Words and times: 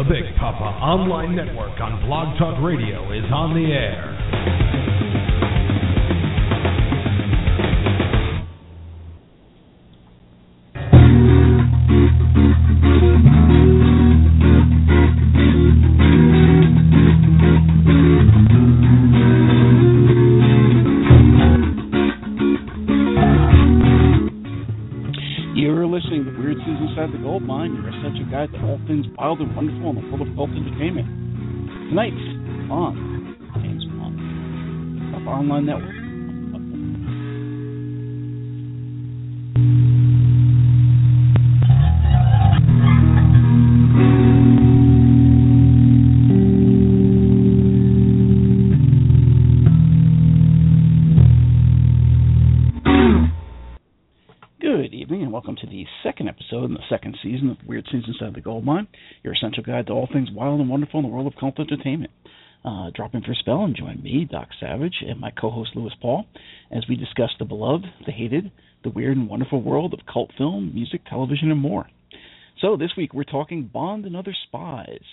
The 0.00 0.08
Big 0.08 0.34
Papa 0.38 0.64
Online 0.80 1.36
Network 1.36 1.78
on 1.78 2.00
Blog 2.06 2.38
Talk 2.38 2.56
Radio 2.64 3.12
is 3.12 3.30
on 3.30 3.52
the 3.52 3.68
air. 3.70 4.89
Things 28.90 29.06
wild 29.16 29.38
and 29.38 29.54
wonderful 29.54 29.90
in 29.90 29.94
the 29.94 30.02
world 30.10 30.26
of 30.26 30.34
cult 30.34 30.50
entertainment. 30.50 31.06
Tonight 31.90 32.12
on 32.74 33.38
James 33.62 33.84
Bond, 33.94 35.28
Online 35.28 35.66
Network. 35.66 35.99
The 58.40 58.44
Gold 58.44 58.64
Mine, 58.64 58.88
your 59.22 59.34
essential 59.34 59.62
guide 59.62 59.86
to 59.86 59.92
all 59.92 60.08
things 60.10 60.30
wild 60.32 60.60
and 60.60 60.70
wonderful 60.70 61.00
in 61.00 61.06
the 61.06 61.12
world 61.12 61.26
of 61.26 61.38
cult 61.38 61.58
entertainment. 61.58 62.10
Uh, 62.64 62.90
drop 62.94 63.14
in 63.14 63.22
for 63.22 63.32
a 63.32 63.36
spell 63.36 63.64
and 63.64 63.76
join 63.76 64.02
me, 64.02 64.26
Doc 64.30 64.48
Savage, 64.58 64.96
and 65.06 65.20
my 65.20 65.30
co-host 65.30 65.70
Lewis 65.74 65.94
Paul, 66.00 66.26
as 66.70 66.84
we 66.88 66.96
discuss 66.96 67.30
the 67.38 67.44
beloved, 67.44 67.86
the 68.06 68.12
hated, 68.12 68.50
the 68.82 68.90
weird 68.90 69.16
and 69.16 69.28
wonderful 69.28 69.62
world 69.62 69.94
of 69.94 70.00
cult 70.10 70.30
film, 70.36 70.74
music, 70.74 71.02
television, 71.06 71.50
and 71.50 71.60
more. 71.60 71.88
So 72.60 72.76
this 72.76 72.92
week 72.96 73.14
we're 73.14 73.24
talking 73.24 73.70
Bond 73.72 74.04
and 74.06 74.16
Other 74.16 74.34
Spies. 74.46 75.04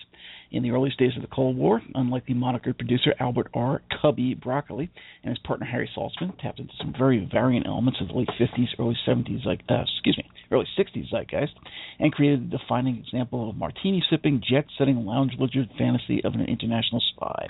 In 0.49 0.63
the 0.63 0.71
early 0.71 0.93
days 0.97 1.15
of 1.17 1.21
the 1.21 1.27
Cold 1.27 1.57
War, 1.57 1.81
unlike 1.93 2.25
the 2.25 2.33
monikered 2.33 2.77
producer 2.77 3.13
Albert 3.19 3.49
R. 3.53 3.81
Cubby 4.01 4.33
Broccoli 4.33 4.89
and 5.23 5.29
his 5.29 5.39
partner 5.39 5.65
Harry 5.65 5.89
Saltzman 5.93 6.39
tapped 6.39 6.59
into 6.59 6.73
some 6.77 6.93
very 6.97 7.27
variant 7.29 7.67
elements 7.67 7.99
of 7.99 8.07
the 8.07 8.13
late 8.13 8.29
50s, 8.39 8.67
early 8.79 8.97
70s, 9.05 9.45
like 9.45 9.61
uh, 9.69 9.81
excuse 9.81 10.17
me, 10.17 10.23
early 10.49 10.65
60s 10.77 11.09
zeitgeist, 11.11 11.53
and 11.99 12.13
created 12.13 12.43
a 12.43 12.57
defining 12.57 12.97
example 12.97 13.49
of 13.49 13.57
martini 13.57 14.01
sipping, 14.09 14.41
jet 14.47 14.65
setting, 14.77 15.05
lounge 15.05 15.33
lizard 15.37 15.69
fantasy 15.77 16.23
of 16.23 16.33
an 16.33 16.45
international 16.45 17.03
spy. 17.13 17.47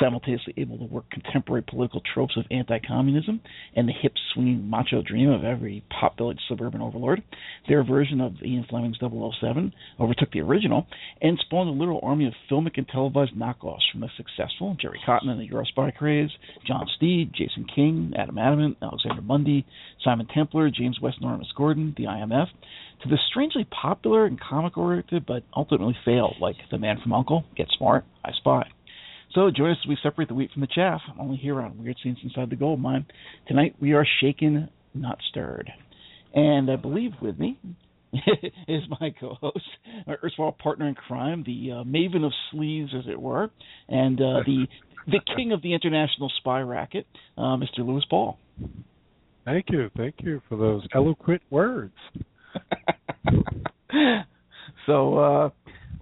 Simultaneously 0.00 0.54
able 0.56 0.78
to 0.78 0.84
work 0.84 1.10
contemporary 1.10 1.62
political 1.62 2.00
tropes 2.14 2.36
of 2.36 2.44
anti-communism 2.50 3.40
and 3.76 3.86
the 3.86 3.92
hip 3.92 4.12
swinging 4.32 4.68
macho 4.68 5.02
dream 5.02 5.28
of 5.28 5.44
every 5.44 5.84
pop 5.90 6.16
village 6.16 6.38
suburban 6.48 6.80
overlord, 6.80 7.22
their 7.68 7.84
version 7.84 8.20
of 8.20 8.32
Ian 8.42 8.64
Fleming's 8.68 8.98
007 8.98 9.72
overtook 9.98 10.32
the 10.32 10.40
original 10.40 10.86
and 11.20 11.38
spawned 11.40 11.68
a 11.68 11.72
literal 11.72 12.00
army 12.02 12.26
of 12.26 12.32
filmic 12.50 12.78
and 12.78 12.88
televised 12.88 13.34
knockoffs 13.36 13.90
from 13.92 14.00
the 14.00 14.08
successful 14.16 14.76
Jerry 14.80 15.00
Cotton 15.04 15.28
and 15.28 15.40
the 15.40 15.48
Eurospy 15.48 15.94
craze, 15.94 16.30
John 16.66 16.86
Steed, 16.96 17.32
Jason 17.34 17.66
King, 17.74 18.12
Adam 18.16 18.38
Adamant, 18.38 18.78
Alexander 18.82 19.22
Mundy, 19.22 19.66
Simon 20.02 20.26
Templar, 20.32 20.70
James 20.70 20.98
West 21.00 21.20
Norris 21.20 21.52
Gordon, 21.56 21.94
the 21.96 22.04
IMF, 22.04 22.46
to 23.02 23.08
the 23.08 23.18
strangely 23.30 23.64
popular 23.64 24.26
and 24.26 24.40
comic 24.40 24.76
oriented 24.76 25.26
but 25.26 25.42
ultimately 25.54 25.96
failed, 26.04 26.36
like 26.40 26.56
The 26.70 26.78
Man 26.78 26.98
from 27.02 27.12
Uncle, 27.12 27.44
Get 27.56 27.68
Smart, 27.76 28.04
I 28.24 28.32
Spy. 28.32 28.68
So 29.34 29.50
join 29.50 29.70
us 29.70 29.76
as 29.84 29.88
we 29.88 29.96
separate 30.02 30.28
the 30.28 30.34
wheat 30.34 30.50
from 30.52 30.62
the 30.62 30.66
chaff, 30.66 31.00
only 31.18 31.36
here 31.36 31.60
on 31.60 31.78
Weird 31.78 31.96
Scenes 32.02 32.18
Inside 32.24 32.50
the 32.50 32.56
Gold 32.56 32.80
Mine. 32.80 33.06
Tonight 33.46 33.76
we 33.80 33.92
are 33.92 34.04
shaken, 34.20 34.68
not 34.92 35.18
stirred. 35.30 35.70
And 36.34 36.68
I 36.68 36.74
believe 36.74 37.12
with 37.22 37.38
me 37.38 37.56
is 38.12 38.82
my 39.00 39.14
co-host, 39.20 39.68
my 40.06 40.16
erstwhile 40.24 40.56
partner 40.60 40.88
in 40.88 40.96
crime, 40.96 41.44
the 41.46 41.70
uh, 41.70 41.84
maven 41.84 42.24
of 42.24 42.32
sleeves, 42.50 42.92
as 42.96 43.04
it 43.08 43.20
were, 43.20 43.50
and 43.88 44.20
uh, 44.20 44.42
the 44.44 44.66
the 45.06 45.20
king 45.36 45.52
of 45.52 45.62
the 45.62 45.74
international 45.74 46.30
spy 46.38 46.60
racket, 46.60 47.06
uh, 47.38 47.56
Mr. 47.56 47.78
Lewis 47.78 48.04
Paul. 48.10 48.36
Thank 49.44 49.66
you, 49.70 49.90
thank 49.96 50.16
you 50.18 50.42
for 50.48 50.56
those 50.56 50.82
eloquent 50.92 51.42
words. 51.50 51.94
so 54.86 55.18
uh, 55.18 55.50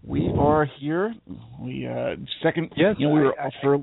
we 0.08 0.28
are 0.38 0.66
here. 0.80 1.14
We 1.60 1.86
uh, 1.86 2.16
second. 2.42 2.72
Yes, 2.76 2.96
you 2.98 3.08
know, 3.08 3.14
we 3.14 3.20
were 3.20 3.38
I- 3.40 3.46
off 3.46 3.52
for. 3.62 3.78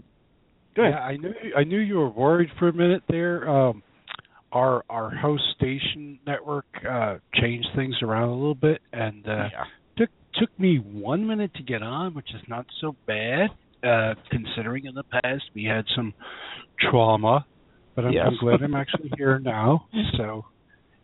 Go 0.75 0.81
ahead. 0.84 0.94
Yeah, 0.94 1.00
I 1.00 1.16
knew 1.18 1.34
I 1.58 1.63
knew 1.63 1.80
you 1.80 1.96
were 1.97 2.09
worried 2.09 2.50
for 2.59 2.68
a 2.68 2.74
minute 2.74 3.03
there. 3.08 3.47
Um, 3.47 3.81
our 4.52 4.84
our 4.90 5.09
host 5.16 5.44
station 5.56 6.19
network 6.28 6.66
uh, 6.90 7.18
changed 7.35 7.68
things 7.75 7.96
around 8.02 8.30
a 8.30 8.34
little 8.34 8.56
bit, 8.56 8.81
and 8.91 9.25
uh, 9.28 9.50
Yeah. 9.52 9.64
took 9.97 10.09
took 10.34 10.59
me 10.59 10.78
one 10.78 11.25
minute 11.25 11.53
to 11.56 11.64
get 11.64 11.81
on, 11.81 12.14
which 12.14 12.30
is 12.34 12.41
not 12.50 12.66
so 12.81 12.96
bad 13.08 13.50
uh, 13.84 14.16
considering 14.31 14.85
in 14.85 14.96
the 14.96 15.03
past 15.03 15.44
we 15.53 15.64
had 15.64 15.85
some 15.96 16.14
trauma. 16.90 17.46
But 17.96 18.06
I'm, 18.08 18.12
Yes. 18.12 18.25
I'm 18.28 18.38
glad 18.41 18.62
I'm 18.62 18.75
actually 18.75 19.09
here 19.16 19.40
now. 19.40 19.85
So, 20.18 20.44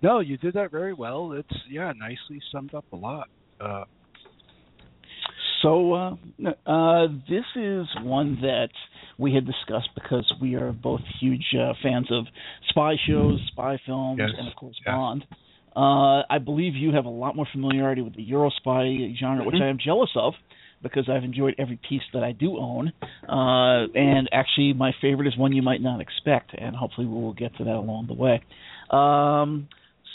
no, 0.04 0.20
you 0.20 0.36
did 0.38 0.56
that 0.56 0.72
very 0.72 0.92
well. 0.94 1.32
It's 1.32 1.48
yeah, 1.70 1.94
nicely 1.96 2.42
summed 2.52 2.74
up 2.74 2.84
a 2.92 2.98
lot. 2.98 3.30
Uh, 3.62 3.86
So 5.62 5.94
uh, 5.94 6.16
uh, 6.66 7.08
this 7.30 7.46
is 7.56 7.86
one 8.02 8.40
that 8.42 8.70
we 9.18 9.34
had 9.34 9.46
discussed 9.46 9.90
because 9.96 10.32
we 10.42 10.56
are 10.56 10.72
both 10.72 11.02
huge 11.20 11.46
uh, 11.60 11.74
fans 11.84 12.08
of 12.12 12.26
spy 12.70 12.96
shows, 13.08 13.40
spy 13.52 13.80
films, 13.86 14.20
Yes. 14.20 14.30
and 14.38 14.48
of 14.48 14.56
course 14.56 14.76
Yes. 14.86 14.94
Bond. 14.94 15.26
Uh, 15.76 16.24
I 16.30 16.40
believe 16.44 16.76
you 16.76 16.92
have 16.94 17.06
a 17.06 17.10
lot 17.10 17.36
more 17.36 17.48
familiarity 17.52 18.02
with 18.02 18.16
the 18.16 18.24
Euro 18.24 18.50
spy 18.50 19.16
genre, 19.20 19.46
which 19.46 19.56
Mhm. 19.56 19.62
I 19.62 19.68
am 19.68 19.78
jealous 19.78 20.10
of 20.16 20.34
because 20.82 21.08
I've 21.08 21.24
enjoyed 21.24 21.56
every 21.60 21.78
piece 21.88 22.02
that 22.14 22.24
I 22.24 22.32
do 22.32 22.58
own. 22.58 22.92
Uh, 23.30 23.88
and 23.96 24.28
actually, 24.34 24.74
my 24.74 24.92
favorite 25.00 25.28
is 25.28 25.38
one 25.38 25.54
you 25.54 25.62
might 25.62 25.82
not 25.82 26.02
expect, 26.02 26.54
and 26.58 26.76
hopefully 26.76 27.08
we 27.08 27.14
will 27.22 27.34
get 27.34 27.56
to 27.58 27.64
that 27.64 27.76
along 27.76 28.08
the 28.08 28.16
way. 28.16 28.42
Um, 28.90 29.68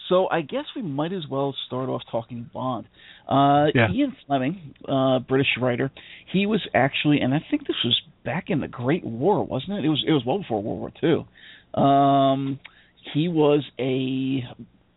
so 0.08 0.28
I 0.30 0.42
guess 0.42 0.64
we 0.74 0.82
might 0.82 1.12
as 1.12 1.26
well 1.30 1.54
start 1.66 1.88
off 1.88 2.02
talking 2.10 2.48
Bond. 2.52 2.86
Uh, 3.28 3.66
Yeah. 3.74 3.90
Ian 3.90 4.16
Fleming, 4.26 4.74
uh, 4.88 5.18
British 5.20 5.48
writer, 5.60 5.90
he 6.32 6.46
was 6.46 6.60
actually, 6.74 7.20
and 7.20 7.34
I 7.34 7.44
think 7.50 7.66
this 7.66 7.76
was 7.84 8.00
back 8.24 8.50
in 8.50 8.60
the 8.60 8.68
Great 8.68 9.04
War, 9.04 9.44
wasn't 9.44 9.78
it? 9.78 9.84
It 9.84 9.88
was. 9.88 10.04
It 10.06 10.12
was 10.12 10.24
well 10.24 10.38
before 10.38 10.62
World 10.62 10.80
War 10.80 10.92
Two. 11.00 11.80
Um, 11.80 12.58
he 13.14 13.28
was 13.28 13.64
a 13.78 14.42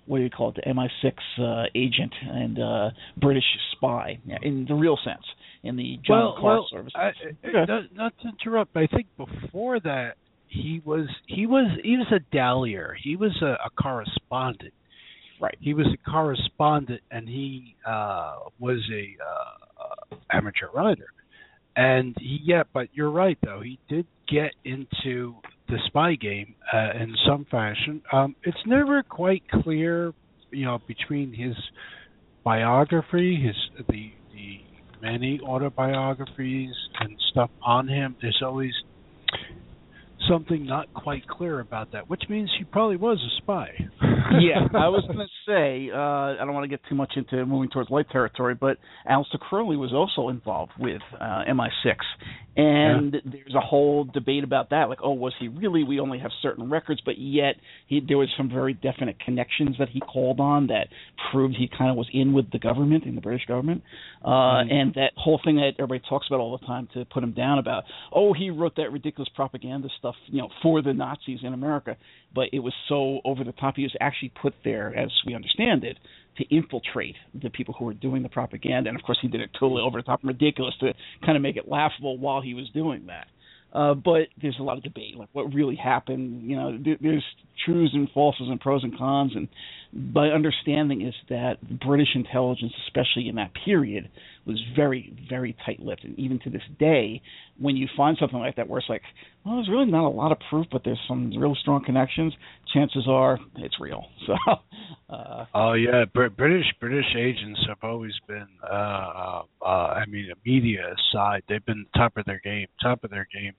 what 0.05 0.17
do 0.17 0.23
you 0.23 0.29
call 0.31 0.49
it? 0.49 0.55
The 0.55 0.71
MI6 0.71 1.13
uh, 1.37 1.65
agent 1.75 2.11
and 2.23 2.59
uh, 2.59 2.89
British 3.17 3.43
spy 3.73 4.17
yeah, 4.25 4.37
in 4.41 4.65
the 4.67 4.73
real 4.73 4.97
sense, 5.05 5.21
in 5.61 5.75
the 5.75 5.99
John 6.03 6.17
well, 6.17 6.33
Carr 6.33 6.43
well, 6.43 6.67
service. 6.71 6.93
I, 6.95 7.11
Okay. 7.45 7.65
not, 7.67 7.93
not 7.93 8.13
to 8.23 8.29
interrupt, 8.29 8.73
but 8.73 8.83
I 8.83 8.87
think 8.87 9.05
before 9.17 9.79
that 9.81 10.15
he 10.47 10.81
was 10.83 11.07
he 11.27 11.45
was 11.45 11.67
he 11.83 11.95
was 11.97 12.07
a 12.11 12.19
dallier. 12.35 12.95
He 13.03 13.15
was 13.15 13.39
a, 13.43 13.57
a 13.63 13.69
correspondent. 13.79 14.73
Right. 15.41 15.57
He 15.59 15.73
was 15.73 15.87
a 15.87 16.09
correspondent, 16.09 17.01
and 17.11 17.27
he 17.27 17.75
uh, 17.85 18.35
was 18.59 18.79
a 18.93 19.15
uh, 19.23 20.15
amateur 20.31 20.67
writer. 20.73 21.07
And 21.75 22.15
he, 22.19 22.39
yeah, 22.43 22.63
but 22.73 22.89
you're 22.93 23.11
right 23.11 23.37
though. 23.43 23.61
He 23.61 23.79
did 23.87 24.05
get 24.27 24.51
into 24.65 25.35
the 25.69 25.77
spy 25.87 26.15
game 26.15 26.55
uh, 26.73 26.91
in 27.01 27.15
some 27.27 27.45
fashion. 27.49 28.01
Um, 28.11 28.35
it's 28.43 28.57
never 28.65 29.01
quite 29.03 29.43
clear, 29.63 30.13
you 30.51 30.65
know, 30.65 30.79
between 30.87 31.33
his 31.33 31.55
biography, 32.43 33.35
his 33.41 33.55
the 33.87 34.11
the 34.33 34.59
many 35.01 35.39
autobiographies 35.39 36.73
and 36.99 37.15
stuff 37.31 37.49
on 37.61 37.87
him. 37.87 38.15
There's 38.21 38.41
always 38.43 38.73
something 40.29 40.65
not 40.65 40.93
quite 40.93 41.27
clear 41.27 41.59
about 41.59 41.91
that, 41.93 42.09
which 42.09 42.23
means 42.29 42.49
he 42.57 42.63
probably 42.63 42.95
was 42.95 43.17
a 43.17 43.41
spy. 43.41 43.69
yeah, 44.39 44.67
I 44.73 44.89
was 44.89 45.03
going 45.07 45.19
to 45.19 45.25
say 45.47 45.89
uh, 45.93 46.41
I 46.41 46.45
don't 46.45 46.53
want 46.53 46.63
to 46.63 46.69
get 46.69 46.81
too 46.87 46.95
much 46.95 47.13
into 47.15 47.45
moving 47.45 47.69
towards 47.69 47.89
light 47.89 48.09
territory, 48.11 48.55
but 48.55 48.77
Aleister 49.09 49.39
Crowley 49.39 49.77
was 49.77 49.93
also 49.93 50.29
involved 50.29 50.71
with 50.79 51.01
uh, 51.19 51.43
MI6, 51.49 51.95
and 52.55 53.13
yeah. 53.13 53.19
there's 53.25 53.55
a 53.55 53.61
whole 53.61 54.03
debate 54.05 54.43
about 54.43 54.69
that. 54.69 54.89
Like, 54.89 54.99
oh, 55.03 55.13
was 55.13 55.33
he 55.39 55.47
really? 55.47 55.83
We 55.83 55.99
only 55.99 56.19
have 56.19 56.31
certain 56.41 56.69
records, 56.69 57.01
but 57.03 57.15
yet 57.17 57.55
he, 57.87 58.01
there 58.05 58.17
was 58.17 58.29
some 58.37 58.49
very 58.49 58.73
definite 58.73 59.19
connections 59.19 59.75
that 59.79 59.89
he 59.89 59.99
called 59.99 60.39
on 60.39 60.67
that 60.67 60.87
proved 61.31 61.55
he 61.57 61.69
kind 61.69 61.89
of 61.89 61.97
was 61.97 62.07
in 62.13 62.33
with 62.33 62.51
the 62.51 62.59
government, 62.59 63.05
in 63.05 63.15
the 63.15 63.21
British 63.21 63.45
government, 63.45 63.83
uh, 64.23 64.29
mm-hmm. 64.29 64.71
and 64.71 64.93
that 64.95 65.11
whole 65.15 65.39
thing 65.43 65.55
that 65.55 65.71
everybody 65.79 66.01
talks 66.07 66.27
about 66.29 66.39
all 66.39 66.57
the 66.57 66.65
time 66.65 66.87
to 66.93 67.05
put 67.05 67.23
him 67.23 67.31
down 67.31 67.59
about. 67.59 67.83
Oh, 68.13 68.33
he 68.33 68.49
wrote 68.49 68.75
that 68.77 68.91
ridiculous 68.91 69.29
propaganda 69.35 69.87
stuff, 69.97 70.15
you 70.27 70.41
know, 70.41 70.49
for 70.61 70.81
the 70.81 70.93
Nazis 70.93 71.39
in 71.43 71.53
America, 71.53 71.97
but 72.33 72.45
it 72.53 72.59
was 72.59 72.73
so 72.87 73.19
over 73.25 73.43
the 73.43 73.51
top. 73.53 73.75
He 73.75 73.83
was 73.83 73.95
actually 73.99 74.31
put 74.41 74.53
there, 74.63 74.95
as 74.95 75.09
we 75.25 75.35
understand 75.35 75.83
it, 75.83 75.97
to 76.37 76.55
infiltrate 76.55 77.15
the 77.33 77.49
people 77.49 77.75
who 77.77 77.85
were 77.85 77.93
doing 77.93 78.23
the 78.23 78.29
propaganda. 78.29 78.89
And 78.89 78.97
of 78.97 79.03
course, 79.03 79.19
he 79.21 79.27
did 79.27 79.41
it 79.41 79.49
totally 79.59 79.81
over 79.81 79.99
the 79.99 80.03
top 80.03 80.21
and 80.21 80.29
ridiculous 80.29 80.75
to 80.79 80.93
kind 81.25 81.35
of 81.35 81.41
make 81.41 81.57
it 81.57 81.67
laughable 81.67 82.17
while 82.17 82.41
he 82.41 82.53
was 82.53 82.69
doing 82.73 83.07
that. 83.07 83.27
Uh, 83.71 83.93
but 83.93 84.27
there's 84.41 84.57
a 84.59 84.63
lot 84.63 84.77
of 84.77 84.83
debate, 84.83 85.15
like 85.15 85.29
what 85.33 85.53
really 85.53 85.75
happened. 85.75 86.49
You 86.49 86.55
know, 86.55 86.77
there, 86.83 86.97
there's 86.99 87.23
truths 87.65 87.93
and 87.93 88.09
falses 88.15 88.49
and 88.49 88.59
pros 88.59 88.83
and 88.83 88.97
cons. 88.97 89.33
And 89.35 89.47
my 89.91 90.27
understanding 90.27 91.01
is 91.01 91.15
that 91.29 91.57
British 91.79 92.09
intelligence, 92.13 92.73
especially 92.87 93.27
in 93.27 93.35
that 93.35 93.51
period, 93.65 94.09
was 94.45 94.61
very, 94.75 95.17
very 95.27 95.55
tight-lipped. 95.65 96.03
And 96.03 96.17
even 96.19 96.39
to 96.41 96.49
this 96.49 96.61
day, 96.79 97.21
when 97.59 97.75
you 97.75 97.87
find 97.97 98.15
something 98.19 98.37
like 98.37 98.55
that, 98.57 98.69
where 98.69 98.79
it's 98.79 98.89
like, 98.89 99.01
well, 99.43 99.55
there's 99.55 99.69
really 99.69 99.89
not 99.89 100.05
a 100.05 100.09
lot 100.09 100.31
of 100.31 100.37
proof, 100.49 100.67
but 100.71 100.83
there's 100.83 100.99
some 101.07 101.31
real 101.35 101.55
strong 101.55 101.83
connections. 101.83 102.33
Chances 102.73 103.07
are 103.07 103.39
it's 103.57 103.79
real. 103.79 104.05
So. 104.27 104.35
Uh, 105.09 105.45
oh 105.55 105.73
yeah, 105.73 106.05
Br- 106.13 106.27
British 106.27 106.67
British 106.79 107.15
agents 107.17 107.59
have 107.67 107.79
always 107.81 108.13
been. 108.27 108.45
Uh, 108.63 108.75
uh, 108.75 109.41
uh, 109.59 109.65
I 109.65 110.05
mean, 110.05 110.27
the 110.29 110.35
media 110.49 110.93
aside, 110.93 111.41
they've 111.49 111.65
been 111.65 111.87
top 111.95 112.15
of 112.17 112.25
their 112.25 112.39
game. 112.43 112.67
Top 112.79 113.03
of 113.03 113.09
their 113.09 113.27
game. 113.33 113.53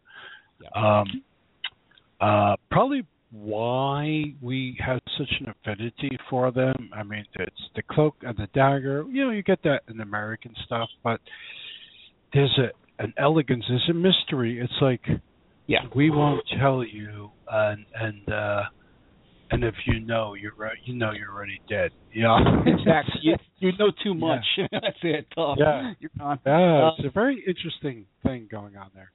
Yeah. 0.62 1.00
Um, 1.00 1.22
uh, 2.20 2.54
probably 2.70 3.04
why 3.32 4.24
we 4.42 4.76
have 4.84 5.00
such 5.16 5.30
an 5.40 5.48
affinity 5.48 6.18
for 6.28 6.50
them. 6.50 6.90
I 6.92 7.02
mean, 7.02 7.24
it's 7.34 7.62
the 7.76 7.82
cloak 7.82 8.16
and 8.22 8.36
the 8.36 8.48
dagger. 8.54 9.04
You 9.08 9.26
know, 9.26 9.30
you 9.30 9.42
get 9.42 9.62
that 9.64 9.82
in 9.88 10.00
American 10.00 10.54
stuff, 10.64 10.88
but 11.04 11.20
there's 12.32 12.58
a 12.58 13.02
an 13.02 13.14
elegance, 13.16 13.64
there's 13.68 13.88
a 13.88 13.94
mystery. 13.94 14.60
It's 14.60 14.72
like, 14.82 15.00
yeah, 15.66 15.80
we 15.94 16.10
won't 16.10 16.44
tell 16.60 16.84
you, 16.84 17.30
and 17.48 17.86
and 17.94 18.32
uh 18.32 18.62
and 19.52 19.64
if 19.64 19.74
you 19.86 20.00
know, 20.00 20.34
you're 20.34 20.54
right. 20.54 20.76
You 20.84 20.94
know, 20.94 21.12
you're 21.12 21.32
already 21.32 21.60
dead. 21.68 21.90
Yeah, 22.14 22.38
exactly. 22.66 23.20
You, 23.22 23.34
you 23.58 23.72
know 23.78 23.90
too 24.02 24.14
much. 24.14 24.44
Yeah. 24.56 24.66
That's 24.72 24.96
it. 25.02 25.26
Tough. 25.34 25.56
Yeah, 25.58 25.92
you're 25.98 26.10
gone. 26.18 26.38
Yeah, 26.46 26.90
it's 26.96 27.04
uh, 27.04 27.08
a 27.08 27.10
very 27.10 27.42
interesting 27.46 28.06
thing 28.22 28.48
going 28.50 28.76
on 28.76 28.90
there. 28.94 29.10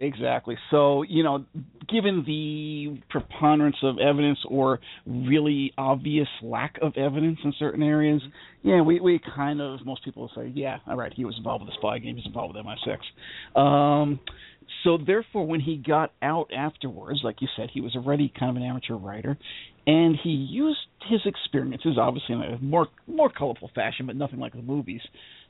Exactly. 0.00 0.56
So, 0.70 1.02
you 1.02 1.22
know, 1.22 1.44
given 1.88 2.24
the 2.26 3.00
preponderance 3.10 3.76
of 3.82 3.98
evidence 3.98 4.38
or 4.48 4.80
really 5.06 5.72
obvious 5.78 6.28
lack 6.42 6.76
of 6.82 6.96
evidence 6.96 7.38
in 7.44 7.54
certain 7.58 7.82
areas, 7.82 8.20
yeah, 8.62 8.82
we, 8.82 8.98
we 9.00 9.20
kind 9.34 9.60
of, 9.60 9.84
most 9.84 10.04
people 10.04 10.30
say, 10.34 10.50
yeah, 10.54 10.78
all 10.86 10.96
right, 10.96 11.12
he 11.14 11.24
was 11.24 11.36
involved 11.36 11.64
with 11.64 11.72
the 11.72 11.76
spy 11.78 11.98
game, 11.98 12.16
he's 12.16 12.26
involved 12.26 12.56
with 12.56 12.64
MI6. 12.64 13.60
Um, 13.60 14.20
so, 14.82 14.98
therefore, 14.98 15.46
when 15.46 15.60
he 15.60 15.76
got 15.76 16.12
out 16.22 16.50
afterwards, 16.52 17.20
like 17.22 17.36
you 17.40 17.48
said, 17.56 17.68
he 17.72 17.80
was 17.80 17.94
already 17.94 18.32
kind 18.38 18.50
of 18.50 18.56
an 18.56 18.68
amateur 18.68 18.94
writer, 18.94 19.38
and 19.86 20.16
he 20.22 20.30
used 20.30 20.78
his 21.08 21.20
experiences, 21.26 21.98
obviously 21.98 22.34
in 22.34 22.42
a 22.42 22.58
more 22.58 22.88
more 23.06 23.30
colorful 23.30 23.70
fashion, 23.74 24.06
but 24.06 24.16
nothing 24.16 24.38
like 24.38 24.52
the 24.52 24.62
movies, 24.62 25.02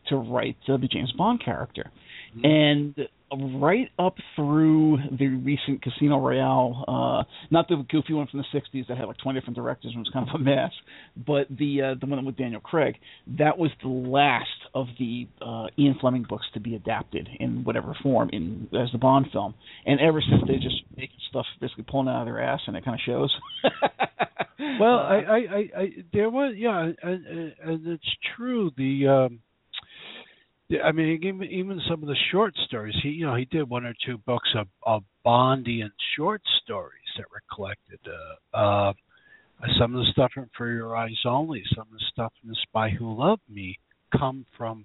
to 0.08 0.17
write 0.17 0.56
uh, 0.69 0.76
the 0.76 0.88
James 0.88 1.12
Bond 1.17 1.43
character. 1.44 1.90
Mm-hmm. 2.37 2.44
And 2.44 3.08
right 3.36 3.88
up 3.98 4.16
through 4.36 4.98
the 5.19 5.28
recent 5.28 5.82
Casino 5.82 6.19
Royale, 6.19 6.84
uh, 6.88 7.25
not 7.50 7.69
the 7.69 7.84
goofy 7.90 8.12
one 8.12 8.26
from 8.28 8.40
the 8.42 8.58
'60s 8.58 8.86
that 8.88 8.96
had 8.96 9.06
like 9.06 9.19
20 9.19 9.38
different 9.38 9.56
directors 9.56 9.92
and 9.94 10.00
was 10.00 10.10
kind 10.12 10.28
of 10.28 10.40
a 10.40 10.42
mess, 10.42 10.72
but 11.16 11.46
the 11.50 11.82
uh, 11.82 11.94
the 12.00 12.06
one 12.06 12.25
with 12.25 12.36
Daniel 12.36 12.60
Craig. 12.60 12.96
That 13.38 13.58
was 13.58 13.70
the 13.82 13.88
last 13.88 14.48
of 14.75 14.86
the 14.98 15.28
uh, 15.40 15.66
Ian 15.78 15.96
Fleming 16.00 16.25
books 16.28 16.46
to 16.54 16.60
be 16.60 16.75
adapted 16.75 17.28
in 17.38 17.64
whatever 17.64 17.96
form 18.02 18.31
in 18.32 18.69
as 18.72 18.90
the 18.92 18.98
Bond 18.98 19.26
film. 19.32 19.54
And 19.87 20.00
ever 20.00 20.20
since 20.20 20.42
they 20.46 20.54
just 20.54 20.82
making 20.96 21.16
stuff 21.30 21.46
basically 21.60 21.84
pulling 21.88 22.08
out 22.08 22.22
of 22.22 22.26
their 22.26 22.42
ass, 22.42 22.60
and 22.66 22.76
it 22.76 22.84
kind 22.84 22.94
of 22.94 23.00
shows. 23.04 23.34
well, 24.80 24.98
I, 24.98 25.14
I, 25.14 25.37
I, 25.37 25.80
I, 25.80 25.88
there 26.12 26.30
was 26.30 26.54
yeah, 26.56 26.90
and, 27.02 27.26
and 27.62 27.87
it's 27.87 28.16
true. 28.37 28.70
The 28.76 29.06
um, 29.08 29.40
I 30.82 30.93
mean, 30.93 31.21
even 31.23 31.43
even 31.44 31.81
some 31.88 32.03
of 32.03 32.09
the 32.09 32.17
short 32.32 32.55
stories. 32.67 32.94
He, 33.03 33.11
you 33.11 33.26
know, 33.26 33.35
he 33.35 33.44
did 33.47 33.69
one 33.69 33.85
or 33.85 33.94
two 34.05 34.19
books 34.19 34.49
of, 34.56 34.67
of 34.85 35.03
Bondian 35.25 35.91
short 36.17 36.43
stories 36.62 37.03
that 37.17 37.26
were 37.31 37.43
collected. 37.55 38.00
Uh, 38.55 38.56
uh, 38.56 38.93
some 39.79 39.94
of 39.94 40.05
the 40.05 40.12
stuff 40.12 40.32
from 40.35 40.50
For 40.56 40.71
Your 40.71 40.97
Eyes 40.97 41.19
Only, 41.25 41.62
some 41.75 41.87
of 41.91 41.93
the 41.93 42.05
stuff 42.11 42.32
in 42.43 42.50
The 42.50 42.56
Spy 42.62 42.91
Who 42.91 43.15
Loved 43.15 43.43
Me, 43.49 43.79
come 44.17 44.44
from. 44.56 44.85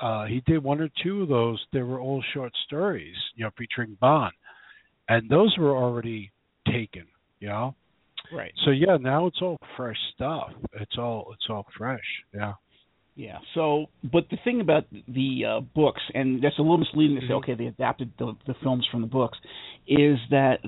Uh, 0.00 0.26
he 0.26 0.42
did 0.46 0.62
one 0.62 0.80
or 0.80 0.88
two 1.02 1.22
of 1.22 1.28
those. 1.28 1.64
They 1.72 1.82
were 1.82 2.00
all 2.00 2.22
short 2.34 2.52
stories, 2.66 3.14
you 3.36 3.44
know, 3.44 3.50
featuring 3.56 3.96
Bond, 4.00 4.32
and 5.08 5.28
those 5.28 5.56
were 5.58 5.76
already 5.76 6.32
taken. 6.66 7.06
You 7.40 7.48
know. 7.48 7.74
Right. 8.32 8.52
So 8.64 8.70
yeah, 8.70 8.96
now 8.98 9.26
it's 9.26 9.42
all 9.42 9.58
fresh 9.76 9.96
stuff. 10.14 10.50
It's 10.74 10.96
all 10.98 11.32
it's 11.34 11.46
all 11.50 11.66
fresh. 11.76 12.00
Yeah. 12.34 12.54
Yeah. 13.14 13.38
So, 13.54 13.86
but 14.02 14.24
the 14.30 14.38
thing 14.42 14.60
about 14.60 14.84
the 14.90 15.44
uh, 15.46 15.60
books, 15.60 16.00
and 16.14 16.42
that's 16.42 16.58
a 16.58 16.62
little 16.62 16.78
misleading 16.78 17.16
to 17.16 17.22
say, 17.22 17.26
mm-hmm. 17.26 17.34
okay, 17.34 17.54
they 17.54 17.66
adapted 17.66 18.12
the, 18.18 18.34
the 18.46 18.54
films 18.62 18.86
from 18.90 19.02
the 19.02 19.06
books, 19.06 19.38
is 19.86 20.18
that 20.30 20.58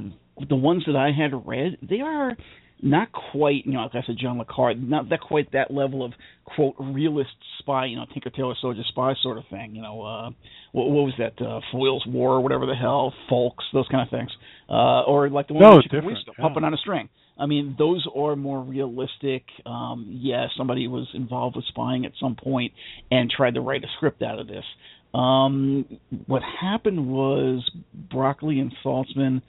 the 0.49 0.57
ones 0.57 0.85
that 0.87 0.97
I 0.97 1.11
had 1.11 1.47
read, 1.47 1.79
they 1.89 2.01
are 2.01 2.37
not 2.83 3.09
quite, 3.13 3.65
you 3.65 3.73
know, 3.73 3.81
like 3.81 3.95
I 3.95 4.07
said, 4.07 4.17
John 4.21 4.37
le 4.37 4.45
Carre, 4.45 4.75
not 4.75 5.09
that 5.09 5.21
quite 5.21 5.53
that 5.53 5.71
level 5.71 6.05
of 6.05 6.13
quote 6.45 6.75
realist 6.79 7.31
spy, 7.61 7.87
you 7.87 7.97
know, 7.97 8.05
Tinker 8.13 8.31
Tailor 8.31 8.55
Soldier 8.61 8.83
spy 8.89 9.15
sort 9.23 9.39
of 9.39 9.45
thing. 9.51 9.75
You 9.75 9.81
know, 9.81 10.03
uh, 10.03 10.31
what, 10.73 10.91
what 10.91 11.05
was 11.05 11.15
that? 11.19 11.41
Uh, 11.43 11.61
Foyle's 11.73 12.05
War, 12.07 12.33
or 12.33 12.41
whatever 12.43 12.67
the 12.67 12.75
hell, 12.75 13.15
Folks, 13.31 13.65
those 13.73 13.89
kind 13.91 14.07
of 14.07 14.11
things, 14.11 14.31
uh, 14.69 15.03
or 15.03 15.31
like 15.31 15.49
the 15.49 15.55
one 15.55 15.63
no, 15.63 15.77
with 15.77 15.85
different, 15.85 16.19
yeah. 16.27 16.43
pumping 16.43 16.65
on 16.65 16.75
a 16.75 16.77
string. 16.77 17.09
I 17.39 17.47
mean, 17.47 17.75
those 17.79 18.07
are 18.15 18.37
more 18.37 18.61
realistic. 18.61 19.45
Um, 19.67 20.07
yeah, 20.09 20.47
somebody 20.57 20.87
was 20.87 21.09
involved 21.15 21.57
with 21.57 21.65
spying 21.67 22.07
at 22.07 22.13
some 22.21 22.37
point 22.37 22.73
and 23.11 23.31
tried 23.31 23.55
to 23.55 23.61
write 23.61 23.83
a 23.83 23.89
script 23.97 24.23
out 24.23 24.39
of 24.39 24.47
this. 24.47 24.65
Um, 25.13 25.99
what 26.27 26.43
happened 26.43 27.09
was 27.09 27.69
Broccoli 27.93 28.61
and 28.61 28.73
Saltzman. 28.85 29.43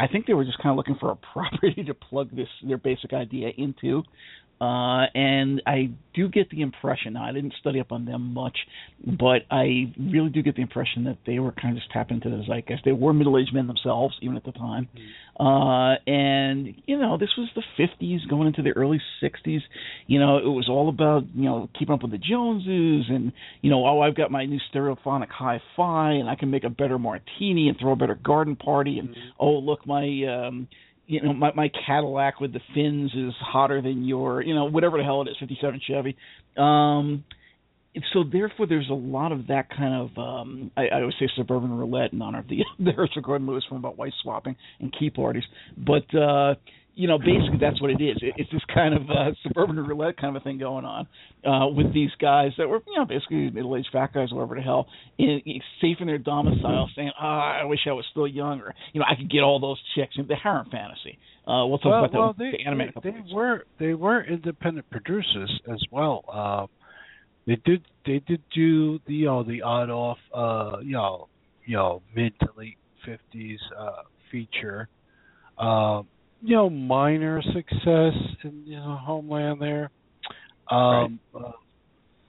I 0.00 0.08
think 0.08 0.26
they 0.26 0.34
were 0.34 0.44
just 0.44 0.58
kind 0.58 0.70
of 0.70 0.76
looking 0.76 0.96
for 0.98 1.10
a 1.10 1.16
property 1.32 1.84
to 1.84 1.94
plug 1.94 2.34
this 2.34 2.48
their 2.66 2.78
basic 2.78 3.12
idea 3.12 3.50
into. 3.56 4.02
Uh, 4.62 5.06
and 5.16 5.60
I 5.66 5.90
do 6.14 6.28
get 6.28 6.48
the 6.50 6.60
impression, 6.60 7.16
I 7.16 7.32
didn't 7.32 7.54
study 7.58 7.80
up 7.80 7.90
on 7.90 8.04
them 8.04 8.32
much, 8.32 8.56
but 9.04 9.42
I 9.50 9.92
really 9.98 10.28
do 10.28 10.40
get 10.40 10.54
the 10.54 10.62
impression 10.62 11.02
that 11.04 11.18
they 11.26 11.40
were 11.40 11.50
kind 11.50 11.76
of 11.76 11.82
just 11.82 11.90
tapping 11.90 12.18
into 12.22 12.30
the 12.30 12.44
zeitgeist. 12.44 12.84
They 12.84 12.92
were 12.92 13.12
middle 13.12 13.36
aged 13.38 13.52
men 13.52 13.66
themselves, 13.66 14.14
even 14.22 14.36
at 14.36 14.44
the 14.44 14.52
time. 14.52 14.88
Mm-hmm. 14.94 15.44
Uh, 15.44 15.94
and, 16.06 16.76
you 16.86 16.96
know, 16.96 17.18
this 17.18 17.30
was 17.36 17.48
the 17.56 17.64
50s 17.76 18.28
going 18.30 18.46
into 18.46 18.62
the 18.62 18.70
early 18.70 19.00
60s. 19.20 19.62
You 20.06 20.20
know, 20.20 20.38
it 20.38 20.42
was 20.44 20.68
all 20.70 20.88
about, 20.88 21.24
you 21.34 21.46
know, 21.46 21.68
keeping 21.76 21.94
up 21.94 22.02
with 22.02 22.12
the 22.12 22.18
Joneses 22.18 23.06
and, 23.08 23.32
you 23.62 23.70
know, 23.70 23.84
oh, 23.84 24.00
I've 24.00 24.14
got 24.14 24.30
my 24.30 24.44
new 24.44 24.60
stereophonic 24.72 25.30
hi 25.30 25.60
fi 25.76 26.12
and 26.12 26.28
I 26.28 26.36
can 26.36 26.52
make 26.52 26.62
a 26.62 26.70
better 26.70 27.00
martini 27.00 27.68
and 27.68 27.76
throw 27.80 27.92
a 27.92 27.96
better 27.96 28.14
garden 28.14 28.54
party. 28.54 29.00
And, 29.00 29.08
mm-hmm. 29.08 29.28
oh, 29.40 29.58
look, 29.58 29.84
my, 29.88 30.04
um, 30.28 30.68
you 31.06 31.22
know 31.22 31.32
my 31.32 31.52
my 31.54 31.70
Cadillac 31.86 32.40
with 32.40 32.52
the 32.52 32.60
fins 32.74 33.12
is 33.14 33.32
hotter 33.40 33.82
than 33.82 34.04
your 34.04 34.42
you 34.42 34.54
know 34.54 34.64
whatever 34.64 34.98
the 34.98 35.04
hell 35.04 35.22
it 35.22 35.28
is 35.28 35.36
57 35.38 35.80
Chevy. 35.86 36.16
Um 36.56 37.24
so 38.12 38.24
therefore 38.24 38.66
there's 38.66 38.88
a 38.88 38.94
lot 38.94 39.32
of 39.32 39.48
that 39.48 39.68
kind 39.70 39.94
of 39.94 40.18
um 40.18 40.70
I, 40.76 40.88
I 40.88 41.00
always 41.00 41.14
say 41.18 41.28
suburban 41.36 41.72
roulette 41.72 42.12
in 42.12 42.22
honor 42.22 42.40
of 42.40 42.48
the 42.48 42.64
the 42.78 42.92
Herschell 42.92 43.22
Gordon 43.22 43.46
Lewis 43.46 43.64
film 43.68 43.80
about 43.80 43.98
wife 43.98 44.12
swapping 44.22 44.56
and 44.80 44.94
key 44.98 45.10
parties. 45.10 45.44
But 45.76 46.14
uh 46.14 46.54
you 46.94 47.08
know, 47.08 47.18
basically 47.18 47.58
that's 47.60 47.80
what 47.80 47.90
it 47.90 48.02
is. 48.02 48.18
it's 48.20 48.50
this 48.50 48.62
kind 48.72 48.94
of 48.94 49.02
uh, 49.10 49.32
suburban 49.42 49.76
roulette 49.76 50.16
kind 50.16 50.36
of 50.36 50.42
a 50.42 50.44
thing 50.44 50.58
going 50.58 50.84
on 50.84 51.06
uh, 51.46 51.68
with 51.68 51.92
these 51.94 52.10
guys 52.20 52.52
that 52.58 52.68
were, 52.68 52.80
you 52.86 52.98
know, 52.98 53.06
basically 53.06 53.50
middle-aged 53.50 53.88
fat 53.92 54.12
guys, 54.12 54.28
whatever 54.30 54.56
the 54.56 54.60
hell, 54.60 54.86
in, 55.18 55.40
in, 55.46 55.60
safe 55.80 55.96
in 56.00 56.06
their 56.06 56.18
domicile, 56.18 56.90
saying, 56.94 57.12
"Ah, 57.18 57.58
oh, 57.58 57.62
I 57.62 57.64
wish 57.64 57.80
I 57.88 57.92
was 57.92 58.04
still 58.10 58.26
young," 58.26 58.60
or 58.60 58.74
you 58.92 59.00
know, 59.00 59.06
I 59.10 59.16
could 59.16 59.30
get 59.30 59.40
all 59.40 59.58
those 59.58 59.80
chicks. 59.94 60.14
In 60.18 60.26
the 60.26 60.36
harem 60.36 60.68
fantasy. 60.70 61.18
Uh, 61.46 61.66
we'll 61.66 61.78
talk 61.78 61.86
well, 61.86 62.04
about 62.04 62.12
well, 62.12 62.34
the, 62.36 62.44
they, 62.44 62.58
the 62.58 62.66
anime. 62.66 62.92
They, 63.02 63.10
they 63.10 63.34
were 63.34 63.64
they 63.78 63.94
were 63.94 64.22
independent 64.22 64.88
producers 64.90 65.60
as 65.72 65.82
well. 65.90 66.24
Uh, 66.32 66.66
they 67.46 67.56
did 67.64 67.82
they 68.06 68.20
did 68.26 68.42
do 68.54 68.98
the 69.06 69.14
you 69.14 69.26
know 69.26 69.42
the 69.42 69.62
odd 69.62 69.90
off 69.90 70.18
uh 70.32 70.78
you 70.82 70.92
know 70.92 71.28
you 71.64 71.76
know 71.76 72.02
mid 72.14 72.38
to 72.40 72.48
late 72.56 72.78
fifties 73.04 73.60
uh 73.78 74.02
feature. 74.30 74.88
Um 75.58 76.06
you 76.42 76.56
know 76.56 76.68
minor 76.68 77.40
success 77.42 78.14
in 78.42 78.62
you 78.64 78.76
know 78.76 78.98
Homeland 79.00 79.60
there. 79.60 79.90
Um, 80.70 81.20
right. 81.32 81.44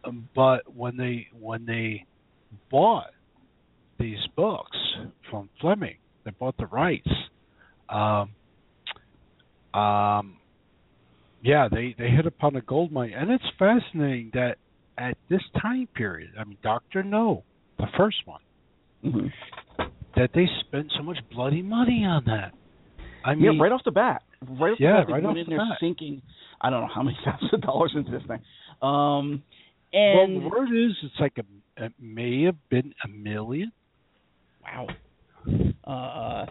uh, 0.05 0.11
but 0.35 0.75
when 0.75 0.97
they 0.97 1.27
when 1.39 1.65
they 1.65 2.05
bought 2.69 3.11
these 3.99 4.19
books 4.35 4.77
from 5.29 5.49
Fleming, 5.59 5.97
they 6.25 6.31
bought 6.31 6.57
the 6.57 6.67
rights. 6.67 7.09
Um, 7.89 8.31
um, 9.79 10.37
yeah, 11.41 11.67
they 11.71 11.95
they 11.97 12.09
hit 12.09 12.25
upon 12.25 12.55
a 12.55 12.61
gold 12.61 12.91
mine, 12.91 13.13
and 13.15 13.31
it's 13.31 13.43
fascinating 13.57 14.31
that 14.33 14.57
at 14.97 15.17
this 15.29 15.41
time 15.61 15.87
period, 15.95 16.31
I 16.39 16.43
mean, 16.43 16.57
Doctor 16.61 17.03
No, 17.03 17.43
the 17.77 17.87
first 17.97 18.17
one, 18.25 18.41
mm-hmm. 19.03 19.27
that 20.15 20.29
they 20.33 20.47
spent 20.67 20.91
so 20.95 21.03
much 21.03 21.17
bloody 21.31 21.61
money 21.61 22.05
on 22.05 22.23
that. 22.25 22.53
I 23.25 23.35
mean, 23.35 23.53
yeah, 23.55 23.61
right 23.63 23.71
off 23.71 23.81
the 23.85 23.91
bat, 23.91 24.23
right 24.41 24.71
off 24.73 24.77
yeah, 24.79 25.01
the 25.01 25.05
bat, 25.05 25.13
right 25.13 25.23
went 25.23 25.25
off 25.25 25.37
in 25.37 25.43
the 25.45 25.49
there 25.49 25.57
bat. 25.59 25.77
sinking. 25.79 26.21
I 26.61 26.69
don't 26.69 26.81
know 26.81 26.89
how 26.93 27.03
many 27.03 27.17
thousands 27.25 27.53
of 27.53 27.61
dollars 27.61 27.93
into 27.95 28.11
this 28.11 28.21
thing. 28.27 28.39
Um, 28.81 29.43
and 29.93 30.41
well, 30.41 30.41
the 30.41 30.49
word 30.49 30.69
is, 30.69 30.91
it's 31.03 31.15
like 31.19 31.37
a, 31.37 31.83
it 31.85 31.93
may 31.99 32.43
have 32.43 32.55
been 32.69 32.93
a 33.03 33.07
million. 33.07 33.71
Wow. 34.63 34.87
Uh, 35.85 36.45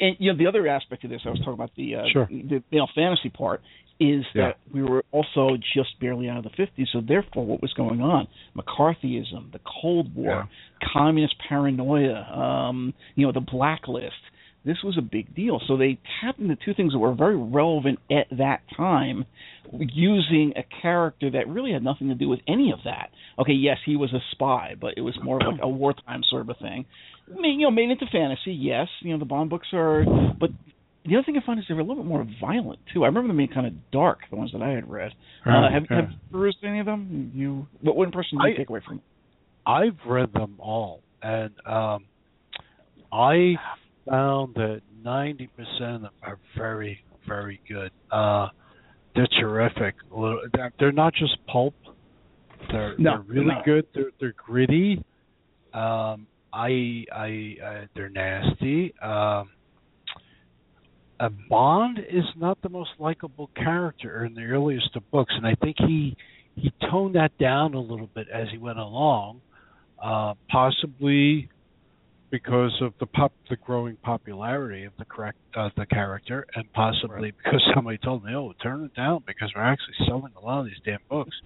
and 0.00 0.16
you 0.18 0.32
know 0.32 0.38
the 0.38 0.46
other 0.46 0.66
aspect 0.66 1.04
of 1.04 1.10
this, 1.10 1.20
I 1.24 1.28
was 1.30 1.38
talking 1.40 1.52
about 1.54 1.70
the 1.76 1.96
uh, 1.96 2.02
sure. 2.12 2.26
the 2.30 2.62
male 2.72 2.88
fantasy 2.94 3.28
part, 3.28 3.60
is 4.00 4.24
Yeah. 4.34 4.48
that 4.48 4.58
we 4.72 4.82
were 4.82 5.04
also 5.12 5.56
just 5.74 6.00
barely 6.00 6.28
out 6.28 6.38
of 6.38 6.44
the 6.44 6.50
50s, 6.50 6.86
so 6.92 7.00
therefore 7.06 7.44
what 7.46 7.60
was 7.62 7.72
going 7.74 8.00
on? 8.00 8.26
McCarthyism, 8.56 9.52
the 9.52 9.60
Cold 9.82 10.14
War, 10.14 10.48
communist 10.92 11.34
paranoia, 11.48 12.22
um, 12.32 12.94
you 13.14 13.26
know, 13.26 13.32
the 13.32 13.40
blacklist. 13.40 14.14
This 14.64 14.78
was 14.84 14.96
a 14.96 15.02
big 15.02 15.34
deal. 15.34 15.60
So 15.66 15.76
they 15.76 15.98
tapped 16.20 16.38
into 16.38 16.56
two 16.56 16.74
things 16.74 16.92
that 16.92 16.98
were 16.98 17.14
very 17.14 17.36
relevant 17.36 17.98
at 18.10 18.26
that 18.38 18.60
time, 18.76 19.24
using 19.72 20.52
a 20.56 20.64
character 20.82 21.30
that 21.30 21.48
really 21.48 21.72
had 21.72 21.82
nothing 21.82 22.08
to 22.08 22.14
do 22.14 22.28
with 22.28 22.40
any 22.46 22.72
of 22.72 22.80
that. 22.84 23.10
Okay, 23.38 23.52
yes, 23.52 23.78
he 23.84 23.96
was 23.96 24.12
a 24.12 24.20
spy, 24.32 24.74
but 24.80 24.94
it 24.96 25.00
was 25.00 25.18
more 25.22 25.36
of 25.36 25.52
like 25.52 25.60
a 25.62 25.68
wartime 25.68 26.22
sort 26.28 26.42
of 26.42 26.50
a 26.50 26.54
thing. 26.54 26.84
I 27.30 27.40
mean, 27.40 27.58
you 27.58 27.66
know, 27.66 27.70
made 27.70 27.90
into 27.90 28.06
fantasy, 28.12 28.52
yes. 28.52 28.88
You 29.00 29.12
know, 29.12 29.18
the 29.18 29.24
Bond 29.24 29.50
books 29.50 29.68
are, 29.72 30.04
but 30.38 30.50
the 31.04 31.16
other 31.16 31.24
thing 31.24 31.36
I 31.42 31.44
find 31.44 31.58
is 31.58 31.64
they 31.68 31.74
were 31.74 31.80
a 31.80 31.84
little 31.84 32.02
bit 32.02 32.08
more 32.08 32.26
violent 32.40 32.78
too. 32.92 33.04
I 33.04 33.06
remember 33.06 33.28
them 33.28 33.38
being 33.38 33.48
kind 33.48 33.66
of 33.66 33.72
dark, 33.90 34.18
the 34.30 34.36
ones 34.36 34.52
that 34.52 34.62
I 34.62 34.70
had 34.70 34.88
read. 34.88 35.12
Right, 35.46 35.66
uh, 35.66 35.72
have, 35.72 35.82
yeah. 35.90 35.96
have 35.96 36.10
you 36.10 36.16
perused 36.30 36.58
any 36.62 36.78
of 36.80 36.86
them? 36.86 37.32
You, 37.34 37.66
what 37.80 37.96
one 37.96 38.12
person 38.12 38.38
did 38.38 38.48
you 38.48 38.54
I- 38.54 38.56
take 38.58 38.68
away 38.68 38.80
from? 38.86 39.00
I've 39.64 39.98
read 40.06 40.32
them 40.32 40.56
all, 40.58 41.02
and 41.22 41.52
um, 41.66 42.04
I 43.12 43.54
found 44.08 44.54
that 44.54 44.80
ninety 45.04 45.46
percent 45.48 45.96
of 45.96 46.02
them 46.02 46.10
are 46.22 46.38
very, 46.56 47.02
very 47.26 47.60
good. 47.68 47.90
Uh, 48.10 48.48
they're 49.14 49.26
terrific. 49.40 49.94
They're- 50.10 50.72
They're 50.78 50.92
not 50.92 51.14
just 51.14 51.36
pulp. 51.46 51.74
They're 52.70 52.96
No, 52.98 53.12
they're 53.12 53.20
really 53.22 53.46
they're 53.64 53.82
good. 53.82 53.86
They're 53.94 54.10
they're 54.20 54.34
gritty. 54.36 55.02
Um, 55.74 56.26
I 56.52 57.04
I 57.14 57.56
uh, 57.64 57.86
they're 57.94 58.08
nasty. 58.10 58.94
Um, 59.00 59.50
uh, 61.20 61.28
Bond 61.48 61.98
is 62.10 62.24
not 62.36 62.60
the 62.62 62.68
most 62.68 62.90
likable 62.98 63.48
character 63.54 64.24
in 64.24 64.34
the 64.34 64.42
earliest 64.42 64.94
of 64.96 65.08
books, 65.10 65.32
and 65.36 65.46
I 65.46 65.54
think 65.56 65.76
he 65.78 66.16
he 66.56 66.72
toned 66.90 67.14
that 67.14 67.36
down 67.38 67.74
a 67.74 67.80
little 67.80 68.08
bit 68.14 68.28
as 68.28 68.48
he 68.50 68.58
went 68.58 68.78
along, 68.78 69.40
uh, 70.02 70.34
possibly 70.50 71.48
because 72.32 72.72
of 72.80 72.94
the 72.98 73.06
pop 73.06 73.32
the 73.50 73.56
growing 73.56 73.94
popularity 74.02 74.82
of 74.84 74.92
the 74.98 75.04
correct 75.04 75.38
uh, 75.54 75.68
the 75.76 75.86
character, 75.86 76.46
and 76.56 76.64
possibly 76.72 77.30
because 77.30 77.62
somebody 77.74 77.98
told 77.98 78.24
me, 78.24 78.34
"Oh, 78.34 78.52
turn 78.60 78.82
it 78.84 78.94
down 78.96 79.22
because 79.26 79.52
we're 79.54 79.62
actually 79.62 79.94
selling 80.08 80.32
a 80.36 80.44
lot 80.44 80.60
of 80.60 80.64
these 80.66 80.80
damn 80.84 80.98
books." 81.08 81.36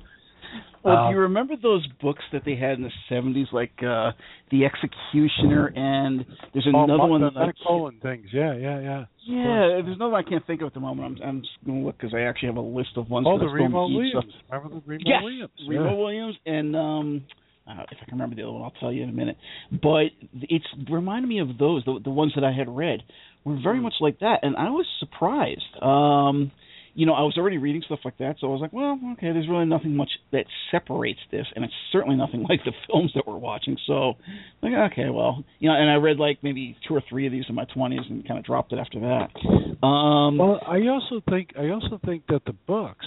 Well, 0.84 0.96
Um, 0.96 1.10
do 1.10 1.16
you 1.16 1.22
remember 1.22 1.54
those 1.60 1.84
books 2.00 2.22
that 2.32 2.42
they 2.44 2.54
had 2.54 2.78
in 2.78 2.82
the 2.84 2.92
seventies, 3.08 3.48
like 3.52 3.72
uh 3.82 4.12
The 4.52 4.64
Executioner, 4.64 5.72
and 5.74 6.24
there's 6.54 6.66
Oh, 6.72 6.84
another 6.84 6.98
Mark- 6.98 7.10
one 7.10 7.20
the 7.22 7.30
that 7.30 7.40
I 7.40 7.46
Mac 7.46 8.00
things, 8.00 8.28
yeah, 8.32 8.54
yeah, 8.54 8.80
yeah. 8.80 9.04
Yeah, 9.26 9.82
there's 9.82 9.96
another 9.96 10.12
one 10.12 10.24
I 10.24 10.28
can't 10.28 10.46
think 10.46 10.60
of 10.62 10.68
at 10.68 10.74
the 10.74 10.80
moment. 10.80 11.18
I'm 11.20 11.28
I'm 11.28 11.40
just 11.42 11.52
gonna 11.66 11.80
look 11.84 11.98
because 11.98 12.14
I 12.14 12.20
actually 12.20 12.46
have 12.48 12.56
a 12.58 12.60
list 12.60 12.90
of 12.96 13.10
ones. 13.10 13.26
Oh, 13.28 13.38
the 13.40 13.48
Remo 13.48 13.88
Williams. 13.88 14.24
Remember 14.48 14.74
the 14.76 14.82
Remo 14.86 15.02
yes, 15.04 15.20
Williams? 15.24 15.50
Remo 15.68 15.84
yeah. 15.90 15.94
Williams, 15.96 16.36
and 16.46 16.76
um, 16.76 17.22
uh, 17.68 17.82
if 17.90 17.98
I 18.00 18.04
can 18.04 18.14
remember 18.14 18.36
the 18.36 18.42
other 18.42 18.52
one, 18.52 18.62
I'll 18.62 18.80
tell 18.80 18.92
you 18.92 19.02
in 19.02 19.08
a 19.08 19.12
minute. 19.12 19.36
But 19.70 20.06
it's 20.42 20.66
reminded 20.90 21.28
me 21.28 21.40
of 21.40 21.58
those, 21.58 21.84
the 21.84 21.98
the 22.02 22.10
ones 22.10 22.32
that 22.36 22.44
I 22.44 22.52
had 22.52 22.68
read 22.68 23.02
were 23.44 23.58
very 23.62 23.78
Mm. 23.78 23.82
much 23.82 23.94
like 24.00 24.18
that, 24.20 24.40
and 24.42 24.56
I 24.56 24.70
was 24.70 24.86
surprised. 24.98 25.82
Um, 25.82 26.50
you 26.94 27.04
know, 27.04 27.12
I 27.12 27.20
was 27.22 27.36
already 27.36 27.58
reading 27.58 27.82
stuff 27.84 27.98
like 28.06 28.16
that, 28.18 28.36
so 28.40 28.46
I 28.48 28.50
was 28.52 28.60
like, 28.62 28.72
well, 28.72 28.98
okay, 29.12 29.30
there's 29.30 29.48
really 29.48 29.66
nothing 29.66 29.94
much 29.94 30.08
that 30.32 30.46
separates 30.70 31.20
this, 31.30 31.46
and 31.54 31.62
it's 31.62 31.74
certainly 31.92 32.16
nothing 32.16 32.42
like 32.48 32.64
the 32.64 32.72
films 32.86 33.12
that 33.14 33.26
we're 33.26 33.36
watching. 33.36 33.76
So, 33.86 34.14
like, 34.62 34.72
okay, 34.92 35.10
well, 35.10 35.44
you 35.58 35.68
know, 35.68 35.74
and 35.76 35.90
I 35.90 35.96
read 35.96 36.18
like 36.18 36.38
maybe 36.42 36.74
two 36.88 36.94
or 36.96 37.02
three 37.08 37.26
of 37.26 37.32
these 37.32 37.44
in 37.50 37.54
my 37.54 37.66
20s 37.66 38.08
and 38.10 38.26
kind 38.26 38.38
of 38.38 38.46
dropped 38.46 38.72
it 38.72 38.78
after 38.78 39.00
that. 39.00 39.28
Um, 39.86 40.38
Well, 40.38 40.58
I 40.66 40.86
also 40.88 41.20
think 41.28 41.50
I 41.58 41.68
also 41.68 42.00
think 42.04 42.22
that 42.28 42.42
the 42.46 42.54
books. 42.66 43.04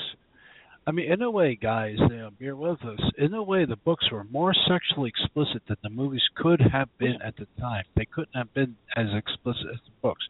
I 0.90 0.92
mean, 0.92 1.12
in 1.12 1.22
a 1.22 1.30
way, 1.30 1.54
guys, 1.54 1.98
you 2.00 2.08
know, 2.18 2.32
bear 2.40 2.56
with 2.56 2.84
us. 2.84 3.00
In 3.20 3.36
a 3.36 3.44
way, 3.44 3.64
the 3.64 3.76
books 3.76 4.10
were 4.12 4.24
more 4.24 4.56
sexually 4.68 5.10
explicit 5.16 5.62
than 5.68 5.78
the 5.84 5.90
movies 5.92 6.24
could 6.36 6.60
have 6.60 6.90
been 6.98 7.22
at 7.24 7.36
the 7.38 7.46
time. 7.60 7.84
They 7.96 8.06
couldn't 8.06 8.34
have 8.34 8.52
been 8.56 8.76
as 8.96 9.06
explicit 9.16 9.68
as 9.72 9.80
the 9.86 9.92
books. 10.02 10.26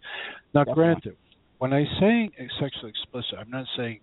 Now, 0.53 0.65
Definitely. 0.65 0.83
granted, 0.83 1.17
when 1.59 1.71
I 1.71 1.85
say 2.01 2.29
sexually 2.59 2.89
explicit, 2.89 3.35
I'm 3.39 3.49
not 3.49 3.67
saying 3.77 4.01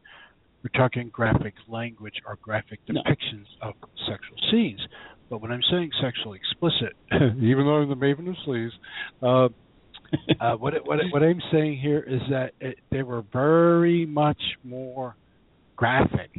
we're 0.64 0.80
talking 0.80 1.10
graphic 1.10 1.52
language 1.68 2.22
or 2.26 2.38
graphic 2.40 2.80
No. 2.88 3.02
depictions 3.02 3.44
of 3.60 3.74
sexual 4.08 4.38
scenes. 4.50 4.80
But 5.28 5.42
when 5.42 5.52
I'm 5.52 5.62
saying 5.70 5.90
sexually 6.00 6.38
explicit, 6.38 6.96
even 7.12 7.66
though 7.66 7.82
I'm 7.82 7.88
the 7.90 7.96
maven 7.96 8.30
of 8.30 8.36
sleaze, 8.46 8.70
uh, 9.22 9.48
uh, 10.40 10.56
what 10.56 10.72
it, 10.72 10.86
what 10.86 11.00
it, 11.00 11.12
what 11.12 11.22
I'm 11.22 11.42
saying 11.52 11.76
here 11.80 12.00
is 12.00 12.22
that 12.30 12.54
it, 12.60 12.78
they 12.90 13.02
were 13.02 13.24
very 13.30 14.06
much 14.06 14.40
more 14.64 15.16
graphic 15.76 16.30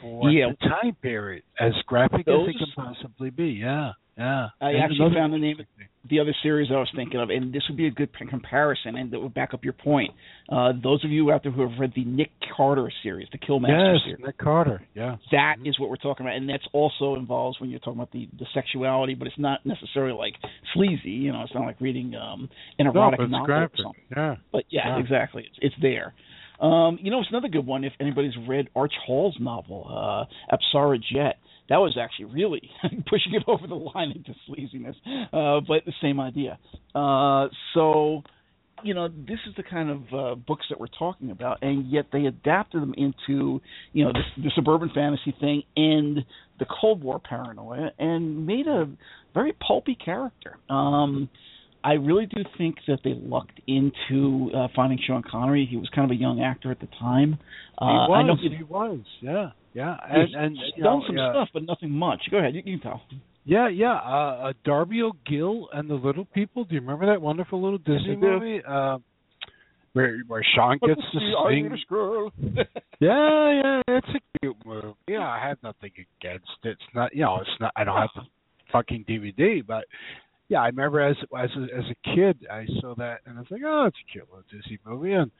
for 0.00 0.30
Yeah. 0.30 0.50
the 0.50 0.68
time 0.68 0.94
period, 1.00 1.44
as 1.60 1.72
graphic 1.86 2.26
as 2.28 2.48
it 2.48 2.58
can 2.58 2.66
possibly 2.74 3.30
be. 3.30 3.50
Yeah, 3.52 3.92
yeah. 4.18 4.48
I 4.60 4.70
And 4.72 4.82
actually 4.82 5.14
found 5.14 5.32
the 5.32 5.38
name- 5.38 5.56
thing- 5.56 5.66
the 6.08 6.20
other 6.20 6.32
series 6.40 6.70
I 6.70 6.76
was 6.76 6.88
thinking 6.94 7.18
of, 7.18 7.30
and 7.30 7.52
this 7.52 7.66
would 7.68 7.76
be 7.76 7.86
a 7.88 7.90
good 7.90 8.12
comparison, 8.12 8.96
and 8.96 9.10
that 9.10 9.20
would 9.20 9.34
back 9.34 9.52
up 9.54 9.64
your 9.64 9.72
point. 9.72 10.12
Uh, 10.48 10.72
those 10.80 11.04
of 11.04 11.10
you 11.10 11.32
out 11.32 11.42
there 11.42 11.50
who 11.50 11.62
have 11.62 11.80
read 11.80 11.92
the 11.94 12.04
Nick 12.04 12.30
Carter 12.56 12.88
series, 13.02 13.28
the 13.30 13.38
Killmaster 13.38 13.94
Yes, 13.94 14.04
series, 14.04 14.24
Nick 14.24 14.38
Carter. 14.38 14.82
Yeah. 14.94 15.16
that 15.32 15.56
is 15.64 15.76
Mhm. 15.76 15.80
what 15.80 15.90
we're 15.90 15.96
talking 15.96 16.24
about, 16.24 16.36
and 16.36 16.48
that's 16.48 16.66
also 16.72 17.16
involves 17.16 17.58
when 17.60 17.70
you're 17.70 17.80
talking 17.80 17.98
about 17.98 18.12
the 18.12 18.28
the 18.38 18.46
sexuality, 18.54 19.14
but 19.14 19.26
it's 19.26 19.38
not 19.38 19.66
necessarily 19.66 20.12
like 20.12 20.36
sleazy. 20.74 21.10
You 21.10 21.32
know, 21.32 21.42
it's 21.42 21.54
not 21.54 21.64
like 21.66 21.80
reading 21.80 22.14
um, 22.14 22.48
an 22.78 22.84
No, 22.86 22.92
erotic 22.92 23.20
it's 23.20 23.30
novel 23.30 23.50
or 23.52 23.70
something. 23.76 24.02
Yeah. 24.16 24.36
But 24.52 24.64
yeah, 24.68 24.88
Yeah. 24.90 24.98
exactly, 24.98 25.44
it's, 25.44 25.58
it's 25.60 25.76
there. 25.82 26.14
Um, 26.60 26.98
you 27.00 27.10
know, 27.10 27.20
it's 27.20 27.30
another 27.30 27.48
good 27.48 27.66
one. 27.66 27.84
If 27.84 27.92
anybody's 28.00 28.34
read 28.48 28.68
Arch 28.74 28.94
Hall's 29.06 29.36
novel, 29.40 29.86
uh, 29.88 30.56
Apsara 30.56 30.98
Jet, 30.98 31.36
that 31.68 31.76
was 31.76 31.96
actually 32.00 32.26
really 32.26 32.70
pushing 33.06 33.34
it 33.34 33.42
over 33.46 33.66
the 33.66 33.74
line 33.74 34.12
into 34.12 34.34
sleaziness, 34.48 34.94
uh, 35.32 35.60
but 35.66 35.84
the 35.84 35.92
same 36.00 36.20
idea. 36.20 36.58
Uh, 36.94 37.48
so, 37.74 38.22
you 38.82 38.94
know, 38.94 39.08
this 39.08 39.38
is 39.48 39.54
the 39.56 39.62
kind 39.62 39.90
of 39.90 40.02
uh, 40.14 40.34
books 40.34 40.66
that 40.70 40.78
we're 40.78 40.86
talking 40.98 41.30
about, 41.30 41.58
and 41.62 41.90
yet 41.90 42.06
they 42.12 42.26
adapted 42.26 42.82
them 42.82 42.94
into, 42.96 43.60
you 43.92 44.04
know, 44.04 44.12
the, 44.12 44.42
the 44.42 44.50
suburban 44.54 44.90
fantasy 44.94 45.34
thing 45.40 45.62
and 45.76 46.24
the 46.58 46.66
Cold 46.80 47.02
War 47.02 47.18
paranoia, 47.18 47.90
and 47.98 48.46
made 48.46 48.66
a 48.66 48.88
very 49.34 49.52
pulpy 49.52 49.94
character. 49.94 50.56
Um, 50.70 51.28
I 51.86 51.92
really 51.92 52.26
do 52.26 52.42
think 52.58 52.78
that 52.88 52.98
they 53.04 53.14
lucked 53.14 53.60
into 53.68 54.50
uh, 54.52 54.66
finding 54.74 54.98
Sean 55.06 55.22
Connery. 55.22 55.68
He 55.70 55.76
was 55.76 55.88
kind 55.94 56.04
of 56.04 56.16
a 56.16 56.18
young 56.18 56.42
actor 56.42 56.72
at 56.72 56.80
the 56.80 56.88
time. 56.98 57.38
Uh, 57.78 57.86
he 57.86 57.92
I 57.92 58.08
was. 58.08 58.38
know 58.42 58.56
He 58.56 58.64
was. 58.64 58.98
Yeah. 59.20 59.50
Yeah. 59.72 59.96
And 60.08 60.34
and 60.34 60.56
done 60.56 60.82
know, 60.82 61.02
some 61.06 61.16
yeah. 61.16 61.32
stuff, 61.32 61.48
but 61.54 61.62
nothing 61.62 61.90
much. 61.90 62.22
Go 62.28 62.38
ahead, 62.38 62.56
you, 62.56 62.62
you 62.64 62.78
can 62.78 62.90
tell. 62.90 63.02
Yeah, 63.44 63.68
yeah. 63.68 63.94
Uh, 63.94 64.48
uh, 64.48 64.52
Darby 64.64 65.02
O'Gill 65.02 65.68
and 65.72 65.88
the 65.88 65.94
Little 65.94 66.24
People. 66.24 66.64
Do 66.64 66.74
you 66.74 66.80
remember 66.80 67.06
that 67.06 67.22
wonderful 67.22 67.62
little 67.62 67.78
Disney 67.78 68.14
I 68.14 68.16
movie? 68.16 68.60
Uh, 68.68 68.98
where 69.92 70.18
where 70.26 70.44
Sean 70.56 70.78
gets 70.84 71.00
to 71.12 71.18
sing. 71.48 71.78
girl. 71.88 72.32
Yeah, 72.98 73.62
yeah, 73.62 73.82
it's 73.88 74.08
a 74.08 74.38
cute 74.40 74.56
movie. 74.64 74.94
Yeah, 75.06 75.28
I 75.28 75.38
have 75.46 75.58
nothing 75.62 75.90
against 75.92 76.46
it. 76.64 76.70
It's 76.70 76.94
not, 76.94 77.14
you 77.14 77.20
know, 77.20 77.40
it's 77.42 77.60
not. 77.60 77.70
I 77.76 77.84
don't 77.84 77.94
have 77.94 78.08
the 78.14 78.22
fucking 78.72 79.04
DVD, 79.06 79.60
but 79.66 79.84
yeah, 80.48 80.60
I 80.62 80.66
remember 80.66 81.00
as 81.00 81.16
as 81.36 81.50
a, 81.56 81.62
as 81.76 81.84
a 81.90 82.14
kid, 82.14 82.46
I 82.50 82.66
saw 82.80 82.94
that 82.96 83.18
and 83.26 83.36
I 83.36 83.40
was 83.40 83.50
like, 83.50 83.62
oh, 83.64 83.86
it's 83.86 83.96
a 84.08 84.12
cute 84.12 84.28
little 84.30 84.44
Disney 84.50 84.78
movie, 84.86 85.12
and 85.12 85.30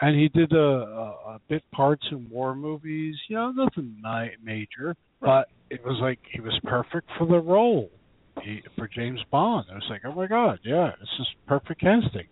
and 0.00 0.18
he 0.18 0.28
did 0.28 0.52
a, 0.52 0.58
a, 0.58 1.04
a 1.34 1.40
bit 1.48 1.62
parts 1.70 2.04
in 2.10 2.28
war 2.30 2.54
movies. 2.54 3.14
You 3.28 3.36
know, 3.36 3.52
nothing 3.52 4.02
major, 4.42 4.96
but 5.20 5.48
it 5.70 5.84
was 5.84 5.98
like 6.00 6.18
he 6.32 6.40
was 6.40 6.58
perfect 6.64 7.08
for 7.18 7.26
the 7.26 7.38
role 7.38 7.90
he, 8.42 8.62
for 8.76 8.88
James 8.88 9.20
Bond. 9.30 9.66
I 9.70 9.74
was 9.74 9.84
like, 9.90 10.02
oh 10.04 10.14
my 10.14 10.26
god, 10.26 10.60
yeah, 10.64 10.90
this 10.98 11.08
is 11.20 11.26
perfect 11.46 11.80
casting. 11.80 12.26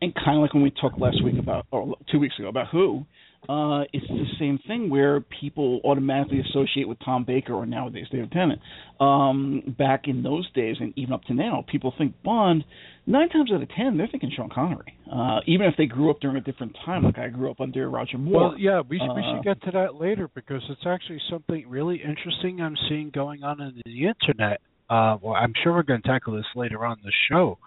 and 0.00 0.14
kind 0.14 0.36
of 0.36 0.42
like 0.42 0.54
when 0.54 0.62
we 0.62 0.70
talked 0.70 0.98
last 0.98 1.22
week 1.24 1.38
about, 1.38 1.66
or 1.70 1.94
two 2.10 2.18
weeks 2.18 2.38
ago 2.38 2.48
about 2.48 2.68
who, 2.72 3.04
uh, 3.48 3.82
it's 3.92 4.06
the 4.06 4.24
same 4.38 4.58
thing 4.68 4.88
where 4.88 5.20
people 5.20 5.80
automatically 5.84 6.40
associate 6.48 6.86
with 6.86 6.98
Tom 7.04 7.24
Baker 7.24 7.54
or 7.54 7.66
nowadays 7.66 8.06
David 8.10 8.30
Tennant. 8.30 8.60
Um, 9.00 9.74
back 9.76 10.02
in 10.06 10.22
those 10.22 10.48
days, 10.52 10.76
and 10.78 10.92
even 10.96 11.12
up 11.12 11.24
to 11.24 11.34
now, 11.34 11.64
people 11.70 11.92
think 11.98 12.14
Bond. 12.22 12.64
Nine 13.04 13.28
times 13.30 13.50
out 13.52 13.60
of 13.60 13.68
ten, 13.70 13.96
they're 13.96 14.06
thinking 14.06 14.30
Sean 14.36 14.48
Connery. 14.48 14.96
Uh, 15.12 15.40
even 15.48 15.66
if 15.66 15.74
they 15.76 15.86
grew 15.86 16.08
up 16.08 16.20
during 16.20 16.36
a 16.36 16.40
different 16.40 16.76
time, 16.86 17.02
like 17.02 17.18
I 17.18 17.28
grew 17.28 17.50
up 17.50 17.60
under 17.60 17.90
Roger 17.90 18.16
Moore. 18.16 18.50
Well, 18.50 18.58
yeah, 18.58 18.80
we 18.88 18.98
should, 18.98 19.10
uh, 19.10 19.14
we 19.14 19.24
should 19.34 19.44
get 19.44 19.60
to 19.64 19.72
that 19.72 19.96
later 19.96 20.30
because 20.32 20.62
it's 20.70 20.86
actually 20.86 21.20
something 21.28 21.68
really 21.68 21.96
interesting 21.96 22.60
I'm 22.60 22.76
seeing 22.88 23.10
going 23.10 23.42
on 23.42 23.60
in 23.60 23.82
the 23.84 24.06
internet. 24.06 24.60
Uh, 24.88 25.16
well, 25.20 25.34
I'm 25.34 25.52
sure 25.64 25.72
we're 25.72 25.82
going 25.82 26.02
to 26.02 26.08
tackle 26.08 26.36
this 26.36 26.46
later 26.54 26.84
on 26.84 26.98
in 26.98 27.04
the 27.04 27.12
show. 27.28 27.58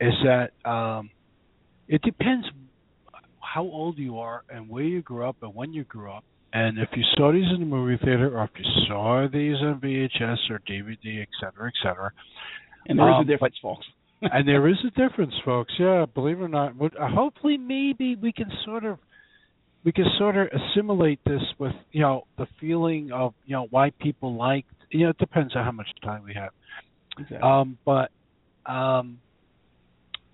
Is 0.00 0.14
that 0.24 0.68
um, 0.68 1.10
it 1.86 2.02
depends 2.02 2.48
how 3.52 3.62
old 3.62 3.98
you 3.98 4.18
are 4.18 4.44
and 4.48 4.68
where 4.68 4.84
you 4.84 5.02
grew 5.02 5.28
up 5.28 5.36
and 5.42 5.54
when 5.54 5.72
you 5.72 5.84
grew 5.84 6.10
up. 6.10 6.24
And 6.52 6.78
if 6.78 6.88
you 6.96 7.02
saw 7.16 7.32
these 7.32 7.46
in 7.52 7.60
the 7.60 7.66
movie 7.66 7.96
theater 8.02 8.36
or 8.36 8.44
if 8.44 8.50
you 8.56 8.64
saw 8.86 9.26
these 9.32 9.56
on 9.56 9.80
VHS 9.80 10.50
or 10.50 10.60
DVD, 10.68 11.22
et 11.22 11.28
cetera, 11.40 11.68
et 11.68 11.74
cetera. 11.82 12.12
and 12.86 12.98
there 12.98 13.08
is 13.08 13.14
um, 13.18 13.22
a 13.22 13.24
difference, 13.24 13.54
folks. 13.60 13.86
and 14.22 14.46
there 14.46 14.68
is 14.68 14.76
a 14.86 14.90
difference, 14.90 15.34
folks. 15.44 15.72
Yeah, 15.78 16.06
believe 16.12 16.40
it 16.40 16.44
or 16.44 16.48
not. 16.48 16.74
Hopefully, 16.98 17.56
maybe 17.56 18.16
we 18.16 18.32
can 18.32 18.50
sort 18.64 18.84
of 18.84 18.98
we 19.84 19.92
can 19.92 20.04
sort 20.18 20.36
of 20.36 20.48
assimilate 20.48 21.20
this 21.24 21.40
with 21.58 21.72
you 21.92 22.02
know 22.02 22.26
the 22.36 22.46
feeling 22.60 23.12
of 23.12 23.32
you 23.46 23.54
know 23.56 23.66
why 23.70 23.90
people 24.00 24.36
like 24.36 24.66
you 24.90 25.04
know 25.04 25.10
it 25.10 25.18
depends 25.18 25.56
on 25.56 25.64
how 25.64 25.72
much 25.72 25.88
time 26.02 26.22
we 26.24 26.34
have. 26.34 26.50
Exactly. 27.18 27.38
Um, 27.38 27.78
but 27.84 28.10
um, 28.70 29.20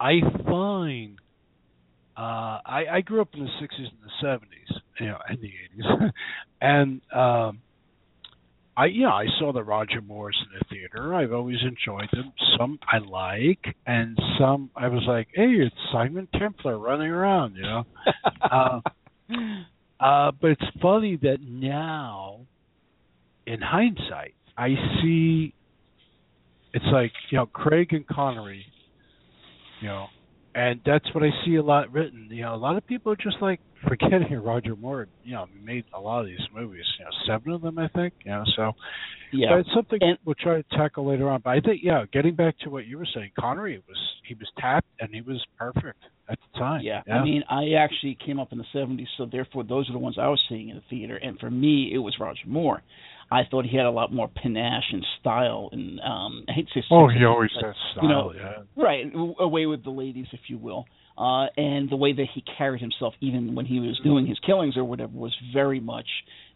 I 0.00 0.20
find 0.44 1.18
uh, 2.16 2.60
I, 2.64 2.84
I 2.90 3.00
grew 3.02 3.20
up 3.20 3.28
in 3.34 3.40
the 3.40 3.50
'60s 3.60 3.78
and 3.78 3.98
the 4.02 4.26
'70s, 4.26 4.80
you 5.00 5.06
know, 5.06 5.18
and 5.28 5.38
the 5.40 5.52
'80s, 5.82 6.12
and 6.60 7.00
um, 7.12 7.60
I 8.76 8.86
you 8.86 9.02
know 9.02 9.10
I 9.10 9.26
saw 9.38 9.52
the 9.52 9.62
Roger 9.62 10.00
Moores 10.00 10.36
in 10.44 10.58
the 10.58 10.64
theater. 10.70 11.14
I've 11.14 11.32
always 11.32 11.58
enjoyed 11.62 12.08
them. 12.12 12.32
Some 12.58 12.78
I 12.90 12.98
like, 12.98 13.76
and 13.86 14.18
some 14.38 14.70
I 14.76 14.88
was 14.88 15.02
like, 15.06 15.28
hey, 15.34 15.54
it's 15.58 15.74
Simon 15.92 16.28
Templar 16.38 16.78
running 16.78 17.10
around, 17.10 17.56
you 17.56 17.62
know. 17.62 17.84
uh, 18.42 18.80
uh, 19.98 20.32
but 20.40 20.50
it's 20.52 20.66
funny 20.80 21.16
that 21.22 21.38
now, 21.40 22.40
in 23.46 23.60
hindsight, 23.60 24.34
I 24.56 24.74
see. 25.02 25.54
It's 26.74 26.84
like 26.92 27.12
you 27.30 27.38
know 27.38 27.46
Craig 27.46 27.88
and 27.92 28.06
Connery, 28.06 28.64
you 29.80 29.88
know, 29.88 30.06
and 30.56 30.80
that's 30.86 31.04
what 31.14 31.22
I 31.22 31.28
see 31.44 31.56
a 31.56 31.62
lot 31.62 31.92
written. 31.92 32.28
You 32.30 32.42
know, 32.42 32.54
a 32.54 32.56
lot 32.56 32.76
of 32.78 32.86
people 32.86 33.12
are 33.12 33.16
just 33.16 33.36
like 33.42 33.60
forgetting 33.88 34.32
Roger 34.42 34.74
Moore. 34.74 35.06
You 35.22 35.34
know, 35.34 35.46
made 35.62 35.84
a 35.94 36.00
lot 36.00 36.20
of 36.20 36.26
these 36.26 36.40
movies. 36.54 36.84
You 36.98 37.04
know, 37.04 37.10
seven 37.26 37.52
of 37.52 37.60
them, 37.60 37.78
I 37.78 37.88
think. 37.88 38.14
You 38.24 38.30
know, 38.30 38.44
so 38.56 38.72
yeah. 39.32 39.48
but 39.50 39.58
it's 39.60 39.68
something 39.74 39.98
And- 40.00 40.18
we'll 40.24 40.34
try 40.34 40.56
to 40.56 40.64
tackle 40.76 41.06
later 41.06 41.28
on. 41.28 41.42
But 41.44 41.50
I 41.50 41.60
think, 41.60 41.82
yeah, 41.82 42.04
getting 42.10 42.34
back 42.34 42.58
to 42.60 42.70
what 42.70 42.86
you 42.86 42.96
were 42.96 43.06
saying, 43.14 43.32
Connery 43.38 43.82
was 43.86 43.98
he 44.26 44.34
was 44.34 44.48
tapped 44.58 44.88
and 44.98 45.14
he 45.14 45.20
was 45.20 45.44
perfect 45.58 46.02
at 46.28 46.38
the 46.40 46.58
time. 46.58 46.80
Yeah, 46.82 47.02
I 47.12 47.22
mean, 47.22 47.44
I 47.50 47.74
actually 47.78 48.16
came 48.24 48.40
up 48.40 48.50
in 48.52 48.58
the 48.58 48.64
'70s, 48.74 49.06
so 49.18 49.26
therefore 49.30 49.62
those 49.62 49.88
are 49.90 49.92
the 49.92 49.98
ones 49.98 50.16
I 50.18 50.28
was 50.28 50.40
seeing 50.48 50.70
in 50.70 50.76
the 50.76 50.82
theater. 50.88 51.16
And 51.16 51.38
for 51.38 51.50
me, 51.50 51.90
it 51.92 51.98
was 51.98 52.16
Roger 52.18 52.46
Moore. 52.46 52.82
I 53.30 53.42
thought 53.50 53.64
he 53.64 53.76
had 53.76 53.86
a 53.86 53.90
lot 53.90 54.12
more 54.12 54.28
panache 54.28 54.92
and 54.92 55.04
style, 55.20 55.68
and 55.72 56.00
um, 56.00 56.44
I 56.48 56.52
hate 56.52 56.68
to 56.74 56.80
say. 56.80 56.86
oh, 56.90 57.08
he 57.08 57.24
always 57.24 57.50
but, 57.54 57.66
has 57.66 57.74
style. 57.92 58.02
you 58.02 58.08
know, 58.08 58.32
yeah. 58.34 58.62
right 58.76 59.04
away 59.40 59.66
with 59.66 59.82
the 59.84 59.90
ladies, 59.90 60.26
if 60.32 60.40
you 60.48 60.58
will. 60.58 60.86
Uh, 61.18 61.46
and 61.56 61.88
the 61.88 61.96
way 61.96 62.12
that 62.12 62.26
he 62.34 62.44
carried 62.58 62.80
himself, 62.80 63.14
even 63.20 63.54
when 63.54 63.64
he 63.64 63.80
was 63.80 63.98
doing 64.04 64.26
his 64.26 64.38
killings 64.44 64.76
or 64.76 64.84
whatever, 64.84 65.12
was 65.12 65.34
very 65.52 65.80
much 65.80 66.06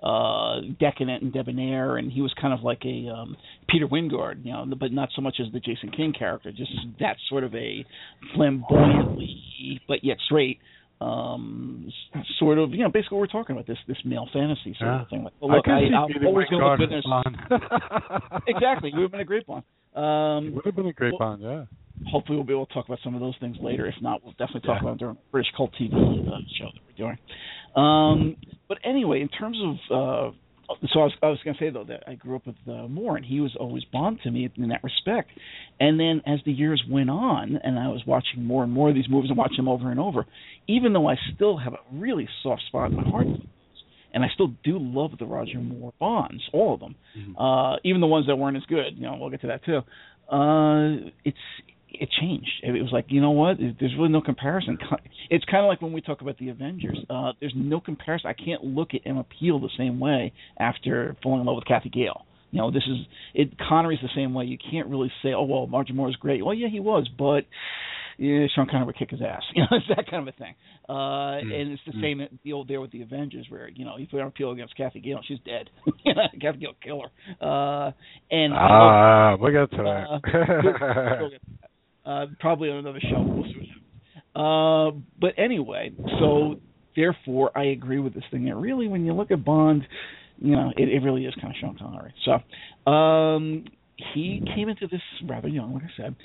uh, 0.02 0.60
decadent 0.78 1.22
and 1.22 1.32
debonair. 1.32 1.96
And 1.96 2.12
he 2.12 2.20
was 2.20 2.32
kind 2.38 2.52
of 2.52 2.62
like 2.62 2.82
a 2.84 3.08
um, 3.08 3.36
Peter 3.70 3.88
Wyngarde, 3.88 4.44
you 4.44 4.52
know, 4.52 4.66
but 4.78 4.92
not 4.92 5.08
so 5.16 5.22
much 5.22 5.36
as 5.40 5.50
the 5.52 5.60
Jason 5.60 5.90
King 5.90 6.12
character. 6.16 6.52
Just 6.52 6.72
that 7.00 7.16
sort 7.30 7.42
of 7.42 7.54
a 7.54 7.86
flamboyantly, 8.34 9.80
but 9.88 10.04
yet 10.04 10.18
straight, 10.26 10.58
um, 11.00 11.90
sort 12.38 12.58
of, 12.58 12.70
you 12.72 12.78
know, 12.84 12.90
basically 12.90 13.18
we're 13.18 13.26
talking 13.26 13.56
about 13.56 13.66
this 13.66 13.78
this 13.88 13.96
male 14.04 14.28
fantasy 14.32 14.74
sort 14.78 14.90
Yeah. 14.90 15.02
of 15.02 15.08
thing. 15.08 15.24
Like, 15.24 15.32
well, 15.40 15.50
look, 15.56 15.66
I 15.68 15.72
I, 15.72 16.04
I'm 16.04 16.26
always 16.26 16.46
going 16.48 16.60
to 16.62 16.68
look 16.68 16.78
God 16.78 16.78
good 16.78 16.92
in 16.92 18.50
Exactly, 18.54 18.90
you 18.90 18.96
would 18.96 19.02
have 19.04 19.10
been 19.12 19.20
a 19.20 19.24
great 19.24 19.48
one. 19.48 19.62
Um, 19.94 20.48
it 20.48 20.54
would 20.54 20.64
have 20.66 20.76
been 20.76 20.86
a 20.86 20.92
great 20.92 21.12
well- 21.18 21.36
Bond, 21.36 21.42
yeah. 21.42 21.64
hopefully 22.10 22.36
we'll 22.36 22.46
be 22.46 22.52
able 22.52 22.66
to 22.66 22.72
talk 22.74 22.86
about 22.86 22.98
some 23.02 23.14
of 23.14 23.20
those 23.20 23.34
things 23.40 23.56
later. 23.60 23.86
If 23.86 23.94
not, 24.00 24.22
we'll 24.22 24.32
definitely 24.32 24.60
talk 24.62 24.76
Yeah. 24.82 24.88
about 24.88 24.94
it 24.94 24.98
during 24.98 25.16
British 25.32 25.50
Cult 25.56 25.72
TV 25.80 25.92
uh, 25.92 26.38
show 26.58 26.66
that 26.66 26.80
we're 26.86 26.96
doing. 26.96 27.18
Um, 27.76 28.36
but 28.68 28.78
anyway, 28.84 29.20
in 29.20 29.28
terms 29.28 29.58
of, 29.62 29.76
uh, 29.90 30.36
so 30.92 31.00
I 31.00 31.04
was, 31.04 31.12
I 31.22 31.26
was 31.26 31.38
going 31.44 31.56
to 31.56 31.62
say 31.62 31.70
though 31.70 31.84
that 31.84 32.04
I 32.06 32.14
grew 32.14 32.36
up 32.36 32.46
with 32.46 32.56
uh, 32.68 32.88
Moore, 32.88 33.16
and 33.16 33.24
he 33.24 33.40
was 33.40 33.56
always 33.58 33.84
Bond 33.84 34.20
to 34.24 34.30
me 34.30 34.50
in 34.56 34.68
that 34.68 34.82
respect. 34.84 35.30
And 35.78 35.98
then 35.98 36.22
as 36.26 36.40
the 36.44 36.52
years 36.52 36.82
went 36.88 37.10
on, 37.10 37.58
and 37.62 37.78
I 37.78 37.88
was 37.88 38.02
watching 38.06 38.44
more 38.44 38.62
and 38.62 38.72
more 38.72 38.88
of 38.88 38.94
these 38.94 39.08
movies 39.08 39.30
and 39.30 39.38
watching 39.38 39.56
them 39.56 39.68
over 39.68 39.90
and 39.90 40.00
over, 40.00 40.26
even 40.68 40.92
though 40.92 41.08
I 41.08 41.16
still 41.34 41.56
have 41.58 41.72
a 41.74 41.78
really 41.92 42.28
soft 42.42 42.62
spot 42.68 42.90
in 42.90 42.96
my 42.96 43.08
heart. 43.08 43.26
And 44.12 44.24
I 44.24 44.28
still 44.34 44.48
do 44.64 44.76
love 44.80 45.12
the 45.20 45.24
Roger 45.24 45.60
Moore 45.60 45.92
Bonds, 46.00 46.42
all 46.52 46.74
of 46.74 46.80
them, 46.80 46.96
uh, 47.38 47.76
even 47.84 48.00
the 48.00 48.08
ones 48.08 48.26
that 48.26 48.34
weren't 48.34 48.56
as 48.56 48.64
good. 48.68 48.96
You 48.96 49.02
know, 49.02 49.16
we'll 49.20 49.30
get 49.30 49.40
to 49.42 49.46
that 49.46 49.64
too. 49.64 49.82
Uh, 50.34 51.10
it's 51.24 51.38
it 51.92 52.08
changed. 52.20 52.50
It 52.62 52.72
was 52.82 52.90
like, 52.92 53.06
you 53.08 53.20
know 53.20 53.30
what? 53.32 53.56
There's 53.58 53.94
really 53.96 54.08
no 54.10 54.20
comparison. 54.20 54.78
It's 55.30 55.44
kind 55.44 55.64
of 55.64 55.68
like 55.68 55.80
when 55.82 55.92
we 55.92 56.00
talk 56.00 56.20
about 56.20 56.38
the 56.38 56.48
Avengers. 56.50 56.98
Uh, 57.08 57.32
there's 57.40 57.52
no 57.56 57.80
comparison. 57.80 58.28
I 58.30 58.34
can't 58.34 58.64
look 58.64 58.94
at 58.94 59.00
Emma 59.04 59.24
Peel 59.38 59.58
the 59.60 59.70
same 59.76 60.00
way 60.00 60.32
after 60.58 61.16
falling 61.22 61.40
in 61.40 61.46
love 61.46 61.56
with 61.56 61.66
Cathy 61.66 61.88
Gale. 61.88 62.24
You 62.52 62.58
know, 62.58 62.70
this 62.72 62.82
is 62.88 63.06
it. 63.34 63.52
Connery's 63.58 64.00
the 64.02 64.08
same 64.14 64.34
way. 64.34 64.44
You 64.44 64.58
can't 64.70 64.88
really 64.88 65.12
say, 65.22 65.32
oh 65.34 65.44
well, 65.44 65.68
Roger 65.68 65.94
Moore 65.94 66.08
is 66.08 66.16
great. 66.16 66.44
Well, 66.44 66.54
yeah, 66.54 66.66
he 66.68 66.80
was, 66.80 67.08
but 67.16 67.44
yeah, 68.18 68.46
Sean 68.54 68.66
Connery 68.68 68.86
would 68.86 68.98
kick 68.98 69.10
his 69.10 69.22
ass. 69.22 69.42
You 69.54 69.62
know, 69.62 69.68
it's 69.76 69.86
that 69.88 70.10
kind 70.10 70.26
of 70.28 70.34
a 70.34 70.36
thing. 70.36 70.54
Uh, 70.88 71.38
Mm. 71.40 71.54
and 71.54 71.72
it's 71.72 71.82
the 71.86 71.92
same 72.02 72.20
deal 72.44 72.64
there 72.64 72.80
with 72.80 72.90
the 72.90 73.02
Avengers, 73.02 73.46
where 73.50 73.68
you 73.68 73.84
know 73.84 73.96
you 73.98 74.08
put 74.08 74.18
Emma 74.18 74.32
Peel 74.32 74.50
against 74.50 74.76
Cathy 74.76 74.98
Gale, 75.00 75.20
she's 75.28 75.38
dead. 75.46 75.70
Cathy 76.40 76.58
Gale 76.58 76.74
kill 76.82 77.02
her. 77.02 77.46
Uh, 77.46 77.92
and 78.32 78.52
Ah, 78.52 79.36
we'll 79.40 79.52
get 79.52 79.70
to 79.70 79.82
uh, 79.84 80.18
that. 80.24 81.30
Uh, 82.04 82.26
probably 82.38 82.70
on 82.70 82.78
another 82.78 83.00
show. 83.00 83.44
Uh, 84.34 84.96
but 85.20 85.32
anyway, 85.36 85.90
so 86.20 86.60
therefore, 86.96 87.50
I 87.56 87.66
agree 87.66 87.98
with 87.98 88.14
this 88.14 88.24
thing. 88.30 88.44
That 88.44 88.56
really, 88.56 88.88
when 88.88 89.04
you 89.04 89.12
look 89.12 89.30
at 89.30 89.44
Bond, 89.44 89.86
you 90.38 90.56
know, 90.56 90.72
it, 90.76 90.88
it 90.88 91.00
really 91.00 91.26
is 91.26 91.34
kind 91.40 91.48
of 91.48 91.56
Sean 91.60 91.76
Connery. 91.78 92.14
So 92.24 92.90
um, 92.90 93.64
he 94.14 94.42
came 94.54 94.68
into 94.68 94.86
this 94.86 95.02
rather 95.28 95.48
young, 95.48 95.74
like 95.74 95.82
I 95.84 95.90
said, 95.96 96.16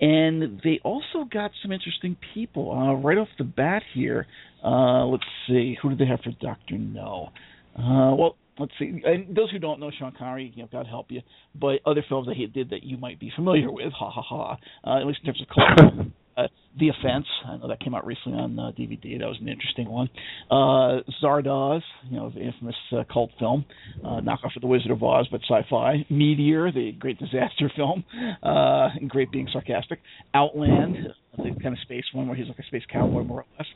and 0.00 0.60
they 0.62 0.80
also 0.84 1.24
got 1.32 1.50
some 1.62 1.72
interesting 1.72 2.16
people 2.34 2.72
uh, 2.72 2.94
right 2.94 3.18
off 3.18 3.28
the 3.38 3.44
bat 3.44 3.82
here. 3.94 4.26
Uh, 4.64 5.04
let's 5.06 5.24
see, 5.48 5.76
who 5.82 5.90
did 5.90 5.98
they 5.98 6.06
have 6.06 6.20
for 6.20 6.32
Doctor 6.40 6.78
No? 6.78 7.30
Uh, 7.76 8.14
well, 8.14 8.36
let's 8.58 8.72
see. 8.78 9.02
And 9.04 9.34
those 9.34 9.50
who 9.50 9.58
don't 9.58 9.80
know 9.80 9.90
Sean 9.98 10.12
Connery, 10.16 10.52
you 10.54 10.62
know, 10.62 10.68
God 10.70 10.86
help 10.86 11.06
you. 11.10 11.20
But 11.54 11.80
other 11.86 12.04
films 12.08 12.26
that 12.28 12.36
he 12.36 12.46
did 12.46 12.70
that 12.70 12.82
you 12.82 12.96
might 12.96 13.20
be 13.20 13.32
familiar 13.34 13.70
with, 13.70 13.92
ha 13.92 14.10
ha 14.10 14.22
ha. 14.22 14.56
Uh, 14.84 15.00
at 15.00 15.06
least 15.06 15.20
in 15.24 15.26
terms 15.32 15.42
of 15.42 15.48
cult. 15.48 16.06
Uh, 16.36 16.48
the 16.80 16.88
Offense, 16.88 17.26
I 17.46 17.56
know 17.58 17.68
that 17.68 17.78
came 17.78 17.94
out 17.94 18.04
recently 18.04 18.36
on 18.36 18.58
uh, 18.58 18.72
DVD. 18.76 19.20
That 19.20 19.28
was 19.28 19.38
an 19.40 19.48
interesting 19.48 19.88
one. 19.88 20.10
Uh, 20.50 20.98
Zardoz, 21.22 21.80
you 22.10 22.16
know, 22.16 22.28
the 22.30 22.40
infamous 22.40 22.74
uh, 22.90 23.04
cult 23.08 23.30
film, 23.38 23.64
uh, 24.04 24.20
knockoff 24.20 24.56
of 24.56 24.60
The 24.60 24.66
Wizard 24.66 24.90
of 24.90 25.00
Oz, 25.00 25.28
but 25.30 25.42
sci-fi. 25.48 26.04
Meteor, 26.10 26.72
the 26.72 26.90
great 26.98 27.20
disaster 27.20 27.70
film, 27.76 28.02
uh, 28.42 28.88
and 29.00 29.08
great 29.08 29.30
being 29.30 29.46
sarcastic. 29.52 30.00
Outland, 30.34 30.96
the 31.36 31.50
kind 31.62 31.72
of 31.72 31.78
space 31.82 32.02
one 32.12 32.26
where 32.26 32.36
he's 32.36 32.48
like 32.48 32.58
a 32.58 32.64
space 32.64 32.82
cowboy 32.92 33.22
more 33.22 33.42
or 33.42 33.46
less 33.56 33.68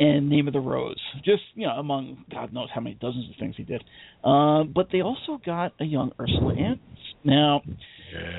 and 0.00 0.28
Name 0.28 0.48
of 0.48 0.54
the 0.54 0.60
Rose. 0.60 0.98
Just 1.24 1.42
you 1.54 1.66
know, 1.66 1.74
among 1.74 2.24
God 2.32 2.52
knows 2.52 2.68
how 2.74 2.80
many 2.80 2.96
dozens 3.00 3.28
of 3.30 3.36
things 3.38 3.54
he 3.56 3.62
did. 3.62 3.84
Uh, 4.24 4.64
but 4.64 4.88
they 4.90 5.02
also 5.02 5.38
got 5.44 5.72
a 5.78 5.84
young 5.84 6.10
Ursula 6.18 6.54
Andress. 6.54 6.80
Now, 7.22 7.60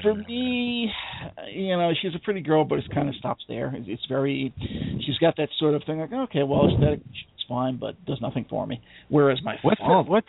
for 0.02 0.15
me, 0.15 0.91
you 1.54 1.78
know, 1.78 1.91
she's 2.02 2.15
a 2.15 2.19
pretty 2.19 2.41
girl, 2.41 2.65
but 2.65 2.80
it 2.80 2.86
kind 2.93 3.08
of 3.08 3.15
stops 3.15 3.43
there. 3.47 3.71
It's 3.78 4.02
very, 4.10 4.52
she's 5.06 5.17
got 5.19 5.38
that 5.38 5.50
sort 5.60 5.76
of 5.76 5.84
thing 5.86 6.00
like, 6.00 6.12
okay, 6.12 6.41
well, 6.41 6.67
aesthetic, 6.67 7.00
it's 7.06 7.43
fine, 7.47 7.78
but 7.78 8.04
does 8.06 8.17
nothing 8.21 8.47
for 8.50 8.65
me. 8.65 8.82
Whereas 9.10 9.38
my 9.43 9.58
What's 9.62 9.80
father, 9.80 10.04
that? 10.04 10.10
What's 10.10 10.28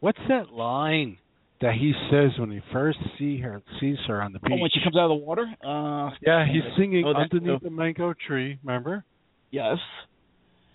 what's 0.00 0.18
that 0.30 0.50
line 0.50 1.18
that 1.60 1.74
he 1.74 1.92
says 2.10 2.30
when 2.38 2.50
he 2.50 2.60
first 2.72 2.98
see 3.18 3.38
her 3.40 3.60
sees 3.80 3.98
her 4.06 4.22
on 4.22 4.32
the 4.32 4.38
beach? 4.38 4.52
oh, 4.54 4.60
when 4.62 4.70
she 4.72 4.80
comes 4.82 4.96
out 4.96 5.10
of 5.10 5.20
the 5.20 5.26
water, 5.26 5.44
uh, 5.62 6.10
yeah, 6.22 6.46
he's 6.50 6.62
singing 6.78 7.04
Oh, 7.06 7.12
underneath 7.12 7.60
the 7.62 7.68
mango 7.70 8.14
tree. 8.26 8.58
Remember? 8.64 9.04
yes, 9.50 9.76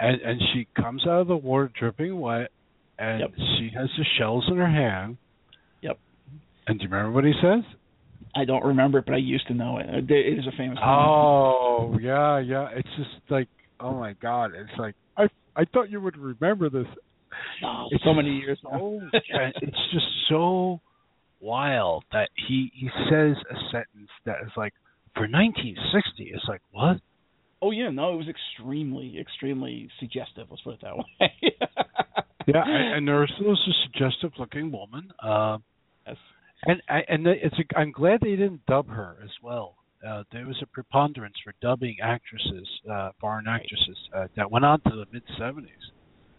And 0.04 0.22
and 0.22 0.42
she 0.54 0.68
comes 0.76 1.06
out 1.08 1.22
of 1.22 1.28
the 1.28 1.36
water 1.38 1.72
dripping 1.80 2.20
wet, 2.20 2.52
and 3.00 3.22
Yep. 3.22 3.32
she 3.58 3.70
has 3.76 3.90
the 3.98 4.06
shells 4.18 4.46
in 4.50 4.58
her 4.58 4.68
hand. 4.70 5.18
Yep. 5.82 5.98
And 6.68 6.80
do 6.80 6.84
you 6.86 6.90
remember 6.92 7.12
what 7.12 7.24
he 7.24 7.34
says? 7.42 7.64
I 8.36 8.46
don't 8.46 8.66
remember 8.66 9.00
it, 9.00 9.06
but 9.06 9.14
I 9.14 9.18
used 9.20 9.48
to 9.48 9.54
know 9.54 9.78
it. 9.78 9.88
Uh, 9.88 9.98
it 10.00 10.12
it 10.12 10.40
is 10.40 10.46
a 10.48 10.52
famous. 10.58 10.78
Oh 10.84 11.98
yeah, 12.02 12.40
yeah. 12.40 12.68
It's 12.76 12.90
just 12.98 13.10
like 13.30 13.48
oh 13.80 13.94
my 13.94 14.14
god. 14.22 14.52
It's 14.56 14.78
like 14.78 14.96
I 15.18 15.28
I 15.56 15.66
thought 15.66 15.90
you 15.90 16.02
would 16.02 16.18
remember 16.18 16.70
this. 16.70 16.88
Oh, 17.64 17.88
It's 17.92 18.04
so 18.04 18.14
many 18.14 18.32
years. 18.38 18.60
So, 18.72 19.00
it's 19.62 19.78
just 19.94 20.06
so 20.30 20.80
wild 21.40 22.04
that 22.12 22.30
he 22.48 22.72
he 22.74 22.90
says 23.10 23.36
a 23.52 23.56
sentence 23.72 24.10
that 24.26 24.38
is 24.46 24.52
like 24.58 24.74
for 25.16 25.28
1960. 25.28 26.32
It's 26.34 26.44
like 26.48 26.62
what? 26.72 26.98
Oh 27.64 27.72
yeah, 27.72 27.90
no, 27.90 28.14
it 28.14 28.18
was 28.18 28.28
extremely, 28.30 29.18
extremely 29.20 29.90
suggestive. 30.00 30.48
Let's 30.52 30.62
put 30.64 30.76
it 30.76 30.82
that 30.84 30.98
way. 30.98 31.32
Yeah, 32.46 32.64
and, 32.66 32.96
and 32.98 33.08
there's 33.08 33.34
this 33.40 33.58
suggestive 33.86 34.32
looking 34.38 34.72
woman. 34.72 35.12
Uh, 35.22 35.58
Yes. 36.06 36.18
and 36.66 36.82
I, 36.90 37.00
and 37.08 37.26
it's 37.28 37.56
a, 37.58 37.80
I'm 37.80 37.92
glad 37.94 38.20
they 38.22 38.32
didn't 38.36 38.66
dub 38.66 38.90
her 38.90 39.16
as 39.24 39.30
well. 39.42 39.78
Uh, 40.06 40.24
there 40.34 40.46
was 40.46 40.58
a 40.62 40.66
preponderance 40.66 41.36
for 41.44 41.54
dubbing 41.62 41.96
actresses, 42.04 42.68
uh, 42.92 43.12
foreign 43.22 43.48
actresses, 43.48 43.98
uh, 44.14 44.28
that 44.36 44.52
went 44.52 44.66
on 44.66 44.82
to 44.82 44.90
the 44.90 45.06
mid 45.14 45.24
70s. 45.40 45.70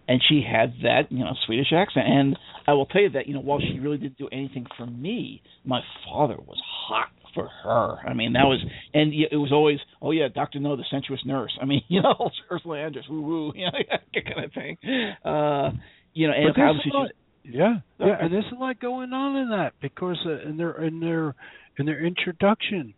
and 0.06 0.20
she 0.28 0.42
had 0.46 0.74
that 0.82 1.10
you 1.10 1.20
know 1.24 1.32
Swedish 1.46 1.72
accent. 1.72 2.06
And 2.06 2.36
I 2.66 2.74
will 2.74 2.84
tell 2.86 3.00
you 3.00 3.10
that 3.10 3.26
you 3.26 3.32
know 3.34 3.40
while 3.40 3.60
she 3.60 3.78
really 3.80 3.96
didn't 3.96 4.18
do 4.18 4.28
anything 4.30 4.66
for 4.76 4.84
me, 4.86 5.42
my 5.64 5.80
father 6.04 6.36
was 6.36 6.60
hot 6.88 7.08
for 7.34 7.48
her. 7.64 7.96
I 8.08 8.14
mean 8.14 8.32
that 8.34 8.44
was 8.44 8.60
and 8.94 9.12
it 9.12 9.36
was 9.36 9.52
always 9.52 9.78
oh 10.00 10.10
yeah 10.12 10.28
Doctor 10.34 10.60
No 10.60 10.76
the 10.76 10.84
sensuous 10.90 11.20
nurse. 11.24 11.56
I 11.60 11.64
mean 11.64 11.82
you 11.88 12.02
know 12.02 12.30
Ursula 12.52 12.76
Andress 12.76 13.08
woo 13.10 13.20
woo 13.22 13.52
you 13.56 13.66
know 13.66 13.72
that 13.90 14.24
kind 14.24 14.44
of 14.44 14.52
thing. 14.52 14.76
Uh, 15.24 15.70
you 16.14 16.28
know 16.28 16.34
and 16.34 16.48
obviously 16.50 16.90
a 16.92 16.96
lot- 16.96 17.10
Yeah, 17.44 17.74
yeah, 17.98 18.16
and 18.20 18.32
there's 18.32 18.50
a 18.52 18.54
lot 18.58 18.80
going 18.80 19.12
on 19.12 19.36
in 19.36 19.50
that 19.50 19.72
because 19.82 20.18
uh, 20.26 20.48
in 20.48 20.56
their 20.56 20.82
in 20.82 21.00
their 21.00 21.34
in 21.78 21.86
their 21.86 22.04
introduction, 22.04 22.94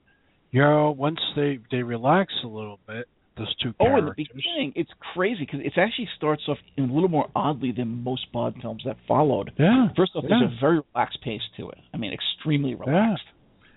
you 0.53 0.61
know, 0.61 0.95
once 0.97 1.19
they 1.35 1.59
they 1.71 1.83
relax 1.83 2.33
a 2.45 2.47
little 2.47 2.79
bit, 2.87 3.07
those 3.37 3.53
two 3.63 3.73
Oh, 3.81 3.97
in 3.97 4.05
the 4.05 4.13
beginning, 4.17 4.73
it's 4.77 4.91
crazy 5.15 5.41
because 5.41 5.61
it 5.65 5.73
actually 5.77 6.09
starts 6.17 6.43
off 6.49 6.59
in 6.77 6.91
a 6.91 6.93
little 6.93 7.09
more 7.09 7.29
oddly 7.35 7.73
than 7.73 8.05
most 8.05 8.31
Bond 8.33 8.55
films 8.63 8.83
that 8.87 8.97
followed. 9.09 9.51
yeah, 9.59 9.89
First 9.97 10.13
off, 10.15 10.25
yeah. 10.29 10.37
there's 10.41 10.53
a 10.53 10.61
very 10.61 10.81
relaxed 10.95 11.19
pace 11.25 11.43
to 11.57 11.69
it. 11.71 11.79
I 11.93 11.97
mean, 11.97 12.13
extremely 12.13 12.75
relaxed. 12.75 13.25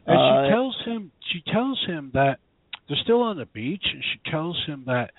And 0.10 0.17
Uh, 0.17 0.45
she 0.45 0.52
tells 0.52 0.82
him 0.86 1.12
she 1.32 1.41
tells 1.41 1.86
him 1.86 2.12
that 2.13 2.39
they're 2.88 2.98
still 3.04 3.22
on 3.22 3.38
the 3.38 3.45
beach 3.45 3.86
and 3.93 4.04
she 4.04 4.32
tells 4.32 4.58
him 4.65 4.84
that 4.88 5.12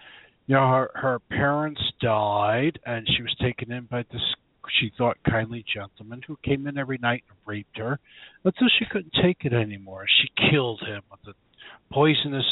you 0.46 0.56
know 0.56 0.68
her 0.68 0.90
her 0.94 1.18
parents 1.30 1.80
died 2.00 2.78
and 2.84 3.08
she 3.08 3.22
was 3.22 3.34
taken 3.40 3.70
in 3.70 3.84
by 3.84 4.02
this 4.10 4.34
she 4.78 4.92
thought 4.96 5.16
kindly 5.28 5.64
gentleman 5.72 6.20
who 6.26 6.36
came 6.44 6.66
in 6.66 6.78
every 6.78 6.98
night 6.98 7.24
and 7.28 7.38
raped 7.46 7.76
her 7.76 7.98
until 8.44 8.68
she 8.78 8.84
couldn't 8.84 9.12
take 9.22 9.38
it 9.44 9.52
anymore. 9.52 10.06
She 10.20 10.50
killed 10.50 10.80
him 10.80 11.02
with 11.10 11.34
a 11.34 11.94
poisonous 11.94 12.46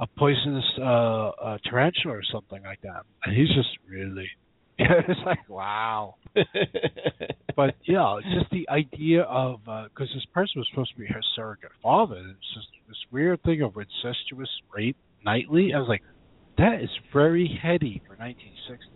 a 0.00 0.06
poisonous 0.06 0.64
uh, 0.78 1.28
uh 1.28 1.58
tarantula 1.64 2.14
or 2.14 2.22
something 2.22 2.62
like 2.62 2.80
that. 2.82 3.04
And 3.24 3.36
he's 3.36 3.48
just 3.48 3.76
really 3.88 4.30
it's 5.08 5.20
like 5.26 5.48
wow 5.48 6.14
but 7.56 7.74
yeah, 7.84 8.16
just 8.38 8.50
the 8.50 8.68
idea 8.68 9.22
of 9.22 9.60
because 9.64 10.08
this 10.14 10.24
person 10.32 10.54
was 10.56 10.66
supposed 10.70 10.92
to 10.92 10.98
be 10.98 11.06
her 11.06 11.20
surrogate 11.34 11.72
father. 11.82 12.16
It's 12.16 12.54
just 12.54 12.68
this 12.86 12.96
weird 13.10 13.42
thing 13.42 13.62
of 13.62 13.74
incestuous 13.76 14.50
rape 14.74 14.96
nightly. 15.24 15.72
I 15.74 15.78
was 15.78 15.88
like, 15.88 16.02
that 16.56 16.82
is 16.82 16.90
very 17.12 17.58
heady 17.62 18.02
for 18.06 18.14
1960. 18.16 18.86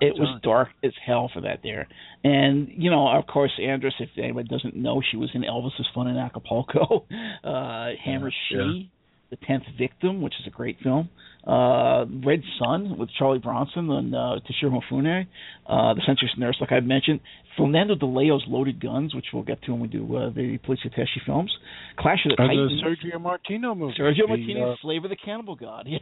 it 0.00 0.14
was 0.18 0.40
dark 0.42 0.68
as 0.84 0.92
hell 1.04 1.30
for 1.32 1.40
that 1.42 1.60
there. 1.62 1.88
And, 2.24 2.68
you 2.68 2.90
know, 2.90 3.08
of 3.08 3.26
course, 3.26 3.52
Andress, 3.60 3.92
if 4.00 4.10
anyone 4.18 4.46
doesn't 4.48 4.76
know, 4.76 5.02
she 5.10 5.16
was 5.16 5.30
in 5.34 5.42
Elvis's 5.42 5.86
Fun 5.94 6.08
in 6.08 6.16
Acapulco. 6.16 7.06
Uh, 7.44 7.90
Hammer 8.04 8.30
Yeah, 8.50 8.58
She, 8.58 8.90
The 9.30 9.36
Tenth 9.36 9.64
Victim, 9.76 10.22
which 10.22 10.34
is 10.40 10.46
a 10.46 10.50
great 10.50 10.76
film. 10.80 11.08
Uh, 11.46 12.04
Red 12.24 12.42
Sun 12.58 12.96
with 12.98 13.08
Charlie 13.18 13.38
Bronson 13.40 13.90
and 13.90 14.14
uh, 14.14 14.36
Toshiro 14.46 14.80
Mifune. 14.80 15.26
Uh, 15.66 15.94
The 15.94 16.02
Sensuous 16.06 16.30
Nurse, 16.38 16.56
like 16.60 16.72
I 16.72 16.80
mentioned. 16.80 17.20
Fernando 17.56 17.94
Di 17.94 18.06
Leo's 18.06 18.42
Loaded 18.48 18.80
Guns, 18.80 19.14
which 19.14 19.26
we'll 19.34 19.42
get 19.42 19.60
to 19.64 19.72
when 19.72 19.80
we 19.80 19.86
do 19.88 20.16
uh, 20.16 20.30
the 20.30 20.58
poliziotteschi 20.66 21.20
films. 21.26 21.52
Clash 21.98 22.20
of 22.24 22.30
the 22.30 22.36
Titans. 22.36 22.80
the 22.80 22.88
Sergio 23.10 23.20
Martino 23.20 23.74
movie. 23.74 23.94
Sergio 24.00 24.26
the, 24.28 24.62
uh, 24.62 24.74
Slave 24.80 25.04
of 25.04 25.10
the 25.10 25.16
Cannibal 25.16 25.54
God. 25.54 25.86
Yes, 25.90 26.00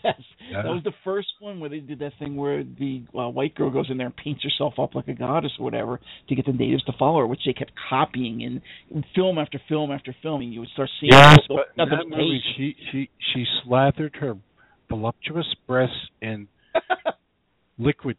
Yeah. 0.48 0.62
that 0.62 0.68
was 0.68 0.82
the 0.84 0.92
first 1.02 1.26
one 1.40 1.58
where 1.58 1.68
they 1.68 1.80
did 1.80 1.98
that 1.98 2.12
thing 2.20 2.36
where 2.36 2.62
the 2.62 3.02
uh, 3.18 3.28
white 3.30 3.56
girl 3.56 3.68
goes 3.70 3.86
in 3.90 3.96
there 3.96 4.06
and 4.06 4.16
paints 4.16 4.44
herself 4.44 4.74
up 4.78 4.94
like 4.94 5.08
a 5.08 5.14
goddess 5.14 5.50
or 5.58 5.64
whatever 5.64 5.98
to 6.28 6.34
get 6.36 6.46
the 6.46 6.52
natives 6.52 6.84
to 6.84 6.92
follow 6.98 7.18
her, 7.18 7.26
which 7.26 7.40
they 7.44 7.52
kept 7.52 7.72
copying 7.88 8.42
in 8.42 8.62
film 9.16 9.36
after 9.38 9.60
film 9.68 9.90
after 9.90 10.14
film, 10.22 10.42
and 10.42 10.54
you 10.54 10.60
would 10.60 10.68
start 10.68 10.88
seeing 11.00 11.10
Yes, 11.12 11.38
but 11.48 11.66
that 11.76 11.88
movie, 12.08 12.40
she 12.56 12.76
she 12.92 13.10
she 13.34 13.44
slathered 13.64 14.14
her 14.20 14.36
voluptuous 14.90 15.46
breasts 15.66 15.94
and 16.20 16.46
liquid. 17.78 18.16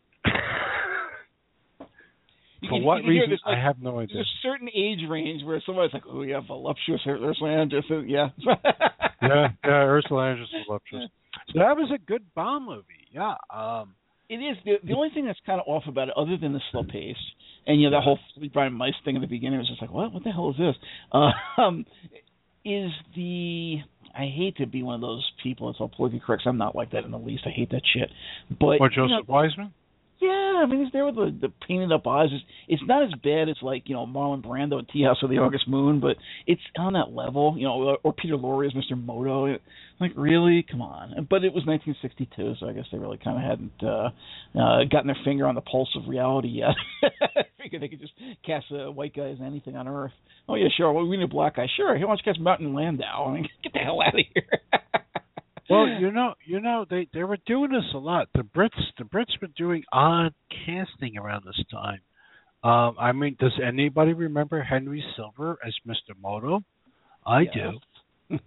You 2.62 2.70
For 2.70 2.78
can- 2.78 2.84
what 2.86 2.98
you 2.98 3.04
can 3.04 3.12
hear 3.14 3.22
reason? 3.24 3.38
like, 3.46 3.58
I 3.58 3.62
have 3.64 3.82
no 3.82 4.00
idea. 4.00 4.16
There's 4.16 4.32
a 4.44 4.48
certain 4.48 4.70
age 4.76 5.00
range 5.10 5.44
where 5.44 5.62
somebody's 5.66 5.94
like, 5.94 6.04
"Oh 6.08 6.22
yeah, 6.22 6.42
voluptuous 6.46 7.02
Ursula 7.08 7.50
Andress," 7.50 7.90
uh, 7.90 8.00
yeah. 8.02 8.30
yeah, 9.22 9.48
yeah, 9.64 9.70
Ursula 9.72 10.22
Andress 10.22 10.44
is 10.44 10.66
voluptuous. 10.68 11.10
So 11.54 11.60
that 11.60 11.76
was 11.76 11.92
a 11.94 11.98
good 11.98 12.24
Bond 12.36 12.66
movie. 12.68 13.08
Yeah. 13.12 13.34
Um, 13.50 13.96
It 14.30 14.36
is 14.36 14.58
the 14.64 14.74
the 14.88 14.94
only 14.94 15.10
thing 15.10 15.26
that's 15.26 15.40
kind 15.46 15.60
of 15.60 15.68
off 15.68 15.84
about 15.88 16.10
it, 16.10 16.14
other 16.16 16.38
than 16.38 16.54
the 16.54 16.62
slow 16.72 16.84
pace, 16.84 17.18
and 17.66 17.82
you 17.82 17.90
know 17.90 17.98
that 17.98 18.04
whole 18.04 18.20
Brian 18.54 18.74
Mice 18.74 18.94
thing 19.04 19.16
in 19.16 19.22
the 19.22 19.28
beginning 19.28 19.58
was 19.58 19.68
just 19.68 19.82
like, 19.82 19.92
what? 19.92 20.14
What 20.14 20.24
the 20.24 20.32
hell 20.32 20.52
is 20.52 20.58
this? 20.58 20.76
Uh, 21.12 21.32
um, 21.62 21.86
is 22.64 22.92
the 23.16 23.78
I 24.18 24.26
hate 24.26 24.58
to 24.58 24.66
be 24.66 24.84
one 24.84 24.96
of 24.96 25.02
those 25.02 25.30
people 25.44 25.68
that's 25.68 25.80
all 25.80 25.90
politically 25.90 26.22
correct. 26.26 26.44
I'm 26.46 26.58
not 26.58 26.76
like 26.76 26.92
that 26.92 27.04
in 27.04 27.12
the 27.12 27.18
least. 27.18 27.44
I 27.46 27.50
hate 27.50 27.72
that 27.72 27.84
shit. 27.94 28.10
But 28.60 28.80
or 28.80 28.90
you 28.92 29.02
know, 29.04 29.08
Joseph 29.08 29.28
Wiseman? 29.28 29.74
Yeah, 30.22 30.62
I 30.62 30.68
mean, 30.68 30.82
it's 30.82 30.94
there 30.94 31.04
with 31.04 31.16
the, 31.16 31.36
the 31.48 31.52
painted 31.68 31.92
up 31.92 32.06
eyes. 32.06 32.30
It's, 32.32 32.46
it's 32.68 32.84
not 32.86 33.02
as 33.02 33.10
bad 33.24 33.50
as 33.50 33.56
like 33.64 33.90
you 33.90 33.96
know 33.96 34.06
Marlon 34.06 34.46
Brando 34.46 34.78
in 34.78 34.86
Tea 34.86 35.04
House 35.04 35.18
of 35.24 35.32
the 35.32 35.40
August 35.40 35.68
Moon, 35.68 36.00
but 36.00 36.16
it's 36.46 36.62
on 36.78 36.94
that 36.94 37.12
level, 37.12 37.56
you 37.58 37.64
know, 37.64 37.98
or, 38.04 38.14
Peter 38.14 38.36
Lorre 38.36 38.68
as 38.68 38.74
Mr. 38.74 38.96
Moto. 38.96 39.58
Like 40.00 40.12
really, 40.16 40.64
come 40.70 40.84
on. 40.84 41.28
But 41.28 41.44
it 41.44 41.54
was 41.54 41.66
1962, 41.66 42.54
so 42.60 42.70
I 42.70 42.74
guess 42.74 42.86
they 42.92 43.00
really 43.00 43.18
kind 43.18 43.38
of 43.38 43.44
hadn't 43.44 43.82
uh, 43.82 44.10
uh, 44.60 44.84
gotten 44.92 45.08
their 45.08 45.18
finger 45.26 45.48
on 45.48 45.56
the 45.56 45.62
pulse 45.62 45.90
of 45.96 46.08
reality 46.08 46.50
yet. 46.50 46.76
Figured 47.64 47.82
they 47.82 47.88
could 47.88 48.00
just 48.02 48.14
cast 48.46 48.66
a 48.72 48.92
white 48.92 49.16
guy 49.16 49.30
as 49.30 49.40
anything 49.44 49.76
on 49.76 49.88
Earth. 49.88 50.12
Oh 50.48 50.54
yeah, 50.54 50.68
sure. 50.78 50.94
Well, 50.94 51.08
we 51.08 51.18
need 51.18 51.24
a 51.24 51.28
black 51.28 51.56
guy. 51.56 51.66
Sure. 51.76 51.94
Why 51.94 52.00
don't 52.00 52.22
you 52.24 52.32
cast 52.32 52.40
Martin 52.40 52.76
Landau? 52.76 53.30
I 53.30 53.34
mean, 53.34 53.50
get 53.64 53.74
the 53.74 53.80
hell 53.80 54.02
out 54.06 54.14
of 54.14 54.26
here. 54.36 54.44
Well, 55.70 55.88
you 56.00 56.12
know, 56.12 56.34
you 56.46 56.60
know, 56.60 56.86
they 56.90 57.08
they 57.14 57.24
were 57.24 57.38
doing 57.46 57.72
this 57.72 57.94
a 57.94 57.98
lot. 57.98 58.30
The 58.34 58.42
Brits, 58.42 58.80
the 58.98 59.06
Brits 59.06 59.40
were 59.42 59.50
doing 59.58 59.84
odd 59.92 60.34
casting 60.66 61.18
around 61.18 61.44
this 61.46 61.64
time. 61.72 62.00
Um, 62.64 62.96
I 63.00 63.12
mean, 63.12 63.36
does 63.40 63.54
anybody 63.66 64.14
remember 64.14 64.62
Henry 64.62 65.04
Silva 65.16 65.56
as 65.66 65.74
Mr. 65.88 66.16
Moto? 66.22 66.62
I 67.26 67.46
do. 67.46 67.80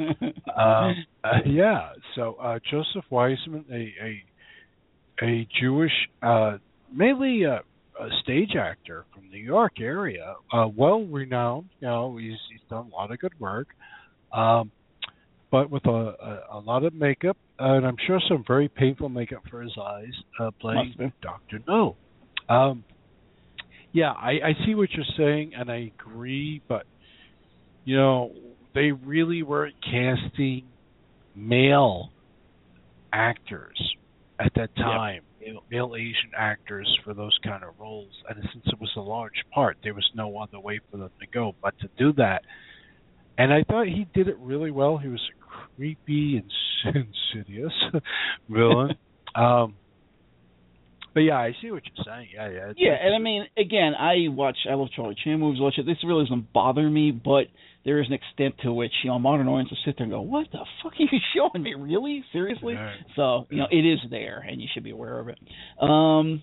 um, 0.56 1.04
uh, 1.24 1.38
yeah. 1.46 1.90
So 2.14 2.34
uh, 2.34 2.58
Joseph 2.70 3.04
Wiseman, 3.10 3.64
a 3.70 3.92
a, 4.02 5.24
a 5.24 5.48
Jewish, 5.60 5.92
uh, 6.22 6.58
mainly 6.92 7.42
a, 7.42 7.62
a 8.00 8.08
stage 8.22 8.54
actor 8.58 9.04
from 9.12 9.28
New 9.30 9.42
York 9.42 9.80
area, 9.80 10.34
uh, 10.52 10.68
well 10.74 11.04
renowned. 11.04 11.68
You 11.80 11.88
know, 11.88 12.16
he's 12.16 12.38
he's 12.50 12.62
done 12.70 12.90
a 12.92 12.94
lot 12.94 13.10
of 13.10 13.18
good 13.18 13.38
work, 13.40 13.68
um, 14.32 14.70
but 15.54 15.70
with 15.70 15.86
a, 15.86 15.88
a 15.90 16.40
a 16.54 16.58
lot 16.58 16.84
of 16.84 16.92
makeup, 16.94 17.36
and 17.60 17.86
I'm 17.86 17.94
sure 18.08 18.20
some 18.28 18.42
very 18.44 18.68
painful 18.68 19.08
makeup 19.08 19.44
for 19.48 19.62
his 19.62 19.70
eyes, 19.80 20.12
uh, 20.40 20.50
playing 20.60 20.96
Doctor 21.22 21.60
No. 21.68 21.94
Um, 22.48 22.82
yeah, 23.92 24.10
I, 24.10 24.30
I 24.30 24.66
see 24.66 24.74
what 24.74 24.88
you're 24.90 25.04
saying, 25.16 25.52
and 25.56 25.70
I 25.70 25.92
agree, 25.96 26.60
but 26.66 26.86
you 27.84 27.96
know, 27.96 28.32
they 28.74 28.90
really 28.90 29.44
weren't 29.44 29.76
casting 29.80 30.64
male 31.36 32.10
actors 33.12 33.94
at 34.40 34.50
that 34.56 34.74
time, 34.74 35.22
male, 35.40 35.62
male 35.70 35.94
Asian 35.96 36.32
actors 36.36 36.98
for 37.04 37.14
those 37.14 37.38
kind 37.44 37.62
of 37.62 37.78
roles. 37.78 38.10
And 38.28 38.42
since 38.52 38.64
it 38.66 38.80
was 38.80 38.90
a 38.96 39.00
large 39.00 39.44
part, 39.54 39.76
there 39.84 39.94
was 39.94 40.10
no 40.16 40.36
other 40.36 40.58
way 40.58 40.80
for 40.90 40.96
them 40.96 41.10
to 41.20 41.26
go 41.32 41.54
but 41.62 41.78
to 41.78 41.88
do 41.96 42.12
that. 42.14 42.42
And 43.38 43.52
I 43.52 43.62
thought 43.62 43.86
he 43.86 44.08
did 44.14 44.26
it 44.26 44.36
really 44.40 44.72
well. 44.72 44.98
He 44.98 45.08
was 45.08 45.20
a 45.30 45.43
creepy 45.76 46.42
and 46.84 47.04
insidious 47.34 47.72
villain. 48.48 48.96
um, 49.34 49.74
but 51.12 51.20
yeah, 51.20 51.36
I 51.38 51.52
see 51.62 51.70
what 51.70 51.82
you're 51.86 52.04
saying. 52.04 52.28
Yeah, 52.34 52.48
yeah. 52.48 52.56
it's- 52.70 52.74
Yeah, 52.76 52.96
and 53.00 53.14
I 53.14 53.18
mean, 53.18 53.44
again, 53.56 53.94
I 53.98 54.28
watch, 54.28 54.56
I 54.68 54.74
love 54.74 54.88
Charlie 54.96 55.16
Chan 55.22 55.38
movies. 55.38 55.60
Watch 55.60 55.74
it. 55.78 55.86
This 55.86 55.98
really 56.04 56.24
doesn't 56.24 56.52
bother 56.52 56.88
me, 56.90 57.12
but 57.12 57.44
there 57.84 58.00
is 58.00 58.06
an 58.08 58.14
extent 58.14 58.54
to 58.62 58.72
which 58.72 58.92
you 59.04 59.10
know 59.10 59.18
modern 59.18 59.46
audiences 59.46 59.78
sit 59.84 59.96
there 59.98 60.04
and 60.04 60.12
go, 60.12 60.22
"What 60.22 60.48
the 60.50 60.64
fuck 60.82 60.92
are 60.94 60.96
you 60.98 61.18
showing 61.36 61.62
me? 61.62 61.74
Really? 61.74 62.24
Seriously?" 62.32 62.74
So 63.14 63.46
you 63.50 63.58
know, 63.58 63.68
it 63.70 63.84
is 63.86 64.00
there, 64.10 64.44
and 64.48 64.60
you 64.60 64.66
should 64.74 64.82
be 64.84 64.90
aware 64.90 65.20
of 65.20 65.28
it. 65.28 65.38
Um, 65.80 66.42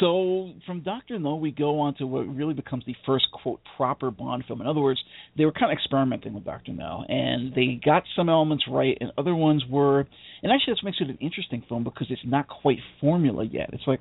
so 0.00 0.52
from 0.66 0.82
Doctor 0.82 1.18
No, 1.18 1.36
we 1.36 1.50
go 1.50 1.80
on 1.80 1.94
to 1.96 2.06
what 2.06 2.22
really 2.22 2.54
becomes 2.54 2.84
the 2.86 2.94
first 3.06 3.26
quote 3.32 3.60
proper 3.76 4.10
Bond 4.10 4.44
film. 4.46 4.60
In 4.60 4.66
other 4.66 4.80
words, 4.80 5.00
they 5.36 5.44
were 5.44 5.52
kind 5.52 5.72
of 5.72 5.76
experimenting 5.76 6.34
with 6.34 6.44
Doctor 6.44 6.72
No, 6.72 7.04
and 7.08 7.54
they 7.54 7.80
got 7.84 8.04
some 8.16 8.28
elements 8.28 8.64
right, 8.68 8.96
and 9.00 9.12
other 9.18 9.34
ones 9.34 9.64
were. 9.68 10.06
And 10.42 10.52
actually, 10.52 10.74
this 10.74 10.84
makes 10.84 10.98
it 11.00 11.08
an 11.08 11.18
interesting 11.20 11.62
film 11.68 11.84
because 11.84 12.06
it's 12.10 12.22
not 12.24 12.46
quite 12.48 12.78
formula 13.00 13.44
yet. 13.44 13.70
It's 13.72 13.86
like, 13.86 14.00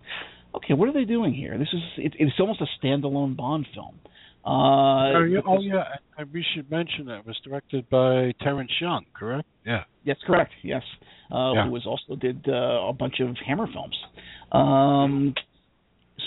okay, 0.56 0.74
what 0.74 0.90
are 0.90 0.94
they 0.94 1.06
doing 1.06 1.34
here? 1.34 1.58
This 1.58 1.70
is 1.74 1.82
it, 1.98 2.14
it's 2.20 2.40
almost 2.40 2.62
a 2.62 2.86
standalone 2.86 3.36
Bond 3.36 3.66
film. 3.74 4.00
Uh, 4.46 5.16
oh 5.16 5.24
yeah, 5.24 5.40
oh, 5.48 5.62
yeah. 5.62 5.84
And 6.18 6.32
we 6.34 6.46
should 6.54 6.70
mention 6.70 7.06
that 7.06 7.20
it 7.20 7.26
was 7.26 7.40
directed 7.46 7.90
by 7.90 8.34
Terence 8.42 8.72
Young, 8.82 9.06
correct? 9.14 9.48
Yeah. 9.66 9.84
Yes, 10.04 10.18
correct. 10.28 10.52
Yes, 10.64 10.84
uh, 11.32 11.54
Yeah. 11.54 11.66
who 11.66 11.72
was 11.72 11.86
also 11.86 12.20
did 12.20 12.46
uh, 12.50 12.90
a 12.90 12.94
bunch 12.94 13.22
of 13.22 13.38
Hammer 13.48 13.68
films. 13.72 13.96
Um, 14.52 15.34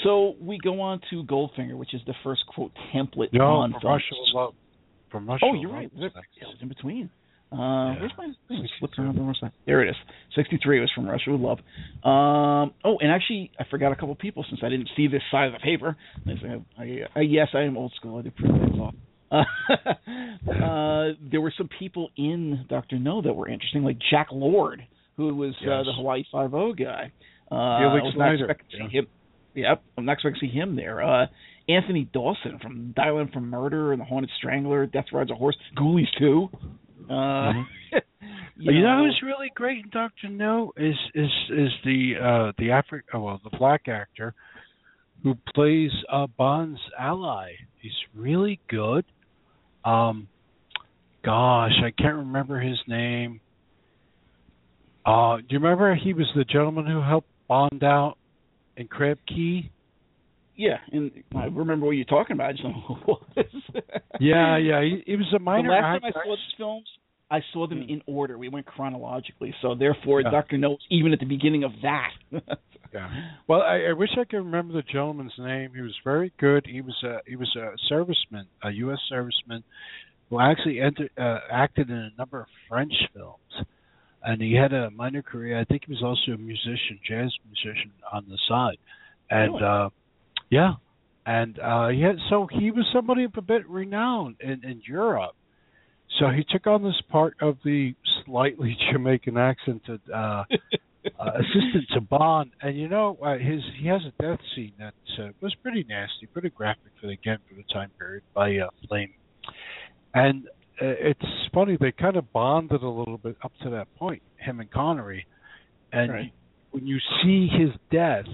so 0.04 0.34
we 0.40 0.58
go 0.62 0.80
on 0.80 1.00
to 1.10 1.22
Goldfinger, 1.24 1.76
which 1.76 1.94
is 1.94 2.00
the 2.06 2.14
first 2.24 2.42
quote 2.46 2.72
template 2.94 3.32
No, 3.32 3.44
Bond 3.44 3.74
from. 3.80 3.90
Russia 3.90 4.04
with 4.12 4.34
Love. 4.34 4.54
From 5.10 5.28
Russia. 5.28 5.44
Oh, 5.44 5.54
you're 5.54 5.72
right. 5.72 5.90
It 5.94 6.00
was 6.00 6.56
in 6.60 6.68
between. 6.68 7.10
Uh, 7.52 7.56
Yeah. 7.56 8.00
Where's 8.00 8.12
my 8.18 8.32
thing? 8.48 8.68
Around 8.98 9.16
the 9.16 9.20
wrong 9.22 9.34
side. 9.40 9.52
There 9.66 9.82
it 9.82 9.88
is. 9.88 9.96
63 10.34 10.80
was 10.80 10.90
from 10.94 11.08
Russia 11.08 11.30
with 11.30 11.40
Love. 11.40 11.58
Um, 12.04 12.74
oh, 12.84 12.98
and 13.00 13.10
actually, 13.10 13.50
I 13.58 13.64
forgot 13.70 13.92
a 13.92 13.96
couple 13.96 14.14
people 14.16 14.44
since 14.48 14.60
I 14.64 14.68
didn't 14.68 14.88
see 14.96 15.06
this 15.06 15.22
side 15.30 15.46
of 15.46 15.52
the 15.52 15.60
paper. 15.60 15.96
I, 16.26 16.82
I, 16.82 17.00
I, 17.14 17.20
yes, 17.20 17.48
I 17.54 17.60
am 17.60 17.76
old 17.76 17.92
school. 17.96 18.18
I 18.18 18.22
did 18.22 18.34
print 18.36 18.54
things 18.60 18.78
off. 18.80 18.94
Uh, 19.30 19.44
uh, 20.50 21.08
there 21.30 21.40
were 21.40 21.52
some 21.56 21.68
people 21.78 22.10
in 22.16 22.64
Doctor 22.68 22.98
No 22.98 23.22
that 23.22 23.32
were 23.34 23.48
interesting, 23.48 23.82
like 23.82 23.98
Jack 24.10 24.28
Lord, 24.32 24.84
who 25.16 25.34
was 25.34 25.54
uh, 25.62 25.82
the 25.84 25.92
Hawaii 25.94 26.24
Five 26.30 26.52
O 26.54 26.72
guy. 26.72 27.12
Uh, 27.50 27.78
Felix 27.78 28.02
I 28.02 28.06
was 28.06 28.14
not 28.16 28.34
expecting 28.34 28.88
see 28.88 28.96
him. 28.96 29.06
Yep, 29.56 29.82
I'm 29.98 30.04
not 30.04 30.12
expecting 30.12 30.40
to 30.40 30.46
see 30.46 30.58
him 30.58 30.76
there. 30.76 31.02
Uh, 31.02 31.26
Anthony 31.68 32.08
Dawson 32.12 32.58
from 32.62 32.92
Dial 32.94 33.18
M 33.18 33.30
for 33.32 33.40
Murder 33.40 33.92
and 33.92 34.00
The 34.00 34.04
Haunted 34.04 34.30
Strangler, 34.38 34.86
Death 34.86 35.06
Rides 35.12 35.30
a 35.30 35.34
Horse, 35.34 35.56
Ghoulies 35.76 36.06
2. 36.18 36.48
Uh, 37.10 37.12
Mhm. 37.12 37.64
you, 38.56 38.72
You 38.72 38.82
know 38.82 39.04
who's 39.04 39.20
really 39.22 39.50
great 39.54 39.84
in 39.84 39.90
Doctor 39.90 40.28
No 40.28 40.72
is 40.76 40.96
is 41.14 41.30
is 41.50 41.70
the 41.84 42.14
uh 42.20 42.52
the 42.58 42.68
Afri- 42.68 43.02
oh, 43.14 43.20
well 43.20 43.40
the 43.44 43.56
black 43.58 43.86
actor 43.88 44.34
who 45.22 45.34
plays 45.54 45.90
uh 46.10 46.26
Bond's 46.36 46.80
ally. 46.98 47.52
He's 47.80 47.92
really 48.14 48.58
good. 48.68 49.04
Um 49.84 50.28
gosh, 51.24 51.72
I 51.84 51.90
can't 51.90 52.16
remember 52.16 52.58
his 52.60 52.78
name. 52.88 53.40
Uh 55.04 55.36
do 55.36 55.44
you 55.50 55.58
remember 55.58 55.94
he 55.94 56.12
was 56.12 56.26
the 56.34 56.44
gentleman 56.44 56.86
who 56.86 57.00
helped 57.02 57.28
Bond 57.48 57.84
out 57.84 58.16
in 58.76 58.86
Crab 58.88 59.18
Key? 59.28 59.70
Yeah, 60.56 60.78
and 60.90 61.10
I 61.36 61.44
remember 61.46 61.84
what 61.86 61.92
you're 61.92 62.06
talking 62.06 62.34
about. 62.34 62.48
I 62.48 62.52
just 62.52 62.62
don't 62.62 62.72
know 62.72 62.80
who 63.04 63.12
it 63.36 63.46
was. 63.54 63.62
Yeah, 64.20 64.56
yeah, 64.56 64.82
he, 64.82 65.02
he 65.04 65.16
was 65.16 65.26
a 65.34 65.38
The 65.38 65.44
minor 65.44 65.68
last 65.68 66.00
time 66.00 66.04
I 66.04 66.12
saw 66.12 66.30
these 66.30 66.54
films, 66.56 66.86
I 67.30 67.40
saw 67.52 67.66
them 67.66 67.82
in 67.82 68.00
order. 68.06 68.38
We 68.38 68.48
went 68.48 68.64
chronologically, 68.64 69.54
so 69.60 69.74
therefore, 69.74 70.22
Yeah. 70.22 70.30
Doctor 70.30 70.56
No 70.56 70.70
was 70.70 70.80
even 70.90 71.12
at 71.12 71.18
the 71.20 71.26
beginning 71.26 71.64
of 71.64 71.72
that. 71.82 72.10
Yeah. 72.94 73.10
Well, 73.46 73.60
I, 73.60 73.90
I 73.90 73.92
wish 73.92 74.10
I 74.18 74.24
could 74.24 74.38
remember 74.38 74.72
the 74.72 74.82
gentleman's 74.82 75.34
name. 75.38 75.72
He 75.74 75.82
was 75.82 75.94
very 76.02 76.32
good. 76.38 76.64
He 76.66 76.80
was 76.80 76.94
a 77.04 77.18
he 77.26 77.36
was 77.36 77.54
a 77.56 77.74
serviceman, 77.92 78.44
a 78.62 78.70
U.S. 78.70 78.98
serviceman, 79.12 79.64
who 80.30 80.40
actually 80.40 80.80
entered, 80.80 81.10
uh, 81.18 81.40
acted 81.50 81.90
in 81.90 81.96
a 81.96 82.10
number 82.16 82.40
of 82.40 82.46
French 82.68 82.94
films, 83.12 83.66
and 84.26 84.42
he 84.42 84.54
had 84.54 84.72
a 84.72 84.90
minor 84.90 85.22
career. 85.22 85.58
I 85.58 85.64
think 85.64 85.84
he 85.86 85.92
was 85.92 86.02
also 86.02 86.32
a 86.32 86.38
musician, 86.38 86.98
jazz 87.08 87.32
musician 87.46 87.92
on 88.12 88.26
the 88.28 88.36
side, 88.48 88.78
and 89.30 89.54
Really? 89.54 89.64
uh, 89.64 89.88
yeah, 90.50 90.72
and 91.24 91.58
uh, 91.60 91.88
he 91.88 92.02
had 92.02 92.16
so 92.28 92.46
he 92.50 92.70
was 92.72 92.84
somebody 92.92 93.24
of 93.24 93.32
a 93.36 93.40
bit 93.40 93.66
renowned 93.68 94.36
in 94.40 94.64
in 94.64 94.82
Europe. 94.86 95.36
So 96.18 96.28
he 96.28 96.44
took 96.50 96.66
on 96.66 96.82
this 96.82 97.00
part 97.08 97.34
of 97.40 97.56
the 97.64 97.94
slightly 98.24 98.76
Jamaican 98.92 99.36
accented 99.36 100.00
uh, 100.12 100.16
uh, 100.18 100.44
assistant 101.34 101.84
to 101.94 102.00
Bond, 102.00 102.50
and 102.60 102.76
you 102.76 102.88
know 102.88 103.16
uh, 103.22 103.38
his 103.38 103.60
he 103.80 103.86
has 103.88 104.00
a 104.04 104.22
death 104.22 104.40
scene 104.54 104.72
that 104.78 104.94
uh, 105.20 105.28
was 105.40 105.54
pretty 105.62 105.84
nasty, 105.88 106.26
pretty 106.32 106.50
graphic 106.50 106.92
for 107.00 107.06
the 107.06 107.12
again 107.12 107.38
for 107.48 107.54
the 107.54 107.64
time 107.72 107.90
period 107.98 108.24
by 108.34 108.56
uh, 108.56 108.68
Flame, 108.88 109.12
and 110.14 110.48
Uh, 110.80 110.86
it's 111.10 111.48
funny 111.54 111.76
they 111.80 111.92
kind 111.92 112.16
of 112.16 112.30
bonded 112.32 112.82
a 112.82 112.88
little 112.88 113.16
bit 113.18 113.36
up 113.42 113.52
to 113.62 113.70
that 113.70 113.86
point, 113.96 114.22
him 114.36 114.60
and 114.60 114.70
Connery, 114.70 115.26
and 115.92 116.12
Right. 116.12 116.32
when 116.70 116.86
you 116.86 116.98
see 117.22 117.48
his 117.48 117.70
death 117.90 118.26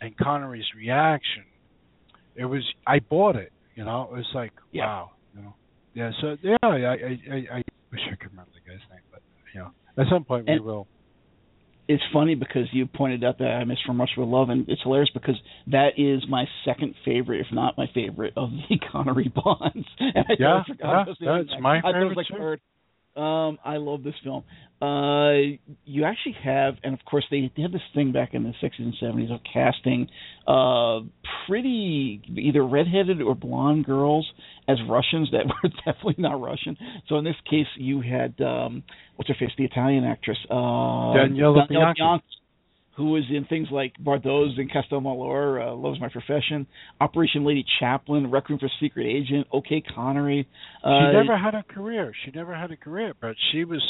and 0.00 0.16
Connery's 0.16 0.66
reaction, 0.76 1.44
it 2.36 2.44
was 2.44 2.62
I 2.86 3.00
bought 3.00 3.36
it, 3.36 3.52
you 3.74 3.84
know, 3.84 4.02
it 4.04 4.12
was 4.12 4.30
like 4.34 4.52
Yeah. 4.72 4.86
wow, 4.86 5.10
you 5.34 5.42
know, 5.42 5.54
yeah. 5.94 6.10
So 6.20 6.36
yeah, 6.42 6.56
I 6.62 6.68
I 6.68 6.94
I, 7.32 7.36
I 7.58 7.62
wish 7.90 8.00
I 8.10 8.16
could 8.16 8.30
remember 8.30 8.52
the 8.54 8.70
guy's 8.70 8.80
name, 8.90 9.00
but 9.10 9.22
you 9.52 9.60
know, 9.60 9.70
at 9.96 10.06
some 10.08 10.24
point 10.24 10.46
we 10.48 10.60
will. 10.60 10.86
It's 11.88 12.02
funny 12.12 12.34
because 12.34 12.66
you 12.72 12.86
pointed 12.86 13.24
out 13.24 13.38
that 13.38 13.48
I 13.48 13.64
missed 13.64 13.84
From 13.86 14.00
Russia 14.00 14.14
with 14.18 14.28
Love, 14.28 14.48
and 14.48 14.68
it's 14.68 14.82
hilarious 14.82 15.10
because 15.12 15.36
that 15.68 15.90
is 15.98 16.22
my 16.28 16.46
second 16.64 16.94
favorite, 17.04 17.40
if 17.40 17.46
not 17.52 17.76
my 17.76 17.86
favorite, 17.94 18.32
of 18.36 18.50
the 18.68 18.78
Connery 18.92 19.32
Bonds. 19.34 19.86
And 19.98 20.24
I 20.28 20.34
Yeah, 20.38 20.62
yeah, 20.80 21.02
it 21.02 21.08
was 21.08 21.16
the 21.20 21.26
other 21.28 21.44
that's 21.44 21.60
my 21.60 21.78
I 21.78 21.80
thought 21.82 21.94
it 21.96 22.04
was 22.04 22.10
favorite 22.10 22.16
like 22.16 22.26
too. 22.28 22.34
third. 22.38 22.60
Um, 23.16 23.58
I 23.64 23.76
love 23.76 24.02
this 24.02 24.14
film. 24.24 24.42
Uh, 24.82 25.56
you 25.84 26.04
actually 26.04 26.36
have, 26.42 26.74
and 26.82 26.94
of 26.94 27.04
course 27.04 27.24
they, 27.30 27.50
they 27.56 27.62
had 27.62 27.72
this 27.72 27.80
thing 27.94 28.12
back 28.12 28.34
in 28.34 28.42
the 28.42 28.52
'60s 28.62 28.80
and 28.80 28.94
'70s 29.00 29.32
of 29.32 29.40
casting 29.50 30.08
uh, 30.48 31.00
pretty 31.46 32.20
either 32.36 32.66
redheaded 32.66 33.22
or 33.22 33.34
blonde 33.34 33.86
girls 33.86 34.30
as 34.68 34.78
Russians 34.88 35.30
that 35.30 35.46
were 35.62 35.70
definitely 35.86 36.16
not 36.18 36.40
Russian. 36.40 36.76
So 37.08 37.16
in 37.16 37.24
this 37.24 37.36
case, 37.48 37.66
you 37.76 38.00
had 38.00 38.34
um, 38.40 38.82
what's 39.14 39.28
her 39.28 39.36
face, 39.38 39.50
the 39.56 39.64
Italian 39.64 40.04
actress, 40.04 40.38
uh, 40.50 40.54
Daniela 40.54 41.68
Bianchi. 41.68 42.00
Bianchi, 42.02 42.24
who 42.96 43.10
was 43.10 43.24
in 43.30 43.44
things 43.46 43.68
like 43.72 43.92
Bardot's 43.98 44.56
and 44.56 44.70
Castel 44.70 45.00
Malor, 45.00 45.66
uh, 45.66 45.74
Loves 45.74 46.00
My 46.00 46.08
Profession, 46.08 46.66
Operation 47.00 47.44
Lady 47.44 47.64
Chaplin, 47.80 48.30
Requiem 48.30 48.58
for 48.58 48.70
Secret 48.80 49.06
Agent, 49.06 49.46
OK 49.52 49.82
Connery. 49.94 50.46
She 50.82 50.88
Uh, 50.88 51.12
never 51.12 51.36
had 51.36 51.54
a 51.54 51.62
career. 51.64 52.12
She 52.24 52.30
never 52.30 52.54
had 52.54 52.70
a 52.70 52.76
career, 52.76 53.14
but 53.20 53.34
she 53.50 53.64
was. 53.64 53.82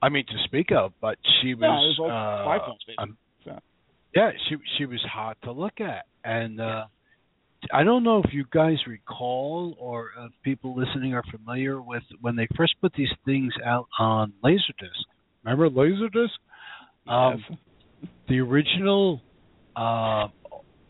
I 0.00 0.08
mean, 0.08 0.24
to 0.26 0.38
speak 0.44 0.70
of, 0.70 0.92
but 1.00 1.18
she 1.40 1.54
was. 1.54 1.64
It 1.98 2.00
was 2.00 2.10
uh, 2.10 2.44
five 2.44 2.60
films, 2.64 2.80
baby. 2.86 3.12
So. 3.44 3.58
yeah, 4.14 4.30
she 4.48 4.56
she 4.78 4.86
was 4.86 5.00
hot 5.12 5.36
to 5.42 5.52
look 5.52 5.80
at, 5.80 6.06
and 6.24 6.60
uh 6.60 6.84
I 7.72 7.82
don't 7.82 8.04
know 8.04 8.22
if 8.24 8.32
you 8.32 8.44
guys 8.52 8.76
recall 8.86 9.76
or 9.80 10.10
uh, 10.18 10.28
people 10.44 10.76
listening 10.76 11.14
are 11.14 11.24
familiar 11.30 11.82
with 11.82 12.04
when 12.20 12.36
they 12.36 12.46
first 12.56 12.74
put 12.80 12.92
these 12.94 13.08
things 13.24 13.52
out 13.64 13.88
on 13.98 14.32
Laserdisc. 14.44 15.04
Remember 15.44 15.68
Laserdisc? 15.68 16.30
Um, 17.08 17.42
Yes. 17.50 17.58
The 18.28 18.40
original 18.40 19.20
uh, 19.76 20.28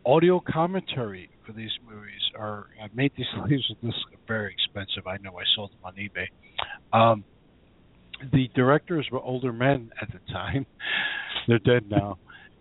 audio 0.04 0.40
commentary 0.40 1.30
for 1.46 1.52
these 1.52 1.70
movies 1.88 2.20
are 2.36 2.66
I 2.82 2.88
made 2.94 3.12
these 3.16 3.26
laserdiscs 3.36 3.92
very 4.26 4.52
expensive. 4.52 5.06
I 5.06 5.16
know 5.18 5.38
I 5.38 5.44
sold 5.56 5.70
them 5.70 5.78
on 5.84 5.94
eBay. 5.94 6.28
Um, 6.92 7.24
the 8.32 8.48
directors 8.54 9.08
were 9.12 9.20
older 9.20 9.52
men 9.52 9.90
at 10.00 10.08
the 10.12 10.32
time. 10.32 10.66
They're 11.48 11.58
dead 11.58 11.88
now, 11.88 12.18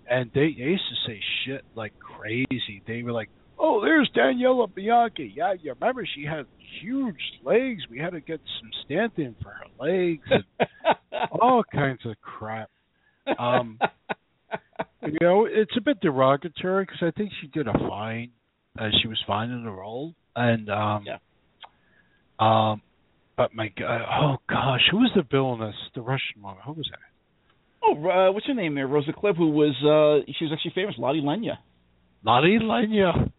and 0.10 0.32
they, 0.34 0.54
they 0.58 0.64
used 0.64 0.84
to 0.90 1.12
say 1.12 1.20
shit 1.46 1.66
like 1.76 1.94
crazy. 2.00 2.82
They 2.88 3.04
were 3.04 3.12
like, 3.12 3.30
"Oh, 3.60 3.82
there's 3.82 4.10
Daniela 4.16 4.74
Bianchi. 4.74 5.34
Yeah, 5.36 5.54
you 5.60 5.74
remember 5.74 6.08
she 6.16 6.24
had 6.24 6.46
huge 6.82 7.16
legs. 7.44 7.82
We 7.90 8.00
had 8.00 8.12
to 8.12 8.22
get 8.22 8.40
some 8.62 8.70
stand-in 8.86 9.36
for 9.42 9.50
her 9.50 9.66
legs 9.80 10.24
and 10.30 10.68
all 11.32 11.64
kinds 11.70 12.00
of 12.06 12.16
crap." 12.22 12.70
Um, 13.38 13.78
you 15.04 15.18
know, 15.22 15.46
it's 15.50 15.76
a 15.78 15.82
bit 15.82 16.00
derogatory 16.02 16.86
because 16.86 17.00
I 17.02 17.12
think 17.18 17.32
she 17.42 17.48
did 17.48 17.68
a 17.68 17.74
fine. 17.74 18.32
Uh, 18.80 18.90
she 19.02 19.08
was 19.08 19.20
fine 19.26 19.50
in 19.50 19.64
the 19.64 19.72
role, 19.72 20.14
and 20.36 20.70
um, 20.70 21.06
Yeah. 21.08 21.18
um, 22.40 22.82
but 23.36 23.54
my 23.54 23.70
God, 23.78 24.02
oh 24.22 24.38
gosh, 24.50 24.82
who 24.92 24.98
was 24.98 25.12
the 25.16 25.24
villainess? 25.30 25.76
The 25.96 26.02
Russian 26.02 26.42
woman. 26.42 26.60
Who 26.66 26.74
was 26.74 26.90
that? 26.92 27.00
oh, 27.84 28.10
uh, 28.10 28.32
what's 28.32 28.46
her 28.48 28.54
name 28.54 28.76
there? 28.76 28.88
Rosa 28.88 29.12
Klebb, 29.14 29.38
who 29.38 29.50
was 29.50 29.76
uh, 29.82 30.26
she 30.38 30.46
was 30.46 30.52
actually 30.54 30.74
famous, 30.76 30.96
Lotte 30.98 31.18
Lenya. 31.24 31.58
Lotte 32.24 32.62
Lenya. 32.62 33.32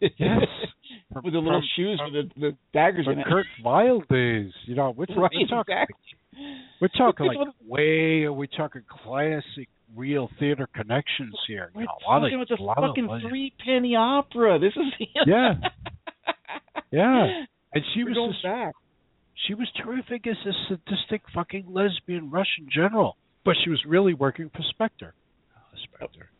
Yes. 0.00 0.42
with 1.22 1.32
the 1.32 1.38
little 1.38 1.60
From- 1.60 1.68
shoes 1.76 2.00
with 2.04 2.28
the, 2.34 2.40
the 2.40 2.56
daggers 2.72 3.04
From 3.06 3.14
in 3.14 3.20
it. 3.20 3.26
Kurt 3.26 3.46
Weill 3.64 4.00
days. 4.10 4.52
You 4.66 4.74
know, 4.74 4.92
we're, 4.96 5.06
right, 5.16 5.30
we're 5.34 5.46
talking. 5.46 5.76
exactly. 5.76 5.96
We're 6.80 6.88
talking 6.88 7.26
like 7.34 7.48
way. 7.66 8.28
We're 8.28 8.46
talking 8.46 8.82
classic, 9.04 9.68
real 9.96 10.28
theater 10.38 10.68
connections 10.74 11.34
here. 11.46 11.70
We're 11.74 11.82
You 11.82 11.86
know, 11.86 11.92
a 12.06 12.10
lot 12.10 12.18
talking 12.20 12.34
of, 12.34 12.40
about 12.48 12.58
the 12.58 12.64
a 12.64 12.70
of 12.70 12.88
fucking 12.90 13.06
Lenya. 13.08 13.28
three 13.28 13.52
penny 13.64 13.96
opera. 13.96 14.58
This 14.58 14.72
is 14.76 15.08
Yeah. 15.26 15.54
Yeah. 16.90 17.44
And 17.74 17.84
she 17.94 18.04
We're 18.04 18.10
was 18.10 18.16
going 18.16 18.30
this 18.30 18.42
back. 18.42 18.74
she 19.46 19.54
was 19.54 19.68
terrific 19.82 20.26
as 20.26 20.36
a 20.46 20.52
sadistic 20.68 21.22
fucking 21.34 21.66
lesbian 21.68 22.30
Russian 22.30 22.68
general, 22.72 23.16
but 23.44 23.56
she 23.64 23.70
was 23.70 23.82
really 23.86 24.14
working 24.14 24.48
for 24.54 24.62
Spectre. 24.70 25.14
Uh, 25.56 25.76
Spectre. 25.96 26.30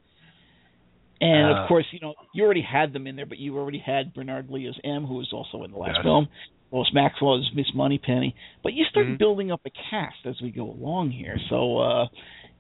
And 1.20 1.50
Uh, 1.58 1.62
of 1.62 1.68
course, 1.68 1.86
you 1.90 1.98
know, 2.00 2.14
you 2.34 2.44
already 2.44 2.62
had 2.62 2.92
them 2.92 3.06
in 3.06 3.16
there, 3.16 3.26
but 3.26 3.38
you 3.38 3.56
already 3.58 3.78
had 3.78 4.14
Bernard 4.14 4.48
Lee 4.50 4.66
as 4.68 4.76
M, 4.84 5.04
who 5.06 5.14
was 5.14 5.32
also 5.32 5.64
in 5.64 5.72
the 5.72 5.78
last 5.78 6.02
film. 6.02 6.28
Lois 6.70 6.90
Maxwell 6.92 7.36
as 7.38 7.54
Miss 7.54 7.66
Moneypenny. 7.74 8.34
But 8.62 8.74
you 8.74 8.84
start 8.86 9.06
Mhm. 9.06 9.18
building 9.18 9.50
up 9.52 9.60
a 9.64 9.70
cast 9.70 10.24
as 10.26 10.40
we 10.42 10.50
go 10.50 10.70
along 10.70 11.10
here. 11.10 11.38
So, 11.48 11.78
uh, 11.78 12.08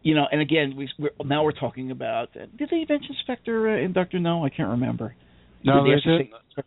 you 0.04 0.14
know, 0.14 0.26
and 0.30 0.40
again, 0.40 0.74
we, 0.76 0.88
we're, 0.98 1.10
now 1.24 1.42
we're 1.42 1.50
talking 1.52 1.90
about. 1.90 2.28
Uh, 2.36 2.46
did 2.56 2.68
they 2.70 2.86
mention 2.88 3.16
Spectre 3.22 3.70
uh, 3.70 3.80
in 3.84 3.92
Doctor 3.92 4.20
No? 4.20 4.44
I 4.44 4.50
can't 4.50 4.68
remember. 4.70 5.16
no, 5.64 5.82
they 5.82 5.96
didn't. 5.96 6.30
Okay, 6.56 6.62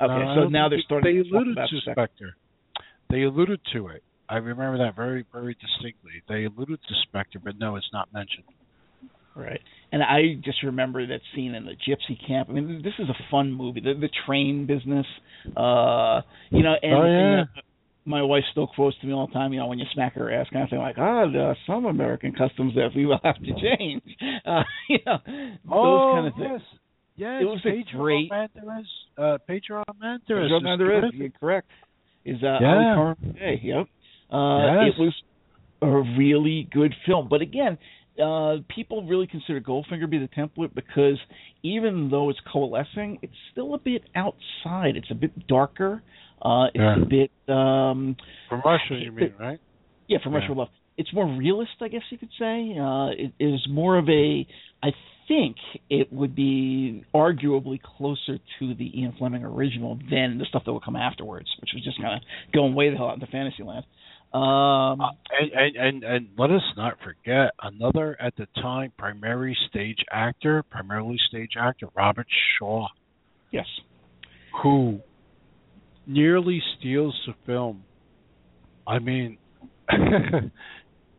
No, 0.00 0.34
so 0.44 0.48
now 0.48 0.68
they're 0.68 0.78
starting 0.84 1.16
They 1.16 1.22
to 1.28 1.34
alluded 1.36 1.56
to 1.56 1.66
Spectre. 1.80 1.92
Spectre. 1.92 2.36
They 3.10 3.22
alluded 3.22 3.60
to 3.72 3.88
it. 3.88 4.02
I 4.28 4.36
remember 4.36 4.78
that 4.78 4.94
very, 4.96 5.24
very 5.32 5.54
distinctly. 5.60 6.22
They 6.28 6.44
alluded 6.44 6.78
to 6.88 6.94
Spectre, 7.08 7.38
but 7.42 7.58
no, 7.58 7.76
it's 7.76 7.90
not 7.92 8.12
mentioned. 8.12 8.44
Right. 9.34 9.60
And 9.92 10.02
I 10.02 10.34
just 10.44 10.62
remember 10.62 11.06
that 11.06 11.20
scene 11.34 11.54
in 11.54 11.64
the 11.64 11.72
gypsy 11.72 12.16
camp. 12.26 12.48
I 12.50 12.52
mean, 12.52 12.82
this 12.84 12.92
is 12.98 13.08
a 13.08 13.16
fun 13.30 13.52
movie. 13.52 13.80
The, 13.80 13.94
the 13.94 14.10
train 14.26 14.66
business, 14.66 15.06
uh, 15.56 16.20
you 16.50 16.62
know, 16.62 16.74
and, 16.82 16.92
Oh, 16.94 17.04
yeah. 17.04 17.38
and 17.40 17.48
my 18.04 18.22
wife 18.22 18.42
still 18.50 18.66
quotes 18.66 18.98
to 19.00 19.06
me 19.06 19.12
all 19.12 19.26
the 19.28 19.32
time, 19.32 19.52
you 19.52 19.60
know, 19.60 19.66
when 19.66 19.78
you 19.78 19.84
smack 19.94 20.14
her 20.14 20.32
ass 20.32 20.46
kind 20.52 20.64
of 20.64 20.70
thing, 20.70 20.78
like, 20.80 20.96
ah, 20.98 21.30
there 21.30 21.42
are 21.46 21.56
some 21.66 21.84
American 21.86 22.32
customs 22.32 22.74
that 22.74 22.88
we 22.96 23.06
will 23.06 23.20
have 23.22 23.36
to 23.36 23.52
change. 23.76 24.02
Uh, 24.44 24.62
you 24.88 24.98
know, 25.06 25.18
those 25.24 26.14
kind 26.14 26.26
of 26.26 26.34
things. 26.34 26.48
Oh, 26.50 26.52
yes. 26.54 26.60
Yes, 27.14 27.42
It 27.42 27.44
was 27.44 27.60
a 27.64 27.70
Pedro 27.70 28.00
great- 28.02 28.30
Armendariz. 28.30 28.84
Uh, 29.16 29.38
Pedro 29.46 29.84
Armendariz. 29.88 30.26
Pedro 30.26 31.06
is 31.08 31.14
you're 31.14 31.30
correct. 31.38 31.68
Is 32.24 32.42
uh, 32.42 32.58
Yeah. 32.60 32.96
Ali 32.96 33.32
Day, 33.34 33.60
Yep. 33.62 33.86
Uh, 34.32 34.84
Yes. 34.84 34.94
It 34.98 35.00
was 35.00 35.14
a 35.82 36.16
really 36.18 36.68
good 36.72 36.92
film, 37.06 37.28
but 37.28 37.40
again, 37.40 37.78
uh, 38.22 38.56
people 38.74 39.06
really 39.06 39.26
consider 39.28 39.60
Goldfinger 39.60 40.00
to 40.02 40.06
be 40.08 40.18
the 40.18 40.28
template 40.28 40.74
because 40.74 41.18
even 41.62 42.08
though 42.10 42.30
it's 42.30 42.40
coalescing, 42.52 43.18
it's 43.22 43.32
still 43.52 43.74
a 43.74 43.78
bit 43.78 44.02
outside. 44.16 44.96
It's 44.96 45.10
a 45.10 45.14
bit 45.14 45.46
darker. 45.46 46.02
Uh, 46.42 46.66
it's 46.74 46.76
Yeah. 46.76 47.02
a 47.02 47.06
bit 47.06 47.30
um, 47.48 48.16
From 48.48 48.62
Russia, 48.64 48.94
you 48.96 49.12
mean, 49.12 49.34
right? 49.38 49.60
yeah, 50.08 50.18
from 50.22 50.34
Russia 50.34 50.46
Yeah. 50.46 50.50
with 50.50 50.58
Love. 50.58 50.68
It's 50.98 51.12
more 51.14 51.26
realist, 51.26 51.80
I 51.80 51.88
guess 51.88 52.02
you 52.10 52.18
could 52.18 52.32
say. 52.38 52.76
Uh, 52.76 53.08
it 53.10 53.32
is 53.38 53.66
more 53.68 53.96
of 53.96 54.08
a. 54.08 54.46
I 54.82 54.92
think 55.28 55.56
it 55.88 56.12
would 56.12 56.34
be 56.34 57.04
arguably 57.14 57.80
closer 57.80 58.38
to 58.58 58.74
the 58.74 59.00
Ian 59.00 59.12
Fleming 59.18 59.44
original 59.44 59.96
than 60.10 60.38
the 60.38 60.44
stuff 60.44 60.64
that 60.66 60.72
would 60.72 60.82
come 60.84 60.96
afterwards, 60.96 61.48
which 61.60 61.70
was 61.74 61.82
just 61.84 61.98
kind 62.00 62.16
of 62.16 62.22
going 62.52 62.74
way 62.74 62.90
the 62.90 62.96
hell 62.96 63.08
out 63.08 63.14
into 63.14 63.26
Fantasyland. 63.28 63.86
Um, 64.34 65.00
Uh, 65.00 65.10
and, 65.40 65.52
and 65.52 65.76
and 65.76 66.04
and 66.04 66.28
let 66.36 66.50
us 66.50 66.62
not 66.76 66.98
forget 67.04 67.52
another 67.62 68.16
at 68.20 68.34
the 68.36 68.46
time 68.60 68.92
primary 68.98 69.56
stage 69.68 70.04
actor, 70.10 70.62
primarily 70.64 71.16
stage 71.28 71.52
actor, 71.58 71.88
Robert 71.94 72.26
Shaw, 72.58 72.86
yes, 73.50 73.66
who 74.62 75.00
nearly 76.06 76.62
steals 76.78 77.18
the 77.26 77.34
film. 77.46 77.84
I 78.86 78.98
mean, 78.98 79.38
the 79.88 80.50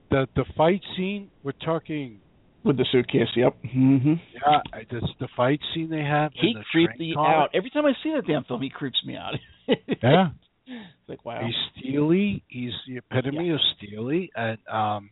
the 0.10 0.46
fight 0.56 0.82
scene. 0.96 1.30
We're 1.43 1.52
talking. 1.54 2.19
with 2.63 2.78
the 2.78 2.86
suitcase. 2.91 3.28
Yep. 3.36 3.56
hmm 3.72 4.13
Yeah, 4.34 4.62
this 4.91 5.04
the 5.19 5.28
fight 5.36 5.60
scene 5.74 5.89
they 5.89 6.02
have. 6.04 6.32
He 6.34 6.50
in 6.50 6.54
the 6.60 6.63
creeped 6.72 7.00
me 7.00 7.13
car. 7.13 7.43
out 7.43 7.50
every 7.54 7.69
time 7.69 7.86
I 7.86 7.93
see 8.04 8.12
that 8.15 8.26
damn 8.28 8.43
film. 8.46 8.62
He 8.62 8.69
creeps 8.69 9.02
me 9.06 9.15
out. 9.15 9.34
Yeah. 10.04 10.30
it's 10.67 11.10
like 11.10 11.24
wow. 11.26 11.41
He's 11.46 11.56
steely. 11.84 12.43
He's 12.48 12.72
the 12.88 12.98
epitome 12.98 13.50
of 13.52 13.60
steely, 13.78 14.32
and 14.36 14.58
um, 14.72 15.10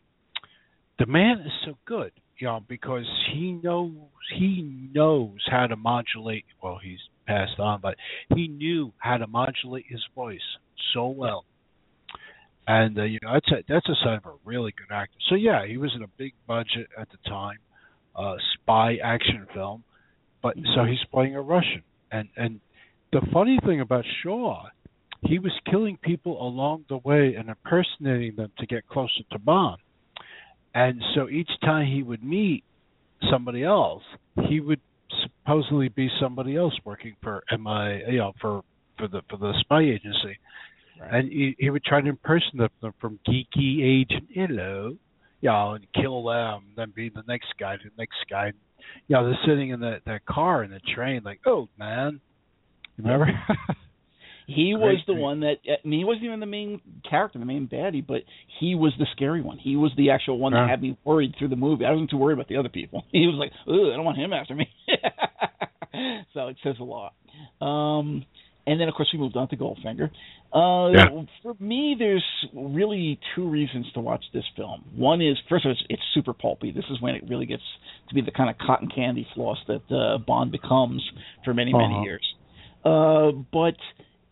the 1.00 1.06
man 1.06 1.40
is 1.40 1.52
so 1.66 1.78
good, 1.86 2.12
you 2.38 2.48
know, 2.48 2.62
because 2.68 3.06
he 3.34 3.54
knows 3.54 3.92
he 4.38 4.90
knows 4.94 5.38
how 5.50 5.68
to 5.68 5.76
modulate. 5.76 6.46
Well, 6.62 6.80
he's 6.84 7.00
passed 7.28 7.60
on, 7.60 7.82
but 7.82 7.96
he 8.36 8.48
knew 8.48 8.94
how 8.98 9.18
to 9.18 9.28
modulate 9.28 9.86
his 9.88 10.02
voice 10.16 10.40
so 10.94 11.08
well. 11.08 11.46
And 12.68 12.98
uh, 12.98 13.04
you 13.04 13.20
know 13.24 13.34
that's 13.34 13.52
a 13.52 13.64
that's 13.68 13.90
a 13.90 13.96
sign 14.04 14.18
of 14.18 14.26
a 14.26 14.34
really 14.46 14.74
good 14.78 14.94
actor. 14.94 15.18
So 15.30 15.36
yeah, 15.36 15.66
he 15.66 15.78
was 15.78 15.92
in 15.96 16.04
a 16.04 16.08
big 16.18 16.34
budget 16.48 16.88
at 16.98 17.10
the 17.10 17.18
time, 17.30 17.58
uh, 18.16 18.36
spy 18.54 18.98
action 19.04 19.48
film, 19.54 19.84
but 20.44 20.56
so 20.76 20.86
he's 20.86 21.04
playing 21.12 21.36
a 21.36 21.42
Russian. 21.42 21.84
And 22.12 22.30
and 22.38 22.60
the 23.12 23.22
funny 23.34 23.60
thing 23.66 23.82
about 23.82 24.06
Shaw 24.24 24.68
he 25.24 25.40
was 25.40 25.52
killing 25.70 25.98
people 26.02 26.42
along 26.46 26.86
the 26.90 26.98
way 26.98 27.36
and 27.38 27.50
impersonating 27.50 28.36
them 28.36 28.52
to 28.58 28.66
get 28.66 28.88
closer 28.88 29.24
to 29.32 29.40
Bond. 29.40 29.78
And 30.74 31.02
so 31.16 31.30
each 31.30 31.50
time 31.62 31.86
he 31.86 32.02
would 32.02 32.24
meet 32.24 32.64
somebody 33.30 33.64
else, 33.64 34.04
he 34.48 34.60
would 34.60 34.80
supposedly 35.44 35.90
be 35.90 36.10
somebody 36.20 36.56
else 36.56 36.74
working 36.86 37.16
for 37.22 37.44
MI, 37.52 38.02
you 38.10 38.20
know, 38.20 38.34
for 38.40 38.62
for 38.98 39.08
the 39.08 39.22
for 39.30 39.38
the 39.38 39.54
spy 39.62 39.82
agency. 39.82 40.38
And 41.02 41.32
he, 41.32 41.56
he 41.58 41.72
would 41.72 41.84
try 41.84 42.00
to 42.00 42.10
impersonate 42.10 42.70
them 42.80 42.94
from 43.02 43.20
geeky 43.28 44.04
agent 44.04 44.30
hello, 44.32 44.96
you 45.42 45.50
know, 45.50 45.72
and 45.74 45.88
kill 45.94 46.24
them, 46.24 46.74
then 46.76 46.94
be 46.96 47.10
the 47.10 47.24
next 47.28 47.48
guy, 47.60 47.78
the 47.78 47.90
next 47.98 48.18
guy. 48.30 48.52
You 49.08 49.16
know, 49.16 49.26
they're 49.26 49.40
sitting 49.48 49.70
in 49.70 49.80
that 49.80 50.02
that 50.06 50.26
car 50.26 50.64
in 50.64 50.72
the 50.72 50.80
train, 50.94 51.22
like, 51.24 51.40
oh 51.46 51.70
man, 51.78 52.22
remember? 52.98 53.28
He 54.48 54.74
was 54.76 54.98
the 55.08 55.14
one 55.14 55.40
that 55.42 55.58
I 55.68 55.88
mean, 55.88 56.00
he 56.00 56.06
wasn't 56.06 56.26
even 56.26 56.40
the 56.40 56.46
main 56.46 56.82
character, 57.10 57.40
the 57.40 57.46
main 57.46 57.68
baddie, 57.68 58.06
but 58.06 58.24
he 58.60 58.76
was 58.76 58.94
the 59.00 59.06
scary 59.16 59.42
one. 59.42 59.58
He 59.58 59.76
was 59.76 59.92
the 59.98 60.10
actual 60.12 60.38
one 60.40 60.54
that 60.54 60.70
had 60.70 60.82
me 60.82 60.98
worried 61.06 61.36
through 61.38 61.50
the 61.50 61.56
movie. 61.56 61.86
I 61.86 61.92
wasn't 61.92 62.10
too 62.10 62.18
worried 62.18 62.34
about 62.34 62.48
the 62.50 62.58
other 62.58 62.70
people. 62.70 63.06
He 63.12 63.28
was 63.28 63.36
like, 63.36 63.52
"Ugh, 63.68 63.92
I 63.94 63.96
don't 63.96 64.06
want 64.06 64.18
him 64.18 64.34
after 64.34 64.56
me." 64.56 64.68
so 66.34 66.48
it 66.48 66.58
says 66.64 66.76
a 66.80 66.84
lot. 66.84 67.14
Um, 67.66 68.26
and 68.68 68.80
then 68.80 68.88
of 68.88 68.94
course 68.94 69.10
we 69.14 69.20
moved 69.20 69.36
on 69.38 69.48
to 69.50 69.58
Goldfinger. 69.58 70.10
Uh, 70.54 70.92
Yeah. 70.92 71.24
For 71.44 71.56
me, 71.60 71.96
there's 71.98 72.24
really 72.54 73.20
two 73.36 73.48
reasons 73.50 73.88
to 73.94 74.00
watch 74.02 74.24
this 74.34 74.44
film. 74.56 74.84
One 74.96 75.22
is 75.22 75.38
first 75.50 75.66
of 75.66 75.70
all, 75.70 75.72
it's, 75.74 75.84
it's 75.90 76.02
super 76.14 76.34
pulpy. 76.34 76.72
This 76.72 76.86
is 76.92 77.02
when 77.02 77.16
it 77.16 77.24
really 77.28 77.46
gets 77.46 77.64
to 78.10 78.16
be 78.16 78.22
the 78.22 78.32
kind 78.32 78.50
of 78.50 78.58
cotton 78.58 78.90
candy 78.94 79.26
floss 79.34 79.58
that 79.68 79.82
uh, 79.96 80.18
Bond 80.20 80.52
becomes 80.52 81.02
for 81.46 81.54
many 81.54 81.72
many 81.74 81.94
Uh-huh. 81.96 82.04
years. 82.04 82.26
Uh, 82.84 83.32
but 83.54 83.76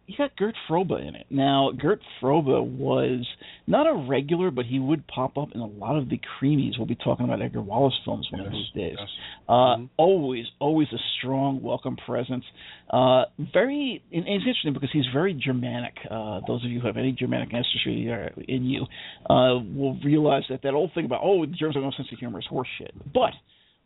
you 0.10 0.18
got 0.18 0.36
Gert 0.38 0.56
Frobe 0.68 1.08
in 1.08 1.14
it. 1.16 1.28
Now, 1.30 1.72
Gert 1.78 2.02
Frobe 2.20 2.66
was 2.66 3.26
not 3.68 3.86
a 3.86 3.94
regular, 3.94 4.50
but 4.50 4.66
he 4.66 4.80
would 4.80 5.06
pop 5.08 5.38
up 5.38 5.50
in 5.54 5.62
a 5.62 5.66
lot 5.68 5.96
of 5.98 6.10
the 6.10 6.18
krimis. 6.20 6.78
We'll 6.78 6.88
be 6.88 6.96
talking 6.96 7.26
about 7.26 7.42
Edgar 7.42 7.62
Wallace 7.62 7.94
films 8.04 8.28
one 8.32 8.42
of 8.42 8.48
Yes, 8.48 8.54
these 8.56 8.72
days. 8.84 8.96
yes. 9.00 9.10
Uh, 9.48 9.76
Mhm. 9.78 9.90
Always, 9.98 10.46
always 10.60 10.92
a 10.92 10.98
strong, 11.18 11.62
welcome 11.62 11.96
presence. 11.96 12.44
Uh, 12.90 13.26
very, 13.54 14.02
and 14.12 14.28
it's 14.28 14.44
interesting 14.46 14.74
because 14.74 14.92
he's 14.92 15.06
very 15.14 15.34
Germanic. 15.36 15.96
Uh, 16.10 16.42
those 16.48 16.66
of 16.66 16.72
you 16.72 16.80
who 16.80 16.88
have 16.88 16.98
any 16.98 17.12
Germanic 17.12 17.54
ancestry 17.54 18.10
in 18.48 18.66
you 18.66 18.88
uh, 19.30 19.60
will 19.76 19.96
realize 20.04 20.44
that 20.50 20.64
that 20.64 20.74
old 20.74 20.92
thing 20.94 21.06
about 21.06 21.22
oh, 21.24 21.46
the 21.46 21.54
Germans 21.54 21.76
have 21.76 21.84
no 21.84 21.92
sense 21.92 22.12
of 22.12 22.18
humor 22.18 22.40
is 22.40 22.48
horseshit. 22.48 22.92
But 23.14 23.34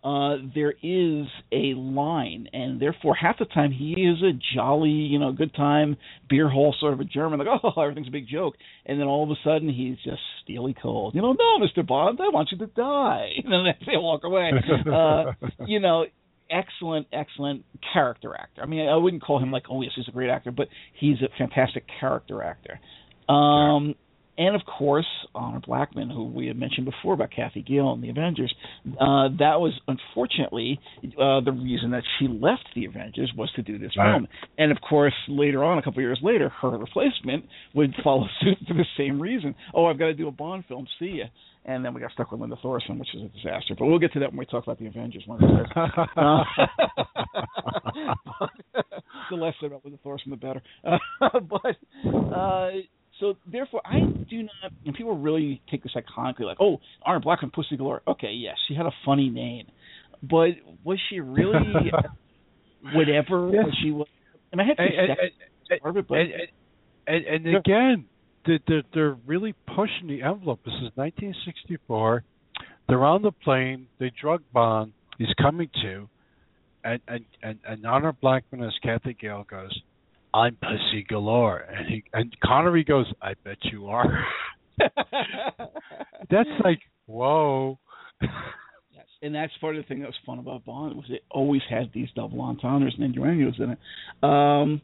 uh, 0.04 0.36
there 0.54 0.72
is 0.72 1.28
a 1.52 1.74
line, 1.76 2.50
and 2.52 2.82
therefore 2.82 3.16
half 3.16 3.40
the 3.40 3.46
time 3.46 3.72
he 3.72 3.94
is 3.94 4.22
a 4.22 4.38
jolly, 4.54 4.90
you 4.90 5.18
know, 5.18 5.32
good 5.32 5.54
time 5.56 5.96
beer 6.30 6.50
hall 6.50 6.76
sort 6.78 6.94
of 6.94 7.00
a 7.00 7.06
German, 7.06 7.40
like 7.40 7.48
oh 7.64 7.82
everything's 7.82 8.10
a 8.10 8.12
big 8.12 8.28
joke, 8.28 8.56
and 8.86 9.00
then 9.00 9.08
all 9.08 9.24
of 9.24 9.30
a 9.30 9.36
sudden 9.44 9.70
he's 9.70 9.96
just 10.04 10.22
steely 10.44 10.76
cold. 10.80 11.16
You 11.16 11.22
know, 11.22 11.32
no, 11.32 11.60
Mister 11.60 11.84
Bond, 11.84 12.20
I 12.22 12.30
want 12.30 12.50
you 12.52 12.58
to 12.60 12.68
die, 12.68 13.30
and 13.44 13.52
then 13.52 13.74
they 13.86 13.98
walk 13.98 14.24
away. 14.24 14.52
Uh, 14.94 15.34
you 15.66 15.80
know, 15.80 16.06
excellent, 16.52 17.08
excellent 17.12 17.64
character 17.94 18.36
actor. 18.36 18.62
I 18.62 18.66
mean, 18.66 18.88
I 18.88 18.96
wouldn't 18.96 19.24
call 19.24 19.40
him 19.40 19.52
like 19.52 19.64
oh 19.70 19.82
yes, 19.82 19.92
he's 19.96 20.08
a 20.08 20.12
great 20.12 20.30
actor, 20.30 20.52
but 20.52 20.68
he's 21.00 21.18
a 21.22 21.30
fantastic 21.38 21.86
character 22.00 22.44
actor. 22.44 22.80
Um, 23.32 23.96
and 24.38 24.56
of 24.56 24.62
course, 24.66 25.06
Honor 25.36 25.60
Blackman, 25.66 26.10
who 26.10 26.26
we 26.26 26.48
had 26.48 26.58
mentioned 26.58 26.86
before 26.86 27.14
about 27.14 27.32
Cathy 27.32 27.62
Gale 27.62 27.92
and 27.94 28.04
the 28.04 28.10
Avengers, 28.10 28.54
uh, 29.00 29.30
that 29.40 29.60
was 29.60 29.74
unfortunately 29.88 30.80
uh, 31.20 31.40
the 31.42 31.52
reason 31.52 31.92
that 31.92 32.04
she 32.18 32.28
left 32.28 32.66
the 32.76 32.86
Avengers 32.86 33.32
was 33.38 33.52
to 33.56 33.62
do 33.62 33.78
this 33.78 33.92
Right. 33.98 34.14
film. 34.14 34.28
And 34.58 34.72
of 34.72 34.80
course, 34.82 35.14
later 35.28 35.64
on, 35.64 35.78
a 35.78 35.82
couple 35.82 36.00
of 36.00 36.04
years 36.04 36.20
later, 36.24 36.50
her 36.50 36.70
replacement 36.78 37.46
would 37.76 37.94
follow 38.04 38.28
suit 38.42 38.58
for 38.68 38.74
the 38.74 38.86
same 38.98 39.22
reason. 39.22 39.54
Oh, 39.74 39.86
I've 39.86 40.00
got 40.00 40.06
to 40.08 40.14
do 40.14 40.28
a 40.28 40.32
Bond 40.32 40.66
film. 40.68 40.88
See 41.00 41.18
ya. 41.20 41.26
And 41.66 41.86
then 41.86 41.94
we 41.94 42.02
got 42.02 42.12
stuck 42.12 42.30
with 42.30 42.42
Linda 42.42 42.58
Thorson, 42.62 43.00
which 43.00 43.08
is 43.16 43.22
a 43.22 43.30
disaster. 43.30 43.74
But 43.80 43.86
we'll 43.86 43.98
get 44.00 44.12
to 44.14 44.20
that 44.20 44.32
when 44.32 44.38
we 44.38 44.46
talk 44.46 44.64
about 44.64 44.80
the 44.80 44.88
Avengers 44.88 45.24
one 45.26 45.42
of. 45.42 45.50
Uh, 46.18 46.44
the 49.30 49.36
less 49.36 49.54
said 49.60 49.68
about 49.68 49.84
Linda 49.86 50.00
Thorson, 50.04 50.32
the 50.32 50.36
better. 50.38 50.62
But 50.84 51.78
uh, 52.36 52.70
so 53.24 53.38
therefore, 53.50 53.82
I 53.86 54.00
do 54.30 54.44
not. 54.44 54.72
And 54.86 54.94
people 54.94 55.18
really 55.18 55.62
take 55.72 55.82
this 55.84 55.94
iconically, 55.96 56.42
like, 56.42 56.58
"Oh, 56.60 56.80
Honor 57.06 57.22
Blackman, 57.22 57.52
Pussy 57.52 57.78
Galore." 57.78 58.02
Okay, 58.08 58.32
yes, 58.32 58.56
she 58.68 58.76
had 58.76 58.86
a 58.86 58.92
funny 59.06 59.30
name, 59.30 59.68
but 60.22 60.50
was 60.84 61.00
she 61.10 61.22
really 61.22 61.92
whatever 62.94 63.50
Yeah. 63.54 63.64
she 63.82 63.92
was? 63.92 64.08
And 64.52 64.62
I 64.62 64.66
had 64.66 64.78
to 64.78 64.84
and, 64.84 64.92
and, 64.92 65.10
and, 65.10 65.98
it, 65.98 66.08
but 66.08 66.18
and, 66.18 66.32
and, 67.08 67.26
and 67.26 67.46
Yeah. 67.46 67.58
again, 67.60 68.06
they're, 68.46 68.60
they're, 68.68 68.84
they're 68.94 69.18
really 69.26 69.56
pushing 69.68 70.08
the 70.08 70.22
envelope. 70.22 70.60
This 70.66 70.74
is 70.76 70.92
1964. 70.96 72.24
They're 72.90 73.06
on 73.06 73.22
the 73.22 73.32
plane. 73.32 73.88
They 74.00 74.12
drug 74.20 74.44
Bond. 74.52 74.92
He's 75.18 75.34
coming 75.42 75.70
to, 75.82 76.10
and 76.84 77.00
and 77.08 77.26
and, 77.42 77.60
and 77.66 77.86
Honor 77.86 78.12
Blackman 78.12 78.64
as 78.64 78.74
Cathy 78.84 79.14
Gale 79.20 79.46
goes, 79.50 79.72
"I'm 80.34 80.56
pussy 80.56 81.04
galore," 81.08 81.60
and 81.60 81.88
he 81.88 82.04
and 82.14 82.36
Connery 82.44 82.84
goes, 82.84 83.06
"I 83.22 83.34
bet 83.44 83.58
you 83.72 83.88
are." 83.88 84.26
That's 86.30 86.50
like 86.64 86.80
whoa. 87.06 87.80
Yes, 88.22 89.06
and 89.22 89.36
that's 89.36 89.52
part 89.60 89.76
of 89.76 89.84
the 89.84 89.88
thing 89.88 90.00
that 90.00 90.08
was 90.08 90.16
fun 90.26 90.40
about 90.40 90.66
Bond 90.66 90.96
was 90.96 91.06
it 91.10 91.24
always 91.30 91.62
had 91.70 91.92
these 91.94 92.08
double 92.16 92.42
entendres 92.42 92.94
and 92.98 93.04
innuendos 93.06 93.56
in 93.60 93.72
it. 93.72 93.80
Um, 94.24 94.82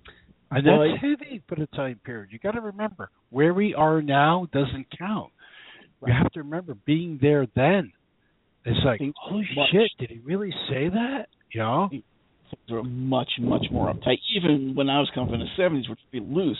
and 0.52 0.66
but- 0.66 0.88
that's 0.88 1.02
heavy 1.02 1.42
for 1.48 1.56
the 1.56 1.68
time 1.68 2.00
period. 2.04 2.30
You 2.32 2.40
got 2.40 2.52
to 2.52 2.62
remember 2.62 3.10
where 3.30 3.54
we 3.54 3.74
are 3.74 4.02
now 4.02 4.48
doesn't 4.52 4.88
count. 4.98 5.32
You 6.06 6.14
have 6.14 6.32
to 6.34 6.44
remember 6.44 6.76
being 6.86 7.20
there 7.22 7.46
then. 7.56 7.92
It's 8.66 8.80
like, 8.86 9.02
holy 9.18 9.48
much. 9.56 9.70
shit, 9.72 9.90
did 10.00 10.10
he 10.10 10.20
really 10.20 10.52
say 10.70 10.90
that? 10.90 11.28
You 11.52 11.62
know? 11.62 11.90
Things 12.50 12.72
were 12.72 12.84
much, 12.84 13.32
much 13.40 13.66
more 13.72 13.94
uptight. 13.94 14.18
Even 14.36 14.74
when 14.76 14.90
I 14.90 15.00
was 15.00 15.10
coming 15.14 15.30
from 15.30 15.40
the 15.40 15.46
seventies, 15.58 15.88
which 15.90 16.00
would 16.12 16.26
be 16.26 16.34
loose, 16.34 16.58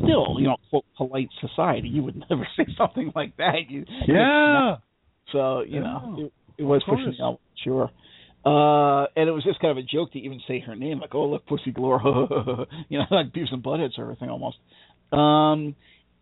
still, 0.00 0.36
you 0.38 0.46
know, 0.48 0.56
quote, 0.70 0.84
polite 0.96 1.28
society, 1.40 1.88
you 1.88 2.02
would 2.02 2.22
never 2.30 2.46
say 2.56 2.66
something 2.76 3.12
like 3.14 3.36
that. 3.38 3.68
You, 3.68 3.84
Yeah. 4.06 4.76
So 5.32 5.60
you 5.60 5.76
Yeah. 5.76 5.80
know, 5.80 6.16
it, 6.18 6.32
it 6.58 6.64
was 6.64 6.82
Of 6.82 6.86
course. 6.86 7.00
pushing 7.06 7.20
out, 7.22 7.40
sure. 7.64 7.90
Uh, 8.44 9.06
and 9.14 9.28
it 9.28 9.32
was 9.32 9.44
just 9.44 9.60
kind 9.60 9.70
of 9.70 9.76
a 9.78 9.86
joke 9.86 10.12
to 10.12 10.18
even 10.18 10.40
say 10.48 10.58
her 10.58 10.74
name, 10.74 10.98
like, 10.98 11.14
"Oh, 11.14 11.26
look, 11.26 11.46
Pussy 11.46 11.70
Galore," 11.70 12.00
you 12.88 12.98
know, 12.98 13.04
like 13.10 13.32
Beavis 13.32 13.52
and 13.52 13.62
Butthead 13.62 13.94
sort 13.94 14.10
of 14.10 14.18
thing 14.18 14.30
almost. 14.30 14.56
Um, 15.12 15.76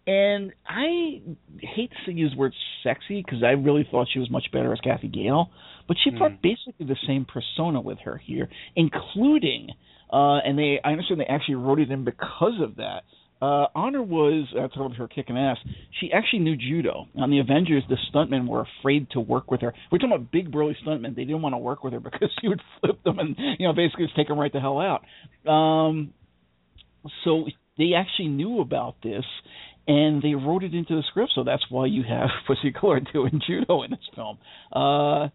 and 0.07 0.53
I 0.67 1.23
hate 1.61 1.91
to 2.07 2.13
use 2.13 2.33
the 2.33 2.39
word 2.39 2.53
sexy 2.83 3.23
because 3.25 3.43
I 3.43 3.51
really 3.53 3.87
thought 3.91 4.09
she 4.13 4.19
was 4.19 4.31
much 4.31 4.47
better 4.53 4.73
as 4.73 4.81
Cathy 4.81 5.09
Gale, 5.09 5.49
but 5.89 5.97
she 6.03 6.11
brought 6.11 6.33
Mm. 6.33 6.43
basically 6.43 6.87
the 6.87 6.97
same 7.07 7.25
persona 7.25 7.81
with 7.81 7.99
her 8.01 8.17
here, 8.19 8.49
including, 8.77 9.71
uh, 10.13 10.37
and 10.39 10.59
they, 10.59 10.81
I 10.83 10.91
understand 10.93 11.21
they 11.21 11.25
actually 11.27 11.57
wrote 11.57 11.81
it 11.81 11.91
in 11.91 12.05
because 12.05 12.61
of 12.61 12.77
that. 12.77 13.05
Uh, 13.43 13.67
Honor 13.75 14.03
was, 14.03 14.49
I 14.55 14.67
told 14.77 14.95
her 14.97 15.09
kicking 15.09 15.39
ass. 15.39 15.57
She 15.99 16.13
actually 16.13 16.41
knew 16.41 16.57
judo. 16.57 17.07
On 17.17 17.31
the 17.31 17.39
Avengers, 17.39 17.83
the 17.89 17.97
stuntmen 18.13 18.47
were 18.47 18.67
afraid 18.81 19.09
to 19.13 19.21
work 19.21 19.51
with 19.51 19.63
her. 19.63 19.73
We're 19.91 19.97
talking 19.97 20.13
about 20.15 20.31
big 20.31 20.53
burly 20.53 20.77
stuntmen. 20.87 21.17
They 21.17 21.25
didn't 21.25 21.41
want 21.41 21.55
to 21.55 21.59
work 21.59 21.83
with 21.83 21.95
her 21.95 22.01
because 22.09 22.31
she 22.41 22.49
would 22.49 22.61
flip 22.81 23.03
them 23.03 23.19
and 23.19 23.35
you 23.59 23.67
know 23.67 23.73
basically 23.73 24.05
just 24.05 24.17
take 24.17 24.29
them 24.29 24.39
right 24.39 24.53
the 24.53 24.61
hell 24.61 24.79
out. 24.79 25.51
Um, 25.51 26.13
so 27.25 27.47
they 27.79 27.95
actually 27.97 28.29
knew 28.29 28.61
about 28.61 28.97
this, 29.03 29.25
and 29.89 30.21
they 30.23 30.35
wrote 30.35 30.63
it 30.63 30.75
into 30.75 30.95
the 30.95 31.03
script. 31.09 31.33
So 31.35 31.43
that's 31.45 31.65
why 31.71 31.87
you 31.87 32.03
have 32.03 32.29
Pussy 32.47 32.71
Galore 32.73 33.01
doing 33.01 33.41
judo 33.47 33.83
in 33.85 33.91
this 33.93 34.01
film. 34.15 34.37
Uh, 34.71 35.29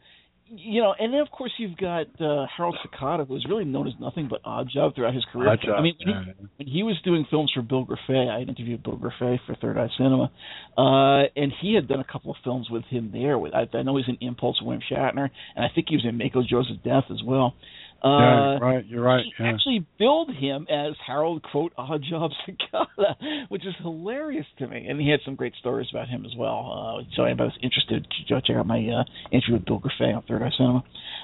you 0.47 0.81
know, 0.81 0.93
and 0.97 1.13
then 1.13 1.21
of 1.21 1.31
course 1.31 1.51
you've 1.57 1.77
got 1.77 2.07
uh, 2.21 2.45
Harold 2.55 2.77
Sakata, 2.85 3.27
who's 3.27 3.45
really 3.49 3.65
known 3.65 3.87
as 3.87 3.93
nothing 3.99 4.27
but 4.29 4.41
odd 4.43 4.69
job 4.71 4.93
throughout 4.93 5.13
his 5.13 5.25
career. 5.31 5.49
Odd 5.49 5.59
Job, 5.61 5.75
I 5.77 5.81
mean, 5.81 5.95
when 6.05 6.23
he, 6.23 6.45
when 6.57 6.67
he 6.67 6.83
was 6.83 6.95
doing 7.03 7.25
films 7.29 7.51
for 7.53 7.61
Bill 7.61 7.85
Grefe, 7.85 8.29
I 8.29 8.41
interviewed 8.41 8.83
Bill 8.83 8.97
Grefe 8.97 9.39
for 9.45 9.55
Third 9.55 9.77
Eye 9.77 9.89
Cinema, 9.97 10.31
uh, 10.77 11.23
and 11.35 11.51
he 11.61 11.73
had 11.73 11.87
done 11.87 11.99
a 11.99 12.03
couple 12.03 12.31
of 12.31 12.37
films 12.43 12.69
with 12.69 12.83
him 12.85 13.09
there. 13.11 13.39
With 13.39 13.53
I, 13.53 13.67
I 13.75 13.81
know 13.81 13.97
he's 13.97 14.07
in 14.07 14.17
Impulse 14.21 14.61
with 14.61 14.67
William 14.67 14.83
Shatner, 14.91 15.29
and 15.55 15.65
I 15.65 15.69
think 15.73 15.87
he 15.89 15.95
was 15.95 16.05
in 16.07 16.17
Mako 16.17 16.43
Jaws 16.47 16.69
of 16.71 16.83
Death 16.83 17.05
as 17.11 17.23
well. 17.23 17.55
Uh, 18.03 18.07
yeah, 18.19 18.57
right, 18.59 18.85
you're 18.85 19.01
right. 19.03 19.25
he 19.37 19.43
Yeah. 19.43 19.49
actually 19.51 19.85
billed 19.97 20.29
him 20.35 20.67
as 20.69 20.93
Harold 21.05 21.41
quote 21.43 21.73
Odd 21.77 22.03
Job 22.07 22.31
Sakata, 22.47 23.15
which 23.49 23.65
is 23.65 23.73
hilarious 23.81 24.45
to 24.59 24.67
me. 24.67 24.85
And 24.87 24.99
he 25.01 25.09
had 25.09 25.21
some 25.25 25.35
great 25.35 25.53
stories 25.59 25.87
about 25.91 26.07
him 26.07 26.23
as 26.25 26.35
well. 26.37 26.99
Uh, 27.01 27.03
so 27.15 27.23
anybody's 27.23 27.57
interested, 27.63 28.05
go 28.29 28.39
check 28.41 28.55
out 28.57 28.67
my 28.67 28.77
uh, 28.79 29.03
interview 29.31 29.55
with 29.55 29.65
Bill 29.65 29.79
Grefe 29.81 30.15
on 30.15 30.21
Third 30.27 30.43
Eye 30.43 30.51
Cinema. 30.57 30.83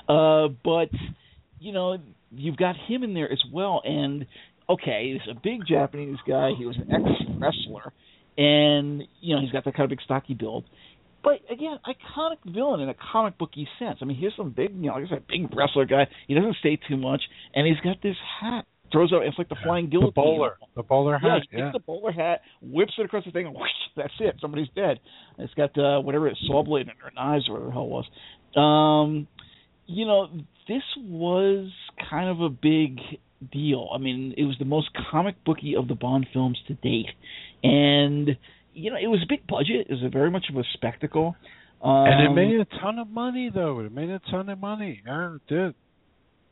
Uh, 0.09 0.47
but 0.63 0.89
you 1.59 1.71
know, 1.71 1.97
you've 2.31 2.57
got 2.57 2.75
him 2.87 3.03
in 3.03 3.13
there 3.13 3.31
as 3.31 3.43
well. 3.53 3.81
And 3.85 4.25
okay, 4.67 5.11
he's 5.13 5.29
a 5.35 5.39
big 5.39 5.67
Japanese 5.67 6.17
guy. 6.27 6.51
He 6.57 6.65
was 6.65 6.77
an 6.77 6.91
ex 6.91 7.03
wrestler, 7.39 7.93
and 8.37 9.03
you 9.19 9.35
know 9.35 9.41
he's 9.41 9.51
got 9.51 9.65
that 9.65 9.75
kind 9.75 9.83
of 9.83 9.89
big 9.89 10.01
stocky 10.03 10.33
build. 10.33 10.63
But 11.23 11.39
again, 11.51 11.77
iconic 11.85 12.37
villain 12.51 12.79
in 12.79 12.89
a 12.89 12.95
comic 13.11 13.37
booky 13.37 13.67
sense. 13.77 13.99
I 14.01 14.05
mean, 14.05 14.17
here's 14.17 14.35
some 14.35 14.49
big, 14.51 14.71
you 14.75 14.87
know, 14.89 14.93
like 14.95 15.05
I 15.05 15.09
said, 15.15 15.27
big 15.27 15.55
wrestler 15.55 15.85
guy. 15.85 16.07
He 16.27 16.33
doesn't 16.33 16.55
say 16.63 16.79
too 16.87 16.97
much, 16.97 17.21
and 17.53 17.67
he's 17.67 17.79
got 17.83 18.01
this 18.01 18.15
hat. 18.39 18.65
Throws 18.91 19.13
out, 19.13 19.23
it's 19.25 19.37
like 19.37 19.47
the 19.47 19.55
flying 19.63 19.89
The 19.89 20.11
bowler. 20.13 20.57
The 20.75 20.83
bowler 20.83 21.17
Yeah, 21.23 21.35
hat. 21.35 21.43
he 21.49 21.57
Yeah. 21.57 21.65
takes 21.65 21.73
the 21.73 21.79
bowler 21.79 22.11
hat, 22.11 22.41
whips 22.61 22.93
it 22.97 23.05
across 23.05 23.23
the 23.23 23.31
thing, 23.31 23.45
and 23.45 23.55
whoosh, 23.55 23.69
that's 23.95 24.13
it. 24.19 24.35
Somebody's 24.41 24.67
dead. 24.75 24.99
It's 25.37 25.53
got 25.53 25.77
uh, 25.77 26.01
whatever 26.01 26.27
it's 26.27 26.39
saw 26.45 26.61
blade 26.63 26.87
in 26.87 26.93
or 27.01 27.11
knives 27.15 27.47
or 27.47 27.53
whatever 27.53 27.67
the 27.69 27.73
hell 27.73 27.85
it 27.85 27.89
was. 27.89 28.07
Um, 28.57 29.27
you 29.85 30.05
know, 30.05 30.27
this 30.67 30.83
was 30.97 31.71
kind 32.09 32.29
of 32.29 32.41
a 32.41 32.49
big 32.49 32.99
deal. 33.51 33.89
I 33.93 33.97
mean, 33.97 34.33
it 34.37 34.43
was 34.43 34.57
the 34.59 34.65
most 34.65 34.89
comic 35.09 35.41
booky 35.45 35.75
of 35.75 35.87
the 35.87 35.95
Bond 35.95 36.27
films 36.33 36.59
to 36.67 36.73
date, 36.73 37.07
and 37.63 38.37
you 38.73 38.91
know, 38.91 38.97
it 39.01 39.07
was 39.07 39.21
a 39.23 39.27
big 39.27 39.45
budget. 39.47 39.87
It 39.89 39.93
was 39.93 40.03
a 40.03 40.09
very 40.09 40.31
much 40.31 40.45
of 40.49 40.57
a 40.57 40.63
spectacle. 40.73 41.35
Um, 41.83 42.05
and 42.05 42.27
it 42.27 42.33
made 42.33 42.59
a 42.59 42.65
ton 42.79 42.99
of 42.99 43.09
money, 43.09 43.49
though. 43.53 43.79
It 43.79 43.91
made 43.91 44.09
a 44.09 44.19
ton 44.29 44.49
of 44.49 44.59
money. 44.59 45.01
Yeah, 45.05 45.35
it 45.35 45.41
did. 45.47 45.75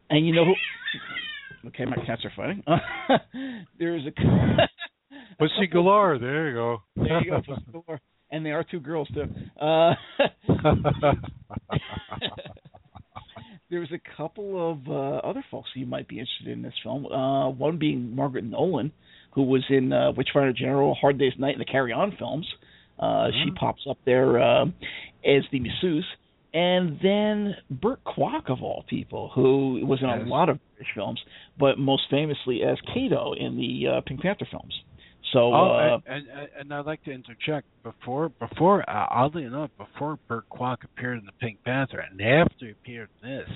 And 0.10 0.26
you 0.26 0.34
know 0.34 0.46
who? 0.46 0.54
Okay, 1.68 1.84
my 1.84 1.98
cats 2.06 2.22
are 2.24 2.32
fighting. 2.38 2.64
there 3.80 3.98
is 3.98 4.04
a. 4.06 4.12
Pussy 5.40 5.68
galore. 5.70 6.18
There 6.18 6.50
you 6.50 6.56
go. 6.56 6.78
There 6.96 7.22
you 7.22 7.32
go. 7.32 7.42
Pussy 7.42 7.66
galore. 7.70 8.00
And 8.32 8.46
they 8.46 8.52
are 8.52 8.64
two 8.64 8.80
girls 8.80 9.10
too. 9.14 9.26
Uh, 9.60 9.94
there 13.70 13.80
was 13.82 13.92
a 13.92 14.00
couple 14.16 14.72
of 14.72 14.88
uh, 14.88 15.28
other 15.28 15.44
folks 15.52 15.70
you 15.76 15.86
might 15.86 16.08
be 16.08 16.20
interested 16.20 16.48
in 16.48 16.62
this 16.62 16.74
film. 16.84 17.06
Uh, 17.08 17.50
one 17.50 17.78
being 17.78 18.16
Margaret 18.16 18.46
Nolan, 18.46 18.92
who 19.32 19.44
was 19.44 19.64
in 19.70 19.92
uh, 19.94 20.12
Witchfinder 20.16 20.54
General, 20.54 20.96
Hard 20.96 21.18
Day's 21.18 21.34
Night, 21.38 21.54
and 21.54 21.62
the 21.62 21.66
Carry 21.66 21.92
On 21.94 22.16
films. 22.18 22.48
Uh, 23.00 23.28
She 23.44 23.52
pops 23.52 23.82
up 23.90 23.98
there 24.06 24.42
uh, 24.42 24.66
as 25.26 25.44
the 25.52 25.60
masseuse. 25.60 26.06
And 26.52 26.98
then 27.04 27.56
Burt 27.70 28.00
Kwok, 28.04 28.50
of 28.50 28.64
all 28.64 28.84
people, 28.90 29.30
who 29.36 29.86
was 29.86 30.00
in 30.02 30.10
a 30.10 30.24
lot 30.26 30.50
of 30.50 30.58
British 30.76 30.92
films, 30.96 31.20
but 31.60 31.78
most 31.78 32.04
famously 32.10 32.64
as 32.64 32.78
Cato 32.92 33.34
in 33.34 33.56
the 33.56 33.88
uh, 33.98 34.02
Pink 34.02 34.22
Panther 34.22 34.48
films. 34.50 34.74
So, 35.32 35.54
Oh, 35.54 35.72
uh, 35.74 36.00
and, 36.08 36.28
and 36.28 36.50
and 36.60 36.74
I'd 36.74 36.88
like 36.88 37.04
to 37.04 37.12
interject 37.12 37.68
before 37.84 38.30
before 38.30 38.82
uh, 38.90 39.06
oddly 39.12 39.44
enough 39.44 39.70
before 39.78 40.18
Burt 40.28 40.46
Kwok 40.50 40.84
appeared 40.84 41.20
in 41.20 41.26
the 41.28 41.32
Pink 41.40 41.64
Panther 41.64 42.00
and 42.00 42.20
after 42.20 42.66
he 42.66 42.72
appeared 42.72 43.10
in 43.22 43.30
this, 43.30 43.50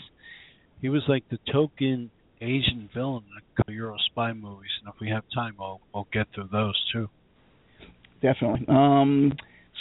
he 0.81 0.89
was 0.89 1.01
like 1.07 1.27
the 1.29 1.39
token 1.51 2.11
Asian 2.43 2.89
villain 2.93 3.23
in 3.31 3.37
a 3.37 3.43
couple 3.57 3.73
Euro 3.73 3.95
spy 4.11 4.33
movies. 4.33 4.69
And 4.83 4.93
if 4.93 4.99
we 5.01 5.09
have 5.09 5.23
time, 5.33 5.55
we'll 5.57 5.79
we'll 5.93 6.07
get 6.11 6.27
through 6.35 6.49
those 6.51 6.75
too. 6.91 7.07
definitely. 8.21 8.65
Um, 8.67 9.33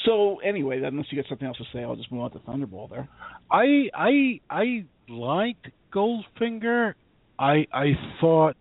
so 0.07 0.39
anyway, 0.39 0.81
unless 0.83 1.07
you 1.11 1.21
got 1.21 1.29
something 1.29 1.47
else 1.47 1.59
to 1.59 1.65
say, 1.73 1.83
I'll 1.85 1.97
just 1.97 2.11
move 2.13 2.23
on 2.23 2.31
to 2.33 2.39
Thunderball 2.41 2.89
there. 2.91 3.09
I 3.51 3.89
I 3.95 4.41
I 4.51 4.85
liked 5.09 5.69
Goldfinger. 5.95 6.95
I 7.39 7.67
I 7.73 7.87
thought 8.21 8.57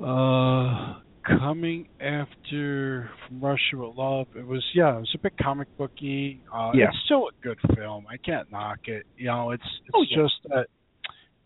uh 0.00 1.00
coming 1.26 1.88
after 2.00 3.10
From 3.26 3.40
Russia 3.40 3.74
with 3.76 3.96
Love, 3.96 4.28
it 4.36 4.46
was 4.46 4.64
yeah, 4.74 4.96
it 4.96 5.00
was 5.00 5.12
a 5.14 5.18
bit 5.18 5.32
comic 5.42 5.68
booky. 5.76 6.40
Uh 6.52 6.70
Yeah. 6.74 6.88
it's 6.88 6.98
still 7.06 7.28
a 7.28 7.42
good 7.42 7.58
film. 7.76 8.06
I 8.08 8.16
can't 8.18 8.50
knock 8.52 8.78
it. 8.86 9.04
You 9.16 9.26
know, 9.26 9.50
it's 9.50 9.64
it's 9.86 9.90
Oh, 9.94 10.04
yeah. 10.08 10.22
just 10.22 10.34
that 10.50 10.66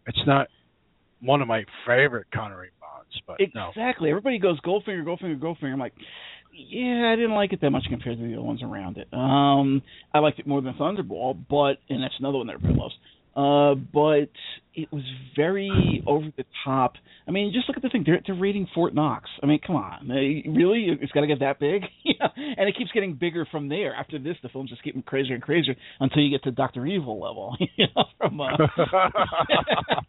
it's 0.06 0.26
not 0.26 0.48
one 1.20 1.42
of 1.42 1.48
my 1.48 1.64
favorite 1.86 2.26
Connery 2.32 2.70
Bonds, 2.80 3.22
but 3.26 3.36
no. 3.54 3.68
Exactly. 3.68 4.10
Everybody 4.10 4.38
goes 4.38 4.60
Goldfinger, 4.60 5.04
Goldfinger, 5.04 5.38
Goldfinger. 5.38 5.72
I'm 5.72 5.78
like, 5.78 5.94
yeah, 6.52 7.10
I 7.12 7.16
didn't 7.16 7.34
like 7.34 7.52
it 7.52 7.60
that 7.60 7.70
much 7.70 7.84
compared 7.88 8.18
to 8.18 8.26
the 8.26 8.34
other 8.34 8.42
ones 8.42 8.62
around 8.62 8.98
it. 8.98 9.08
Um, 9.12 9.82
I 10.12 10.18
liked 10.18 10.38
it 10.38 10.46
more 10.46 10.60
than 10.60 10.74
Thunderball, 10.74 11.38
but 11.48 11.78
and 11.88 12.02
that's 12.02 12.14
another 12.18 12.38
one 12.38 12.46
that 12.48 12.54
everybody 12.54 12.78
loves. 12.78 12.94
Uh, 13.36 13.74
but 13.76 14.28
it 14.74 14.90
was 14.92 15.02
very 15.36 16.02
over 16.06 16.26
the 16.36 16.44
top. 16.64 16.94
I 17.28 17.30
mean, 17.30 17.52
just 17.52 17.68
look 17.68 17.76
at 17.76 17.82
the 17.82 17.88
thing. 17.88 18.02
They're 18.04 18.20
they're 18.26 18.34
raiding 18.34 18.66
Fort 18.74 18.92
Knox. 18.94 19.28
I 19.42 19.46
mean, 19.46 19.60
come 19.64 19.76
on, 19.76 20.08
They- 20.08 20.44
really? 20.48 20.86
It's 21.00 21.12
got 21.12 21.20
to 21.20 21.26
get 21.28 21.38
that 21.40 21.60
big? 21.60 21.82
yeah. 22.04 22.26
And 22.36 22.68
it 22.68 22.76
keeps 22.76 22.90
getting 22.92 23.14
bigger 23.14 23.46
from 23.50 23.68
there. 23.68 23.94
After 23.94 24.18
this, 24.18 24.36
the 24.42 24.48
films 24.48 24.70
just 24.70 24.82
getting 24.82 25.02
crazier 25.02 25.34
and 25.34 25.42
crazier 25.42 25.74
until 26.00 26.22
you 26.22 26.30
get 26.30 26.42
to 26.44 26.50
Doctor 26.50 26.86
Evil 26.86 27.20
level. 27.20 27.56
you 27.76 27.86
know, 27.94 28.04
from 28.18 28.40
uh, 28.40 28.46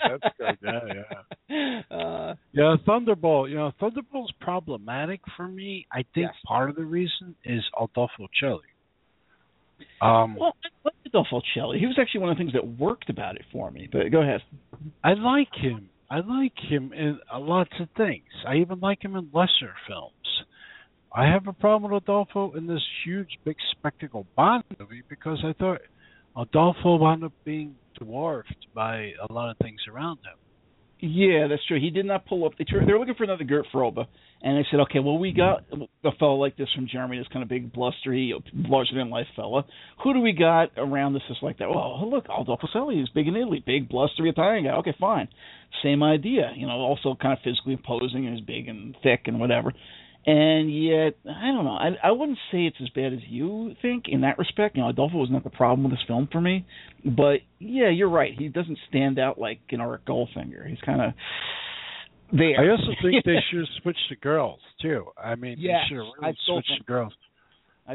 That's 0.07 0.35
good. 0.37 0.57
Yeah, 0.63 0.79
yeah. 1.49 1.81
Uh, 1.95 2.35
Yeah, 2.53 2.75
Thunderball. 2.87 3.49
You 3.49 3.55
know, 3.57 3.71
Thunderball's 3.81 4.31
problematic 4.39 5.21
for 5.37 5.47
me. 5.47 5.85
I 5.91 5.97
think 6.13 6.27
Yes. 6.27 6.33
part 6.45 6.69
of 6.69 6.75
the 6.75 6.85
reason 6.85 7.35
is 7.45 7.61
Adolfo 7.79 8.27
Celi. 8.39 8.59
Um, 10.01 10.35
Well, 10.39 10.55
I 11.13 11.17
like 11.17 11.25
Adolfo 11.25 11.41
Celi. 11.53 11.79
He 11.79 11.85
was 11.85 11.97
actually 11.99 12.21
one 12.21 12.29
of 12.31 12.37
the 12.37 12.43
things 12.43 12.53
that 12.53 12.79
worked 12.79 13.09
about 13.09 13.35
it 13.35 13.43
for 13.51 13.71
me. 13.71 13.87
But 13.91 14.11
go 14.11 14.21
ahead. 14.21 14.41
I 15.03 15.13
like 15.13 15.53
him. 15.53 15.89
I 16.09 16.17
like 16.17 16.53
him 16.69 16.91
in 16.93 17.19
lots 17.33 17.71
of 17.79 17.87
things. 17.95 18.25
I 18.47 18.57
even 18.57 18.79
like 18.79 19.03
him 19.03 19.15
in 19.15 19.29
lesser 19.33 19.73
films. 19.87 20.13
I 21.13 21.25
have 21.25 21.47
a 21.47 21.53
problem 21.53 21.91
with 21.91 22.03
Adolfo 22.03 22.53
in 22.53 22.67
this 22.67 22.81
huge, 23.05 23.37
big 23.43 23.57
spectacle 23.71 24.25
Bond 24.35 24.63
movie 24.79 25.03
because 25.09 25.39
I 25.43 25.53
thought 25.53 25.81
Adolfo 26.37 26.97
wound 26.97 27.23
up 27.23 27.33
being 27.43 27.75
dwarfed 27.97 28.67
by 28.73 29.11
a 29.29 29.31
lot 29.31 29.51
of 29.51 29.57
things 29.57 29.81
around 29.91 30.17
him. 30.17 30.37
Yeah, 31.03 31.47
that's 31.47 31.65
true. 31.65 31.79
He 31.79 31.89
did 31.89 32.05
not 32.05 32.27
pull 32.27 32.45
up. 32.45 32.53
They 32.59 32.65
they 32.69 32.93
were 32.93 32.99
looking 32.99 33.15
for 33.15 33.23
another 33.23 33.43
Gert 33.43 33.65
Frobe, 33.73 34.05
and 34.43 34.57
they 34.57 34.65
said, 34.69 34.79
okay, 34.81 34.99
well, 34.99 35.17
we 35.17 35.33
got 35.33 35.63
a 36.03 36.11
fellow 36.19 36.35
like 36.35 36.55
this 36.57 36.69
from 36.75 36.87
Germany, 36.87 37.17
this 37.17 37.27
kind 37.33 37.41
of 37.41 37.49
big, 37.49 37.73
blustery, 37.73 38.35
larger 38.53 38.95
than 38.95 39.09
life 39.09 39.25
fella. 39.35 39.65
Who 40.03 40.13
do 40.13 40.19
we 40.19 40.31
got 40.31 40.69
around 40.77 41.13
this 41.13 41.23
just 41.27 41.41
like 41.41 41.57
that? 41.57 41.69
Well, 41.69 42.07
look, 42.07 42.25
Adolfo 42.25 42.67
Celi, 42.71 42.97
he's 42.97 43.09
big 43.09 43.27
in 43.27 43.35
Italy, 43.35 43.63
big, 43.65 43.89
blustery 43.89 44.29
Italian 44.29 44.65
guy. 44.65 44.75
Okay, 44.75 44.93
fine, 44.99 45.27
same 45.81 46.03
idea. 46.03 46.51
You 46.55 46.67
know, 46.67 46.73
also 46.73 47.17
kind 47.19 47.33
of 47.33 47.39
physically 47.43 47.73
imposing 47.73 48.27
and 48.27 48.37
he's 48.37 48.45
big 48.45 48.67
and 48.67 48.95
thick 49.01 49.21
and 49.25 49.39
whatever 49.39 49.73
and 50.25 50.71
yet 50.71 51.15
I 51.25 51.47
don't 51.47 51.65
know. 51.65 51.71
I 51.71 51.89
I 52.03 52.11
wouldn't 52.11 52.37
say 52.51 52.65
it's 52.65 52.77
as 52.81 52.89
bad 52.89 53.13
as 53.13 53.19
you 53.27 53.75
think 53.81 54.05
in 54.07 54.21
that 54.21 54.37
respect. 54.37 54.75
You 54.75 54.83
know, 54.83 54.89
Adolfo 54.89 55.17
was 55.17 55.29
not 55.31 55.43
the 55.43 55.49
problem 55.49 55.83
with 55.83 55.93
this 55.93 56.05
film 56.07 56.29
for 56.31 56.39
me, 56.39 56.65
but 57.03 57.39
yeah, 57.59 57.89
you're 57.89 58.09
right. 58.09 58.33
He 58.37 58.47
doesn't 58.47 58.77
stand 58.87 59.17
out 59.17 59.39
like 59.39 59.59
you 59.69 59.77
know 59.77 59.85
Auric 59.85 60.05
Goldfinger. 60.05 60.67
He's 60.67 60.81
kind 60.85 61.01
of 61.01 61.13
there. 62.31 62.59
I 62.59 62.69
also 62.69 62.91
think 63.01 63.23
they 63.25 63.37
should 63.49 63.59
have 63.59 63.81
switched 63.81 64.07
the 64.09 64.15
girls 64.15 64.59
too. 64.81 65.05
I 65.21 65.35
mean, 65.35 65.57
yes, 65.59 65.81
they 65.89 65.95
should 65.95 66.03
have 66.03 66.13
really 66.21 66.37
switched 66.45 66.69
think, 66.69 66.85
the 66.85 66.91
girls. 66.91 67.13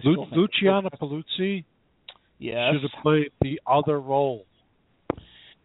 Lu- 0.05 0.27
Luciana 0.33 0.91
Paluzzi 0.91 1.65
yes. 2.39 2.73
should 2.73 2.83
have 2.83 3.03
played 3.03 3.31
the 3.41 3.61
other 3.67 4.01
role, 4.01 4.47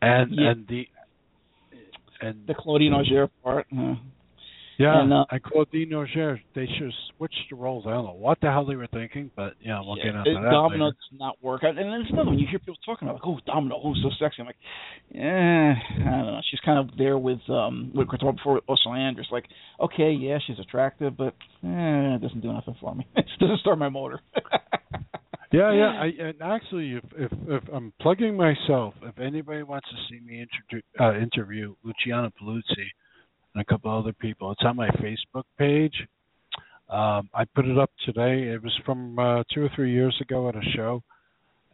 and 0.01 0.31
yeah. 0.31 0.51
and 0.51 0.67
the 0.67 0.87
and 2.21 2.47
the 2.47 2.53
Claudine 2.53 2.93
Auger 2.93 3.29
part. 3.43 3.65
Uh, 3.75 3.95
yeah, 4.81 5.01
and, 5.01 5.13
uh, 5.13 5.25
and 5.29 5.43
Claudine 5.43 5.93
Auger, 5.93 6.39
they 6.55 6.65
should 6.65 6.87
have 6.87 6.99
switched 7.17 7.49
the 7.49 7.55
roles. 7.55 7.85
I 7.85 7.91
don't 7.91 8.05
know 8.05 8.13
what 8.13 8.39
the 8.41 8.47
hell 8.47 8.65
they 8.65 8.75
were 8.75 8.87
thinking, 8.87 9.31
but 9.35 9.53
yeah, 9.61 9.79
we'll 9.85 9.97
yeah, 9.97 10.05
get 10.05 10.15
into 10.15 10.41
that. 10.41 10.49
Domino 10.49 10.85
later. 10.85 10.95
does 10.95 11.19
not 11.19 11.37
work. 11.41 11.63
And 11.63 11.77
then 11.77 11.85
there's 11.89 12.09
another 12.11 12.29
one. 12.29 12.39
You 12.39 12.47
hear 12.49 12.59
people 12.59 12.75
talking 12.85 13.07
about, 13.07 13.21
like, 13.21 13.27
oh, 13.27 13.39
Domino, 13.45 13.79
oh, 13.83 13.93
so 14.01 14.09
sexy. 14.19 14.37
I'm 14.39 14.47
like, 14.47 14.55
eh, 15.15 15.19
I 15.21 16.17
don't 16.17 16.25
know. 16.25 16.41
She's 16.49 16.59
kind 16.61 16.79
of 16.79 16.97
there 16.97 17.17
with 17.17 17.41
um 17.49 17.91
with 17.93 18.09
talking 18.11 18.35
before 18.35 18.61
Ursula 18.69 18.95
Andress. 18.95 19.31
Like, 19.31 19.45
okay, 19.79 20.11
yeah, 20.11 20.39
she's 20.45 20.59
attractive, 20.59 21.15
but 21.17 21.35
eh, 21.63 22.15
it 22.15 22.21
doesn't 22.21 22.41
do 22.41 22.51
nothing 22.51 22.75
for 22.79 22.95
me. 22.95 23.07
it 23.15 23.25
doesn't 23.39 23.59
start 23.59 23.77
my 23.77 23.89
motor. 23.89 24.19
Yeah, 25.53 25.73
yeah. 25.73 26.01
I, 26.01 26.05
and 26.29 26.41
actually, 26.41 26.93
if, 26.93 27.03
if 27.17 27.31
if 27.45 27.63
I'm 27.73 27.91
plugging 27.99 28.37
myself, 28.37 28.93
if 29.01 29.19
anybody 29.19 29.63
wants 29.63 29.85
to 29.89 29.95
see 30.09 30.21
me 30.25 30.45
introdu- 30.45 30.81
uh, 30.97 31.19
interview 31.19 31.75
Luciana 31.83 32.31
Paluzzi 32.41 32.87
and 33.53 33.61
a 33.61 33.65
couple 33.65 33.97
other 33.97 34.13
people, 34.13 34.51
it's 34.51 34.61
on 34.63 34.75
my 34.75 34.89
Facebook 34.89 35.43
page. 35.57 35.95
Um, 36.89 37.29
I 37.33 37.45
put 37.55 37.65
it 37.65 37.77
up 37.77 37.91
today. 38.05 38.49
It 38.49 38.61
was 38.61 38.77
from 38.85 39.17
uh, 39.17 39.43
two 39.53 39.63
or 39.63 39.69
three 39.75 39.93
years 39.93 40.15
ago 40.21 40.49
at 40.49 40.55
a 40.55 40.61
show, 40.75 41.01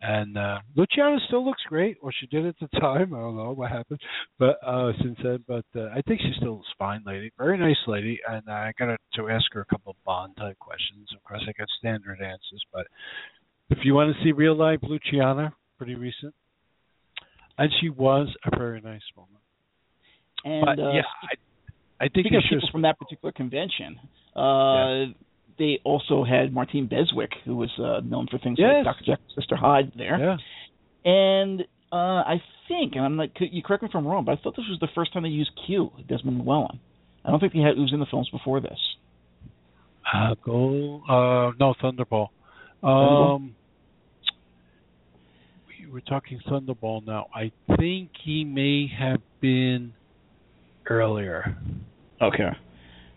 and 0.02 0.38
uh, 0.38 0.60
Luciana 0.76 1.18
still 1.28 1.44
looks 1.44 1.62
great, 1.68 1.98
or 2.02 2.12
she 2.20 2.28
did 2.28 2.46
at 2.46 2.56
the 2.62 2.68
time. 2.80 3.16
I 3.16 3.20
don't 3.20 3.36
know 3.36 3.52
what 3.52 3.72
happened, 3.72 4.00
but 4.38 4.58
uh, 4.64 4.92
since 5.02 5.18
then. 5.24 5.44
But 5.48 5.66
uh, 5.76 5.88
I 5.88 6.02
think 6.08 6.22
she's 6.22 6.36
still 6.38 6.62
a 6.62 6.76
fine, 6.78 7.04
lady. 7.06 7.32
Very 7.38 7.58
nice 7.58 7.78
lady, 7.88 8.20
and 8.30 8.48
I 8.48 8.74
got 8.78 8.96
to 9.16 9.30
ask 9.30 9.46
her 9.54 9.62
a 9.62 9.66
couple 9.66 9.92
of 9.92 10.04
Bond 10.06 10.38
type 10.38 10.60
questions. 10.60 11.10
Of 11.16 11.24
course, 11.24 11.42
I 11.48 11.52
got 11.58 11.68
standard 11.80 12.22
answers, 12.22 12.64
but 12.72 12.86
if 13.70 13.80
you 13.84 13.96
want 13.96 14.16
to 14.16 14.24
see 14.24 14.32
real 14.32 14.56
life 14.56 14.80
Luciana, 14.84 15.52
pretty 15.80 15.96
recent, 15.96 16.36
and 17.58 17.72
she 17.82 17.90
was 17.90 18.28
a 18.46 18.56
very 18.56 18.82
nice 18.82 19.02
woman. 19.16 19.42
And 20.46 20.64
but 20.64 20.80
uh, 20.80 20.92
yeah, 20.92 21.02
I, 21.24 21.36
I 22.00 22.06
think 22.06 22.28
speaking 22.28 22.34
you 22.34 22.38
of 22.40 22.44
should. 22.44 22.56
people 22.58 22.70
from 22.72 22.82
that 22.84 23.00
particular 23.00 23.32
convention, 23.32 24.00
uh, 24.36 25.12
they 25.58 25.80
also 25.84 26.24
had 26.24 26.54
Martine 26.54 26.88
Beswick, 26.88 27.32
who 27.46 27.56
was 27.56 27.72
uh, 27.80 28.02
known 28.06 28.28
for 28.30 28.38
things 28.38 28.58
Yes. 28.60 28.86
like 28.86 28.96
Dr. 28.96 29.06
Jekyll, 29.06 29.26
Sister 29.36 29.56
Hyde, 29.56 29.92
there. 29.98 30.20
Yeah. 30.20 30.38
And 31.12 31.62
uh, 31.92 31.96
I 31.96 32.42
think, 32.68 32.94
and 32.96 33.04
I'm 33.04 33.16
not, 33.16 33.30
you 33.40 33.64
correct 33.64 33.82
me 33.84 33.90
if 33.90 33.96
I'm 33.96 34.06
wrong, 34.06 34.26
but 34.26 34.34
I 34.38 34.42
thought 34.42 34.56
this 34.56 34.66
was 34.70 34.78
the 34.80 34.90
first 34.94 35.14
time 35.14 35.24
they 35.24 35.30
used 35.30 35.52
Q, 35.66 35.92
Desmond 36.08 36.40
Llewellyn. 36.46 36.80
I 37.26 37.32
don't 37.32 37.40
think 37.40 37.54
he 37.54 37.62
had 37.62 37.78
was 37.78 37.92
in 37.94 38.00
the 38.00 38.06
films 38.06 38.30
before 38.30 38.60
this. 38.62 38.78
Uh, 40.14 40.36
go. 40.46 41.02
Uh, 41.10 41.52
no, 41.60 41.74
Thunderball. 41.82 42.28
Thunderball? 42.84 43.36
Um, 43.36 43.56
we 45.68 45.92
were 45.92 46.02
talking 46.02 46.40
Thunderball 46.48 47.06
now. 47.06 47.28
I 47.34 47.52
think 47.78 48.12
he 48.24 48.44
may 48.44 48.88
have 48.98 49.22
been 49.42 49.94
earlier. 50.90 51.56
Okay. 52.22 52.50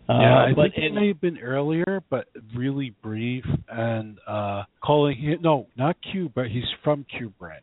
yeah, 0.08 0.14
Uh, 0.14 0.46
I 0.48 0.52
but 0.54 0.72
think 0.74 0.84
it 0.84 0.94
may 0.94 1.08
have 1.08 1.20
been 1.20 1.38
earlier, 1.38 2.02
but 2.10 2.26
really 2.54 2.94
brief. 3.02 3.44
And 3.68 4.18
uh 4.26 4.64
calling 4.82 5.16
him 5.16 5.38
no, 5.42 5.66
not 5.76 5.96
Q, 6.12 6.30
but 6.34 6.46
he's 6.48 6.64
from 6.84 7.04
Q 7.16 7.32
Branch. 7.38 7.62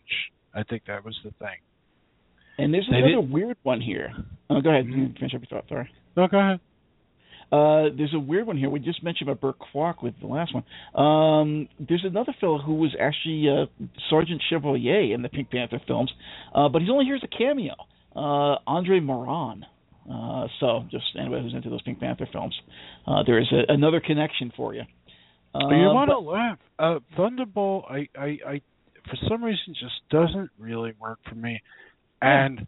I 0.53 0.63
think 0.63 0.83
that 0.87 1.03
was 1.05 1.17
the 1.23 1.31
thing. 1.39 1.57
And 2.57 2.73
there's 2.73 2.87
They 2.89 2.97
another 2.97 3.21
did- 3.21 3.31
weird 3.31 3.57
one 3.63 3.81
here. 3.81 4.11
Oh, 4.49 4.61
go 4.61 4.69
ahead. 4.71 4.85
Mhm. 4.87 5.17
Finish 5.19 5.35
up 5.35 5.41
your 5.41 5.61
thought. 5.61 5.69
Sorry. 5.69 5.89
No, 6.15 6.27
go 6.27 6.39
ahead. 6.39 6.59
Uh, 7.49 7.95
there's 7.95 8.13
a 8.13 8.19
weird 8.19 8.45
one 8.47 8.57
here. 8.57 8.69
We 8.69 8.79
just 8.79 9.01
mentioned 9.03 9.29
about 9.29 9.39
Burt 9.39 9.55
Kwok 9.59 10.03
with 10.03 10.19
the 10.19 10.27
last 10.27 10.53
one. 10.53 10.63
Um, 10.95 11.69
there's 11.79 12.03
another 12.03 12.33
fellow 12.41 12.57
who 12.57 12.73
was 12.75 12.93
actually 12.99 13.47
uh, 13.47 13.67
Sergeant 14.09 14.41
Chevalier 14.49 15.13
in 15.13 15.21
the 15.21 15.29
Pink 15.29 15.49
Panther 15.51 15.79
films, 15.87 16.11
uh, 16.53 16.67
but 16.67 16.81
he's 16.81 16.89
only 16.91 17.05
here 17.05 17.15
as 17.15 17.23
a 17.23 17.27
cameo. 17.27 17.75
Uh, 18.15 18.57
Andre 18.67 18.99
Maranne. 18.99 19.61
Uh, 20.11 20.47
so, 20.59 20.83
just 20.89 21.03
anybody 21.19 21.43
who's 21.43 21.53
into 21.53 21.69
those 21.69 21.81
Pink 21.81 21.99
Panther 21.99 22.27
films, 22.31 22.55
uh, 23.05 23.23
there 23.25 23.39
is 23.39 23.47
a, 23.51 23.71
another 23.71 23.99
connection 23.99 24.51
for 24.55 24.73
you. 24.73 24.83
Uh, 25.53 25.69
you 25.69 25.87
want 25.87 26.09
to 26.09 26.19
laugh? 26.19 26.57
Uh, 26.79 26.99
Thunderball, 27.17 27.89
I, 27.91 28.07
I, 28.17 28.37
I, 28.47 28.61
for 29.09 29.17
some 29.27 29.43
reason, 29.43 29.73
just 29.73 29.95
doesn't 30.09 30.49
really 30.59 30.93
work 30.99 31.19
for 31.27 31.35
me. 31.35 31.61
And 32.21 32.67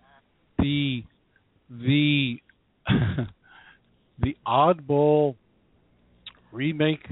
the, 0.57 1.03
the, 1.69 2.37
the 4.19 4.35
oddball 4.45 5.35
remake 6.51 7.05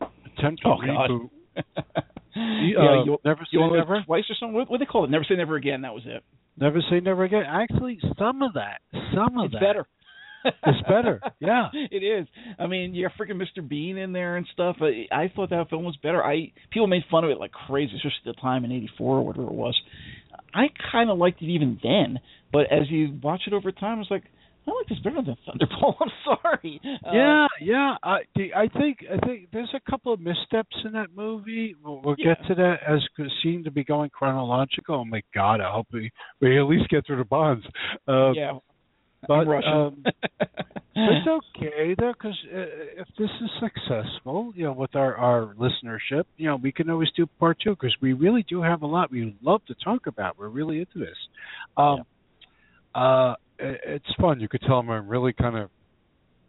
attempt 0.00 0.62
Oh, 0.64 0.80
to 0.80 0.86
God. 0.86 1.10
reboot. 1.10 1.30
yeah, 2.36 2.78
uh, 2.78 3.04
you, 3.04 3.18
never 3.24 3.40
say 3.40 3.48
you 3.52 3.70
never. 3.76 4.02
twice 4.06 4.24
or 4.30 4.36
something? 4.38 4.54
What, 4.54 4.70
what 4.70 4.78
they 4.78 4.86
call 4.86 5.04
it? 5.04 5.10
Never 5.10 5.24
say 5.28 5.36
never 5.36 5.56
again. 5.56 5.82
That 5.82 5.94
was 5.94 6.02
it. 6.06 6.22
Never 6.58 6.80
say 6.90 7.00
never 7.00 7.24
again. 7.24 7.42
Actually, 7.46 7.98
some 8.18 8.42
of 8.42 8.54
that, 8.54 8.80
some 9.14 9.38
of 9.38 9.50
that 9.50 9.52
It's 9.52 9.52
that, 9.54 9.60
better. 9.60 9.86
It's 10.44 10.88
better, 10.88 11.20
yeah. 11.40 11.68
it 11.72 12.04
is. 12.04 12.28
I 12.58 12.66
mean, 12.68 12.94
you 12.94 13.08
got 13.08 13.16
freaking 13.18 13.42
Mr. 13.42 13.66
Bean 13.66 13.96
in 13.96 14.12
there 14.12 14.36
and 14.36 14.46
stuff. 14.52 14.76
I, 14.80 15.06
I 15.12 15.32
thought 15.34 15.50
that 15.50 15.68
film 15.70 15.84
was 15.84 15.96
better. 16.02 16.24
I 16.24 16.52
people 16.70 16.86
made 16.86 17.02
fun 17.10 17.24
of 17.24 17.30
it 17.30 17.38
like 17.38 17.50
crazy, 17.52 17.92
especially 17.96 18.30
at 18.30 18.36
the 18.36 18.40
time 18.40 18.64
in 18.64 18.72
'84 18.72 19.16
or 19.16 19.26
whatever 19.26 19.46
it 19.48 19.52
was. 19.52 19.76
I 20.54 20.66
kind 20.92 21.10
of 21.10 21.18
liked 21.18 21.42
it 21.42 21.46
even 21.46 21.78
then, 21.82 22.20
but 22.52 22.72
as 22.72 22.88
you 22.90 23.18
watch 23.22 23.42
it 23.46 23.52
over 23.52 23.72
time, 23.72 24.00
it's 24.00 24.10
like 24.10 24.24
I 24.68 24.72
like 24.72 24.88
this 24.88 24.98
better 24.98 25.22
than 25.22 25.36
Thunderball. 25.46 25.94
I'm 26.00 26.10
sorry. 26.24 26.80
Uh, 26.84 27.12
Yeah, 27.12 27.46
yeah. 27.60 27.94
I 28.02 28.18
I 28.54 28.68
think 28.78 28.98
I 29.10 29.24
think 29.26 29.48
there's 29.52 29.72
a 29.74 29.90
couple 29.90 30.12
of 30.12 30.20
missteps 30.20 30.76
in 30.84 30.92
that 30.92 31.08
movie. 31.14 31.74
We'll, 31.82 32.00
we'll 32.02 32.16
Yeah. 32.18 32.34
get 32.34 32.46
to 32.48 32.54
that 32.56 32.76
as 32.86 33.00
it 33.18 33.32
seem 33.42 33.64
to 33.64 33.70
be 33.70 33.84
going 33.84 34.10
chronological. 34.10 34.96
Oh 34.96 35.04
my 35.04 35.22
God! 35.34 35.60
I 35.60 35.70
hope 35.72 35.86
we 35.92 36.10
we 36.40 36.58
at 36.58 36.64
least 36.64 36.88
get 36.88 37.06
through 37.06 37.18
the 37.18 37.24
bonds. 37.24 37.64
Uh, 38.08 38.32
yeah. 38.32 38.58
but 39.28 39.46
um, 39.48 40.04
it's 40.96 41.28
okay 41.28 41.94
though, 41.98 42.12
because 42.12 42.36
uh, 42.52 42.58
if 43.02 43.08
this 43.18 43.30
is 43.42 43.50
successful, 43.60 44.52
you 44.56 44.64
know, 44.64 44.72
with 44.72 44.94
our 44.96 45.14
our 45.16 45.54
listenership, 45.54 46.24
you 46.36 46.48
know, 46.48 46.56
we 46.56 46.72
can 46.72 46.90
always 46.90 47.08
do 47.16 47.26
part 47.38 47.58
two 47.62 47.70
because 47.70 47.96
we 48.00 48.12
really 48.14 48.44
do 48.48 48.62
have 48.62 48.82
a 48.82 48.86
lot 48.86 49.10
we 49.10 49.36
love 49.42 49.64
to 49.66 49.74
talk 49.84 50.06
about. 50.06 50.38
We're 50.38 50.48
really 50.48 50.80
into 50.80 50.98
this. 50.98 51.16
Um, 51.76 52.02
uh, 52.94 53.34
it, 53.34 53.36
it's 53.58 54.14
fun. 54.20 54.40
You 54.40 54.48
could 54.48 54.62
tell 54.62 54.80
him 54.80 54.90
I'm 54.90 55.08
really 55.08 55.32
kind 55.32 55.56
of 55.56 55.70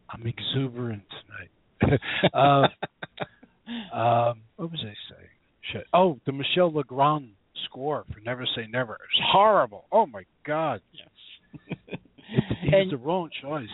I'm 0.09 0.25
exuberant 0.25 1.03
tonight. 1.81 1.99
uh, 2.33 2.67
um, 3.95 4.41
what 4.55 4.71
was 4.71 4.79
I 4.81 4.93
saying? 5.09 5.29
Shit. 5.73 5.85
Oh, 5.93 6.19
the 6.25 6.31
Michel 6.31 6.73
Legrand 6.73 7.29
score 7.65 8.05
for 8.13 8.19
Never 8.21 8.45
Say 8.55 8.67
Never. 8.71 8.93
It's 8.95 9.21
horrible. 9.31 9.85
Oh 9.91 10.05
my 10.05 10.23
God. 10.45 10.81
Yes. 10.93 11.07
And- 12.61 12.73
was 12.73 12.91
the 12.91 12.97
wrong 12.97 13.29
choice. 13.41 13.69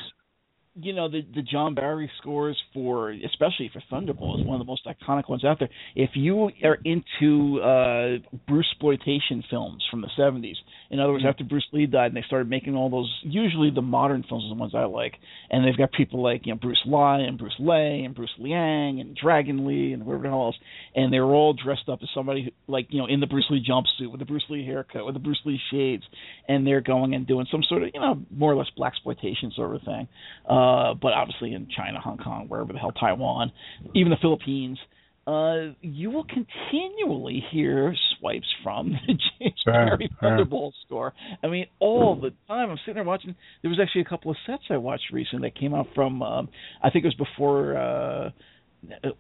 you 0.76 0.94
know 0.94 1.08
the 1.10 1.22
the 1.36 1.42
John 1.44 1.76
Barry 1.76 2.10
scores 2.20 2.58
for 2.74 3.12
especially 3.12 3.70
for 3.74 3.82
Thunderball 3.92 4.40
is 4.40 4.46
one 4.46 4.60
of 4.60 4.60
the 4.60 4.70
most 4.70 4.86
iconic 4.88 5.30
ones 5.30 5.44
out 5.46 5.60
there. 5.60 5.70
If 5.96 6.12
you 6.16 6.50
are 6.64 6.78
into 6.84 7.60
uh 7.62 8.18
Bruce 8.48 8.68
exploitation 8.72 9.44
films 9.50 9.84
from 9.92 10.02
the 10.02 10.10
70s, 10.18 10.56
in 10.94 11.00
other 11.00 11.12
words, 11.12 11.26
after 11.28 11.44
Bruce 11.44 11.66
Lee 11.72 11.88
died 11.88 12.08
and 12.12 12.16
they 12.16 12.24
started 12.28 12.48
making 12.48 12.76
all 12.76 12.88
those 12.88 13.12
usually 13.24 13.72
the 13.72 13.82
modern 13.82 14.24
films 14.30 14.46
are 14.46 14.50
the 14.50 14.60
ones 14.60 14.74
I 14.76 14.84
like, 14.84 15.16
and 15.50 15.66
they've 15.66 15.76
got 15.76 15.92
people 15.92 16.22
like 16.22 16.46
you 16.46 16.54
know 16.54 16.60
Bruce 16.60 16.84
Lee 16.86 17.26
and 17.28 17.36
Bruce 17.36 17.56
Lay 17.58 18.04
and 18.06 18.14
Bruce 18.14 18.34
Liang 18.38 19.00
and 19.02 19.18
Dragon 19.18 19.66
Lee 19.66 19.94
and 19.94 20.06
whatever 20.06 20.22
the 20.22 20.30
hell 20.30 20.46
else, 20.46 20.56
and 20.96 21.12
they 21.12 21.20
were 21.20 21.34
all 21.34 21.54
dressed 21.54 21.90
up 21.90 22.00
as 22.04 22.10
somebody 22.14 22.44
who, 22.44 22.72
like 22.72 22.86
you 22.90 23.00
know 23.00 23.08
in 23.08 23.20
the 23.20 23.26
Bruce 23.26 23.48
Lee 23.50 23.66
jumpsuit 23.68 24.12
with 24.12 24.20
the 24.20 24.26
Bruce 24.26 24.46
Lee 24.50 24.64
haircut 24.64 25.04
with 25.04 25.16
the 25.16 25.20
Bruce 25.20 25.42
Lee 25.46 25.60
shades, 25.72 26.04
and 26.48 26.68
they're 26.68 26.80
going 26.82 27.16
and 27.16 27.26
doing 27.26 27.48
some 27.50 27.64
sort 27.68 27.82
of 27.82 27.90
you 27.92 28.00
know 28.00 28.22
more 28.30 28.52
or 28.52 28.56
less 28.56 28.70
black 28.78 28.94
exploitation 28.94 29.52
sort 29.56 29.76
of 29.76 29.82
thing. 29.82 30.08
Uh, 30.48 30.94
but 30.94 31.14
obviously 31.14 31.54
in 31.54 31.68
China, 31.76 32.00
Hong 32.00 32.20
Kong, 32.20 32.46
wherever 32.50 32.72
the 32.72 32.78
hell, 32.78 32.92
Taiwan, 32.92 33.52
even 33.96 34.12
the 34.12 34.18
Philippines, 34.22 34.78
uh, 35.26 35.74
you 35.82 36.12
will 36.12 36.26
continually 36.26 37.44
hear 37.52 37.96
swipes 38.20 38.48
from 38.64 38.92
the 38.92 39.14
James 39.40 39.54
sure. 39.64 39.98
Thunderball 40.22 40.72
score. 40.86 41.14
I 41.42 41.48
mean, 41.48 41.68
all 41.80 42.16
the 42.20 42.32
time. 42.48 42.70
I'm 42.70 42.78
sitting 42.80 42.96
there 42.96 43.04
watching. 43.04 43.36
There 43.62 43.70
was 43.70 43.80
actually 43.82 44.02
a 44.02 44.06
couple 44.06 44.32
of 44.32 44.38
sets 44.46 44.64
I 44.70 44.78
watched 44.78 45.12
recently 45.14 45.48
that 45.50 45.60
came 45.60 45.74
out 45.74 45.88
from. 45.96 46.22
Um, 46.22 46.50
I 46.82 46.90
think 46.90 47.06
it 47.06 47.14
was 47.18 47.28
before. 47.28 47.78
Uh, 47.78 48.30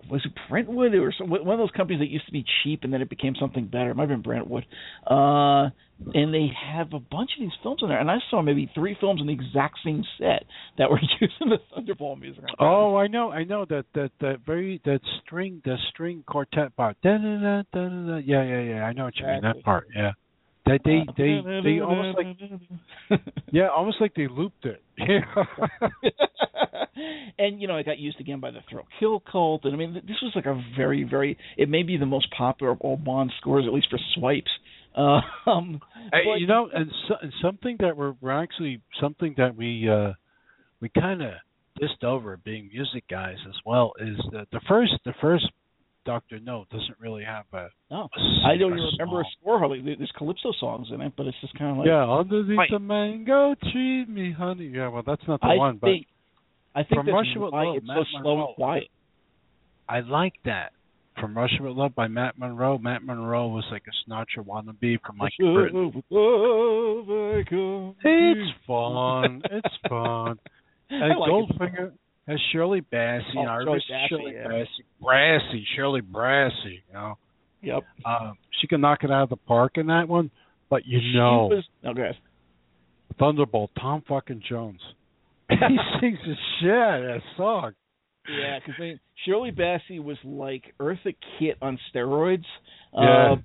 was 0.10 0.22
it 0.26 0.32
Brentwood 0.50 0.94
or 0.96 1.14
some, 1.18 1.30
one 1.30 1.48
of 1.48 1.60
those 1.60 1.72
companies 1.76 2.00
that 2.00 2.10
used 2.10 2.26
to 2.26 2.32
be 2.32 2.46
cheap 2.64 2.84
and 2.84 2.94
then 2.94 3.02
it 3.02 3.10
became 3.10 3.34
something 3.40 3.68
better? 3.68 3.92
It 3.92 3.96
might 3.96 4.10
have 4.10 4.10
been 4.10 4.22
Brentwood. 4.22 4.66
Uh, 5.10 5.70
and 6.14 6.34
they 6.34 6.52
have 6.74 6.88
a 6.94 7.00
bunch 7.00 7.32
of 7.38 7.42
these 7.42 7.52
films 7.62 7.80
in 7.82 7.90
there, 7.90 8.00
and 8.00 8.12
I 8.12 8.18
saw 8.30 8.42
maybe 8.42 8.70
three 8.76 8.98
films 9.00 9.22
in 9.22 9.28
the 9.28 9.34
exact 9.34 9.80
same 9.86 10.04
set 10.18 10.44
that 10.78 10.90
were 10.90 11.00
using 11.22 11.50
the 11.50 11.60
Thunderball 11.72 12.20
music. 12.20 12.44
Oh, 12.60 12.96
I 12.98 13.08
know, 13.08 13.32
I 13.32 13.44
know 13.44 13.66
that 13.70 13.86
that 13.94 14.12
that 14.20 14.40
very 14.46 14.82
that 14.86 15.00
string 15.22 15.62
the 15.64 15.78
string 15.90 16.24
quartet 16.28 16.76
part. 16.76 16.98
Da, 17.04 17.18
da, 17.18 17.40
da, 17.40 17.64
da, 17.74 17.90
da, 17.90 18.06
da. 18.08 18.18
Yeah, 18.18 18.44
yeah, 18.44 18.62
yeah. 18.62 18.84
I 18.84 18.94
know 18.94 19.06
what 19.06 19.18
you 19.18 19.26
mean. 19.26 19.42
That 19.42 19.64
part. 19.64 19.88
Yeah. 19.96 20.12
That 20.66 20.80
they 20.86 21.02
they 21.18 21.42
they 21.64 21.80
almost 21.82 22.18
like 22.18 23.22
yeah, 23.52 23.68
almost 23.68 23.98
like 24.00 24.14
they 24.16 24.28
looped 24.28 24.66
it. 24.66 24.82
Yeah. 24.98 25.20
and 27.38 27.62
you 27.62 27.68
know, 27.68 27.76
it 27.78 27.86
got 27.86 28.00
used 28.00 28.20
again 28.22 28.40
by 28.40 28.52
the 28.52 28.60
Thrill 28.70 28.86
Kill 29.00 29.20
Kult, 29.22 29.66
and 29.66 29.74
I 29.74 29.78
mean, 29.78 29.94
this 29.94 30.18
was 30.22 30.32
like 30.36 30.46
a 30.46 30.62
very, 30.78 31.04
very. 31.04 31.38
It 31.58 31.68
may 31.70 31.84
be 31.84 31.98
the 31.98 32.06
most 32.06 32.28
popular 32.32 32.72
of 32.72 32.82
all 32.82 32.96
Bond 32.96 33.32
scores, 33.40 33.66
at 33.68 33.74
least 33.74 33.88
for 33.90 34.00
swipes. 34.16 34.52
Um, 34.96 35.82
but- 36.12 36.40
you 36.40 36.46
know, 36.46 36.70
and, 36.72 36.92
so, 37.08 37.16
and 37.20 37.34
something 37.42 37.78
that 37.80 37.98
we're 37.98 38.14
we're 38.22 38.32
actually 38.44 38.80
something 39.02 39.34
that 39.38 39.56
we 39.56 39.90
uh 39.90 40.14
we 40.82 40.90
kind 40.90 41.24
of 41.24 41.34
dissed 41.82 42.04
over 42.04 42.38
being 42.38 42.70
music 42.72 43.04
guys 43.10 43.38
as 43.48 43.56
well 43.66 43.94
is 44.00 44.18
the 44.32 44.46
the 44.52 44.62
first 44.68 44.94
the 45.04 45.14
first 45.20 45.46
Doctor 46.06 46.40
No 46.40 46.66
doesn't 46.72 47.00
really 47.00 47.24
have 47.24 47.46
a, 47.54 47.70
no, 47.92 48.10
a 48.16 48.48
I 48.48 48.58
don't 48.58 48.74
even 48.74 48.90
remember 49.00 49.22
a 49.22 49.26
score 49.40 49.60
hardly. 49.60 49.82
There's 49.82 50.12
calypso 50.18 50.52
songs 50.60 50.88
in 50.94 51.02
it, 51.02 51.14
but 51.16 51.26
it's 51.28 51.38
just 51.42 51.58
kind 51.58 51.72
of 51.72 51.78
like 51.78 51.88
yeah, 51.88 52.04
underneath 52.10 52.58
Right. 52.58 52.70
the 52.72 52.80
mango 52.80 53.56
tree, 53.72 54.06
me 54.06 54.32
honey. 54.32 54.68
Yeah, 54.74 54.90
well, 54.90 55.04
that's 55.06 55.22
not 55.28 55.40
the 55.42 55.48
I 55.48 55.56
one, 55.56 55.78
but. 55.82 55.90
I 56.76 56.82
think 56.82 56.96
From 56.96 57.06
that's 57.06 57.14
Russia 57.14 57.40
with 57.40 57.54
why 57.54 57.64
Love, 57.66 57.76
it's 57.78 57.88
Matt 57.88 57.98
so 57.98 58.04
slow 58.22 58.36
Monroe. 58.36 58.48
and 58.48 58.56
quiet. 58.56 58.84
I 59.88 60.00
like 60.00 60.34
that. 60.46 60.72
From 61.20 61.38
Russia 61.38 61.58
with 61.62 61.74
Love 61.78 61.94
by 61.94 62.08
Matt 62.08 62.40
Monro. 62.40 62.80
Matt 62.80 63.04
Monro 63.04 63.48
was 63.50 63.64
like 63.72 63.84
a 63.88 64.10
Sinatra 64.12 64.44
wannabe 64.44 64.98
from 65.06 65.20
like 65.20 65.34
Britain. 65.40 66.04
It's 68.04 68.52
fun. 68.66 69.42
It's 69.52 69.76
fun. 69.88 70.40
And 70.90 71.04
I 71.14 71.16
like 71.16 71.50
it. 71.60 71.94
Has 72.28 72.40
Shirley 72.52 72.82
Bassey. 72.82 73.22
Oh, 73.36 73.42
and 73.42 73.50
I 73.50 73.58
Shirley 73.64 73.80
Bassey, 73.92 74.08
Shirley 74.10 74.34
yeah. 74.34 74.48
Bassey. 74.48 74.84
Brassy. 75.02 75.66
Shirley 75.76 76.02
Brassy. 76.02 76.82
You 76.88 76.94
know, 76.94 77.18
Yep. 77.62 77.84
um, 78.06 78.38
she 78.62 78.68
can 78.68 78.82
knock 78.82 79.04
it 79.04 79.12
out 79.12 79.24
of 79.24 79.30
the 79.30 79.36
park 79.38 79.74
in 79.78 79.88
that 79.88 80.08
one. 80.08 80.32
But 80.70 80.86
you 80.86 81.00
She 81.00 81.18
know, 81.18 81.48
was, 81.52 81.64
okay. 81.86 82.18
Thunderbolt, 83.20 83.72
Tom 83.80 84.04
fucking 84.08 84.42
Jones. 84.48 84.80
he 85.50 85.56
sings 86.00 86.18
the 86.26 86.36
shit 86.60 86.70
that 86.70 87.22
song. 87.38 87.74
Yeah, 88.28 88.60
because 88.66 88.98
Shirley 89.26 89.52
Bassey 89.52 90.02
was 90.02 90.18
like 90.24 90.64
Eartha 90.80 91.14
Kitt 91.38 91.58
on 91.62 91.78
steroids. 91.94 92.46
Yeah. 92.94 93.34
Uh, 93.34 93.36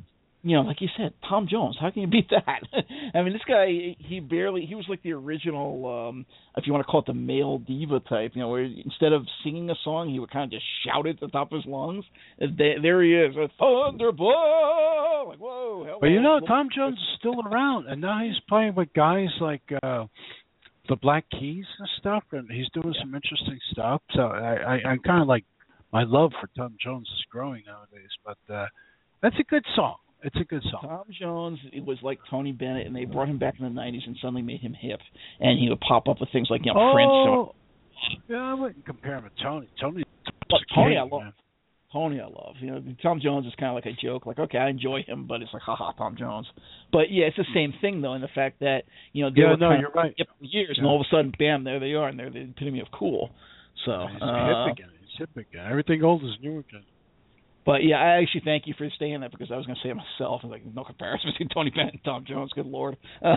you 0.49 0.57
know, 0.57 0.62
like 0.62 0.80
you 0.80 0.88
said, 0.96 1.12
Tom 1.28 1.46
Jones. 1.51 1.76
How 1.80 1.90
can 1.90 2.03
you 2.03 2.09
beat 2.09 2.30
that? 2.30 2.62
I 3.14 3.22
mean, 3.22 3.32
this 3.32 3.42
guy, 3.46 3.96
he 3.99 4.20
barely, 4.20 4.64
he 4.66 4.74
was 4.74 4.86
like 4.88 5.03
the 5.03 5.12
original, 5.12 6.09
um 6.09 6.26
if 6.57 6.66
you 6.66 6.72
want 6.72 6.84
to 6.84 6.90
call 6.90 7.01
it 7.01 7.07
the 7.07 7.14
male 7.14 7.59
diva 7.59 8.01
type. 8.01 8.32
You 8.34 8.42
know, 8.42 8.49
where 8.49 8.64
instead 8.64 9.12
of 9.12 9.24
singing 9.44 9.70
a 9.70 9.74
song, 9.84 10.11
he 10.11 10.18
would 10.18 10.30
kind 10.30 10.44
of 10.44 10.51
just 10.51 10.64
shout 10.84 11.07
it 11.07 11.16
at 11.16 11.20
the 11.20 11.28
top 11.28 11.53
of 11.53 11.57
his 11.57 11.66
lungs. 11.66 12.05
There, 12.38 12.80
there 12.82 13.03
he 13.03 13.14
is, 13.14 13.36
a 13.36 13.49
thunderbolt. 13.59 15.28
Like, 15.28 15.38
whoa. 15.38 15.84
Hello. 15.84 15.99
But 16.01 16.09
you 16.09 16.22
know, 16.22 16.40
Tom 16.46 16.68
Jones 16.74 16.96
is 16.96 17.18
still 17.18 17.40
around, 17.46 17.86
and 17.88 18.01
now 18.01 18.20
he's 18.24 18.40
playing 18.49 18.74
with 18.74 18.92
guys 18.94 19.28
like 19.40 19.62
uh 19.82 20.07
the 20.88 20.96
Black 20.96 21.26
Keys 21.30 21.66
and 21.78 21.88
stuff, 21.99 22.24
and 22.32 22.51
he's 22.51 22.68
doing 22.72 22.94
some 22.99 23.14
interesting 23.14 23.59
stuff. 23.72 24.03
So 24.14 24.22
I, 24.22 24.55
I 24.55 24.88
I'm 24.88 25.01
kind 25.01 25.22
of 25.22 25.28
like 25.28 25.44
my 25.92 26.05
love 26.05 26.32
for 26.40 26.49
Tom 26.57 26.76
Jones 26.82 27.07
is 27.09 27.24
growing 27.30 27.62
nowadays. 27.66 28.11
But 28.24 28.53
uh 28.53 28.66
that's 29.22 29.36
a 29.38 29.44
good 29.44 29.64
song. 29.74 29.96
It's 30.23 30.37
a 30.37 30.45
good 30.45 30.62
song. 30.71 30.81
Tom 30.83 31.05
Jones 31.19 31.59
it 31.73 31.85
was 31.85 31.99
like 32.03 32.19
Tony 32.31 32.53
Bennett, 32.53 32.87
and 32.87 32.95
they 32.97 33.05
brought 33.05 33.29
him 33.29 33.39
back 33.39 33.55
in 33.59 33.64
the 33.64 33.81
'90s 33.81 34.07
and 34.07 34.16
suddenly 34.21 34.43
made 34.43 34.61
him 34.61 34.75
hip, 34.75 35.01
and 35.41 35.59
he 35.59 35.69
would 35.69 35.81
pop 35.81 36.09
up 36.09 36.19
with 36.21 36.29
things 36.33 36.49
like 36.51 36.62
you 36.64 36.73
know 36.73 36.93
Prince. 36.93 37.09
Or, 37.11 37.29
Oh, 37.29 37.55
yeah, 38.29 38.37
I 38.37 38.55
wouldn't 38.55 38.85
compare 38.85 39.16
him 39.16 39.25
to 39.25 39.43
Tony. 39.43 39.69
Tony, 39.81 40.03
But 40.51 40.61
Tony, 40.75 40.97
I 40.97 41.03
love. 41.03 41.23
man. 41.23 41.33
Tony, 41.93 42.21
I 42.21 42.27
love. 42.27 42.55
You 42.61 42.71
know, 42.71 42.83
Tom 43.03 43.19
Jones 43.23 43.47
is 43.47 43.53
kind 43.59 43.71
of 43.71 43.75
like 43.75 43.87
a 43.87 43.97
joke. 44.07 44.27
Like, 44.27 44.39
okay, 44.39 44.59
I 44.59 44.69
enjoy 44.69 45.03
him, 45.07 45.27
but 45.27 45.41
it's 45.41 45.51
like, 45.55 45.62
haha, 45.62 45.93
Tom 45.93 46.16
Jones. 46.19 46.47
But 46.93 47.11
yeah, 47.11 47.27
it's 47.27 47.37
the 47.39 47.47
same 47.55 47.73
thing 47.81 48.03
though, 48.03 48.12
in 48.14 48.21
the 48.21 48.29
fact 48.35 48.61
that 48.61 48.83
you 49.12 49.25
know 49.25 49.31
they 49.31 49.41
Yeah, 49.41 49.51
were 49.53 49.57
no, 49.57 49.69
kind 49.71 49.81
you're 49.81 49.89
of 49.91 49.95
right. 49.95 50.14
hip 50.16 50.29
for 50.39 50.45
years, 50.45 50.77
and 50.79 50.87
all 50.87 51.01
of 51.01 51.07
a 51.07 51.09
sudden, 51.14 51.33
bam, 51.39 51.64
there 51.64 51.81
they 51.81 51.95
are, 51.95 52.09
and 52.09 52.19
they're 52.19 52.29
the 52.31 52.41
epitome 52.41 52.81
of 52.81 52.89
cool. 52.93 53.31
So, 53.87 54.07
He's 54.12 54.21
uh, 54.23 54.66
hip 54.66 54.77
again. 54.77 54.91
He's 55.01 55.19
hip 55.19 55.31
again. 55.37 55.66
Everything 55.71 56.03
old 56.05 56.23
is 56.25 56.33
new 56.43 56.59
again. 56.59 56.85
But 57.69 57.85
yeah, 57.85 57.97
I 57.97 58.23
actually 58.23 58.41
thank 58.47 58.66
you 58.66 58.73
for 58.79 58.89
saying 58.99 59.21
that 59.21 59.31
because 59.31 59.49
I 59.53 59.57
was 59.59 59.66
going 59.66 59.77
to 59.77 59.83
say 59.87 59.91
it 59.91 59.95
myself. 59.95 60.41
Like, 60.43 60.62
no 60.75 60.85
comparison 60.85 61.31
between 61.39 61.51
Tony 61.51 61.69
Bennett 61.69 61.93
and 61.93 62.03
Tom 62.03 62.25
Jones. 62.27 62.51
Good 62.55 62.64
lord. 62.64 62.97
but 63.21 63.37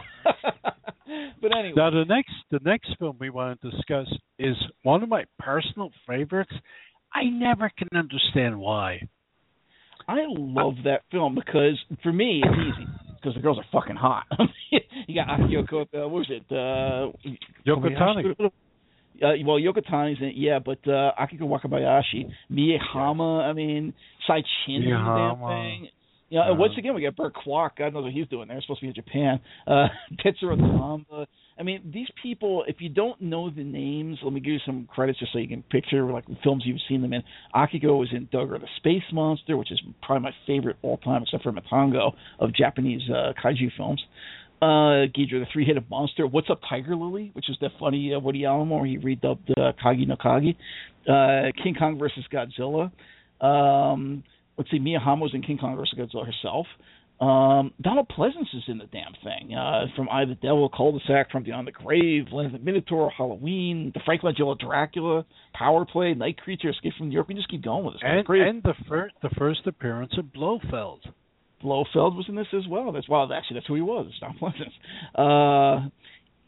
anyway, 1.52 1.74
Now 1.76 1.90
the 1.90 2.06
next 2.08 2.32
the 2.50 2.62
next 2.64 2.96
film 2.98 3.18
we 3.20 3.30
want 3.30 3.60
to 3.62 3.72
discuss 3.72 4.08
is 4.40 4.56
one 4.84 5.04
of 5.04 5.10
my 5.10 5.26
personal 5.38 5.92
favorites. 6.08 6.54
I 7.14 7.26
never 7.26 7.70
can 7.78 7.90
understand 7.94 8.58
why. 8.58 9.02
I 10.08 10.20
love 10.30 10.76
that 10.86 11.02
film 11.12 11.36
because 11.36 11.78
for 12.02 12.14
me 12.14 12.42
it's 12.42 12.58
easy 12.58 12.88
because 13.16 13.36
the 13.36 13.42
girls 13.42 13.58
are 13.58 13.66
fucking 13.82 13.98
hot. 13.98 14.28
you 15.08 15.14
got 15.14 15.28
Akio 15.28 15.64
uh, 15.70 16.08
what 16.08 16.10
was 16.10 16.30
it? 16.30 16.46
Uh, 16.50 17.12
Yoko? 17.68 18.00
Tani. 18.00 18.34
Uh, 19.22 19.34
well, 19.46 19.58
Yoko 19.58 19.86
Tani's 19.88 20.18
in 20.20 20.28
it, 20.28 20.36
yeah, 20.36 20.60
but 20.60 20.80
uh, 20.88 21.12
Akiko 21.20 21.44
Wakabayashi, 21.44 22.30
Mie 22.50 22.78
Hama, 22.82 23.42
I 23.42 23.54
mean, 23.54 23.94
Tsai 24.26 24.42
Chin, 24.66 24.82
the 24.84 24.90
damn 24.92 25.40
thing. 25.48 25.90
You 26.32 26.40
know, 26.40 26.52
and 26.52 26.58
once 26.58 26.74
again, 26.78 26.96
we 26.96 27.02
got 27.02 27.18
Burt 27.18 27.34
Kwok. 27.36 27.72
God 27.78 27.94
knows 27.94 28.06
what 28.06 28.14
he's 28.14 28.28
doing 28.30 28.48
there. 28.48 28.56
He's 28.56 28.64
supposed 28.64 28.80
to 28.80 28.86
be 28.86 28.88
in 28.88 28.94
Japan. 28.94 29.42
Uh, 29.68 29.88
Tetsuro 30.26 30.58
Tamba. 30.58 31.28
I 31.60 31.64
mean, 31.64 31.92
these 31.94 32.08
people, 32.24 32.64
if 32.68 32.78
you 32.80 32.88
don't 32.88 33.20
know 33.22 33.50
the 33.50 33.66
names, 33.66 34.18
let 34.24 34.32
me 34.32 34.40
give 34.40 34.54
you 34.54 34.60
some 34.66 34.88
credits 34.90 35.20
just 35.20 35.34
so 35.34 35.40
you 35.40 35.50
can 35.50 35.62
picture 35.64 36.10
like 36.10 36.26
the 36.26 36.38
films 36.42 36.64
you've 36.66 36.80
seen 36.88 37.02
them 37.02 37.12
in. 37.12 37.22
Akiko 37.54 38.00
was 38.00 38.08
in 38.14 38.28
Dogora 38.28 38.62
the 38.62 38.68
Space 38.78 39.04
Monster, 39.12 39.58
which 39.58 39.72
is 39.74 39.82
probably 40.02 40.24
my 40.24 40.32
favorite 40.48 40.78
all 40.82 40.98
time, 40.98 41.22
except 41.24 41.44
for 41.44 41.52
Matango, 41.52 42.14
of 42.40 42.56
Japanese 42.56 43.02
uh, 43.10 43.34
kaiju 43.44 43.70
films. 43.76 44.02
Uh, 44.62 45.09
Ghidorah, 45.09 45.39
the 45.39 45.47
three-headed 45.51 45.89
monster. 45.89 46.28
What's 46.28 46.49
up, 46.51 46.62
Tiger 46.70 46.95
Lily? 46.95 47.32
Which 47.34 47.49
is 47.49 47.57
that 47.62 47.72
funny 47.80 48.14
uh, 48.14 48.20
Woody 48.20 48.45
Allen 48.45 48.70
where 48.70 48.86
he 48.86 48.97
redubbed 48.97 49.49
uh, 49.57 49.72
Kagi 49.84 50.07
no 50.07 50.16
Kagi. 50.16 50.55
Uh, 51.09 51.51
King 51.64 51.74
Kong 51.74 51.97
versus 51.97 52.24
Godzilla. 52.32 52.91
Um, 53.43 54.24
let's 54.57 54.70
see, 54.70 54.78
Mie 54.78 54.99
Hama 55.01 55.24
was 55.24 55.34
in 55.34 55.41
King 55.41 55.57
Kong 55.57 55.76
versus 55.76 55.97
Godzilla 55.97 56.28
herself. 56.28 56.68
Um, 57.20 57.72
Donald 57.82 58.07
Pleasence 58.09 58.53
is 58.53 58.64
in 58.68 58.80
the 58.80 58.86
damn 58.86 59.14
thing. 59.24 59.55
Uh, 59.55 59.86
from 59.95 60.09
I 60.09 60.26
the 60.26 60.36
Devil, 60.36 60.70
Cul-de-sac, 60.70 61.32
From 61.32 61.43
Beyond 61.43 61.68
the 61.68 61.72
Grave, 61.72 62.26
Land 62.32 62.47
of 62.47 62.53
the 62.53 62.66
Minotaur, 62.66 63.12
Halloween, 63.16 63.91
The 63.93 64.01
Frank 64.05 64.22
Langella 64.22 64.57
Dracula, 64.57 65.26
Power 65.53 65.86
Play, 65.86 66.16
Night 66.16 66.38
Creature, 66.38 66.70
Escape 66.70 66.93
from 66.97 67.09
New 67.09 67.14
York. 67.14 67.28
We 67.28 67.36
just 67.36 67.49
keep 67.49 67.64
going 67.64 67.86
with 67.86 67.95
this. 67.95 68.01
And 68.03 68.28
and 68.28 68.64
the 68.64 68.74
first 68.89 69.14
the 69.22 69.30
first 69.38 69.68
appearance 69.68 70.14
of 70.18 70.26
Blofeld. 70.34 71.01
Blofeld 71.62 72.16
was 72.16 72.26
in 72.28 72.36
this 72.36 72.47
as 72.53 72.68
well. 72.68 72.91
That's 72.91 73.07
well, 73.09 73.32
actually, 73.32 73.55
that's 73.55 73.68
who 73.68 73.76
he 73.76 73.82
was. 73.82 74.12
Don 74.22 74.38
Pleasence. 74.38 74.74
Uh, 75.16 75.89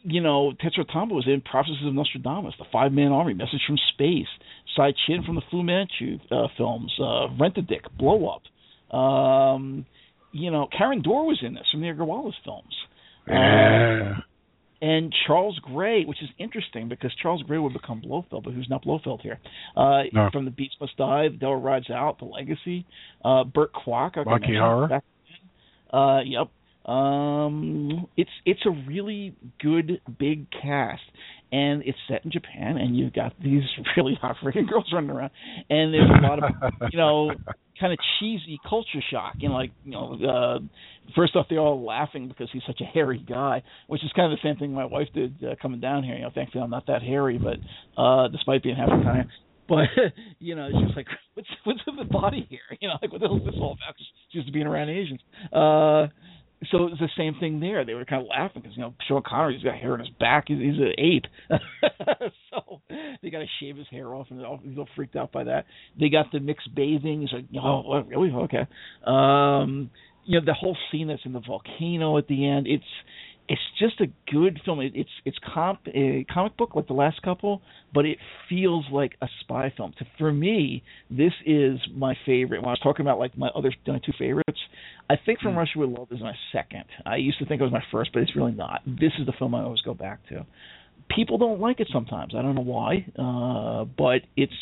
you 0.04 0.22
know, 0.22 0.52
Tetsuro 0.54 0.86
Tamba 0.92 1.16
was 1.16 1.28
in 1.28 1.42
Prophecies 1.42 1.86
of 1.86 1.94
Nostradamus, 1.94 2.54
The 2.60 2.66
Five 2.72 2.92
Man 2.92 3.12
Army, 3.12 3.34
Message 3.34 3.62
from 3.66 3.78
Space, 3.94 4.28
Tsai 4.76 4.94
Chin 5.08 5.24
from 5.24 5.36
the 5.36 5.42
Fu 5.50 5.64
Manchu 5.64 6.20
uh, 6.30 6.48
films, 6.58 6.94
uh, 7.00 7.28
Rent 7.40 7.58
a 7.58 7.62
Dick, 7.62 7.84
Blow 7.98 8.28
Up. 8.28 8.96
Um, 8.96 9.86
you 10.32 10.52
know, 10.52 10.68
Karin 10.78 11.02
Dor 11.02 11.26
was 11.26 11.40
in 11.42 11.54
this 11.54 11.64
from 11.72 11.82
the 11.82 11.88
Edgar 11.88 12.06
Wallace 12.06 12.36
films. 12.44 12.76
Yeah. 13.28 14.18
And 14.84 15.16
Charles 15.26 15.58
Gray, 15.60 16.04
which 16.04 16.22
is 16.22 16.28
interesting 16.38 16.90
because 16.90 17.10
Charles 17.22 17.42
Gray 17.44 17.58
would 17.58 17.72
become 17.72 18.02
Blofeld, 18.02 18.44
but 18.44 18.52
who's 18.52 18.68
not 18.70 18.84
Blofeld 18.84 19.22
here? 19.22 19.40
Uh, 19.78 20.02
No. 20.12 20.30
From 20.34 20.44
The 20.44 20.52
Beast 20.52 20.76
Must 20.82 20.98
Die, 20.98 21.30
The 21.30 21.38
Devil 21.38 21.62
Rides 21.62 21.90
Out, 21.90 22.20
The 22.20 22.26
Legacy, 22.26 22.86
uh, 23.24 23.46
Burt 23.46 23.72
Kwok. 23.74 24.18
I 24.18 24.24
Rocky 24.24 24.58
Horror. 24.58 25.02
Uh, 25.94 26.20
yep. 26.26 26.50
Um, 26.86 28.08
it's 28.18 28.30
it's 28.46 28.60
a 28.66 28.72
really 28.72 29.34
good 29.62 30.02
big 30.20 30.48
cast, 30.52 31.02
and 31.54 31.82
it's 31.86 31.98
set 32.10 32.26
in 32.26 32.32
Japan, 32.32 32.76
and 32.76 32.98
you've 32.98 33.14
got 33.14 33.34
these 33.42 33.64
really 33.96 34.16
hot 34.22 34.36
freaking 34.44 34.68
girls 34.68 34.92
running 34.92 35.12
around, 35.12 35.32
and 35.70 35.94
there's 35.94 36.10
a 36.10 36.28
lot 36.28 36.44
of 36.44 36.52
you 36.92 36.98
know 36.98 37.32
kind 37.80 37.94
of 37.94 38.00
cheesy 38.20 38.60
culture 38.68 39.02
shock. 39.12 39.36
You 39.38 39.50
know, 39.50 39.56
like 39.56 39.72
you 39.84 39.92
know, 39.92 40.18
uh, 40.24 40.60
first 41.16 41.36
off, 41.36 41.48
they're 41.50 41.60
all 41.60 41.84
laughing 41.84 42.28
because 42.28 42.50
he's 42.52 42.64
such 42.66 42.82
a 42.82 42.86
hairy 42.86 43.24
guy, 43.28 43.64
which 43.88 44.04
is 44.04 44.12
kind 44.16 44.32
of 44.32 44.38
the 44.38 44.48
same 44.48 44.58
thing 44.58 44.74
my 44.74 44.86
wife 44.86 45.08
did 45.14 45.36
uh, 45.44 45.56
coming 45.62 45.80
down 45.80 46.04
here. 46.04 46.16
You 46.16 46.24
know, 46.24 46.32
thankfully 46.34 46.64
I'm 46.64 46.70
not 46.70 46.88
that 46.88 47.02
hairy, 47.02 47.40
but 47.40 47.58
uh, 48.02 48.28
despite 48.30 48.64
being 48.64 48.76
half 48.76 48.90
Italian. 48.90 49.30
but 49.68 49.86
you 50.40 50.56
know, 50.56 50.70
just 50.86 50.96
like 50.96 51.08
what's 51.34 51.50
what's 51.64 51.80
in 51.88 51.96
the 51.96 52.06
body 52.06 52.46
here? 52.50 52.60
You 52.82 52.90
know, 52.90 52.96
like 53.02 53.12
what 53.12 53.22
the 53.22 53.28
hell 53.28 53.38
is 53.38 53.46
this 53.46 53.56
all 53.58 53.74
about? 53.74 53.98
Just, 53.98 54.10
just 54.32 54.54
being 54.54 54.68
around 54.68 54.90
Asians. 54.90 55.22
Uh, 55.52 56.08
so 56.72 56.88
it's 56.88 57.00
the 57.00 57.10
same 57.18 57.36
thing 57.40 57.60
there. 57.60 57.86
They 57.86 57.94
were 57.94 58.06
kind 58.06 58.22
of 58.22 58.28
laughing 58.30 58.62
because 58.62 58.76
you 58.76 58.82
know 58.82 58.94
Sean 59.08 59.24
Connery's 59.26 59.64
got 59.64 59.76
hair 59.76 59.94
on 59.94 60.00
his 60.00 60.10
back. 60.20 60.46
He's, 60.48 60.60
he's 60.60 60.78
an 60.78 60.94
ape, 60.98 61.26
so 62.52 62.82
they 63.22 63.30
got 63.30 63.40
to 63.40 63.46
shave 63.60 63.78
his 63.78 63.88
hair 63.90 64.14
off, 64.14 64.28
and 64.30 64.40
they're 64.40 64.48
all, 64.48 64.60
he's 64.64 64.78
all 64.78 64.88
freaked 64.96 65.16
out 65.16 65.32
by 65.32 65.46
that. 65.46 65.66
They 66.00 66.10
got 66.10 66.32
the 66.32 66.40
mixed 66.40 66.74
bathing. 66.76 67.22
He's 67.22 67.32
like, 67.34 67.46
oh, 67.62 68.04
really? 68.04 68.32
Okay. 68.32 68.68
Um, 69.06 69.90
you 70.26 70.40
know, 70.40 70.46
the 70.46 70.54
whole 70.54 70.78
scene 70.92 71.08
that's 71.08 71.26
in 71.26 71.34
the 71.34 71.42
volcano 71.42 72.18
at 72.18 72.28
the 72.28 72.48
end. 72.48 72.68
It's 72.68 72.84
it's 73.54 73.62
just 73.78 74.02
a 74.02 74.08
good 74.32 74.60
film. 74.66 74.80
It, 74.80 74.94
it's 74.96 75.10
it's 75.26 75.38
comp 75.54 75.82
a 75.94 76.26
comic 76.34 76.58
book 76.58 76.74
like 76.74 76.88
the 76.88 76.94
last 76.94 77.22
couple, 77.22 77.62
but 77.94 78.04
it 78.04 78.18
feels 78.50 78.84
like 78.92 79.14
a 79.22 79.28
spy 79.42 79.72
film. 79.78 79.94
So 80.00 80.06
for 80.18 80.34
me, 80.34 80.82
this 81.12 81.34
is 81.46 81.78
my 81.94 82.16
favorite. 82.26 82.62
When 82.62 82.70
I 82.70 82.72
was 82.72 82.80
talking 82.82 83.06
about 83.06 83.20
like 83.20 83.38
my 83.38 83.50
other 83.50 83.72
my 83.86 84.00
two 84.04 84.14
favorites, 84.18 84.60
I 85.08 85.18
think 85.24 85.40
From 85.40 85.54
mm. 85.54 85.58
Russia 85.58 85.78
with 85.78 85.90
Love 85.90 86.08
is 86.12 86.20
my 86.20 86.34
second. 86.52 86.86
I 87.06 87.18
used 87.18 87.38
to 87.40 87.46
think 87.46 87.62
it 87.62 87.64
was 87.64 87.72
my 87.72 87.84
first, 87.92 88.12
but 88.12 88.24
it's 88.24 88.36
really 88.36 88.54
not. 88.54 88.82
This 88.88 89.12
is 89.20 89.28
the 89.28 89.34
film 89.38 89.54
I 89.54 89.62
always 89.62 89.82
go 89.82 89.94
back 89.94 90.28
to 90.30 90.48
people 91.16 91.38
don't 91.38 91.60
like 91.60 91.80
it 91.80 91.88
sometimes. 91.92 92.34
I 92.38 92.42
don't 92.42 92.56
know 92.56 92.62
why, 92.62 93.06
uh, 93.18 93.86
but 93.98 94.22
it's 94.36 94.54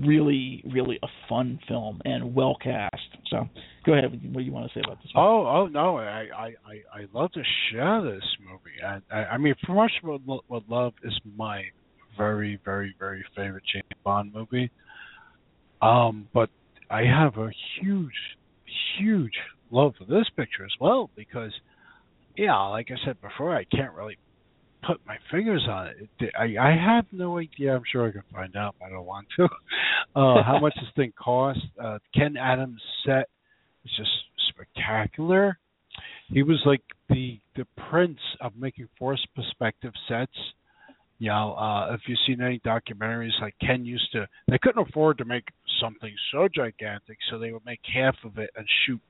really, 0.00 0.62
really 0.70 0.98
a 1.02 1.08
fun 1.28 1.58
film 1.68 2.00
and 2.04 2.34
well 2.34 2.56
cast. 2.62 2.96
So, 3.30 3.48
go 3.84 3.92
ahead. 3.94 4.10
What 4.10 4.40
do 4.40 4.40
you 4.40 4.52
want 4.52 4.70
to 4.70 4.78
say 4.78 4.82
about 4.84 5.02
this? 5.02 5.12
One? 5.14 5.24
Oh, 5.24 5.46
oh 5.46 5.66
no, 5.66 5.98
I, 5.98 6.28
I, 6.36 6.54
I, 6.66 7.06
love 7.12 7.32
to 7.32 7.42
share 7.70 8.02
this 8.02 8.24
movie. 8.46 8.82
I, 8.84 9.14
I, 9.14 9.24
I 9.32 9.38
mean, 9.38 9.54
From 9.64 9.76
Russia 9.76 10.18
with 10.48 10.62
Love 10.68 10.92
is 11.04 11.18
my 11.36 11.62
very, 12.16 12.58
very, 12.64 12.94
very 12.98 13.24
favorite 13.36 13.64
James 13.72 13.86
Bond 14.04 14.32
movie. 14.34 14.70
Um, 15.82 16.28
but 16.34 16.50
I 16.90 17.02
have 17.04 17.36
a 17.38 17.50
huge, 17.80 18.36
huge 18.98 19.32
love 19.70 19.94
for 19.98 20.04
this 20.04 20.26
picture 20.36 20.64
as 20.64 20.72
well 20.80 21.10
because, 21.16 21.52
yeah, 22.36 22.60
like 22.66 22.90
I 22.90 22.96
said 23.04 23.20
before, 23.20 23.56
I 23.56 23.64
can't 23.64 23.94
really 23.94 24.18
put 24.86 25.00
my 25.06 25.16
fingers 25.30 25.66
on 25.68 25.88
it. 25.88 26.32
I, 26.38 26.56
I 26.60 26.76
have 26.76 27.04
no 27.12 27.38
idea. 27.38 27.74
I'm 27.74 27.82
sure 27.90 28.08
I 28.08 28.12
can 28.12 28.22
find 28.32 28.56
out, 28.56 28.74
I 28.84 28.88
don't 28.88 29.06
want 29.06 29.26
to. 29.36 29.48
Uh, 30.16 30.42
how 30.42 30.58
much 30.58 30.74
this 30.74 30.90
thing 30.96 31.12
cost? 31.16 31.60
Uh, 31.80 31.98
Ken 32.12 32.36
Adam's 32.36 32.82
set 33.06 33.28
is 33.84 33.92
just 33.96 34.10
spectacular. 34.48 35.56
He 36.28 36.42
was 36.42 36.60
like 36.64 36.82
the 37.08 37.38
the 37.54 37.64
prince 37.88 38.18
of 38.40 38.52
making 38.56 38.88
forced 38.98 39.28
perspective 39.36 39.92
sets. 40.08 40.32
You 41.20 41.28
know, 41.28 41.54
uh, 41.54 41.94
if 41.94 42.00
you've 42.08 42.18
seen 42.26 42.40
any 42.40 42.58
documentaries, 42.60 43.40
like 43.40 43.54
Ken 43.60 43.84
used 43.84 44.10
to, 44.12 44.26
they 44.48 44.58
couldn't 44.60 44.84
afford 44.88 45.18
to 45.18 45.24
make 45.24 45.44
something 45.80 46.12
so 46.32 46.48
gigantic, 46.52 47.18
so 47.30 47.38
they 47.38 47.52
would 47.52 47.64
make 47.64 47.80
half 47.94 48.16
of 48.24 48.38
it 48.38 48.50
and 48.56 48.66
shoot 48.84 49.00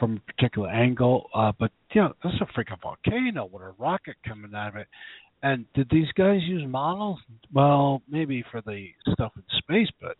from 0.00 0.16
a 0.16 0.32
particular 0.32 0.68
angle. 0.68 1.28
Uh, 1.32 1.52
but 1.56 1.70
you 1.92 2.00
know, 2.00 2.12
that's 2.24 2.34
a 2.40 2.58
freaking 2.58 2.80
volcano 2.82 3.48
with 3.52 3.62
a 3.62 3.74
rocket 3.78 4.16
coming 4.26 4.52
out 4.54 4.70
of 4.70 4.76
it. 4.76 4.88
And 5.42 5.66
did 5.74 5.88
these 5.90 6.10
guys 6.16 6.40
use 6.42 6.64
models? 6.66 7.18
Well, 7.52 8.02
maybe 8.08 8.44
for 8.50 8.60
the 8.60 8.88
stuff 9.12 9.32
in 9.36 9.42
space, 9.58 9.88
but 10.00 10.16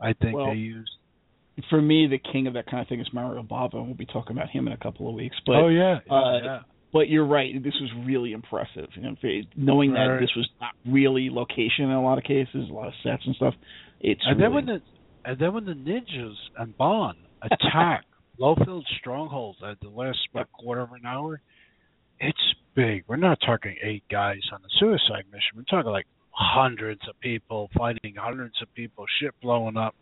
I 0.00 0.12
think 0.12 0.36
well, 0.36 0.50
they 0.50 0.56
used. 0.56 0.90
For 1.70 1.82
me, 1.82 2.06
the 2.06 2.18
king 2.18 2.46
of 2.46 2.54
that 2.54 2.66
kind 2.66 2.80
of 2.80 2.88
thing 2.88 3.00
is 3.00 3.08
Mario 3.12 3.42
Bava, 3.42 3.74
and 3.74 3.86
we'll 3.86 3.96
be 3.96 4.06
talking 4.06 4.36
about 4.36 4.48
him 4.48 4.68
in 4.68 4.72
a 4.72 4.76
couple 4.76 5.08
of 5.08 5.14
weeks. 5.14 5.36
But 5.44 5.56
oh 5.56 5.68
yeah, 5.68 5.98
yeah, 6.06 6.12
uh, 6.12 6.38
yeah. 6.44 6.58
But 6.92 7.08
you're 7.08 7.26
right. 7.26 7.52
This 7.62 7.74
was 7.80 7.90
really 8.06 8.32
impressive. 8.32 8.88
You 8.94 9.02
know, 9.02 9.14
knowing 9.56 9.92
right. 9.92 10.06
that 10.06 10.20
this 10.20 10.30
was 10.36 10.48
not 10.60 10.70
really 10.86 11.30
location 11.30 11.86
in 11.86 11.90
a 11.90 12.02
lot 12.02 12.16
of 12.16 12.24
cases, 12.24 12.70
a 12.70 12.72
lot 12.72 12.86
of 12.86 12.94
sets 13.02 13.22
and 13.26 13.34
stuff. 13.34 13.54
It's 14.00 14.20
and 14.24 14.38
really... 14.38 14.48
then 14.48 14.54
when 14.54 14.66
the 14.66 14.82
and 15.24 15.38
then 15.38 15.52
when 15.52 15.64
the 15.64 15.72
ninjas 15.72 16.34
and 16.56 16.76
Bond 16.78 17.18
attack 17.42 18.04
Blofeld 18.38 18.86
strongholds 19.00 19.58
at 19.68 19.80
the 19.80 19.88
last 19.88 20.18
about 20.32 20.50
quarter 20.52 20.82
of 20.82 20.92
an 20.92 21.04
hour, 21.04 21.40
it's 22.20 22.38
big. 22.74 23.04
We're 23.08 23.16
not 23.16 23.38
talking 23.44 23.76
eight 23.82 24.04
guys 24.10 24.40
on 24.52 24.60
a 24.60 24.70
suicide 24.78 25.24
mission. 25.32 25.56
We're 25.56 25.62
talking 25.64 25.90
like 25.90 26.06
hundreds 26.30 27.00
of 27.08 27.18
people 27.20 27.68
fighting 27.76 28.14
hundreds 28.16 28.54
of 28.62 28.72
people, 28.74 29.04
shit 29.20 29.34
blowing 29.42 29.76
up. 29.76 29.94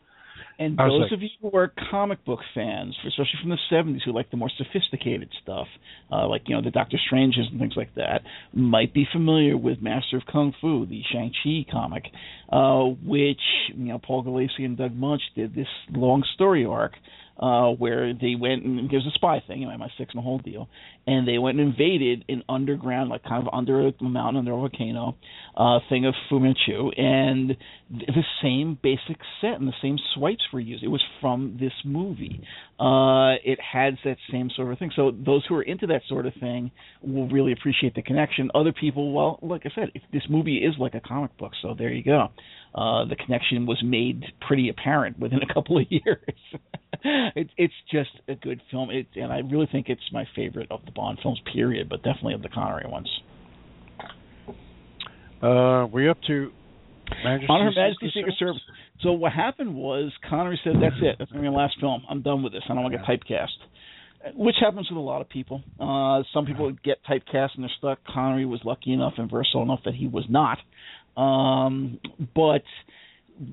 And 0.58 0.76
those 0.76 1.02
like, 1.02 1.12
of 1.12 1.22
you 1.22 1.28
who 1.40 1.56
are 1.56 1.72
comic 1.90 2.22
book 2.26 2.40
fans, 2.54 2.94
especially 3.06 3.38
from 3.40 3.50
the 3.50 3.58
'70s, 3.72 4.00
who 4.04 4.12
like 4.12 4.30
the 4.30 4.36
more 4.36 4.50
sophisticated 4.58 5.30
stuff, 5.42 5.66
uh, 6.12 6.28
like 6.28 6.42
you 6.46 6.54
know 6.54 6.62
the 6.62 6.70
Doctor 6.70 6.98
Stranges 7.06 7.46
and 7.50 7.58
things 7.58 7.72
like 7.74 7.94
that, 7.94 8.20
might 8.52 8.92
be 8.92 9.06
familiar 9.12 9.56
with 9.56 9.80
Master 9.80 10.18
of 10.18 10.24
Kung 10.30 10.52
Fu, 10.60 10.84
the 10.84 11.00
Shang 11.10 11.32
Chi 11.42 11.64
comic, 11.70 12.04
uh, 12.52 12.84
which 13.06 13.40
you 13.68 13.86
know 13.86 13.98
Paul 13.98 14.24
Gulacy 14.24 14.64
and 14.64 14.76
Doug 14.76 14.94
Moench 14.94 15.20
did 15.34 15.54
this 15.54 15.68
long 15.90 16.22
story 16.34 16.66
arc 16.66 16.92
uh, 17.38 17.68
where 17.70 18.14
they 18.14 18.34
went 18.34 18.64
and 18.64 18.88
there's 18.90 19.06
a 19.06 19.10
spy 19.14 19.42
thing, 19.46 19.60
you 19.60 19.68
know, 19.68 19.76
MI6 19.76 19.98
and 19.98 20.08
the 20.14 20.22
whole 20.22 20.38
deal, 20.38 20.68
and 21.06 21.28
they 21.28 21.38
went 21.38 21.58
and 21.58 21.68
invaded 21.68 22.24
an 22.28 22.42
underground, 22.48 23.10
like 23.10 23.22
kind 23.24 23.46
of 23.46 23.52
under 23.52 23.88
a 23.88 23.92
mountain, 24.00 24.38
under 24.38 24.52
a 24.52 24.56
volcano, 24.56 25.16
uh, 25.56 25.80
thing 25.88 26.06
of 26.06 26.14
Fu 26.28 26.40
Manchu, 26.40 26.90
and 26.96 27.56
the 27.88 28.24
same 28.42 28.78
basic 28.82 29.16
set 29.40 29.60
and 29.60 29.68
the 29.68 29.74
same 29.80 29.96
swipes 30.14 30.42
were 30.52 30.58
used. 30.60 30.82
It 30.82 30.88
was 30.88 31.02
from 31.20 31.56
this 31.60 31.72
movie. 31.84 32.40
Uh, 32.80 33.38
it 33.44 33.58
had 33.60 33.96
that 34.04 34.16
same 34.30 34.50
sort 34.56 34.72
of 34.72 34.78
thing. 34.78 34.90
So 34.96 35.12
those 35.24 35.44
who 35.48 35.54
are 35.54 35.62
into 35.62 35.86
that 35.88 36.02
sort 36.08 36.26
of 36.26 36.34
thing 36.40 36.72
will 37.00 37.28
really 37.28 37.52
appreciate 37.52 37.94
the 37.94 38.02
connection. 38.02 38.50
Other 38.54 38.72
people, 38.72 39.12
well, 39.12 39.38
like 39.40 39.62
I 39.64 39.70
said, 39.74 39.90
this 40.12 40.24
movie 40.28 40.56
is 40.56 40.74
like 40.78 40.94
a 40.94 41.00
comic 41.00 41.36
book, 41.38 41.52
so 41.62 41.74
there 41.78 41.92
you 41.92 42.02
go. 42.02 42.28
Uh, 42.74 43.04
the 43.04 43.16
connection 43.16 43.66
was 43.66 43.80
made 43.84 44.24
pretty 44.46 44.68
apparent 44.68 45.18
within 45.18 45.40
a 45.48 45.54
couple 45.54 45.78
of 45.78 45.86
years. 45.90 46.34
it, 47.04 47.48
it's 47.56 47.74
just 47.90 48.10
a 48.28 48.34
good 48.34 48.60
film, 48.70 48.90
it, 48.90 49.06
and 49.14 49.32
I 49.32 49.38
really 49.38 49.68
think 49.70 49.88
it's 49.88 50.02
my 50.12 50.24
favorite 50.34 50.66
of 50.72 50.84
the 50.84 50.90
Bond 50.90 51.20
films, 51.22 51.40
period, 51.52 51.88
but 51.88 52.02
definitely 52.02 52.34
of 52.34 52.42
the 52.42 52.48
Connery 52.48 52.90
ones. 52.90 53.08
Uh, 55.40 55.86
we 55.92 56.08
up 56.08 56.18
to 56.26 56.50
Majesty's 57.24 57.50
On 57.50 57.60
Her 57.60 57.72
Majesty's 57.74 58.12
Secret 58.14 58.34
Service. 58.38 58.60
So 59.02 59.12
what 59.12 59.32
happened 59.32 59.74
was 59.74 60.12
Connery 60.28 60.60
said, 60.64 60.74
"That's 60.80 60.96
it. 61.02 61.16
That's 61.18 61.32
my 61.32 61.48
last 61.48 61.78
film. 61.80 62.02
I'm 62.08 62.22
done 62.22 62.42
with 62.42 62.52
this. 62.52 62.62
I 62.68 62.74
don't 62.74 62.82
want 62.82 62.94
to 62.94 62.98
get 62.98 63.06
typecast." 63.06 64.34
Which 64.34 64.56
happens 64.60 64.88
with 64.90 64.96
a 64.96 65.00
lot 65.00 65.20
of 65.20 65.28
people. 65.28 65.62
Uh, 65.78 66.24
some 66.34 66.46
people 66.46 66.72
get 66.82 66.98
typecast 67.08 67.50
and 67.54 67.62
they're 67.62 67.70
stuck. 67.78 68.00
Connery 68.12 68.44
was 68.44 68.60
lucky 68.64 68.92
enough 68.92 69.14
and 69.18 69.30
versatile 69.30 69.62
enough 69.62 69.80
that 69.84 69.94
he 69.94 70.08
was 70.08 70.24
not. 70.28 70.58
Um, 71.16 72.00
but 72.34 72.62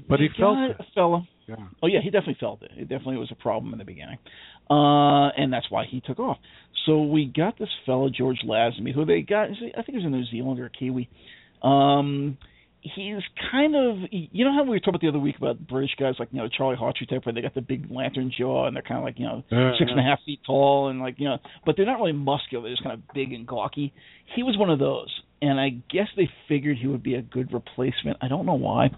but 0.10 0.20
he 0.20 0.30
felt 0.38 0.58
it. 0.58 0.78
a 0.80 0.86
fella. 0.96 1.28
Yeah. 1.48 1.56
Oh 1.82 1.88
yeah, 1.88 2.00
he 2.02 2.10
definitely 2.10 2.38
felt 2.40 2.64
it. 2.64 2.72
It 2.76 2.90
definitely 2.90 3.18
was 3.18 3.30
a 3.32 3.36
problem 3.36 3.74
in 3.74 3.80
the 3.80 3.86
beginning, 3.86 4.18
uh, 4.70 5.28
and 5.38 5.52
that's 5.52 5.70
why 5.70 5.86
he 5.86 6.02
took 6.02 6.20
off. 6.20 6.38
So 6.86 7.04
we 7.04 7.26
got 7.26 7.58
this 7.60 7.70
fellow 7.86 8.10
George 8.10 8.40
Lazenby, 8.46 8.94
who 8.94 9.06
they 9.06 9.22
got. 9.22 9.50
I 9.50 9.84
think 9.84 9.90
he 9.90 9.96
was 9.98 10.06
a 10.06 10.10
New 10.10 10.26
Zealander 10.26 10.66
or 10.66 10.70
Kiwi. 10.70 11.10
Um, 11.62 12.38
he's 12.84 13.24
kind 13.52 13.76
of 13.76 13.98
you 14.12 14.44
know 14.44 14.54
how 14.54 14.64
we 14.64 14.72
were 14.72 14.80
talking 14.80 14.96
about 14.96 15.02
the 15.02 15.08
other 15.08 15.20
week 15.20 15.38
about 15.38 15.68
British 15.68 15.96
guys 15.98 16.16
like 16.20 16.30
you 16.32 16.40
know 16.40 16.50
Charlie 16.50 16.76
Hawtrey 16.76 17.08
type 17.10 17.26
where 17.26 17.34
they 17.34 17.42
got 17.42 17.56
the 17.56 17.62
big 17.62 17.90
lantern 17.90 18.32
jaw 18.38 18.68
and 18.68 18.76
they're 18.76 18.84
kind 18.84 18.98
of 18.98 19.04
like 19.04 19.18
you 19.18 19.26
know 19.26 19.44
uh, 19.52 19.72
six 19.80 19.90
and 19.90 20.00
a 20.00 20.04
half 20.04 20.20
feet 20.26 20.42
tall 20.46 20.90
and 20.90 21.00
like 21.00 21.16
you 21.18 21.28
know 21.28 21.38
but 21.66 21.78
they're 21.78 21.86
not 21.86 21.98
really 22.00 22.12
muscular 22.12 22.64
they're 22.64 22.74
just 22.74 22.84
kind 22.84 22.94
of 22.94 23.02
big 23.14 23.32
and 23.32 23.48
gawky. 23.48 23.94
He 24.36 24.44
was 24.44 24.58
one 24.58 24.70
of 24.70 24.80
those 24.80 25.10
and 25.44 25.60
I 25.60 25.72
guess 25.92 26.08
they 26.16 26.30
figured 26.48 26.78
he 26.78 26.88
would 26.88 27.04
be 27.04 27.16
a 27.16 27.22
good 27.22 27.52
replacement. 27.52 28.18
I 28.22 28.30
don't 28.30 28.46
know 28.46 28.54
why. 28.54 28.90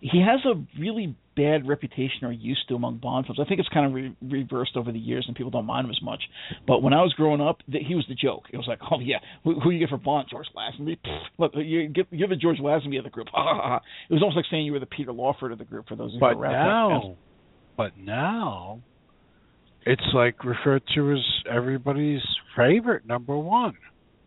He 0.00 0.20
has 0.20 0.40
a 0.44 0.60
really 0.80 1.14
bad 1.36 1.68
reputation 1.68 2.24
or 2.24 2.32
used 2.32 2.68
to 2.68 2.74
among 2.74 2.98
Bond 2.98 3.26
films. 3.26 3.38
I 3.40 3.48
think 3.48 3.60
it's 3.60 3.68
kind 3.68 3.86
of 3.86 3.92
re- 3.94 4.16
reversed 4.20 4.72
over 4.76 4.90
the 4.90 4.98
years, 4.98 5.24
and 5.28 5.36
people 5.36 5.52
don't 5.52 5.64
mind 5.64 5.84
him 5.84 5.92
as 5.92 6.02
much. 6.02 6.20
But 6.66 6.82
when 6.82 6.92
I 6.92 7.02
was 7.02 7.12
growing 7.12 7.40
up, 7.40 7.58
th- 7.70 7.84
he 7.86 7.94
was 7.94 8.04
the 8.08 8.16
joke. 8.16 8.46
It 8.52 8.56
was 8.56 8.66
like, 8.66 8.80
oh 8.90 8.98
yeah, 8.98 9.18
who, 9.44 9.60
who 9.60 9.70
you 9.70 9.78
get 9.78 9.90
for 9.90 9.96
Bond? 9.96 10.26
George 10.28 10.48
Lazenby. 10.56 10.98
Pfft, 11.06 11.20
look, 11.38 11.52
you 11.54 11.88
give, 11.88 12.06
you're 12.10 12.28
the 12.28 12.34
George 12.34 12.58
Lazenby 12.58 12.98
of 12.98 13.04
the 13.04 13.10
group. 13.10 13.28
it 13.34 14.12
was 14.12 14.22
almost 14.22 14.36
like 14.36 14.46
saying 14.50 14.66
you 14.66 14.72
were 14.72 14.80
the 14.80 14.86
Peter 14.86 15.12
Lawford 15.12 15.52
of 15.52 15.58
the 15.58 15.64
group 15.64 15.86
for 15.86 15.94
those. 15.94 16.16
But 16.18 16.34
who 16.34 16.42
now, 16.42 17.16
but 17.76 17.96
now, 17.96 18.80
it's 19.86 20.02
like 20.12 20.42
referred 20.42 20.82
to 20.96 21.12
as 21.12 21.24
everybody's 21.48 22.22
favorite 22.56 23.06
number 23.06 23.38
one. 23.38 23.74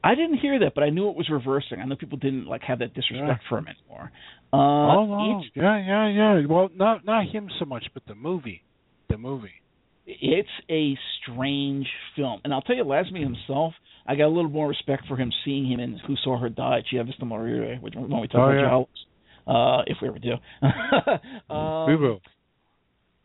I 0.05 0.13
didn't 0.13 0.37
hear 0.37 0.59
that, 0.59 0.75
but 0.75 0.83
I 0.83 0.91
knew 0.91 1.09
it 1.09 1.15
was 1.15 1.29
reversing. 1.31 1.79
I 1.81 1.85
know 1.85 1.95
people 1.95 2.19
didn't 2.19 2.45
like 2.45 2.61
have 2.61 2.77
that 2.79 2.93
disrespect 2.93 3.41
yeah. 3.43 3.49
for 3.49 3.57
him 3.57 3.65
anymore. 3.67 4.11
Uh, 4.53 4.57
oh, 4.57 5.05
no. 5.07 5.43
yeah, 5.55 5.83
yeah, 5.83 6.07
yeah. 6.09 6.45
Well, 6.47 6.69
not 6.75 7.03
not 7.03 7.25
him 7.27 7.49
so 7.57 7.65
much, 7.65 7.85
but 7.91 8.03
the 8.07 8.13
movie, 8.13 8.63
the 9.09 9.17
movie. 9.17 9.63
It's 10.05 10.47
a 10.69 10.95
strange 11.19 11.87
film, 12.15 12.39
and 12.43 12.53
I'll 12.53 12.61
tell 12.61 12.75
you, 12.75 12.83
Lazenby 12.83 13.19
himself, 13.19 13.73
I 14.05 14.15
got 14.15 14.27
a 14.27 14.33
little 14.35 14.51
more 14.51 14.67
respect 14.67 15.07
for 15.07 15.17
him 15.17 15.31
seeing 15.43 15.65
him 15.65 15.79
in 15.79 15.99
Who 16.05 16.15
Saw 16.23 16.39
Her 16.39 16.49
Die, 16.49 16.83
Chi 16.91 16.97
l'ha 16.97 17.03
vista 17.03 17.25
morire, 17.25 17.81
when 17.81 18.21
we 18.21 18.27
talk 18.27 18.35
oh, 18.35 18.43
about 18.43 18.53
yeah. 18.53 18.69
Jowls, 18.69 18.87
uh, 19.47 19.81
if 19.87 19.97
we 20.03 20.07
ever 20.07 20.19
do. 20.19 20.33
um, 21.53 21.87
we 21.87 21.95
will. 21.95 22.21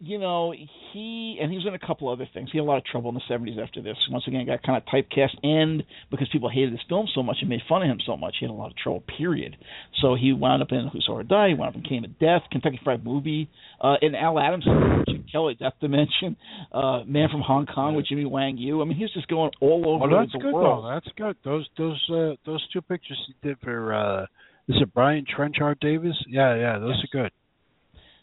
You 0.03 0.19
know, 0.19 0.55
he 0.93 1.39
and 1.41 1.51
he 1.51 1.59
was 1.59 1.67
in 1.67 1.75
a 1.75 1.79
couple 1.79 2.09
other 2.09 2.27
things. 2.33 2.49
He 2.51 2.57
had 2.57 2.65
a 2.65 2.67
lot 2.67 2.79
of 2.79 2.85
trouble 2.87 3.11
in 3.11 3.15
the 3.17 3.21
seventies 3.29 3.59
after 3.63 3.83
this. 3.83 3.99
Once 4.11 4.25
again, 4.27 4.47
got 4.47 4.63
kind 4.63 4.79
of 4.83 4.85
typecast, 4.87 5.37
and 5.43 5.83
because 6.11 6.27
people 6.33 6.49
hated 6.49 6.71
his 6.71 6.81
film 6.89 7.07
so 7.15 7.23
much 7.23 7.37
and 7.41 7.51
made 7.51 7.61
fun 7.69 7.83
of 7.83 7.89
him 7.89 7.99
so 8.07 8.17
much, 8.17 8.37
he 8.41 8.47
had 8.47 8.51
a 8.51 8.55
lot 8.55 8.71
of 8.71 8.77
trouble. 8.79 9.03
Period. 9.19 9.59
So 10.01 10.15
he 10.15 10.33
wound 10.33 10.63
up 10.63 10.73
in 10.73 10.89
Who 10.91 11.01
Saw 11.03 11.19
Her 11.19 11.23
Die. 11.23 11.49
He 11.49 11.55
wound 11.55 11.77
up 11.77 11.83
in 11.85 11.89
Game 11.89 12.05
of 12.05 12.19
Death, 12.19 12.43
Kentucky 12.51 12.81
Fried 12.83 13.05
Movie, 13.05 13.51
uh, 13.79 13.97
in 14.01 14.15
Al 14.15 14.39
Adams, 14.39 14.65
Jim 15.07 15.27
Kelly, 15.31 15.55
Death 15.61 15.75
Dimension, 15.83 16.35
uh, 16.73 17.03
Man 17.07 17.29
from 17.31 17.43
Hong 17.43 17.67
Kong 17.67 17.95
with 17.95 18.07
Jimmy 18.07 18.25
Wang 18.25 18.57
Yu. 18.57 18.81
I 18.81 18.87
mean, 18.87 18.97
he 18.97 19.05
was 19.05 19.13
just 19.13 19.29
going 19.29 19.51
all 19.61 19.85
over 19.87 20.09
well, 20.09 20.21
that's 20.21 20.33
the 20.33 20.39
good, 20.39 20.55
world. 20.55 20.85
Though. 20.85 20.95
That's 20.95 21.09
good. 21.15 21.37
Those 21.45 21.69
those 21.77 22.11
uh, 22.11 22.37
those 22.47 22.67
two 22.73 22.81
pictures 22.81 23.19
he 23.27 23.49
did 23.49 23.59
for 23.63 23.93
uh, 23.93 24.23
is 24.67 24.77
it 24.81 24.95
Brian 24.95 25.27
Trenchard 25.29 25.79
Davis? 25.81 26.17
Yeah, 26.27 26.55
yeah, 26.57 26.79
those 26.79 26.95
Yes. 26.97 27.05
are 27.05 27.23
good. 27.25 27.33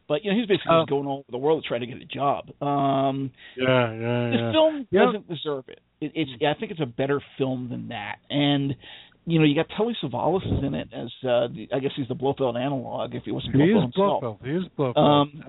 But 0.08 0.24
you 0.24 0.32
know, 0.32 0.38
he's 0.38 0.48
basically 0.48 0.78
just 0.80 0.90
going 0.90 1.06
all 1.08 1.18
over 1.20 1.32
the 1.32 1.38
world 1.38 1.64
to 1.64 1.68
try 1.68 1.80
to 1.80 1.86
get 1.86 1.98
a 1.98 2.06
job. 2.06 2.50
Um, 2.62 3.32
Yeah, 3.58 3.92
yeah, 3.94 4.30
the 4.32 4.50
film 4.54 4.88
Yeah. 4.92 5.06
doesn't 5.06 5.28
deserve 5.28 5.66
it. 5.68 5.80
it 6.02 6.12
it's 6.16 6.32
I 6.44 6.54
think 6.60 6.72
it's 6.72 6.82
a 6.82 6.86
better 6.86 7.22
film 7.38 7.70
than 7.70 7.90
that. 7.90 8.18
And 8.30 8.76
you 9.26 9.40
know, 9.40 9.46
you 9.46 9.56
got 9.56 9.68
Telly 9.76 9.96
Savalas 10.02 10.64
in 10.64 10.74
it 10.74 10.88
as 10.94 11.12
uh 11.24 11.48
the, 11.54 11.68
I 11.74 11.80
guess 11.80 11.92
he's 11.98 12.08
the 12.08 12.16
Blofeld 12.16 12.56
analog 12.56 13.14
if 13.16 13.24
he 13.24 13.32
wasn't 13.32 13.56
He 13.56 13.60
Blofeld 13.62 13.78
is 13.78 13.84
himself. 13.84 14.22
Blofeld. 14.22 14.40
He 14.46 14.52
is 14.52 14.64
Blofeld. 14.78 14.98
Um, 14.98 15.44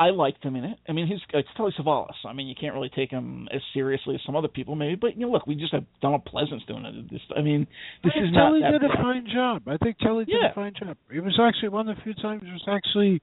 I 0.00 0.10
liked 0.10 0.44
him 0.44 0.54
in 0.54 0.62
it. 0.64 0.78
I 0.88 0.92
mean, 0.92 1.08
he's 1.08 1.18
it's 1.32 1.48
Telly 1.56 1.72
Savalas. 1.76 2.14
I 2.24 2.32
mean, 2.32 2.46
you 2.46 2.54
can't 2.54 2.72
really 2.74 2.90
take 2.94 3.10
him 3.10 3.48
as 3.52 3.60
seriously 3.74 4.14
as 4.14 4.20
some 4.24 4.36
other 4.36 4.46
people 4.46 4.76
maybe. 4.76 4.94
But 4.94 5.16
you 5.16 5.26
know, 5.26 5.32
look, 5.32 5.46
we 5.46 5.54
just 5.56 5.72
have 5.72 5.84
Donald 6.02 6.22
Pleasence 6.26 6.64
doing 6.68 6.84
it. 6.84 7.10
This, 7.10 7.20
I 7.36 7.40
mean, 7.40 7.66
this 8.04 8.12
I 8.14 8.20
is 8.24 8.30
not 8.32 8.48
Telly 8.50 8.60
that 8.60 8.72
did 8.72 8.84
a 8.84 8.88
bad. 8.88 8.96
fine 9.02 9.26
job. 9.32 9.62
I 9.66 9.76
think 9.78 9.98
Telly 9.98 10.24
did 10.26 10.36
Yeah. 10.40 10.50
a 10.50 10.54
fine 10.54 10.74
job. 10.78 10.96
It 11.10 11.20
was 11.20 11.36
actually 11.42 11.70
one 11.70 11.88
of 11.88 11.96
the 11.96 12.02
few 12.02 12.14
times 12.14 12.42
it 12.46 12.52
was 12.52 12.64
actually 12.68 13.20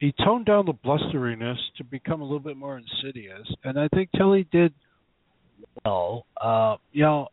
he 0.00 0.14
toned 0.24 0.46
down 0.46 0.66
the 0.66 0.72
blusteriness 0.72 1.58
to 1.76 1.84
become 1.84 2.20
a 2.20 2.24
little 2.24 2.38
bit 2.38 2.56
more 2.56 2.78
insidious, 2.78 3.46
and 3.64 3.78
I 3.78 3.88
think 3.88 4.10
Telly 4.12 4.46
did 4.52 4.72
well. 5.84 6.26
Uh, 6.40 6.76
you 6.92 7.02
know, 7.02 7.28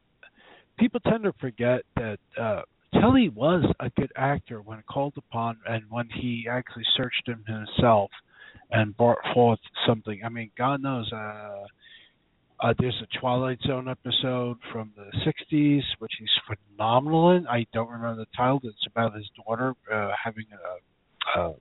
people 0.77 0.99
tend 1.01 1.23
to 1.23 1.33
forget 1.39 1.81
that 1.95 2.17
uh, 2.39 2.61
Telly 2.93 3.29
was 3.29 3.63
a 3.79 3.89
good 3.91 4.11
actor 4.15 4.61
when 4.61 4.81
called 4.89 5.13
upon, 5.17 5.57
and 5.67 5.83
when 5.89 6.09
he 6.09 6.47
actually 6.49 6.85
searched 6.97 7.27
him 7.27 7.43
himself 7.47 8.09
and 8.71 8.95
brought 8.97 9.19
forth 9.33 9.59
something. 9.87 10.21
I 10.25 10.29
mean, 10.29 10.51
God 10.57 10.81
knows. 10.81 11.11
Uh, 11.13 11.65
uh, 12.61 12.73
there's 12.79 12.99
a 13.03 13.19
Twilight 13.19 13.59
Zone 13.67 13.89
episode 13.89 14.57
from 14.71 14.91
the 14.95 15.11
'60s, 15.19 15.81
which 15.99 16.13
he's 16.17 16.57
phenomenal 16.75 17.31
in. 17.31 17.45
I 17.47 17.65
don't 17.73 17.89
remember 17.89 18.21
the 18.21 18.27
title. 18.35 18.61
It's 18.63 18.87
about 18.87 19.13
his 19.15 19.29
daughter 19.45 19.75
uh, 19.93 20.11
having 20.23 20.45
a, 21.35 21.39
a 21.39 21.53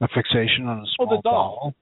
a 0.00 0.08
fixation 0.08 0.66
on 0.66 0.78
a 0.78 0.82
Oh, 0.82 1.04
small 1.04 1.16
the 1.16 1.22
doll. 1.22 1.74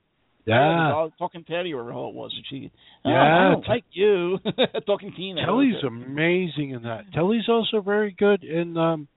Yeah, 0.46 0.54
the 0.54 0.94
dog, 0.94 1.12
talking 1.18 1.42
Teddy 1.44 1.74
or 1.74 1.90
how 1.92 2.06
it 2.06 2.14
was. 2.14 2.32
And 2.34 2.44
she, 2.48 2.70
oh, 3.04 3.10
Yeah, 3.10 3.22
I 3.22 3.50
don't 3.50 3.68
like 3.68 3.84
you. 3.90 4.38
talking 4.86 5.12
Tina. 5.16 5.44
Telly's 5.44 5.82
amazing 5.84 6.70
in 6.70 6.82
that. 6.84 7.12
Telly's 7.12 7.48
also 7.48 7.80
very 7.80 8.14
good 8.16 8.44
in 8.44 8.76
um 8.76 9.08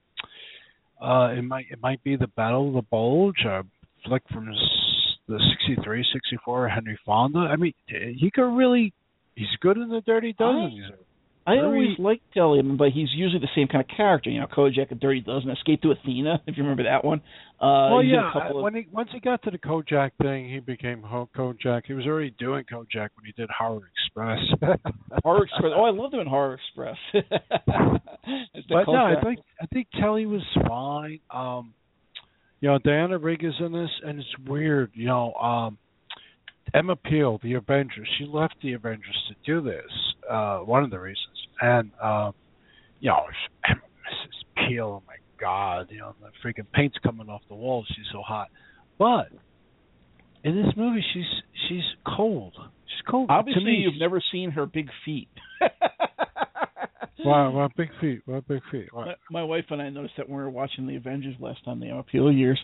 uh 1.00 1.28
it 1.36 1.42
might 1.42 1.66
it 1.70 1.80
might 1.80 2.02
be 2.02 2.16
the 2.16 2.26
Battle 2.28 2.68
of 2.68 2.74
the 2.74 2.82
Bulge, 2.82 3.44
a 3.46 3.64
flick 4.06 4.22
from 4.32 4.46
the 5.28 5.40
63, 5.68 6.04
64 6.12 6.68
Henry 6.68 6.98
Fonda. 7.06 7.38
I 7.38 7.54
mean, 7.56 7.74
he 7.86 8.30
could 8.34 8.50
really 8.56 8.92
he's 9.36 9.48
good 9.60 9.76
in 9.76 9.88
the 9.88 10.00
Dirty 10.00 10.34
Dozen. 10.36 10.94
I 11.50 11.64
always 11.64 11.98
liked 11.98 12.22
Telly, 12.34 12.62
but 12.62 12.90
he's 12.90 13.08
usually 13.14 13.40
the 13.40 13.48
same 13.54 13.66
kind 13.68 13.84
of 13.88 13.96
character. 13.96 14.30
You 14.30 14.40
know, 14.40 14.46
Kojak 14.46 14.90
and 14.90 15.00
Dirty 15.00 15.20
Dozen, 15.20 15.50
Escape 15.50 15.82
to 15.82 15.90
Athena, 15.92 16.42
if 16.46 16.56
you 16.56 16.62
remember 16.62 16.84
that 16.84 17.04
one. 17.04 17.18
Uh, 17.60 17.90
well, 17.92 18.02
yeah. 18.02 18.30
I- 18.34 18.48
of, 18.48 18.56
When 18.62 18.74
he 18.74 18.86
once 18.92 19.10
he 19.12 19.20
got 19.20 19.42
to 19.42 19.50
the 19.50 19.58
Kojak 19.58 20.12
thing, 20.22 20.48
he 20.48 20.60
became 20.60 21.02
Ho- 21.02 21.28
Kojak. 21.36 21.82
He 21.86 21.92
was 21.92 22.06
already 22.06 22.30
doing 22.38 22.64
Kojak 22.64 23.10
when 23.16 23.24
he 23.26 23.32
did 23.36 23.50
Horror 23.50 23.90
Express. 24.04 24.38
Horror 25.24 25.44
Express. 25.44 25.72
Oh, 25.74 25.84
I 25.84 25.90
loved 25.90 26.14
him 26.14 26.20
in 26.20 26.26
Horror 26.26 26.54
Express. 26.54 26.96
But 28.68 28.86
no, 28.86 28.94
I 28.94 29.14
think 29.24 29.38
I 29.60 29.66
think 29.66 29.88
Telly 29.98 30.26
was 30.26 30.42
fine. 30.68 31.20
Um, 31.30 31.74
you 32.60 32.68
know, 32.68 32.78
Diana 32.78 33.18
Rigg 33.18 33.42
is 33.44 33.54
in 33.58 33.72
this, 33.72 33.90
and 34.04 34.18
it's 34.20 34.28
weird. 34.46 34.90
You 34.94 35.06
know, 35.06 35.32
um, 35.34 35.78
Emma 36.74 36.96
Peel, 36.96 37.40
the 37.42 37.54
Avengers, 37.54 38.08
she 38.18 38.26
left 38.26 38.54
the 38.62 38.74
Avengers 38.74 39.16
to 39.28 39.34
do 39.44 39.60
this. 39.62 39.90
Uh, 40.30 40.58
one 40.58 40.84
of 40.84 40.90
the 40.90 40.98
reasons, 41.00 41.29
and 41.60 41.90
um, 42.02 42.32
you 43.00 43.08
know, 43.10 43.22
Mrs. 43.68 44.68
Peel, 44.68 45.02
oh 45.02 45.02
my 45.06 45.14
God, 45.40 45.88
you 45.90 45.98
know, 45.98 46.14
the 46.20 46.28
freaking 46.44 46.66
paint's 46.72 46.96
coming 47.02 47.28
off 47.28 47.42
the 47.48 47.54
walls. 47.54 47.86
She's 47.96 48.06
so 48.12 48.22
hot, 48.22 48.48
but 48.98 49.28
in 50.44 50.56
this 50.56 50.72
movie, 50.76 51.04
she's 51.12 51.24
she's 51.68 51.84
cold. 52.06 52.54
She's 52.86 53.02
cold. 53.10 53.28
to 53.28 53.34
Obviously, 53.34 53.64
me. 53.64 53.72
you've 53.84 53.98
never 54.00 54.20
seen 54.32 54.50
her 54.52 54.66
big 54.66 54.88
feet. 55.04 55.28
Wow, 57.22 57.50
wow, 57.50 57.68
big 57.76 57.90
feet, 58.00 58.22
wow, 58.26 58.42
big 58.48 58.62
feet. 58.72 58.88
Wow. 58.94 59.04
My, 59.04 59.14
my 59.30 59.42
wife 59.42 59.66
and 59.68 59.82
I 59.82 59.90
noticed 59.90 60.14
that 60.16 60.26
when 60.26 60.38
we 60.38 60.42
were 60.42 60.48
watching 60.48 60.86
the 60.86 60.96
Avengers 60.96 61.34
last 61.38 61.62
time, 61.66 61.78
the 61.78 61.90
Emma 61.90 62.02
Peel 62.02 62.32
years, 62.32 62.58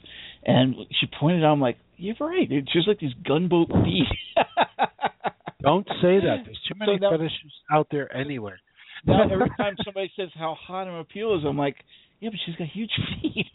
and 0.47 0.75
she 0.99 1.07
pointed 1.21 1.45
out, 1.45 1.53
I'm 1.53 1.61
like, 1.61 1.77
you're 1.99 2.15
right. 2.19 2.49
dude. 2.49 2.67
She's 2.73 2.87
like 2.89 2.99
these 2.99 3.13
gunboat 3.29 3.69
feet. 3.85 4.07
Don't 5.63 5.87
say 6.01 6.21
that. 6.21 6.37
There's 6.47 6.59
too 6.67 6.75
many 6.79 6.97
So 6.99 7.03
now- 7.03 7.11
fetishes 7.11 7.53
out 7.71 7.89
there 7.91 8.15
anyway. 8.17 8.55
now 9.13 9.23
every 9.31 9.51
time 9.57 9.77
somebody 9.85 10.11
says 10.17 10.29
how 10.35 10.57
hot 10.59 10.87
Emma 10.89 11.05
Peel 11.05 11.37
is, 11.37 11.45
I'm 11.47 11.57
like, 11.57 11.77
yeah, 12.21 12.31
but 12.31 12.39
she's 12.45 12.57
got 12.57 12.69
huge 12.69 12.91
feet. 13.23 13.47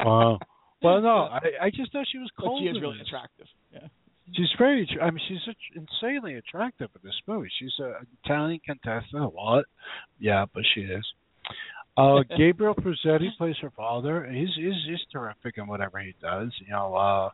wow. 0.00 0.38
Well, 0.82 1.00
no, 1.00 1.08
I 1.08 1.40
I 1.62 1.70
just 1.70 1.92
thought 1.92 2.06
she 2.10 2.18
was 2.18 2.30
but 2.36 2.44
cold. 2.44 2.62
she 2.62 2.68
is 2.68 2.80
really 2.80 3.00
attractive. 3.00 3.46
Yeah. 3.72 3.88
She's 4.34 4.50
very. 4.58 4.88
I 5.00 5.10
mean, 5.10 5.20
she's 5.28 5.54
insanely 5.74 6.34
attractive 6.34 6.90
in 6.94 7.00
this 7.02 7.14
movie. 7.26 7.48
She's 7.58 7.72
a 7.80 8.00
Italian 8.24 8.60
contestant. 8.64 9.22
A 9.22 9.28
lot. 9.28 9.64
Yeah, 10.18 10.44
but 10.52 10.64
she 10.74 10.82
is. 10.82 11.04
Uh, 11.96 12.22
Gabriele 12.36 12.74
Ferzetti 12.74 13.28
plays 13.38 13.54
her 13.62 13.70
father. 13.70 14.28
He's 14.30 14.50
he's 14.56 14.74
he's 14.86 15.00
terrific 15.12 15.56
in 15.56 15.66
whatever 15.66 15.98
he 16.00 16.14
does. 16.20 16.50
You 16.60 16.72
know, 16.72 16.94
uh, 16.94 17.30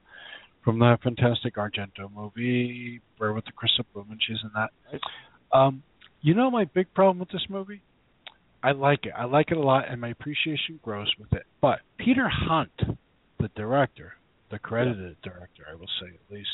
from 0.64 0.78
that 0.80 1.02
fantastic 1.02 1.56
Argento 1.56 2.12
movie, 2.14 3.00
where 3.16 3.32
with 3.32 3.44
the 3.44 3.52
Krista 3.52 3.84
Blumen, 3.94 4.18
she's 4.20 4.38
in 4.42 4.50
that. 4.54 4.70
Um, 5.56 5.82
you 6.22 6.34
know 6.34 6.50
my 6.50 6.64
big 6.64 6.92
problem 6.94 7.18
with 7.18 7.30
this 7.30 7.46
movie? 7.48 7.82
I 8.62 8.72
like 8.72 9.00
it. 9.04 9.12
I 9.16 9.24
like 9.24 9.50
it 9.50 9.56
a 9.56 9.60
lot, 9.60 9.90
and 9.90 10.00
my 10.00 10.08
appreciation 10.08 10.78
grows 10.82 11.12
with 11.18 11.32
it. 11.32 11.44
But 11.60 11.80
Peter 11.98 12.28
Hunt, 12.28 12.70
the 13.40 13.48
director, 13.56 14.14
the 14.50 14.58
credited 14.58 15.16
director, 15.22 15.64
I 15.70 15.74
will 15.74 15.88
say 16.00 16.08
at 16.14 16.34
least, 16.34 16.48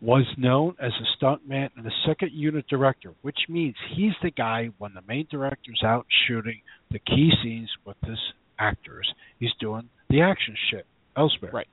was 0.00 0.24
known 0.36 0.76
as 0.80 0.92
a 0.92 1.24
stuntman 1.24 1.70
and 1.76 1.84
a 1.84 1.90
second 2.06 2.30
unit 2.32 2.68
director, 2.68 3.14
which 3.22 3.38
means 3.48 3.74
he's 3.96 4.12
the 4.22 4.30
guy 4.30 4.70
when 4.78 4.94
the 4.94 5.02
main 5.08 5.26
director's 5.28 5.82
out 5.84 6.06
shooting 6.28 6.60
the 6.92 7.00
key 7.00 7.32
scenes 7.42 7.70
with 7.84 7.96
his 8.04 8.18
actors. 8.60 9.12
He's 9.40 9.50
doing 9.58 9.88
the 10.08 10.20
action 10.20 10.54
shit 10.70 10.86
elsewhere. 11.16 11.50
Right. 11.52 11.68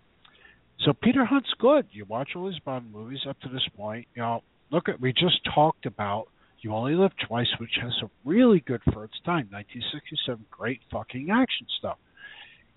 So 0.83 0.93
Peter 0.93 1.23
Hunt's 1.23 1.53
good. 1.59 1.85
You 1.91 2.05
watch 2.05 2.29
all 2.35 2.47
his 2.47 2.59
Bond 2.59 2.91
movies 2.91 3.21
up 3.29 3.39
to 3.41 3.49
this 3.49 3.67
point. 3.77 4.07
You 4.15 4.23
know, 4.23 4.43
look 4.71 4.89
at 4.89 4.99
we 4.99 5.13
just 5.13 5.39
talked 5.53 5.85
about 5.85 6.27
You 6.61 6.73
Only 6.73 6.95
Live 6.95 7.11
Twice, 7.27 7.47
which 7.59 7.71
has 7.81 7.91
a 8.03 8.09
really 8.23 8.61
good 8.65 8.81
for 8.93 9.03
its 9.03 9.15
time, 9.25 9.47
1967, 9.51 10.45
great 10.51 10.81
fucking 10.91 11.29
action 11.31 11.67
stuff. 11.79 11.97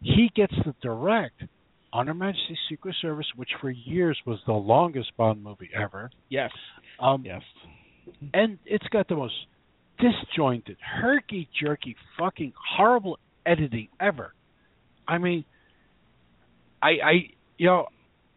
He 0.03 0.31
gets 0.35 0.55
to 0.65 0.75
direct 0.83 1.43
On 1.93 2.07
Her 2.07 2.15
Majesty's 2.15 2.59
Secret 2.69 2.95
Service, 3.01 3.27
which 3.37 3.51
for 3.61 3.71
years 3.71 4.19
was 4.27 4.39
the 4.47 4.53
longest 4.53 5.17
Bond 5.17 5.43
movie 5.43 5.71
ever. 5.75 6.11
Yes. 6.29 6.51
Um, 7.01 7.25
Yes. 7.25 7.43
and 8.35 8.59
it's 8.65 8.87
got 8.89 9.09
the 9.09 9.17
most 9.17 9.35
disjointed, 9.99 10.77
herky 10.81 11.49
jerky, 11.61 11.97
fucking 12.19 12.53
horrible 12.77 13.19
editing 13.45 13.89
ever. 14.01 14.33
I 15.07 15.19
mean, 15.19 15.45
I, 16.83 16.89
I, 17.05 17.13
you 17.57 17.67
know, 17.67 17.87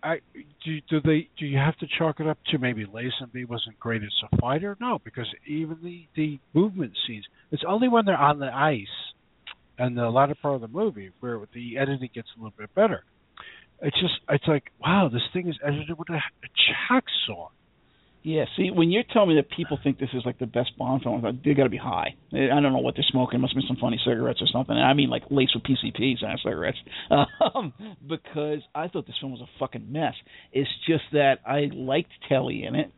I 0.04 0.20
do. 0.66 0.80
Do 0.89 1.02
they? 1.02 1.30
Do 1.38 1.45
you 1.45 1.58
have 1.58 1.78
to 1.78 1.88
chalk 1.97 2.20
it 2.20 2.28
up 2.28 2.38
to 2.52 2.58
maybe 2.58 2.86
Lazenby 2.86 3.47
wasn't 3.47 3.80
great 3.80 4.02
as 4.04 4.10
a 4.32 4.38
fighter? 4.38 4.78
No, 4.80 4.99
because 5.04 5.28
even 5.47 5.78
the 5.84 6.08
the 6.16 6.39
movement 6.54 6.93
scenes, 7.08 7.26
it's 7.52 7.64
only 7.68 7.88
when 7.88 8.06
they're 8.06 8.18
on 8.18 8.39
the 8.39 8.54
ice 8.54 8.88
and 9.78 9.97
the 9.97 10.10
latter 10.10 10.36
part 10.41 10.56
of 10.56 10.62
the 10.62 10.68
movie 10.68 11.12
where 11.20 11.41
the 11.54 11.78
editing 11.78 12.10
gets 12.14 12.28
a 12.36 12.39
little 12.39 12.54
bit 12.58 12.74
better. 12.76 13.04
It's 13.82 13.99
just, 13.99 14.14
it's 14.30 14.47
like, 14.47 14.72
wow, 14.80 15.10
this 15.12 15.24
thing 15.34 15.47
is 15.47 15.58
edited 15.66 15.97
with 15.97 16.10
a, 16.10 16.14
a 16.14 16.93
hacksaw. 16.93 17.47
Yeah, 18.24 18.45
see, 18.55 18.69
when 18.69 18.91
you're 18.91 19.03
telling 19.11 19.30
me 19.30 19.36
that 19.36 19.49
people 19.49 19.80
think 19.84 19.97
this 19.99 20.09
is 20.13 20.22
like 20.26 20.38
the 20.38 20.45
best 20.45 20.78
Bond 20.78 21.01
film, 21.01 21.41
they 21.43 21.53
got 21.55 21.63
to 21.63 21.69
be 21.69 21.78
high. 21.78 22.15
I 22.32 22.61
don't 22.61 22.72
know 22.72 22.78
what 22.78 22.95
they're 22.95 23.03
smoking. 23.09 23.41
Must 23.41 23.55
be 23.55 23.63
some 23.67 23.78
funny 23.78 23.99
cigarettes 24.05 24.41
or 24.41 24.47
something. 24.51 24.76
I 24.76 24.93
mean, 24.93 25.09
like 25.09 25.24
laced 25.32 25.55
with 25.55 25.63
PCPs 25.63 26.24
and 26.24 26.39
cigarettes. 26.43 26.78
Um, 27.53 27.74
because 28.07 28.59
I 28.74 28.88
thought 28.88 29.07
this 29.07 29.15
film 29.19 29.32
was 29.34 29.41
a 29.41 29.59
fucking 29.59 29.91
mess. 29.91 30.13
It's 30.53 30.69
just 30.88 31.03
that 31.11 31.39
I 31.45 31.69
liked 31.74 32.11
Telly 32.30 32.63
in 32.63 32.76
it. 32.76 32.91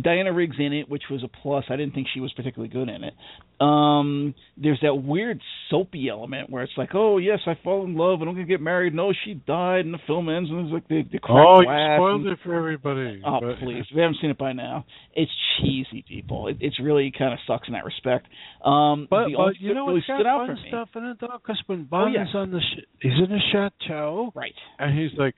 Diana 0.00 0.32
Riggs 0.32 0.56
in 0.58 0.72
it, 0.72 0.88
which 0.88 1.02
was 1.10 1.22
a 1.22 1.28
plus. 1.28 1.64
I 1.68 1.76
didn't 1.76 1.94
think 1.94 2.06
she 2.14 2.20
was 2.20 2.32
particularly 2.32 2.72
good 2.72 2.88
in 2.88 3.04
it. 3.04 3.14
Um, 3.60 4.34
there's 4.56 4.80
that 4.82 4.94
weird 4.94 5.40
soapy 5.70 6.08
element 6.08 6.50
where 6.50 6.62
it's 6.64 6.72
like, 6.76 6.90
oh 6.94 7.18
yes, 7.18 7.40
I 7.46 7.56
fall 7.62 7.84
in 7.84 7.94
love 7.96 8.20
and 8.20 8.28
I'm 8.28 8.34
gonna 8.34 8.46
get 8.46 8.60
married. 8.60 8.94
No, 8.94 9.12
she 9.24 9.34
died, 9.34 9.84
and 9.84 9.94
the 9.94 9.98
film 10.06 10.28
ends, 10.28 10.50
and 10.50 10.60
it's 10.66 10.72
like 10.72 10.88
the 10.88 11.02
the 11.12 11.18
crack 11.18 11.36
Oh, 11.46 11.60
you 11.60 11.66
spoiled 11.66 12.20
and- 12.22 12.30
it 12.30 12.38
for 12.42 12.54
everybody. 12.54 13.22
Oh 13.24 13.38
but- 13.40 13.58
please! 13.58 13.84
If 13.88 13.94
you 13.94 14.00
haven't 14.00 14.16
seen 14.20 14.30
it 14.30 14.38
by 14.38 14.52
now, 14.52 14.84
it's 15.14 15.30
cheesy, 15.60 16.04
people. 16.08 16.48
It, 16.48 16.56
it's 16.60 16.80
really 16.80 17.12
kind 17.16 17.32
of 17.32 17.38
sucks 17.46 17.68
in 17.68 17.74
that 17.74 17.84
respect. 17.84 18.26
Um, 18.64 19.06
But, 19.10 19.26
the 19.26 19.34
but 19.36 19.60
you 19.60 19.74
know 19.74 19.86
really 19.86 20.02
what's 20.08 20.22
got 20.22 20.46
fun 20.46 20.58
stuff 20.68 20.88
in 20.96 21.04
it 21.04 21.18
though? 21.20 21.38
Because 21.40 21.62
when 21.66 21.84
Bond 21.84 22.14
yeah. 22.14 22.22
is 22.24 22.34
on 22.34 22.50
the 22.50 22.60
sh- 22.60 22.84
he's 23.00 23.12
in 23.12 23.28
the 23.30 23.40
chateau 23.52 24.32
right? 24.34 24.54
and 24.78 24.98
he's 24.98 25.16
like, 25.18 25.34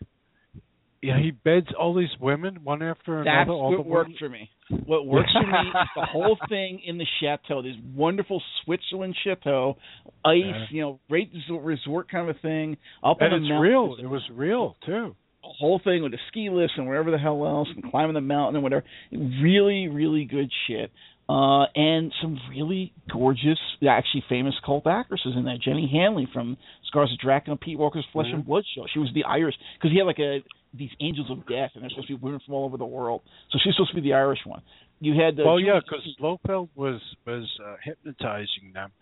yeah, 1.04 1.18
he 1.20 1.30
beds 1.30 1.66
all 1.78 1.94
these 1.94 2.08
women 2.20 2.60
one 2.64 2.82
after 2.82 3.18
That's 3.24 3.28
another. 3.46 3.52
all 3.52 3.70
the 3.72 3.76
what 3.78 3.86
worked 3.86 4.08
women- 4.08 4.18
for 4.18 4.28
me. 4.28 4.50
What 4.86 5.06
works 5.06 5.30
for 5.32 5.46
me 5.46 5.68
is 5.68 5.74
the 5.94 6.06
whole 6.06 6.38
thing 6.48 6.80
in 6.84 6.96
the 6.98 7.04
chateau, 7.20 7.60
this 7.62 7.76
wonderful 7.94 8.42
Switzerland 8.64 9.14
chateau, 9.22 9.76
ice, 10.24 10.40
Yeah. 10.44 10.64
you 10.70 10.80
know, 10.80 11.00
great 11.10 11.30
resort, 11.50 12.10
kind 12.10 12.28
of 12.28 12.36
a 12.36 12.38
thing. 12.40 12.78
Up 13.02 13.18
And 13.20 13.34
it's 13.34 13.52
real. 13.60 13.96
It 14.00 14.06
was 14.06 14.22
real 14.32 14.76
too. 14.86 15.14
the 15.42 15.48
whole 15.58 15.78
thing 15.84 16.02
with 16.02 16.12
the 16.12 16.18
ski 16.28 16.48
lifts 16.50 16.72
and 16.78 16.86
whatever 16.86 17.10
the 17.10 17.18
hell 17.18 17.44
else, 17.46 17.68
and 17.74 17.90
climbing 17.90 18.14
the 18.14 18.20
mountain 18.22 18.56
and 18.56 18.62
whatever. 18.62 18.84
Really, 19.12 19.88
really 19.88 20.24
good 20.24 20.50
shit. 20.66 20.90
Uh, 21.28 21.64
and 21.74 22.12
some 22.20 22.38
really 22.50 22.92
gorgeous, 23.10 23.58
actually 23.88 24.22
famous 24.28 24.54
cult 24.64 24.86
actresses 24.86 25.32
in 25.36 25.44
there. 25.44 25.56
Jenny 25.62 25.88
Hanley 25.90 26.26
from 26.32 26.56
Scars 26.88 27.10
of 27.12 27.18
Dracula, 27.18 27.56
Pete 27.58 27.78
Walker's 27.78 28.04
Flesh 28.12 28.26
and 28.30 28.44
Blood 28.44 28.64
show. 28.74 28.84
She 28.92 28.98
was 28.98 29.08
the 29.14 29.24
Irish 29.24 29.54
because 29.78 29.90
he 29.90 29.98
had 29.98 30.04
like 30.06 30.18
a 30.18 30.40
these 30.76 30.90
angels 31.00 31.30
of 31.30 31.46
death, 31.46 31.70
and 31.74 31.82
they're 31.82 31.90
supposed 31.90 32.08
to 32.08 32.16
be 32.16 32.22
women 32.22 32.40
from 32.44 32.54
all 32.54 32.64
over 32.64 32.76
the 32.76 32.84
world. 32.84 33.22
So 33.50 33.58
she's 33.62 33.74
supposed 33.74 33.90
to 33.90 33.96
be 33.96 34.02
the 34.02 34.14
Irish 34.14 34.40
one. 34.44 34.62
You 35.00 35.14
had 35.20 35.36
the 35.36 35.44
well, 35.44 35.60
yeah, 35.60 35.80
because 35.84 36.06
Blofeld 36.20 36.68
was 36.74 37.00
was 37.26 37.48
uh, 37.64 37.76
hypnotizing 37.82 38.72
them, 38.72 38.92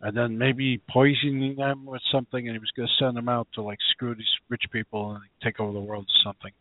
and 0.00 0.16
then 0.16 0.38
maybe 0.38 0.80
poisoning 0.90 1.56
them 1.56 1.86
with 1.86 2.02
something, 2.12 2.46
and 2.46 2.54
he 2.54 2.58
was 2.58 2.70
going 2.76 2.88
to 2.88 3.04
send 3.04 3.16
them 3.16 3.28
out 3.28 3.48
to 3.54 3.62
like 3.62 3.78
screw 3.92 4.14
these 4.14 4.26
rich 4.48 4.64
people 4.72 5.12
and 5.12 5.22
take 5.42 5.60
over 5.60 5.72
the 5.72 5.80
world 5.80 6.04
or 6.04 6.20
something. 6.24 6.52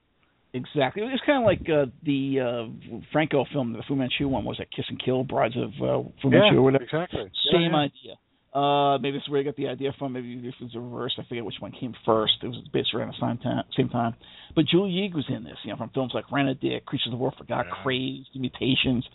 Exactly. 0.54 1.02
It 1.02 1.08
was 1.08 1.22
kind 1.26 1.40
of 1.40 1.46
like 1.46 1.70
uh, 1.70 1.92
the 2.04 2.40
uh, 2.40 3.02
Franco 3.12 3.44
film, 3.52 3.74
the 3.74 3.84
Fu 3.88 3.96
Manchu 3.96 4.30
one, 4.30 4.46
was 4.46 4.56
that 4.60 4.72
Kiss 4.72 4.86
and 4.88 5.04
Kill, 5.04 5.26
Brides 5.26 5.56
of 5.58 5.70
uh, 5.84 6.10
Fu 6.22 6.30
Manchu, 6.30 6.60
or 6.60 6.62
whatever. 6.62 6.86
exactly. 6.86 7.30
Same 7.52 7.62
Yeah, 7.62 7.70
yeah. 7.72 7.78
idea. 7.78 8.16
Uh, 8.56 8.98
maybe 9.00 9.18
that's 9.18 9.30
where 9.30 9.42
I 9.42 9.44
got 9.44 9.58
the 9.58 9.68
idea 9.68 9.94
from. 10.00 10.14
Maybe 10.14 10.34
if 10.34 10.56
it 10.62 10.64
was 10.64 10.76
reversed, 10.76 11.16
I 11.20 11.24
forget 11.28 11.44
which 11.44 11.56
one 11.60 11.74
came 11.74 11.94
first. 12.06 12.36
It 12.42 12.48
was 12.48 12.62
based 12.72 12.94
around 12.94 13.10
the 13.10 13.28
same 13.28 13.38
time. 13.40 13.64
Same 13.76 13.90
time. 13.90 14.16
But 14.56 14.66
Julie 14.66 14.92
Ege 14.92 15.14
was 15.14 15.26
in 15.28 15.44
this, 15.44 15.58
you 15.66 15.72
know, 15.72 15.78
from 15.78 15.90
films 15.90 16.14
like 16.16 16.26
Rentadick, 16.28 16.86
Creatures 16.86 17.08
of 17.08 17.12
the 17.12 17.18
World 17.18 17.36
Forgot, 17.38 17.66
Yeah. 17.66 17.84
Crazed, 17.84 18.30
Mutations. 18.34 19.06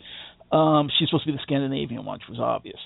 Um, 0.51 0.89
she's 0.99 1.09
supposed 1.09 1.25
to 1.25 1.31
be 1.31 1.37
the 1.37 1.41
Scandinavian 1.41 2.05
one, 2.05 2.19
which 2.19 2.29
was 2.29 2.39
obvious. 2.39 2.77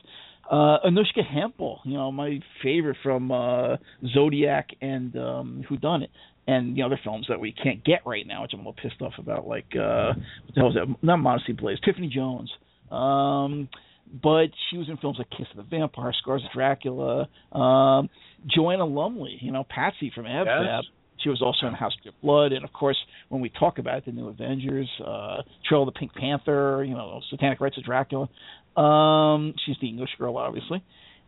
Uh, 0.50 0.78
Anouska 0.86 1.26
Hempel, 1.28 1.82
you 1.84 1.96
know, 1.96 2.12
my 2.12 2.40
favorite 2.64 2.98
from 3.04 3.32
uh, 3.32 3.76
Zodiac 4.14 4.70
and 4.80 5.16
um, 5.18 5.66
Who 5.68 5.76
Done 5.76 6.04
It, 6.04 6.12
and 6.48 6.78
you 6.78 6.84
know 6.84 6.86
other 6.86 7.00
films 7.04 7.26
that 7.30 7.40
we 7.40 7.52
can't 7.52 7.84
get 7.84 8.02
right 8.06 8.26
now, 8.26 8.44
which 8.44 8.52
I'm 8.54 8.60
a 8.60 8.70
little 8.70 8.76
pissed 8.82 9.02
off 9.02 9.14
about, 9.18 9.48
like 9.48 9.66
uh, 9.76 10.14
what 10.46 10.54
the 10.54 10.62
hell 10.62 10.70
is 10.70 10.76
that? 10.76 10.96
Not 11.02 11.18
Modesty 11.18 11.54
Blaise, 11.54 11.80
Tiffany 11.84 12.08
Jones. 12.08 12.52
Um, 12.92 13.68
but 14.12 14.48
she 14.70 14.78
was 14.78 14.88
in 14.90 14.98
films 14.98 15.18
like 15.18 15.30
Kiss 15.32 15.48
of 15.52 15.58
the 15.58 15.78
Vampire, 15.78 16.14
Scars 16.22 16.44
of 16.44 16.52
Dracula, 16.54 17.28
um, 17.52 18.10
Joanna 18.54 18.86
Lumley, 18.86 19.38
you 19.42 19.52
know, 19.52 19.66
Patsy 19.68 20.12
from 20.14 20.26
Ab. 20.26 20.48
Yes. 20.48 20.84
She 21.24 21.30
was 21.30 21.42
also 21.42 21.68
in 21.68 21.74
House 21.74 21.94
of 22.06 22.14
Blood, 22.22 22.52
and 22.52 22.64
of 22.64 22.74
course, 22.74 22.98
when 23.30 23.42
we 23.42 23.50
talk 23.50 23.80
about 23.80 24.00
it, 24.00 24.06
the 24.06 24.12
New 24.12 24.28
Avengers, 24.28 24.90
uh, 25.00 25.38
Trail 25.68 25.84
of 25.84 25.88
the 25.88 25.98
Pink 25.98 26.14
Panther, 26.14 26.84
you 26.88 26.94
know, 26.94 27.22
Satanic 27.30 27.60
Rites 27.62 27.78
of 27.78 27.84
Dracula. 27.84 28.30
Um, 28.78 29.54
she's 29.66 29.78
the 29.82 29.88
English 29.88 30.12
girl, 30.20 30.38
obviously. 30.38 30.84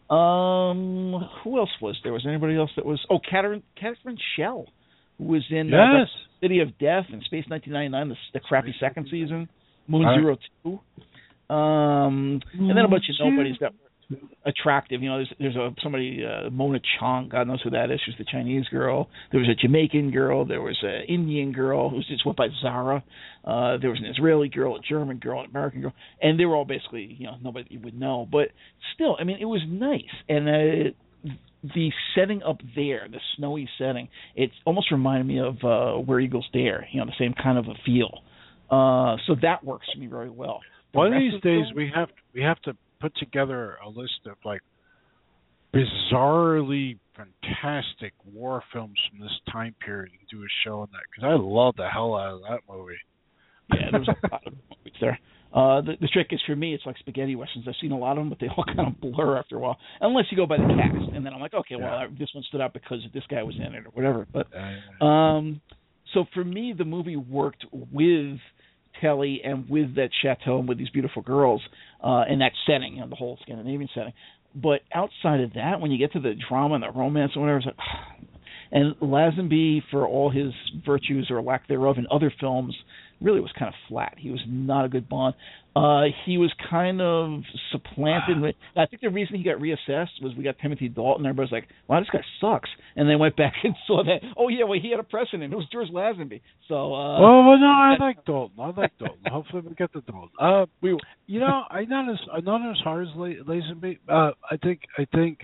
Um, 0.09 1.28
who 1.43 1.57
else 1.57 1.69
was 1.82 1.97
there? 2.03 2.13
Was 2.13 2.23
there 2.23 2.32
anybody 2.32 2.55
else 2.55 2.69
that 2.75 2.86
was? 2.86 2.99
Oh, 3.09 3.19
Catherine 3.19 3.63
Catherine 3.80 4.17
Schell, 4.36 4.67
who 5.17 5.25
was 5.25 5.43
in 5.49 5.73
uh, 5.73 6.05
City 6.41 6.59
of 6.59 6.78
Death 6.78 7.05
and 7.11 7.21
Space 7.23 7.45
1999, 7.47 8.09
the, 8.09 8.15
the 8.34 8.39
crappy 8.39 8.73
second 8.80 9.07
season, 9.11 9.49
Moon 9.88 10.03
right. 10.03 10.19
Zero 10.19 10.38
Two. 10.63 10.80
Um, 11.49 12.41
and 12.53 12.69
then 12.69 12.85
a 12.85 12.87
bunch 12.87 13.05
of 13.09 13.15
nobodies 13.25 13.55
that 13.61 13.71
were 13.71 13.87
attractive. 14.45 15.01
You 15.01 15.09
know, 15.09 15.17
there's 15.17 15.33
there's 15.39 15.55
a 15.55 15.73
somebody 15.81 16.23
uh, 16.25 16.49
Mona 16.49 16.79
Chong, 16.99 17.29
God 17.29 17.47
knows 17.47 17.61
who 17.63 17.69
that 17.71 17.91
is. 17.91 17.99
She's 18.05 18.15
the 18.17 18.25
Chinese 18.29 18.65
girl. 18.69 19.09
There 19.31 19.39
was 19.39 19.49
a 19.49 19.55
Jamaican 19.55 20.11
girl. 20.11 20.45
There 20.45 20.61
was 20.61 20.77
an 20.81 21.03
Indian 21.07 21.51
girl 21.51 21.89
who 21.89 21.99
just 21.99 22.25
went 22.25 22.37
by 22.37 22.47
Zara. 22.61 23.03
Uh, 23.45 23.77
there 23.77 23.89
was 23.89 23.99
an 23.99 24.05
Israeli 24.05 24.49
girl, 24.49 24.75
a 24.75 24.79
German 24.79 25.17
girl, 25.17 25.41
an 25.41 25.49
American 25.49 25.81
girl, 25.81 25.93
and 26.21 26.39
they 26.39 26.45
were 26.45 26.55
all 26.55 26.65
basically 26.65 27.15
you 27.17 27.27
know 27.27 27.35
nobody 27.41 27.67
you 27.69 27.79
would 27.81 27.99
know. 27.99 28.27
But 28.29 28.49
still, 28.93 29.17
I 29.19 29.23
mean, 29.23 29.37
it 29.39 29.45
was 29.45 29.61
nice 29.67 30.03
and. 30.29 30.47
Uh, 30.49 30.91
the 31.73 31.89
setting 32.15 32.43
up 32.43 32.59
there, 32.75 33.07
the 33.11 33.19
snowy 33.35 33.67
setting, 33.79 34.07
it 34.35 34.51
almost 34.63 34.91
reminded 34.91 35.25
me 35.25 35.39
of 35.39 35.55
uh, 35.63 35.99
Where 35.99 36.19
Eagles 36.19 36.47
Dare. 36.53 36.87
You 36.91 36.99
know, 36.99 37.07
the 37.07 37.13
same 37.19 37.33
kind 37.33 37.57
of 37.57 37.65
a 37.65 37.73
feel. 37.83 38.21
Uh, 38.69 39.17
so 39.25 39.35
that 39.41 39.63
works 39.63 39.87
for 39.91 39.99
me 39.99 40.05
very 40.05 40.29
well. 40.29 40.61
The 40.93 40.97
One 40.97 41.13
of 41.13 41.19
these 41.19 41.41
days, 41.41 41.65
we 41.75 41.91
have 41.93 42.09
we 42.33 42.41
have 42.41 42.59
to 42.61 42.73
put 42.99 43.15
together 43.17 43.77
a 43.85 43.89
list 43.89 44.21
of 44.25 44.38
like 44.43 44.61
bizarrely 45.73 46.97
fantastic 47.15 48.13
war 48.33 48.63
films 48.71 48.97
from 49.09 49.19
this 49.19 49.31
time 49.51 49.75
period 49.83 50.11
and 50.11 50.29
do 50.29 50.43
a 50.43 50.47
show 50.63 50.81
on 50.81 50.88
that 50.91 51.01
because 51.11 51.27
I 51.27 51.35
love 51.39 51.75
the 51.77 51.88
hell 51.89 52.15
out 52.15 52.35
of 52.35 52.41
that 52.41 52.59
movie. 52.69 52.97
Yeah, 53.73 53.91
there 53.91 53.99
was 53.99 54.07
a 54.09 54.27
lot 54.31 54.47
of 54.47 54.53
movies 54.69 54.93
there. 55.01 55.19
Uh, 55.53 55.81
the, 55.81 55.93
the 56.01 56.07
trick 56.07 56.27
is 56.31 56.39
for 56.45 56.55
me, 56.55 56.73
it's 56.73 56.85
like 56.85 56.97
spaghetti 56.99 57.35
westerns. 57.35 57.65
I've 57.67 57.75
seen 57.81 57.91
a 57.91 57.97
lot 57.97 58.11
of 58.11 58.17
them, 58.17 58.29
but 58.29 58.39
they 58.39 58.47
all 58.57 58.63
kind 58.63 58.88
of 58.88 58.99
blur 58.99 59.38
after 59.38 59.55
a 59.55 59.59
while, 59.59 59.77
unless 60.01 60.25
you 60.29 60.38
go 60.38 60.45
by 60.45 60.57
the 60.57 60.63
cast, 60.63 61.13
and 61.15 61.25
then 61.25 61.33
I'm 61.33 61.39
like, 61.39 61.53
okay, 61.53 61.75
well, 61.75 61.85
Yeah. 61.85 62.05
I, 62.05 62.07
this 62.17 62.29
one 62.33 62.43
stood 62.47 62.61
out 62.61 62.73
because 62.73 62.99
this 63.13 63.23
guy 63.29 63.43
was 63.43 63.55
in 63.55 63.73
it 63.73 63.85
or 63.85 63.89
whatever. 63.93 64.27
But 64.31 64.47
um, 65.05 65.61
so 66.13 66.25
for 66.33 66.43
me, 66.43 66.73
the 66.77 66.85
movie 66.85 67.15
worked 67.15 67.65
with 67.71 68.38
Telly 69.01 69.41
and 69.43 69.69
with 69.69 69.95
that 69.95 70.09
chateau 70.21 70.59
and 70.59 70.67
with 70.67 70.77
these 70.77 70.89
beautiful 70.89 71.21
girls 71.21 71.61
uh, 72.03 72.23
in 72.29 72.39
that 72.39 72.51
setting, 72.65 72.95
you 72.95 73.01
know, 73.01 73.09
the 73.09 73.15
whole 73.15 73.37
Scandinavian 73.41 73.89
setting. 73.93 74.13
But 74.55 74.81
outside 74.93 75.41
of 75.41 75.53
that, 75.53 75.79
when 75.79 75.91
you 75.91 75.97
get 75.97 76.13
to 76.13 76.19
the 76.19 76.33
drama 76.49 76.75
and 76.75 76.83
the 76.83 76.91
romance 76.91 77.31
and 77.35 77.43
whatever, 77.43 77.59
it's 77.59 77.67
like, 77.67 77.75
and 78.71 78.95
Lazenby, 78.95 79.81
for 79.91 80.07
all 80.07 80.29
his 80.29 80.53
virtues 80.85 81.27
or 81.29 81.41
lack 81.41 81.67
thereof 81.67 81.97
in 81.97 82.07
other 82.11 82.33
films, 82.39 82.75
really 83.21 83.39
was 83.39 83.51
kind 83.57 83.69
of 83.69 83.75
flat. 83.87 84.15
He 84.17 84.29
was 84.29 84.41
not 84.47 84.85
a 84.85 84.89
good 84.89 85.07
Bond. 85.09 85.35
Uh, 85.78 86.05
he 86.25 86.39
was 86.39 86.51
kind 86.71 87.01
of 87.01 87.41
supplanted. 87.71 88.41
with, 88.41 88.55
I 88.75 88.88
think 88.88 89.01
the 89.01 89.09
reason 89.09 89.36
he 89.36 89.43
got 89.43 89.57
reassessed 89.57 90.21
was 90.23 90.34
we 90.36 90.43
got 90.43 90.55
Timothy 90.59 90.89
Dalton. 90.89 91.25
Everybody's 91.25 91.51
like, 91.51 91.67
"Wow, 91.88 91.99
this 91.99 92.09
guy 92.11 92.21
sucks," 92.41 92.69
and 92.95 93.07
they 93.07 93.15
went 93.15 93.36
back 93.36 93.53
and 93.63 93.75
saw 93.86 94.03
that. 94.03 94.21
Oh 94.36 94.47
yeah, 94.47 94.63
well 94.63 94.80
he 94.82 94.89
had 94.89 94.99
a 94.99 95.03
precedent. 95.03 95.53
It 95.53 95.55
was 95.55 95.67
George 95.71 95.89
Lazenby. 95.89 96.41
So 96.67 96.95
uh, 96.95 97.19
oh 97.19 97.45
well, 97.47 97.59
no, 97.59 97.67
I 97.67 97.95
like 97.99 98.25
Dalton. 98.25 98.55
I 98.59 98.71
like 98.71 98.97
Dalton. 98.97 99.19
Hopefully, 99.32 99.63
we 99.67 99.75
get 99.75 99.93
the 99.93 100.01
Dalton. 100.01 100.30
Uh, 100.39 100.65
we 100.82 100.97
you 101.28 101.39
know, 101.39 101.63
I'm 101.69 101.88
not 101.89 102.09
as 102.09 102.19
I'm 102.34 102.43
not 102.43 102.67
as 102.69 102.78
hard 102.84 103.07
as 103.07 103.13
Lazenby. 103.13 103.99
Uh, 104.09 104.32
I 104.49 104.57
think 104.57 104.82
I 104.97 105.05
think 105.13 105.41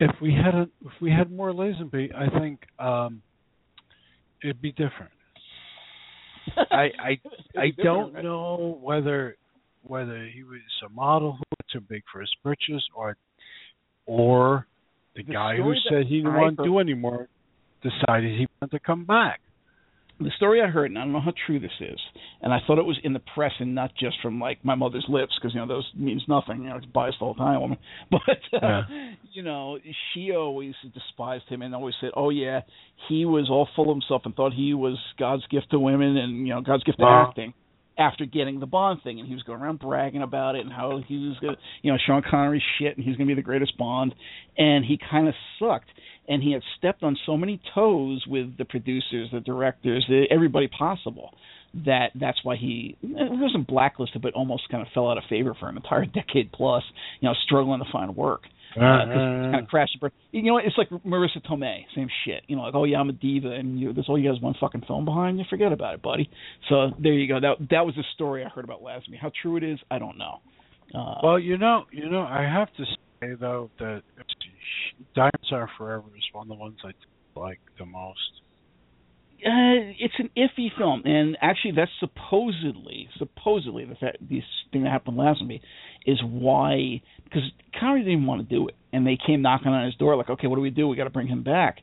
if 0.00 0.14
we 0.22 0.32
had 0.32 0.54
a, 0.54 0.62
if 0.84 0.92
we 1.02 1.10
had 1.10 1.30
more 1.30 1.52
Lazenby, 1.52 2.14
I 2.14 2.38
think 2.38 2.60
um, 2.78 3.20
it'd 4.42 4.62
be 4.62 4.72
different. 4.72 5.10
I 6.56 6.90
I 6.98 7.20
I 7.56 7.70
don't 7.82 8.22
know 8.22 8.78
whether 8.82 9.36
whether 9.82 10.26
he 10.26 10.42
was 10.42 10.60
a 10.84 10.88
model 10.88 11.32
who 11.32 11.42
was 11.50 11.66
too 11.72 11.80
big 11.80 12.02
for 12.12 12.20
his 12.20 12.32
britches 12.42 12.84
or 12.94 13.16
or 14.06 14.66
the, 15.14 15.22
The 15.22 15.32
guy 15.32 15.56
who 15.56 15.74
said 15.88 16.06
he 16.06 16.18
didn't 16.18 16.34
want 16.34 16.56
to 16.58 16.64
do 16.64 16.78
anymore 16.78 17.28
decided 17.82 18.38
he 18.38 18.46
wanted 18.60 18.76
to 18.76 18.80
come 18.80 19.04
back. 19.04 19.40
The 20.18 20.30
story 20.36 20.62
I 20.62 20.66
heard, 20.68 20.90
and 20.90 20.98
I 20.98 21.02
don't 21.02 21.12
know 21.12 21.20
how 21.20 21.32
true 21.46 21.60
this 21.60 21.70
is, 21.80 22.00
and 22.40 22.52
I 22.52 22.58
thought 22.66 22.78
it 22.78 22.84
was 22.86 22.98
in 23.04 23.12
the 23.12 23.20
press 23.34 23.52
and 23.60 23.74
not 23.74 23.90
just 23.98 24.16
from 24.22 24.40
like 24.40 24.64
my 24.64 24.74
mother's 24.74 25.04
lips, 25.08 25.34
because 25.38 25.54
you 25.54 25.60
know 25.60 25.66
those 25.66 25.88
means 25.94 26.22
nothing. 26.26 26.62
You 26.62 26.70
know, 26.70 26.76
it's 26.76 26.86
biased 26.86 27.18
all 27.20 27.34
the 27.34 27.38
time, 27.38 27.60
woman. 27.60 27.78
But 28.10 28.20
uh, 28.52 28.58
Yeah. 28.62 28.82
you 29.32 29.42
know, 29.42 29.78
she 30.14 30.32
always 30.32 30.74
despised 30.94 31.44
him 31.48 31.62
and 31.62 31.74
always 31.74 31.94
said, 32.00 32.10
"Oh 32.16 32.30
yeah, 32.30 32.60
he 33.08 33.24
was 33.26 33.48
all 33.50 33.68
full 33.76 33.90
of 33.90 33.96
himself 33.96 34.22
and 34.24 34.34
thought 34.34 34.52
he 34.54 34.72
was 34.74 34.98
God's 35.18 35.46
gift 35.48 35.70
to 35.72 35.78
women 35.78 36.16
and 36.16 36.46
you 36.46 36.54
know 36.54 36.60
God's 36.62 36.84
gift 36.84 36.98
to 36.98 37.04
Wow. 37.04 37.28
acting." 37.28 37.52
After 37.98 38.26
getting 38.26 38.60
the 38.60 38.66
Bond 38.66 39.00
thing, 39.02 39.18
and 39.20 39.28
he 39.28 39.34
was 39.34 39.42
going 39.42 39.60
around 39.60 39.78
bragging 39.78 40.22
about 40.22 40.54
it 40.54 40.60
and 40.60 40.72
how 40.72 41.00
he 41.06 41.28
was 41.28 41.38
gonna, 41.40 41.56
you 41.82 41.90
know, 41.90 41.98
Sean 42.06 42.22
Connery 42.28 42.62
shit, 42.78 42.96
and 42.96 43.04
he's 43.04 43.16
gonna 43.16 43.26
be 43.26 43.34
the 43.34 43.42
greatest 43.42 43.76
Bond, 43.78 44.14
and 44.58 44.84
he 44.84 44.98
kind 45.10 45.28
of 45.28 45.34
sucked 45.58 45.88
and 46.28 46.42
he 46.42 46.52
had 46.52 46.62
stepped 46.76 47.02
on 47.02 47.16
so 47.24 47.36
many 47.36 47.60
toes 47.74 48.24
with 48.26 48.56
the 48.58 48.64
producers, 48.64 49.28
the 49.32 49.40
directors, 49.40 50.04
everybody 50.30 50.68
possible 50.68 51.32
that 51.84 52.10
that's 52.14 52.42
why 52.42 52.56
he 52.56 52.96
it 53.02 53.30
wasn't 53.30 53.66
blacklisted, 53.66 54.22
but 54.22 54.32
almost 54.32 54.68
kind 54.70 54.82
of 54.82 54.88
fell 54.94 55.10
out 55.10 55.18
of 55.18 55.24
favor 55.28 55.54
for 55.58 55.68
an 55.68 55.76
entire 55.76 56.06
decade 56.14 56.50
plus. 56.52 56.82
You 57.20 57.28
know, 57.28 57.34
struggling 57.44 57.80
to 57.80 57.92
find 57.92 58.16
work. 58.16 58.42
Because 58.76 59.48
uh, 59.48 59.52
kind 59.52 59.62
of 59.62 59.68
crashed 59.68 59.94
and 59.94 60.00
burned. 60.00 60.12
You 60.32 60.42
know, 60.42 60.58
it's 60.58 60.76
like 60.76 60.90
Marisa 60.90 61.44
Tomei, 61.48 61.84
same 61.94 62.08
shit. 62.24 62.42
You 62.46 62.56
know, 62.56 62.62
like 62.62 62.74
oh 62.74 62.84
yeah, 62.84 62.98
I'm 62.98 63.08
a 63.08 63.12
diva, 63.12 63.50
and 63.50 63.80
you, 63.80 63.92
this 63.92 64.04
all 64.08 64.18
you 64.18 64.30
guys 64.30 64.40
one 64.40 64.54
fucking 64.60 64.82
film 64.86 65.04
behind 65.04 65.38
you. 65.38 65.44
Forget 65.48 65.72
about 65.72 65.94
it, 65.94 66.02
buddy. 66.02 66.28
So 66.68 66.90
there 67.02 67.12
you 67.12 67.26
go. 67.26 67.40
That 67.40 67.68
that 67.70 67.86
was 67.86 67.94
the 67.94 68.04
story 68.14 68.44
I 68.44 68.48
heard 68.48 68.64
about 68.64 68.82
Lazenby. 68.82 69.18
How 69.20 69.30
true 69.42 69.56
it 69.56 69.64
is, 69.64 69.78
I 69.90 69.98
don't 69.98 70.18
know. 70.18 70.40
Uh, 70.94 71.14
well, 71.22 71.38
you 71.38 71.58
know, 71.58 71.84
you 71.90 72.08
know, 72.08 72.20
I 72.22 72.42
have 72.42 72.68
to 72.76 72.84
say 73.20 73.34
though 73.40 73.70
that 73.78 74.02
Diamonds 75.14 75.52
Are 75.52 75.68
Forever 75.78 76.04
is 76.16 76.24
one 76.32 76.44
of 76.44 76.48
the 76.48 76.54
ones 76.54 76.76
I 76.84 76.92
like 77.38 77.60
the 77.78 77.86
most. 77.86 78.20
Uh, 79.44 79.92
it's 79.98 80.14
an 80.18 80.30
iffy 80.36 80.68
film, 80.78 81.02
and 81.04 81.36
actually, 81.42 81.72
that's 81.76 81.90
supposedly 82.00 83.08
supposedly 83.18 83.84
the 83.84 83.94
fact 83.94 84.16
this 84.20 84.44
thing 84.72 84.84
that 84.84 84.90
happened 84.90 85.16
last 85.18 85.42
me 85.44 85.60
is 86.06 86.18
why 86.22 87.02
because 87.24 87.42
Connery 87.78 88.00
didn't 88.00 88.12
even 88.12 88.26
want 88.26 88.48
to 88.48 88.54
do 88.54 88.68
it, 88.68 88.74
and 88.92 89.06
they 89.06 89.18
came 89.24 89.42
knocking 89.42 89.68
on 89.68 89.84
his 89.84 89.94
door 89.96 90.16
like, 90.16 90.30
okay, 90.30 90.46
what 90.46 90.56
do 90.56 90.62
we 90.62 90.70
do? 90.70 90.88
We 90.88 90.96
got 90.96 91.04
to 91.04 91.10
bring 91.10 91.28
him 91.28 91.42
back, 91.42 91.78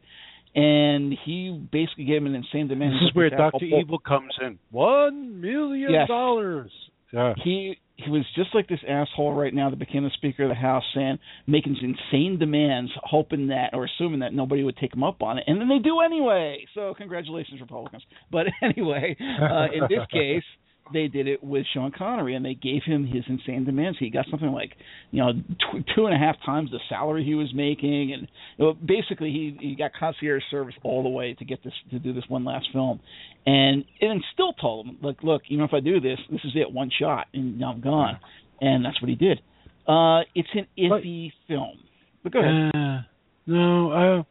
and 0.55 1.15
he 1.25 1.67
basically 1.71 2.05
gave 2.05 2.17
him 2.17 2.27
an 2.27 2.35
insane 2.35 2.67
demand. 2.67 2.93
This 2.93 3.09
is 3.09 3.15
where 3.15 3.29
Doctor 3.29 3.65
Evil 3.65 3.99
comes 3.99 4.33
in. 4.41 4.57
One 4.71 5.39
million 5.39 6.07
dollars. 6.07 6.71
Yes. 6.73 6.92
Yeah. 7.13 7.33
He 7.43 7.77
he 7.95 8.09
was 8.09 8.25
just 8.35 8.49
like 8.55 8.67
this 8.67 8.79
asshole 8.87 9.33
right 9.33 9.53
now 9.53 9.69
that 9.69 9.77
became 9.77 10.03
the 10.03 10.09
Speaker 10.15 10.43
of 10.43 10.49
the 10.49 10.55
House, 10.55 10.83
saying 10.95 11.19
making 11.45 11.77
insane 11.81 12.39
demands, 12.39 12.91
hoping 13.03 13.47
that 13.47 13.69
or 13.73 13.85
assuming 13.85 14.21
that 14.21 14.33
nobody 14.33 14.63
would 14.63 14.77
take 14.77 14.93
him 14.93 15.03
up 15.03 15.21
on 15.21 15.37
it, 15.37 15.43
and 15.47 15.61
then 15.61 15.69
they 15.69 15.77
do 15.77 15.99
anyway. 16.01 16.65
So 16.73 16.95
congratulations, 16.97 17.61
Republicans. 17.61 18.03
But 18.31 18.47
anyway, 18.61 19.15
uh, 19.19 19.67
in 19.73 19.81
this 19.89 20.05
case, 20.11 20.43
they 20.91 21.07
did 21.07 21.27
it 21.27 21.43
with 21.43 21.65
Sean 21.73 21.91
Connery, 21.95 22.35
and 22.35 22.43
they 22.43 22.55
gave 22.55 22.81
him 22.85 23.05
his 23.05 23.23
insane 23.27 23.63
demands. 23.63 23.97
He 23.99 24.09
got 24.09 24.25
something 24.29 24.51
like, 24.51 24.71
you 25.11 25.21
know, 25.21 25.31
tw- 25.33 25.87
two 25.95 26.05
and 26.05 26.13
a 26.13 26.17
half 26.17 26.35
times 26.45 26.71
the 26.71 26.79
salary 26.89 27.23
he 27.23 27.35
was 27.35 27.53
making, 27.53 28.13
and 28.13 28.27
you 28.57 28.65
know, 28.65 28.73
basically 28.73 29.29
he 29.29 29.57
he 29.59 29.75
got 29.75 29.91
concierge 29.97 30.43
service 30.51 30.75
all 30.83 31.03
the 31.03 31.09
way 31.09 31.35
to 31.35 31.45
get 31.45 31.63
this 31.63 31.73
to 31.91 31.99
do 31.99 32.13
this 32.13 32.25
one 32.27 32.43
last 32.43 32.67
film, 32.73 32.99
and 33.45 33.85
and 34.01 34.23
still 34.33 34.53
told 34.53 34.87
him 34.87 34.97
like, 35.01 35.23
look, 35.23 35.43
you 35.47 35.57
know, 35.57 35.63
if 35.63 35.73
I 35.73 35.79
do 35.79 35.99
this, 35.99 36.19
this 36.29 36.41
is 36.43 36.51
it, 36.55 36.71
one 36.71 36.89
shot, 36.99 37.27
and 37.33 37.63
I'm 37.63 37.79
gone, 37.79 38.19
and 38.59 38.83
that's 38.83 39.01
what 39.01 39.09
he 39.09 39.15
did. 39.15 39.39
Uh, 39.87 40.21
it's 40.35 40.49
an 40.53 40.67
iffy 40.77 41.31
but, 41.47 41.53
film. 41.53 41.77
But 42.23 42.33
go 42.33 42.39
ahead. 42.39 42.71
Uh, 42.73 43.01
no, 43.47 43.91
uh, 43.91 44.23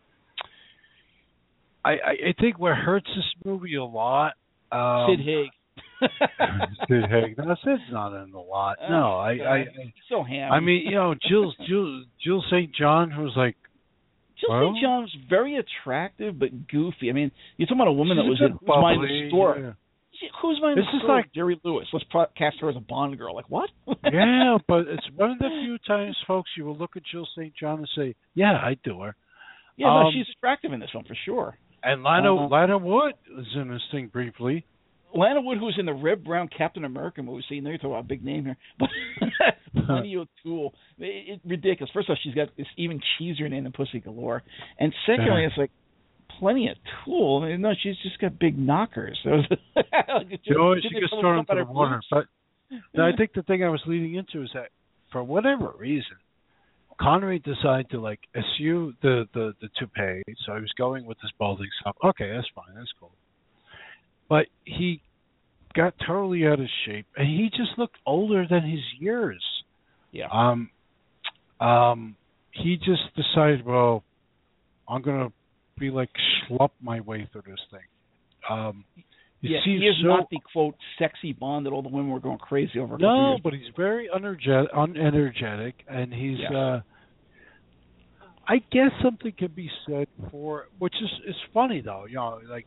I 1.85 1.91
I 1.93 2.35
think 2.41 2.59
what 2.59 2.77
hurts 2.77 3.09
this 3.15 3.25
movie 3.45 3.77
a 3.77 3.85
lot. 3.85 4.33
Um, 4.71 5.09
Sid 5.11 5.27
Haig 5.27 5.51
Sid 6.89 7.05
Haig. 7.11 7.37
Sid's 7.37 7.83
not 7.91 8.13
in 8.23 8.33
the 8.33 8.39
lot. 8.39 8.79
Uh, 8.83 8.91
no, 8.91 9.19
I, 9.19 9.33
I, 9.33 9.57
I 9.57 9.95
so 10.09 10.23
ham. 10.23 10.53
I 10.53 10.61
mean, 10.61 10.83
you 10.87 10.95
know, 10.95 11.15
Jill, 11.29 11.53
Jill, 11.69 12.05
Jill 12.25 12.45
St. 12.51 12.75
John 12.75 13.11
was 13.23 13.33
like. 13.37 13.57
Jill 14.41 14.51
well, 14.51 14.73
St. 14.73 14.83
John's 14.83 15.17
very 15.31 15.57
attractive 15.57 16.39
but 16.39 16.67
goofy. 16.69 17.11
I 17.11 17.13
mean, 17.13 17.31
you're 17.57 17.67
talking 17.67 17.79
about 17.79 17.89
a 17.89 17.93
woman 17.93 18.17
that 18.17 18.25
was 18.25 18.41
in 18.41 18.59
the 18.61 19.29
store. 19.29 19.57
Yeah. 19.59 19.73
Who's 20.41 20.59
my 20.63 20.75
This 20.75 20.85
is 20.95 21.03
like 21.09 21.33
Jerry 21.35 21.61
Lewis. 21.65 21.87
Let's 21.93 22.05
pro- 22.11 22.27
cast 22.37 22.57
her 22.61 22.71
as 22.71 22.77
a 22.77 22.81
Bond 22.81 23.19
girl. 23.19 23.35
Like 23.35 23.49
what? 23.49 23.71
yeah, 24.05 24.59
but 24.69 24.87
it's 24.89 25.07
one 25.17 25.33
of 25.33 25.39
the 25.39 25.49
few 25.65 25.79
times, 25.87 26.17
folks, 26.27 26.51
you 26.57 26.65
will 26.65 26.77
look 26.77 26.97
at 26.97 27.03
Jill 27.11 27.27
St. 27.37 27.53
John 27.59 27.79
and 27.79 27.89
say, 27.97 28.15
"Yeah, 28.35 28.53
I 28.53 28.77
do 28.85 29.01
her." 29.01 29.17
Yeah, 29.77 29.89
um, 29.89 30.05
no, 30.05 30.11
she's 30.13 30.27
attractive 30.37 30.73
in 30.73 30.81
this 30.81 30.91
one 30.95 31.05
for 31.05 31.17
sure. 31.25 31.59
And 31.83 32.03
Lana 32.03 32.35
uh-huh. 32.35 32.47
Lana 32.49 32.79
Wood 32.79 33.15
was 33.31 33.47
in 33.57 33.69
this 33.69 33.83
thing 33.91 34.09
briefly. 34.09 34.65
Lana 35.15 35.41
Wood, 35.41 35.59
who 35.59 35.67
was 35.67 35.77
in 35.79 35.87
the 35.87 35.93
Reb 35.93 36.25
Brown 36.25 36.49
Captain 36.57 36.85
America 36.85 37.23
movie. 37.23 37.45
See, 37.49 37.61
now 37.61 37.71
you're 37.71 37.79
talking 37.79 37.93
about 37.93 38.05
a 38.05 38.09
big 38.09 38.25
name 38.25 38.45
here, 38.45 38.57
but 38.79 38.89
Lenny 39.89 40.17
O'Toole, 40.17 40.75
it, 40.99 41.35
it, 41.35 41.41
ridiculous. 41.45 41.91
First 41.93 42.11
off, 42.11 42.19
she's 42.23 42.35
got 42.35 42.49
this 42.57 42.67
even 42.77 43.01
cheesier 43.01 43.51
name 43.51 43.65
than 43.65 43.73
Pussy 43.73 44.01
Galore, 44.01 44.43
and 44.79 44.93
secondly, 45.07 45.45
it's 45.45 45.57
like 45.57 45.71
plenty 46.39 46.69
of 46.69 46.77
tool. 47.05 47.43
I 47.45 47.49
mean, 47.51 47.61
no, 47.61 47.73
she's 47.83 47.97
just 48.03 48.19
got 48.19 48.39
big 48.39 48.59
knockers. 48.59 49.19
So 49.23 49.31
like, 49.77 50.31
just, 50.31 50.47
you 50.47 50.57
know, 50.57 50.75
she 50.77 51.01
gets 51.01 51.13
thrown 51.21 51.41
into 51.41 51.55
the 51.55 51.71
water. 51.71 52.01
But 52.11 52.27
I 53.03 53.13
think 53.17 53.33
the 53.35 53.43
thing 53.43 53.63
I 53.63 53.69
was 53.69 53.83
leading 53.87 54.15
into 54.15 54.43
is 54.43 54.51
that 54.55 54.69
for 55.11 55.23
whatever 55.23 55.73
reason, 55.79 56.17
Connery 57.01 57.39
decided 57.39 57.91
to 57.91 58.01
like 58.01 58.21
eschew 58.35 58.95
the 59.03 59.29
the 59.35 59.55
the 59.61 59.69
toupee. 59.79 60.23
So 60.47 60.55
he 60.55 60.61
was 60.61 60.73
going 60.79 61.05
with 61.05 61.19
this 61.23 61.33
balding 61.39 61.69
stuff. 61.81 61.97
Okay, 62.05 62.31
that's 62.35 62.49
fine. 62.55 62.75
That's 62.75 62.93
cool 62.99 63.13
but 64.33 64.47
he 64.65 65.03
got 65.75 65.93
totally 66.07 66.47
out 66.47 66.59
of 66.59 66.67
shape 66.87 67.05
and 67.19 67.29
he 67.29 67.51
just 67.51 67.77
looked 67.77 67.99
older 68.07 68.47
than 68.49 68.63
his 68.63 68.81
years. 68.99 69.45
Yeah. 70.11 70.29
Um 70.33 70.71
um 71.61 72.17
he 72.53 72.79
just 72.79 73.03
decided, 73.15 73.67
well, 73.67 74.05
I'm 74.89 75.03
gonna 75.03 75.33
be 75.79 75.91
like 75.91 76.09
schlup 76.49 76.71
my 76.81 77.01
way 77.01 77.29
through 77.31 77.43
this 77.47 77.61
thing. 77.71 77.81
Um 78.49 78.87
yeah, 79.43 79.59
he 79.63 79.73
is 79.73 79.97
so, 80.01 80.09
not 80.09 80.31
the 80.31 80.39
quote 80.51 80.77
sexy 80.99 81.35
Bond 81.35 81.67
that 81.67 81.71
all 81.71 81.83
the 81.83 81.91
women 81.91 82.11
were 82.11 82.21
going 82.21 82.39
crazy 82.39 82.79
over. 82.79 82.97
No, 82.97 83.37
but 83.45 83.53
he's 83.53 83.71
very 83.77 84.09
energetic, 84.15 84.73
unenergetic, 84.73 85.75
and 85.89 86.11
he's. 86.11 86.39
Yeah. 86.39 86.57
uh 86.57 86.81
I 88.49 88.57
guess 88.73 88.91
something 89.03 89.33
can 89.39 89.53
be 89.55 89.71
said 89.87 90.07
for, 90.31 90.69
which 90.79 90.95
is 91.03 91.11
is 91.29 91.37
funny 91.53 91.83
though. 91.83 92.07
You 92.09 92.17
know, 92.17 92.41
like 92.49 92.67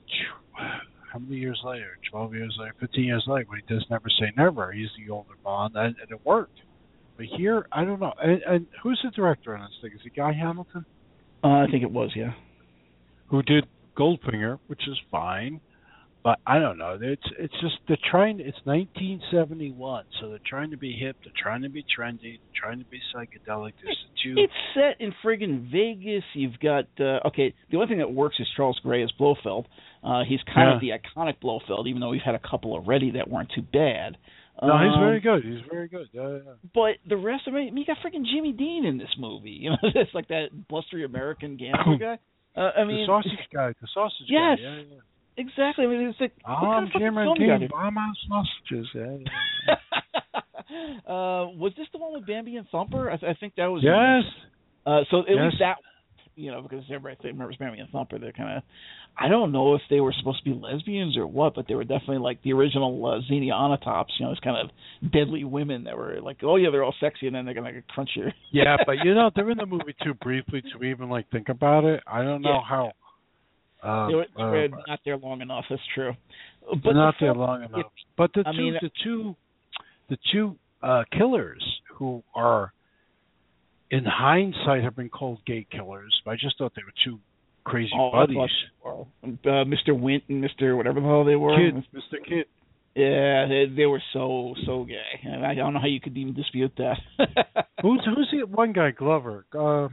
how 1.16 1.20
many 1.20 1.38
years 1.38 1.61
later? 1.63 1.97
Twelve 2.11 2.36
years 2.36 2.57
later, 2.59 2.76
fifteen 2.78 3.05
years 3.05 3.24
later, 3.26 3.45
when 3.47 3.61
he 3.66 3.74
does 3.74 3.86
never 3.89 4.09
say 4.20 4.34
never, 4.36 4.74
he's 4.74 4.89
the 4.97 5.09
older 5.13 5.36
Bond, 5.45 5.74
and, 5.78 5.95
and 6.01 6.11
it 6.11 6.20
worked. 6.26 6.59
But 7.16 7.28
here, 7.38 7.66
I 7.72 7.86
don't 7.86 8.01
know. 8.01 8.11
And, 8.22 8.41
and 8.41 8.68
who's 8.84 8.99
the 9.01 9.11
director 9.11 9.55
on 9.55 9.61
this 9.61 9.78
thing? 9.82 9.91
Is 9.97 10.05
it 10.05 10.13
Guy 10.13 10.34
Hamilton? 10.34 10.86
Uh, 11.41 11.47
I 11.47 11.68
think 11.72 11.84
it 11.84 11.91
was, 11.91 12.11
yeah. 12.18 12.34
Who 13.30 13.41
did 13.43 13.66
Goldfinger, 13.97 14.59
which 14.68 14.82
is 14.89 14.97
fine, 15.09 15.61
but 16.26 16.39
I 16.47 16.57
don't 16.57 16.80
know. 16.80 16.97
It's 16.99 17.21
it's 17.38 17.53
just 17.61 17.76
they're 17.88 17.97
trying. 18.09 18.39
It's 18.39 18.57
1971, 18.63 20.05
so 20.19 20.30
they're 20.30 20.39
trying 20.43 20.71
to 20.71 20.78
be 20.78 20.91
hip. 20.91 21.17
They're 21.23 21.32
trying 21.39 21.61
to 21.61 21.69
be 21.69 21.84
trendy. 21.84 22.39
They're 22.41 22.59
trying 22.59 22.80
to 22.80 22.86
be 22.86 22.99
psychedelic. 23.15 23.73
There's 23.84 24.03
two. 24.23 24.34
It's 24.36 24.51
set 24.73 24.99
in 24.99 25.13
friggin' 25.23 25.71
Vegas. 25.71 26.23
You've 26.34 26.59
got 26.59 26.86
uh, 26.99 27.28
okay. 27.28 27.53
The 27.69 27.78
only 27.78 27.89
thing 27.89 27.99
that 27.99 28.11
works 28.11 28.38
is 28.39 28.47
Charles 28.57 28.80
Gray 28.82 29.03
as 29.03 29.11
Blofeld. 29.19 29.67
Uh, 30.03 30.23
he's 30.28 30.39
kind 30.47 30.71
yeah. 30.71 30.76
of 30.76 30.82
the 30.82 30.89
iconic 30.89 31.39
Blofeld, 31.41 31.88
even 31.88 32.01
though 32.01 32.09
we've 32.09 32.26
had 32.26 32.34
a 32.34 32.39
couple 32.39 32.73
already 32.73 33.11
that 33.11 33.30
weren't 33.30 33.51
too 33.53 33.61
bad. 33.61 34.17
No, 34.63 34.71
um, 34.71 34.84
he's 34.84 34.99
very 34.99 35.19
good. 35.19 35.43
He's 35.43 35.63
very 35.69 35.88
good. 35.88 36.07
Yeah, 36.11 36.39
yeah. 36.43 36.53
But 36.73 37.07
the 37.07 37.17
rest 37.17 37.47
of 37.47 37.53
it, 37.53 37.57
I 37.57 37.65
mean, 37.65 37.78
you 37.78 37.86
got 37.86 37.97
freaking 38.03 38.26
Jimmy 38.26 38.51
Dean 38.51 38.84
in 38.86 38.97
this 38.97 39.13
movie. 39.19 39.51
You 39.61 39.69
know, 39.71 39.78
it's 39.84 40.13
like 40.15 40.30
that 40.30 40.47
blustery 40.69 41.05
American 41.05 41.55
gambler 41.55 41.97
guy. 41.99 42.17
Uh, 42.59 42.71
I 42.80 42.86
mean, 42.86 43.05
the 43.05 43.05
sausage 43.05 43.47
guy. 43.53 43.73
The 43.80 43.88
sausage 43.93 44.26
yes, 44.28 44.57
guy. 44.57 44.63
Yeah, 44.63 44.82
yeah. 44.89 45.01
Exactly. 45.38 45.86
I 45.86 45.88
mean, 45.88 46.07
it's 46.07 46.19
like 46.19 46.33
I'm 46.45 46.89
Cameron 46.91 47.36
King. 47.38 47.69
I'm 47.75 47.97
out 47.97 48.15
sausages. 48.27 48.88
Yeah. 48.93 49.17
yeah. 49.67 49.75
uh, 51.07 51.51
was 51.55 51.73
this 51.77 51.88
the 51.91 51.97
one 51.97 52.13
with 52.13 52.25
Bambi 52.25 52.55
and 52.55 52.67
Thumper? 52.69 53.11
I, 53.11 53.17
th- 53.17 53.36
I 53.36 53.39
think 53.39 53.55
that 53.55 53.67
was. 53.67 53.83
Yes. 53.83 54.23
Uh, 54.86 55.01
so 55.11 55.21
at 55.21 55.25
yes. 55.29 55.38
least 55.43 55.55
that, 55.59 55.75
you 56.36 56.51
know, 56.51 56.61
because 56.61 56.83
everybody 56.93 57.29
remembers 57.29 57.57
Bambi 57.57 57.79
and 57.79 57.89
Thumper, 57.89 58.19
they're 58.19 58.31
kind 58.31 58.57
of. 58.57 58.63
I 59.17 59.29
don't 59.29 59.53
know 59.53 59.75
if 59.75 59.81
they 59.89 60.01
were 60.01 60.13
supposed 60.17 60.43
to 60.43 60.49
be 60.49 60.59
lesbians 60.59 61.17
or 61.17 61.25
what, 61.25 61.55
but 61.55 61.67
they 61.69 61.75
were 61.75 61.86
definitely 61.86 62.17
like 62.17 62.43
the 62.43 62.51
original 62.51 63.05
uh, 63.05 63.21
Xenia 63.27 63.53
Onatopps. 63.53 64.11
You 64.19 64.25
know, 64.25 64.31
it's 64.31 64.41
kind 64.41 64.57
of 64.57 65.11
deadly 65.11 65.45
women 65.45 65.86
that 65.86 65.97
were 65.97 66.19
like, 66.21 66.38
oh 66.43 66.57
yeah, 66.57 66.69
they're 66.69 66.83
all 66.83 66.95
sexy, 66.99 67.27
and 67.27 67.36
then 67.36 67.45
they're 67.45 67.53
gonna 67.53 67.71
like, 67.71 67.88
crunch 67.88 68.09
you. 68.15 68.25
yeah, 68.51 68.75
but 68.86 68.97
you 69.03 69.13
know, 69.13 69.31
they're 69.36 69.49
in 69.49 69.57
the 69.57 69.65
movie 69.65 69.95
too 70.03 70.13
briefly 70.15 70.61
to 70.61 70.83
even 70.83 71.09
like 71.09 71.29
think 71.29 71.49
about 71.49 71.86
it. 71.86 72.03
I 72.05 72.23
don't 72.23 72.41
know 72.41 72.61
yeah. 72.61 72.69
how. 72.69 72.91
Uh, 73.86 74.07
they 74.07 74.15
were, 74.15 74.25
they 74.36 74.43
were 74.43 74.63
uh, 74.65 74.67
not 74.88 74.99
there 75.05 75.17
long 75.17 75.41
enough. 75.41 75.65
That's 75.69 75.81
true. 75.93 76.13
But 76.83 76.93
not 76.93 77.15
the 77.19 77.25
there 77.27 77.36
long 77.36 77.63
enough. 77.63 77.79
it- 77.81 77.86
but 78.17 78.31
the 78.33 78.43
I 78.45 78.51
two, 78.51 78.57
mean- 78.57 78.77
the 78.81 78.89
two, 79.03 79.36
the 80.09 80.17
two 80.31 80.55
uh, 80.81 81.03
killers 81.17 81.63
who 81.95 82.23
are, 82.33 82.71
in 83.91 84.03
hindsight, 84.05 84.83
have 84.83 84.95
been 84.95 85.09
called 85.09 85.39
gay 85.45 85.65
killers. 85.69 86.13
But 86.25 86.31
I 86.31 86.36
just 86.36 86.57
thought 86.57 86.73
they 86.75 86.83
were 86.83 86.93
two 87.03 87.19
crazy 87.63 87.91
buddies. 88.11 88.38
uh, 88.86 89.47
Mr. 89.65 89.97
Wint 89.99 90.23
and 90.29 90.43
Mr. 90.43 90.75
whatever 90.78 90.99
the 91.01 91.05
hell 91.07 91.24
they 91.24 91.36
were. 91.36 91.55
Kidd, 91.55 91.75
Mr. 91.93 92.24
Kidd. 92.28 92.45
Yeah, 92.95 93.45
they, 93.47 93.66
they 93.75 93.86
were 93.86 94.01
so 94.13 94.53
so 94.66 94.86
gay, 94.86 95.20
and 95.24 95.45
I 95.45 95.53
don't 95.53 95.74
know 95.74 95.79
how 95.82 95.87
you 95.87 95.99
could 95.99 96.17
even 96.17 96.33
dispute 96.33 96.71
that. 96.78 96.97
Who's 97.82 98.01
who's 98.05 98.29
the 98.32 98.45
one 98.47 98.71
guy? 98.71 98.91
Glover. 98.91 99.45
Uh, 99.53 99.89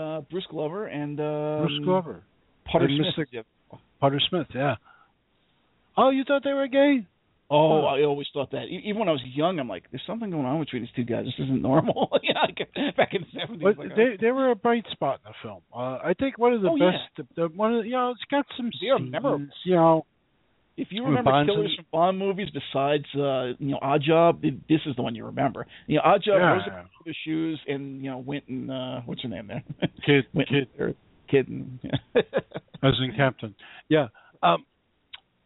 uh, 0.00 0.20
Bruce 0.30 0.46
Glover 0.48 0.86
and 0.86 1.18
um, 1.18 1.66
Bruce 1.66 1.80
Glover. 1.84 2.22
Putter 2.70 2.88
Smith. 2.88 3.26
Mr. 3.34 3.44
Putter 4.00 4.20
Smith. 4.28 4.46
Yeah. 4.54 4.74
Oh, 5.96 6.10
you 6.10 6.24
thought 6.24 6.42
they 6.44 6.52
were 6.52 6.68
gay? 6.68 7.06
Oh, 7.48 7.82
I 7.84 8.02
always 8.02 8.26
thought 8.34 8.50
that. 8.50 8.64
Even 8.64 8.98
when 8.98 9.08
I 9.08 9.12
was 9.12 9.22
young, 9.24 9.60
I'm 9.60 9.68
like, 9.68 9.84
there's 9.92 10.02
something 10.04 10.30
going 10.30 10.44
on 10.44 10.58
between 10.58 10.82
these 10.82 10.90
two 10.96 11.04
guys. 11.04 11.26
This 11.26 11.44
isn't 11.44 11.62
normal. 11.62 12.08
yeah, 12.22 12.40
like, 12.42 12.96
back 12.96 13.14
in 13.14 13.22
the 13.22 13.40
seventies. 13.40 13.62
But 13.62 13.78
like, 13.78 13.96
they 13.96 14.16
they 14.20 14.32
were 14.32 14.50
a 14.50 14.56
bright 14.56 14.84
spot 14.90 15.20
in 15.24 15.30
the 15.30 15.34
film. 15.48 15.62
Uh, 15.72 15.98
I 16.04 16.12
think 16.18 16.38
one 16.38 16.52
of 16.54 16.62
the 16.62 16.68
Oh, 16.68 16.76
yeah. 16.76 16.90
best. 16.90 17.28
The, 17.36 17.42
the 17.42 17.48
one 17.54 17.72
of 17.76 17.82
the, 17.84 17.88
you 17.88 17.94
know, 17.94 18.10
it's 18.10 18.20
got 18.30 18.46
some 18.56 18.70
They 18.82 18.88
are 18.88 18.98
scenes, 18.98 19.12
memorable. 19.12 19.46
You 19.64 19.74
know, 19.76 20.06
If 20.76 20.88
you 20.90 21.04
remember 21.04 21.30
Bond's 21.30 21.48
killers 21.52 21.74
from 21.76 21.86
Bond 21.92 22.18
movies 22.18 22.48
besides 22.52 23.04
uh, 23.14 23.54
you 23.60 23.70
know 23.70 23.78
Odd 23.80 24.02
Job, 24.02 24.42
this 24.42 24.80
is 24.84 24.96
the 24.96 25.02
one 25.02 25.14
you 25.14 25.24
remember. 25.26 25.66
You 25.86 25.96
know 25.98 26.02
Odd 26.04 26.24
Job, 26.24 26.38
Yeah, 26.40 26.52
Rosa 26.52 26.64
yeah. 26.66 26.82
the 27.06 27.14
shoes, 27.24 27.60
and 27.68 28.02
you 28.02 28.10
know 28.10 28.18
went 28.18 28.48
and 28.48 28.72
uh, 28.72 29.00
what's 29.06 29.22
her 29.22 29.28
name 29.28 29.46
there? 29.46 29.62
Kidd, 30.04 30.24
went 30.34 30.48
kid, 30.48 30.66
And, 31.32 31.78
as 32.82 32.94
in 33.02 33.12
Captain. 33.16 33.54
Yeah. 33.88 34.08
Um, 34.42 34.64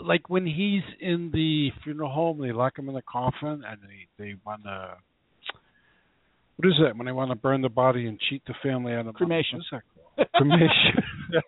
like 0.00 0.28
when 0.28 0.46
he's 0.46 0.82
in 1.00 1.30
the 1.32 1.70
funeral 1.84 2.10
home, 2.10 2.40
they 2.40 2.52
lock 2.52 2.78
him 2.78 2.88
in 2.88 2.94
the 2.94 3.02
coffin, 3.02 3.62
and 3.66 3.78
they 3.82 4.06
they 4.18 4.34
want 4.44 4.64
to. 4.64 4.96
What 6.56 6.68
is 6.68 6.74
that? 6.82 6.96
When 6.96 7.06
they 7.06 7.12
want 7.12 7.30
to 7.30 7.36
burn 7.36 7.62
the 7.62 7.68
body 7.68 8.06
and 8.06 8.18
cheat 8.28 8.42
the 8.46 8.54
family 8.62 8.92
out 8.92 9.06
of? 9.06 9.14
Cremation. 9.14 9.58
What's 9.58 9.68
that 9.72 9.82
called? 9.94 10.28
Cremation. 10.34 11.02
yes. 11.32 11.44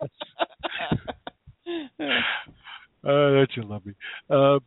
Uh, 1.99 3.03
that 3.03 3.47
you 3.55 3.63
love 3.63 3.85
me. 3.85 3.93
Uh, 4.29 4.59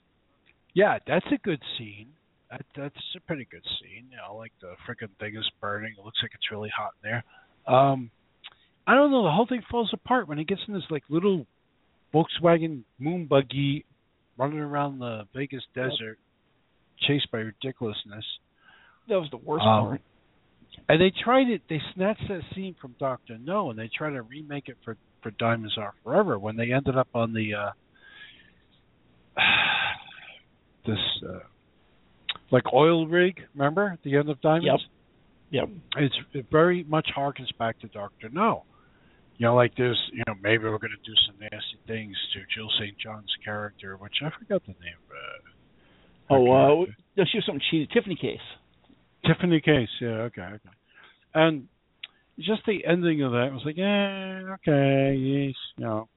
yeah, 0.74 0.98
that's 1.06 1.26
a 1.32 1.38
good 1.38 1.60
scene. 1.78 2.08
That, 2.50 2.64
that's 2.76 2.94
a 3.16 3.20
pretty 3.20 3.46
good 3.50 3.64
scene. 3.80 4.06
You 4.10 4.18
know, 4.18 4.36
like 4.36 4.52
the 4.60 4.74
freaking 4.86 5.10
thing 5.18 5.36
is 5.36 5.50
burning. 5.60 5.94
It 5.98 6.04
looks 6.04 6.18
like 6.22 6.30
it's 6.34 6.50
really 6.52 6.70
hot 6.76 6.92
in 7.02 7.10
there. 7.10 7.24
Um, 7.74 8.10
I 8.86 8.94
don't 8.94 9.10
know. 9.10 9.24
The 9.24 9.30
whole 9.32 9.46
thing 9.46 9.62
falls 9.70 9.90
apart 9.92 10.28
when 10.28 10.38
he 10.38 10.44
gets 10.44 10.60
in 10.68 10.74
this 10.74 10.84
like 10.90 11.02
little 11.08 11.46
Volkswagen 12.14 12.82
moon 12.98 13.26
buggy 13.26 13.84
running 14.38 14.58
around 14.60 14.98
the 15.00 15.26
Vegas 15.34 15.62
desert, 15.74 16.18
chased 17.06 17.30
by 17.32 17.38
ridiculousness. 17.38 18.24
that 19.08 19.18
was 19.18 19.28
the 19.30 19.36
worst 19.38 19.64
Um, 19.64 19.84
part. 19.86 20.00
And 20.88 21.00
they 21.00 21.10
tried 21.24 21.48
it. 21.48 21.62
They 21.68 21.80
snatched 21.94 22.28
that 22.28 22.42
scene 22.54 22.74
from 22.80 22.94
Doctor 23.00 23.38
No, 23.38 23.70
and 23.70 23.78
they 23.78 23.88
tried 23.88 24.10
to 24.10 24.22
remake 24.22 24.68
it 24.68 24.76
for 24.84 24.96
for 25.22 25.30
Diamonds 25.32 25.76
Are 25.78 25.94
Forever. 26.04 26.38
When 26.38 26.56
they 26.56 26.70
ended 26.72 26.96
up 26.96 27.08
on 27.14 27.32
the 27.32 27.54
uh 27.54 27.70
this 30.86 30.98
uh 31.28 31.40
like 32.52 32.64
oil 32.72 33.06
rig, 33.08 33.40
remember 33.54 33.90
at 33.94 34.02
the 34.04 34.16
end 34.16 34.28
of 34.30 34.40
Diamonds? 34.40 34.66
Yep. 35.50 35.68
It's 35.96 36.14
it 36.32 36.46
very 36.50 36.84
much 36.84 37.08
harkens 37.16 37.56
back 37.58 37.80
to 37.80 37.88
Doctor 37.88 38.28
No. 38.28 38.64
You 39.38 39.46
know, 39.46 39.54
like 39.54 39.72
there's, 39.76 40.00
you 40.12 40.22
know, 40.26 40.34
maybe 40.42 40.64
we're 40.64 40.78
going 40.78 40.96
to 40.96 41.04
do 41.10 41.14
some 41.26 41.36
nasty 41.40 41.78
things 41.86 42.16
to 42.32 42.40
Jill 42.54 42.70
St. 42.80 42.96
John's 42.98 43.32
character, 43.44 43.96
which 43.96 44.14
I 44.24 44.30
forgot 44.38 44.62
the 44.66 44.72
name. 44.72 45.00
Uh, 45.10 45.50
Oh, 46.28 46.50
uh, 46.50 46.66
character. 46.84 46.96
no, 47.18 47.24
she 47.30 47.38
was 47.38 47.44
something 47.46 47.62
cheated. 47.70 47.90
Tiffany 47.92 48.16
Case. 48.16 48.40
Tiffany 49.26 49.60
Case, 49.60 49.88
yeah, 50.00 50.26
okay, 50.26 50.42
okay. 50.42 50.70
And 51.34 51.68
just 52.38 52.62
the 52.66 52.84
ending 52.84 53.22
of 53.22 53.32
that 53.32 53.50
was 53.52 53.62
like, 53.64 53.76
yeah, 53.76 54.54
okay, 54.54 55.14
yes, 55.14 55.54
you 55.76 55.84
know. 55.84 56.08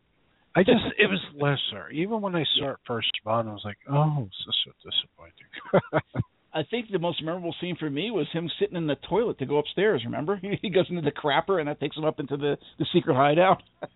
I 0.55 0.63
just 0.63 0.81
it 0.97 1.05
was 1.07 1.19
lesser. 1.35 1.89
Even 1.91 2.21
when 2.21 2.35
I 2.35 2.43
saw 2.57 2.71
it 2.71 2.77
first 2.87 3.11
on, 3.25 3.47
I 3.47 3.51
was 3.53 3.61
like, 3.63 3.77
oh, 3.89 4.23
this 4.23 4.47
is 4.47 4.55
so 4.65 4.71
disappointing. 4.89 6.23
I 6.53 6.63
think 6.63 6.87
the 6.91 6.99
most 6.99 7.23
memorable 7.23 7.53
scene 7.61 7.75
for 7.79 7.89
me 7.89 8.11
was 8.11 8.27
him 8.33 8.49
sitting 8.59 8.75
in 8.75 8.87
the 8.87 8.95
toilet 9.07 9.39
to 9.39 9.45
go 9.45 9.57
upstairs. 9.57 10.01
Remember, 10.05 10.39
he 10.61 10.69
goes 10.69 10.87
into 10.89 11.01
the 11.01 11.11
crapper, 11.11 11.59
and 11.59 11.67
that 11.67 11.79
takes 11.79 11.97
him 11.97 12.05
up 12.05 12.19
into 12.19 12.37
the 12.37 12.57
the 12.77 12.85
secret 12.93 13.15
hideout. 13.15 13.61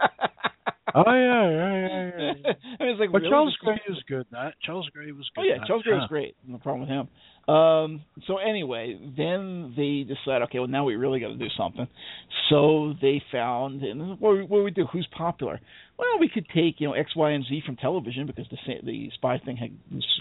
oh 0.95 1.03
yeah, 1.07 1.49
yeah, 1.49 1.87
yeah, 1.87 2.33
yeah. 2.43 2.53
I 2.79 2.83
was 2.83 2.97
like, 2.99 3.11
But 3.11 3.21
really? 3.21 3.31
Charles 3.31 3.57
Gray 3.61 3.81
was 3.87 4.03
good. 4.07 4.25
That 4.31 4.53
Charles 4.63 4.87
Gray 4.93 5.11
was 5.11 5.29
good. 5.35 5.41
Oh 5.41 5.43
yeah. 5.43 5.65
Charles 5.65 5.83
Gray 5.83 5.93
was 5.95 6.07
great. 6.09 6.35
No 6.47 6.57
problem 6.57 6.81
with 6.81 6.89
him. 6.89 7.07
Um, 7.53 8.03
so 8.25 8.37
anyway, 8.37 8.97
then 9.17 9.73
they 9.75 10.05
decide, 10.07 10.43
okay, 10.43 10.59
well 10.59 10.67
now 10.67 10.85
we 10.85 10.95
really 10.95 11.19
got 11.19 11.29
to 11.29 11.37
do 11.37 11.49
something. 11.57 11.87
So 12.49 12.93
they 13.01 13.21
found, 13.31 13.83
and 13.83 14.19
what 14.19 14.47
what 14.47 14.59
do 14.59 14.63
we 14.63 14.71
do? 14.71 14.85
Who's 14.91 15.07
popular? 15.17 15.59
Well, 16.03 16.19
we 16.19 16.27
could 16.29 16.45
take 16.53 16.75
you 16.81 16.87
know 16.87 16.93
X, 16.93 17.15
Y, 17.15 17.31
and 17.31 17.45
Z 17.45 17.61
from 17.65 17.77
television 17.77 18.27
because 18.27 18.45
the 18.51 18.57
the 18.83 19.09
spy 19.15 19.37
thing 19.39 19.55
had 19.57 19.71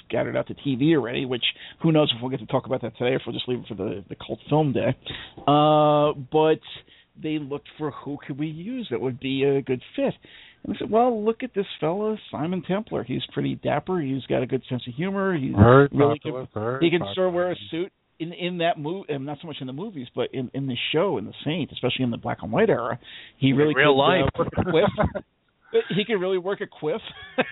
scattered 0.07 0.37
out 0.37 0.47
to 0.49 0.55
TV 0.55 0.95
already. 0.95 1.25
Which 1.25 1.45
who 1.83 1.91
knows 1.93 2.13
if 2.15 2.23
we'll 2.23 2.31
get 2.31 2.41
to 2.41 2.47
talk 2.47 2.67
about 2.67 2.83
that 2.83 2.97
today, 2.97 3.11
or 3.13 3.17
if 3.17 3.23
we'll 3.27 3.35
just 3.35 3.49
leave 3.49 3.59
it 3.61 3.67
for 3.67 3.75
the 3.75 4.05
the 4.09 4.15
cult 4.15 4.39
film 4.49 4.73
day. 4.73 4.97
Uh, 5.47 6.13
but 6.31 6.61
they 7.21 7.39
looked 7.39 7.69
for 7.79 7.91
who 7.91 8.17
could 8.27 8.39
we 8.39 8.47
use 8.47 8.87
that 8.91 9.01
would 9.01 9.19
be 9.21 9.43
a 9.45 9.61
good 9.61 9.83
fit. 9.97 10.15
And 10.65 10.75
I 10.77 10.79
said, 10.79 10.91
well, 10.91 11.25
look 11.25 11.43
at 11.43 11.53
this 11.55 11.67
fella, 11.81 12.17
Simon 12.31 12.63
Templar. 12.63 13.03
He's 13.03 13.23
pretty 13.33 13.57
dapper. 13.57 14.01
He's 14.01 14.25
got 14.27 14.43
a 14.43 14.47
good 14.47 14.63
sense 14.69 14.83
of 14.87 14.95
humor. 14.95 15.37
He's 15.37 15.53
Very 15.55 15.89
really 15.93 16.19
popular. 16.21 16.43
good. 16.43 16.49
very 16.55 16.79
He 16.85 16.91
can 16.91 17.01
popular. 17.01 17.15
sort 17.17 17.29
of 17.29 17.35
wear 17.35 17.51
a 17.51 17.57
suit 17.71 17.93
in 18.21 18.33
in 18.33 18.59
that 18.59 18.79
movie, 18.79 19.13
and 19.13 19.27
not 19.27 19.39
so 19.43 19.49
much 19.49 19.57
in 19.61 19.67
the 19.67 19.73
movies, 19.73 20.07
but 20.15 20.29
in 20.33 20.51
in 20.55 20.69
the 20.69 20.77
show 20.93 21.19
in 21.19 21.25
the 21.25 21.35
Saint, 21.45 21.73
especially 21.73 22.05
in 22.05 22.11
the 22.11 22.17
black 22.19 22.39
and 22.43 22.53
white 22.53 22.71
era. 22.71 22.99
He 23.39 23.53
really 23.53 23.75
real 23.75 23.95
could, 23.95 24.69
uh, 24.69 24.73
life. 24.73 24.85
work 25.73 25.81
a 25.85 25.87
quiff. 25.87 25.97
he 25.97 26.05
can 26.05 26.21
really 26.21 26.39
work 26.39 26.61
a 26.61 26.67
quiff. 26.67 27.01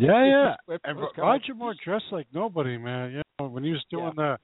Yeah, 0.00 0.26
yeah. 0.26 0.54
Quiff 0.66 0.80
And 0.84 0.98
Roger 1.16 1.54
Moore 1.54 1.74
dressed 1.84 2.06
like 2.10 2.26
nobody, 2.34 2.76
man. 2.76 3.12
You 3.12 3.22
know, 3.38 3.48
when 3.48 3.64
he 3.64 3.70
was 3.70 3.84
doing 3.90 4.12
the, 4.16 4.36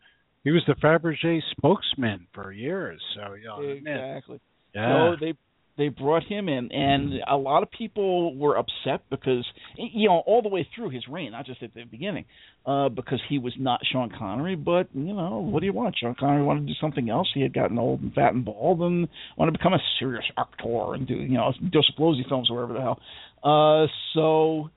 he 0.45 0.51
was 0.51 0.63
the 0.67 0.75
Fabergé 0.75 1.41
spokesman 1.51 2.27
for 2.33 2.53
years. 2.53 3.03
So 3.15 3.35
you 3.35 3.45
know, 3.47 3.59
man, 3.83 3.99
Exactly. 4.17 4.41
yeah. 4.75 5.11
So 5.11 5.17
they 5.21 5.35
they 5.77 5.89
brought 5.89 6.25
him 6.25 6.49
in, 6.49 6.71
and 6.73 7.15
a 7.29 7.37
lot 7.37 7.63
of 7.63 7.71
people 7.71 8.37
were 8.37 8.57
upset 8.57 9.03
because 9.11 9.45
you 9.77 10.09
know 10.09 10.23
all 10.27 10.43
the 10.43 10.49
way 10.49 10.67
through 10.75 10.91
his 10.91 11.07
reign, 11.09 11.33
not 11.33 11.47
just 11.47 11.63
at 11.63 11.75
the 11.75 11.85
beginning, 11.85 12.25
uh, 12.65 12.89
because 12.89 13.21
he 13.29 13.39
was 13.39 13.53
not 13.59 13.81
Sean 13.91 14.11
Connery. 14.17 14.55
But 14.55 14.89
you 14.95 15.15
know, 15.15 15.39
what 15.39 15.61
do 15.61 15.67
you 15.67 15.73
want? 15.73 15.97
Sean 15.99 16.15
Connery 16.19 16.45
wanted 16.45 16.61
to 16.61 16.67
do 16.67 16.79
something 16.81 17.11
else. 17.11 17.29
He 17.35 17.43
had 17.43 17.53
gotten 17.53 17.79
old 17.79 18.01
and 18.01 18.15
fat 18.15 18.35
and 18.35 18.45
bald, 18.45 18.81
and 18.81 19.09
wanted 19.37 19.53
to 19.53 19.59
become 19.59 19.75
a 19.75 19.83
serious 19.99 20.25
actor 20.39 20.95
and 20.95 21.07
do 21.07 21.15
you 21.15 21.37
know 21.37 21.53
Dos 21.71 21.91
Applausi 21.97 22.29
films 22.29 22.51
or 22.51 22.57
whatever 22.57 22.75
the 22.75 22.81
hell. 22.81 23.01
Uh, 23.43 23.87
so 24.15 24.71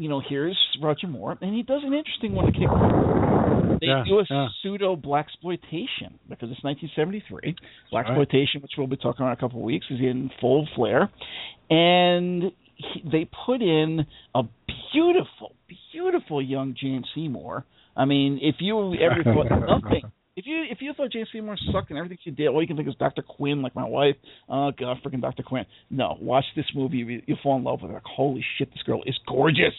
you 0.00 0.08
know, 0.08 0.22
here's 0.26 0.58
Roger 0.82 1.06
Moore, 1.08 1.36
and 1.42 1.54
he 1.54 1.62
does 1.62 1.82
an 1.84 1.92
interesting 1.92 2.32
one 2.34 2.46
to 2.46 2.52
kick 2.52 2.68
off. 2.70 3.78
They 3.80 3.86
Yeah, 3.86 4.02
do 4.08 4.20
a 4.20 4.24
yeah. 4.30 4.48
pseudo 4.62 4.96
black 4.96 5.26
exploitation 5.26 6.18
because 6.26 6.48
it's 6.50 6.64
1973. 6.64 7.54
Black 7.90 8.06
right. 8.06 8.10
exploitation, 8.10 8.62
which 8.62 8.72
we'll 8.78 8.86
be 8.86 8.96
talking 8.96 9.26
about 9.26 9.32
in 9.32 9.38
a 9.38 9.40
couple 9.40 9.58
of 9.58 9.64
weeks, 9.64 9.84
is 9.90 10.00
in 10.00 10.30
full 10.40 10.66
flare, 10.74 11.10
and 11.68 12.44
he, 12.76 13.02
they 13.12 13.28
put 13.46 13.60
in 13.60 14.06
a 14.34 14.42
beautiful, 14.92 15.54
beautiful 15.92 16.40
young 16.40 16.74
Jane 16.80 17.04
Seymour. 17.14 17.66
I 17.94 18.06
mean, 18.06 18.38
if 18.40 18.56
you 18.60 18.94
ever 18.94 19.22
thought 19.24 19.50
nothing, 19.50 20.10
if 20.36 20.46
you 20.46 20.64
if 20.70 20.78
you 20.80 20.92
thought 20.94 21.12
Jane 21.12 21.26
Seymour 21.32 21.56
sucked 21.72 21.90
and 21.90 21.98
everything 21.98 22.18
she 22.22 22.30
did, 22.30 22.48
all 22.48 22.60
you 22.60 22.66
can 22.66 22.76
think 22.76 22.88
is 22.88 22.94
Dr. 22.98 23.22
Quinn, 23.22 23.62
like 23.62 23.74
my 23.74 23.86
wife. 23.86 24.16
Oh 24.48 24.70
God, 24.78 24.98
freaking 25.04 25.20
Dr. 25.20 25.42
Quinn. 25.42 25.66
No, 25.90 26.16
watch 26.20 26.44
this 26.54 26.66
movie, 26.74 26.98
you, 26.98 27.22
you'll 27.26 27.38
fall 27.42 27.56
in 27.56 27.64
love 27.64 27.82
with 27.82 27.90
her. 27.90 27.94
Like, 27.94 28.04
holy 28.04 28.44
shit, 28.56 28.70
this 28.72 28.82
girl 28.84 29.02
is 29.06 29.18
gorgeous. 29.26 29.74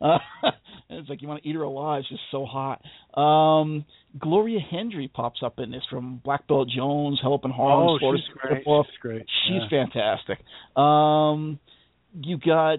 Uh, 0.00 0.18
it's 0.90 1.08
like 1.08 1.22
you 1.22 1.28
want 1.28 1.42
to 1.42 1.48
eat 1.48 1.54
her 1.54 1.62
alive. 1.62 2.02
She's 2.08 2.18
just 2.18 2.30
so 2.30 2.46
hot. 2.46 2.82
Um, 3.20 3.84
Gloria 4.18 4.60
Hendry 4.60 5.08
pops 5.08 5.40
up 5.42 5.58
in 5.58 5.70
this 5.70 5.82
from 5.90 6.20
Black 6.24 6.46
Belt 6.46 6.68
Jones, 6.74 7.18
Hell 7.20 7.34
Up 7.34 7.44
in 7.44 7.50
Harlem, 7.50 7.96
oh, 7.96 7.98
Florida 7.98 8.22
she's 8.22 8.40
great. 8.40 8.62
She's 8.64 9.00
great. 9.00 9.26
She's 9.48 9.62
yeah. 9.70 9.84
fantastic. 9.84 10.38
Um, 10.76 11.58
you 12.14 12.38
got 12.38 12.78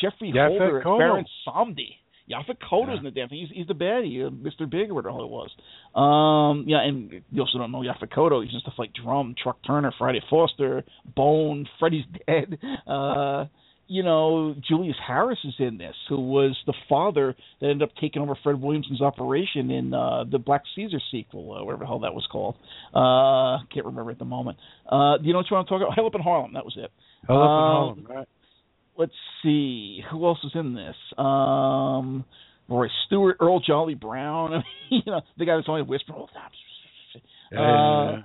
Geoffrey 0.00 0.32
Yaphet 0.32 0.58
Holder, 0.58 0.78
as 0.78 0.84
Baron 0.84 1.26
Samedi. 1.46 1.96
Yaphet 2.30 2.56
Kotto's 2.70 2.88
Yeah. 2.92 2.96
in 2.98 3.04
the 3.04 3.10
damn 3.10 3.28
thing. 3.28 3.38
He's, 3.40 3.50
he's 3.54 3.66
the 3.66 3.74
baddie, 3.74 4.26
uh, 4.26 4.30
Mr. 4.30 4.68
Big 4.68 4.90
or 4.90 4.94
whatever 4.94 5.18
it 5.20 5.26
was. 5.28 5.50
Um, 5.94 6.64
yeah, 6.66 6.80
and 6.82 7.22
you 7.30 7.40
also 7.42 7.58
don't 7.58 7.70
know 7.72 7.80
Yaphet 7.80 8.10
Kotto. 8.12 8.42
He's 8.42 8.52
just 8.52 8.64
stuff 8.64 8.78
like 8.78 8.92
Drum, 8.94 9.34
Truck 9.40 9.58
Turner, 9.66 9.92
Friday 9.98 10.20
Foster, 10.30 10.84
Bone, 11.14 11.68
Freddy's 11.78 12.04
Dead. 12.26 12.58
Uh, 12.86 13.44
you 13.86 14.02
know, 14.02 14.54
Julius 14.66 14.96
Harris 15.06 15.38
is 15.44 15.52
in 15.58 15.76
this, 15.76 15.94
who 16.08 16.18
was 16.18 16.56
the 16.66 16.72
father 16.88 17.36
that 17.60 17.66
ended 17.68 17.82
up 17.86 17.94
taking 18.00 18.22
over 18.22 18.34
Fred 18.42 18.58
Williamson's 18.58 19.02
operation 19.02 19.70
in 19.70 19.92
uh, 19.92 20.24
the 20.24 20.38
Black 20.38 20.62
Caesar 20.74 20.98
sequel, 21.10 21.52
uh, 21.52 21.62
whatever 21.62 21.80
the 21.82 21.86
hell 21.86 21.98
that 21.98 22.14
was 22.14 22.26
called. 22.32 22.54
Uh, 22.94 23.62
can't 23.72 23.84
remember 23.84 24.10
at 24.10 24.18
the 24.18 24.24
moment. 24.24 24.56
Uh, 24.88 25.18
do 25.18 25.24
you 25.26 25.32
know 25.34 25.40
what 25.40 25.50
you 25.50 25.54
want 25.56 25.68
to 25.68 25.74
talk 25.74 25.82
about? 25.82 25.94
Hell 25.94 26.06
Up 26.06 26.14
in 26.14 26.22
Harlem, 26.22 26.54
that 26.54 26.64
was 26.64 26.74
it. 26.78 26.90
Hell 27.28 27.36
up 27.36 27.44
in 27.44 27.50
Um, 27.50 28.06
Harlem, 28.06 28.06
right? 28.08 28.28
Let's 28.96 29.12
see, 29.42 30.00
who 30.10 30.24
else 30.26 30.38
is 30.44 30.52
in 30.54 30.74
this? 30.74 30.94
Um, 31.18 32.24
Roy 32.68 32.86
Stewart, 33.06 33.36
Earl 33.40 33.60
Jolly 33.60 33.94
Brown. 33.94 34.52
I 34.54 34.56
mean, 34.58 34.64
you 34.90 35.12
know, 35.12 35.20
the 35.36 35.44
guy 35.44 35.56
that's 35.56 35.68
only 35.68 35.82
whispering 35.82 36.18
all 36.18 36.28
the 36.32 37.58
time. 37.58 38.18
Uh. 38.20 38.22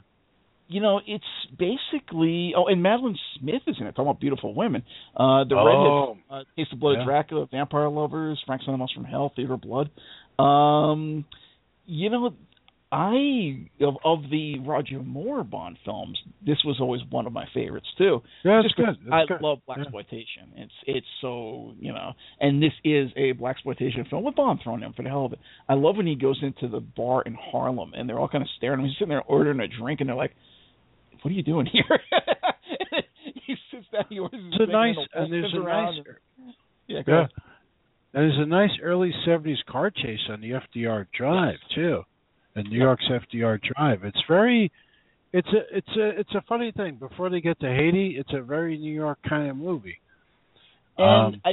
You 0.71 0.81
know, 0.81 1.01
it's 1.07 1.25
basically. 1.57 2.53
Oh, 2.55 2.67
and 2.67 2.83
Madeline 2.83 3.17
Smith 3.39 3.63
is 3.65 3.77
in 3.79 3.87
it. 3.87 3.91
Talking 3.93 4.03
about 4.11 4.19
beautiful 4.19 4.53
women. 4.53 4.83
Uh, 5.17 5.43
the 5.43 5.55
Oh. 5.55 5.65
redhead, 5.65 6.23
uh, 6.29 6.43
Taste 6.55 6.71
of 6.73 6.79
Blood, 6.79 6.97
Yeah. 6.99 7.05
Dracula, 7.05 7.47
Vampire 7.47 7.89
Lovers, 7.89 8.39
Frank 8.45 8.61
Sinatra 8.61 8.87
from 8.93 9.05
Hell, 9.05 9.29
Theater 9.35 9.53
of 9.55 9.61
Blood. 9.61 9.89
Um, 10.37 11.25
you 11.87 12.11
know, 12.11 12.33
I 12.91 13.67
of 13.81 13.97
of 14.03 14.19
the 14.31 14.59
Roger 14.59 14.99
Moore 14.99 15.43
Bond 15.43 15.77
films, 15.85 16.17
this 16.43 16.57
was 16.65 16.77
always 16.81 17.01
one 17.11 17.27
of 17.27 17.33
my 17.33 17.45
favorites 17.53 17.87
too. 17.97 18.21
Yeah, 18.43 18.61
it's 18.65 18.73
good. 18.73 18.89
It's 18.89 18.99
I 19.11 19.25
good. 19.27 19.41
love 19.41 19.59
black 19.67 19.77
Yeah. 19.77 19.83
exploitation. 19.83 20.53
It's 20.55 20.73
it's 20.87 21.07
so 21.21 21.73
you 21.79 21.93
know, 21.93 22.13
and 22.39 22.61
this 22.63 22.73
is 22.83 23.11
a 23.15 23.33
black 23.33 23.57
exploitation 23.57 24.05
film 24.09 24.23
with 24.23 24.35
Bond 24.35 24.61
thrown 24.63 24.81
in 24.81 24.93
for 24.93 25.03
the 25.03 25.09
hell 25.09 25.25
of 25.25 25.33
it. 25.33 25.39
I 25.67 25.75
love 25.75 25.97
when 25.97 26.07
he 26.07 26.15
goes 26.15 26.39
into 26.41 26.67
the 26.67 26.79
bar 26.79 27.21
in 27.23 27.35
Harlem 27.35 27.93
and 27.95 28.09
they're 28.09 28.19
all 28.19 28.27
kind 28.27 28.41
of 28.41 28.49
staring 28.57 28.79
at 28.79 28.83
him. 28.83 28.87
He's 28.89 28.95
sitting 28.97 29.09
there 29.09 29.21
ordering 29.23 29.59
a 29.59 29.67
drink 29.67 29.99
and 29.99 30.09
they're 30.09 30.15
like, 30.15 30.35
"What 31.21 31.29
are 31.31 31.35
you 31.35 31.43
doing 31.43 31.67
here?" 31.67 31.83
he 33.45 33.55
sits 33.71 33.85
down. 33.91 34.05
He 34.09 34.17
orders 34.19 34.41
It's 34.53 34.63
a 34.67 34.71
nice, 34.71 34.95
and 35.13 35.31
there's 35.31 35.53
a 35.53 35.59
nice, 35.59 35.95
and- 35.97 36.53
yeah, 36.87 37.01
yeah. 37.07 37.17
ahead. 37.19 37.29
there's 38.13 38.37
a 38.39 38.45
nice 38.47 38.71
early 38.81 39.13
'70s 39.27 39.63
car 39.67 39.91
chase 39.91 40.27
on 40.29 40.41
the 40.41 40.51
FDR 40.53 41.05
Drive 41.15 41.57
too, 41.75 42.01
and 42.55 42.69
New 42.69 42.77
York's 42.79 43.05
FDR 43.09 43.59
Drive. 43.61 44.03
It's 44.03 44.21
very, 44.27 44.71
it's 45.33 45.47
a 45.49 45.77
it's 45.77 45.97
a 45.97 46.19
it's 46.19 46.35
a 46.35 46.43
funny 46.47 46.71
thing. 46.75 46.95
Before 46.95 47.29
they 47.29 47.41
get 47.41 47.59
to 47.61 47.67
Haiti, 47.67 48.15
it's 48.17 48.33
a 48.33 48.41
very 48.41 48.77
New 48.77 48.93
York 48.93 49.19
kind 49.27 49.49
of 49.49 49.55
movie. 49.57 49.99
And 50.97 51.35
Um, 51.35 51.41
I 51.45 51.51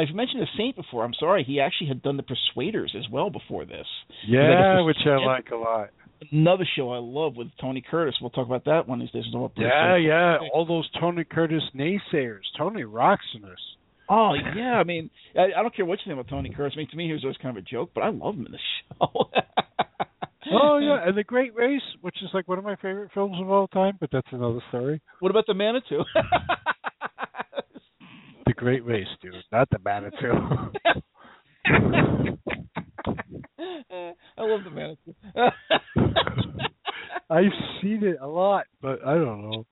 I've 0.00 0.14
mentioned 0.14 0.42
the 0.42 0.46
Saint 0.56 0.76
before. 0.76 1.04
I'm 1.04 1.14
sorry, 1.14 1.44
he 1.44 1.60
actually 1.60 1.88
had 1.88 2.02
done 2.02 2.16
the 2.16 2.22
Persuaders 2.22 2.94
as 2.96 3.04
well 3.10 3.30
before 3.30 3.64
this. 3.64 3.86
Yeah, 4.26 4.78
Like, 4.78 4.86
which 4.86 4.96
I 5.06 5.16
like 5.24 5.50
a 5.50 5.56
lot. 5.56 5.90
Another 6.32 6.66
show 6.76 6.90
I 6.92 6.98
love 6.98 7.36
with 7.36 7.48
Tony 7.60 7.82
Curtis. 7.88 8.16
We'll 8.20 8.30
talk 8.30 8.46
about 8.46 8.64
that 8.64 8.88
one 8.88 8.98
these 8.98 9.10
days. 9.10 9.24
Yeah, 9.56 9.96
yeah, 9.96 10.38
all 10.52 10.66
those 10.66 10.88
Tony 11.00 11.24
Curtis 11.24 11.62
naysayers. 11.76 12.42
Tony 12.56 12.82
this. 12.82 13.60
Oh 14.08 14.32
yeah, 14.56 14.74
I 14.74 14.84
mean, 14.84 15.10
I, 15.36 15.58
I 15.58 15.62
don't 15.62 15.74
care 15.74 15.84
what 15.84 15.98
you 15.98 16.10
think 16.10 16.18
about 16.18 16.28
Tony 16.30 16.50
Curtis. 16.50 16.72
I 16.76 16.78
mean, 16.78 16.88
to 16.90 16.96
me, 16.96 17.06
he 17.06 17.12
was 17.12 17.22
always 17.24 17.36
kind 17.36 17.56
of 17.56 17.62
a 17.62 17.66
joke, 17.66 17.90
but 17.94 18.02
I 18.02 18.08
love 18.08 18.34
him 18.34 18.46
in 18.46 18.52
the 18.52 18.58
show. 18.58 19.30
Oh 20.52 20.78
yeah, 20.78 21.00
and 21.06 21.16
the 21.16 21.24
Great 21.24 21.54
Race, 21.54 21.82
which 22.00 22.16
is 22.22 22.30
like 22.32 22.48
one 22.48 22.58
of 22.58 22.64
my 22.64 22.76
favorite 22.76 23.10
films 23.12 23.36
of 23.40 23.50
all 23.50 23.68
time, 23.68 23.96
but 24.00 24.10
that's 24.12 24.28
another 24.32 24.60
story. 24.68 25.00
What 25.20 25.30
about 25.30 25.44
the 25.46 25.54
Manitou? 25.54 26.02
The 28.46 28.54
Great 28.54 28.82
Race, 28.86 29.06
dude, 29.20 29.34
not 29.52 29.68
the 29.68 29.78
Manitou. 29.84 30.32
I 33.58 34.42
love 34.42 34.60
the 34.64 34.70
Manitou. 34.70 35.14
I've 37.30 37.52
seen 37.82 38.02
it 38.04 38.16
a 38.22 38.26
lot, 38.26 38.66
but 38.80 39.04
I 39.06 39.14
don't 39.14 39.50
know. 39.50 39.66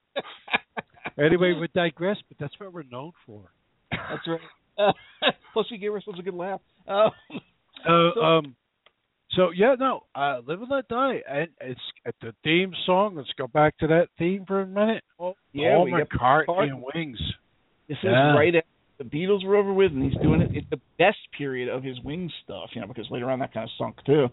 Anyway, 1.19 1.55
we 1.59 1.69
digress, 1.74 2.19
but 2.28 2.36
that's 2.39 2.53
what 2.61 2.73
we're 2.73 2.82
known 2.82 3.12
for. 3.24 3.44
That's 3.90 4.27
right. 4.27 4.40
Uh, 4.78 4.93
plus, 5.55 5.66
we 5.70 5.78
gave 5.78 5.93
ourselves 5.93 6.19
a 6.19 6.23
good 6.23 6.35
laugh. 6.35 6.61
Uh, 6.86 7.09
Uh, 7.89 8.11
So- 8.15 8.23
um, 8.23 8.57
so 9.36 9.50
yeah, 9.54 9.76
no, 9.78 10.00
uh, 10.14 10.40
live 10.46 10.62
and 10.62 10.70
let 10.70 10.88
die, 10.88 11.22
and 11.28 11.48
it's 11.60 11.80
at 12.06 12.14
the 12.20 12.32
theme 12.42 12.72
song. 12.86 13.14
Let's 13.16 13.28
go 13.38 13.46
back 13.46 13.76
to 13.78 13.86
that 13.88 14.08
theme 14.18 14.44
for 14.46 14.62
a 14.62 14.66
minute. 14.66 15.04
oh, 15.20 15.34
yeah, 15.52 15.74
Paul 15.76 15.88
McCartney 15.88 16.68
and 16.68 16.82
Wings. 16.94 17.18
This 17.88 17.98
is 18.02 18.10
right 18.10 18.54
after 18.54 18.66
the 18.98 19.04
Beatles 19.04 19.44
were 19.44 19.56
over 19.56 19.72
with, 19.72 19.92
and 19.92 20.02
he's 20.02 20.20
doing 20.22 20.40
it. 20.40 20.50
It's 20.54 20.66
the 20.70 20.80
best 20.98 21.18
period 21.36 21.68
of 21.68 21.84
his 21.84 22.00
Wings 22.02 22.32
stuff, 22.44 22.70
you 22.72 22.80
know, 22.80 22.86
because 22.86 23.06
later 23.10 23.30
on 23.30 23.38
that 23.40 23.52
kind 23.52 23.64
of 23.64 23.70
sunk 23.78 23.96
too. 24.04 24.24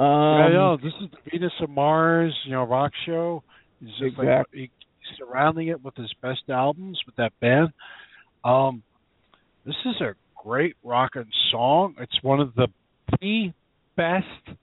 Um, 0.00 0.38
yeah, 0.38 0.48
yeah, 0.52 0.76
this 0.82 0.92
is 1.02 1.10
the 1.10 1.30
Venus 1.30 1.52
of 1.62 1.70
Mars, 1.70 2.34
you 2.44 2.52
know, 2.52 2.64
rock 2.64 2.92
show. 3.06 3.42
He's 3.80 3.90
just 3.90 4.18
like 4.18 4.26
Exactly. 4.26 4.70
surrounding 5.16 5.68
it 5.68 5.82
with 5.82 5.94
his 5.94 6.12
best 6.20 6.42
albums 6.48 7.00
with 7.06 7.16
that 7.16 7.32
band. 7.40 7.68
Um, 8.44 8.82
this 9.64 9.76
is 9.86 10.00
a 10.00 10.14
great 10.42 10.76
rockin' 10.82 11.30
song. 11.50 11.94
It's 11.98 12.22
one 12.22 12.40
of 12.40 12.54
the 12.54 12.68
the 13.20 13.52
best. 13.98 14.56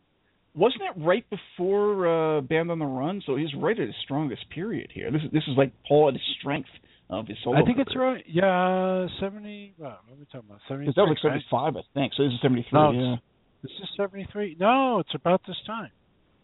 Wasn't 0.56 0.82
it 0.82 0.94
right 1.06 1.26
before 1.30 2.07
uh, 2.38 2.41
Band 2.41 2.72
on 2.72 2.80
the 2.80 2.86
Run? 2.86 3.22
So 3.26 3.36
he's 3.36 3.53
right 3.56 3.78
at 3.78 3.86
his 3.86 3.95
strongest 4.03 4.49
period 4.49 4.90
here. 4.94 5.12
This 5.12 5.22
is 5.22 5.32
this 5.32 5.44
is 5.48 5.57
like 5.57 5.72
Paul 5.88 6.07
at 6.07 6.14
his 6.16 6.24
strength 6.40 6.70
of 7.10 7.28
his 7.28 7.38
solo. 7.44 7.57
I 7.62 7.66
think 7.66 7.78
it's 7.78 7.95
right. 7.95 8.24
Yeah, 8.28 9.06
seventy. 9.20 9.74
Well, 9.78 9.99
what 10.07 10.16
are 10.16 10.20
we 10.20 10.26
talking 10.26 10.48
about? 10.49 10.62
Seventy. 10.70 10.88
That 10.95 11.02
was 11.02 11.10
like 11.10 11.18
seventy 11.22 11.45
five, 11.52 11.76
I 11.76 11.82
think. 11.94 12.14
So 12.16 12.24
this 12.24 12.34
is 12.34 12.40
seventy 12.41 12.66
three. 12.70 12.80
No, 12.80 12.91
yeah, 12.91 12.99
it's- 13.14 13.22
This 13.64 13.72
is 13.84 13.90
seventy 13.98 14.28
three. 14.32 14.56
No, 14.60 14.99
it's 14.99 15.14
about 15.14 15.41
this 15.45 15.57
time. 15.68 15.91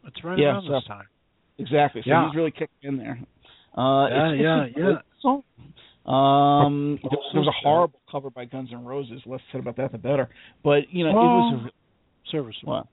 It's 0.05 0.22
right 0.23 0.38
Yeah, 0.38 0.47
around 0.59 0.65
so- 0.68 0.73
this 0.73 0.84
time. 0.85 1.07
exactly. 1.57 2.01
So 2.03 2.09
Yeah. 2.09 2.27
he's 2.27 2.35
really 2.35 2.51
kicking 2.51 2.68
in 2.84 2.97
there. 2.97 3.18
Uh, 3.77 4.07
Yeah, 4.09 4.31
it's, 4.31 4.41
yeah, 4.43 4.63
it's 4.65 4.77
yeah. 4.77 5.01
Song. 5.22 5.43
Um, 6.05 6.99
there, 7.03 7.11
there 7.31 7.41
was 7.41 7.47
a 7.47 7.59
horrible 7.63 7.99
cover 8.11 8.30
by 8.31 8.45
Guns 8.45 8.69
N' 8.73 8.84
Roses. 8.84 9.22
Less 9.26 9.39
said 9.51 9.61
about 9.61 9.77
that, 9.77 9.91
the 9.91 9.97
better. 9.99 10.30
But 10.63 10.91
you 10.91 11.05
know, 11.05 11.13
Well, 11.13 11.23
it 11.23 11.63
was. 11.63 11.72
Serviceable. 12.31 12.73
What? 12.73 12.87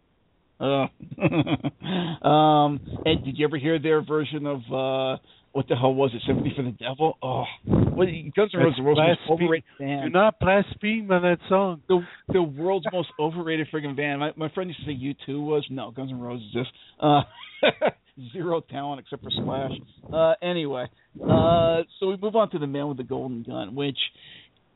Uh, 0.60 0.88
um, 2.26 2.80
and 3.04 3.24
did 3.24 3.38
you 3.38 3.46
ever 3.46 3.58
hear 3.58 3.78
their 3.78 4.02
version 4.02 4.44
of 4.46 4.58
uh 4.72 5.20
what 5.52 5.66
the 5.68 5.76
hell 5.76 5.94
was 5.94 6.10
it? 6.14 6.22
Sympathy 6.26 6.52
for 6.54 6.62
the 6.62 6.72
Devil? 6.72 7.16
Oh, 7.22 7.44
what, 7.64 8.06
Guns 8.36 8.50
N' 8.54 8.60
Roses, 8.60 8.76
the 8.76 8.82
world's 8.82 9.00
most 9.00 9.20
overrated 9.30 9.64
Do 9.78 10.10
not 10.10 10.38
blaspheme 10.38 11.10
on 11.10 11.22
that 11.22 11.38
song. 11.48 11.82
The 11.88 12.00
the 12.28 12.42
world's 12.42 12.86
most 12.92 13.08
overrated 13.18 13.68
friggin' 13.72 13.96
band. 13.96 14.20
My 14.20 14.32
my 14.36 14.48
friend 14.50 14.68
used 14.68 14.80
to 14.80 14.86
say 14.86 14.92
U 14.92 15.14
two 15.26 15.40
was 15.40 15.66
no 15.70 15.90
Guns 15.90 16.10
N' 16.12 16.20
Roses 16.20 16.46
is 16.54 16.66
uh 17.00 17.22
zero 18.32 18.60
talent 18.60 19.00
except 19.00 19.22
for 19.22 19.30
Slash. 19.30 19.72
Uh, 20.12 20.34
anyway, 20.42 20.86
uh, 21.22 21.82
so 21.98 22.08
we 22.08 22.16
move 22.16 22.36
on 22.36 22.50
to 22.50 22.58
the 22.58 22.66
Man 22.66 22.88
with 22.88 22.96
the 22.96 23.04
Golden 23.04 23.42
Gun, 23.42 23.74
which 23.74 23.98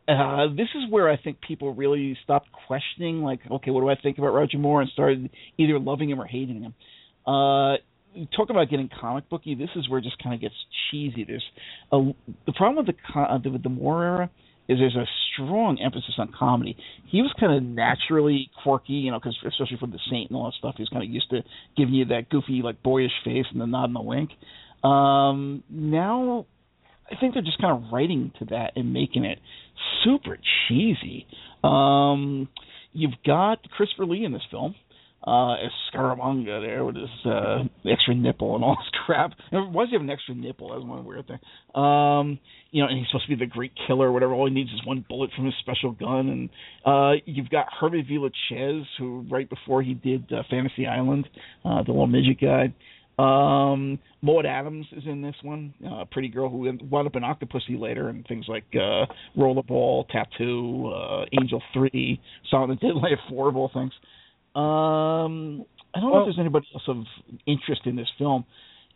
uh, 0.09 0.47
this 0.57 0.69
is 0.75 0.91
where 0.91 1.09
I 1.09 1.17
think 1.17 1.41
people 1.41 1.75
really 1.75 2.17
stopped 2.25 2.49
questioning, 2.67 3.23
like, 3.23 3.41
okay, 3.51 3.71
what 3.71 3.81
do 3.81 3.89
I 3.89 3.95
think 3.95 4.19
about 4.19 4.35
Roger 4.35 4.59
Moore, 4.59 4.81
and 4.81 4.91
started 4.91 5.31
either 5.59 5.79
loving 5.79 6.11
him 6.11 6.21
or 6.21 6.27
hating 6.27 6.63
him. 6.63 6.75
Uh, 7.27 7.77
talk 8.37 8.51
about 8.51 8.69
getting 8.69 8.91
comic 9.01 9.29
booky. 9.29 9.55
This 9.55 9.71
is 9.77 9.89
where 9.89 9.99
it 9.99 10.05
just 10.05 10.23
kind 10.23 10.35
of 10.35 10.41
gets 10.41 10.55
cheesy. 10.91 11.25
There's 11.25 11.45
a, 11.93 12.13
the 12.47 12.53
problem 12.53 12.85
with 12.85 12.97
the, 12.97 13.21
uh, 13.21 13.39
with 13.45 13.63
the 13.63 13.69
Moore 13.69 14.05
era 14.05 14.31
is 14.69 14.79
there's 14.79 14.97
a 14.97 15.07
strong 15.33 15.79
emphasis 15.85 16.15
on 16.19 16.33
comedy. 16.37 16.77
He 17.07 17.21
was 17.21 17.33
kind 17.39 17.53
of 17.53 17.63
naturally 17.63 18.51
quirky, 18.63 18.95
you 18.95 19.11
know, 19.11 19.19
because 19.19 19.37
especially 19.47 19.77
from 19.79 19.91
the 19.91 19.99
Saint 20.11 20.31
and 20.31 20.37
all 20.37 20.47
that 20.47 20.55
stuff, 20.59 20.75
he 20.77 20.83
was 20.83 20.89
kind 20.89 21.05
of 21.05 21.11
used 21.11 21.31
to 21.31 21.43
giving 21.77 21.95
you 21.95 22.07
that 22.07 22.29
goofy, 22.31 22.63
like 22.63 22.83
boyish 22.83 23.13
face 23.25 23.47
and 23.51 23.61
the 23.61 23.67
nod 23.67 23.87
and 23.87 23.97
the 23.97 24.01
wink. 24.01 24.31
Um, 24.85 25.63
now, 25.71 26.47
I 27.13 27.21
think 27.21 27.35
they're 27.35 27.43
just 27.43 27.61
kind 27.61 27.85
of 27.85 27.93
writing 27.93 28.33
to 28.39 28.47
that 28.47 28.73
and 28.77 28.93
making 28.93 29.25
it 29.25 29.39
super 30.05 30.39
cheesy. 30.69 31.27
Um, 31.63 32.49
you've 32.93 33.13
got 33.27 33.59
Christopher 33.71 34.07
Lee 34.07 34.25
in 34.25 34.33
this 34.33 34.43
film 34.51 34.75
uh, 35.27 35.53
as 35.55 35.71
Scaramanga 35.93 36.61
there 36.61 36.85
with 36.85 36.97
his 36.97 37.27
uh, 37.27 37.63
extra 37.89 38.15
nipple 38.15 38.55
and 38.57 38.65
all 38.65 38.77
this 38.81 39.01
crap. 39.07 39.33
Why 39.51 39.85
does 39.85 39.91
he 39.91 39.97
have 39.97 40.03
an 40.03 40.11
extra 40.11 40.35
nipple? 40.35 40.71
That's 40.71 40.85
one 40.85 41.05
weird 41.05 41.27
thing. 41.27 41.39
Um, 41.81 42.39
you 42.71 42.83
know, 42.83 42.89
and 42.89 42.99
he's 42.99 43.07
supposed 43.09 43.29
to 43.29 43.37
be 43.37 43.45
the 43.45 43.51
great 43.51 43.73
killer 43.87 44.09
or 44.09 44.13
whatever. 44.13 44.33
All 44.33 44.49
he 44.49 44.55
needs 44.55 44.71
is 44.71 44.81
one 44.85 45.05
bullet 45.09 45.31
from 45.37 45.45
his 45.45 45.55
special 45.61 45.93
gun. 45.93 46.29
And 46.29 46.51
uh, 46.85 47.21
you've 47.27 47.51
got 47.51 47.67
Herbie 47.79 48.05
Villechaize, 48.05 48.87
who 48.99 49.27
right 49.31 49.49
before 49.49 49.83
he 49.83 49.95
did 49.95 50.33
uh, 50.33 50.43
Fantasy 50.51 50.87
Island, 50.87 51.29
uh, 51.65 51.83
the 51.83 51.93
little 51.93 52.07
midget 52.07 52.41
guy. 52.41 52.73
Um, 53.19 53.99
Maud 54.23 54.47
Adams 54.47 54.87
is 54.93 55.05
in 55.07 55.21
this 55.21 55.35
one, 55.43 55.75
uh, 55.85 56.01
a 56.01 56.07
pretty 56.07 56.29
girl 56.29 56.49
who 56.49 56.71
wound 56.91 57.07
up 57.07 57.17
in 57.17 57.23
Octopussy 57.23 57.79
later, 57.79 58.09
and 58.09 58.27
things 58.27 58.47
like 58.49 58.65
uh, 58.75 59.07
Rollerball, 59.37 60.09
Tattoo, 60.09 60.93
uh, 60.95 61.25
Angel 61.41 61.63
Three, 61.75 62.21
Silent 62.51 62.81
Deadly 62.81 63.11
Four 63.29 63.49
of 63.49 63.57
all 63.57 63.71
things. 63.73 63.93
Um, 64.55 65.65
I 65.95 66.01
don't 66.01 66.11
know 66.11 66.21
if 66.21 66.27
there's 66.27 66.39
anybody 66.39 66.67
else 66.75 66.85
of 66.89 67.05
interest 67.47 67.83
in 67.85 67.97
this 67.97 68.09
film. 68.19 68.45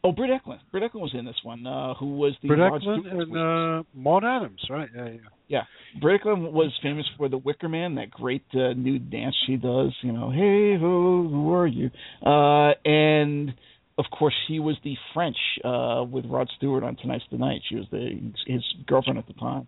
Oh, 0.04 0.12
Britt 0.12 0.30
Ekland. 0.30 0.60
Britt 0.70 0.84
Ekland 0.84 1.00
was 1.00 1.14
in 1.18 1.24
this 1.24 1.36
one, 1.42 1.66
uh, 1.66 1.94
who 1.94 2.16
was 2.16 2.34
the 2.40 2.48
Britt 2.48 2.60
Ekland 2.60 3.10
and 3.10 3.36
uh, 3.36 3.82
Maud 3.94 4.24
Adams, 4.24 4.60
right? 4.70 4.88
Yeah, 4.94 5.06
yeah. 5.08 5.18
yeah, 5.48 5.62
Britt 6.00 6.22
Ekland 6.22 6.52
was 6.52 6.72
famous 6.82 7.04
for 7.16 7.28
the 7.28 7.38
Wicker 7.38 7.68
Man, 7.68 7.96
that 7.96 8.10
great 8.10 8.44
uh, 8.54 8.72
nude 8.74 9.10
dance 9.10 9.34
she 9.46 9.56
does. 9.56 9.92
You 10.02 10.12
know, 10.12 10.30
hey 10.30 10.76
ho, 10.78 11.26
who 11.28 11.52
are 11.52 11.66
you? 11.66 11.90
Uh, 12.24 12.74
and 12.84 13.52
of 13.98 14.04
course, 14.10 14.34
she 14.46 14.58
was 14.58 14.76
the 14.84 14.94
French 15.14 15.36
uh, 15.64 16.04
with 16.08 16.26
Rod 16.26 16.48
Stewart 16.56 16.84
on 16.84 16.96
Tonight's 16.96 17.24
the 17.30 17.38
Night. 17.38 17.62
She 17.68 17.76
was 17.76 17.86
the 17.90 18.32
his 18.46 18.62
girlfriend 18.86 19.18
at 19.18 19.26
the 19.26 19.32
time. 19.34 19.66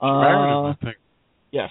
Married 0.00 0.52
Uh, 0.52 0.70
I 0.70 0.74
think. 0.82 0.96
Yes, 1.50 1.70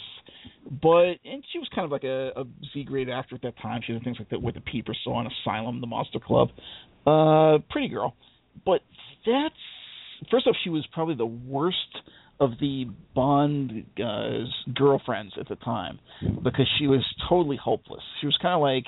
but 0.81 1.15
and 1.25 1.43
she 1.51 1.59
was 1.59 1.69
kind 1.75 1.85
of 1.85 1.91
like 1.91 2.03
a, 2.03 2.31
a 2.35 2.43
Z 2.73 2.85
grade 2.85 3.09
actor 3.09 3.35
at 3.35 3.41
that 3.41 3.57
time. 3.61 3.81
She 3.85 3.93
did 3.93 4.03
things 4.03 4.17
like 4.19 4.29
that 4.29 4.41
with 4.41 4.55
the 4.55 4.61
Peeper 4.61 4.95
Saw, 5.03 5.23
Asylum, 5.43 5.81
The 5.81 5.87
Monster 5.87 6.19
Club. 6.19 6.49
Uh, 7.05 7.59
pretty 7.69 7.89
girl, 7.89 8.15
but 8.65 8.81
that's 9.25 9.55
first 10.31 10.47
off, 10.47 10.55
she 10.63 10.69
was 10.69 10.85
probably 10.93 11.15
the 11.15 11.25
worst 11.25 11.77
of 12.39 12.51
the 12.59 12.85
Bond 13.15 13.85
uh, 14.03 14.45
girlfriends 14.73 15.33
at 15.39 15.47
the 15.47 15.55
time 15.55 15.99
because 16.43 16.67
she 16.79 16.87
was 16.87 17.03
totally 17.29 17.57
hopeless. 17.61 18.01
She 18.19 18.25
was 18.25 18.37
kind 18.41 18.55
of 18.55 18.61
like 18.61 18.85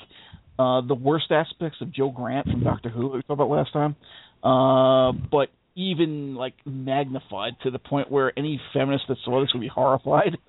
uh, 0.58 0.80
the 0.86 0.94
worst 0.94 1.30
aspects 1.30 1.78
of 1.80 1.92
Jo 1.92 2.10
Grant 2.10 2.46
from 2.46 2.62
Doctor 2.64 2.88
Who 2.88 3.02
that 3.10 3.14
we 3.16 3.22
talked 3.22 3.30
about 3.30 3.50
last 3.50 3.72
time, 3.72 3.96
uh, 4.42 5.12
but 5.30 5.48
even 5.74 6.34
like 6.34 6.54
magnified 6.64 7.52
to 7.62 7.70
the 7.70 7.78
point 7.78 8.10
where 8.10 8.32
any 8.38 8.60
feminist 8.72 9.04
that 9.08 9.18
saw 9.24 9.40
this 9.40 9.50
would 9.52 9.60
be 9.60 9.68
horrified. 9.68 10.36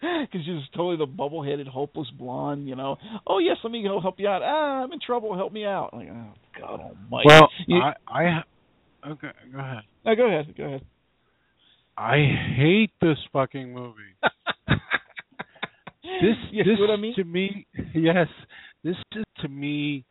Because 0.00 0.46
she's 0.46 0.62
totally 0.76 0.96
the 0.96 1.06
bubble-headed, 1.06 1.66
hopeless 1.66 2.06
blonde, 2.16 2.68
you 2.68 2.76
know. 2.76 2.96
Oh 3.26 3.38
yes, 3.40 3.56
let 3.64 3.72
me 3.72 3.82
go 3.82 4.00
help 4.00 4.20
you 4.20 4.28
out. 4.28 4.42
Ah, 4.44 4.84
I'm 4.84 4.92
in 4.92 5.00
trouble. 5.04 5.34
Help 5.34 5.52
me 5.52 5.64
out. 5.64 5.92
Like, 5.92 6.08
oh 6.08 6.34
God 6.56 6.80
Almighty. 6.80 7.24
Well, 7.26 7.48
You- 7.66 7.80
I, 7.80 7.94
I, 8.06 8.42
okay, 9.10 9.30
go 9.52 9.58
ahead. 9.58 9.82
No, 10.06 10.14
go 10.14 10.26
ahead. 10.28 10.54
Go 10.56 10.64
ahead. 10.64 10.82
I 11.96 12.16
hate 12.56 12.92
this 13.00 13.18
fucking 13.32 13.74
movie. 13.74 13.94
This, 16.20 16.36
you 16.50 16.64
this 16.64 16.78
what 16.80 16.90
I 16.90 16.96
mean? 16.96 17.14
to 17.16 17.24
me, 17.24 17.66
yes, 17.94 18.26
this 18.88 18.96
is 19.16 19.24
to 19.42 19.48
me 19.48 20.04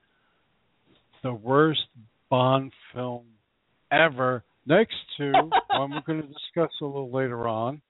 the 1.23 1.33
worst 1.33 1.81
Bond 2.29 2.71
film 2.93 3.25
ever. 3.91 4.43
Next 4.67 4.95
to 5.17 5.31
one 5.71 5.91
we're 5.91 6.01
going 6.05 6.21
to 6.21 6.27
discuss 6.27 6.71
a 6.81 6.85
little 6.85 7.11
later 7.11 7.47
on, 7.47 7.81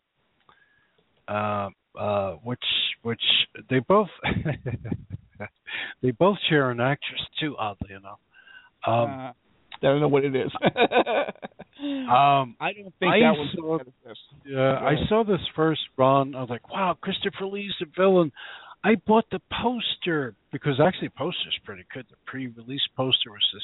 uh, 1.27 1.69
uh, 1.99 2.31
which 2.43 2.63
which 3.01 3.21
they 3.69 3.79
both 3.79 4.07
they 6.01 6.11
both 6.11 6.37
share 6.49 6.69
an 6.69 6.79
actress 6.79 7.21
too. 7.39 7.55
Oddly 7.57 7.93
enough, 7.93 8.19
um, 8.85 8.93
uh, 8.93 9.31
I 9.31 9.33
don't 9.81 9.99
know 9.99 10.07
what 10.07 10.23
it 10.23 10.35
is. 10.35 10.51
um, 10.63 12.55
I 12.61 12.71
don't 12.73 12.93
think 12.99 13.11
I 13.11 13.19
that 13.19 13.33
was. 13.33 13.55
saw- 13.57 13.75
as 13.75 13.79
bad 13.79 13.87
as 13.87 13.93
this. 14.07 14.17
Yeah, 14.45 14.73
I 14.73 14.93
saw 15.09 15.23
this 15.25 15.41
first 15.55 15.81
run. 15.97 16.35
I 16.35 16.41
was 16.41 16.49
like, 16.49 16.71
"Wow, 16.71 16.95
Christopher 17.01 17.47
Lee's 17.47 17.73
the 17.79 17.87
villain." 17.97 18.31
I 18.89 18.95
bought 19.07 19.25
the 19.31 19.39
poster 19.61 20.35
because 20.51 20.79
actually, 20.85 21.09
the 21.09 21.17
poster's 21.17 21.59
pretty 21.65 21.83
good. 21.93 22.05
The 22.09 22.15
pre-release 22.25 22.87
poster 22.95 23.31
was 23.31 23.45
this 23.53 23.63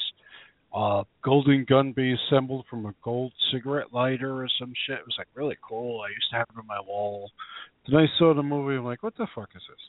uh 0.76 1.04
golden 1.22 1.64
gun 1.68 1.92
being 1.92 2.16
assembled 2.26 2.64
from 2.68 2.84
a 2.86 2.94
gold 3.02 3.32
cigarette 3.52 3.92
lighter 3.92 4.42
or 4.42 4.48
some 4.58 4.72
shit. 4.86 4.98
It 4.98 5.06
was 5.06 5.14
like 5.18 5.28
really 5.34 5.56
cool. 5.66 6.00
I 6.00 6.08
used 6.08 6.28
to 6.32 6.36
have 6.36 6.46
it 6.54 6.58
on 6.58 6.66
my 6.66 6.80
wall. 6.80 7.30
Then 7.88 8.00
I 8.00 8.06
saw 8.18 8.34
the 8.34 8.42
movie. 8.42 8.76
I'm 8.76 8.84
like, 8.84 9.02
"What 9.02 9.16
the 9.16 9.26
fuck 9.34 9.50
is 9.54 9.62
this?" 9.68 9.84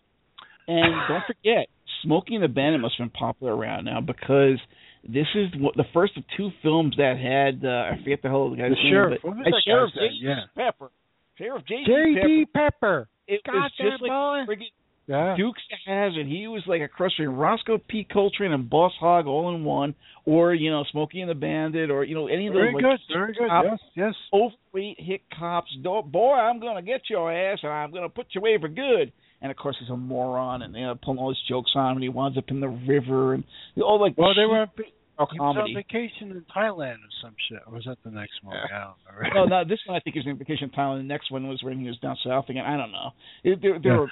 And 0.67 0.93
don't 1.07 1.23
forget, 1.27 1.67
Smoking 2.03 2.41
the 2.41 2.47
Bandit 2.47 2.81
must 2.81 2.95
have 2.97 3.11
been 3.11 3.19
popular 3.19 3.55
around 3.55 3.85
now 3.85 3.99
because 4.01 4.59
this 5.03 5.27
is 5.35 5.47
what, 5.59 5.75
the 5.75 5.85
first 5.93 6.17
of 6.17 6.23
two 6.37 6.49
films 6.63 6.95
that 6.97 7.17
had 7.17 7.65
uh, 7.67 7.93
I 7.93 7.97
forget 8.03 8.21
the 8.23 8.29
the 8.29 8.55
guy's 8.57 8.69
The 8.71 8.75
name, 8.83 8.91
sheriff. 8.93 9.19
but 9.23 9.29
What 9.29 9.37
was 9.37 9.63
Sheriff 9.65 9.91
name? 9.95 10.11
Yeah. 10.21 10.45
Pepper. 10.55 10.89
Sheriff 11.37 11.63
J.D. 11.67 11.83
J.D. 11.85 12.45
Pepper. 12.53 12.69
Pepper. 12.71 13.09
It 13.27 13.41
Got 13.43 13.53
was 13.53 13.71
just 13.77 14.01
like 14.01 14.09
boy. 14.11 14.45
friggin' 14.49 14.73
Yeah. 15.07 15.35
Dukes 15.37 15.61
of 15.71 15.77
Hazzard. 15.85 16.25
He 16.25 16.47
was 16.47 16.63
like 16.65 16.81
a 16.81 16.87
cross 16.87 17.11
between 17.15 17.35
Roscoe 17.35 17.77
P. 17.87 18.07
Coltrane 18.11 18.51
and 18.53 18.67
Boss 18.69 18.91
Hogg 18.99 19.27
all 19.27 19.53
in 19.53 19.63
one, 19.63 19.93
or 20.25 20.53
you 20.55 20.71
know 20.71 20.83
Smokey 20.91 21.21
and 21.21 21.29
the 21.29 21.35
Bandit, 21.35 21.91
or 21.91 22.03
you 22.03 22.15
know 22.15 22.25
any 22.27 22.47
of 22.47 22.53
those 22.53 22.61
Very 22.61 22.73
like, 22.73 22.83
good. 22.83 22.99
Very 23.13 23.33
good. 23.33 23.47
top 23.47 23.65
Yes. 23.65 23.79
Yes. 23.95 24.13
overweight 24.33 24.99
hit 24.99 25.21
cops. 25.37 25.71
Boy, 25.83 26.33
I'm 26.33 26.59
gonna 26.59 26.81
get 26.81 27.01
your 27.09 27.31
ass, 27.31 27.59
and 27.61 27.71
I'm 27.71 27.91
gonna 27.91 28.09
put 28.09 28.27
you 28.31 28.41
away 28.41 28.57
for 28.59 28.67
good. 28.67 29.11
And 29.41 29.51
of 29.51 29.57
course, 29.57 29.75
he's 29.79 29.89
a 29.89 29.97
moron, 29.97 30.63
and 30.63 30.73
they 30.73 30.79
are 30.81 30.95
pulling 30.95 31.19
all 31.19 31.29
his 31.29 31.41
jokes 31.47 31.71
on 31.75 31.91
him, 31.91 31.97
and 31.97 32.03
he 32.03 32.09
winds 32.09 32.37
up 32.37 32.45
in 32.49 32.59
the 32.59 32.69
river, 32.69 33.35
and 33.35 33.43
all 33.83 34.01
like 34.01 34.17
Well, 34.17 34.29
they 34.33 34.41
cheap 34.41 34.49
were 34.49 34.61
on, 34.61 34.69
va- 34.75 34.83
he 35.31 35.39
was 35.39 35.57
on 35.57 35.73
vacation 35.75 36.31
in 36.31 36.43
Thailand 36.55 36.95
or 36.95 37.11
some 37.21 37.35
shit. 37.47 37.59
Or 37.67 37.73
was 37.75 37.83
that 37.85 37.97
the 38.03 38.09
next 38.09 38.33
movie? 38.43 38.57
I 38.57 38.85
don't 38.85 39.15
remember. 39.17 39.49
no, 39.51 39.61
no, 39.61 39.69
this 39.69 39.79
one 39.85 39.95
I 39.97 39.99
think 39.99 40.17
is 40.17 40.23
in 40.25 40.37
Vacation 40.39 40.65
in 40.65 40.69
Thailand. 40.71 40.97
The 40.97 41.03
next 41.03 41.29
one 41.31 41.47
was 41.47 41.61
when 41.61 41.79
he 41.79 41.85
was 41.85 41.97
down 41.99 42.17
south 42.25 42.49
again. 42.49 42.65
I 42.65 42.75
don't 42.75 42.91
know. 42.91 43.11
It, 43.43 43.61
there, 43.61 43.77
there 43.77 43.93
Yeah. 43.93 43.99
were, 43.99 44.11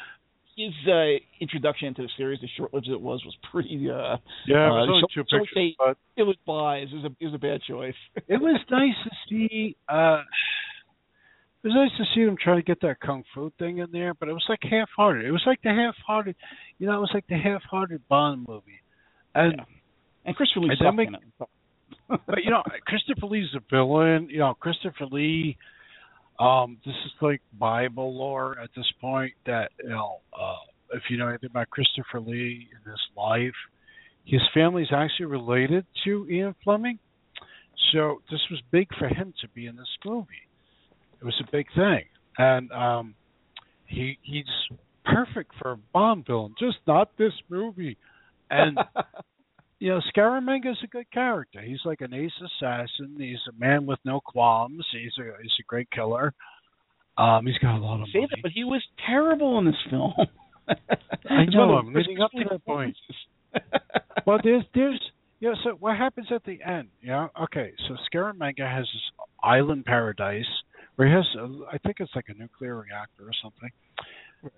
his 0.56 0.74
uh, 0.88 1.18
introduction 1.40 1.88
into 1.90 2.02
the 2.04 2.10
series, 2.18 2.40
as 2.44 2.50
short-lived 2.58 2.88
as 2.88 2.94
it 2.94 3.02
was, 3.02 3.24
was 3.26 3.36
pretty. 3.52 3.90
uh 3.90 4.18
yeah, 4.48 4.68
it 4.68 4.70
was 4.70 4.88
uh, 4.88 4.92
only 4.92 5.02
so- 5.02 5.08
two 5.14 5.26
so 5.30 5.38
pictures, 5.40 5.56
they- 5.56 5.76
but 5.78 5.98
It 6.16 6.24
was 6.24 6.36
biased. 6.46 6.94
It 6.94 6.98
was 6.98 7.06
a, 7.06 7.16
it 7.20 7.26
was 7.26 7.34
a 7.36 7.38
bad 7.40 7.62
choice. 7.68 7.96
it 8.28 8.40
was 8.42 8.60
nice 8.70 8.96
to 9.04 9.10
see. 9.30 9.76
uh 9.90 10.22
It 11.64 11.68
was 11.68 11.76
nice 11.76 11.98
to 11.98 12.06
see 12.14 12.26
them 12.26 12.36
try 12.42 12.56
to 12.56 12.62
get 12.62 12.82
that 12.82 13.00
kung 13.00 13.24
fu 13.34 13.52
thing 13.58 13.78
in 13.80 13.88
there, 13.92 14.14
but 14.14 14.28
it 14.30 14.34
was 14.34 14.46
like 14.50 14.60
half-hearted. 14.64 15.26
It 15.26 15.32
was 15.32 15.44
like 15.46 15.62
the 15.64 15.70
half-hearted, 15.70 16.36
you 16.78 16.88
know, 16.88 16.98
it 16.98 17.00
was 17.00 17.12
like 17.14 17.26
the 17.28 17.38
half-hearted 17.38 18.02
Bond 18.10 18.46
movie. 18.48 18.82
And 19.34 19.54
Yeah. 19.58 19.66
And 20.26 20.36
Christopher 20.36 20.62
Lee 20.62 20.70
And 20.72 20.80
sucked 20.80 21.00
in 21.08 21.16
it. 21.16 21.50
but 22.28 22.44
you 22.44 22.50
know, 22.52 22.64
Christopher 22.86 23.28
Lee's 23.28 23.54
a 23.56 23.62
villain. 23.70 24.28
You 24.30 24.40
know, 24.40 24.54
Christopher 24.54 25.06
Lee. 25.12 25.58
Um, 26.40 26.78
this 26.86 26.96
is 27.06 27.12
like 27.22 27.42
Bible 27.60 28.18
lore 28.18 28.58
at 28.60 28.70
this 28.76 28.92
point. 29.00 29.34
That 29.46 29.72
you 29.82 29.90
know, 29.90 30.20
uh, 30.34 30.56
if 30.94 31.04
you 31.10 31.18
know 31.18 31.28
anything 31.28 31.50
about 31.52 31.70
Christopher 31.70 32.20
Lee 32.20 32.68
in 32.72 32.92
his 32.92 33.00
life, 33.16 33.54
his 34.26 34.42
family 34.54 34.84
is 34.84 34.90
actually 34.94 35.28
related 35.28 35.86
to 36.06 36.28
Ian 36.30 36.56
Fleming. 36.64 37.00
So 37.92 38.22
this 38.32 38.40
was 38.50 38.62
big 38.72 38.88
for 38.98 39.08
him 39.08 39.34
to 39.42 39.48
be 39.50 39.68
in 39.68 39.76
this 39.76 39.88
movie. 40.06 40.28
It 41.22 41.26
was 41.26 41.40
a 41.48 41.52
big 41.52 41.68
thing, 41.76 42.06
and 42.38 42.72
um, 42.72 43.16
he 43.86 44.18
he's 44.24 44.46
perfect 45.06 45.52
for 45.62 45.74
a 45.74 45.78
Bond 45.94 46.26
villain, 46.26 46.56
just 46.60 46.78
not 46.88 47.16
this 47.18 47.34
movie. 47.50 47.98
And 48.50 48.78
you 49.84 49.90
know, 49.90 50.00
Scaramanga 50.16 50.72
is 50.72 50.78
a 50.82 50.88
good 50.88 51.12
character. 51.12 51.60
He's 51.60 51.82
like 51.84 52.00
an 52.00 52.14
ace 52.14 52.32
assassin. 52.40 53.18
He's 53.18 53.36
a 53.50 53.60
man 53.60 53.86
with 53.86 54.00
no 54.06 54.22
qualms. 54.22 54.86
He's 54.94 55.12
a 55.20 55.42
he's 55.42 55.52
a 55.60 55.64
great 55.68 55.92
killer. 55.92 56.34
Um, 57.18 57.46
he's 57.46 57.58
got 57.58 57.76
a 57.76 57.84
lot 57.84 58.00
of 58.00 58.08
Say 58.14 58.20
money. 58.20 58.28
that, 58.32 58.42
but 58.44 58.52
he 58.52 58.64
was 58.64 58.82
terrible 59.06 59.60
in 59.60 59.66
this 59.66 59.76
film. 59.90 60.14
I 61.30 61.44
know, 61.52 61.68
one 61.68 61.70
of 61.70 61.86
I'm 61.88 61.94
leading 61.94 62.22
up 62.22 62.32
to 62.32 62.38
first 62.38 62.50
that 62.50 62.66
point. 62.66 62.96
well, 64.26 64.40
there's 64.42 64.64
there's 64.74 65.02
you 65.42 65.50
know, 65.50 65.56
so 65.66 65.72
what 65.72 65.98
happens 65.98 66.28
at 66.34 66.46
the 66.46 66.60
end? 66.66 66.88
Yeah, 67.02 67.28
okay. 67.44 67.74
So 67.90 67.98
Scaramanga 68.10 68.66
has 68.66 68.86
this 68.86 69.28
island 69.44 69.84
paradise 69.84 70.46
where 70.96 71.10
he 71.10 71.14
has, 71.14 71.26
a, 71.38 71.74
I 71.74 71.78
think 71.80 71.98
it's 72.00 72.16
like 72.16 72.30
a 72.30 72.34
nuclear 72.36 72.78
reactor 72.78 73.24
or 73.24 73.34
something. 73.44 73.70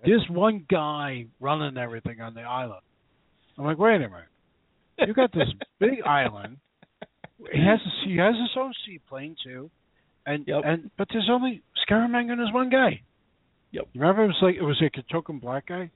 There's 0.04 0.24
one 0.30 0.64
guy 0.70 1.26
running 1.40 1.76
everything 1.78 2.20
on 2.20 2.34
the 2.34 2.42
island. 2.42 2.82
I'm 3.58 3.64
like, 3.64 3.78
wait 3.78 3.96
a 3.96 4.08
minute. 4.08 4.26
You 4.98 5.12
got 5.14 5.32
this 5.32 5.48
big 5.78 6.02
island. 6.04 6.58
He 7.52 7.60
has 7.60 7.78
a, 7.84 8.08
he 8.08 8.16
has 8.16 8.34
his 8.34 8.50
own 8.56 8.72
seaplane 8.86 9.36
too, 9.44 9.70
and 10.24 10.44
Yep. 10.46 10.62
and 10.64 10.90
but 10.96 11.08
there's 11.12 11.28
only 11.30 11.62
Scaramanga 11.88 12.32
and 12.32 12.40
there's 12.40 12.52
one 12.52 12.70
guy. 12.70 13.02
Yep. 13.72 13.88
You 13.92 14.00
remember 14.00 14.24
it 14.24 14.28
was 14.28 14.38
like 14.42 14.54
it 14.56 14.62
was 14.62 14.78
like 14.80 14.94
a 14.96 15.12
token 15.12 15.38
black 15.38 15.66
guy. 15.66 15.90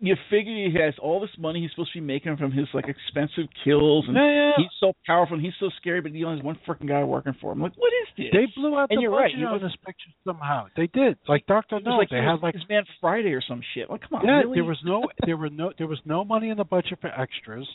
you 0.00 0.14
figure 0.30 0.52
he 0.70 0.76
has 0.78 0.94
all 1.02 1.18
this 1.20 1.30
money 1.38 1.60
he's 1.62 1.70
supposed 1.70 1.92
to 1.94 1.98
be 2.00 2.04
making 2.06 2.36
from 2.36 2.52
his 2.52 2.68
like 2.74 2.86
expensive 2.88 3.48
kills, 3.64 4.04
and 4.06 4.16
Yeah, 4.16 4.30
yeah. 4.32 4.52
he's 4.56 4.70
so 4.78 4.92
powerful 5.04 5.34
and 5.36 5.44
he's 5.44 5.54
so 5.58 5.68
scary, 5.80 6.00
but 6.00 6.12
he 6.12 6.22
only 6.22 6.38
has 6.38 6.44
one 6.44 6.58
freaking 6.66 6.86
guy 6.88 7.02
working 7.02 7.34
for 7.40 7.50
him. 7.52 7.60
Like, 7.60 7.76
what 7.76 7.92
is 8.02 8.08
this? 8.16 8.26
They 8.32 8.46
blew 8.54 8.78
out 8.78 8.88
And 8.90 8.98
the 8.98 9.02
you're 9.02 9.10
budget 9.10 9.38
right, 9.42 9.54
on 9.54 9.62
this 9.62 9.74
picture 9.84 10.10
somehow. 10.24 10.66
They 10.76 10.86
did. 10.86 11.18
Like 11.28 11.44
Doctor 11.46 11.80
No, 11.80 11.96
like 11.96 12.10
they 12.10 12.18
had 12.18 12.34
was 12.34 12.42
like 12.42 12.54
his 12.54 12.64
Man 12.68 12.84
Friday 13.00 13.32
or 13.32 13.42
some 13.42 13.62
shit. 13.74 13.90
Like, 13.90 14.02
come 14.08 14.20
on, 14.20 14.26
yeah. 14.26 14.40
really? 14.46 14.54
There 14.58 14.64
was 14.64 14.78
no 14.84 15.08
there 15.26 15.36
were 15.36 15.50
no 15.50 15.72
there 15.76 15.88
was 15.88 15.98
no 16.04 16.24
money 16.24 16.50
in 16.50 16.56
the 16.58 16.64
budget 16.64 16.98
for 17.00 17.08
extras. 17.08 17.66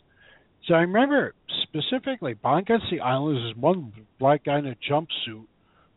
So 0.67 0.73
I 0.75 0.81
remember 0.81 1.33
specifically 1.63 2.33
Bond 2.33 2.65
gets 2.65 2.83
the 2.91 2.99
island. 2.99 3.37
There's 3.37 3.55
one 3.55 3.93
black 4.19 4.45
guy 4.45 4.59
in 4.59 4.67
a 4.67 4.75
jumpsuit 4.89 5.45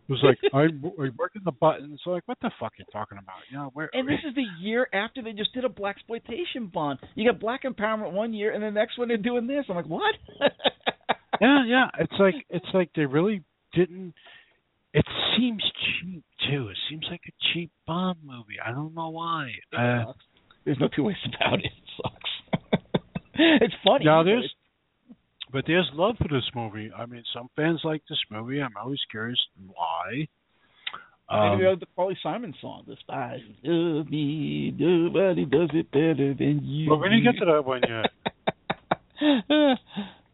who's 0.09 0.23
like, 0.25 0.39
I'm, 0.55 0.83
I'm 0.99 1.15
working 1.19 1.43
the 1.45 1.53
buttons. 1.53 2.01
So 2.05 2.11
I'm 2.11 2.15
like, 2.17 2.29
what 2.29 2.39
the 2.41 2.51
fuck 2.61 2.73
are 2.73 2.79
you 2.79 2.85
talking 2.93 3.19
about? 3.19 3.37
You 3.51 3.59
know, 3.59 3.71
where? 3.75 3.91
And 3.93 4.09
this 4.09 4.19
is 4.27 4.35
the 4.35 4.45
year 4.61 4.89
after 4.93 5.23
they 5.23 5.33
just 5.33 5.53
did 5.53 5.65
a 5.65 5.69
black 5.69 5.97
exploitation 5.97 6.71
bond. 6.73 7.01
You 7.15 7.31
got 7.31 7.41
black 7.41 7.63
empowerment 7.65 8.13
one 8.13 8.33
year, 8.33 8.53
and 8.53 8.63
the 8.63 8.71
next 8.71 8.99
one 8.99 9.09
they're 9.09 9.17
doing 9.17 9.47
this. 9.47 9.65
I'm 9.69 9.77
like, 9.77 9.87
what? 9.87 10.15
yeah, 11.41 11.65
yeah. 11.67 11.87
It's 11.99 12.15
like 12.19 12.35
it's 12.51 12.67
like 12.75 12.91
they 12.95 13.07
really 13.07 13.43
didn't. 13.75 14.15
It 14.95 15.07
seems 15.37 15.63
cheap 16.03 16.23
too. 16.51 16.69
It 16.69 16.77
seems 16.91 17.07
like 17.11 17.23
a 17.27 17.33
cheap 17.53 17.71
Bond 17.87 18.19
movie. 18.23 18.57
I 18.65 18.73
don't 18.73 18.95
know 18.95 19.09
why. 19.09 19.51
Uh, 19.77 20.07
sucks. 20.07 20.25
There's 20.65 20.79
no 20.79 20.89
two 20.95 21.05
ways 21.05 21.17
about 21.27 21.59
it. 21.61 21.67
It 21.67 21.73
sucks. 21.97 22.31
it's 23.61 23.75
funny. 23.85 24.05
Now 24.05 24.23
but 24.23 24.27
there's, 24.27 24.55
but 25.53 25.65
there's 25.67 25.91
love 25.95 26.17
for 26.19 26.29
this 26.29 26.49
movie. 26.55 26.91
I 26.97 27.07
mean, 27.07 27.25
some 27.35 27.49
fans 27.57 27.81
like 27.85 28.03
this 28.09 28.19
movie. 28.31 28.61
I'm 28.61 28.77
always 28.77 29.01
curious 29.11 29.39
why. 29.67 30.29
Um, 31.29 31.53
Maybe 31.53 31.63
we 31.63 31.71
have 31.71 31.81
the 31.81 31.87
Carly 31.97 32.17
Simon 32.23 32.55
song, 32.61 32.85
"The 32.87 32.97
Spies 33.01 33.41
Love 33.63 34.11
Me, 34.11 34.71
Nobody 34.77 35.47
Does 35.47 35.71
It 35.73 35.91
Better 35.91 36.35
Than 36.35 36.61
You." 36.63 36.91
but 36.91 36.99
we 36.99 37.09
didn't 37.09 37.25
get 37.25 37.39
to 37.39 37.47
that 37.47 37.65
one 37.65 37.81
yet. 37.89 38.11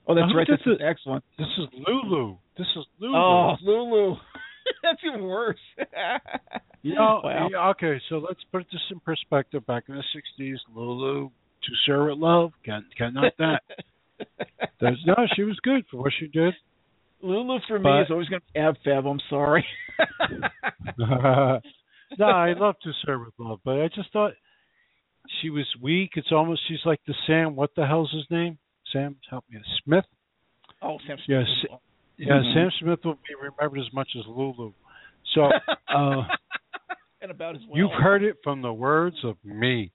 oh, 0.09 0.15
that's 0.15 0.35
right. 0.35 0.47
That's 0.49 0.65
the 0.65 0.77
next 0.81 1.07
one. 1.07 1.23
This 1.39 1.47
is 1.59 1.69
Lulu. 1.87 2.37
This 2.57 2.67
is 2.77 2.85
Lulu. 2.99 3.17
Oh, 3.17 3.55
Lulu. 3.63 4.17
that's 4.83 4.99
even 5.07 5.23
worse. 5.23 5.59
you 6.83 6.95
know, 6.95 7.21
wow. 7.23 7.49
yeah, 7.51 7.69
okay, 7.71 8.01
so 8.09 8.17
let's 8.17 8.41
put 8.51 8.67
this 8.73 8.81
in 8.91 8.99
perspective. 9.01 9.67
Back 9.67 9.85
in 9.89 9.95
the 9.95 10.03
'60s, 10.41 10.57
Lulu, 10.75 11.31
to 11.63 11.71
Sarah 11.87 12.11
with 12.11 12.19
Love, 12.19 12.53
can 12.65 12.85
cannot 12.97 13.33
that. 13.39 13.63
There's, 14.81 15.03
no, 15.07 15.15
she 15.37 15.43
was 15.43 15.59
good 15.63 15.85
for 15.91 15.99
what 15.99 16.13
she 16.19 16.27
did. 16.29 16.55
Lulu 17.23 17.59
for 17.67 17.79
me 17.79 17.91
is 18.01 18.07
always 18.11 18.29
going 18.29 18.41
to 18.41 18.47
be 18.53 18.61
Ab 18.61 18.77
Fab. 18.85 19.07
I'm 19.07 19.21
sorry. 19.29 19.65
no, 20.99 22.27
I 22.27 22.53
love 22.55 22.77
to 22.83 22.91
serve 23.05 23.21
with 23.21 23.35
love, 23.39 23.61
but 23.65 23.81
I 23.81 23.89
just 23.95 24.13
thought 24.13 24.33
she 25.41 25.51
was 25.51 25.67
weak. 25.83 26.13
It's 26.15 26.33
almost 26.33 26.61
she's 26.69 26.79
like 26.85 27.01
the 27.07 27.15
Sam. 27.27 27.57
What 27.57 27.71
the 27.77 27.87
hell's 27.87 28.11
his 28.13 28.25
name? 28.31 28.59
Sam, 28.93 29.17
help 29.31 29.45
me. 29.51 29.59
Smith. 29.85 30.05
oh, 30.83 30.99
Sam. 31.07 31.17
Smith. 31.25 31.39
Yes. 31.41 31.47
Smith. 31.67 31.81
Yeah, 32.17 32.41
Mhm. 32.41 32.55
Sam 32.55 32.71
Smith 32.81 32.99
will 33.05 33.15
be 33.15 33.35
remembered 33.41 33.81
as 33.81 33.93
much 33.93 34.09
as 34.19 34.25
Lulu. 34.27 34.73
So 35.35 35.43
uh, 35.89 36.23
and 37.23 37.31
about 37.31 37.55
as 37.57 37.61
well. 37.69 37.77
you've 37.79 37.93
heard 38.03 38.23
it 38.25 38.37
from 38.43 38.63
the 38.63 38.73
words 38.73 39.17
of 39.25 39.37
me. 39.45 39.93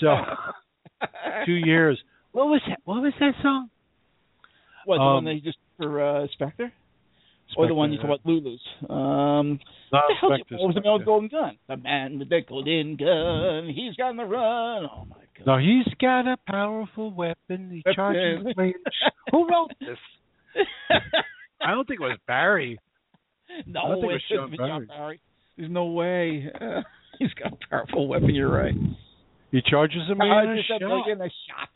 So 0.00 0.14
two 1.46 1.54
years. 1.54 1.98
What 2.32 2.46
was 2.46 2.60
that? 2.68 2.78
What 2.84 3.02
was 3.02 3.12
that 3.20 3.32
song? 3.42 3.70
What 4.84 4.96
the 4.98 5.02
Um, 5.02 5.14
one 5.14 5.24
that 5.24 5.34
you 5.34 5.40
just 5.40 5.58
for 5.76 6.00
uh, 6.02 6.26
Spectre, 6.32 6.72
or 7.56 7.66
the 7.66 7.74
one 7.74 7.92
you 7.92 7.98
Spectre, 7.98 8.16
talk 8.16 8.20
about 8.24 8.30
Lulu's? 8.32 8.60
Um, 8.88 9.58
what 9.90 10.02
the 10.08 10.14
hell? 10.20 10.30
Spectre, 10.36 10.56
What 10.56 10.66
was 10.68 10.74
the 10.74 10.80
man 10.82 10.92
with 10.94 11.00
the 11.02 11.04
golden 11.06 11.28
gun? 11.28 11.58
The 11.68 11.76
man 11.76 12.18
with 12.18 12.28
the 12.28 12.40
golden 12.48 12.96
gun. 12.96 13.74
He's 13.74 13.94
got 13.96 14.08
on 14.10 14.16
the 14.16 14.24
run. 14.24 14.88
Oh 14.90 15.04
my 15.08 15.16
god. 15.38 15.46
No, 15.46 15.58
he's 15.58 15.92
got 16.00 16.26
a 16.26 16.36
powerful 16.48 17.10
weapon. 17.12 17.70
He 17.72 17.82
That's 17.84 17.96
charges. 17.96 18.46
Who 19.32 19.48
wrote 19.48 19.72
this? 19.80 19.98
I 21.60 21.70
don't 21.72 21.86
think 21.86 22.00
it 22.00 22.04
was 22.04 22.18
Barry. 22.26 22.78
no, 23.66 23.80
I 23.80 23.88
don't 23.88 24.00
think 24.00 24.12
it 24.12 24.40
was 24.40 24.50
John 24.56 24.56
Barry. 24.56 24.86
Barry. 24.86 25.20
There's 25.56 25.70
no 25.70 25.86
way. 25.86 26.50
he's 27.18 27.32
got 27.34 27.52
a 27.52 27.56
powerful 27.70 28.08
weapon. 28.08 28.34
You're 28.34 28.50
right. 28.52 28.74
He 29.56 29.62
charges 29.70 30.02
a 30.10 30.14
million 30.14 30.58
a 30.58 30.62
Charges 30.62 30.64
a 30.70 30.78
shot. 30.78 30.88
million 30.88 31.20
a 31.22 31.30
shot. 31.48 31.70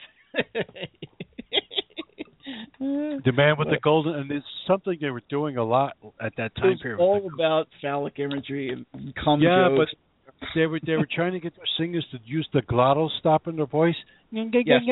The 3.24 3.32
man 3.34 3.56
with 3.58 3.68
the 3.68 3.78
golden, 3.82 4.14
and 4.14 4.30
it's 4.30 4.44
something 4.66 4.98
they 5.00 5.10
were 5.10 5.22
doing 5.28 5.56
a 5.56 5.64
lot 5.64 5.96
at 6.20 6.32
that 6.36 6.52
It 6.56 6.60
time 6.60 6.70
was 6.70 6.80
period. 6.82 6.98
all 7.00 7.30
about 7.32 7.68
phallic 7.80 8.18
imagery 8.18 8.70
and 8.70 8.86
cum 9.22 9.40
yeah, 9.40 9.68
jokes. 9.68 9.92
but 10.40 10.48
they 10.54 10.66
were 10.66 10.80
they 10.86 10.96
were 10.96 11.08
trying 11.14 11.32
to 11.32 11.40
get 11.40 11.54
their 11.56 11.64
singers 11.78 12.06
to 12.12 12.18
use 12.24 12.48
the 12.52 12.60
glottal 12.62 13.08
stop 13.18 13.46
in 13.48 13.56
their 13.56 13.66
voice. 13.66 13.94
Yes. 14.30 14.82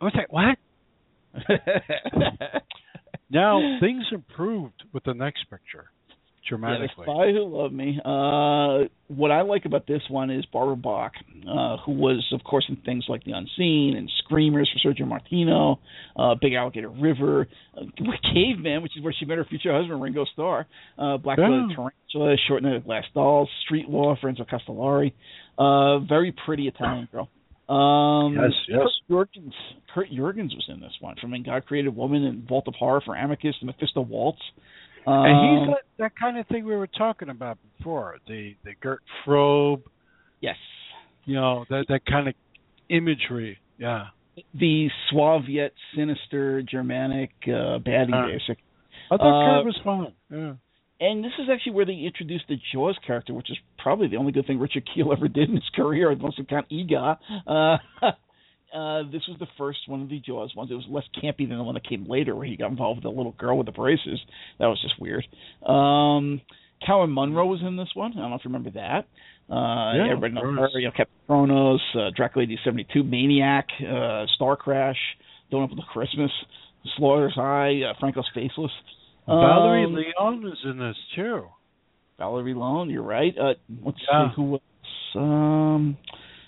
I 0.00 0.04
was 0.04 0.14
like, 0.14 0.32
what? 0.32 0.58
Now 3.30 3.78
things 3.80 4.04
improved 4.12 4.84
with 4.92 5.02
the 5.02 5.12
next 5.14 5.50
picture, 5.50 5.90
Yeah, 6.80 6.86
the. 6.96 7.02
Spy 7.04 7.32
Who 7.32 7.44
Loved 7.44 7.74
Me. 7.74 7.98
Uh, 8.04 8.88
what 9.08 9.30
I 9.30 9.42
like 9.42 9.64
about 9.64 9.86
this 9.86 10.02
one 10.08 10.30
is 10.30 10.44
Barbara 10.46 10.76
Bach, 10.76 11.12
uh, 11.48 11.76
who 11.84 11.92
was, 11.92 12.24
of 12.32 12.42
course, 12.44 12.64
in 12.68 12.76
things 12.76 13.04
like 13.08 13.24
The 13.24 13.32
Unseen 13.32 13.94
and 13.96 14.10
Screamers 14.24 14.70
for 14.72 14.88
Sergio 14.92 15.06
Martino, 15.06 15.78
uh, 16.16 16.34
Big 16.40 16.54
Alligator 16.54 16.88
River, 16.88 17.46
uh, 17.76 17.82
Caveman, 18.34 18.82
which 18.82 18.96
is 18.96 19.02
where 19.02 19.14
she 19.18 19.24
met 19.26 19.38
her 19.38 19.44
future 19.44 19.72
husband, 19.76 20.00
Ringo 20.02 20.24
Starr, 20.32 20.66
uh, 20.98 21.16
Black 21.18 21.38
Yeah. 21.38 21.48
Blooded 21.48 21.76
Tarantula, 21.76 22.36
Short 22.48 22.62
Netted 22.62 22.84
Glass 22.84 23.04
Dolls, 23.14 23.48
Street 23.64 23.88
Law, 23.88 24.16
Renzo 24.22 24.44
Castellari. 24.44 25.12
Uh, 25.58 26.00
very 26.00 26.32
pretty 26.44 26.68
Italian 26.68 27.08
girl. 27.12 27.28
Um, 27.68 28.34
Yes, 28.34 28.52
yes. 28.68 28.78
Kurt 29.08 29.28
Jurgens, 29.32 29.52
Kurt 29.92 30.10
Jurgens 30.10 30.54
was 30.54 30.64
in 30.68 30.80
this 30.80 30.92
one, 31.00 31.16
from 31.20 31.34
In 31.34 31.42
God 31.42 31.66
Created 31.66 31.94
Woman 31.96 32.24
and 32.24 32.48
Vault 32.48 32.68
of 32.68 32.74
Horror 32.74 33.00
for 33.04 33.16
Amicus 33.16 33.56
and 33.60 33.66
Mephisto 33.66 34.02
Waltz. 34.02 34.38
Um, 35.06 35.24
and 35.24 35.58
he's 35.60 35.68
that, 35.74 35.82
that 35.98 36.12
kind 36.18 36.38
of 36.38 36.46
thing 36.48 36.64
we 36.64 36.74
were 36.76 36.86
talking 36.88 37.28
about 37.28 37.58
before. 37.78 38.16
The 38.26 38.54
the 38.64 38.72
Gert 38.80 39.02
Frobe, 39.24 39.82
yes, 40.40 40.56
you 41.24 41.34
know, 41.34 41.64
that 41.70 41.86
that 41.88 42.04
kind 42.06 42.28
of 42.28 42.34
imagery. 42.88 43.58
Yeah. 43.78 44.06
the 44.54 44.88
suave 45.10 45.48
yet 45.48 45.72
sinister 45.94 46.62
Germanic 46.62 47.30
uh, 47.44 47.78
baddie, 47.78 48.12
Uh. 48.14 48.26
basic. 48.26 48.58
I 49.10 49.16
thought 49.16 49.22
Uh, 49.22 49.56
Kurt 49.58 49.64
was 49.66 49.78
fun. 49.84 50.12
Yeah. 50.30 50.54
And 50.98 51.22
this 51.22 51.32
is 51.38 51.48
actually 51.52 51.72
where 51.72 51.84
they 51.84 51.92
introduced 51.94 52.44
the 52.48 52.56
Jaws 52.72 52.96
character, 53.06 53.34
which 53.34 53.50
is 53.50 53.58
probably 53.78 54.08
the 54.08 54.16
only 54.16 54.32
good 54.32 54.46
thing 54.46 54.58
Richard 54.58 54.88
Kiel 54.94 55.12
ever 55.12 55.28
did 55.28 55.50
in 55.50 55.56
his 55.56 55.68
career, 55.74 56.10
unless 56.10 56.32
you 56.38 56.44
count 56.44 56.66
Eegah. 56.70 57.18
Uh, 57.46 57.76
uh, 58.76 59.02
this 59.10 59.22
was 59.28 59.36
the 59.38 59.46
first 59.56 59.78
one 59.86 60.02
of 60.02 60.08
the 60.08 60.20
Jaws 60.20 60.54
ones. 60.54 60.70
It 60.70 60.74
was 60.74 60.84
less 60.90 61.04
campy 61.22 61.48
than 61.48 61.56
the 61.58 61.64
one 61.64 61.74
that 61.74 61.88
came 61.88 62.06
later, 62.08 62.34
where 62.36 62.46
he 62.46 62.56
got 62.56 62.70
involved 62.70 62.98
with 62.98 63.04
the 63.04 63.16
little 63.16 63.32
girl 63.38 63.56
with 63.56 63.66
the 63.66 63.72
braces. 63.72 64.20
That 64.58 64.66
was 64.66 64.80
just 64.82 65.00
weird. 65.00 65.24
Um, 65.64 66.40
Karen 66.84 67.10
Munro 67.10 67.46
was 67.46 67.60
in 67.66 67.76
this 67.76 67.88
one. 67.94 68.12
I 68.12 68.20
don't 68.20 68.30
know 68.30 68.36
if 68.36 68.44
you 68.44 68.50
remember 68.50 68.70
that. 68.70 69.06
Uh, 69.48 69.94
Yeah, 69.96 70.10
everybody 70.12 70.34
knows 70.34 70.58
her. 70.72 70.78
You 70.78 70.86
know, 70.88 70.92
Captain 70.96 71.16
Kronos, 71.26 71.80
uh, 71.94 72.10
Dracula 72.14 72.46
1872, 72.46 73.02
Maniac, 73.02 73.66
uh, 73.80 74.26
Star 74.34 74.56
Crash, 74.56 74.98
Don't 75.50 75.62
Open 75.62 75.76
the 75.76 75.82
Christmas, 75.92 76.30
Slaughter's 76.96 77.36
Eye, 77.38 77.82
uh, 77.88 77.94
Franco's 77.98 78.28
Faceless. 78.34 78.72
Valerie 79.26 79.84
Um, 79.84 79.94
Leon 79.94 80.46
is 80.52 80.58
in 80.64 80.78
this 80.78 80.96
too. 81.14 81.46
Valerie 82.18 82.54
Leon, 82.54 82.90
you're 82.90 83.02
right. 83.02 83.36
Uh, 83.38 83.54
let's 83.84 83.98
Yeah. 84.10 84.28
see 84.30 84.34
who 84.36 84.42
was. 84.42 84.60
Um, 85.14 85.96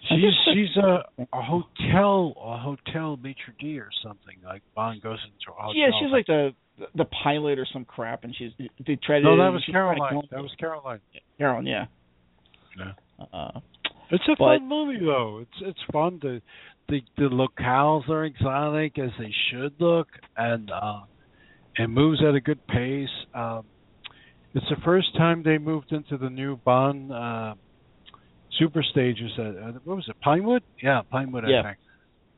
She's 0.08 0.34
she's 0.54 0.76
a 0.76 1.04
a 1.32 1.42
hotel 1.42 2.32
a 2.42 2.56
hotel 2.58 3.16
maitre 3.22 3.54
d 3.58 3.78
or 3.78 3.90
something 4.02 4.36
like 4.44 4.62
Bond 4.74 5.02
goes 5.02 5.18
into 5.24 5.52
a 5.56 5.62
hotel. 5.62 5.74
yeah, 5.76 5.88
she's 6.00 6.10
like 6.10 6.26
the 6.26 6.50
the 6.94 7.04
pilot 7.24 7.58
or 7.58 7.66
some 7.72 7.84
crap, 7.84 8.24
and 8.24 8.34
she's 8.36 8.52
they 8.86 8.96
tried 9.04 9.22
no, 9.22 9.36
that 9.36 9.48
was 9.52 9.62
she's 9.66 9.72
trying 9.72 9.96
to 9.96 10.00
Caroline. 10.00 10.28
That 10.30 10.42
was 10.42 10.52
Caroline. 10.58 11.00
Carolyn, 11.38 11.66
yeah. 11.66 11.86
Yeah. 12.78 12.92
Uh, 13.32 13.60
It's 14.10 14.24
a 14.28 14.36
But- 14.38 14.58
fun 14.60 14.68
movie 14.68 14.98
though. 15.04 15.40
It's 15.40 15.60
it's 15.62 15.80
fun. 15.92 16.18
The 16.22 16.40
the 16.88 17.02
the 17.16 17.24
locales 17.28 18.08
are 18.08 18.24
exotic 18.24 18.98
as 18.98 19.10
they 19.18 19.32
should 19.50 19.74
look, 19.80 20.08
and 20.36 20.70
uh, 20.70 21.00
it 21.76 21.88
moves 21.88 22.20
at 22.26 22.34
a 22.34 22.40
good 22.40 22.64
pace. 22.66 23.08
Um, 23.34 23.64
it's 24.54 24.64
the 24.70 24.80
first 24.84 25.14
time 25.16 25.42
they 25.42 25.58
moved 25.58 25.92
into 25.92 26.16
the 26.16 26.30
new 26.30 26.56
Bond 26.56 27.12
uh, 27.12 27.54
super 28.58 28.82
stages 28.82 29.30
at 29.38 29.46
uh, 29.46 29.72
what 29.84 29.96
was 29.96 30.08
it 30.08 30.16
Pinewood? 30.20 30.62
Yeah, 30.82 31.02
Pinewood. 31.10 31.44
Yeah. 31.46 31.60
I 31.60 31.62
think. 31.62 31.78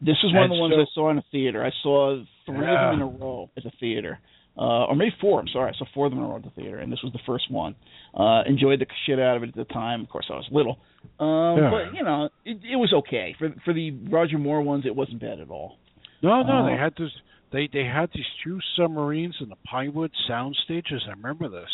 this 0.01 0.17
was 0.23 0.33
one 0.35 0.45
of 0.45 0.51
the 0.51 0.57
ones 0.61 0.75
so- 0.77 0.81
I 0.83 0.87
saw 0.95 1.11
in 1.11 1.19
a 1.19 1.25
theater. 1.31 1.65
I 1.65 1.71
saw 1.83 2.23
three 2.47 2.57
Yeah. 2.67 2.91
of 2.93 2.99
them 2.99 3.09
in 3.09 3.15
a 3.15 3.19
row 3.25 3.51
at 3.57 3.65
the 3.65 3.71
theater. 3.81 4.19
Uh, 4.59 4.85
or 4.87 4.97
maybe 4.97 5.15
four. 5.21 5.41
I'm 5.41 5.49
sorry. 5.49 5.71
I 5.75 5.79
saw 5.79 5.87
four 5.95 6.07
of 6.07 6.13
them 6.13 6.19
in 6.19 6.25
a 6.25 6.29
row 6.29 6.37
at 6.37 6.43
the 6.43 6.51
theater, 6.51 6.79
and 6.81 6.93
this 6.93 7.01
was 7.03 7.13
the 7.13 7.21
first 7.25 7.51
one. 7.51 7.75
Uh, 8.13 8.43
enjoyed 8.47 8.81
the 8.81 8.87
shit 9.07 9.19
out 9.19 9.37
of 9.37 9.43
it 9.45 9.51
at 9.51 9.55
the 9.55 9.65
time. 9.73 10.03
Of 10.03 10.09
course, 10.11 10.27
I 10.29 10.35
was 10.35 10.47
little, 10.51 10.79
um, 11.21 11.57
Yeah. 11.59 11.71
but 11.71 11.95
you 11.95 12.03
know, 12.03 12.29
it, 12.45 12.59
it 12.71 12.77
was 12.77 12.93
okay 12.93 13.35
for 13.39 13.51
for 13.65 13.73
the 13.73 13.93
Roger 14.11 14.39
Moore 14.39 14.61
ones. 14.61 14.85
It 14.87 14.95
wasn't 14.95 15.21
bad 15.21 15.39
at 15.41 15.49
all. 15.51 15.79
No, 16.23 16.43
no, 16.43 16.53
Uh, 16.59 16.67
they 16.67 16.77
had 16.77 16.95
this. 16.99 17.11
They 17.53 17.69
they 17.73 17.85
had 17.85 18.11
these 18.13 18.27
two 18.45 18.59
submarines 18.77 19.37
in 19.41 19.49
the 19.49 19.57
Pinewood 19.65 20.11
sound 20.29 20.57
stages. 20.65 21.03
I 21.07 21.11
remember 21.13 21.49
this, 21.49 21.71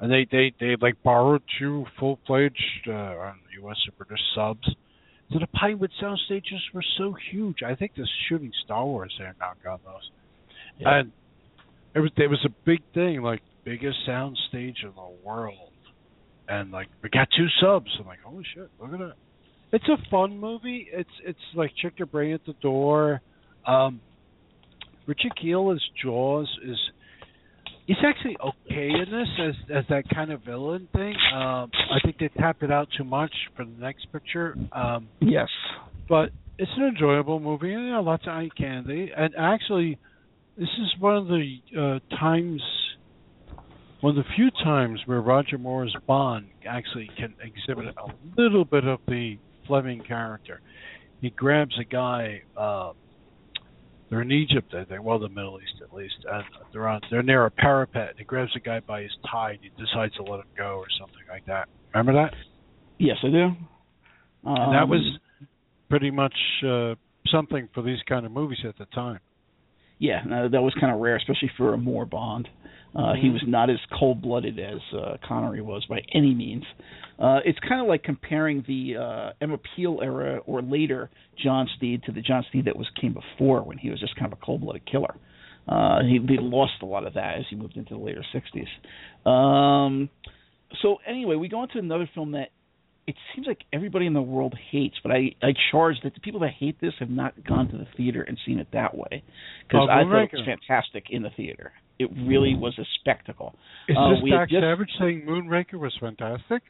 and 0.00 0.10
they 0.10 0.26
they 0.30 0.52
they 0.60 0.76
like 0.80 1.02
borrowed 1.02 1.42
two 1.58 1.84
full 1.98 2.18
fledged 2.26 2.88
uh, 2.88 3.32
U.S. 3.60 3.76
or 3.88 4.04
British 4.04 4.22
subs. 4.34 4.68
So 5.32 5.40
the 5.40 5.46
Pinewood 5.48 5.90
sound 6.00 6.20
stages 6.26 6.60
were 6.72 6.84
so 6.98 7.14
huge. 7.32 7.62
I 7.66 7.74
think 7.74 7.92
they're 7.96 8.08
shooting 8.28 8.52
Star 8.64 8.84
Wars 8.84 9.12
there 9.18 9.34
now, 9.40 9.52
God 9.64 9.80
knows. 9.84 10.10
Yeah. 10.78 11.00
And 11.00 11.12
it 11.94 12.00
was 12.00 12.10
it 12.16 12.28
was 12.28 12.44
a 12.46 12.54
big 12.64 12.80
thing, 12.94 13.22
like 13.22 13.40
biggest 13.64 13.96
sound 14.06 14.38
stage 14.48 14.76
in 14.82 14.92
the 14.94 15.26
world, 15.26 15.72
and 16.48 16.70
like 16.70 16.88
we 17.02 17.08
got 17.08 17.28
two 17.36 17.46
subs. 17.60 17.90
I'm 17.98 18.06
like, 18.06 18.20
holy 18.20 18.44
shit, 18.54 18.70
look 18.80 18.92
at 18.92 18.98
that. 18.98 19.14
It's 19.72 19.88
a 19.88 20.10
fun 20.10 20.38
movie. 20.38 20.88
It's 20.92 21.10
it's 21.24 21.38
like 21.54 21.72
check 21.82 21.94
your 21.98 22.06
brain 22.06 22.34
at 22.34 22.44
the 22.46 22.54
door. 22.62 23.20
Um, 23.66 24.00
Richard 25.06 25.32
Kiel 25.40 25.72
as 25.72 25.82
Jaws 26.02 26.48
is 26.64 26.78
he's 27.86 27.96
actually 28.04 28.36
okay 28.40 28.90
in 28.90 29.06
this 29.10 29.28
as 29.40 29.76
as 29.78 29.84
that 29.88 30.04
kind 30.14 30.32
of 30.32 30.42
villain 30.42 30.88
thing. 30.92 31.14
Um, 31.34 31.70
I 31.90 31.98
think 32.04 32.18
they 32.18 32.28
tapped 32.28 32.62
it 32.62 32.70
out 32.72 32.88
too 32.96 33.04
much 33.04 33.32
for 33.56 33.64
the 33.64 33.70
next 33.78 34.10
picture. 34.12 34.56
Um, 34.72 35.08
Yes. 35.20 35.48
but 36.08 36.30
it's 36.58 36.70
an 36.76 36.84
enjoyable 36.84 37.38
movie. 37.40 37.72
and, 37.72 37.84
You 37.84 37.90
know, 37.92 38.02
lots 38.02 38.24
of 38.24 38.30
eye 38.30 38.48
candy, 38.56 39.12
and 39.16 39.34
actually, 39.36 39.98
this 40.56 40.68
is 40.68 40.94
one 41.00 41.16
of 41.16 41.26
the 41.28 41.58
uh, 41.78 42.16
times, 42.16 42.62
one 44.00 44.16
of 44.16 44.24
the 44.24 44.30
few 44.34 44.50
times 44.64 45.00
where 45.06 45.20
Roger 45.20 45.58
Moore's 45.58 45.94
Bond 46.06 46.46
actually 46.66 47.10
can 47.16 47.34
exhibit 47.42 47.94
a 47.96 48.40
little 48.40 48.64
bit 48.64 48.84
of 48.84 49.00
the 49.06 49.38
Fleming 49.66 50.00
character. 50.00 50.60
He 51.20 51.30
grabs 51.30 51.76
a 51.78 51.84
guy. 51.84 52.42
Uh, 52.56 52.92
they're 54.08 54.22
in 54.22 54.32
Egypt, 54.32 54.74
I 54.74 54.84
think. 54.84 55.02
Well, 55.02 55.18
the 55.18 55.28
Middle 55.28 55.58
East 55.60 55.82
at 55.82 55.92
least. 55.92 56.14
And 56.30 56.44
they're 56.72 56.88
on. 56.88 57.00
They're 57.10 57.22
near 57.22 57.46
a 57.46 57.50
parapet. 57.50 58.10
And 58.10 58.18
he 58.18 58.24
grabs 58.24 58.52
a 58.56 58.60
guy 58.60 58.80
by 58.80 59.02
his 59.02 59.10
tie. 59.30 59.52
And 59.52 59.60
he 59.62 59.70
decides 59.70 60.14
to 60.16 60.22
let 60.22 60.40
him 60.40 60.46
go 60.56 60.76
or 60.76 60.86
something 60.98 61.22
like 61.28 61.44
that. 61.46 61.68
Remember 61.94 62.12
that? 62.12 62.34
Yes, 62.98 63.16
I 63.24 63.28
do. 63.28 63.44
Um, 63.44 64.56
And 64.56 64.74
that 64.74 64.88
was 64.88 65.02
pretty 65.88 66.10
much 66.10 66.34
uh, 66.66 66.94
something 67.30 67.68
for 67.74 67.82
these 67.82 67.98
kind 68.08 68.24
of 68.24 68.32
movies 68.32 68.58
at 68.66 68.78
the 68.78 68.86
time. 68.86 69.18
Yeah, 69.98 70.22
no, 70.26 70.48
that 70.48 70.62
was 70.62 70.74
kind 70.80 70.92
of 70.92 71.00
rare, 71.00 71.16
especially 71.16 71.50
for 71.56 71.74
a 71.74 71.78
Moore 71.78 72.06
Bond. 72.06 72.48
Uh, 72.94 73.14
He 73.14 73.28
was 73.28 73.42
not 73.46 73.68
as 73.68 73.76
cold-blooded 73.98 74.58
as 74.58 74.80
uh, 74.94 75.16
Connery 75.26 75.60
was 75.60 75.84
by 75.86 76.00
any 76.14 76.34
means. 76.34 76.64
Uh, 77.18 77.40
it's 77.44 77.58
kind 77.66 77.80
of 77.80 77.86
like 77.86 78.02
comparing 78.02 78.64
the 78.66 78.96
uh, 78.96 79.32
Emma 79.40 79.58
Peel 79.58 80.00
era 80.02 80.38
or 80.46 80.62
later 80.62 81.10
John 81.42 81.68
Steed 81.76 82.02
to 82.04 82.12
the 82.12 82.20
John 82.20 82.44
Steed 82.48 82.66
that 82.66 82.76
was 82.76 82.86
came 83.00 83.14
before, 83.14 83.62
when 83.62 83.78
he 83.78 83.90
was 83.90 84.00
just 84.00 84.14
kind 84.16 84.32
of 84.32 84.38
a 84.38 84.44
cold-blooded 84.44 84.90
killer. 84.90 85.14
Uh, 85.68 86.00
he, 86.02 86.20
he 86.26 86.38
lost 86.38 86.74
a 86.82 86.86
lot 86.86 87.06
of 87.06 87.14
that 87.14 87.38
as 87.38 87.44
he 87.50 87.56
moved 87.56 87.76
into 87.76 87.94
the 87.94 88.00
later 88.00 88.24
'60s. 88.34 89.28
Um, 89.28 90.08
so 90.82 90.98
anyway, 91.06 91.36
we 91.36 91.48
go 91.48 91.62
into 91.62 91.78
another 91.78 92.08
film 92.14 92.32
that 92.32 92.50
it 93.06 93.14
seems 93.34 93.46
like 93.46 93.58
everybody 93.72 94.06
in 94.06 94.12
the 94.14 94.22
world 94.22 94.54
hates, 94.70 94.96
but 95.02 95.12
I 95.12 95.34
I 95.42 95.52
charge 95.70 95.96
that 96.02 96.14
the 96.14 96.20
people 96.20 96.40
that 96.40 96.50
hate 96.58 96.80
this 96.80 96.92
have 96.98 97.10
not 97.10 97.32
gone 97.44 97.68
to 97.68 97.76
the 97.76 97.86
theater 97.96 98.22
and 98.22 98.36
seen 98.44 98.58
it 98.58 98.68
that 98.72 98.96
way 98.96 99.22
because 99.68 99.88
Oh, 99.88 99.92
I 99.92 100.02
thought 100.02 100.22
it 100.24 100.30
was 100.32 100.44
fantastic 100.44 101.04
in 101.10 101.22
the 101.22 101.30
theater. 101.30 101.72
It 101.98 102.10
really 102.26 102.54
was 102.54 102.78
a 102.78 102.84
spectacle. 103.00 103.54
Is 103.88 103.96
Uh, 103.98 104.10
this 104.10 104.30
Doc 104.30 104.48
Savage 104.50 104.90
saying 104.98 105.22
Moonraker 105.26 105.74
was 105.78 105.96
fantastic? 106.00 106.62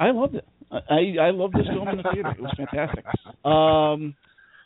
I 0.00 0.10
loved 0.10 0.34
it. 0.34 0.44
I 0.70 1.16
I 1.20 1.30
loved 1.30 1.54
this 1.54 1.66
film 1.66 1.88
in 1.88 1.96
the 1.98 2.02
theater. 2.12 2.30
It 2.30 2.40
was 2.40 2.52
fantastic. 2.56 3.04
Um, 3.44 4.14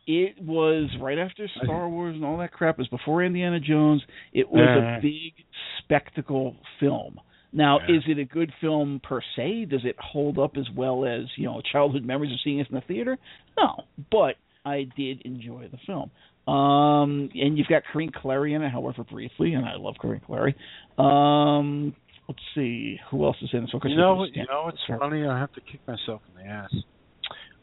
it 0.06 0.42
was 0.42 0.90
right 1.00 1.18
after 1.18 1.46
Star 1.62 1.88
Wars 1.88 2.16
and 2.16 2.24
all 2.24 2.38
that 2.38 2.52
crap. 2.52 2.74
It 2.74 2.78
was 2.78 2.88
before 2.88 3.22
Indiana 3.22 3.60
Jones. 3.60 4.02
It 4.32 4.50
was 4.50 4.66
Uh. 4.66 4.98
a 4.98 5.00
big 5.00 5.32
spectacle 5.78 6.56
film. 6.80 7.20
Now, 7.52 7.80
Yeah. 7.80 7.96
is 7.96 8.02
it 8.06 8.18
a 8.18 8.24
good 8.24 8.52
film 8.60 9.00
per 9.02 9.20
se? 9.36 9.66
Does 9.66 9.84
it 9.84 9.96
hold 9.98 10.38
up 10.38 10.56
as 10.56 10.68
well 10.70 11.04
as 11.04 11.26
you 11.36 11.44
know 11.46 11.60
childhood 11.60 12.04
memories 12.04 12.32
of 12.32 12.40
seeing 12.40 12.58
it 12.60 12.68
in 12.68 12.74
the 12.74 12.80
theater? 12.82 13.18
No, 13.58 13.84
but 14.10 14.36
I 14.64 14.84
did 14.96 15.22
enjoy 15.22 15.68
the 15.68 15.78
film. 15.86 16.10
Um, 16.46 17.28
and 17.34 17.56
you've 17.56 17.68
got 17.68 17.84
Corinne 17.92 18.10
Cléry 18.10 18.54
in 18.56 18.62
it, 18.62 18.70
however 18.70 19.04
briefly, 19.04 19.54
and 19.54 19.64
I 19.64 19.76
love 19.76 19.94
Corinne 20.00 20.20
Cléry. 20.28 20.54
Um, 21.00 21.94
let's 22.28 22.40
see 22.54 22.98
who 23.10 23.24
else 23.24 23.36
is 23.42 23.50
in. 23.52 23.68
So, 23.70 23.78
You 23.84 23.96
know? 23.96 24.24
You 24.24 24.44
know 24.46 24.68
it's 24.68 24.78
funny? 24.98 25.24
I 25.26 25.38
have 25.38 25.52
to 25.52 25.60
kick 25.60 25.80
myself 25.86 26.20
in 26.30 26.42
the 26.44 26.48
ass. 26.50 26.74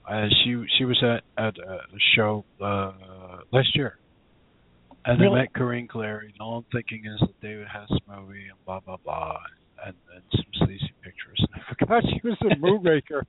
Uh, 0.08 0.28
she 0.44 0.64
she 0.78 0.86
was 0.86 1.02
at 1.04 1.24
at 1.38 1.58
a 1.60 1.80
show 2.16 2.44
uh, 2.62 2.92
last 3.52 3.76
year, 3.76 3.98
and 5.06 5.20
Really? 5.20 5.40
I 5.40 5.42
met 5.44 5.54
Corinne 5.54 5.88
Cléry. 5.88 6.32
And 6.32 6.40
all 6.42 6.58
I'm 6.60 6.66
thinking 6.72 7.04
is 7.06 7.20
the 7.20 7.34
David 7.48 7.68
Hess 7.68 7.92
movie 8.08 8.48
and 8.50 8.58
blah 8.66 8.80
blah 8.80 8.98
blah, 9.04 9.38
and, 9.86 9.96
and 10.16 10.24
some 10.32 10.46
sleazy 10.68 10.94
pictures. 11.04 11.40
And 11.54 11.62
I 11.70 11.74
forgot 11.80 12.04
she 12.04 12.20
was 12.28 12.38
a 12.42 12.56
Moonraker, 12.64 13.24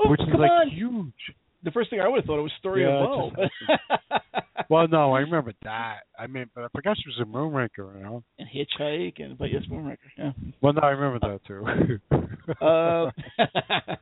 Oh, 0.00 0.10
which 0.10 0.20
is 0.20 0.28
like 0.38 0.50
on. 0.50 0.70
huge. 0.70 1.36
The 1.64 1.70
first 1.70 1.90
thing 1.90 2.00
I 2.00 2.06
would 2.08 2.18
have 2.18 2.24
thought 2.26 2.38
it 2.38 2.42
was 2.42 2.52
Story 2.58 2.82
Yeah, 2.82 3.04
of 3.04 3.32
it 3.38 3.50
Bo. 3.68 4.18
Well, 4.68 4.88
no, 4.88 5.12
I 5.12 5.20
remember 5.20 5.52
that. 5.62 6.00
I 6.18 6.26
mean, 6.26 6.46
but 6.54 6.64
I 6.64 6.68
forgot 6.74 6.96
she 6.96 7.08
was 7.08 7.20
a 7.20 7.24
Moonraker. 7.24 7.96
You 7.96 8.02
know. 8.02 8.24
and 8.38 8.48
Hitchhike 8.48 9.22
and 9.22 9.38
but 9.38 9.46
yes, 9.52 9.62
Moonraker. 9.70 9.96
Yeah. 10.18 10.32
Well, 10.60 10.72
no, 10.72 10.80
I 10.82 10.90
remember 10.90 11.18
that 11.20 11.40
too. 11.46 11.98
Uh, 12.60 13.10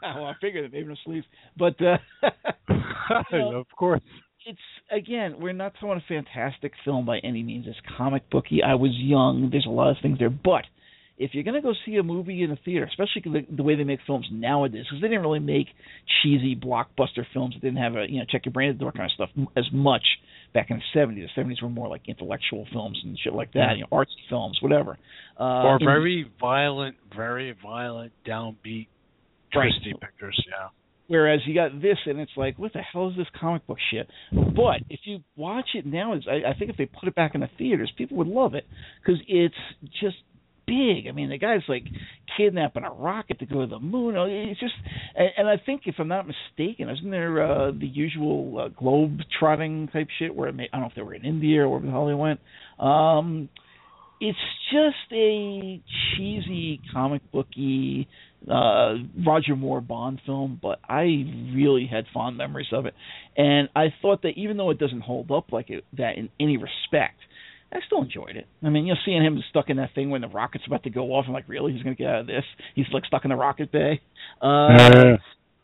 well, 0.03 0.25
I 0.27 0.33
figured 0.41 0.65
that 0.65 0.73
maybe 0.73 0.89
no 0.89 0.95
sleeves, 1.05 1.27
but 1.57 1.75
uh, 1.83 1.97
know- 3.33 3.57
of 3.59 3.67
course. 3.77 4.01
it's 4.47 4.59
again, 4.91 5.37
we're 5.39 5.53
not 5.53 5.75
talking 5.81 6.01
a 6.03 6.09
fantastic 6.09 6.73
film 6.85 7.05
by 7.07 7.19
any 7.19 7.43
means. 7.43 7.67
It's 7.69 7.79
comic 7.97 8.29
booky. 8.31 8.63
I 8.63 8.75
was 8.75 8.93
young. 8.97 9.49
There's 9.51 9.67
a 9.67 9.71
lot 9.71 9.91
of 9.91 9.97
things 10.03 10.19
there, 10.19 10.31
but 10.31 10.65
if 11.16 11.31
you're 11.32 11.45
gonna 11.45 11.62
go 11.62 11.73
see 11.86 11.97
a 11.97 12.03
movie 12.03 12.43
in 12.43 12.51
a 12.51 12.57
theater, 12.65 12.85
especially 12.85 13.23
the, 13.24 13.57
the 13.57 13.62
way 13.62 13.77
they 13.77 13.85
make 13.85 14.01
films 14.07 14.27
nowadays, 14.32 14.85
because 14.89 15.01
they 15.01 15.09
didn't 15.09 15.23
really 15.23 15.39
make 15.39 15.69
cheesy 16.23 16.57
blockbuster 16.57 17.24
films 17.32 17.55
that 17.55 17.62
didn't 17.62 17.78
have 17.82 17.95
a 17.95 18.07
you 18.09 18.19
know 18.19 18.24
check 18.28 18.45
your 18.45 18.53
brain 18.53 18.70
at 18.70 18.77
the 18.77 18.81
door 18.81 18.93
kind 18.93 19.05
of 19.05 19.12
stuff 19.12 19.31
as 19.57 19.65
much 19.73 20.03
back 20.53 20.70
in 20.70 20.78
the 20.78 20.99
70s. 20.99 21.27
The 21.35 21.43
70s 21.43 21.62
were 21.62 21.69
more 21.69 21.89
like 21.89 22.03
intellectual 22.09 22.66
films 22.73 23.01
and 23.05 23.19
shit 23.19 23.32
like 23.32 23.53
that, 23.55 23.77
you 23.77 23.82
know, 23.82 23.89
artsy 23.93 24.23
films, 24.28 24.59
whatever. 24.62 24.97
Uh, 25.39 25.43
or 25.65 25.78
very 25.81 26.31
violent, 26.41 26.97
very 27.15 27.55
violent, 27.62 28.12
downbeat, 28.27 28.86
Right. 29.55 29.70
twisty 29.73 29.95
pictures. 30.01 30.41
Yeah. 30.49 30.69
Whereas 31.07 31.41
you 31.47 31.55
got 31.55 31.81
this, 31.82 31.99
and 32.07 32.19
it's 32.19 32.32
like, 32.36 32.59
what 32.59 32.73
the 32.73 32.81
hell 32.81 33.11
is 33.11 33.16
this 33.16 33.27
comic 33.39 33.66
book 33.66 33.78
shit? 33.91 34.09
But 34.32 34.81
if 34.89 35.01
you 35.05 35.19
watch 35.36 35.69
it 35.74 35.85
now, 35.85 36.15
it's, 36.15 36.27
I, 36.28 36.51
I 36.51 36.55
think 36.59 36.70
if 36.70 36.77
they 36.77 36.86
put 36.86 37.09
it 37.09 37.15
back 37.15 37.35
in 37.35 37.43
the 37.43 37.51
theaters, 37.59 37.93
people 37.99 38.16
would 38.16 38.27
love 38.27 38.55
it 38.55 38.65
because 39.01 39.20
it's 39.28 39.55
just 40.01 40.16
big. 40.66 41.07
I 41.09 41.12
mean, 41.12 41.31
the 41.31 41.39
guy's 41.39 41.62
like 41.69 41.85
kidnapping 42.36 42.85
a 42.85 42.91
rocket 42.91 43.39
to 43.41 43.47
go 43.47 43.61
to 43.61 43.66
the 43.66 43.78
moon. 43.78 44.16
Oh, 44.16 44.27
It's 44.28 44.61
just, 44.61 44.74
and, 45.15 45.31
and 45.39 45.49
I 45.49 45.57
think 45.65 45.82
if 45.86 45.97
I'm 45.99 46.09
not 46.09 46.27
mistaken, 46.27 46.89
isn't 46.89 47.11
there 47.11 47.43
uh, 47.43 47.70
the 47.73 47.86
usual 47.86 48.59
uh, 48.59 48.69
globe 48.69 49.20
trotting 49.39 49.89
type 49.89 50.09
shit 50.19 50.35
where 50.35 50.49
it 50.49 50.55
may, 50.55 50.69
I 50.73 50.77
don't 50.77 50.82
know 50.82 50.89
if 50.89 50.95
they 50.95 51.03
were 51.03 51.15
in 51.15 51.24
India 51.24 51.62
or 51.62 51.69
wherever 51.69 51.86
the 51.86 51.93
hell 51.93 52.07
they 52.07 52.15
went. 52.15 52.41
Um, 52.78 53.49
it's 54.20 54.39
just 54.73 55.12
a 55.12 55.82
cheesy 56.16 56.81
comic 56.93 57.20
booky 57.32 58.09
uh 58.51 58.95
Roger 59.27 59.57
Moore 59.57 59.81
Bond 59.81 60.20
film, 60.27 60.59
but 60.62 60.78
I 60.89 61.03
really 61.55 61.86
had 61.91 62.05
fond 62.12 62.36
memories 62.36 62.66
of 62.73 62.86
it. 62.86 62.95
And 63.36 63.69
I 63.74 63.86
thought 64.03 64.23
that 64.23 64.32
even 64.36 64.57
though 64.57 64.70
it 64.70 64.78
doesn't 64.78 65.01
hold 65.01 65.31
up 65.31 65.51
like 65.53 65.70
it, 65.70 65.85
that 65.97 66.19
in 66.19 66.28
any 66.39 66.57
respect, 66.57 67.16
I 67.73 67.78
still 67.86 68.03
enjoyed 68.03 68.36
it. 68.36 68.47
I 68.62 68.69
mean, 68.69 68.86
you 68.86 68.95
know, 68.95 69.01
seeing 69.05 69.23
him 69.24 69.43
stuck 69.51 69.69
in 69.69 69.78
that 69.78 69.95
thing 69.95 70.11
when 70.11 70.20
the 70.20 70.28
rocket's 70.28 70.65
about 70.66 70.85
to 70.85 70.91
go 70.91 71.12
off, 71.15 71.24
I'm 71.27 71.32
like, 71.32 71.49
really? 71.49 71.73
He's 71.73 71.82
going 71.82 71.97
to 71.97 72.01
get 72.03 72.09
out 72.11 72.20
of 72.20 72.27
this? 72.28 72.45
He's 72.77 72.86
like 72.93 73.05
stuck 73.05 73.24
in 73.24 73.31
the 73.31 73.36
rocket 73.36 73.73
bay. 73.73 74.01
Uh, 74.41 75.16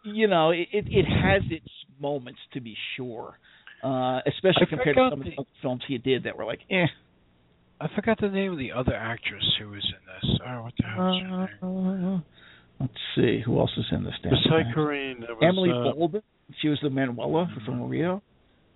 you 0.03 0.27
know, 0.27 0.51
it, 0.51 0.69
it 0.73 0.87
it 0.89 1.05
has 1.05 1.43
its 1.51 1.69
moments 2.01 2.41
to 2.55 2.61
be 2.61 2.75
sure. 2.97 3.39
Uh, 3.85 4.21
especially 4.27 4.63
I 4.63 4.71
compared 4.71 4.97
to 4.97 5.03
forgot 5.03 5.11
some 5.13 5.21
of 5.21 5.25
the- 5.25 5.31
the 5.31 5.37
other 5.41 5.49
films 5.63 5.83
he 5.87 5.99
did 5.99 6.25
that 6.25 6.37
were 6.37 6.45
like, 6.45 6.61
eh. 6.71 6.87
I 7.81 7.89
forgot 7.95 8.19
the 8.21 8.29
name 8.29 8.53
of 8.53 8.59
the 8.59 8.73
other 8.73 8.95
actress 8.95 9.45
who 9.59 9.69
was 9.71 9.85
in 9.87 10.29
this. 10.31 10.41
Oh, 10.47 10.63
what 10.65 10.75
the 10.77 10.85
hell 10.87 11.17
is 11.17 11.23
her 11.23 11.49
name? 11.63 12.15
Uh, 12.17 12.21
let's 12.81 12.93
see, 13.17 13.41
who 13.45 13.59
else 13.59 13.71
is 13.79 13.87
in 13.93 14.05
this? 14.05 14.15
damn 14.23 14.33
Besides 14.33 14.67
thing? 14.67 14.73
Corinne, 14.75 15.21
was, 15.21 15.39
Emily 15.43 15.71
uh, 15.71 15.93
Bolton. 15.95 16.23
She 16.61 16.69
was 16.69 16.79
the 16.83 16.91
Manuela 16.91 17.49
from 17.65 17.89
Rio. 17.89 18.23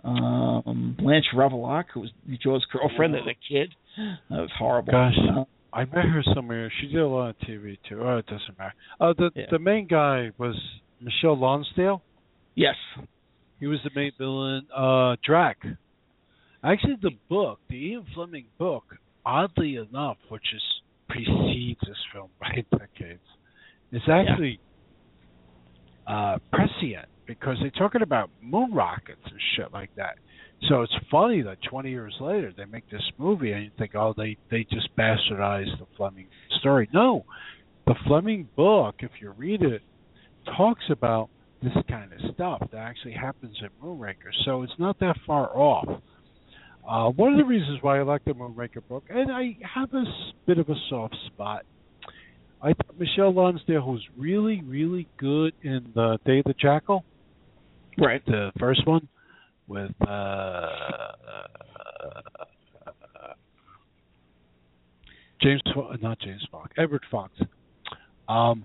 Um, 0.04 0.94
Blanche 0.98 1.26
Ravalec, 1.34 1.84
who 1.94 2.00
was 2.00 2.10
Joe's 2.42 2.64
girlfriend, 2.72 3.14
the, 3.14 3.20
the 3.24 3.34
kid. 3.48 3.74
That 4.28 4.40
was 4.40 4.50
horrible. 4.58 4.92
Gosh. 4.92 5.14
Uh, 5.18 5.44
I 5.72 5.84
met 5.86 6.04
her 6.04 6.22
somewhere. 6.34 6.70
She 6.80 6.88
did 6.88 7.00
a 7.00 7.06
lot 7.08 7.30
of 7.30 7.36
TV 7.38 7.78
too. 7.88 8.00
Oh, 8.02 8.18
it 8.18 8.26
doesn't 8.26 8.58
matter. 8.58 8.74
Uh, 9.00 9.14
the 9.16 9.30
Yeah. 9.34 9.44
the 9.50 9.58
main 9.58 9.86
guy 9.86 10.30
was 10.38 10.54
Michel 11.00 11.36
Lonsdale. 11.38 12.02
yes. 12.54 12.76
He 13.60 13.66
was 13.68 13.78
the 13.84 13.90
main 13.94 14.12
villain. 14.18 14.66
Uh, 14.76 15.16
Drax. 15.24 15.58
Actually, 16.62 16.96
the 17.00 17.12
book, 17.30 17.60
the 17.70 17.76
Ian 17.76 18.04
Fleming 18.14 18.46
book, 18.58 18.84
oddly 19.24 19.76
enough, 19.76 20.18
which 20.28 20.42
is 20.54 20.62
precedes 21.08 21.80
this 21.86 21.96
film 22.12 22.28
by 22.40 22.48
decades, 22.78 23.22
is 23.92 24.02
actually 24.10 24.58
uh, 26.06 26.38
prescient 26.52 27.06
because 27.26 27.56
they're 27.60 27.70
talking 27.70 28.02
about 28.02 28.30
moon 28.42 28.72
rockets 28.72 29.20
and 29.24 29.40
shit 29.56 29.72
like 29.72 29.90
that. 29.96 30.16
So 30.68 30.82
it's 30.82 30.94
funny 31.10 31.42
that 31.42 31.58
20 31.68 31.90
years 31.90 32.14
later 32.20 32.52
they 32.56 32.64
make 32.64 32.88
this 32.90 33.02
movie 33.18 33.52
and 33.52 33.64
you 33.64 33.70
think, 33.78 33.94
oh, 33.94 34.14
they 34.16 34.36
they 34.50 34.64
just 34.70 34.88
bastardized 34.96 35.78
the 35.78 35.86
Fleming 35.96 36.26
story. 36.60 36.88
No, 36.92 37.24
the 37.86 37.94
Fleming 38.06 38.48
book, 38.56 38.96
if 39.00 39.10
you 39.20 39.32
read 39.32 39.62
it, 39.62 39.82
talks 40.56 40.84
about 40.90 41.28
this 41.62 41.72
kind 41.88 42.12
of 42.12 42.34
stuff 42.34 42.62
that 42.72 42.78
actually 42.78 43.12
happens 43.12 43.56
in 43.60 43.68
Moonraker. 43.82 44.30
So 44.44 44.62
it's 44.62 44.72
not 44.78 44.98
that 45.00 45.16
far 45.26 45.54
off. 45.56 45.88
Uh, 46.88 47.08
one 47.10 47.32
of 47.32 47.38
the 47.38 47.44
reasons 47.44 47.78
why 47.80 47.98
I 47.98 48.02
like 48.02 48.24
the 48.24 48.32
Moonraker 48.32 48.86
book, 48.86 49.04
and 49.08 49.32
I 49.32 49.56
have 49.74 49.92
a 49.94 50.04
bit 50.46 50.58
of 50.58 50.68
a 50.68 50.74
soft 50.90 51.16
spot. 51.26 51.64
I 52.60 52.74
thought 52.74 52.98
Michel 52.98 53.32
Lonsdale 53.32 53.86
was 53.86 54.02
really, 54.16 54.62
really 54.62 55.06
good 55.18 55.54
in 55.62 55.92
the 55.94 56.18
Day 56.24 56.38
of 56.40 56.44
the 56.44 56.54
Jackal, 56.54 57.04
Right. 57.98 58.24
the 58.26 58.50
first 58.58 58.86
one, 58.86 59.08
with 59.66 59.92
uh, 60.06 60.10
uh, 60.10 61.12
James, 65.42 65.62
not 66.00 66.18
James 66.20 66.46
Fox, 66.50 66.72
Edward 66.78 67.04
Fox. 67.10 67.32
Um, 68.28 68.64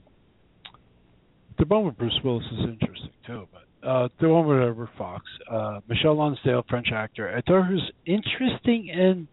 the 1.58 1.66
one 1.66 1.86
with 1.86 1.98
Bruce 1.98 2.18
Willis 2.24 2.46
is 2.54 2.60
interesting 2.60 3.12
too, 3.26 3.48
but 3.52 3.88
uh, 3.88 4.08
the 4.20 4.30
one 4.30 4.48
with 4.48 4.62
Edward 4.62 4.90
Fox, 4.98 5.26
uh, 5.52 5.80
Michel 5.88 6.16
Lonsdale, 6.16 6.64
French 6.70 6.88
actor. 6.94 7.30
I 7.30 7.42
thought 7.42 7.70
was 7.70 7.92
interesting 8.06 8.88
in 8.88 9.28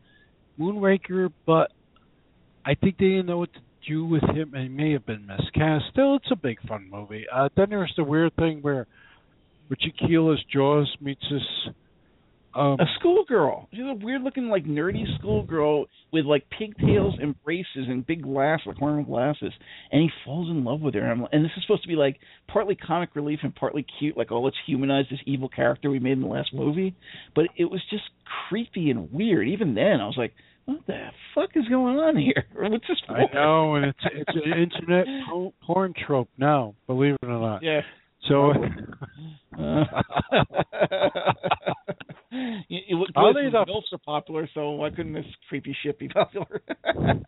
Moonraker, 0.59 1.33
but 1.47 1.73
I 2.65 2.75
think 2.75 2.99
they 2.99 3.07
didn't 3.07 3.27
know 3.27 3.39
what 3.39 3.53
to 3.53 3.61
do 3.89 4.05
with 4.05 4.23
him, 4.25 4.55
and 4.55 4.63
he 4.65 4.69
may 4.69 4.93
have 4.93 5.07
been 5.07 5.27
miscast. 5.27 5.85
Still, 5.93 6.17
it's 6.17 6.31
a 6.33 6.37
big 6.37 6.59
fun 6.67 6.89
movie. 6.91 7.25
Uh, 7.33 7.49
then 7.57 7.71
there's 7.71 7.93
the 7.97 8.05
weird 8.05 8.35
thing 8.37 8.59
where 8.63 8.87
Richard 9.69 9.93
Kiel's 9.99 10.43
Jaws 10.53 10.95
meets 11.01 11.23
this. 11.31 11.43
Um, 12.55 12.79
A 12.81 12.87
schoolgirl. 12.99 13.69
She's 13.75 13.83
a 13.85 13.93
weird 14.03 14.23
looking, 14.23 14.49
like 14.49 14.65
nerdy 14.65 15.05
schoolgirl 15.19 15.85
with 16.11 16.25
like 16.25 16.49
pigtails 16.49 17.15
and 17.21 17.35
braces 17.45 17.85
and 17.87 18.07
big 18.07 18.23
glasses, 18.23 18.67
like 18.69 18.79
horn 18.79 19.05
glasses. 19.05 19.53
And 19.93 20.01
he 20.01 20.09
falls 20.25 20.49
in 20.49 20.65
love 20.65 20.81
with 20.81 20.95
her. 20.95 21.01
And, 21.01 21.21
I'm- 21.21 21.29
and 21.33 21.45
this 21.45 21.51
is 21.55 21.63
supposed 21.65 21.83
to 21.83 21.89
be 21.89 21.97
like 21.97 22.19
partly 22.49 22.75
comic 22.75 23.15
relief 23.15 23.41
and 23.43 23.55
partly 23.55 23.85
cute. 23.99 24.17
Like, 24.17 24.33
oh, 24.33 24.41
let's 24.41 24.57
humanize 24.67 25.05
this 25.11 25.21
evil 25.27 25.51
character 25.51 25.91
we 25.91 25.99
made 25.99 26.13
in 26.13 26.23
the 26.23 26.29
last 26.29 26.55
movie. 26.55 26.95
But 27.35 27.49
it 27.59 27.67
was 27.67 27.83
just 27.91 28.05
creepy 28.49 28.89
and 28.89 29.13
weird. 29.13 29.49
Even 29.49 29.75
then, 29.75 30.01
I 30.01 30.07
was 30.07 30.17
like, 30.17 30.33
what 30.65 30.79
the 30.87 31.09
fuck 31.35 31.51
is 31.57 31.69
going 31.69 31.99
on 31.99 32.17
here? 32.17 32.47
What's 32.55 32.89
this 32.89 32.97
for? 33.07 33.19
I 33.19 33.27
know, 33.35 33.75
and 33.75 33.85
it's 33.85 33.99
it's 34.13 34.31
an 34.47 34.53
internet 34.63 35.07
porn 35.67 35.93
trope 36.07 36.31
now. 36.39 36.75
Believe 36.87 37.17
it 37.23 37.27
or 37.27 37.39
not. 37.39 37.63
Yeah. 37.63 37.83
So. 38.29 38.53
It, 42.69 42.85
it, 42.91 42.95
was 42.95 43.09
Oddly 43.17 43.43
good, 43.45 43.49
enough- 43.49 43.69
MILFs 43.69 43.93
are 43.95 43.99
popular, 44.05 44.49
so 44.53 44.73
why 44.73 44.91
couldn't 44.91 45.15
this 45.15 45.25
creepy 45.49 45.75
shit 45.83 45.99
be 45.99 46.09
popular? 46.09 46.61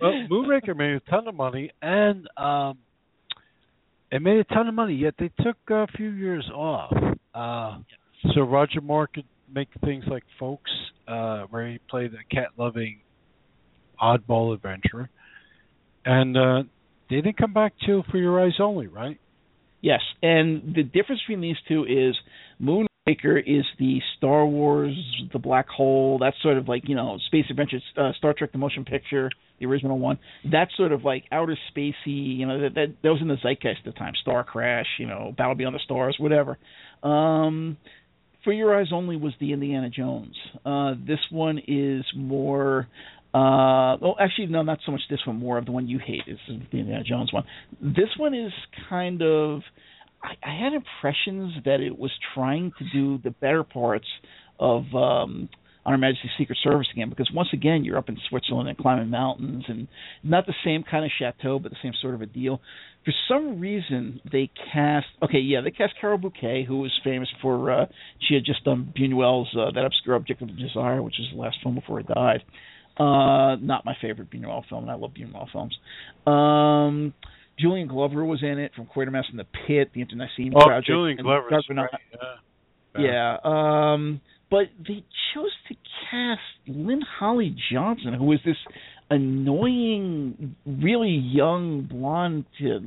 Well, 0.00 0.12
Moonraker 0.30 0.76
made 0.76 0.96
a 0.96 1.00
ton 1.08 1.28
of 1.28 1.34
money, 1.34 1.70
and 1.80 2.28
um, 2.36 2.78
it 4.10 4.20
made 4.20 4.38
a 4.38 4.44
ton 4.44 4.68
of 4.68 4.74
money. 4.74 4.94
Yet 4.96 5.14
they 5.18 5.30
took 5.42 5.56
a 5.70 5.86
few 5.96 6.10
years 6.10 6.44
off, 6.52 6.92
uh, 7.32 7.78
so 8.34 8.42
Roger 8.42 8.80
Moore 8.82 9.06
could 9.06 9.24
make 9.50 9.68
things 9.82 10.04
like 10.08 10.24
ffolkes, 10.38 10.58
uh, 11.08 11.46
where 11.48 11.70
he 11.70 11.78
played 11.88 12.10
a 12.12 12.34
cat-loving 12.34 13.00
oddball 14.02 14.52
adventurer, 14.52 15.08
and 16.04 16.36
uh, 16.36 16.62
they 17.08 17.16
didn't 17.16 17.38
come 17.38 17.54
back 17.54 17.72
till 17.86 18.02
For 18.10 18.18
Your 18.18 18.44
Eyes 18.44 18.54
Only, 18.60 18.88
right? 18.88 19.18
Yes, 19.84 20.00
and 20.22 20.74
the 20.74 20.82
difference 20.82 21.20
between 21.28 21.42
these 21.42 21.58
two 21.68 21.84
is 21.84 22.16
Moonraker 22.58 23.38
is 23.38 23.66
the 23.78 24.00
Star 24.16 24.46
Wars, 24.46 24.96
the 25.30 25.38
black 25.38 25.68
hole, 25.68 26.18
that's 26.18 26.40
sort 26.42 26.56
of 26.56 26.68
like 26.68 26.88
you 26.88 26.94
know 26.94 27.18
space 27.26 27.44
adventure, 27.50 27.80
uh, 27.98 28.12
Star 28.16 28.32
Trek 28.32 28.52
the 28.52 28.56
motion 28.56 28.86
picture, 28.86 29.28
the 29.60 29.66
original 29.66 29.98
one. 29.98 30.18
That's 30.50 30.74
sort 30.78 30.92
of 30.92 31.04
like 31.04 31.24
outer 31.30 31.58
spacey, 31.70 32.38
you 32.38 32.46
know 32.46 32.62
that 32.62 32.74
that, 32.76 32.94
that 33.02 33.10
was 33.10 33.20
in 33.20 33.28
the 33.28 33.36
zeitgeist 33.42 33.80
at 33.80 33.84
the 33.84 33.92
time. 33.92 34.14
Star 34.22 34.42
Crash, 34.42 34.86
you 34.98 35.06
know, 35.06 35.34
Battle 35.36 35.54
Beyond 35.54 35.74
the 35.74 35.80
Stars, 35.84 36.16
whatever. 36.18 36.56
Um, 37.02 37.76
For 38.42 38.54
Your 38.54 38.74
Eyes 38.80 38.88
Only 38.90 39.16
was 39.18 39.34
the 39.38 39.52
Indiana 39.52 39.90
Jones. 39.90 40.34
Uh, 40.64 40.94
this 41.06 41.20
one 41.30 41.60
is 41.68 42.06
more. 42.16 42.88
Uh, 43.34 43.98
oh, 44.00 44.14
actually, 44.20 44.46
no, 44.46 44.62
not 44.62 44.78
so 44.86 44.92
much 44.92 45.00
this 45.10 45.18
one. 45.26 45.36
More 45.36 45.58
of 45.58 45.66
the 45.66 45.72
one 45.72 45.88
you 45.88 45.98
hate 45.98 46.22
is 46.28 46.38
the 46.46 46.78
Indiana 46.78 47.02
Jones 47.02 47.32
one. 47.32 47.42
This 47.82 48.10
one 48.16 48.32
is 48.32 48.52
kind 48.88 49.22
of. 49.22 49.60
I, 50.22 50.34
I 50.48 50.62
had 50.62 50.72
impressions 50.72 51.52
that 51.64 51.80
it 51.80 51.98
was 51.98 52.12
trying 52.32 52.70
to 52.78 52.84
do 52.92 53.18
the 53.24 53.30
better 53.30 53.64
parts 53.64 54.06
of 54.60 54.84
um 54.94 55.48
on 55.84 55.92
Her 55.92 55.98
Majesty's 55.98 56.30
Secret 56.38 56.58
Service 56.62 56.86
again 56.92 57.10
because 57.10 57.30
once 57.34 57.48
again 57.52 57.84
you're 57.84 57.98
up 57.98 58.08
in 58.08 58.16
Switzerland 58.28 58.68
and 58.68 58.78
climbing 58.78 59.10
mountains 59.10 59.64
and 59.68 59.88
not 60.22 60.46
the 60.46 60.54
same 60.64 60.84
kind 60.88 61.04
of 61.04 61.10
chateau 61.18 61.58
but 61.58 61.72
the 61.72 61.76
same 61.82 61.92
sort 62.00 62.14
of 62.14 62.22
a 62.22 62.26
deal. 62.26 62.60
For 63.04 63.12
some 63.28 63.60
reason 63.60 64.20
they 64.30 64.50
cast 64.72 65.06
okay 65.24 65.40
yeah 65.40 65.60
they 65.60 65.72
cast 65.72 65.94
Carole 66.00 66.18
Bouquet 66.18 66.64
who 66.66 66.78
was 66.78 66.92
famous 67.02 67.28
for 67.42 67.70
uh, 67.70 67.86
she 68.28 68.34
had 68.34 68.44
just 68.44 68.64
done 68.64 68.94
Buñuel's 68.96 69.54
uh, 69.58 69.72
That 69.74 69.84
Obscure 69.84 70.14
Object 70.14 70.40
of 70.40 70.56
Desire 70.56 71.02
which 71.02 71.18
is 71.18 71.26
the 71.32 71.40
last 71.40 71.56
film 71.62 71.74
before 71.74 71.98
he 71.98 72.04
died. 72.04 72.42
Not 72.98 73.84
my 73.84 73.96
favorite 74.00 74.30
Buñuel 74.30 74.66
film 74.68 74.84
and 74.84 74.90
I 74.90 74.94
love 74.94 75.12
Buñuel 75.12 75.50
films. 75.52 75.76
Um, 76.26 77.14
Julian 77.58 77.88
Glover 77.88 78.24
was 78.24 78.42
in 78.42 78.58
it 78.58 78.72
from 78.74 78.86
Quatermass 78.86 79.24
in 79.30 79.36
the 79.36 79.46
Pit, 79.66 79.90
the 79.94 80.00
Internecine 80.00 80.52
oh, 80.56 80.64
Project. 80.64 80.86
Julian 80.86 81.18
Glover. 81.18 81.48
Right. 81.50 81.90
Yeah. 82.98 83.00
Yeah. 83.00 83.36
Um, 83.44 84.20
but 84.50 84.66
they 84.78 85.04
chose 85.34 85.50
to 85.68 85.74
cast 86.10 86.40
Lynn 86.66 87.02
Holly 87.18 87.56
Johnson, 87.72 88.14
who 88.14 88.26
was 88.26 88.40
this 88.44 88.56
annoying, 89.10 90.56
really 90.66 91.10
young 91.10 91.88
blonde 91.90 92.44
uh, 92.60 92.78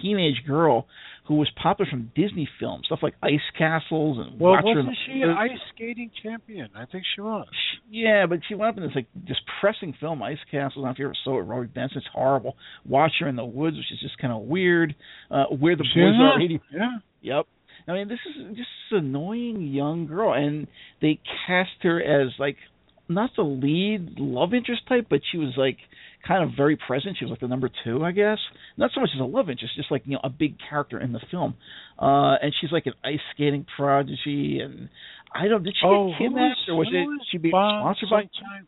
teenage 0.00 0.42
girl 0.46 0.86
who 1.28 1.36
was 1.36 1.50
popular 1.60 1.90
from 1.90 2.12
Disney 2.14 2.48
films, 2.60 2.86
stuff 2.86 3.00
like 3.02 3.14
Ice 3.22 3.40
Castles 3.58 4.18
and 4.18 4.38
Well, 4.40 4.52
Watcher 4.52 4.66
wasn't 4.66 4.96
she 5.06 5.22
an 5.22 5.30
ice 5.30 5.58
skating 5.74 6.10
champion? 6.22 6.68
I 6.74 6.84
think 6.86 7.04
she 7.14 7.20
was. 7.20 7.46
yeah, 7.90 8.26
but 8.26 8.40
she 8.48 8.54
went 8.54 8.70
up 8.70 8.76
in 8.76 8.84
this 8.84 8.92
like 8.94 9.06
depressing 9.26 9.94
film, 10.00 10.22
Ice 10.22 10.38
Castles. 10.50 10.76
I 10.76 10.78
don't 10.78 10.84
know 10.86 10.90
if 10.92 10.98
you 10.98 11.04
ever 11.06 11.14
saw 11.24 11.38
it, 11.38 11.42
Robby 11.42 11.66
Benson. 11.66 11.98
It's 11.98 12.06
horrible. 12.12 12.56
Watcher 12.84 13.26
in 13.28 13.36
the 13.36 13.44
Woods, 13.44 13.76
which 13.76 13.90
is 13.92 14.00
just 14.00 14.18
kind 14.18 14.32
of 14.32 14.42
weird. 14.42 14.94
Uh, 15.30 15.44
Where 15.46 15.76
the 15.76 15.84
She 15.92 16.00
Boys. 16.00 16.14
Are. 16.20 16.40
Yeah. 16.72 16.98
Yep. 17.38 17.46
I 17.88 17.92
mean, 17.92 18.08
this 18.08 18.18
is 18.28 18.42
just 18.56 18.68
this 18.90 18.98
annoying 18.98 19.62
young 19.72 20.06
girl, 20.06 20.32
and 20.32 20.66
they 21.00 21.20
cast 21.46 21.70
her 21.82 22.00
as 22.02 22.32
like 22.38 22.56
not 23.08 23.30
the 23.36 23.42
lead 23.42 24.18
love 24.18 24.54
interest 24.54 24.82
type, 24.88 25.06
but 25.08 25.20
she 25.30 25.38
was 25.38 25.54
like 25.56 25.78
kind 26.26 26.42
of 26.44 26.50
very 26.56 26.76
present. 26.76 27.16
She 27.18 27.24
was 27.24 27.30
like 27.30 27.40
the 27.40 27.48
number 27.48 27.70
two, 27.84 28.04
I 28.04 28.12
guess. 28.12 28.38
Not 28.76 28.90
so 28.94 29.00
much 29.00 29.10
as 29.14 29.20
a 29.20 29.24
love 29.24 29.48
interest, 29.50 29.74
just 29.76 29.90
like 29.90 30.02
you 30.06 30.14
know 30.14 30.20
a 30.24 30.30
big 30.30 30.56
character 30.68 31.00
in 31.00 31.12
the 31.12 31.20
film. 31.30 31.54
Uh, 31.98 32.34
and 32.42 32.52
she's 32.60 32.72
like 32.72 32.86
an 32.86 32.94
ice 33.04 33.20
skating 33.34 33.66
prodigy, 33.76 34.60
and 34.62 34.88
I 35.34 35.48
don't 35.48 35.62
did 35.62 35.74
she 35.80 35.86
Oh, 35.86 36.10
get 36.10 36.18
kidnapped 36.18 36.56
was- 36.66 36.68
or 36.68 36.74
was 36.76 36.88
it 36.92 37.26
she 37.30 37.38
be 37.38 37.50
Bond 37.50 37.82
sponsored 37.98 38.10
by 38.10 38.22
sometime? 38.22 38.66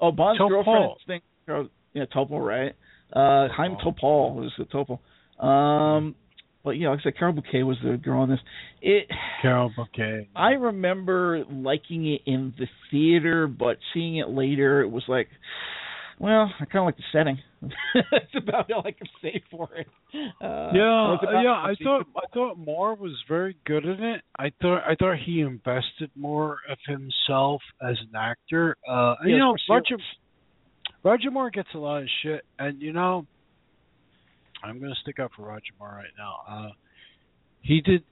oh 0.00 0.12
Bond's 0.12 0.40
Topol. 0.40 0.48
girlfriend 0.64 0.90
thing? 1.06 1.68
Yeah, 1.92 2.04
Topol, 2.06 2.44
right? 2.44 2.74
Uh, 3.12 3.48
Chaim 3.54 3.76
Topol 3.76 4.34
was 4.34 4.52
the 4.58 4.64
Topol. 4.64 4.98
Um, 5.44 6.14
but 6.64 6.70
yeah, 6.72 6.88
like 6.88 7.00
I 7.00 7.02
said, 7.04 7.18
Carole 7.18 7.34
Bouquet 7.34 7.62
was 7.62 7.76
the 7.84 7.96
girl 7.98 8.24
in 8.24 8.30
this. 8.30 8.40
It. 8.80 9.06
Carole 9.42 9.70
Bouquet. 9.76 10.28
I 10.34 10.52
remember 10.52 11.44
liking 11.50 12.06
it 12.12 12.22
in 12.26 12.54
the 12.58 12.66
theater, 12.90 13.46
but 13.46 13.76
seeing 13.92 14.16
it 14.16 14.28
later, 14.30 14.80
it 14.80 14.88
was 14.90 15.02
like, 15.06 15.28
well, 16.18 16.52
I 16.60 16.64
kind 16.66 16.78
of 16.82 16.84
like 16.86 16.96
the 16.96 17.02
setting. 17.12 17.38
That's 18.10 18.34
about 18.36 18.70
all 18.72 18.82
I 18.86 18.92
can 18.92 19.06
say 19.22 19.42
for 19.50 19.68
it. 19.76 19.86
Uh, 20.40 20.70
yeah, 20.74 21.16
yeah. 21.42 21.50
I 21.52 21.74
thought 21.82 22.06
I 22.16 22.26
thought 22.32 22.58
Moore 22.58 22.94
was 22.94 23.12
very 23.28 23.56
good 23.64 23.84
in 23.84 24.02
it. 24.02 24.22
I 24.38 24.52
thought 24.60 24.82
I 24.86 24.94
thought 24.96 25.16
he 25.24 25.40
invested 25.40 26.10
more 26.14 26.58
of 26.70 26.78
himself 26.86 27.62
as 27.82 27.96
an 28.00 28.14
actor. 28.16 28.76
Uh, 28.88 29.14
Yeah, 29.24 29.28
you 29.30 29.38
know. 29.38 29.56
Roger 29.68 29.96
Roger 31.02 31.30
Moore 31.30 31.50
gets 31.50 31.68
a 31.74 31.78
lot 31.78 32.02
of 32.02 32.08
shit, 32.22 32.44
and 32.58 32.80
you 32.80 32.92
know, 32.92 33.26
I'm 34.62 34.78
going 34.78 34.90
to 34.92 35.00
stick 35.02 35.18
up 35.18 35.32
for 35.36 35.42
Roger 35.46 35.72
Moore 35.78 35.90
right 35.90 36.12
now. 36.16 36.36
Uh, 36.48 36.70
he 37.60 37.80
did 37.80 38.02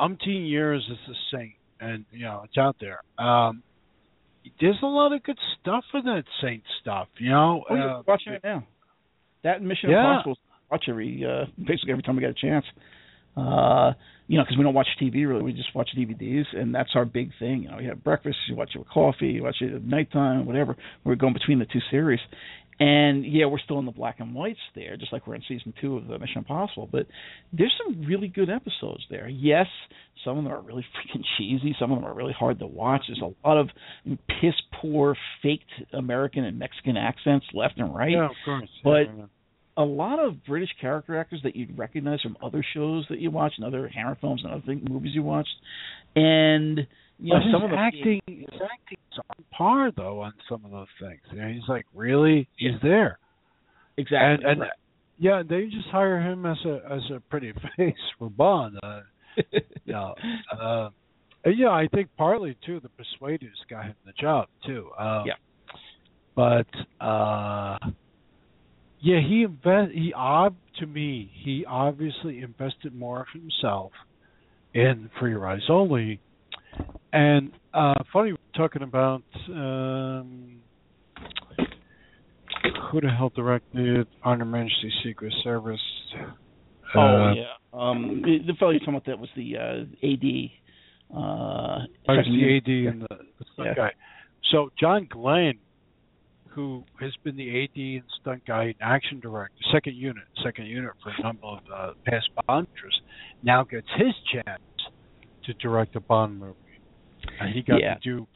umpteen 0.00 0.48
years 0.48 0.86
as 0.90 1.14
a 1.14 1.36
Saint, 1.36 1.52
and 1.80 2.04
you 2.12 2.24
know, 2.24 2.42
it's 2.44 2.56
out 2.56 2.76
there. 2.80 3.00
Um, 3.18 3.62
there's 4.60 4.78
a 4.82 4.86
lot 4.86 5.12
of 5.12 5.22
good 5.22 5.38
stuff 5.60 5.84
in 5.94 6.04
that 6.04 6.24
Saint 6.42 6.62
stuff. 6.80 7.08
You 7.18 7.30
know, 7.30 7.64
Oh, 7.68 7.74
yeah, 7.74 7.96
uh, 7.96 8.02
watching 8.06 8.32
it 8.34 8.42
now. 8.44 8.66
That 9.44 9.58
and 9.58 9.68
Mission 9.68 9.90
Yeah. 9.90 10.18
Impossible. 10.18 10.38
Watch 10.70 10.84
every 10.88 11.24
uh, 11.24 11.46
basically 11.58 11.92
every 11.92 12.02
time 12.02 12.16
we 12.16 12.20
get 12.20 12.30
a 12.30 12.34
chance. 12.34 12.64
Uh, 13.36 13.92
you 14.26 14.36
know, 14.36 14.44
because 14.44 14.58
we 14.58 14.64
don't 14.64 14.74
watch 14.74 14.88
TV 15.00 15.26
really, 15.26 15.42
we 15.42 15.52
just 15.52 15.74
watch 15.74 15.88
DVDs, 15.96 16.44
and 16.54 16.74
that's 16.74 16.90
our 16.94 17.04
big 17.04 17.30
thing. 17.38 17.62
You 17.62 17.70
know, 17.70 17.78
you 17.78 17.88
have 17.88 18.04
breakfast, 18.04 18.36
you 18.48 18.56
watch 18.56 18.70
it 18.74 18.78
with 18.78 18.88
coffee, 18.88 19.28
you 19.28 19.44
watch 19.44 19.56
it 19.60 19.72
at 19.72 19.84
nighttime, 19.84 20.44
whatever. 20.44 20.76
We're 21.04 21.14
going 21.14 21.32
between 21.32 21.58
the 21.58 21.64
two 21.64 21.80
series, 21.90 22.20
and 22.80 23.24
yeah, 23.26 23.46
we're 23.46 23.58
still 23.58 23.78
in 23.78 23.86
the 23.86 23.92
black 23.92 24.20
and 24.20 24.34
whites 24.34 24.58
there, 24.74 24.96
just 24.96 25.12
like 25.12 25.26
we're 25.26 25.34
in 25.34 25.42
season 25.48 25.74
two 25.80 25.96
of 25.96 26.06
the 26.06 26.18
Mission 26.18 26.38
Impossible. 26.38 26.88
But 26.90 27.06
there's 27.52 27.72
some 27.84 28.04
really 28.06 28.28
good 28.28 28.48
episodes 28.50 29.04
there. 29.10 29.28
Yes, 29.28 29.66
some 30.24 30.38
of 30.38 30.44
them 30.44 30.52
are 30.52 30.60
really 30.60 30.84
freaking 30.96 31.22
cheesy. 31.36 31.74
Some 31.78 31.90
of 31.92 31.98
them 31.98 32.06
are 32.08 32.14
really 32.14 32.34
hard 32.38 32.58
to 32.60 32.66
watch. 32.66 33.02
There's 33.08 33.20
a 33.22 33.46
lot 33.46 33.58
of 33.58 33.68
piss 34.40 34.54
poor, 34.80 35.16
faked 35.42 35.64
American 35.92 36.44
and 36.44 36.58
Mexican 36.58 36.96
accents 36.96 37.46
left 37.52 37.78
and 37.78 37.94
right 37.94 38.12
yeah, 38.12 38.26
of 38.26 38.36
course. 38.44 38.68
But- 38.84 38.90
Yeah, 39.06 39.12
yeah. 39.18 39.24
a 39.76 39.84
lot 39.84 40.18
of 40.20 40.44
British 40.44 40.70
character 40.80 41.18
actors 41.18 41.40
that 41.44 41.56
you'd 41.56 41.76
recognize 41.78 42.20
from 42.20 42.36
other 42.42 42.64
shows 42.74 43.06
that 43.10 43.18
you 43.20 43.30
watch 43.30 43.52
and 43.56 43.66
other 43.66 43.88
Hammer 43.88 44.16
films 44.20 44.42
and 44.44 44.52
other 44.52 44.74
movies 44.88 45.12
you 45.14 45.22
watched. 45.22 45.54
And 46.16 46.86
you 47.18 47.34
know, 47.34 47.40
But 47.40 47.52
some 47.52 47.62
his 47.62 47.64
of 47.64 47.70
them 47.70 47.78
acting, 47.78 48.20
his 48.26 48.60
acting's 48.62 49.18
on 49.18 49.44
par 49.50 49.90
though 49.96 50.20
on 50.20 50.32
some 50.48 50.64
of 50.64 50.70
those 50.70 50.86
things. 51.00 51.20
You 51.32 51.40
know, 51.40 51.48
he's 51.48 51.68
like 51.68 51.86
really, 51.94 52.48
he's 52.56 52.80
there. 52.82 53.18
exactly. 53.96 54.44
And 54.44 54.44
and 54.44 54.60
right. 54.60 54.70
yeah, 55.18 55.42
they 55.48 55.64
just 55.64 55.88
hire 55.88 56.20
him 56.20 56.46
as 56.46 56.58
a 56.64 56.80
as 56.90 57.02
a 57.14 57.20
pretty 57.28 57.52
face 57.76 57.94
for 58.18 58.30
Bond. 58.30 58.78
Uh, 58.82 59.00
yeah, 59.84 60.12
uh, 60.58 60.90
yeah, 61.46 61.68
I 61.70 61.88
think 61.94 62.08
partly 62.16 62.56
too 62.64 62.80
the 62.80 62.88
Persuaders 62.90 63.56
got 63.70 63.84
him 63.86 63.94
the 64.06 64.12
job 64.20 64.48
too. 64.66 64.90
Um, 64.98 65.24
Yeah. 65.26 65.34
But 66.34 67.04
uh, 67.04 67.78
yeah, 69.00 69.20
he 69.20 69.42
invest 69.42 69.92
he 69.92 70.12
ob 70.14 70.54
to 70.78 70.86
me 70.86 71.30
he 71.44 71.64
obviously 71.66 72.42
invested 72.42 72.94
more 72.94 73.22
of 73.22 73.26
himself 73.32 73.90
in 74.72 75.10
Your 75.28 75.46
Eyes 75.48 75.62
Only. 75.68 76.20
And 77.12 77.52
uh 77.74 77.94
funny 78.12 78.32
we're 78.32 78.38
talking 78.56 78.82
about 78.82 79.22
um 79.48 80.60
who 82.90 83.00
the 83.00 83.08
hell 83.08 83.32
directed 83.34 84.06
Honor 84.24 84.44
Majesty's 84.44 84.92
Secret 85.04 85.32
Service? 85.44 85.80
oh 86.94 87.00
Uh, 87.00 87.32
yeah. 87.34 87.44
Um 87.72 88.22
the, 88.24 88.38
the 88.46 88.54
fellow 88.58 88.70
you're 88.72 88.80
talking 88.80 88.94
about 88.94 89.06
that 89.06 89.18
was 89.18 89.30
the 89.36 89.56
uh 89.56 89.84
AD. 90.06 91.16
Uh 91.16 91.86
I 92.08 92.16
was 92.16 92.24
the 92.26 92.30
unit. 92.32 92.62
AD 92.64 92.92
and 92.94 93.02
the, 93.02 93.24
the 93.38 93.44
stunt 93.54 93.68
Yeah. 93.68 93.74
guy. 93.74 93.92
So 94.52 94.70
John 94.78 95.06
Glen, 95.10 95.54
who 96.48 96.84
has 97.00 97.12
been 97.24 97.36
the 97.36 97.64
AD 97.64 97.76
and 97.76 98.02
stunt 98.20 98.42
guy 98.46 98.64
and 98.64 98.74
action 98.80 99.20
director, 99.20 99.54
second 99.72 99.96
unit, 99.96 100.24
second 100.42 100.66
unit 100.66 100.92
for 101.02 101.10
a 101.16 101.22
number 101.22 101.46
of 101.46 101.58
uh, 101.74 101.92
past 102.06 102.28
Bonders, 102.46 103.00
now 103.42 103.64
gets 103.64 103.86
his 103.96 104.14
chance 104.32 104.60
to 105.44 105.52
direct 105.54 105.96
a 105.96 106.00
Bond 106.00 106.38
movie, 106.40 106.54
and 107.40 107.54
he 107.54 107.62
got 107.62 107.80
Yeah. 107.80 107.94
to 107.94 108.00
do 108.00 108.26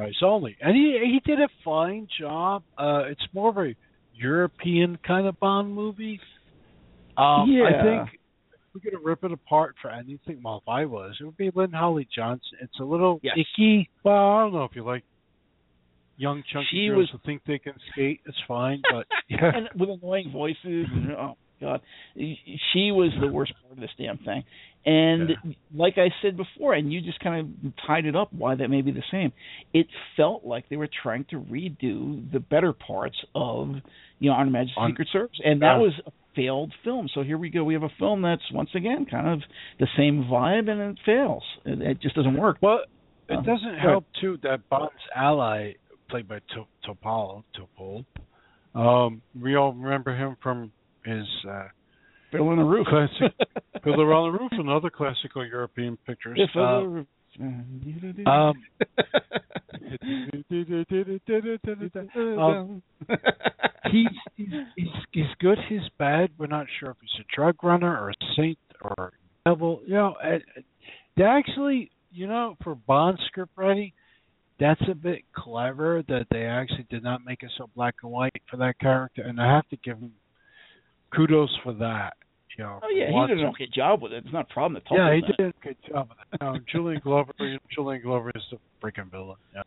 Eyes 0.00 0.14
Only, 0.22 0.56
and 0.60 0.74
he 0.74 0.98
he 1.04 1.20
did 1.24 1.40
a 1.40 1.48
fine 1.64 2.08
job. 2.18 2.64
Uh, 2.76 3.04
it's 3.06 3.22
more 3.32 3.50
of 3.50 3.58
a 3.58 3.74
European 4.14 4.98
kind 5.06 5.26
of 5.28 5.38
Bond 5.38 5.72
movie. 5.72 6.18
Um, 7.16 7.48
Yeah. 7.50 7.64
I 7.68 7.82
think 7.82 8.20
if 8.52 8.58
we're 8.74 8.90
gonna 8.90 9.04
rip 9.04 9.22
it 9.22 9.30
apart 9.30 9.76
for 9.80 9.90
anything, 9.90 10.40
well, 10.42 10.56
if 10.58 10.68
I 10.68 10.84
was, 10.84 11.16
it 11.20 11.24
would 11.24 11.36
be 11.36 11.50
Lynn 11.54 11.72
Holly 11.72 12.08
Johnson. 12.12 12.58
It's 12.60 12.78
a 12.80 12.84
little 12.84 13.20
Yes. 13.22 13.36
icky. 13.38 13.88
Well, 14.02 14.16
I 14.30 14.42
don't 14.42 14.52
know 14.54 14.64
if 14.64 14.74
you 14.74 14.82
like 14.82 15.04
young 16.16 16.42
chunky 16.52 16.66
She 16.70 16.88
girls 16.88 16.98
was- 16.98 17.10
who 17.10 17.18
think 17.18 17.44
they 17.44 17.60
can 17.60 17.74
skate. 17.92 18.20
It's 18.26 18.40
fine, 18.48 18.82
but 18.90 19.06
yeah, 19.28 19.52
and 19.54 19.68
with 19.76 19.90
annoying 19.90 20.30
voices 20.32 20.86
and 20.90 21.12
oh 21.12 21.36
god 21.60 21.80
she 22.16 22.90
was 22.92 23.10
the 23.20 23.28
worst 23.28 23.52
part 23.60 23.72
of 23.72 23.78
this 23.80 23.90
damn 23.98 24.18
thing 24.18 24.44
and 24.86 25.30
Yeah. 25.30 25.52
like 25.74 25.98
i 25.98 26.08
said 26.22 26.36
before 26.36 26.74
and 26.74 26.92
you 26.92 27.00
just 27.00 27.20
kind 27.20 27.40
of 27.64 27.72
tied 27.86 28.04
it 28.06 28.14
up 28.16 28.32
why 28.32 28.54
that 28.54 28.68
may 28.68 28.82
be 28.82 28.90
the 28.92 29.02
same 29.10 29.32
it 29.72 29.86
felt 30.16 30.44
like 30.44 30.68
they 30.68 30.76
were 30.76 30.88
trying 31.02 31.24
to 31.30 31.36
redo 31.40 32.30
the 32.32 32.40
better 32.40 32.72
parts 32.72 33.16
of 33.34 33.74
you 34.18 34.30
know 34.30 34.36
on 34.36 34.50
majesty's 34.52 34.74
On- 34.78 34.90
secret 34.90 35.08
service 35.12 35.40
and 35.44 35.62
that 35.62 35.74
Yeah. 35.76 35.78
was 35.78 35.92
a 36.06 36.12
failed 36.36 36.72
film 36.84 37.08
so 37.12 37.22
here 37.22 37.36
we 37.38 37.50
go 37.50 37.64
we 37.64 37.74
have 37.74 37.82
a 37.82 37.88
film 37.98 38.22
that's 38.22 38.42
once 38.52 38.70
again 38.74 39.06
kind 39.06 39.26
of 39.28 39.40
the 39.80 39.88
same 39.96 40.24
vibe 40.24 40.70
and 40.70 40.80
it 40.80 40.98
fails 41.04 41.42
it, 41.64 41.80
it 41.82 42.00
just 42.00 42.14
doesn't 42.14 42.36
work 42.36 42.58
well, 42.60 42.80
it 43.28 43.38
Uh, 43.38 43.40
doesn't 43.42 43.78
help 43.78 44.04
too 44.20 44.38
that 44.42 44.66
Bond's 44.70 44.94
ally, 45.14 45.72
played 46.08 46.26
by 46.28 46.40
Topol, 46.86 47.42
Topol. 47.54 48.04
Um, 48.74 49.20
we 49.38 49.54
all 49.56 49.72
remember 49.74 50.14
him 50.16 50.36
from 50.42 50.72
his 51.04 51.26
uh, 51.48 51.68
on 52.38 52.56
the 52.58 52.64
roof 52.64 52.86
Classic. 52.88 53.32
Fiddler 53.84 54.12
on 54.12 54.32
the 54.32 54.38
Roof 54.38 54.52
and 54.52 54.68
other 54.68 54.90
classical 54.90 55.46
European 55.46 55.96
pictures. 56.06 56.36
Yeah, 56.38 56.44
Uh, 56.44 56.48
Fiddler 56.52 56.76
on 56.76 56.82
the 56.82 56.88
Roof. 56.90 57.06
um, 58.26 58.54
Um, 62.38 62.82
he's, 63.90 64.06
he's 64.36 64.48
he's 64.76 64.88
he's 65.12 65.24
good. 65.40 65.58
He's 65.68 65.80
bad. 65.98 66.30
We're 66.38 66.46
not 66.46 66.66
sure 66.80 66.90
if 66.90 66.96
he's 67.00 67.20
a 67.20 67.36
drug 67.36 67.62
runner 67.62 67.96
or 67.98 68.10
a 68.10 68.14
saint 68.36 68.58
or 68.82 69.12
Devil, 69.46 69.80
you 69.86 69.94
know, 69.94 70.14
and 70.22 70.42
they 71.16 71.24
actually, 71.24 71.90
you 72.12 72.26
know, 72.26 72.56
for 72.62 72.74
Bond 72.74 73.18
script 73.26 73.52
writing, 73.56 73.92
that's 74.60 74.80
a 74.90 74.94
bit 74.94 75.20
clever 75.34 76.02
that 76.08 76.26
they 76.30 76.42
actually 76.44 76.86
did 76.90 77.02
not 77.02 77.24
make 77.24 77.42
it 77.42 77.50
so 77.56 77.68
black 77.74 77.94
and 78.02 78.12
white 78.12 78.32
for 78.50 78.56
that 78.58 78.78
character, 78.78 79.22
and 79.22 79.40
I 79.40 79.46
have 79.54 79.66
to 79.68 79.76
give 79.76 80.00
them 80.00 80.12
kudos 81.14 81.56
for 81.62 81.72
that. 81.74 82.14
You 82.56 82.64
know, 82.64 82.80
Oh 82.82 82.88
yeah, 82.88 83.06
he 83.10 83.26
did 83.28 83.38
an 83.38 83.46
okay 83.50 83.68
job 83.72 84.02
with 84.02 84.12
it. 84.12 84.24
It's 84.24 84.32
not 84.32 84.50
a 84.50 84.52
problem 84.52 84.82
to 84.82 84.88
talk 84.88 84.98
Yeah, 84.98 85.12
he 85.14 85.18
about. 85.20 85.36
did 85.36 85.46
a 85.48 85.64
good 85.64 85.76
job. 85.88 86.08
with 86.32 86.38
know, 86.40 86.58
Julian 86.72 87.00
Glover, 87.04 87.32
Julian 87.72 88.02
Glover 88.02 88.32
is 88.34 88.42
a 88.52 88.84
freaking 88.84 89.10
villain. 89.10 89.36
Yeah. 89.54 89.62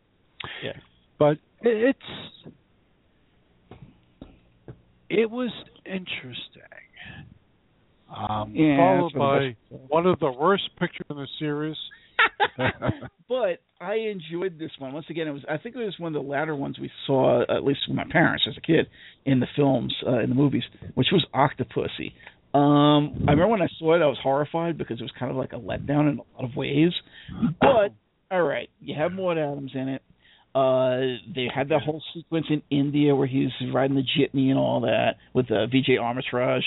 Yeah. 0.62 0.72
But 1.18 1.38
it, 1.62 1.94
it's 1.96 2.52
it 5.08 5.30
was 5.30 5.50
interesting. 5.86 6.62
Um, 8.14 8.54
Yeah, 8.54 8.76
followed 8.76 9.12
by 9.14 9.56
one 9.70 10.06
of 10.06 10.18
the 10.20 10.30
worst 10.30 10.68
pictures 10.78 11.06
in 11.08 11.16
the 11.16 11.28
series. 11.38 11.76
but 13.28 13.60
I 13.80 13.94
enjoyed 13.94 14.58
this 14.58 14.70
one. 14.78 14.92
Once 14.92 15.06
again, 15.10 15.28
it 15.28 15.32
was 15.32 15.42
I 15.48 15.58
think 15.58 15.74
it 15.76 15.78
was 15.78 15.96
one 15.98 16.14
of 16.14 16.22
the 16.22 16.28
latter 16.28 16.54
ones 16.54 16.78
we 16.78 16.90
saw, 17.06 17.42
at 17.42 17.64
least 17.64 17.80
with 17.88 17.96
my 17.96 18.04
parents 18.10 18.44
as 18.48 18.56
a 18.56 18.60
kid, 18.60 18.86
in 19.24 19.40
the 19.40 19.46
films, 19.56 19.94
uh, 20.06 20.20
in 20.20 20.28
the 20.28 20.34
movies, 20.34 20.64
which 20.94 21.08
was 21.12 21.24
Octopussy. 21.34 22.12
Um, 22.54 23.24
I 23.26 23.32
remember 23.32 23.48
when 23.48 23.62
I 23.62 23.68
saw 23.78 23.94
it, 23.94 24.02
I 24.02 24.06
was 24.06 24.18
horrified 24.22 24.76
because 24.76 25.00
it 25.00 25.02
was 25.02 25.12
kind 25.18 25.30
of 25.30 25.38
like 25.38 25.52
a 25.52 25.56
letdown 25.56 26.10
in 26.10 26.18
a 26.18 26.42
lot 26.42 26.50
of 26.50 26.56
ways. 26.56 26.92
But 27.60 27.94
all 28.30 28.42
right, 28.42 28.68
you 28.80 28.94
have 28.98 29.12
Maud 29.12 29.38
Adams 29.38 29.72
in 29.74 29.88
it. 29.88 30.02
Uh, 30.54 31.18
they 31.34 31.48
had 31.52 31.70
that 31.70 31.80
whole 31.82 32.02
sequence 32.12 32.46
in 32.50 32.62
India 32.70 33.14
where 33.14 33.26
he's 33.26 33.50
riding 33.72 33.96
the 33.96 34.02
jitney 34.02 34.50
and 34.50 34.58
all 34.58 34.82
that 34.82 35.16
with 35.32 35.50
uh, 35.50 35.66
Vijay 35.66 35.98
Amritraj, 35.98 36.60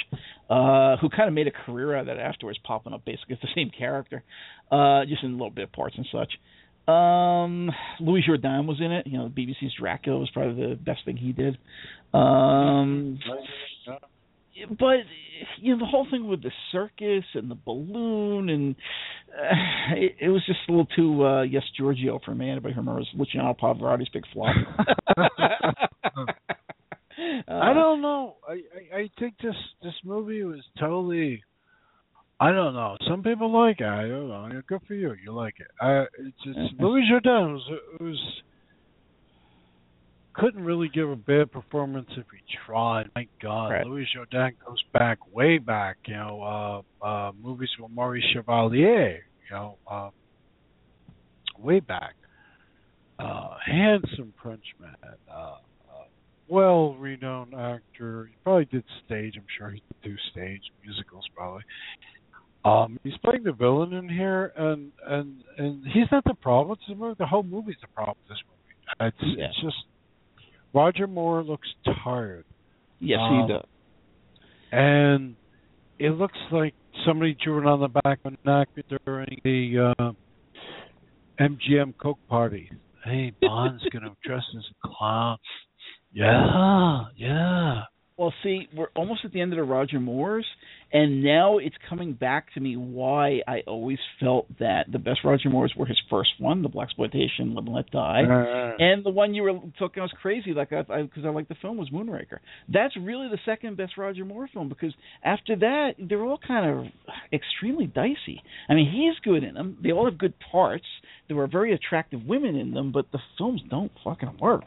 uh, 0.50 0.98
who 0.98 1.10
kind 1.10 1.28
of 1.28 1.34
made 1.34 1.48
a 1.48 1.52
career 1.52 1.96
out 1.96 2.02
of 2.02 2.06
that 2.08 2.18
afterwards, 2.18 2.58
popping 2.64 2.94
up 2.94 3.06
basically 3.06 3.36
as 3.36 3.42
the 3.42 3.48
same 3.56 3.70
character, 3.70 4.24
uh, 4.72 5.06
just 5.06 5.24
in 5.24 5.34
little 5.34 5.52
bit 5.52 5.72
parts 5.72 5.96
and 5.98 6.08
such. 6.12 6.34
Um, 6.92 7.72
Louis 8.00 8.24
Jourdan 8.28 8.68
was 8.68 8.80
in 8.80 8.92
it. 8.92 9.08
You 9.08 9.20
know, 9.20 9.30
BBC's 9.30 9.74
Dracula 9.80 10.20
was 10.20 10.30
probably 10.32 10.70
the 10.70 10.76
best 10.76 11.06
thing 11.06 11.18
he 11.18 11.32
did. 11.32 11.58
Um, 12.14 13.20
but 14.78 15.00
you 15.60 15.74
know 15.74 15.80
the 15.80 15.86
whole 15.86 16.08
thing 16.10 16.28
with 16.28 16.42
the 16.42 16.52
circus 16.72 17.24
and 17.34 17.50
the 17.52 17.58
balloon 17.66 18.50
and 18.50 18.76
uh, 19.30 19.96
it, 19.96 20.16
it 20.22 20.30
was 20.30 20.42
just 20.46 20.60
a 20.68 20.72
little 20.72 20.88
too 20.96 21.26
uh 21.26 21.42
yes 21.44 21.64
Giorgio 21.78 22.20
for 22.24 22.34
me. 22.34 22.50
Anybody 22.50 22.74
who 22.74 22.82
remembers 22.82 23.10
Luciano 23.16 23.54
Pavarotti's 23.54 24.10
big 24.10 24.24
flop? 24.34 24.56
I 27.48 27.74
don't 27.74 28.02
know. 28.02 28.36
I, 28.48 28.54
I 28.54 28.98
I 28.98 29.10
think 29.20 29.36
this 29.42 29.56
this 29.84 29.94
movie 30.04 30.44
was 30.44 30.62
totally. 30.80 31.44
I 32.40 32.52
don't 32.52 32.74
know. 32.74 32.98
Some 33.10 33.24
people 33.24 33.52
like 33.52 33.80
it. 33.80 33.86
I 33.86 34.08
don't 34.08 34.28
know. 34.28 34.62
Good 34.68 34.82
for 34.88 34.94
you. 34.94 35.16
You 35.24 35.32
like 35.32 35.56
it. 35.60 35.68
I 35.80 36.02
it's, 36.20 36.38
it's 36.46 36.74
Louis 36.80 37.04
Jourdan 37.10 37.54
was 37.54 37.80
was 38.00 38.42
couldn't 40.38 40.64
really 40.64 40.90
give 40.90 41.10
a 41.10 41.16
bad 41.16 41.52
performance 41.52 42.08
if 42.12 42.26
he 42.32 42.40
tried. 42.66 43.10
My 43.16 43.28
God, 43.42 43.70
Right. 43.70 43.86
Louis 43.86 44.08
Jourdan 44.16 44.52
goes 44.66 44.82
back 44.94 45.34
way 45.34 45.58
back. 45.58 45.98
You 46.08 46.16
know, 46.16 46.84
uh, 47.02 47.06
uh, 47.06 47.32
movies 47.42 47.70
with 47.80 47.92
Maurice 47.92 48.24
Chevalier. 48.34 49.26
You 49.50 49.56
know, 49.56 49.78
uh, 49.90 50.10
way 51.58 51.80
back. 51.80 52.16
Uh, 53.18 53.56
handsome 53.66 54.34
Frenchman. 54.42 54.96
Uh, 55.04 55.34
uh, 55.34 55.56
well-renowned 56.48 57.54
actor. 57.54 58.26
He 58.30 58.36
probably 58.44 58.66
did 58.66 58.84
stage. 59.06 59.34
I'm 59.38 59.46
sure 59.58 59.70
he 59.72 59.82
did 60.02 60.12
do 60.12 60.16
stage 60.32 60.62
musicals 60.84 61.26
probably. 61.36 61.64
Um, 62.66 63.00
he's 63.04 63.18
playing 63.24 63.44
the 63.44 63.52
villain 63.54 63.94
in 63.94 64.10
here, 64.10 64.52
and 64.58 64.92
and 65.08 65.44
and 65.58 65.86
he's 65.94 66.08
not 66.12 66.24
the 66.24 66.34
problem. 66.34 66.78
It's 66.80 66.88
the 66.90 66.96
movie. 66.96 67.16
The 67.20 67.26
whole 67.26 67.44
movie's 67.44 67.76
the 67.82 67.88
problem. 67.88 68.18
with 68.28 68.38
This 68.38 68.44
movie. 68.50 69.16
It's 69.28 69.38
Yeah. 69.38 69.46
it's 69.46 69.62
just 69.62 69.86
Roger 70.76 71.08
Moore 71.08 71.42
looks 71.44 71.68
tired, 72.04 72.44
yes, 73.00 73.20
Um, 73.22 73.42
he 73.48 73.54
does. 73.54 73.66
and 74.74 75.36
it 76.00 76.10
looks 76.12 76.38
like 76.52 76.74
somebody 77.06 77.36
drew 77.42 77.60
it 77.60 77.66
on 77.66 77.80
the 77.80 77.88
back 77.88 78.20
of 78.26 78.34
a 78.34 78.38
napkin 78.46 78.84
during 79.06 79.40
the 79.44 79.94
uh, 80.00 80.12
MGM 81.40 81.94
Coke 81.98 82.20
party. 82.28 82.70
Hey, 83.06 83.32
Bond's 83.42 83.84
gonna 83.94 84.14
dress 84.24 84.44
as 84.58 84.64
a 84.84 84.88
clown. 84.88 85.38
Yeah, 86.14 87.06
yeah. 87.16 87.82
Well, 88.18 88.34
see, 88.44 88.68
we're 88.74 88.88
almost 88.96 89.26
at 89.26 89.34
the 89.34 89.42
end 89.42 89.52
of 89.52 89.58
the 89.58 89.64
Roger 89.64 90.00
Moores, 90.00 90.46
and 90.96 91.22
now 91.22 91.58
it's 91.58 91.76
coming 91.90 92.14
back 92.14 92.54
to 92.54 92.62
me 92.62 92.78
why 92.78 93.42
I 93.46 93.64
always 93.68 93.98
felt 94.18 94.48
that 94.60 94.86
the 94.90 94.98
best 94.98 95.20
Roger 95.26 95.50
Moores 95.50 95.74
were 95.78 95.86
his 95.86 96.00
first 96.10 96.30
one, 96.40 96.62
the 96.62 96.70
black 96.70 96.86
exploitation, 96.86 97.54
Live 97.54 97.66
and 97.66 97.76
Let 97.76 97.92
Die, 97.92 98.24
Uh, 98.24 98.76
and 98.80 99.06
the 99.06 99.10
one 99.10 99.34
you 99.34 99.44
were 99.44 99.60
talking 99.78 100.00
I 100.00 100.04
was 100.04 100.14
crazy 100.22 100.54
like 100.54 100.72
I 100.72 100.84
because 100.84 101.26
I, 101.26 101.30
like 101.30 101.50
the 101.50 101.56
film 101.62 101.76
was 101.76 101.90
Moonraker. 101.90 102.38
That's 102.70 102.96
really 102.96 103.28
the 103.28 103.40
second 103.46 103.76
best 103.76 103.98
Roger 103.98 104.24
Moore 104.24 104.48
film 104.54 104.70
because 104.70 104.94
after 105.22 105.58
that 105.58 105.96
they're 106.00 106.24
all 106.24 106.40
kind 106.48 106.80
of 106.80 106.86
extremely 107.34 107.88
dicey. 107.88 108.42
I 108.70 108.74
mean, 108.74 108.90
he's 108.90 109.20
good 109.30 109.44
in 109.44 109.54
them. 109.54 109.78
They 109.84 109.92
all 109.92 110.06
have 110.06 110.18
good 110.18 110.36
parts. 110.50 110.86
There 111.28 111.36
were 111.36 111.48
very 111.48 111.74
attractive 111.74 112.22
women 112.26 112.56
in 112.56 112.72
them, 112.72 112.94
but 112.94 113.12
the 113.12 113.20
films 113.38 113.62
don't 113.70 113.92
fucking 114.02 114.38
work. 114.40 114.66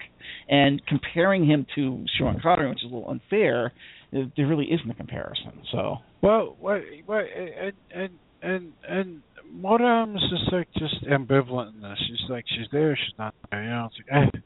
And 0.49 0.85
comparing 0.87 1.47
him 1.47 1.67
to 1.77 2.05
Sean 2.19 2.39
Connery, 2.43 2.69
which 2.69 2.85
is 2.85 2.91
a 2.91 2.95
little 2.95 3.11
unfair, 3.11 3.73
there 4.13 4.47
really 4.47 4.67
isn't 4.73 4.91
a 4.91 4.95
comparison. 4.95 5.53
So 5.73 5.97
well, 6.23 6.57
what, 6.61 6.83
what, 7.07 7.25
and 7.37 7.73
and 7.95 8.11
and 8.43 8.73
and 8.89 9.23
Maud 9.51 9.81
Adams 9.81 10.23
is 10.23 10.49
like 10.53 10.69
just 10.79 11.05
ambivalent 11.05 11.75
in 11.75 11.81
this. 11.83 11.99
She's 12.07 12.31
like 12.31 12.45
she's 12.49 12.67
there, 12.73 12.97
she's 12.97 13.19
not 13.19 13.35
there. 13.51 13.63
You 13.65 13.71
know, 13.71 13.89
like, 14.13 14.33
eh. 14.35 14.39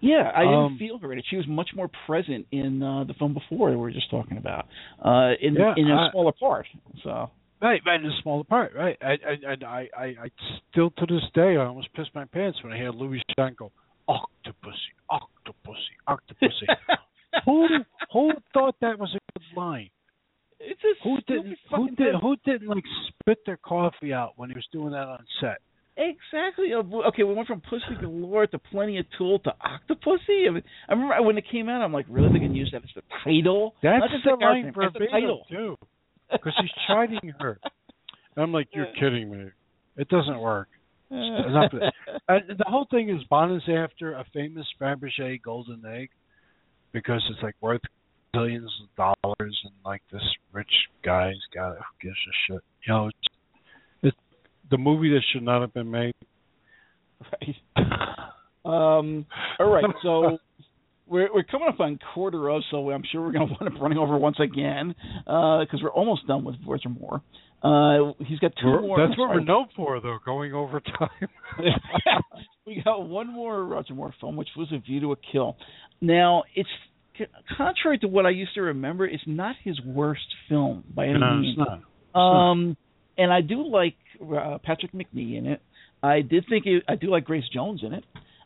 Yeah, 0.00 0.30
I 0.34 0.40
didn't 0.44 0.54
Um, 0.54 0.76
feel 0.78 0.98
her 0.98 1.12
in 1.12 1.18
it. 1.18 1.24
She 1.30 1.36
was 1.36 1.46
much 1.48 1.70
more 1.74 1.88
present 2.06 2.46
in 2.52 2.82
uh, 2.82 3.04
the 3.04 3.14
film 3.14 3.32
before 3.32 3.70
that 3.70 3.76
we 3.78 3.82
were 3.82 3.90
just 3.90 4.10
talking 4.10 4.36
about, 4.36 4.66
uh, 5.02 5.32
in 5.40 5.54
Yeah, 5.54 5.72
in 5.76 5.90
a 5.90 5.94
I- 5.94 6.10
smaller 6.10 6.32
part. 6.32 6.66
So 7.02 7.30
Right, 7.62 7.80
right, 7.86 7.98
in 7.98 8.04
a 8.06 8.20
smaller 8.22 8.44
part, 8.44 8.74
right. 8.74 8.98
I, 9.00 9.12
I, 9.12 9.52
and 9.52 9.64
I, 9.64 9.88
I, 9.96 10.04
I 10.04 10.30
still 10.70 10.90
to 10.98 11.06
this 11.06 11.22
day, 11.32 11.56
I 11.56 11.64
almost 11.64 11.88
pissed 11.94 12.14
my 12.14 12.26
pants 12.26 12.62
when 12.62 12.70
I 12.74 12.76
hear 12.76 12.90
Louis 12.90 13.22
Shank 13.38 13.56
go, 13.56 13.72
"Octopussy, 14.06 14.92
octopussy, 15.10 15.96
octopussy." 16.06 16.66
who, 17.44 17.66
who 18.12 18.32
thought 18.52 18.76
that 18.80 18.98
was 18.98 19.14
a 19.14 19.38
good 19.38 19.46
line? 19.56 19.90
it's 20.58 20.80
a 20.84 21.04
Who 21.04 21.18
didn't, 21.28 21.58
who 21.70 21.88
did, 21.88 21.96
thing. 21.98 22.18
who 22.20 22.36
didn't 22.44 22.68
like 22.68 22.84
spit 23.08 23.38
their 23.46 23.58
coffee 23.58 24.12
out 24.12 24.32
when 24.36 24.48
he 24.50 24.54
was 24.56 24.66
doing 24.72 24.92
that 24.92 25.06
on 25.06 25.24
set? 25.40 25.58
Exactly. 25.98 26.72
Uh, 26.74 26.82
Okay, 27.08 27.22
we 27.22 27.34
went 27.34 27.46
from 27.48 27.60
Pussy 27.62 27.94
Galore 28.00 28.46
to 28.48 28.58
Plenty 28.58 28.98
of 28.98 29.06
Tool 29.16 29.38
to 29.40 29.50
Octopussy. 29.64 30.46
I, 30.46 30.50
mean, 30.50 30.62
I 30.88 30.92
remember 30.92 31.22
when 31.22 31.38
it 31.38 31.44
came 31.50 31.68
out, 31.68 31.82
I'm 31.82 31.92
like, 31.92 32.06
really? 32.08 32.28
they 32.32 32.38
going 32.38 32.52
to 32.52 32.58
use 32.58 32.70
that 32.72 32.82
as 32.84 32.90
the 32.94 33.02
title? 33.24 33.74
That's 33.82 34.00
Not 34.00 34.10
just 34.10 34.24
the 34.24 34.36
character 34.38 34.80
line 34.80 34.92
that's 34.92 34.94
the 34.98 35.06
title. 35.10 35.44
too, 35.50 35.76
because 36.30 36.52
he's 36.60 36.70
chiding 36.86 37.32
her. 37.38 37.58
And 38.34 38.42
I'm 38.42 38.52
like, 38.52 38.68
you're 38.72 38.88
kidding 38.98 39.30
me. 39.30 39.46
It 39.96 40.08
doesn't 40.08 40.38
work. 40.38 40.68
Enough. 41.10 41.70
The 42.28 42.64
whole 42.66 42.86
thing 42.90 43.08
is 43.10 43.22
Bond 43.30 43.54
is 43.56 43.62
after 43.68 44.14
a 44.14 44.24
famous 44.34 44.66
Fabergé 44.80 45.40
golden 45.40 45.82
egg 45.86 46.10
because 46.92 47.22
it's 47.30 47.42
like 47.42 47.54
worth 47.60 47.80
billions 48.32 48.70
of 48.82 49.14
dollars, 49.22 49.60
and 49.64 49.72
like 49.84 50.02
this 50.12 50.22
rich 50.52 50.72
guy's 51.04 51.34
got 51.54 51.72
it. 51.72 51.78
Who 51.78 52.08
gives 52.08 52.16
a 52.16 52.34
shit? 52.52 52.62
You 52.86 52.92
know, 52.92 53.08
it's, 53.08 53.28
it's 54.02 54.16
the 54.70 54.78
movie 54.78 55.10
that 55.10 55.22
should 55.32 55.42
not 55.42 55.60
have 55.60 55.74
been 55.74 55.90
made. 55.90 56.14
right. 57.32 57.56
Um, 58.66 59.26
all 59.60 59.70
right, 59.70 59.84
so 60.02 60.38
we're 61.06 61.32
we're 61.32 61.44
coming 61.44 61.68
up 61.68 61.78
on 61.78 62.00
quarter 62.12 62.48
of, 62.48 62.62
so 62.68 62.90
I'm 62.90 63.04
sure 63.12 63.22
we're 63.22 63.30
going 63.30 63.46
to 63.46 63.54
wind 63.60 63.76
up 63.76 63.80
running 63.80 63.98
over 63.98 64.18
once 64.18 64.38
again 64.40 64.92
because 65.24 65.80
we're 65.82 65.92
almost 65.92 66.26
done 66.26 66.44
with 66.44 66.56
Roger 66.66 66.88
Moore. 66.88 67.22
Uh, 67.66 68.12
he's 68.24 68.38
got 68.38 68.52
2 68.60 68.66
We're- 68.66 68.80
more. 68.82 69.06
That's 69.06 69.18
what 69.18 69.30
we're 69.30 69.40
known 69.40 69.66
for, 69.74 70.00
though, 70.00 70.18
going 70.24 70.52
over 70.52 70.80
time. 70.80 71.28
we 72.66 72.80
got 72.84 73.08
one 73.08 73.32
more 73.32 73.64
Roger 73.64 73.94
Moore 73.94 74.14
film, 74.20 74.36
which 74.36 74.50
was 74.56 74.68
A 74.72 74.78
View 74.78 75.00
to 75.00 75.12
a 75.12 75.16
Kill. 75.32 75.56
Now, 76.00 76.44
it's 76.54 76.68
contrary 77.56 77.98
to 77.98 78.08
what 78.08 78.26
I 78.26 78.30
used 78.30 78.54
to 78.54 78.62
remember. 78.62 79.06
It's 79.06 79.22
not 79.26 79.56
his 79.64 79.80
worst 79.80 80.26
film 80.48 80.84
by 80.94 81.06
any 81.06 81.18
no, 81.18 81.34
means. 81.36 81.56
it's 81.58 81.68
not. 82.14 82.20
Um, 82.20 82.76
and 83.18 83.32
I 83.32 83.40
do 83.40 83.66
like 83.66 83.96
uh, 84.22 84.58
Patrick 84.62 84.92
Macnee 84.92 85.36
in 85.36 85.46
it. 85.46 85.60
I 86.02 86.20
did 86.20 86.44
think 86.48 86.66
it, 86.66 86.84
I 86.88 86.94
do 86.94 87.10
like 87.10 87.24
Grace 87.24 87.48
Jones 87.52 87.82
in 87.82 87.94
it. 87.94 88.04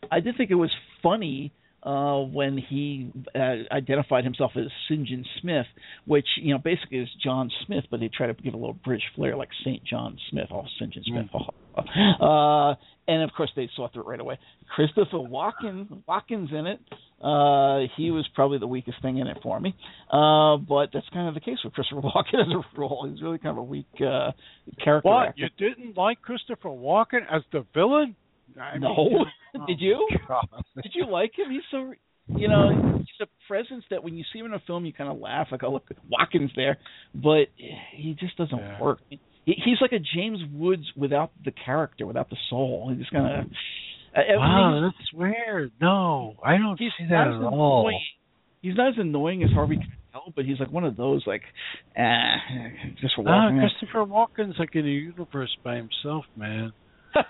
I 0.09 0.19
did 0.21 0.35
think 0.37 0.49
it 0.49 0.55
was 0.55 0.71
funny 1.03 1.51
uh, 1.83 2.19
when 2.19 2.57
he 2.57 3.11
uh, 3.35 3.55
identified 3.71 4.23
himself 4.23 4.51
as 4.55 4.65
St. 4.87 5.07
John 5.07 5.25
Smith, 5.41 5.65
which 6.05 6.27
you 6.37 6.53
know 6.53 6.59
basically 6.59 6.99
is 6.99 7.09
John 7.23 7.49
Smith, 7.65 7.85
but 7.89 7.99
they 7.99 8.09
try 8.15 8.27
to 8.27 8.33
give 8.33 8.53
a 8.53 8.57
little 8.57 8.77
British 8.85 9.05
flair 9.15 9.35
like 9.35 9.49
Saint 9.63 9.83
John 9.83 10.17
Smith, 10.29 10.47
oh 10.51 10.63
St. 10.79 10.93
John 10.93 11.03
Smith. 11.05 11.25
Mm. 11.33 12.71
uh, 12.71 12.75
and 13.07 13.23
of 13.23 13.31
course 13.35 13.49
they 13.55 13.69
saw 13.75 13.89
through 13.89 14.03
it 14.03 14.07
right 14.07 14.19
away. 14.19 14.37
Christopher 14.75 15.17
Walken, 15.17 16.03
Walken's 16.07 16.51
in 16.51 16.67
it. 16.67 16.79
Uh, 17.21 17.87
he 17.97 18.11
was 18.11 18.27
probably 18.35 18.57
the 18.57 18.67
weakest 18.67 19.01
thing 19.01 19.17
in 19.17 19.27
it 19.27 19.37
for 19.41 19.59
me, 19.59 19.75
uh, 20.11 20.57
but 20.57 20.89
that's 20.93 21.07
kind 21.13 21.27
of 21.27 21.33
the 21.33 21.39
case 21.39 21.57
with 21.63 21.73
Christopher 21.73 22.01
Walken 22.15 22.41
as 22.41 22.47
a 22.47 22.79
role. 22.79 23.07
He's 23.09 23.21
really 23.21 23.37
kind 23.37 23.51
of 23.51 23.57
a 23.57 23.63
weak 23.63 23.87
uh, 23.95 24.31
character. 24.83 25.09
What 25.09 25.29
actor. 25.29 25.41
you 25.41 25.69
didn't 25.69 25.97
like 25.97 26.21
Christopher 26.21 26.69
Walken 26.69 27.21
as 27.31 27.41
the 27.51 27.65
villain? 27.73 28.15
I 28.59 28.77
no, 28.77 28.95
mean, 28.95 29.67
did 29.67 29.79
you? 29.79 30.07
Oh, 30.29 30.41
did 30.81 30.91
you 30.93 31.07
like 31.09 31.31
him? 31.37 31.51
He's 31.51 31.61
so 31.71 31.93
you 32.27 32.47
know 32.47 32.97
he's 32.97 33.27
a 33.27 33.47
presence 33.47 33.83
that 33.89 34.03
when 34.03 34.15
you 34.15 34.23
see 34.31 34.39
him 34.39 34.45
in 34.45 34.53
a 34.53 34.61
film 34.65 34.85
you 34.85 34.93
kind 34.93 35.11
of 35.11 35.19
laugh 35.19 35.47
like 35.51 35.63
oh 35.63 35.71
look 35.71 35.89
Walken's 36.11 36.51
there, 36.55 36.77
but 37.13 37.47
he 37.95 38.15
just 38.19 38.37
doesn't 38.37 38.57
yeah. 38.57 38.81
work. 38.81 38.99
He, 39.09 39.19
he's 39.45 39.77
like 39.81 39.91
a 39.91 39.99
James 40.15 40.39
Woods 40.53 40.83
without 40.95 41.31
the 41.43 41.51
character, 41.51 42.05
without 42.05 42.29
the 42.29 42.37
soul. 42.49 42.89
He's 42.89 42.99
just 42.99 43.11
kind 43.11 43.41
of. 43.41 43.47
Wow, 44.13 44.81
that's 44.91 45.13
weird. 45.13 45.71
No, 45.79 46.35
I 46.43 46.57
don't 46.57 46.77
see 46.77 46.89
that 47.09 47.27
at 47.27 47.41
all. 47.41 47.87
Annoying. 47.87 47.99
He's 48.61 48.75
not 48.75 48.89
as 48.89 48.95
annoying 48.97 49.41
as 49.43 49.49
Harvey 49.51 49.77
Keitel, 49.77 50.33
but 50.35 50.45
he's 50.45 50.59
like 50.59 50.71
one 50.71 50.83
of 50.83 50.95
those 50.95 51.23
like, 51.25 51.41
eh, 51.95 52.35
just 52.99 53.15
for 53.15 53.23
Ah. 53.27 53.49
Christopher 53.49 54.05
Walken's 54.05 54.55
like 54.59 54.75
in 54.75 54.85
a 54.85 54.89
universe 54.89 55.55
by 55.63 55.77
himself, 55.77 56.25
man. 56.35 56.73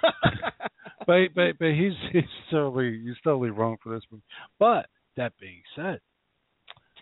but 1.08 1.34
but 1.36 1.58
but 1.60 1.70
he's 1.70 1.94
he's 2.12 2.24
totally 2.50 3.02
he's 3.04 3.16
totally 3.24 3.50
wrong 3.50 3.78
for 3.84 3.94
this 3.94 4.04
movie. 4.12 4.24
But 4.60 4.88
that 5.18 5.34
being 5.40 5.62
said, 5.76 6.00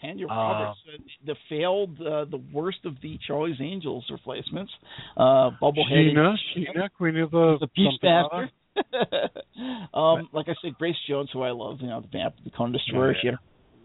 Tanya 0.01 0.25
Uh, 0.27 0.29
Roberts, 0.29 0.79
uh, 0.87 0.97
the 1.25 1.35
failed, 1.49 1.99
uh, 2.01 2.25
the 2.25 2.41
worst 2.53 2.79
of 2.85 2.95
the 3.01 3.17
Charlie's 3.27 3.59
Angels 3.61 4.05
replacements, 4.09 4.71
uh, 5.17 5.51
bubbleheaded. 5.61 6.15
Sheena, 6.15 6.35
Sheena, 6.55 6.89
Queen 6.97 7.17
of 7.17 7.31
the 7.31 7.57
the 7.59 7.67
something 7.75 8.09
or 8.09 8.33
other. 8.33 8.49
Beastmaster. 8.77 9.93
um, 9.93 10.29
like 10.31 10.47
I 10.47 10.53
said, 10.61 10.75
Grace 10.77 10.95
Jones, 11.07 11.29
who 11.33 11.41
I 11.41 11.51
love, 11.51 11.77
you 11.81 11.87
know, 11.87 11.99
the 12.01 12.07
vamp, 12.07 12.35
the 12.43 12.49
Conan 12.49 12.71
Destroyer. 12.73 13.13
Yeah, 13.13 13.19
She 13.21 13.27
had 13.27 13.35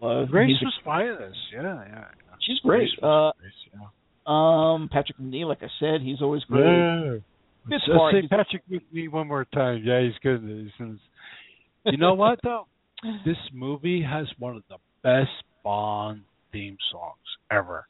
uh, 0.07 0.25
Grace 0.25 0.47
music- 0.47 0.67
was 0.85 1.17
in 1.19 1.27
this. 1.27 1.37
Yeah, 1.53 1.61
yeah. 1.61 2.05
She's 2.41 2.59
great. 2.59 2.79
Grace 2.79 2.91
was 3.01 3.33
Grace, 3.41 3.53
yeah. 3.73 3.87
Uh, 4.27 4.31
um, 4.31 4.89
Patrick 4.91 5.17
Macnee, 5.19 5.45
like 5.45 5.61
I 5.63 5.69
said, 5.79 6.01
he's 6.01 6.21
always 6.21 6.43
great. 6.45 6.63
Yeah. 6.63 7.17
Part, 7.69 8.13
say 8.13 8.21
he's- 8.21 8.29
Patrick 8.29 8.63
Macnee 8.69 9.09
one 9.11 9.27
more 9.27 9.45
time. 9.45 9.81
Yeah, 9.83 10.01
he's 10.01 10.13
good. 10.21 10.41
He's 10.43 10.87
You 11.85 11.97
know 11.97 12.13
what 12.13 12.39
though? 12.43 12.67
This 13.25 13.37
movie 13.53 14.01
has 14.01 14.25
one 14.39 14.55
of 14.55 14.63
the 14.69 14.77
best 15.03 15.29
Bond 15.63 16.21
theme 16.51 16.77
songs 16.91 17.17
ever. 17.51 17.87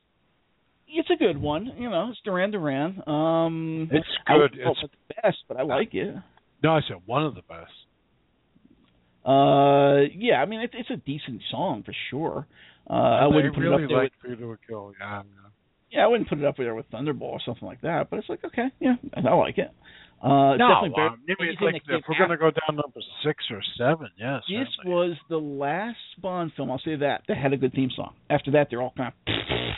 It's 0.87 1.09
a 1.09 1.15
good 1.17 1.37
one. 1.41 1.71
You 1.77 1.89
know, 1.89 2.09
it's 2.09 2.19
Duran 2.23 2.51
Duran. 2.51 3.01
Um, 3.07 3.89
It's 3.91 4.07
good. 4.27 4.53
It's 4.57 4.79
it 4.83 4.91
the 5.09 5.15
best, 5.21 5.37
but 5.47 5.57
I 5.57 5.63
like 5.63 5.93
it. 5.93 6.15
no, 6.63 6.75
I 6.75 6.81
said 6.87 6.97
one 7.05 7.25
of 7.25 7.35
the 7.35 7.41
best. 7.41 7.71
Uh, 9.25 10.07
yeah, 10.15 10.35
I 10.41 10.45
mean, 10.45 10.61
it's 10.61 10.73
it's 10.77 10.89
a 10.91 10.97
decent 10.97 11.41
song 11.49 11.83
for 11.83 11.93
sure. 12.11 12.47
Uh, 12.89 12.93
I 12.93 13.27
wouldn't 13.27 13.55
put 13.55 13.61
really 13.61 13.83
it 13.83 13.85
up 13.85 13.89
there. 13.89 13.97
like 14.03 14.11
with, 14.23 14.39
of 14.51 14.57
Kill. 14.67 14.93
Yeah, 14.99 15.23
yeah. 15.95 16.01
yeah, 16.01 16.05
I 16.05 16.07
wouldn't 16.07 16.29
put 16.29 16.39
it 16.39 16.45
up 16.45 16.57
there 16.57 16.75
with 16.75 16.89
Thunderball 16.91 17.21
or 17.21 17.41
something 17.45 17.67
like 17.67 17.81
that. 17.81 18.09
But 18.09 18.19
it's 18.19 18.29
like, 18.29 18.43
okay, 18.43 18.67
yeah, 18.79 18.95
I 19.15 19.33
like 19.33 19.57
it. 19.57 19.71
Uh, 20.23 20.55
no, 20.55 20.69
definitely 20.69 21.03
um, 21.03 21.21
maybe 21.27 21.51
it's 21.51 21.61
like 21.61 21.75
if 21.75 22.03
we're 22.07 22.17
gonna 22.17 22.37
go 22.37 22.49
down 22.49 22.77
number 22.77 22.99
six 23.23 23.43
or 23.51 23.61
seven, 23.77 24.07
yes. 24.17 24.41
This 24.49 24.67
was 24.85 25.15
the 25.29 25.37
last 25.37 25.97
Bond 26.21 26.51
film, 26.55 26.71
I'll 26.71 26.81
say 26.83 26.95
that, 26.95 27.23
that 27.27 27.37
had 27.37 27.53
a 27.53 27.57
good 27.57 27.73
theme 27.73 27.89
song. 27.95 28.13
After 28.29 28.51
that, 28.51 28.67
they're 28.69 28.81
all 28.81 28.93
kind 28.95 29.13
of. 29.27 29.33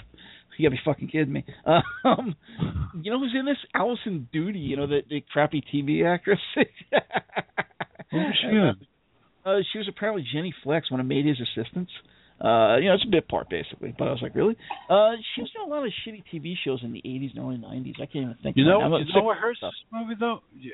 You 0.60 0.68
gotta 0.68 0.82
be 0.82 0.82
fucking 0.84 1.10
kidding 1.10 1.32
me. 1.32 1.46
Um, 2.04 2.36
you 3.02 3.12
know 3.12 3.20
who's 3.20 3.36
in 3.38 3.46
this? 3.46 3.58
Alison 3.76 4.28
Doody. 4.34 4.58
You 4.58 4.78
know 4.78 4.88
the, 4.88 5.02
the 5.08 5.22
crappy 5.32 5.62
TV 5.62 6.04
actress. 6.04 6.40
Who's 8.12 8.38
she 8.42 8.48
in? 8.48 8.74
Uh, 9.46 9.58
she 9.72 9.78
was 9.78 9.88
apparently 9.88 10.26
Jenny 10.34 10.54
Flex, 10.64 10.90
one 10.90 11.00
of 11.00 11.06
Mayday's 11.06 11.38
assistants. 11.40 11.92
Uh, 12.40 12.78
you 12.78 12.86
know, 12.90 12.94
it's 12.94 13.06
a 13.08 13.10
bit 13.12 13.28
part 13.28 13.50
basically, 13.50 13.96
but 13.98 14.08
I 14.08 14.12
was 14.12 14.22
like, 14.22 14.36
really? 14.36 14.56
Uh, 14.90 15.14
she 15.36 15.42
was 15.42 15.52
in 15.56 15.62
a 15.66 15.74
lot 15.74 15.86
of 15.86 15.92
shitty 16.06 16.24
TV 16.32 16.54
shows 16.64 16.82
in 16.84 16.92
the 16.94 17.02
'80s 17.04 17.32
and 17.36 17.40
early 17.40 17.58
'90s. 17.58 17.96
I 18.02 18.06
can't 18.06 18.24
even 18.26 18.38
think. 18.44 18.58
You 18.58 18.64
of 18.72 18.82
it. 18.82 18.90
know, 18.90 18.98
you 18.98 19.06
know 19.16 19.24
what 19.24 19.38
hurts 19.38 19.58
stuff. 19.60 19.74
this 19.74 19.88
movie 20.00 20.16
though? 20.20 20.40
Yeah, 20.60 20.72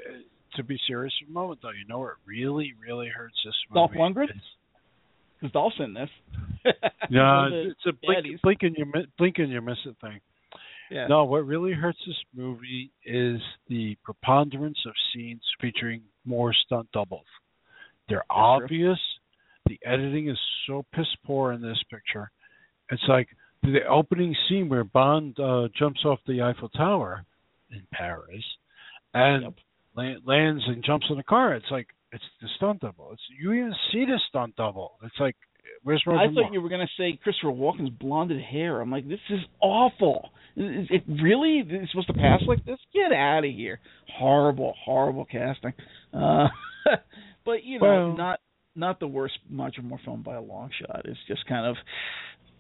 to 0.58 0.64
be 0.64 0.78
serious 0.88 1.14
for 1.24 1.30
a 1.30 1.34
moment 1.34 1.60
though, 1.62 1.70
you 1.72 1.88
know 1.88 2.00
what 2.00 2.16
really, 2.26 2.74
really 2.86 3.08
hurts 3.08 3.36
this 3.46 3.54
movie? 3.72 3.96
Dolph? 3.96 4.14
Lundgren? 4.16 4.28
Because 5.40 5.54
Dolph's 5.54 5.76
in 5.80 5.94
this. 5.94 6.10
No, 7.10 7.22
One 7.22 7.46
of 7.48 7.52
the 7.52 7.70
it's 7.72 7.86
a 7.86 7.92
blink, 8.06 8.26
baddies. 8.26 8.42
blink 8.42 8.60
and 8.62 8.76
you 8.78 8.86
blink 9.18 9.36
and 9.40 9.52
you 9.52 9.62
miss 9.62 9.78
it 9.86 9.96
thing. 10.02 10.20
Yeah. 10.90 11.08
No, 11.08 11.26
what 11.26 11.46
really 11.46 11.74
hurts 11.74 11.98
this 12.08 12.16
movie 12.36 12.92
is 13.06 13.42
the 13.68 13.98
preponderance 14.04 14.78
of 14.86 14.94
scenes 15.14 15.42
featuring 15.60 16.02
more 16.26 16.54
stunt 16.66 16.88
doubles. 16.94 17.26
They're 18.08 18.24
true. 18.30 18.36
obvious. 18.38 19.00
The 19.68 19.80
editing 19.86 20.30
is 20.30 20.38
so 20.68 20.86
piss 20.94 21.08
poor 21.26 21.52
in 21.54 21.62
this 21.62 21.82
picture. 21.90 22.32
It's 22.90 23.04
like 23.08 23.28
the 23.64 23.86
opening 23.90 24.36
scene 24.48 24.68
where 24.70 24.84
Bond 24.84 25.40
uh, 25.40 25.70
jumps 25.78 26.02
off 26.06 26.20
the 26.28 26.42
Eiffel 26.42 26.70
Tower 26.70 27.26
in 27.72 27.82
Paris 27.94 28.44
and 29.14 29.44
Yep. 29.44 29.54
la- 29.96 30.32
lands 30.34 30.64
and 30.68 30.84
jumps 30.84 31.06
in 31.10 31.18
the 31.18 31.24
car. 31.24 31.54
It's 31.56 31.72
like 31.72 31.88
it's 32.12 32.24
the 32.42 32.48
stunt 32.58 32.82
double. 32.82 33.10
It's 33.14 33.22
you 33.42 33.54
even 33.54 33.74
see 33.92 34.06
the 34.06 34.20
stunt 34.30 34.56
double. 34.58 34.94
It's 35.04 35.16
like 35.20 35.36
where's 35.84 36.04
Roger 36.06 36.20
I 36.20 36.28
Moore? 36.30 36.44
thought 36.44 36.54
you 36.54 36.62
were 36.62 36.70
going 36.70 36.86
to 36.86 37.02
say 37.02 37.18
Christopher 37.24 37.52
Walken's 37.54 37.90
blonded 37.90 38.42
hair. 38.44 38.82
I'm 38.82 38.92
like, 38.92 39.08
this 39.08 39.20
is 39.30 39.40
awful. 39.62 40.30
Is 40.56 40.88
it 40.92 41.04
really 41.08 41.64
it's 41.66 41.90
supposed 41.92 42.08
to 42.08 42.14
pass 42.14 42.42
like 42.48 42.64
this? 42.66 42.78
Get 42.94 43.12
out 43.12 43.40
of 43.46 43.52
here! 43.52 43.80
Horrible, 44.18 44.76
horrible 44.84 45.26
casting. 45.26 45.74
Uh, 46.14 46.48
but 47.46 47.64
you 47.64 47.80
know, 47.80 47.86
Well- 48.10 48.18
not 48.18 48.40
not 48.76 49.00
the 49.00 49.08
worst 49.08 49.36
Roger 49.52 49.82
Moore 49.82 50.00
film 50.04 50.22
by 50.24 50.36
a 50.36 50.42
long 50.42 50.70
shot. 50.80 51.02
It's 51.06 51.20
just 51.28 51.46
kind 51.48 51.66
of. 51.68 51.76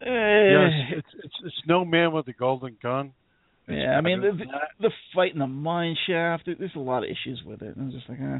Eh, 0.01 0.07
Yes, 0.07 0.71
it's 0.97 1.07
it's 1.23 1.35
it's 1.45 1.61
no 1.67 1.85
man 1.85 2.11
with 2.11 2.27
a 2.27 2.33
golden 2.33 2.77
gun. 2.81 3.13
It's 3.67 3.77
Yeah, 3.81 3.97
I 3.97 4.01
mean 4.01 4.19
the, 4.19 4.31
that. 4.31 4.69
the 4.79 4.89
fight 5.15 5.31
in 5.33 5.39
the 5.39 5.47
mine 5.47 5.95
shaft. 6.07 6.43
There's 6.45 6.75
a 6.75 6.79
lot 6.79 7.03
of 7.03 7.09
issues 7.09 7.41
with 7.45 7.61
it. 7.61 7.75
I'm 7.79 7.91
just 7.91 8.09
like, 8.09 8.19
eh. 8.19 8.39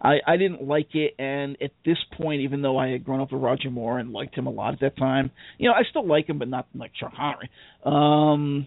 I 0.00 0.20
I 0.26 0.36
didn't 0.38 0.66
like 0.66 0.94
it, 0.94 1.14
and 1.18 1.56
at 1.62 1.72
this 1.84 1.98
point, 2.16 2.40
even 2.40 2.62
though 2.62 2.78
I 2.78 2.88
had 2.88 3.04
grown 3.04 3.20
up 3.20 3.30
with 3.32 3.42
Roger 3.42 3.70
Moore 3.70 3.98
and 3.98 4.12
liked 4.12 4.34
him 4.34 4.46
a 4.46 4.50
lot 4.50 4.72
at 4.72 4.80
that 4.80 4.96
time, 4.96 5.30
you 5.58 5.68
know, 5.68 5.74
I 5.74 5.82
still 5.90 6.06
like 6.06 6.28
him, 6.28 6.38
but 6.38 6.48
not 6.48 6.66
like 6.74 6.92
Sean 6.98 7.12
Connery. 7.14 7.50
Um, 7.84 8.66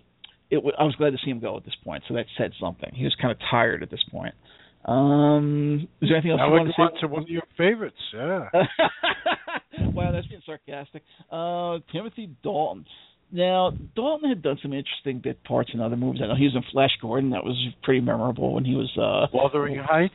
it 0.51 0.57
w- 0.57 0.75
I 0.77 0.83
was 0.83 0.95
glad 0.95 1.11
to 1.11 1.17
see 1.25 1.31
him 1.31 1.39
go 1.39 1.57
at 1.57 1.65
this 1.65 1.73
point, 1.83 2.03
so 2.07 2.13
that 2.13 2.27
said 2.37 2.51
something. 2.59 2.91
He 2.93 3.03
was 3.05 3.15
kind 3.19 3.31
of 3.31 3.37
tired 3.49 3.81
at 3.81 3.89
this 3.89 4.03
point. 4.11 4.35
Um, 4.85 5.87
is 6.01 6.09
there 6.09 6.17
anything 6.17 6.31
else 6.31 6.41
I 6.41 6.45
you 6.45 6.51
want 6.51 6.69
to 6.75 6.81
on 6.81 6.89
say? 6.93 6.99
to 7.01 7.07
one 7.07 7.23
of 7.23 7.29
your 7.29 7.43
favorites. 7.57 7.97
Yeah. 8.13 8.49
wow, 9.93 10.11
that's 10.11 10.27
being 10.27 10.41
sarcastic. 10.45 11.01
Uh, 11.31 11.79
Timothy 11.91 12.29
Dalton. 12.43 12.85
Now, 13.31 13.71
Dalton 13.95 14.29
had 14.29 14.43
done 14.43 14.59
some 14.61 14.71
interesting 14.73 15.19
bit 15.19 15.43
parts 15.43 15.71
in 15.73 15.81
other 15.81 15.95
movies. 15.95 16.21
I 16.23 16.27
know 16.27 16.35
he 16.35 16.43
was 16.45 16.55
in 16.55 16.63
Flash 16.71 16.91
Gordon. 17.01 17.31
That 17.31 17.43
was 17.43 17.57
pretty 17.83 17.99
memorable 18.01 18.53
when 18.53 18.63
he 18.65 18.75
was. 18.75 18.91
uh 18.97 19.27
Wuthering 19.35 19.77
Heights. 19.83 20.13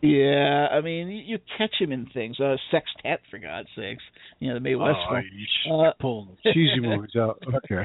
Yeah, 0.00 0.68
I 0.72 0.80
mean, 0.80 1.08
you, 1.08 1.22
you 1.34 1.38
catch 1.58 1.74
him 1.78 1.92
in 1.92 2.06
things. 2.14 2.40
Uh 2.40 2.56
Sextet, 2.70 3.20
for 3.30 3.38
God's 3.38 3.68
sakes. 3.76 4.02
You 4.38 4.48
know, 4.48 4.54
the 4.54 4.60
Mae 4.60 4.74
West 4.76 4.96
Oh, 5.10 5.12
film. 5.12 5.24
you 5.66 5.74
Uh, 5.74 5.92
pulling 6.00 6.36
cheesy 6.44 6.80
movies 6.80 7.10
out. 7.16 7.42
Okay. 7.70 7.82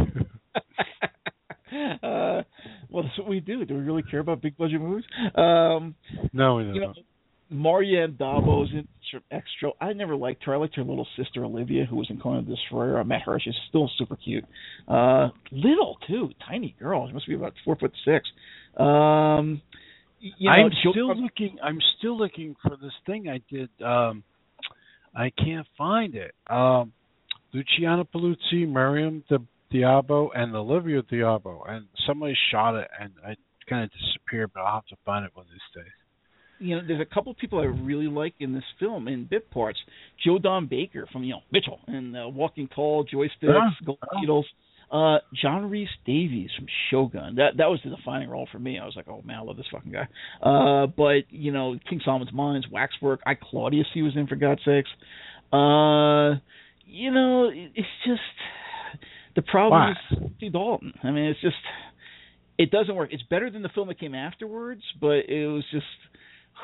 uh, 2.03 2.43
well, 2.89 3.03
that's 3.03 3.17
what 3.17 3.27
we 3.27 3.39
do. 3.39 3.65
Do 3.65 3.75
we 3.75 3.81
really 3.81 4.03
care 4.03 4.19
about 4.19 4.41
big 4.41 4.57
budget 4.57 4.81
movies? 4.81 5.05
Um, 5.35 5.95
No, 6.33 6.55
we 6.55 6.63
don't. 6.63 6.75
you 6.75 6.81
know, 6.81 6.93
Maryam 7.49 8.13
d'Abo's 8.13 8.69
in 8.73 8.87
extra. 9.31 9.71
I 9.79 9.93
never 9.93 10.15
liked 10.15 10.43
her. 10.45 10.55
I 10.55 10.57
liked 10.57 10.75
her 10.75 10.83
little 10.83 11.07
sister 11.17 11.43
Olivia, 11.45 11.85
who 11.85 11.97
was 11.97 12.07
in 12.09 12.19
Conan 12.19 12.45
the 12.45 12.55
Destroyer. 12.55 12.97
I 12.99 13.03
met 13.03 13.21
her. 13.23 13.39
She's 13.39 13.53
still 13.69 13.89
super 13.97 14.15
cute. 14.15 14.45
Uh, 14.87 15.29
little 15.51 15.97
too, 16.07 16.29
tiny 16.47 16.75
girl. 16.79 17.07
She 17.07 17.13
must 17.13 17.27
be 17.27 17.35
about 17.35 17.53
four 17.63 17.75
foot 17.75 17.91
six. 18.05 18.27
Um, 18.77 19.61
you 20.19 20.49
know, 20.49 20.51
I'm 20.55 20.71
still 20.93 21.07
looking. 21.21 21.57
I'm 21.61 21.79
still 21.99 22.17
looking 22.17 22.55
for 22.63 22.75
this 22.81 22.93
thing 23.05 23.29
I 23.29 23.41
did. 23.53 23.69
Um, 23.85 24.23
I 25.15 25.29
can't 25.29 25.67
find 25.77 26.15
it. 26.15 26.33
Um, 26.49 26.91
Luciana 27.53 28.03
Paluzzi, 28.05 28.67
Miriam 28.67 29.23
Di- 29.29 29.37
Diabo, 29.73 30.29
and 30.35 30.55
Olivia 30.55 31.01
d'Abo, 31.01 31.63
and 31.67 31.85
somebody 32.07 32.35
shot 32.51 32.75
it, 32.75 32.87
and 32.99 33.11
I 33.25 33.35
kind 33.67 33.83
of 33.83 33.89
disappeared. 33.91 34.51
But 34.53 34.61
I'll 34.61 34.75
have 34.75 34.85
to 34.87 34.95
find 35.03 35.25
it 35.25 35.31
one 35.33 35.45
of 35.45 35.51
these 35.51 35.83
days. 35.83 35.91
you 36.59 36.75
know, 36.75 36.81
there's 36.87 37.01
a 37.01 37.13
couple 37.13 37.31
of 37.31 37.37
people 37.37 37.59
I 37.59 37.63
really 37.65 38.07
like 38.07 38.35
in 38.39 38.53
this 38.53 38.63
film 38.79 39.07
in 39.07 39.25
bit 39.25 39.49
parts. 39.51 39.79
Joe 40.25 40.37
Don 40.39 40.67
Baker 40.67 41.07
from 41.11 41.23
you 41.23 41.33
know 41.33 41.41
Mitchell 41.51 41.79
and 41.87 42.15
uh, 42.15 42.29
Walking 42.29 42.69
Tall, 42.73 43.03
Joysticks, 43.05 43.27
Yeah, 43.41 43.69
Gold. 43.85 43.99
Needles. 44.21 44.45
Uh, 44.91 45.17
John 45.41 45.71
Reese 45.71 45.89
Davies 46.05 46.51
from 46.55 46.67
Shogun. 46.91 47.35
That 47.37 47.57
that 47.57 47.65
was 47.65 47.79
the 47.83 47.89
defining 47.89 48.29
role 48.29 48.47
for 48.51 48.59
me. 48.59 48.77
I 48.77 48.85
was 48.85 48.93
like, 48.95 49.07
oh 49.09 49.23
man, 49.25 49.37
I 49.39 49.41
love 49.41 49.57
this 49.57 49.65
fucking 49.71 49.91
guy. 49.91 50.07
Uh, 50.41 50.85
but 50.85 51.31
you 51.31 51.51
know, 51.51 51.79
King 51.89 51.99
Solomon's 52.05 52.31
Mines, 52.31 52.65
Waxwork. 52.71 53.21
I 53.25 53.33
Claudius 53.33 53.87
he 53.93 54.03
was 54.03 54.13
in 54.15 54.27
for 54.27 54.35
God's 54.35 54.61
sakes. 54.63 54.89
Uh, 55.51 56.37
you 56.85 57.09
know, 57.11 57.49
it's 57.51 57.87
just 58.05 58.21
the 59.35 59.41
problem 59.41 59.81
Why? 59.81 59.91
is 59.91 60.31
Steve 60.37 60.53
Dalton. 60.53 60.93
I 61.03 61.11
mean, 61.11 61.25
it's 61.25 61.41
just 61.41 61.55
it 62.57 62.69
doesn't 62.71 62.95
work. 62.95 63.09
It's 63.11 63.23
better 63.23 63.49
than 63.49 63.61
the 63.63 63.69
film 63.69 63.87
that 63.87 63.99
came 63.99 64.13
afterwards, 64.15 64.81
but 65.01 65.27
it 65.29 65.47
was 65.47 65.63
just 65.71 65.85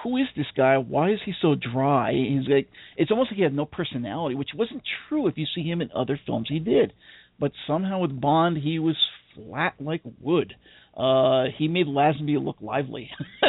who 0.04 0.18
is 0.18 0.28
this 0.38 0.46
guy? 0.56 0.78
Why 0.78 1.12
is 1.12 1.20
he 1.26 1.34
so 1.41 1.56
dry? 1.56 2.14
He's 2.14 2.48
like 2.48 2.70
it's 2.98 3.12
almost 3.12 3.32
like 3.32 3.38
he 3.38 3.44
had 3.44 3.54
no 3.56 3.66
personality, 3.66 4.36
which 4.36 4.50
wasn't 4.56 4.84
true 5.08 5.28
if 5.28 5.38
you 5.38 5.46
see 5.56 5.64
him 5.64 5.82
in 5.82 5.90
other 5.96 6.20
films 6.26 6.48
he 6.50 6.60
did. 6.60 6.94
But 7.40 7.52
somehow 7.68 8.00
with 8.00 8.20
Bond, 8.20 8.58
he 8.58 8.80
was 8.80 8.98
flat 9.36 9.74
like 9.80 10.02
wood. 10.20 10.54
Uh, 10.96 11.46
he 11.58 11.68
made 11.68 11.88
Lazenby 11.88 12.44
look 12.44 12.58
lively. 12.62 13.10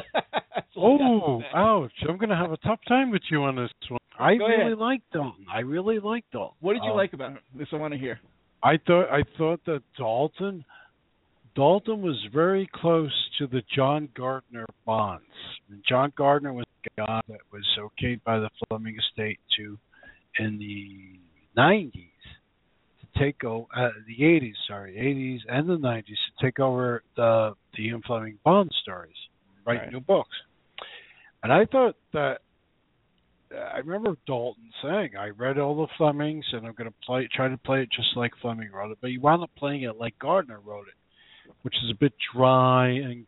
That's 0.55 0.67
all 0.77 0.95
I 0.95 0.99
got 0.99 1.53
to 1.53 1.59
Oh, 1.59 1.85
ouch! 1.85 1.93
I'm 2.09 2.17
gonna 2.19 2.37
have 2.37 2.53
a 2.53 2.57
tough 2.59 2.79
time 2.89 3.11
with 3.11 3.23
you 3.31 3.43
on 3.43 3.57
this 3.57 3.71
one. 3.89 3.99
I 4.19 4.37
Go 4.37 4.47
really 4.47 4.63
ahead. 4.67 4.79
like 4.79 5.03
Dalton. 5.13 5.47
I 5.53 5.61
really 5.61 5.99
like 5.99 6.25
Dalton. 6.33 6.57
What 6.61 6.75
did 6.75 6.83
you 6.85 6.91
Um, 6.91 6.97
like 6.97 7.13
about 7.13 7.33
him? 7.33 7.39
This 7.55 7.69
I 7.73 7.77
want 7.77 7.93
to 7.95 7.99
hear. 7.99 8.21
I 8.63 8.79
thought 8.87 9.09
I 9.11 9.23
thought 9.39 9.65
that 9.67 9.83
Dalton 9.97 10.65
Dalton 11.55 12.03
was 12.03 12.17
very 12.33 12.69
close 12.73 13.13
to 13.39 13.47
the 13.47 13.63
John 13.75 14.09
Gardner 14.17 14.67
Bonds. 14.87 15.25
And 15.71 15.83
John 15.89 16.13
Gardner 16.17 16.53
was 16.53 16.67
a 16.87 17.01
guy 17.07 17.21
that 17.29 17.41
was 17.53 17.65
okayed 17.79 18.23
by 18.25 18.39
the 18.39 18.49
Fleming 18.69 18.97
estate 18.97 19.39
to 19.59 19.79
in 20.39 20.59
the 20.59 21.19
nineties 21.57 22.05
to 23.01 23.19
take 23.19 23.43
over 23.45 23.67
uh, 23.77 23.89
the 24.07 24.25
eighties, 24.25 24.55
sorry, 24.69 24.97
eighties 24.99 25.41
and 25.49 25.69
the 25.69 25.79
nineties 25.79 26.19
to 26.39 26.47
take 26.47 26.61
over 26.61 27.03
the 27.17 27.55
the 27.77 27.85
Ian 27.85 28.03
Fleming 28.07 28.39
Bond 28.45 28.71
stories, 28.83 29.15
write 29.67 29.81
Right. 29.81 29.93
new 29.93 30.01
books. 30.01 30.37
And 31.43 31.53
I 31.53 31.65
thought 31.65 31.97
that 32.13 32.41
I 33.53 33.79
remember 33.79 34.17
Dalton 34.27 34.71
saying, 34.83 35.17
"I 35.19 35.31
read 35.31 35.59
all 35.59 35.75
the 35.77 35.93
Flemings, 35.99 36.45
and 36.53 36.67
I'm 36.67 36.75
going 36.75 36.89
to 36.91 36.97
play, 37.05 37.29
try 37.35 37.49
to 37.49 37.57
play 37.59 37.83
it 37.83 37.91
just 37.91 38.17
like 38.17 38.33
Fleming 38.41 38.71
wrote 38.73 38.93
it." 38.93 38.99
But 39.01 39.11
he 39.11 39.19
wound 39.19 39.43
up 39.43 39.51
playing 39.57 39.83
it 39.83 39.97
like 39.97 40.19
Gardner 40.19 40.61
wrote 40.65 40.87
it, 40.89 41.53
which 41.63 41.75
is 41.85 41.91
a 41.91 41.95
bit 41.99 42.13
dry 42.35 42.89
and 42.91 43.27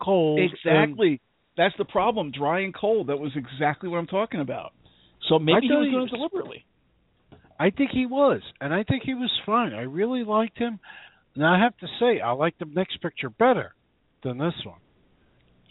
cold. 0.00 0.38
and- 0.40 0.50
Exactly. 0.52 1.20
That's 1.56 1.76
the 1.76 1.84
problem. 1.84 2.30
Dry 2.30 2.60
and 2.60 2.74
cold. 2.74 3.08
That 3.08 3.18
was 3.18 3.32
exactly 3.36 3.88
what 3.88 3.98
I'm 3.98 4.06
talking 4.06 4.40
about. 4.40 4.72
So 5.28 5.38
maybe 5.38 5.66
he 5.66 5.72
was 5.74 5.88
doing 5.90 6.02
it 6.04 6.10
deliberately. 6.10 6.64
I 7.58 7.70
think 7.70 7.90
he 7.90 8.06
was, 8.06 8.40
and 8.60 8.72
I 8.72 8.82
think 8.84 9.02
he 9.04 9.12
was 9.14 9.30
fine. 9.44 9.74
I 9.74 9.82
really 9.82 10.24
liked 10.24 10.56
him. 10.56 10.78
Now 11.36 11.52
I 11.54 11.58
have 11.58 11.76
to 11.78 11.86
say, 12.00 12.20
I 12.20 12.32
like 12.32 12.56
the 12.58 12.64
next 12.64 13.02
picture 13.02 13.28
better 13.28 13.74
than 14.22 14.38
this 14.38 14.54
one 14.64 14.78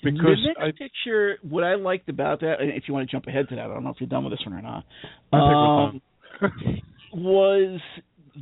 because 0.03 0.37
the 0.43 0.47
next 0.47 0.59
I, 0.59 0.71
picture, 0.71 1.37
what 1.41 1.63
I 1.63 1.75
liked 1.75 2.09
about 2.09 2.41
that, 2.41 2.61
and 2.61 2.71
if 2.71 2.83
you 2.87 2.93
want 2.93 3.09
to 3.09 3.11
jump 3.11 3.27
ahead 3.27 3.49
to 3.49 3.55
that, 3.55 3.65
I 3.65 3.73
don't 3.73 3.83
know 3.83 3.89
if 3.89 3.97
you're 3.99 4.09
done 4.09 4.23
with 4.23 4.33
this 4.33 4.45
one 4.45 4.57
or 4.57 4.61
not. 4.61 4.85
I 5.33 5.91
think 5.91 6.01
we're 6.41 6.71
Um, 6.71 6.81
was 7.13 7.79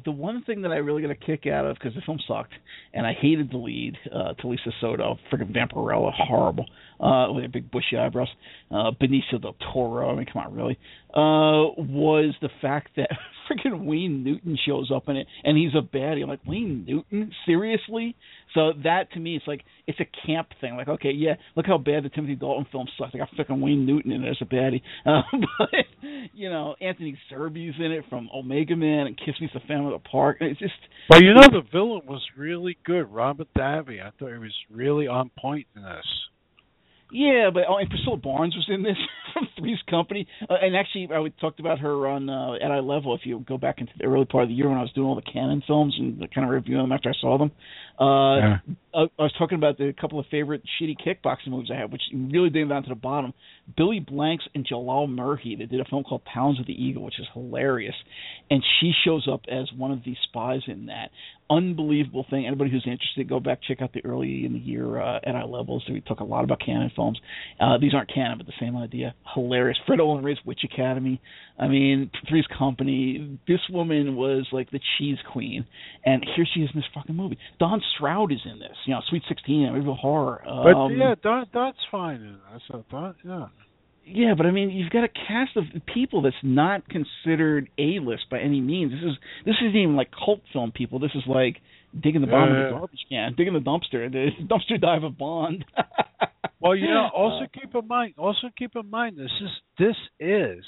the 0.06 0.12
one 0.12 0.44
thing 0.44 0.62
that 0.62 0.72
I 0.72 0.78
really 0.78 1.02
got 1.02 1.12
a 1.12 1.16
kick 1.16 1.46
out 1.48 1.66
of 1.66 1.76
because 1.76 1.94
the 1.96 2.02
film 2.02 2.20
sucked, 2.28 2.54
and 2.94 3.06
I 3.06 3.14
hated 3.14 3.52
the 3.52 3.58
lead, 3.58 3.96
uh, 4.14 4.34
Talisa 4.44 4.72
Soto, 4.82 5.18
freaking 5.32 5.54
Vampirella, 5.56 6.12
horrible, 6.14 6.66
uh, 7.00 7.32
with 7.32 7.44
her 7.44 7.50
big 7.50 7.72
bushy 7.72 7.98
eyebrows, 7.98 8.28
uh, 8.72 8.92
Benicio 8.92 9.42
del 9.42 9.56
Toro. 9.74 10.12
I 10.12 10.16
mean, 10.16 10.26
come 10.32 10.44
on, 10.44 10.54
really? 10.54 10.78
Uh, 11.14 11.74
was 11.82 12.36
the 12.42 12.50
fact 12.62 12.90
that 12.98 13.10
freaking 13.50 13.86
Wayne 13.86 14.24
Newton 14.24 14.58
shows 14.66 14.92
up 14.94 15.08
in 15.08 15.18
it, 15.18 15.28
and 15.44 15.58
he's 15.58 15.74
a 15.74 15.82
baddie. 15.82 16.24
I'm 16.24 16.30
like, 16.30 16.46
Wayne 16.46 16.86
Newton, 16.86 17.32
seriously? 17.46 18.16
So 18.58 18.74
that 18.86 19.12
to 19.12 19.20
me, 19.20 19.36
it's 19.36 19.46
like 19.46 19.62
it's 19.86 20.00
a 20.00 20.26
camp 20.26 20.48
thing. 20.60 20.76
Like, 20.76 20.88
okay, 20.88 21.12
yeah, 21.12 21.36
look 21.56 21.68
how 21.68 21.78
bad 21.78 22.04
the 22.04 22.10
Timothy 22.10 22.34
Dalton 22.34 22.66
film 22.72 22.88
sucked. 22.98 23.14
They 23.14 23.20
got 23.20 23.30
fucking 23.38 23.62
Wayne 23.62 23.86
Newton 23.86 24.12
in 24.12 24.24
it 24.24 24.30
as 24.32 24.38
a 24.42 24.46
baddie, 24.46 24.82
uh, 25.06 25.22
but 25.60 25.70
you 26.34 26.50
know, 26.50 26.76
Anthony 26.82 27.16
Zerbe's 27.32 27.76
in 27.78 27.92
it 27.92 28.06
from 28.10 28.30
Omega 28.34 28.76
Man 28.76 29.06
and 29.06 29.16
Kiss 29.16 29.36
Meets 29.40 29.54
the 29.54 29.60
Phantom 29.60 29.86
of 29.86 30.02
the 30.02 30.10
Park. 30.10 30.38
It's 30.40 30.60
just 30.60 30.74
Well, 31.12 31.22
you 31.22 31.36
know 31.36 31.42
the 31.42 31.62
villain 31.72 32.02
was 32.08 32.26
really 32.36 32.80
good, 32.84 33.14
Robert 33.14 33.50
Davi. 33.56 34.02
I 34.02 34.10
thought 34.18 34.32
he 34.32 34.40
was 34.40 34.56
really 34.72 35.08
on 35.08 35.30
point 35.38 35.68
in 35.76 35.84
this. 35.84 36.06
Yeah, 37.12 37.50
but 37.54 37.64
oh, 37.70 37.78
and 37.78 37.90
Priscilla 37.90 38.18
Barnes 38.18 38.54
was 38.56 38.66
in 38.70 38.84
this 38.84 38.98
from 39.34 39.48
Three's 39.58 39.80
Company, 39.90 40.28
uh, 40.50 40.56
and 40.62 40.76
actually 40.76 41.08
I 41.14 41.20
would- 41.20 41.38
talked 41.40 41.60
about 41.60 41.80
her 41.80 42.08
on 42.08 42.30
uh, 42.30 42.54
at 42.62 42.70
eye 42.72 42.80
level. 42.80 43.16
If 43.16 43.22
you 43.26 43.40
go 43.48 43.58
back 43.58 43.80
into 43.80 43.94
the 43.98 44.06
early 44.06 44.26
part 44.26 44.44
of 44.44 44.50
the 44.50 44.56
year 44.56 44.68
when 44.68 44.78
I 44.78 44.82
was 44.82 44.92
doing 44.94 45.08
all 45.08 45.16
the 45.16 45.22
Cannon 45.22 45.64
films 45.66 45.96
and 45.98 46.20
kind 46.34 46.46
of 46.46 46.52
reviewing 46.52 46.82
them 46.84 46.92
after 46.92 47.10
I 47.10 47.14
saw 47.22 47.38
them, 47.38 47.52
uh, 48.00 48.38
Yeah. 48.38 48.58
I, 48.94 49.02
I 49.20 49.24
was 49.24 49.34
talking 49.38 49.58
about 49.58 49.78
the 49.78 49.94
couple 50.00 50.20
of 50.20 50.26
favorite 50.32 50.64
shitty 50.82 50.96
kickboxing 51.06 51.50
movies 51.50 51.70
I 51.74 51.80
had, 51.80 51.92
which 51.92 52.02
really 52.14 52.50
dig 52.50 52.68
down 52.68 52.84
to 52.84 52.90
the 52.90 52.96
bottom. 52.96 53.34
Billy 53.76 54.00
Blanks 54.00 54.46
and 54.56 54.66
Jalal 54.66 55.08
Merhi. 55.08 55.58
They 55.58 55.66
did 55.66 55.80
a 55.80 55.86
film 55.86 56.04
called 56.04 56.22
Talons 56.34 56.60
of 56.60 56.66
the 56.66 56.74
Eagle, 56.74 57.04
which 57.04 57.20
is 57.20 57.28
hilarious, 57.34 57.96
and 58.50 58.64
she 58.80 58.92
shows 59.06 59.28
up 59.32 59.42
as 59.50 59.70
one 59.78 59.92
of 59.92 60.04
the 60.04 60.16
spies 60.28 60.62
in 60.68 60.88
that. 60.88 61.12
Unbelievable 61.50 62.26
thing. 62.30 62.46
Anybody 62.46 62.72
who's 62.72 62.84
interested, 62.86 63.30
go 63.30 63.40
back 63.40 63.60
check 63.66 63.82
out 63.82 63.94
the 63.94 64.04
early 64.04 64.46
in 64.46 64.54
the 64.54 64.60
year 64.60 65.00
uh, 65.02 65.20
at 65.24 65.36
eye 65.36 65.46
levels. 65.46 65.84
We 65.90 66.02
talk 66.02 66.20
a 66.20 66.24
lot 66.26 66.44
about 66.44 66.60
Cannon 66.66 66.92
films. 66.98 67.18
Uh, 67.62 67.78
these 67.80 67.94
aren't 67.94 68.14
Cannon, 68.14 68.38
but 68.38 68.48
the 68.48 68.54
same 68.60 68.76
idea. 68.76 69.16
Hilarious. 69.34 69.78
Fred 69.88 70.02
Olen 70.02 70.22
Ray's 70.26 70.38
Witch 70.46 70.62
Academy. 70.66 71.22
I 71.58 71.68
mean, 71.70 72.12
Three's 72.28 72.46
Company. 72.60 73.40
This 73.48 73.62
woman 73.70 74.18
was 74.18 74.46
like 74.52 74.70
the 74.72 74.82
cheese 74.98 75.18
queen, 75.32 75.66
and 76.04 76.26
here 76.36 76.46
she 76.54 76.60
is 76.62 76.70
in 76.74 76.80
this 76.82 76.90
fucking 76.94 77.16
movie. 77.16 77.38
Don 77.60 77.82
Stroud 77.96 78.34
is 78.34 78.42
in 78.44 78.60
this. 78.60 78.76
You 78.86 78.96
know, 78.96 79.02
Sweet 79.10 79.24
Sixteen, 79.30 79.68
Amityville 79.70 79.98
Horror. 79.98 80.42
But 80.44 80.76
Um, 80.76 80.98
yeah, 80.98 81.16
that 81.24 81.46
that's 81.54 81.78
fine. 81.90 82.16
in 82.22 82.38
this, 82.54 82.62
I 82.74 82.82
thought. 82.92 83.16
Yeah. 83.24 83.48
yeah, 84.06 84.34
but 84.36 84.46
I 84.46 84.52
mean, 84.52 84.70
you've 84.70 84.90
got 84.92 85.04
a 85.04 85.08
cast 85.10 85.56
of 85.58 85.64
people 85.94 86.22
that's 86.22 86.36
not 86.44 86.84
considered 86.90 87.70
A 87.78 88.00
list 88.00 88.26
by 88.30 88.40
any 88.40 88.62
means. 88.62 88.92
This 88.92 89.02
is 89.12 89.18
this 89.46 89.56
isn't 89.62 89.76
even 89.76 89.96
like 89.96 90.10
cult 90.12 90.42
film 90.54 90.72
people. 90.72 91.00
This 91.00 91.12
is 91.16 91.24
like 91.28 91.58
digging 92.00 92.22
the 92.22 92.28
bottom 92.28 92.54
of 92.56 92.58
Yeah. 92.62 92.66
the 92.66 92.72
garbage 92.78 93.06
can, 93.10 93.34
digging 93.36 93.54
the 93.54 93.60
dumpster, 93.60 94.12
the 94.12 94.30
dumpster 94.44 94.80
dive 94.80 95.04
of 95.04 95.18
Bond. 95.18 95.66
Well, 96.60 96.76
you 96.76 96.88
know, 96.88 97.10
also 97.16 97.46
Uh, 97.46 97.48
keep 97.54 97.74
in 97.76 97.88
mind, 97.88 98.14
also 98.18 98.48
keep 98.58 98.76
in 98.76 98.90
mind, 98.90 99.18
this 99.18 99.32
is 99.42 99.50
this 99.78 99.96
is 100.20 100.64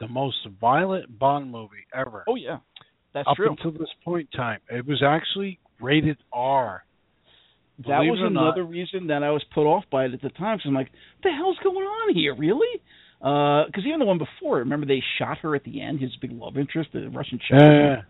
the 0.00 0.08
most 0.08 0.36
violent 0.60 1.18
Bond 1.18 1.50
movie 1.50 1.86
ever. 1.94 2.24
oh 2.28 2.34
yeah, 2.36 2.58
that's 3.14 3.26
up 3.28 3.36
true. 3.36 3.50
until 3.50 3.70
this 3.72 3.88
point 4.04 4.28
in 4.32 4.38
time, 4.38 4.60
it 4.70 4.86
was 4.86 5.02
actually 5.02 5.58
rated 5.80 6.18
R. 6.32 6.84
that 7.78 7.84
believe 7.86 8.10
was 8.12 8.20
it 8.20 8.24
or 8.24 8.30
not- 8.30 8.42
another 8.48 8.64
reason 8.64 9.06
that 9.08 9.22
I 9.22 9.30
was 9.30 9.44
put 9.54 9.64
off 9.66 9.84
by 9.90 10.04
it 10.06 10.12
at 10.14 10.20
the 10.22 10.28
time. 10.30 10.56
Because 10.58 10.68
I'm 10.68 10.74
like, 10.74 10.90
what 11.22 11.30
the 11.30 11.36
hell's 11.36 11.58
going 11.62 11.76
on 11.86 12.14
here, 12.14 12.34
really? 12.36 12.80
Because 13.18 13.84
even 13.86 14.00
the 14.00 14.04
one 14.04 14.18
before, 14.18 14.58
remember 14.58 14.84
they 14.86 15.02
shot 15.18 15.38
her 15.38 15.54
at 15.54 15.62
the 15.64 15.80
end, 15.80 16.00
his 16.00 16.10
big 16.20 16.32
love 16.32 16.56
interest, 16.58 16.90
the 16.92 17.08
Russian 17.08 17.38
chick. 17.38 17.58
Yeah, 17.60 18.02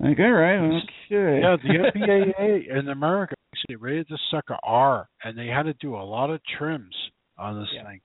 Like, 0.00 0.18
all 0.18 0.30
right, 0.32 0.58
okay. 0.58 0.80
yeah. 1.10 1.56
The 1.62 1.90
FBA 1.94 2.78
in 2.78 2.88
America 2.88 3.34
actually 3.58 3.76
rated 3.76 4.06
the 4.08 4.18
sucker 4.30 4.56
R, 4.62 5.08
and 5.24 5.36
they 5.36 5.46
had 5.46 5.64
to 5.64 5.74
do 5.74 5.96
a 5.96 6.02
lot 6.02 6.30
of 6.30 6.40
trims 6.58 6.94
on 7.36 7.60
this 7.60 7.72
Yeah. 7.72 7.84
thing. 7.84 8.00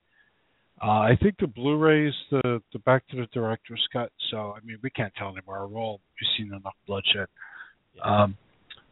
Uh, 0.82 1.00
I 1.00 1.16
think 1.16 1.38
the 1.38 1.46
Blu-rays, 1.46 2.14
the 2.30 2.62
the 2.72 2.80
back 2.80 3.06
to 3.08 3.16
the 3.16 3.26
director's 3.26 3.86
cut. 3.92 4.12
So 4.30 4.52
I 4.52 4.60
mean, 4.64 4.78
we 4.82 4.90
can't 4.90 5.14
tell 5.14 5.28
anymore. 5.28 5.66
We're 5.68 5.80
all 5.80 6.00
we've 6.20 6.28
seen 6.36 6.52
enough 6.52 6.74
bloodshed. 6.86 7.28
Um, 8.02 8.36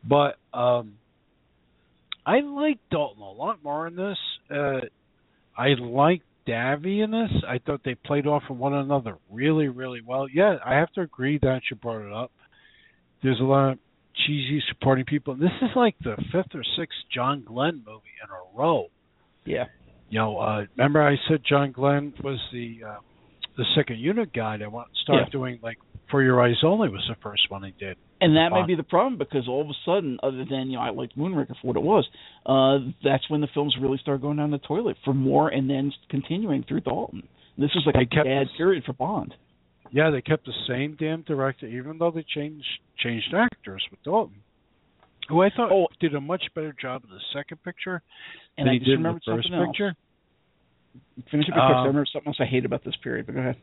but 0.04 0.38
um, 0.54 0.96
I 2.24 2.40
like 2.40 2.78
Dalton 2.90 3.22
a 3.22 3.32
lot 3.32 3.62
more 3.64 3.88
in 3.88 3.96
this. 3.96 4.18
Uh, 4.48 4.80
I 5.56 5.74
like 5.74 6.22
Davi 6.46 7.02
in 7.02 7.10
this. 7.10 7.42
I 7.46 7.58
thought 7.58 7.82
they 7.84 7.96
played 7.96 8.26
off 8.28 8.48
of 8.48 8.58
one 8.58 8.74
another 8.74 9.18
really, 9.30 9.68
really 9.68 10.00
well. 10.00 10.28
Yeah, 10.28 10.58
I 10.64 10.74
have 10.74 10.92
to 10.92 11.00
agree 11.00 11.38
that 11.38 11.62
you 11.68 11.76
brought 11.76 12.06
it 12.06 12.12
up. 12.12 12.30
There's 13.22 13.40
a 13.40 13.44
lot 13.44 13.72
of 13.72 13.78
cheesy 14.26 14.62
supporting 14.68 15.04
people. 15.04 15.34
This 15.34 15.50
is 15.62 15.70
like 15.76 15.94
the 16.02 16.16
fifth 16.32 16.54
or 16.54 16.62
sixth 16.76 16.98
John 17.14 17.42
Glen 17.46 17.82
movie 17.86 18.14
in 18.22 18.28
a 18.30 18.58
row. 18.58 18.86
yeah. 19.44 19.64
You 20.10 20.18
know, 20.18 20.36
uh, 20.38 20.66
remember 20.76 21.00
I 21.02 21.16
said 21.26 21.40
John 21.48 21.72
Glen 21.72 22.12
was 22.22 22.38
the 22.52 22.80
uh, 22.86 22.96
the 23.56 23.64
second 23.74 23.98
unit 23.98 24.30
guy 24.34 24.58
that 24.58 24.70
want 24.70 24.88
start 25.02 25.20
Yeah. 25.24 25.30
doing 25.30 25.58
like 25.62 25.78
For 26.10 26.22
Your 26.22 26.42
Eyes 26.42 26.56
Only 26.62 26.90
was 26.90 27.02
the 27.08 27.16
first 27.22 27.50
one 27.50 27.62
he 27.62 27.70
did. 27.78 27.96
And 28.20 28.36
that 28.36 28.50
may 28.52 28.64
be 28.66 28.74
the 28.76 28.82
problem 28.82 29.16
because 29.18 29.48
all 29.48 29.62
of 29.62 29.68
a 29.68 29.72
sudden, 29.86 30.18
other 30.22 30.44
than 30.48 30.68
you 30.70 30.76
know, 30.76 30.82
I 30.82 30.90
liked 30.90 31.16
Moonraker 31.16 31.54
for 31.60 31.66
what 31.66 31.76
it 31.76 31.82
was. 31.82 32.06
Uh, 32.44 32.90
that's 33.02 33.28
when 33.30 33.40
the 33.40 33.48
films 33.54 33.74
really 33.80 33.96
started 34.02 34.20
going 34.20 34.36
down 34.36 34.50
the 34.50 34.58
toilet 34.58 34.96
for 35.04 35.14
more, 35.14 35.48
and 35.48 35.68
then 35.68 35.90
continuing 36.10 36.62
through 36.68 36.80
Dalton. 36.82 37.26
This 37.58 37.70
was 37.74 37.82
like 37.86 37.94
They 37.94 38.02
a 38.02 38.06
kept 38.06 38.26
bad 38.26 38.46
this- 38.48 38.56
period 38.58 38.84
for 38.84 38.92
Bond. 38.92 39.34
Yeah, 39.92 40.08
they 40.10 40.22
kept 40.22 40.46
the 40.46 40.52
same 40.66 40.96
damn 40.98 41.22
director, 41.22 41.66
even 41.66 41.98
though 41.98 42.10
they 42.10 42.24
changed 42.24 42.66
changed 42.98 43.34
actors 43.34 43.84
with 43.90 44.02
Dalton, 44.02 44.36
who 45.28 45.42
I 45.42 45.50
thought 45.50 45.70
Oh. 45.70 45.88
did 46.00 46.14
a 46.14 46.20
much 46.20 46.42
better 46.54 46.72
job 46.80 47.04
in 47.04 47.10
the 47.10 47.20
second 47.32 47.62
picture 47.62 48.00
And 48.56 48.66
than 48.66 48.70
I 48.70 48.78
he 48.78 48.78
did 48.80 48.94
in 48.94 49.02
the 49.02 49.12
first 49.12 49.26
something 49.26 49.52
else. 49.54 49.66
picture. 49.68 49.94
Finish 51.30 51.48
it 51.48 51.52
because 51.54 51.70
I 51.70 51.72
Um, 51.80 51.86
remember 51.86 52.06
something 52.06 52.28
else 52.30 52.40
I 52.40 52.46
hate 52.46 52.64
about 52.64 52.84
this 52.84 52.96
period. 52.96 53.26
But 53.26 53.34
go 53.34 53.40
ahead. 53.40 53.56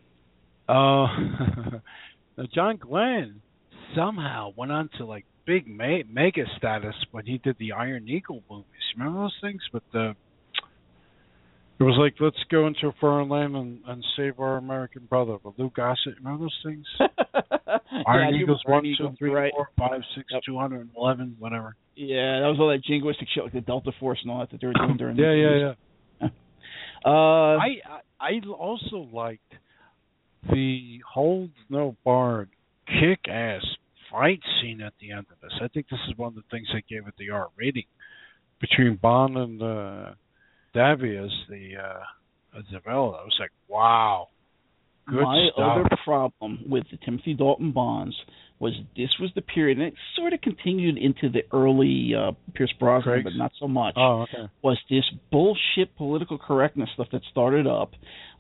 Uh, 0.68 1.08
now 2.38 2.46
John 2.54 2.78
Glen 2.78 3.42
somehow 3.96 4.54
went 4.56 4.72
on 4.72 4.90
to 4.98 5.06
like 5.06 5.26
big 5.46 5.68
me- 5.68 6.04
mega 6.08 6.46
status 6.58 6.96
when 7.12 7.26
he 7.26 7.40
did 7.40 7.58
the 7.58 7.72
Iron 7.72 8.08
Eagle 8.08 8.44
movies. 8.50 8.66
Remember 8.96 9.22
those 9.22 9.38
things 9.42 9.62
with 9.74 9.84
the 9.92 10.16
It 11.80 11.84
was 11.84 11.96
like 11.98 12.16
let's 12.20 12.36
go 12.52 12.68
into 12.68 12.88
a 12.88 12.94
foreign 13.00 13.30
land 13.30 13.56
and, 13.56 13.80
and 13.88 14.04
save 14.18 14.40
our 14.40 14.58
American 14.58 15.06
brother. 15.06 15.38
But 15.42 15.58
Lou 15.58 15.70
Gossett, 15.74 16.16
remember 16.18 16.44
those 16.46 16.60
things? 16.66 16.86
Iron 18.06 18.34
yeah, 18.36 18.42
Eagles 18.42 18.62
one, 18.66 18.84
two, 18.84 19.16
three, 19.18 19.30
right. 19.32 19.52
four, 19.56 19.70
five, 19.78 20.02
six, 20.16 20.28
Yep. 20.32 20.42
two 20.46 20.58
hundred 20.58 20.82
and 20.82 20.90
eleven, 20.98 21.38
whatever. 21.40 21.76
Yeah, 21.96 22.42
that 22.42 22.48
was 22.48 22.58
all 22.60 22.68
that 22.70 22.84
jingoistic 22.84 23.28
shit 23.34 23.44
like 23.46 23.54
the 23.54 23.62
Delta 23.62 23.92
Force 24.00 24.20
and 24.24 24.32
all 24.32 24.40
that 24.40 24.52
that 24.52 24.60
they 24.60 24.68
were 24.68 24.74
doing 24.74 24.98
during. 24.98 25.16
yeah, 25.16 25.24
the 25.30 25.38
yeah, 25.38 25.74
yeah. 26.22 26.28
Uh, 27.06 27.56
I 27.56 27.78
I 27.88 28.00
I 28.20 28.40
also 28.50 29.08
liked 29.14 29.54
the 30.52 31.00
hold 31.10 31.52
no 31.70 31.96
barred 32.04 32.50
kick 32.88 33.30
ass 33.30 33.62
fight 34.12 34.42
scene 34.62 34.82
at 34.82 34.94
the 35.00 35.12
end 35.12 35.28
of 35.32 35.40
this. 35.42 35.54
I 35.62 35.70
think 35.70 35.88
this 35.90 36.00
is 36.10 36.18
one 36.18 36.28
of 36.30 36.36
the 36.36 36.44
things 36.52 36.68
that 36.74 36.88
gave 36.90 37.08
it 37.08 37.14
the 37.18 37.30
R 37.30 37.48
rating 37.58 37.86
between 38.60 38.96
Bond 39.02 39.38
and 39.38 39.62
uh, 39.62 40.12
Davi 40.76 41.24
as 41.24 41.32
the 41.50 41.78
uh, 41.78 42.60
Isabella. 42.60 43.12
I 43.12 43.24
was 43.24 43.38
like, 43.40 43.52
wow, 43.68 44.28
good 45.08 45.22
my 45.22 45.50
stuff. 45.54 45.78
other 45.78 45.98
problem 46.04 46.66
with 46.68 46.86
the 46.92 46.98
Timothy 47.04 47.34
Dalton 47.34 47.72
Bonds 47.72 48.16
was 48.60 48.74
this 48.96 49.10
was 49.20 49.32
the 49.36 49.42
period, 49.42 49.78
and 49.78 49.88
it 49.88 49.94
sort 50.18 50.34
of 50.34 50.42
continued 50.42 50.98
into 50.98 51.30
the 51.30 51.44
early 51.56 52.12
uh, 52.14 52.32
Pierce 52.54 52.74
Brosnan, 52.78 53.14
Craig's? 53.14 53.24
but 53.24 53.38
not 53.38 53.52
so 53.60 53.68
much. 53.68 53.94
oh, 53.98 54.24
okay. 54.24 54.52
was 54.62 54.78
this 54.90 55.06
bullshit 55.32 55.96
political 55.96 56.38
correctness 56.38 56.90
stuff 56.94 57.08
that 57.12 57.22
started 57.32 57.68
up, 57.68 57.92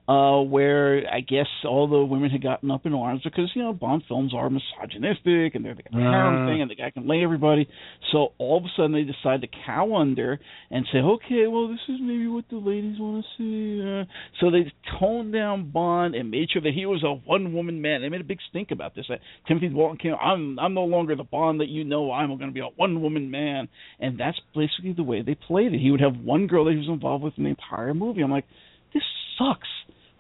uh, 0.10 0.42
where 0.42 1.04
I 1.14 1.20
guess 1.20 1.46
all 1.64 1.88
the 1.88 2.04
women 2.04 2.32
had 2.32 2.42
gotten 2.42 2.72
up 2.72 2.86
in 2.88 2.94
arms 2.96 3.22
because 3.24 3.52
you 3.54 3.62
know 3.62 3.74
Bond 3.74 4.02
films 4.08 4.34
are 4.34 4.50
misogynistic 4.50 5.54
and 5.54 5.64
they're 5.64 5.76
the 5.76 5.84
harem 5.92 6.44
Uh. 6.48 6.52
thing 6.52 6.62
and 6.64 6.72
the 6.72 6.76
guy 6.76 6.90
can 6.90 7.08
lay 7.08 7.24
everybody. 7.24 7.68
So 8.12 8.30
all 8.40 8.58
of 8.58 8.64
a 8.64 8.70
sudden 8.76 8.94
they 8.94 9.04
decide 9.04 9.42
to 9.42 9.48
cow 9.66 9.96
under 9.96 10.40
and 10.72 10.86
say, 10.92 10.98
okay, 10.98 11.46
well 11.48 11.68
this 11.68 11.80
is 11.88 11.98
maybe 12.02 12.28
what 12.28 12.46
the 12.50 12.58
ladies 12.58 12.98
want 13.00 13.24
to 13.24 13.30
see. 13.38 13.88
Uh, 13.88 14.06
so 14.40 14.50
they 14.50 14.72
toned 15.00 15.32
down 15.32 15.70
Bond 15.70 16.16
and 16.16 16.32
made 16.32 16.50
sure 16.52 16.62
that 16.64 16.74
he 16.74 16.88
was 16.88 17.04
a 17.04 17.14
one 17.14 17.54
woman 17.54 17.80
man. 17.82 18.02
They 18.02 18.10
made 18.10 18.22
a 18.22 18.24
big 18.24 18.40
stink 18.50 18.72
about 18.72 18.96
this. 18.96 19.06
That 19.10 19.20
Timothy 19.48 19.70
Dalton 19.70 19.98
came, 19.98 20.16
I'm 20.20 20.58
I'm 20.58 20.74
no 20.74 20.86
longer 20.86 21.16
the 21.16 21.24
Bond 21.24 21.60
that 21.62 21.70
you 21.70 21.84
know. 21.84 22.12
I'm 22.12 22.30
going 22.38 22.50
to 22.50 22.54
be 22.54 22.62
a 22.62 22.70
one 22.78 23.02
woman 23.04 23.30
man, 23.30 23.68
and 24.00 24.20
that's 24.20 24.40
basically 24.56 24.94
the 24.94 25.04
way 25.04 25.22
they 25.22 25.36
played 25.36 25.74
it. 25.74 25.80
He 25.80 25.92
would 25.92 26.02
have 26.02 26.18
one 26.18 26.48
girl 26.48 26.66
that 26.66 26.72
he 26.72 26.78
was 26.78 26.88
involved 26.88 27.24
with 27.24 27.34
in 27.38 27.44
the 27.44 27.52
entire 27.52 27.94
movie. 27.94 28.22
I'm 28.22 28.32
like, 28.32 28.46
this 28.94 29.04
sucks. 29.38 29.68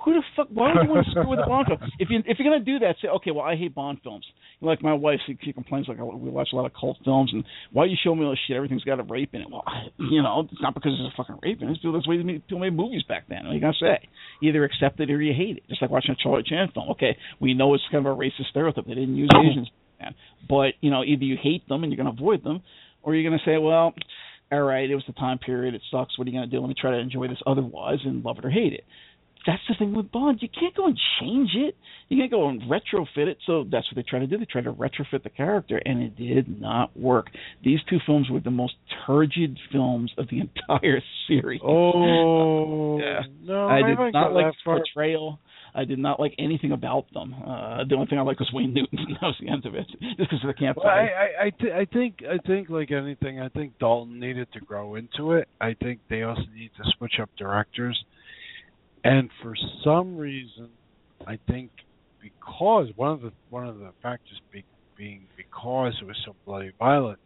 Who 0.05 0.13
the 0.13 0.23
fuck? 0.35 0.47
Why 0.53 0.71
would 0.73 0.83
you 0.83 0.89
want 0.89 1.05
to 1.05 1.11
screw 1.15 1.27
with 1.27 1.39
a 1.39 1.47
Bond 1.47 1.67
film? 1.67 1.79
If 1.99 2.09
you 2.09 2.19
if 2.25 2.39
you're 2.39 2.47
gonna 2.47 2.63
do 2.63 2.79
that, 2.79 2.95
say 3.01 3.09
okay. 3.19 3.31
Well, 3.31 3.43
I 3.43 3.55
hate 3.55 3.75
Bond 3.75 3.99
films. 4.03 4.25
Like 4.61 4.81
my 4.81 4.93
wife, 4.93 5.19
she, 5.25 5.37
she 5.43 5.51
complains 5.51 5.87
like 5.87 5.99
oh, 5.99 6.15
we 6.15 6.29
watch 6.29 6.49
a 6.53 6.55
lot 6.55 6.65
of 6.65 6.71
cult 6.73 6.97
films, 7.03 7.31
and 7.33 7.43
why 7.71 7.85
you 7.85 7.95
show 8.01 8.15
me 8.15 8.23
all 8.23 8.31
this 8.31 8.39
shit? 8.47 8.55
Everything's 8.55 8.83
got 8.83 8.99
a 8.99 9.03
rape 9.03 9.33
in 9.33 9.41
it. 9.41 9.47
Well, 9.51 9.63
you 9.97 10.21
know, 10.21 10.47
it's 10.51 10.61
not 10.61 10.73
because 10.73 10.93
there's 10.97 11.11
a 11.11 11.17
fucking 11.17 11.39
rape 11.43 11.61
in 11.61 11.67
it. 11.67 11.71
It's 11.71 11.81
because 11.81 11.95
that's 11.95 12.05
the 12.05 12.23
way 12.23 12.39
people 12.39 12.59
made 12.59 12.75
movies 12.75 13.03
back 13.07 13.25
then. 13.27 13.43
What 13.43 13.51
are 13.51 13.55
you 13.55 13.61
gonna 13.61 13.73
say? 13.79 14.07
You 14.41 14.49
either 14.49 14.63
accept 14.63 14.99
it 14.99 15.11
or 15.11 15.21
you 15.21 15.33
hate 15.33 15.57
it. 15.57 15.63
Just 15.67 15.81
like 15.81 15.91
watching 15.91 16.11
a 16.11 16.21
Charlie 16.21 16.43
Chan 16.47 16.71
film. 16.73 16.89
Okay, 16.91 17.17
we 17.39 17.53
know 17.53 17.73
it's 17.73 17.83
kind 17.91 18.05
of 18.05 18.13
a 18.13 18.15
racist 18.15 18.49
stereotype. 18.51 18.85
They 18.85 18.95
didn't 18.95 19.17
use 19.17 19.29
Asians 19.35 19.69
back 19.99 20.07
then, 20.07 20.15
but 20.47 20.79
you 20.81 20.91
know, 20.91 21.03
either 21.03 21.23
you 21.23 21.37
hate 21.41 21.67
them 21.67 21.83
and 21.83 21.91
you're 21.91 21.97
gonna 21.97 22.15
avoid 22.15 22.43
them, 22.43 22.61
or 23.03 23.15
you're 23.15 23.29
gonna 23.29 23.43
say, 23.43 23.57
well, 23.57 23.93
all 24.51 24.61
right, 24.61 24.89
it 24.89 24.95
was 24.95 25.03
the 25.07 25.13
time 25.13 25.39
period. 25.39 25.75
It 25.75 25.81
sucks. 25.91 26.17
What 26.17 26.27
are 26.27 26.31
you 26.31 26.37
gonna 26.37 26.47
do? 26.51 26.59
Let 26.59 26.69
me 26.69 26.75
try 26.79 26.91
to 26.91 26.97
enjoy 26.97 27.27
this 27.27 27.41
otherwise 27.45 27.99
and 28.03 28.23
love 28.23 28.37
it 28.39 28.45
or 28.45 28.49
hate 28.49 28.73
it 28.73 28.83
that's 29.49 29.61
the 29.67 29.75
thing 29.79 29.95
with 29.95 30.11
Bond. 30.11 30.39
You 30.41 30.49
can't 30.49 30.75
go 30.75 30.85
and 30.85 30.97
change 31.19 31.51
it. 31.55 31.75
You 32.07 32.17
can't 32.17 32.29
go 32.31 32.49
and 32.49 32.61
retrofit 32.63 33.27
it. 33.27 33.37
So 33.47 33.63
that's 33.71 33.87
what 33.91 33.95
they 33.95 34.03
try 34.07 34.19
to 34.19 34.27
do. 34.27 34.37
They 34.37 34.45
try 34.45 34.61
to 34.61 34.71
retrofit 34.71 35.23
the 35.23 35.29
character, 35.29 35.81
and 35.83 36.03
it 36.03 36.15
did 36.15 36.61
not 36.61 36.95
work. 36.97 37.27
These 37.63 37.79
two 37.89 37.97
films 38.05 38.29
were 38.29 38.39
the 38.39 38.51
most 38.51 38.73
turgid 39.07 39.57
films 39.71 40.11
of 40.17 40.27
the 40.29 40.39
entire 40.69 41.01
series. 41.27 41.61
Oh, 41.63 42.99
Yeah. 42.99 43.21
no, 43.43 43.67
I 43.67 43.77
I 43.77 43.81
did 43.81 43.97
haven't 43.97 44.13
like 44.33 44.53
the 44.53 44.53
portrayal. 44.65 45.39
I 45.73 45.85
did 45.85 45.99
not 45.99 46.19
like 46.19 46.33
anything 46.39 46.71
about 46.71 47.05
them. 47.13 47.33
Uh, 47.33 47.83
the 47.87 47.95
only 47.95 48.07
thing 48.07 48.17
I 48.17 48.23
liked 48.23 48.39
was 48.39 48.49
Wayne 48.53 48.73
Newton. 48.73 48.99
that 49.21 49.21
was 49.27 49.35
the 49.39 49.49
end 49.49 49.65
of 49.65 49.75
it, 49.75 49.85
just 50.17 50.17
because 50.17 50.39
of 50.43 50.55
the 50.55 50.73
Well. 50.75 50.87
I, 50.87 50.91
I, 50.91 51.45
I, 51.45 51.49
th- 51.51 51.73
I 51.73 51.85
think, 51.85 52.19
I 52.27 52.37
think, 52.45 52.69
like 52.69 52.91
anything, 52.91 53.39
I 53.39 53.49
think 53.49 53.77
Dalton 53.79 54.19
needed 54.19 54.47
to 54.53 54.59
grow 54.59 54.95
into 54.95 55.33
it. 55.33 55.47
I 55.61 55.75
think 55.81 55.99
they 56.09 56.23
also 56.23 56.41
need 56.55 56.71
to 56.77 56.83
switch 56.97 57.13
up 57.21 57.29
directors, 57.37 58.03
and 59.03 59.29
for 59.41 59.55
some 59.83 60.17
reason, 60.17 60.69
I 61.25 61.37
think 61.47 61.71
because 62.21 62.89
one 62.95 63.11
of 63.11 63.21
the 63.21 63.31
one 63.49 63.67
of 63.67 63.79
the 63.79 63.91
factors 64.01 64.41
be, 64.51 64.63
being 64.97 65.25
because 65.37 65.93
it 66.01 66.05
was 66.05 66.17
so 66.25 66.35
bloody 66.45 66.71
violent, 66.77 67.19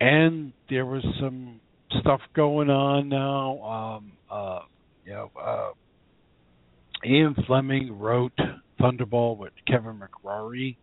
and 0.00 0.52
there 0.68 0.86
was 0.86 1.04
some 1.20 1.60
stuff 2.00 2.20
going 2.34 2.70
on 2.70 3.08
now. 3.08 3.62
Um, 3.62 4.12
uh, 4.30 4.60
you 5.04 5.12
know, 5.12 5.30
uh, 5.40 5.70
Ian 7.06 7.34
Fleming 7.46 7.98
wrote 7.98 8.36
Thunderball 8.80 9.36
with 9.36 9.52
Kevin 9.66 10.00
McClory 10.00 10.76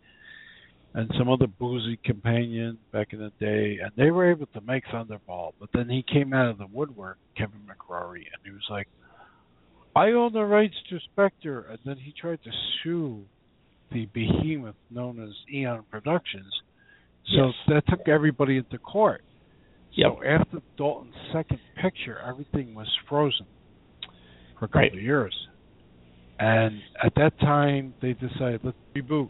and 0.93 1.11
some 1.17 1.29
other 1.29 1.47
boozy 1.47 1.99
companion 2.05 2.77
back 2.93 3.11
in 3.11 3.19
the 3.19 3.31
day, 3.39 3.79
and 3.83 3.91
they 3.97 4.11
were 4.11 4.31
able 4.31 4.45
to 4.47 4.61
make 4.61 4.85
Thunderball. 4.85 5.51
But 5.59 5.69
then 5.73 5.89
he 5.89 6.03
came 6.03 6.33
out 6.33 6.49
of 6.49 6.57
the 6.57 6.67
woodwork, 6.67 7.17
Kevin 7.37 7.59
McClory, 7.67 8.23
and 8.31 8.41
he 8.45 8.51
was 8.51 8.65
like, 8.69 8.87
"I 9.95 10.11
own 10.11 10.33
the 10.33 10.43
rights 10.43 10.75
to 10.89 10.99
Spectre, 10.99 11.61
and 11.69 11.79
then 11.85 11.97
he 11.97 12.11
tried 12.11 12.43
to 12.43 12.51
sue 12.83 13.25
the 13.91 14.07
behemoth 14.07 14.75
known 14.89 15.19
as 15.23 15.33
Eon 15.53 15.83
Productions. 15.89 16.61
So 17.27 17.47
Yes. 17.47 17.55
that 17.67 17.87
took 17.87 18.07
everybody 18.07 18.57
into 18.57 18.77
court. 18.77 19.23
Yep. 19.93 20.11
So 20.17 20.23
after 20.23 20.61
Dalton's 20.77 21.15
second 21.31 21.59
picture, 21.75 22.19
everything 22.19 22.75
was 22.75 22.93
frozen 23.07 23.45
for 24.59 24.65
a 24.65 24.67
couple 24.67 24.81
Right. 24.81 24.93
of 24.93 25.01
years. 25.01 25.47
And 26.39 26.81
at 27.01 27.15
that 27.15 27.39
time, 27.39 27.93
they 28.01 28.13
decided 28.13 28.63
let's 28.63 28.77
reboot. 28.93 29.29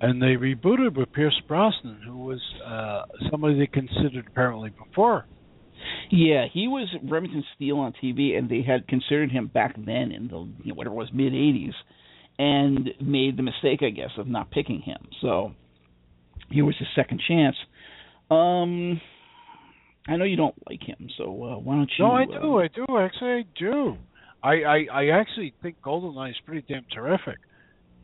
And 0.00 0.22
they 0.22 0.36
rebooted 0.36 0.94
with 0.94 1.12
Pierce 1.12 1.38
Brosnan, 1.46 2.00
who 2.02 2.16
was 2.18 2.40
uh, 2.64 3.04
somebody 3.30 3.58
they 3.58 3.66
considered 3.66 4.26
apparently 4.28 4.70
before. 4.70 5.26
Yeah, 6.10 6.46
he 6.52 6.68
was 6.68 6.88
Remington 7.02 7.44
Steele 7.54 7.78
on 7.78 7.92
TV, 8.02 8.36
and 8.36 8.48
they 8.48 8.62
had 8.62 8.88
considered 8.88 9.30
him 9.30 9.46
back 9.46 9.76
then 9.76 10.12
in 10.12 10.28
the 10.28 10.48
you 10.62 10.72
know, 10.72 10.74
whatever 10.74 10.94
it 10.94 10.98
was 10.98 11.10
mid 11.12 11.32
'80s, 11.32 11.74
and 12.38 12.90
made 13.00 13.36
the 13.36 13.42
mistake, 13.42 13.80
I 13.82 13.90
guess, 13.90 14.10
of 14.16 14.26
not 14.26 14.50
picking 14.50 14.80
him. 14.80 15.08
So 15.20 15.52
he 16.50 16.62
was 16.62 16.74
his 16.78 16.88
second 16.94 17.20
chance. 17.26 17.56
Um, 18.30 19.00
I 20.06 20.16
know 20.16 20.24
you 20.24 20.36
don't 20.36 20.54
like 20.68 20.82
him, 20.82 21.08
so 21.16 21.24
uh, 21.24 21.58
why 21.58 21.76
don't 21.76 21.90
you? 21.98 22.04
No, 22.04 22.12
I 22.12 22.22
uh, 22.22 22.40
do, 22.40 22.58
I 22.60 22.68
do, 22.68 22.98
actually, 22.98 23.30
I 23.30 23.44
do. 23.58 23.96
I, 24.42 24.52
I, 24.52 24.86
I 24.92 25.08
actually 25.20 25.52
think 25.62 25.76
GoldenEye 25.82 26.30
is 26.30 26.36
pretty 26.46 26.64
damn 26.68 26.84
terrific. 26.94 27.38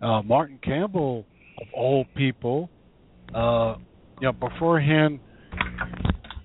Uh, 0.03 0.21
Martin 0.23 0.59
Campbell, 0.63 1.25
of 1.61 1.69
all 1.73 2.05
people, 2.17 2.69
uh, 3.35 3.77
you 4.21 4.27
know, 4.27 4.33
beforehand, 4.33 5.21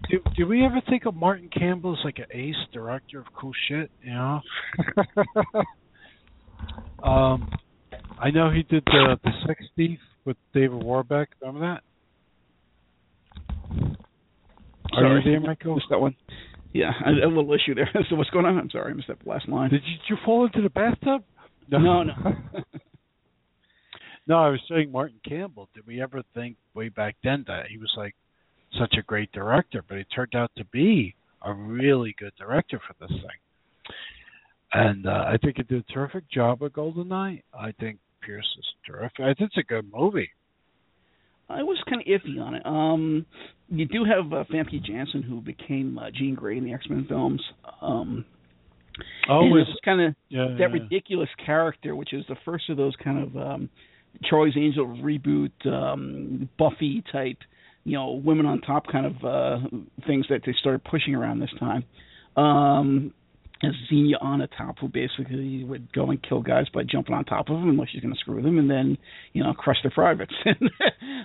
do, 0.10 0.20
do 0.36 0.48
we 0.48 0.66
ever 0.66 0.82
think 0.90 1.06
of 1.06 1.16
Martin 1.16 1.50
Campbell 1.50 1.94
as 1.94 2.04
like 2.04 2.20
an 2.20 2.26
ace 2.32 2.56
director 2.74 3.20
of 3.20 3.26
cool 3.40 3.52
shit? 3.68 3.92
You 4.04 4.14
know. 4.14 4.42
um, 7.04 7.50
I 8.20 8.32
know 8.32 8.50
he 8.52 8.64
did 8.64 8.84
the 8.86 9.18
the 9.24 9.32
Sex 9.48 9.64
Thief 9.76 10.00
with 10.26 10.38
David 10.54 10.84
Warbeck. 10.84 11.30
Remember 11.42 11.62
that? 11.62 11.84
Are 14.94 15.04
Sorry, 15.04 15.22
you 15.24 15.32
there, 15.32 15.40
Michael? 15.40 15.76
Missed 15.76 15.88
that 15.92 16.00
one. 16.00 16.16
Yeah, 16.74 16.92
I, 17.06 17.10
a 17.10 17.28
little 17.28 17.54
issue 17.54 17.76
there. 17.76 17.90
so 18.10 18.16
what's 18.16 18.30
going 18.32 18.46
on? 18.46 18.58
I'm 18.58 18.70
sorry, 18.70 18.92
I 18.92 18.96
missed 18.96 19.08
that 19.08 19.26
last 19.26 19.48
line. 19.48 19.70
Did 19.70 19.82
you, 19.86 19.94
did 19.94 20.10
you 20.10 20.18
fall 20.26 20.46
into 20.46 20.62
the 20.62 20.70
bathtub? 20.70 21.24
No, 21.70 21.78
No, 21.78 22.04
no. 22.04 22.14
no, 24.28 24.38
I 24.38 24.50
was 24.50 24.60
saying 24.70 24.92
Martin 24.92 25.20
Campbell. 25.28 25.70
Did 25.76 25.86
we 25.86 26.02
ever 26.02 26.24
think 26.34 26.58
way 26.74 26.90
back 26.90 27.16
then 27.24 27.46
that 27.48 27.68
he 27.70 27.78
was 27.78 27.92
like 27.96 28.16
such 28.78 28.96
a 28.98 29.02
great 29.04 29.32
director? 29.32 29.84
But 29.88 29.98
he 29.98 30.04
turned 30.06 30.36
out 30.36 30.52
to 30.58 30.66
be 30.66 31.16
a 31.44 31.54
really 31.54 32.16
good 32.20 32.34
director 32.38 32.80
for 32.86 32.96
this 33.00 33.16
thing. 33.18 33.94
And 34.74 35.08
uh, 35.08 35.26
I 35.28 35.38
think 35.42 35.58
he 35.58 35.64
did 35.64 35.86
a 35.90 35.94
terrific 35.94 36.30
job 36.30 36.62
with 36.62 36.74
GoldenEye. 36.74 37.42
I 37.58 37.72
think 37.80 38.00
Pierce 38.22 38.48
is 38.60 38.66
terrific. 38.86 39.22
I 39.22 39.34
think 39.34 39.52
it's 39.52 39.58
a 39.58 39.64
good 39.64 39.90
movie. 39.92 40.30
I 41.50 41.64
was 41.64 41.82
kind 41.90 42.02
of 42.02 42.08
iffy 42.08 42.40
on 42.40 42.54
it. 42.54 42.66
Um, 42.66 43.26
you 43.70 43.86
do 43.86 44.06
have 44.06 44.32
uh, 44.32 44.44
Famke 44.54 44.84
Janssen, 44.84 45.24
who 45.24 45.42
became 45.42 45.98
uh, 45.98 46.12
Jean 46.14 46.36
Grey 46.36 46.58
in 46.58 46.64
the 46.64 46.74
X 46.74 46.86
Men 46.88 47.06
films. 47.10 47.42
Um, 47.82 48.26
Oh, 49.30 49.42
and 49.42 49.60
is 49.60 49.68
it's 49.70 49.80
kind 49.84 50.02
of 50.02 50.16
yeah, 50.30 50.48
that 50.58 50.60
yeah. 50.60 50.66
ridiculous 50.66 51.30
character, 51.46 51.96
which 51.96 52.14
is 52.14 52.26
the 52.28 52.36
first 52.46 52.70
of 52.70 52.78
those 52.78 52.94
kind 53.04 53.24
of 53.24 53.38
um, 53.38 53.70
Charlie's 54.30 54.56
Angels 54.58 55.00
reboot, 55.00 55.52
um, 55.66 56.50
Buffy 56.58 57.04
type, 57.12 57.38
you 57.84 57.94
know, 57.94 58.22
women 58.24 58.46
on 58.46 58.62
top 58.62 58.88
kind 58.92 59.06
of 59.06 59.24
uh, 59.24 59.68
things 60.06 60.26
that 60.30 60.42
they 60.46 60.54
started 60.60 60.84
pushing 60.84 61.16
around 61.16 61.40
this 61.40 61.52
time. 61.60 61.84
Um, 62.36 63.14
as 63.62 63.72
Xenia 63.90 64.18
Onatopp 64.22 64.80
who 64.80 64.88
basically 64.88 65.64
would 65.64 65.92
go 65.92 66.10
and 66.10 66.22
kill 66.24 66.42
guys 66.42 66.68
by 66.74 66.84
jumping 66.84 67.14
on 67.14 67.26
top 67.26 67.50
of 67.50 67.60
them 67.60 67.70
unless 67.70 67.90
she's 67.90 68.02
going 68.02 68.14
to 68.14 68.20
screw 68.20 68.42
them 68.42 68.58
and 68.58 68.70
then 68.70 68.98
you 69.34 69.44
know 69.44 69.54
crush 69.54 69.78
their 69.84 69.92
privates. 69.92 70.34
uh, 70.46 70.54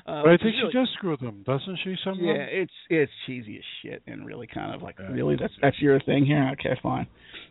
but 0.05 0.09
I 0.09 0.37
think 0.37 0.57
really, 0.57 0.73
she 0.73 0.79
does 0.79 0.89
screw 0.95 1.17
them, 1.17 1.45
doesn't 1.47 1.79
she? 1.85 1.95
Somehow. 2.03 2.25
Yeah, 2.25 2.47
it's 2.49 2.73
it's 2.91 3.13
cheesy 3.27 3.59
as 3.59 3.65
shit 3.83 4.03
and 4.07 4.27
really 4.27 4.47
kind 4.47 4.75
of 4.75 4.83
like 4.83 4.97
yeah. 4.99 5.13
really 5.13 5.37
that's 5.37 5.53
that's 5.63 5.81
your 5.81 6.01
thing 6.01 6.27
here. 6.27 6.51
Okay, 6.59 6.79
fine. 6.83 7.07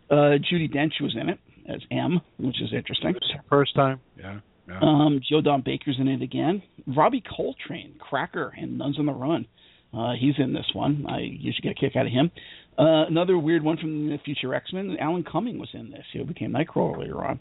Uh, 0.10 0.38
Judi 0.52 0.74
Dench 0.74 1.02
was 1.02 1.16
in 1.20 1.30
it 1.30 1.40
as 1.70 1.80
M, 1.90 2.20
which 2.38 2.62
is 2.62 2.74
interesting. 2.74 3.16
First 3.50 3.76
time, 3.76 4.02
yeah. 4.18 4.40
Yeah. 4.68 4.80
Um, 4.81 5.22
Joe 5.30 5.41
Don 5.41 5.61
Baker's 5.61 5.98
in 5.99 6.07
it 6.07 6.22
again. 6.22 6.64
Robbie 6.88 7.22
Coltrane, 7.22 7.95
Cracker, 7.99 8.53
and 8.57 8.77
Nuns 8.77 8.98
on 8.98 9.06
the 9.06 9.14
Run. 9.14 9.45
Uh, 9.94 10.14
he's 10.19 10.35
in 10.38 10.53
this 10.53 10.65
one. 10.73 11.06
I 11.07 11.19
usually 11.19 11.61
get 11.61 11.72
a 11.72 11.76
kick 11.76 11.95
out 11.95 12.06
of 12.06 12.11
him. 12.11 12.31
Uh, 12.77 13.06
another 13.06 13.38
weird 13.38 13.64
one 13.64 13.77
from 13.77 14.10
the 14.10 14.18
future 14.26 14.53
X 14.56 14.73
Men. 14.73 14.98
Alan 14.99 15.23
Cumming 15.23 15.60
was 15.60 15.69
in 15.73 15.91
this. 15.91 16.06
He 16.11 16.23
became 16.23 16.52
Nightcrawler 16.52 16.98
later 16.98 17.23
on. 17.23 17.40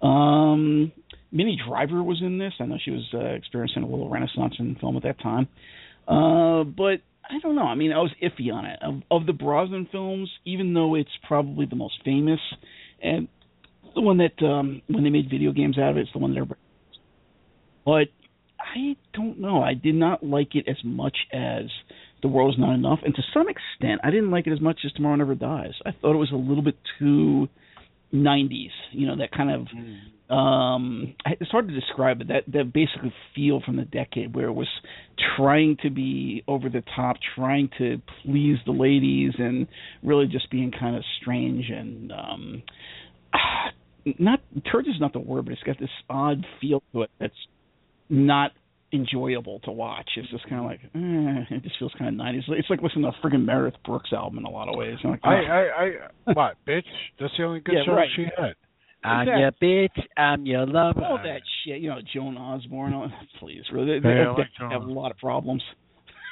Um, 0.00 0.92
Minnie 1.32 1.58
Driver 1.68 2.02
was 2.02 2.20
in 2.22 2.38
this. 2.38 2.52
I 2.60 2.66
know 2.66 2.78
she 2.82 2.92
was 2.92 3.08
uh, 3.12 3.18
experiencing 3.18 3.82
a 3.82 3.86
little 3.86 4.08
renaissance 4.08 4.54
in 4.58 4.76
film 4.76 4.96
at 4.96 5.02
that 5.02 5.20
time. 5.20 5.48
Uh, 6.06 6.64
but 6.64 7.00
I 7.28 7.38
don't 7.42 7.56
know. 7.56 7.62
I 7.62 7.74
mean, 7.74 7.92
I 7.92 7.98
was 7.98 8.12
iffy 8.22 8.52
on 8.52 8.64
it. 8.64 8.78
Of, 8.80 9.02
of 9.10 9.26
the 9.26 9.32
Brosnan 9.32 9.88
films, 9.90 10.30
even 10.44 10.72
though 10.74 10.94
it's 10.94 11.10
probably 11.26 11.66
the 11.66 11.76
most 11.76 11.94
famous 12.04 12.40
and 13.02 13.28
the 13.98 14.02
one 14.02 14.18
that 14.18 14.46
um, 14.46 14.80
when 14.86 15.02
they 15.02 15.10
made 15.10 15.28
video 15.28 15.50
games 15.50 15.76
out 15.76 15.90
of 15.90 15.96
it, 15.96 16.02
it's 16.02 16.12
the 16.12 16.20
one 16.20 16.32
that 16.32 16.38
everybody. 16.38 16.60
But 17.84 18.08
I 18.60 18.96
don't 19.12 19.40
know. 19.40 19.60
I 19.60 19.74
did 19.74 19.96
not 19.96 20.22
like 20.22 20.54
it 20.54 20.66
as 20.68 20.76
much 20.84 21.16
as 21.32 21.64
The 22.22 22.28
World 22.28 22.54
Is 22.54 22.60
Not 22.60 22.74
Enough, 22.74 23.00
and 23.04 23.12
to 23.14 23.22
some 23.34 23.46
extent, 23.48 24.00
I 24.04 24.10
didn't 24.10 24.30
like 24.30 24.46
it 24.46 24.52
as 24.52 24.60
much 24.60 24.80
as 24.84 24.92
Tomorrow 24.92 25.16
Never 25.16 25.34
Dies. 25.34 25.72
I 25.84 25.90
thought 25.90 26.14
it 26.14 26.18
was 26.18 26.30
a 26.32 26.36
little 26.36 26.62
bit 26.62 26.76
too 27.00 27.48
90s. 28.14 28.70
You 28.92 29.08
know, 29.08 29.16
that 29.16 29.32
kind 29.32 29.50
of. 29.50 29.66
Mm. 29.66 30.12
Um, 30.30 31.14
it's 31.26 31.50
hard 31.50 31.68
to 31.68 31.74
describe 31.74 32.20
it. 32.20 32.28
That 32.28 32.44
that 32.52 32.72
basically 32.72 33.12
feel 33.34 33.62
from 33.64 33.76
the 33.76 33.84
decade 33.84 34.34
where 34.34 34.46
it 34.46 34.52
was 34.52 34.68
trying 35.36 35.78
to 35.82 35.90
be 35.90 36.44
over 36.46 36.68
the 36.68 36.84
top, 36.94 37.16
trying 37.34 37.70
to 37.78 38.00
please 38.22 38.58
the 38.66 38.72
ladies, 38.72 39.32
and 39.38 39.66
really 40.02 40.26
just 40.26 40.50
being 40.50 40.70
kind 40.70 40.96
of 40.96 41.02
strange 41.20 41.70
and 41.70 42.12
um, 42.12 42.62
not 44.18 44.40
turd 44.70 44.86
is 44.86 45.00
not 45.00 45.12
the 45.12 45.18
word, 45.18 45.44
but 45.44 45.52
it's 45.52 45.62
got 45.62 45.78
this 45.78 45.90
odd 46.08 46.44
feel 46.60 46.82
to 46.92 47.02
it 47.02 47.10
that's 47.18 47.34
not 48.08 48.52
enjoyable 48.92 49.60
to 49.60 49.70
watch. 49.70 50.08
It's 50.16 50.30
just 50.30 50.48
kind 50.48 50.60
of 50.60 50.66
like 50.66 50.80
eh, 50.94 51.56
it 51.56 51.62
just 51.62 51.78
feels 51.78 51.92
kind 51.98 52.08
of 52.08 52.14
nineties. 52.14 52.44
It's 52.48 52.70
like 52.70 52.80
listening 52.82 53.04
to 53.04 53.08
a 53.08 53.26
friggin' 53.26 53.44
Meredith 53.44 53.80
Brooks 53.84 54.10
album 54.12 54.38
in 54.38 54.44
a 54.44 54.50
lot 54.50 54.68
of 54.68 54.76
ways. 54.76 54.96
I'm 55.04 55.10
like, 55.10 55.20
oh. 55.24 55.28
I, 55.28 55.34
I, 55.34 55.84
I, 56.26 56.32
what, 56.32 56.56
bitch? 56.66 56.82
That's 57.20 57.32
the 57.36 57.44
only 57.44 57.60
good 57.60 57.76
yeah, 57.76 57.84
song 57.84 57.96
right. 57.96 58.08
she 58.14 58.24
had. 58.36 58.54
I'm 59.04 59.28
your 59.28 59.52
bitch. 59.52 60.02
I'm 60.16 60.44
your 60.44 60.66
lover. 60.66 61.04
All 61.04 61.18
that 61.22 61.40
shit, 61.64 61.80
you 61.80 61.90
know, 61.90 61.98
Joan 62.12 62.36
Osborne. 62.36 62.94
Oh, 62.94 63.06
please, 63.38 63.62
really, 63.72 64.00
they, 64.00 64.08
they, 64.08 64.14
they 64.14 64.26
like 64.26 64.72
have 64.72 64.82
a 64.82 64.92
lot 64.92 65.10
of 65.10 65.18
problems. 65.18 65.62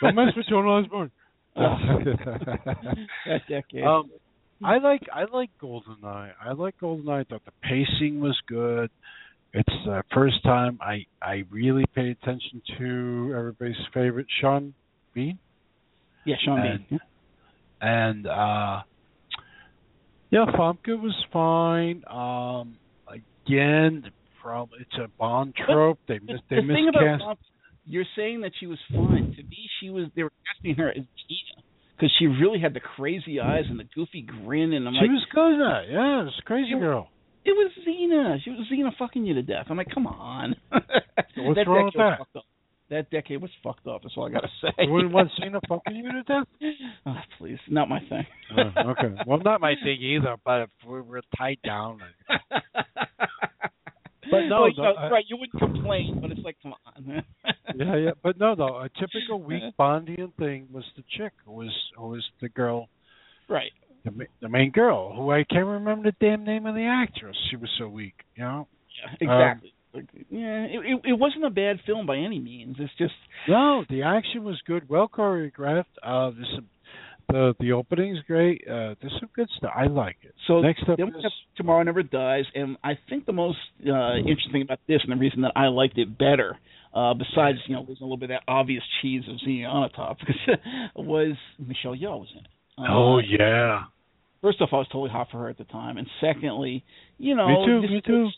Don't 0.02 0.14
mess 0.14 0.28
with 0.36 0.46
Joan 0.48 0.66
Osborne. 0.66 1.10
that 1.56 3.40
decade. 3.48 3.84
Um, 3.84 4.10
I 4.64 4.78
like 4.78 5.02
I 5.12 5.24
like 5.24 5.50
Goldeneye. 5.62 6.32
I 6.42 6.52
like 6.52 6.78
Goldeneye. 6.80 7.20
I 7.20 7.24
thought 7.24 7.44
the 7.44 7.52
pacing 7.62 8.20
was 8.20 8.38
good 8.46 8.90
it's 9.56 9.72
the 9.86 10.02
first 10.12 10.42
time 10.42 10.78
I 10.82 11.06
I 11.22 11.44
really 11.50 11.84
paid 11.94 12.16
attention 12.22 12.60
to 12.78 13.34
everybody's 13.36 13.76
favorite 13.94 14.26
Sean 14.40 14.74
Bean. 15.14 15.38
Yeah, 16.26 16.36
Sean 16.44 16.60
and, 16.60 16.88
Bean. 16.88 17.00
And 17.80 18.26
uh 18.26 18.82
yeah, 20.30 20.44
Famke 20.58 21.00
was 21.00 21.16
fine. 21.32 22.04
Um 22.06 22.76
again, 23.08 24.10
probably 24.42 24.80
it's 24.80 24.96
a 25.02 25.08
Bond 25.18 25.54
trope. 25.66 26.00
They 26.06 26.18
miss 26.18 26.40
they 26.50 26.56
the 26.56 26.62
miscast. 26.62 27.22
About 27.22 27.38
you're 27.86 28.04
saying 28.14 28.42
that 28.42 28.52
she 28.60 28.66
was 28.66 28.78
fine. 28.92 29.32
To 29.36 29.42
me, 29.42 29.70
she 29.80 29.90
was. 29.90 30.06
They 30.16 30.24
were 30.24 30.32
casting 30.44 30.74
her 30.74 30.90
as 30.90 30.96
Tina 30.96 31.62
because 31.96 32.12
she 32.18 32.26
really 32.26 32.60
had 32.60 32.74
the 32.74 32.80
crazy 32.80 33.40
eyes 33.40 33.64
and 33.68 33.78
the 33.78 33.88
goofy 33.94 34.22
grin, 34.22 34.72
and 34.72 34.86
I'm 34.86 34.94
she 34.94 35.00
like, 35.00 35.10
was 35.10 35.26
good 35.32 35.66
at 35.66 35.84
it. 35.84 35.92
Yeah, 35.92 36.20
it 36.20 36.24
was 36.24 36.42
crazy 36.44 36.78
girl. 36.78 37.08
It 37.44 37.52
was 37.52 37.70
Xena. 37.86 38.42
She 38.42 38.50
was 38.50 38.66
Xena 38.70 38.90
fucking 38.98 39.24
you 39.24 39.34
to 39.34 39.42
death. 39.42 39.66
I'm 39.70 39.76
like, 39.76 39.90
come 39.92 40.06
on. 40.06 40.56
What's 40.70 40.84
that 41.56 41.68
wrong 41.68 41.86
with 41.86 41.94
that? 41.94 42.18
Fucked 42.18 42.36
up. 42.36 42.44
That 42.88 43.10
decade 43.10 43.40
was 43.40 43.50
fucked 43.64 43.86
up. 43.86 44.02
That's 44.02 44.14
all 44.16 44.28
I 44.28 44.32
gotta 44.32 44.48
say. 44.62 44.68
You 44.78 44.92
wouldn't 44.92 45.12
want 45.12 45.30
Xena 45.40 45.60
fucking 45.68 45.96
you 45.96 46.12
to 46.12 46.22
death? 46.22 46.46
Oh, 47.04 47.14
please, 47.38 47.58
not 47.68 47.88
my 47.88 48.00
thing. 48.00 48.26
uh, 48.56 48.90
okay. 48.90 49.14
Well, 49.26 49.38
not 49.38 49.60
my 49.60 49.74
thing 49.82 50.00
either. 50.00 50.36
But 50.44 50.62
if 50.62 50.70
we 50.86 51.00
were 51.00 51.22
tied 51.36 51.58
down. 51.64 52.00
But 54.30 54.40
no, 54.48 54.66
no, 54.66 54.82
know, 54.82 54.94
I, 54.98 55.08
right? 55.10 55.24
You 55.28 55.36
wouldn't 55.36 55.58
complain, 55.58 56.18
but 56.20 56.30
it's 56.30 56.40
like, 56.44 56.56
come 56.62 56.74
on. 56.86 57.22
yeah, 57.76 57.96
yeah, 57.96 58.10
but 58.22 58.38
no, 58.38 58.54
though 58.54 58.80
a 58.80 58.88
typical 58.88 59.40
weak 59.40 59.62
Bondian 59.78 60.32
thing 60.38 60.68
was 60.72 60.84
the 60.96 61.02
chick 61.16 61.32
who 61.44 61.52
was 61.52 61.72
who 61.96 62.08
was 62.08 62.24
the 62.40 62.48
girl, 62.48 62.88
right? 63.48 63.72
the 64.06 64.26
the 64.40 64.48
main 64.48 64.70
girl, 64.70 65.14
who 65.14 65.30
I 65.30 65.44
can't 65.44 65.66
remember 65.66 66.10
the 66.10 66.16
damn 66.20 66.44
name 66.44 66.66
of 66.66 66.74
the 66.74 66.84
actress. 66.84 67.36
She 67.50 67.56
was 67.56 67.70
so 67.78 67.88
weak, 67.88 68.14
you 68.36 68.44
know. 68.44 68.68
Yeah, 68.98 69.28
exactly. 69.28 69.72
Um, 69.94 70.08
yeah, 70.28 70.64
it, 70.64 70.80
it 70.84 71.00
it 71.10 71.18
wasn't 71.18 71.44
a 71.44 71.50
bad 71.50 71.78
film 71.86 72.06
by 72.06 72.16
any 72.16 72.38
means. 72.38 72.76
It's 72.78 72.92
just 72.98 73.14
no, 73.48 73.84
the 73.88 74.02
action 74.02 74.44
was 74.44 74.60
good, 74.66 74.88
well 74.88 75.08
choreographed. 75.08 75.84
Uh, 76.02 76.30
there's 76.30 76.52
some 76.54 76.66
the 77.28 77.54
the 77.60 77.72
opening's 77.72 78.18
great. 78.26 78.62
Uh, 78.66 78.94
there's 79.00 79.16
some 79.20 79.28
good 79.34 79.48
stuff. 79.56 79.72
I 79.74 79.86
like 79.86 80.16
it. 80.22 80.34
So 80.46 80.60
next 80.60 80.82
up 80.88 80.98
then 80.98 81.08
is, 81.08 81.22
have 81.22 81.32
Tomorrow 81.56 81.82
Never 81.82 82.02
Dies, 82.02 82.44
and 82.54 82.76
I 82.84 82.98
think 83.08 83.26
the 83.26 83.32
most 83.32 83.58
uh, 83.86 84.16
interesting 84.16 84.62
about 84.62 84.80
this, 84.86 85.00
and 85.02 85.12
the 85.12 85.20
reason 85.20 85.42
that 85.42 85.52
I 85.56 85.66
liked 85.66 85.98
it 85.98 86.16
better, 86.18 86.58
uh, 86.94 87.14
besides 87.14 87.58
you 87.66 87.74
know 87.74 87.84
there's 87.86 88.00
a 88.00 88.04
little 88.04 88.16
bit 88.16 88.30
of 88.30 88.40
that 88.40 88.50
obvious 88.50 88.82
cheese 89.02 89.22
of 89.28 89.36
seeing 89.44 89.64
Xenia 89.64 89.68
Onatopp, 89.68 90.16
was 90.96 91.36
Michelle 91.58 91.96
Yeoh 91.96 92.20
was 92.20 92.28
in 92.32 92.40
it. 92.40 92.50
Uh, 92.78 92.84
oh 92.90 93.18
yeah, 93.18 93.84
first 94.42 94.60
off, 94.60 94.70
I 94.72 94.76
was 94.76 94.88
totally 94.88 95.10
hot 95.10 95.28
for 95.30 95.38
her 95.38 95.48
at 95.48 95.58
the 95.58 95.64
time, 95.64 95.96
and 95.96 96.06
secondly, 96.20 96.84
you 97.18 97.34
know, 97.34 97.48
me 97.48 97.66
too, 97.66 97.80
this, 97.80 97.90
me 97.90 98.02
too. 98.06 98.28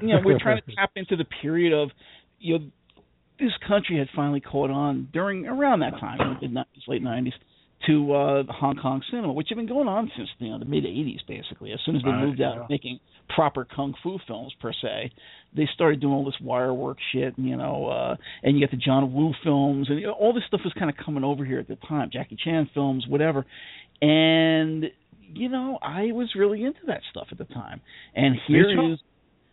You 0.00 0.08
know, 0.08 0.20
we're 0.24 0.38
trying 0.38 0.60
to 0.62 0.74
tap 0.76 0.90
into 0.94 1.16
the 1.16 1.24
period 1.42 1.72
of, 1.72 1.90
you 2.38 2.58
know, 2.58 2.64
this 3.40 3.52
country 3.66 3.98
had 3.98 4.08
finally 4.14 4.40
caught 4.40 4.70
on 4.70 5.08
during 5.12 5.46
around 5.46 5.80
that 5.80 5.98
time, 5.98 6.38
in 6.42 6.54
the 6.54 6.64
late 6.86 7.02
'90s, 7.02 7.32
to 7.86 8.12
uh, 8.12 8.42
Hong 8.48 8.76
Kong 8.76 9.02
cinema, 9.10 9.32
which 9.32 9.48
had 9.48 9.56
been 9.56 9.68
going 9.68 9.88
on 9.88 10.10
since 10.16 10.28
you 10.38 10.50
know 10.50 10.58
the 10.58 10.64
mid 10.64 10.84
'80s, 10.84 11.18
basically. 11.28 11.72
As 11.72 11.78
soon 11.84 11.96
as 11.96 12.02
they 12.02 12.10
right, 12.10 12.24
moved 12.24 12.40
out 12.40 12.56
yeah. 12.56 12.66
making 12.70 13.00
proper 13.34 13.64
kung 13.64 13.94
fu 14.02 14.18
films 14.26 14.52
per 14.60 14.72
se, 14.72 15.12
they 15.54 15.68
started 15.74 16.00
doing 16.00 16.14
all 16.14 16.24
this 16.24 16.40
wire 16.40 16.72
work 16.72 16.98
shit, 17.12 17.36
and, 17.36 17.46
you 17.48 17.56
know, 17.56 17.86
uh, 17.86 18.16
and 18.42 18.56
you 18.56 18.60
get 18.60 18.70
the 18.70 18.82
John 18.82 19.12
Woo 19.12 19.32
films, 19.44 19.88
and 19.90 20.00
you 20.00 20.06
know, 20.06 20.12
all 20.12 20.32
this 20.32 20.44
stuff 20.48 20.60
was 20.64 20.72
kind 20.78 20.90
of 20.90 20.96
coming 20.96 21.24
over 21.24 21.44
here 21.44 21.58
at 21.58 21.68
the 21.68 21.76
time, 21.88 22.10
Jackie 22.12 22.38
Chan 22.42 22.70
films, 22.72 23.04
whatever, 23.08 23.44
and 24.00 24.86
you 25.32 25.48
know, 25.48 25.78
I 25.82 26.12
was 26.12 26.32
really 26.36 26.64
into 26.64 26.80
that 26.86 27.00
stuff 27.10 27.28
at 27.32 27.38
the 27.38 27.44
time. 27.44 27.80
And 28.14 28.36
here 28.46 28.92
is 28.92 28.98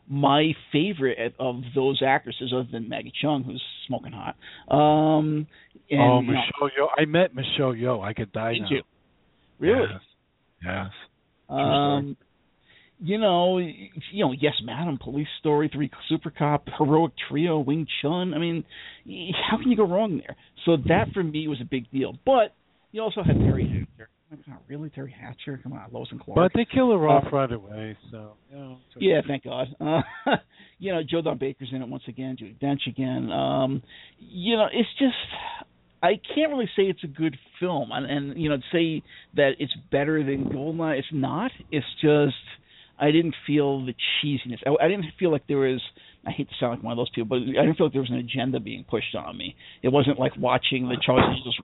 my 0.07 0.51
favorite 0.71 1.35
of 1.39 1.61
those 1.75 2.01
actresses, 2.05 2.53
other 2.53 2.67
than 2.71 2.89
Maggie 2.89 3.13
Cheung, 3.23 3.45
who's 3.45 3.63
smoking 3.87 4.11
hot. 4.11 4.35
Um, 4.73 5.47
and, 5.89 6.01
oh, 6.01 6.21
you 6.21 6.27
know, 6.27 6.31
Michelle 6.31 6.69
Yeoh! 6.77 6.87
I 6.97 7.05
met 7.05 7.35
Michelle 7.35 7.73
Yeoh. 7.73 8.03
I 8.03 8.13
could 8.13 8.31
die 8.31 8.53
did 8.53 8.61
now. 8.63 8.67
you? 8.69 8.81
Really? 9.59 9.87
Yes. 9.89 10.01
yes. 10.65 10.87
Um, 11.49 12.17
you 12.99 13.17
know, 13.17 13.57
you 13.57 14.25
know, 14.25 14.31
yes, 14.31 14.53
Madam, 14.63 14.97
Police 15.01 15.27
Story, 15.39 15.69
Three 15.73 15.91
Super 16.07 16.29
Cop, 16.29 16.67
Heroic 16.77 17.11
Trio, 17.27 17.59
Wing 17.59 17.85
Chun. 18.01 18.33
I 18.33 18.37
mean, 18.37 18.63
how 19.49 19.57
can 19.57 19.69
you 19.69 19.77
go 19.77 19.85
wrong 19.85 20.21
there? 20.25 20.35
So 20.65 20.77
that 20.87 21.07
for 21.13 21.23
me 21.23 21.47
was 21.47 21.59
a 21.61 21.65
big 21.65 21.89
deal. 21.91 22.17
But 22.25 22.55
you 22.91 23.01
also 23.01 23.21
had 23.23 23.35
Teri 23.35 23.67
Hatcher. 23.67 24.09
Not 24.47 24.61
really, 24.67 24.89
Teri 24.89 25.11
Hatcher. 25.11 25.59
Come 25.61 25.73
on, 25.73 25.85
Lois 25.91 26.07
and 26.11 26.19
Clark. 26.19 26.35
But 26.35 26.51
they 26.55 26.65
kill 26.65 26.91
her 26.91 27.07
off 27.07 27.25
Uh, 27.31 27.35
right 27.35 27.51
away, 27.51 27.97
so 28.11 28.33
you 28.51 28.57
know. 28.57 28.77
Yeah, 28.97 29.21
thank 29.27 29.43
God. 29.43 29.67
Uh, 29.79 30.01
you 30.79 30.91
know, 30.91 31.01
Joe 31.07 31.21
Don 31.21 31.37
Baker's 31.37 31.69
in 31.71 31.81
it 31.81 31.87
once 31.87 32.03
again, 32.07 32.35
Judi 32.35 32.57
Dench 32.59 32.87
again. 32.87 33.31
Um, 33.31 33.81
you 34.19 34.57
know, 34.57 34.67
it's 34.71 34.89
just 34.99 35.15
I 36.01 36.19
can't 36.35 36.51
really 36.51 36.69
say 36.75 36.83
it's 36.83 37.03
a 37.03 37.07
good 37.07 37.37
film, 37.59 37.91
and, 37.91 38.05
and 38.05 38.41
you 38.41 38.49
know, 38.49 38.57
to 38.57 38.63
say 38.71 39.01
that 39.35 39.51
it's 39.59 39.73
better 39.91 40.23
than 40.23 40.45
Goldeneye, 40.45 40.99
it's 40.99 41.07
not. 41.13 41.51
It's 41.71 41.85
just 42.01 42.35
I 42.99 43.11
didn't 43.11 43.35
feel 43.47 43.85
the 43.85 43.93
cheesiness. 43.93 44.57
I, 44.65 44.85
I 44.85 44.87
didn't 44.89 45.05
feel 45.19 45.31
like 45.31 45.47
there 45.47 45.59
was. 45.59 45.81
I 46.25 46.31
hate 46.31 46.47
to 46.47 46.55
sound 46.57 46.75
like 46.75 46.83
one 46.83 46.93
of 46.93 46.97
those 46.97 47.09
people, 47.09 47.27
but 47.27 47.43
I 47.43 47.65
didn't 47.65 47.75
feel 47.75 47.87
like 47.87 47.93
there 47.93 48.01
was 48.01 48.09
an 48.09 48.17
agenda 48.17 48.59
being 48.59 48.85
pushed 48.89 49.13
on 49.13 49.37
me. 49.37 49.55
It 49.81 49.89
wasn't 49.89 50.19
like 50.19 50.31
watching 50.37 50.87
the 50.87 50.95
Charles 51.05 51.21
Angels 51.35 51.57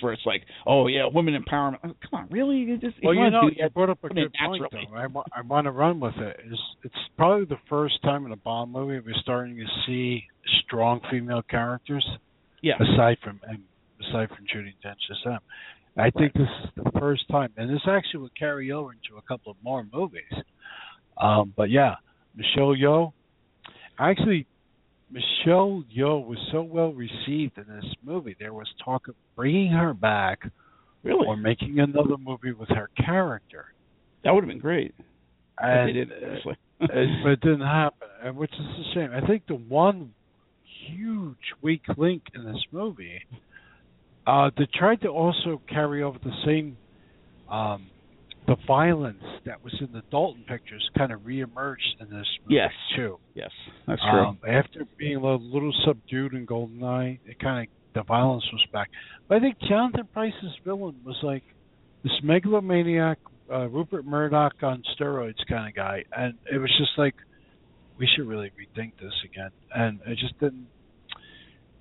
where 0.00 0.14
it's 0.14 0.24
like, 0.24 0.42
oh 0.66 0.86
yeah, 0.86 1.06
women 1.12 1.34
empowerment. 1.34 1.76
Oh, 1.84 1.92
come 2.10 2.20
on, 2.20 2.28
really? 2.30 2.56
You 2.56 2.78
just, 2.78 2.96
Well, 3.02 3.12
you, 3.14 3.24
you 3.24 3.30
know, 3.30 3.50
you 3.54 3.68
brought 3.68 3.90
up 3.90 3.98
a 4.04 4.08
good 4.08 4.32
point, 4.42 4.62
naturally. 4.62 4.88
though. 4.90 4.96
I, 5.34 5.38
I 5.38 5.42
want 5.42 5.66
to 5.66 5.70
run 5.70 6.00
with 6.00 6.16
it. 6.16 6.40
It's, 6.50 6.60
it's 6.84 6.94
probably 7.18 7.44
the 7.44 7.60
first 7.68 8.00
time 8.02 8.24
in 8.24 8.32
a 8.32 8.36
Bond 8.36 8.72
movie 8.72 9.00
we're 9.04 9.14
starting 9.20 9.56
to 9.56 9.64
see 9.86 10.24
strong 10.64 11.00
female 11.10 11.42
characters, 11.42 12.06
Yeah. 12.62 12.74
aside 12.80 13.18
from 13.22 13.40
and 13.46 13.58
aside 14.00 14.28
from 14.30 14.46
Judi 14.46 14.72
Dench 14.84 15.24
them. 15.26 15.40
I 15.98 16.10
think 16.10 16.32
this 16.34 16.48
is 16.64 16.70
the 16.84 16.90
first 16.98 17.28
time, 17.30 17.52
and 17.58 17.68
this 17.68 17.80
actually 17.86 18.20
would 18.20 18.38
carry 18.38 18.70
over 18.72 18.92
into 18.92 19.18
a 19.18 19.22
couple 19.22 19.50
of 19.50 19.58
more 19.62 19.84
movies. 19.92 20.22
Um, 21.20 21.52
but 21.56 21.70
yeah, 21.70 21.96
Michelle 22.34 22.74
Yeoh. 22.74 23.12
Actually, 23.98 24.46
Michelle 25.10 25.84
Yeoh 25.96 26.26
was 26.26 26.38
so 26.52 26.62
well 26.62 26.92
received 26.92 27.58
in 27.58 27.64
this 27.68 27.84
movie. 28.04 28.36
There 28.38 28.52
was 28.52 28.66
talk 28.84 29.08
of 29.08 29.14
bringing 29.34 29.72
her 29.72 29.94
back, 29.94 30.40
really, 31.02 31.26
or 31.26 31.36
making 31.36 31.78
another 31.78 32.16
movie 32.18 32.52
with 32.52 32.68
her 32.70 32.90
character. 32.96 33.66
That 34.24 34.34
would 34.34 34.42
have 34.42 34.48
been 34.48 34.58
great. 34.58 34.94
And, 35.58 35.88
they 35.88 35.92
didn't, 35.92 36.36
actually. 36.36 36.58
but 36.78 36.90
it 36.90 37.40
didn't 37.40 37.60
happen, 37.60 38.08
and 38.22 38.36
which 38.36 38.52
is 38.52 38.60
a 38.60 38.94
shame. 38.94 39.10
I 39.14 39.26
think 39.26 39.46
the 39.46 39.54
one 39.54 40.12
huge 40.88 41.36
weak 41.62 41.82
link 41.96 42.22
in 42.34 42.44
this 42.44 42.62
movie, 42.72 43.20
uh, 44.26 44.50
they 44.58 44.66
tried 44.74 45.00
to 45.02 45.08
also 45.08 45.62
carry 45.68 46.02
over 46.02 46.18
the 46.22 46.34
same 46.44 46.76
um, 47.50 47.86
the 48.46 48.56
violence 48.66 49.22
that 49.44 49.62
was 49.62 49.74
in 49.80 49.92
the 49.92 50.02
Dalton 50.10 50.44
pictures 50.48 50.88
kind 50.96 51.12
of 51.12 51.20
reemerged 51.20 52.00
in 52.00 52.10
this 52.10 52.26
movie 52.44 52.54
yes. 52.54 52.70
too. 52.94 53.18
Yes, 53.34 53.50
that's 53.86 54.00
true. 54.02 54.26
Um, 54.26 54.38
after 54.48 54.86
being 54.96 55.16
a 55.16 55.34
little 55.34 55.72
subdued 55.84 56.34
in 56.34 56.46
Goldeneye, 56.46 57.18
it 57.26 57.38
kind 57.40 57.68
of 57.68 57.72
the 57.94 58.02
violence 58.02 58.44
was 58.52 58.64
back. 58.72 58.90
But 59.26 59.38
I 59.38 59.40
think 59.40 59.56
Jonathan 59.68 60.06
Pryce's 60.12 60.54
villain 60.64 60.96
was 61.04 61.16
like 61.22 61.42
this 62.02 62.12
megalomaniac 62.22 63.18
uh, 63.50 63.68
Rupert 63.68 64.04
Murdoch 64.04 64.54
on 64.62 64.82
steroids 64.98 65.34
kind 65.48 65.68
of 65.68 65.74
guy, 65.74 66.04
and 66.16 66.34
it 66.52 66.58
was 66.58 66.70
just 66.78 66.92
like 66.98 67.14
we 67.98 68.08
should 68.14 68.26
really 68.26 68.50
rethink 68.50 68.92
this 69.00 69.14
again. 69.24 69.50
And 69.74 70.00
it 70.06 70.18
just 70.18 70.38
didn't 70.38 70.66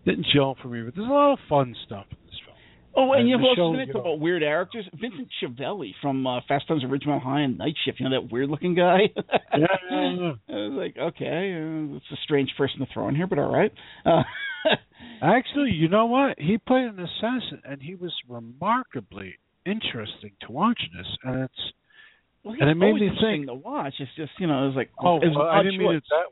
didn't 0.05 0.25
gel 0.33 0.55
for 0.61 0.69
me. 0.69 0.81
But 0.83 0.95
there's 0.95 1.07
a 1.07 1.11
lot 1.11 1.33
of 1.33 1.39
fun 1.49 1.75
stuff 1.85 2.05
in 2.11 2.17
this 2.25 2.39
film. 2.45 2.54
Oh, 2.97 3.11
and, 3.13 3.27
you 3.27 3.37
know 3.37 3.43
who 3.55 3.61
else 3.61 3.75
is 3.75 3.83
in 3.83 3.89
it? 3.89 3.93
Talk 3.93 3.95
Yeoh. 3.95 3.99
about 4.11 4.19
weird 4.19 4.41
characters. 4.41 4.85
Vincent 4.93 5.27
Schiavelli 5.39 5.93
from 6.01 6.25
uh, 6.25 6.39
Fast 6.47 6.67
Times 6.67 6.83
at 6.83 6.89
Ridgemont 6.89 7.21
High 7.21 7.41
and 7.41 7.57
Night 7.57 7.75
Shift. 7.83 7.99
You 7.99 8.09
know 8.09 8.21
that 8.21 8.31
weird 8.31 8.49
looking 8.49 8.75
guy. 8.75 8.99
Yeah, 9.57 9.67
yeah, 9.89 10.11
yeah. 10.19 10.31
I 10.49 10.53
was 10.67 10.73
like, 10.75 10.97
okay, 10.97 11.53
uh, 11.55 11.95
it's 11.95 12.05
a 12.11 12.17
strange 12.25 12.49
person 12.57 12.79
to 12.79 12.85
throw 12.93 13.07
in 13.07 13.15
here, 13.15 13.25
but 13.27 13.39
all 13.39 13.53
right. 13.53 13.71
Uh, 14.05 14.23
Actually, 15.21 15.71
you 15.71 15.87
know 15.87 16.07
what? 16.07 16.37
He 16.39 16.57
played 16.57 16.85
an 16.87 16.99
assassin, 16.99 17.61
and 17.63 17.81
he 17.81 17.95
was 17.95 18.11
remarkably 18.27 19.35
interesting 19.65 20.31
to 20.41 20.51
watch 20.51 20.79
this. 20.97 21.07
And 21.23 21.43
it's 21.43 21.53
well, 22.43 22.55
And 22.59 22.69
it 22.69 22.75
made 22.75 22.95
me 22.95 23.09
think- 23.21 23.47
to 23.47 23.53
watch. 23.53 23.93
It's 23.99 24.11
just 24.17 24.31
you 24.39 24.47
know, 24.47 24.63
it 24.63 24.67
was 24.67 24.75
like, 24.75 24.89
oh, 24.99 25.17
it 25.17 25.29
well, 25.35 25.47
I 25.47 25.63
didn't 25.63 25.79
mean 25.79 25.95
it 25.95 26.03
that. 26.09 26.25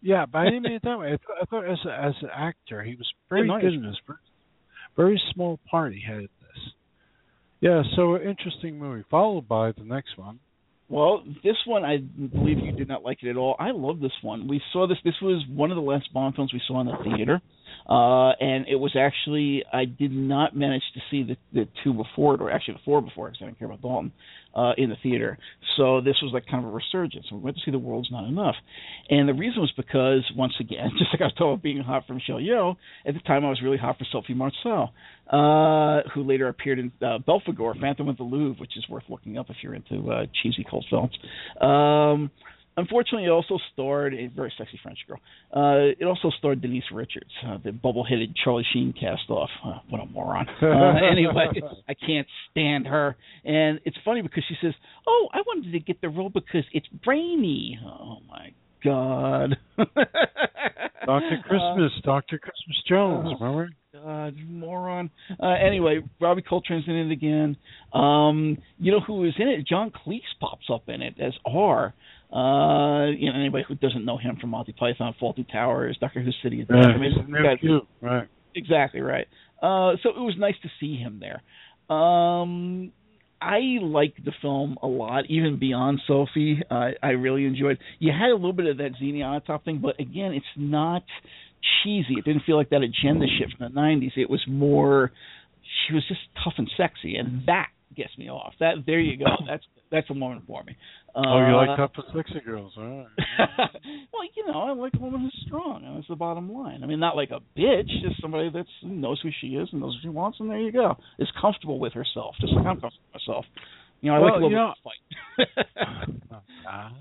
Yeah, 0.00 0.26
but 0.26 0.38
I 0.40 0.44
didn't 0.44 0.62
mean 0.62 0.72
it 0.74 0.82
that 0.82 0.98
way. 1.00 1.12
I 1.12 1.16
thought, 1.16 1.36
I 1.42 1.44
thought 1.46 1.70
as 1.72 1.78
a, 1.86 2.04
as 2.08 2.14
an 2.22 2.28
actor, 2.34 2.82
he 2.82 2.94
was 2.94 3.10
very 3.28 3.46
nice. 3.48 3.62
good 3.62 3.74
in 3.74 3.82
this. 3.82 3.96
Very, 4.06 4.18
very 4.96 5.20
small 5.32 5.58
part 5.70 5.92
he 5.92 6.02
had 6.06 6.22
this. 6.22 6.72
Yeah, 7.60 7.82
so 7.96 8.16
interesting 8.16 8.78
movie. 8.78 9.04
Followed 9.10 9.48
by 9.48 9.72
the 9.72 9.84
next 9.84 10.18
one. 10.18 10.38
Well, 10.88 11.24
this 11.42 11.56
one 11.66 11.84
I 11.84 11.98
believe 11.98 12.58
you 12.58 12.72
did 12.72 12.88
not 12.88 13.02
like 13.02 13.22
it 13.22 13.30
at 13.30 13.36
all. 13.36 13.56
I 13.58 13.70
love 13.70 14.00
this 14.00 14.12
one. 14.22 14.46
We 14.46 14.60
saw 14.72 14.86
this. 14.86 14.98
This 15.04 15.14
was 15.22 15.42
one 15.48 15.70
of 15.70 15.76
the 15.76 15.82
last 15.82 16.12
Bond 16.12 16.34
films 16.34 16.52
we 16.52 16.60
saw 16.66 16.80
in 16.80 16.86
the 16.86 17.16
theater, 17.16 17.40
uh, 17.88 18.30
and 18.40 18.66
it 18.68 18.76
was 18.76 18.96
actually 18.98 19.62
I 19.72 19.84
did 19.84 20.12
not 20.12 20.56
manage 20.56 20.82
to 20.94 21.00
see 21.10 21.22
the 21.22 21.36
the 21.52 21.68
two 21.82 21.92
before 21.92 22.34
it, 22.34 22.40
or 22.40 22.50
actually 22.50 22.74
the 22.74 22.80
four 22.84 23.02
before, 23.02 23.28
because 23.28 23.42
I 23.42 23.44
didn't 23.46 23.58
care 23.58 23.66
about 23.66 23.82
Dalton 23.82 24.12
uh, 24.54 24.72
in 24.78 24.88
the 24.88 24.96
theater. 25.02 25.38
So 25.76 26.00
this 26.00 26.16
was 26.22 26.32
like 26.32 26.46
kind 26.46 26.64
of 26.64 26.72
a 26.72 26.74
resurgence. 26.74 27.26
We 27.30 27.38
went 27.38 27.56
to 27.56 27.62
see 27.64 27.70
The 27.70 27.78
World's 27.78 28.10
Not 28.10 28.26
Enough, 28.26 28.54
and 29.10 29.28
the 29.28 29.34
reason 29.34 29.60
was 29.60 29.72
because 29.76 30.24
once 30.36 30.54
again, 30.60 30.90
just 30.98 31.10
like 31.12 31.20
I 31.20 31.24
was 31.24 31.34
about 31.36 31.62
being 31.62 31.82
hot 31.82 32.06
for 32.06 32.14
Michelle 32.14 32.36
Yeoh, 32.36 32.76
at 33.06 33.14
the 33.14 33.20
time 33.20 33.44
I 33.44 33.50
was 33.50 33.60
really 33.62 33.78
hot 33.78 33.98
for 33.98 34.06
Sophie 34.10 34.34
Marceau, 34.34 34.88
uh, 35.30 36.08
who 36.14 36.22
later 36.22 36.48
appeared 36.48 36.78
in 36.78 36.92
uh, 37.02 37.18
Phantom 37.26 38.08
of 38.08 38.16
the 38.16 38.22
Louvre, 38.22 38.60
which 38.60 38.76
is 38.76 38.88
worth 38.88 39.04
looking 39.08 39.36
up 39.36 39.50
if 39.50 39.56
you're 39.62 39.74
into 39.74 40.10
uh, 40.10 40.24
cheesy 40.42 40.64
cult 40.68 40.86
films. 40.88 41.12
Um, 41.60 42.30
unfortunately, 42.76 43.26
it 43.26 43.30
also 43.30 43.58
starred 43.72 44.14
a 44.14 44.26
very 44.26 44.52
sexy 44.58 44.78
French 44.82 44.98
girl. 45.06 45.18
Uh, 45.54 45.92
it 45.98 46.04
also 46.04 46.30
starred 46.38 46.60
Denise 46.60 46.84
Richards, 46.92 47.30
uh, 47.46 47.58
the 47.64 47.72
bubble-headed 47.72 48.34
Charlie 48.42 48.66
Sheen 48.72 48.92
cast-off. 48.98 49.50
Uh, 49.64 49.78
what 49.90 50.00
a 50.00 50.06
moron! 50.06 50.46
Uh, 50.62 50.66
anyway, 51.10 51.46
I 51.88 51.94
can't 51.94 52.26
stand 52.50 52.86
her. 52.86 53.16
And 53.44 53.80
it's 53.84 53.96
funny 54.04 54.22
because 54.22 54.44
she 54.48 54.54
says, 54.62 54.74
"Oh, 55.06 55.28
I 55.32 55.38
wanted 55.46 55.72
to 55.72 55.80
get 55.80 56.00
the 56.00 56.08
role 56.08 56.30
because 56.30 56.64
it's 56.72 56.86
brainy." 57.04 57.78
Oh 57.84 58.18
my 58.28 58.52
God! 58.84 59.56
Doctor 61.06 61.38
Christmas, 61.46 61.92
Doctor 62.02 62.38
Christmas 62.38 62.82
Jones. 62.88 63.28
oh. 63.32 63.44
Remember? 63.44 63.70
God, 63.92 64.34
moron. 64.48 65.08
Uh, 65.40 65.52
anyway, 65.52 66.00
Robbie 66.20 66.42
Coltrane's 66.42 66.88
in 66.88 66.96
it 66.96 67.12
again. 67.12 67.56
Um, 67.92 68.58
you 68.78 68.90
know 68.90 68.98
who 69.00 69.24
is 69.24 69.34
in 69.38 69.46
it? 69.46 69.66
John 69.68 69.92
Cleese 69.92 70.20
pops 70.40 70.66
up 70.72 70.88
in 70.88 71.00
it 71.00 71.14
as 71.20 71.32
R. 71.46 71.94
Uh, 72.34 73.06
you 73.16 73.30
know, 73.30 73.38
anybody 73.38 73.64
who 73.68 73.76
doesn't 73.76 74.04
know 74.04 74.18
him 74.18 74.36
from 74.40 74.50
Monty 74.50 74.72
Python, 74.72 75.14
Fawlty 75.22 75.50
Towers, 75.50 75.96
Doctor 76.00 76.20
Who 76.20 76.32
City. 76.42 76.66
Yeah, 76.68 76.76
I 76.76 76.96
mean. 76.98 77.12
Right. 78.00 78.28
Exactly 78.56 79.00
right. 79.00 79.26
Uh, 79.62 79.96
so 80.02 80.10
it 80.10 80.18
was 80.18 80.34
nice 80.38 80.56
to 80.62 80.68
see 80.80 80.96
him 80.96 81.20
there. 81.20 81.42
Um, 81.96 82.92
I 83.40 83.60
liked 83.80 84.24
the 84.24 84.32
film 84.42 84.78
a 84.82 84.86
lot, 84.86 85.24
even 85.28 85.58
beyond 85.58 86.00
Sophie. 86.08 86.60
Uh, 86.70 86.90
I 87.02 87.10
really 87.10 87.44
enjoyed. 87.44 87.78
You 87.98 88.10
had 88.10 88.30
a 88.30 88.34
little 88.34 88.52
bit 88.52 88.66
of 88.66 88.78
that 88.78 88.92
Xenia 88.98 89.40
top 89.46 89.64
thing, 89.64 89.78
but 89.82 90.00
again, 90.00 90.32
it's 90.32 90.46
not 90.56 91.04
cheesy. 91.82 92.14
It 92.18 92.24
didn't 92.24 92.42
feel 92.44 92.56
like 92.56 92.70
that 92.70 92.82
agenda 92.82 93.26
shift 93.38 93.56
from 93.58 93.72
the 93.72 93.80
'90s. 93.80 94.12
It 94.16 94.28
was 94.28 94.42
more. 94.48 95.12
She 95.86 95.94
was 95.94 96.04
just 96.08 96.20
tough 96.42 96.54
and 96.58 96.70
sexy, 96.76 97.16
and 97.16 97.42
that 97.46 97.68
gets 97.96 98.16
me 98.18 98.28
off. 98.30 98.54
That 98.60 98.84
there 98.86 99.00
you 99.00 99.16
go. 99.18 99.26
That's 99.48 99.64
that's 99.90 100.10
a 100.10 100.12
woman 100.14 100.42
for 100.46 100.62
me. 100.64 100.76
Uh, 101.14 101.22
Oh, 101.24 101.46
you 101.46 101.54
like 101.56 101.76
tough 101.76 101.92
and 101.96 102.04
sexy 102.16 102.40
girls, 102.44 102.72
all 102.76 102.82
right. 102.84 103.06
well, 104.12 104.22
you 104.34 104.44
know, 104.46 104.62
I 104.62 104.72
like 104.72 104.92
a 104.94 104.98
woman 104.98 105.20
who's 105.20 105.44
strong, 105.46 105.84
and 105.84 105.96
that's 105.96 106.08
the 106.08 106.16
bottom 106.16 106.52
line. 106.52 106.82
I 106.82 106.86
mean, 106.86 106.98
not 106.98 107.14
like 107.14 107.30
a 107.30 107.38
bitch, 107.58 107.86
just 108.02 108.20
somebody 108.20 108.50
that 108.50 108.66
knows 108.82 109.20
who 109.22 109.30
she 109.40 109.48
is 109.48 109.68
and 109.70 109.80
knows 109.80 109.94
what 109.94 110.02
she 110.02 110.08
wants, 110.08 110.40
and 110.40 110.50
there 110.50 110.58
you 110.58 110.72
go. 110.72 110.96
Is 111.20 111.28
comfortable 111.40 111.78
with 111.78 111.92
herself, 111.92 112.34
just 112.40 112.52
like 112.52 112.66
I'm 112.66 112.80
comfortable 112.80 113.04
with 113.12 113.22
myself. 113.28 113.44
You 114.00 114.10
know, 114.10 114.16
I 114.16 114.18
like 114.20 114.32
a 114.32 114.34
little 114.34 114.50
you 114.50 114.56
bit 115.38 115.46
of 115.46 115.56
fight. 115.78 115.94
Ah. 116.68 116.92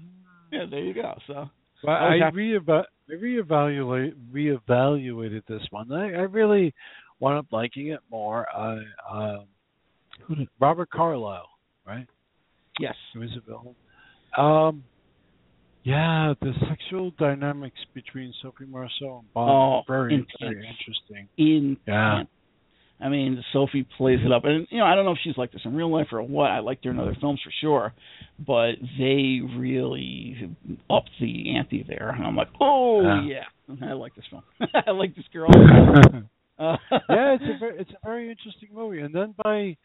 yeah, 0.51 0.65
there 0.69 0.79
you 0.83 0.93
go. 0.93 1.15
So, 1.27 1.49
Well, 1.83 1.95
I 1.95 2.15
I 2.15 2.17
happy- 2.25 2.37
reeva- 2.37 2.85
I 3.09 3.13
reevaluate 3.13 4.13
reevaluated 4.31 5.43
this 5.47 5.61
one. 5.71 5.91
I, 5.91 6.05
I 6.13 6.21
really 6.21 6.73
wound 7.19 7.39
up 7.39 7.47
liking 7.51 7.87
it 7.87 7.99
more. 8.11 8.45
I 8.55 8.77
um, 9.11 9.45
who 10.27 10.35
did 10.35 10.47
Robert 10.59 10.89
Carlyle, 10.89 11.49
right? 11.85 12.07
yes, 12.79 12.95
He 13.13 13.19
was 13.19 13.29
a 13.37 13.41
villain. 13.49 13.75
Um, 14.37 14.83
yeah, 15.83 16.33
the 16.41 16.53
sexual 16.69 17.11
dynamics 17.19 17.77
between 17.93 18.33
Sophie 18.41 18.65
Marceau 18.65 19.19
and 19.19 19.33
Bob 19.33 19.49
Oh, 19.49 19.73
are 19.79 19.83
very 19.87 20.13
intense. 20.13 20.29
very 20.39 20.67
interesting. 20.67 21.27
in 21.37 21.77
Yeah. 21.87 22.23
I 23.01 23.09
mean, 23.09 23.43
Sophie 23.51 23.85
plays 23.97 24.19
it 24.25 24.31
up, 24.31 24.45
and 24.45 24.65
you 24.69 24.77
know, 24.77 24.85
I 24.85 24.95
don't 24.95 25.03
know 25.03 25.11
if 25.11 25.17
she's 25.23 25.37
like 25.37 25.51
this 25.51 25.61
in 25.65 25.75
real 25.75 25.91
life 25.91 26.07
or 26.13 26.21
what. 26.23 26.51
I 26.51 26.59
liked 26.59 26.85
her 26.85 26.91
in 26.91 26.99
other 26.99 27.17
films 27.19 27.41
for 27.43 27.51
sure, 27.59 27.93
but 28.39 28.75
they 28.97 29.41
really 29.57 30.55
upped 30.89 31.09
the 31.19 31.53
ante 31.57 31.83
there, 31.85 32.11
and 32.15 32.23
I'm 32.25 32.35
like, 32.37 32.47
oh 32.61 33.01
Yeah. 33.03 33.43
yeah, 33.67 33.75
I 33.89 33.93
like 33.93 34.15
this 34.15 34.23
film. 34.29 34.43
I 34.87 34.91
like 34.91 35.15
this 35.15 35.25
girl. 35.33 35.49
Uh, 36.59 36.77
yeah, 37.09 37.33
it's 37.33 37.43
a 37.43 37.57
very, 37.59 37.79
it's 37.79 37.89
a 37.89 38.07
very 38.07 38.29
interesting 38.29 38.69
movie. 38.71 38.99
And 39.01 39.13
then 39.13 39.33
by 39.43 39.75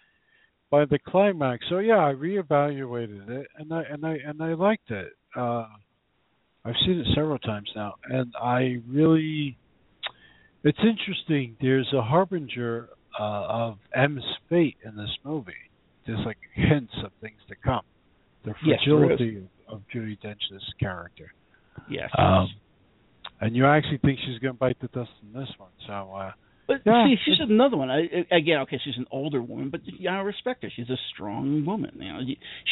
by 0.71 0.85
the 0.85 0.99
climax, 0.99 1.65
so 1.69 1.79
yeah, 1.79 1.99
I 1.99 2.13
reevaluated 2.13 3.29
it, 3.31 3.47
and 3.57 3.73
I 3.73 3.83
and 3.91 4.05
I 4.05 4.17
and 4.27 4.43
I 4.43 4.55
liked 4.55 4.91
it. 4.91 5.13
Uh, 5.37 5.67
I've 6.65 6.75
seen 6.85 6.99
it 7.01 7.07
several 7.15 7.39
times 7.39 7.71
now, 7.75 7.95
and 8.05 8.35
I 8.43 8.77
really, 8.89 9.57
it's 10.65 10.79
interesting. 10.83 11.57
There's 11.61 11.91
a 11.95 12.03
harbinger 12.03 12.91
uh, 13.19 13.23
of 13.49 13.79
M's 13.95 14.23
fate 14.51 14.77
in 14.85 14.97
this 14.97 15.11
movie. 15.25 15.53
There's 16.07 16.21
like 16.27 16.39
hints 16.55 16.93
of 17.05 17.13
things 17.21 17.39
to 17.49 17.55
come. 17.65 17.83
The 18.45 18.55
Yes, 18.65 18.81
fragility 18.85 19.45
of, 19.69 19.75
of 19.77 19.83
Judi 19.95 20.21
Dench's 20.21 20.63
character. 20.81 21.33
yes. 21.91 22.11
Um, 22.17 22.49
and 23.41 23.55
you 23.55 23.67
actually 23.67 23.99
think 23.99 24.19
she's 24.27 24.39
going 24.41 24.55
to 24.55 24.59
bite 24.59 24.79
the 24.81 24.89
dust 24.89 25.11
in 25.23 25.39
this 25.39 25.49
one. 25.59 25.71
So, 25.87 25.93
uh, 26.15 26.33
But 26.69 26.83
Yeah, 26.85 27.07
see, 27.07 27.17
she's 27.25 27.41
another 27.41 27.77
one. 27.79 27.91
I, 27.91 28.03
again, 28.31 28.59
okay, 28.61 28.79
she's 28.85 28.97
an 28.99 29.07
older 29.11 29.43
woman, 29.43 29.71
but 29.71 29.81
yeah, 29.85 30.19
I 30.19 30.21
respect 30.21 30.63
her. 30.63 30.71
She's 30.75 30.91
a 30.91 30.99
strong 31.13 31.65
woman. 31.65 31.93
You 31.99 32.13
know, 32.13 32.21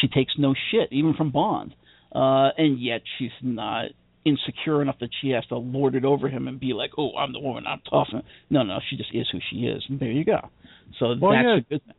she 0.01 0.07
takes 0.07 0.35
no 0.39 0.55
shit, 0.71 0.89
even 0.93 1.15
from 1.15 1.31
Bond, 1.33 1.75
uh, 2.15 2.51
and 2.59 2.79
yet 2.79 3.01
she's 3.19 3.33
not 3.43 3.87
insecure 4.27 4.83
enough 4.83 4.97
that 5.01 5.09
she 5.21 5.31
has 5.31 5.47
to 5.47 5.57
lord 5.57 5.95
it 5.95 6.05
over 6.05 6.29
him 6.29 6.47
and 6.47 6.61
be 6.61 6.73
like, 6.75 6.91
"Oh, 6.99 7.17
I'm 7.17 7.33
the 7.33 7.41
woman. 7.41 7.65
I'm 7.67 7.81
tough." 7.91 8.09
No, 8.51 8.63
no, 8.63 8.81
she 8.91 8.97
just 8.97 9.15
is 9.15 9.27
who 9.33 9.39
she 9.51 9.67
is, 9.67 9.83
and 9.89 9.99
there 9.99 10.11
you 10.11 10.25
go. 10.25 10.51
So 10.99 11.15
Well, 11.21 11.33
that's 11.33 11.45
yeah. 11.45 11.57
a 11.57 11.61
good 11.61 11.85
thing. 11.87 11.95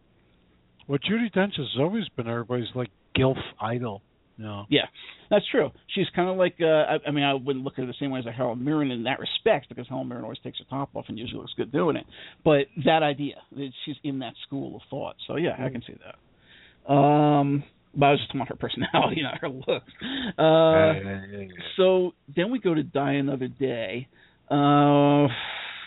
Well, 0.88 1.00
Judi 1.00 1.34
Dench 1.34 1.56
has 1.58 1.68
always 1.80 2.08
been 2.16 2.28
everybody's 2.28 2.74
like 2.76 2.90
gilf 3.18 3.40
idol. 3.60 4.02
Know. 4.38 4.66
Yeah. 4.70 4.86
That's 5.30 5.46
true. 5.50 5.72
She's 5.96 6.06
kind 6.16 6.30
of 6.30 6.38
like 6.38 6.56
uh, 6.62 6.66
I, 6.66 6.98
I 7.08 7.12
mean 7.12 7.24
I 7.24 7.34
wouldn't 7.34 7.66
look 7.66 7.74
at 7.74 7.80
her 7.80 7.86
the 7.88 7.96
same 8.00 8.12
way 8.12 8.20
as 8.20 8.26
a 8.26 8.32
Helen 8.32 8.64
Mirren 8.64 8.92
in 8.92 9.04
that 9.04 9.20
respect 9.20 9.68
because 9.70 9.88
Helen 9.88 10.08
Mirren 10.08 10.24
always 10.24 10.40
takes 10.44 10.60
her 10.60 10.66
top 10.70 10.96
off 10.96 11.06
and 11.08 11.18
usually 11.18 11.40
looks 11.40 11.54
good 11.58 11.72
doing 11.72 11.96
it. 11.96 12.06
But 12.44 12.68
that 12.86 13.04
idea 13.04 13.36
that 13.52 13.70
she's 13.86 13.96
in 14.04 14.20
that 14.20 14.34
school 14.46 14.76
of 14.76 14.82
thought. 14.90 15.16
So 15.28 15.38
yeah, 15.38 15.56
I 15.60 15.70
can 15.70 15.82
see 15.86 15.96
that. 16.04 16.92
Um, 16.92 17.64
but 17.96 18.06
I 18.06 18.12
was 18.12 18.20
just 18.20 18.30
talking 18.30 18.42
about 18.42 18.50
her 18.50 18.56
personality, 18.56 19.22
not 19.24 19.40
her 19.40 19.50
looks. 19.50 19.92
Uh, 20.38 20.94
so 21.76 22.12
then 22.36 22.52
we 22.52 22.60
go 22.60 22.74
to 22.74 22.84
Die 22.84 23.14
Another 23.14 23.48
Day, 23.48 24.08
uh, 24.50 25.28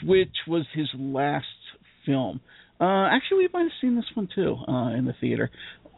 which 0.05 0.35
was 0.49 0.67
his 0.75 0.89
last 0.99 1.47
film. 2.05 2.41
Uh, 2.81 3.09
actually, 3.11 3.39
we 3.39 3.49
might 3.53 3.63
have 3.63 3.73
seen 3.81 3.95
this 3.95 4.07
one 4.15 4.29
too 4.35 4.57
uh, 4.67 4.91
in 4.97 5.05
the 5.05 5.15
theater. 5.21 5.51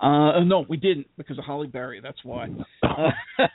Uh, 0.02 0.40
no, 0.40 0.66
we 0.68 0.76
didn't 0.76 1.06
because 1.16 1.38
of 1.38 1.44
Halle 1.44 1.66
Berry. 1.68 2.00
That's 2.02 2.18
why. 2.24 2.48
Uh, 2.82 3.10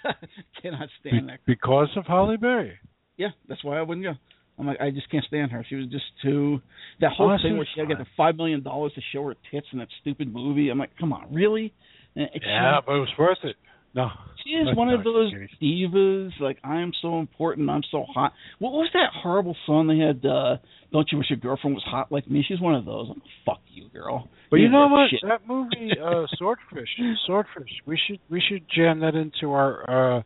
cannot 0.62 0.88
stand 1.02 1.28
that. 1.28 1.40
Because 1.46 1.90
of 1.98 2.06
Halle 2.06 2.38
Berry. 2.38 2.80
Yeah, 3.18 3.30
that's 3.50 3.64
why 3.64 3.78
I 3.78 3.82
wouldn't 3.82 4.06
go. 4.06 4.14
I'm 4.58 4.66
like, 4.66 4.80
I 4.80 4.90
just 4.90 5.12
can't 5.12 5.26
stand 5.26 5.52
her. 5.52 5.66
She 5.70 5.76
was 5.76 5.88
just 5.88 6.06
too. 6.24 6.62
That 7.02 7.12
whole 7.12 7.38
thing 7.44 7.58
where 7.58 7.68
she 7.74 7.80
had 7.80 7.90
to 7.90 7.96
get 7.96 8.04
the 8.04 8.10
five 8.16 8.38
million 8.38 8.64
dollars 8.64 8.94
to 8.96 9.02
show 9.14 9.24
her 9.26 9.36
tits 9.52 9.68
in 9.74 9.80
that 9.80 9.90
stupid 10.02 10.34
movie. 10.34 10.70
I'm 10.70 10.80
like, 10.80 10.98
come 10.98 11.14
on, 11.14 11.32
really? 11.34 11.74
It's 12.16 12.46
Yeah, 12.48 12.80
but 12.84 12.94
it 12.94 13.00
was 13.00 13.14
worth 13.20 13.38
it. 13.44 13.56
No. 13.98 14.10
she 14.44 14.52
is 14.52 14.78
one 14.78 14.90
of 14.90 15.04
those 15.04 15.34
divas. 15.62 16.30
Like 16.40 16.60
I'm 16.64 16.92
so 17.02 17.20
important, 17.20 17.70
I'm 17.70 17.82
so 17.92 18.06
hot. 18.14 18.32
What 18.60 18.72
was 18.72 18.90
that 18.94 19.10
horrible 19.12 19.58
song 19.66 19.88
they 19.88 19.98
had? 19.98 20.24
uh 20.24 20.58
Don't 20.92 21.08
you 21.12 21.18
wish 21.18 21.32
your 21.32 21.38
girlfriend 21.38 21.76
was 21.76 21.84
hot 21.84 22.12
like 22.12 22.30
me? 22.30 22.46
She's 22.48 22.62
one 22.62 22.76
of 22.76 22.86
those. 22.86 23.08
I'm, 23.10 23.22
Fuck 23.46 23.62
you, 23.68 23.90
girl. 23.90 24.30
But 24.52 24.58
you 24.58 24.66
ain't 24.66 24.74
know 24.74 24.88
what? 24.88 25.10
Shit. 25.10 25.22
That 25.24 25.48
movie, 25.48 25.92
uh, 26.00 26.28
Swordfish, 26.38 26.90
Swordfish. 27.26 27.72
We 27.88 28.00
should 28.08 28.20
we 28.30 28.42
should 28.48 28.64
jam 28.74 29.00
that 29.00 29.16
into 29.16 29.52
our 29.52 30.18
uh, 30.20 30.22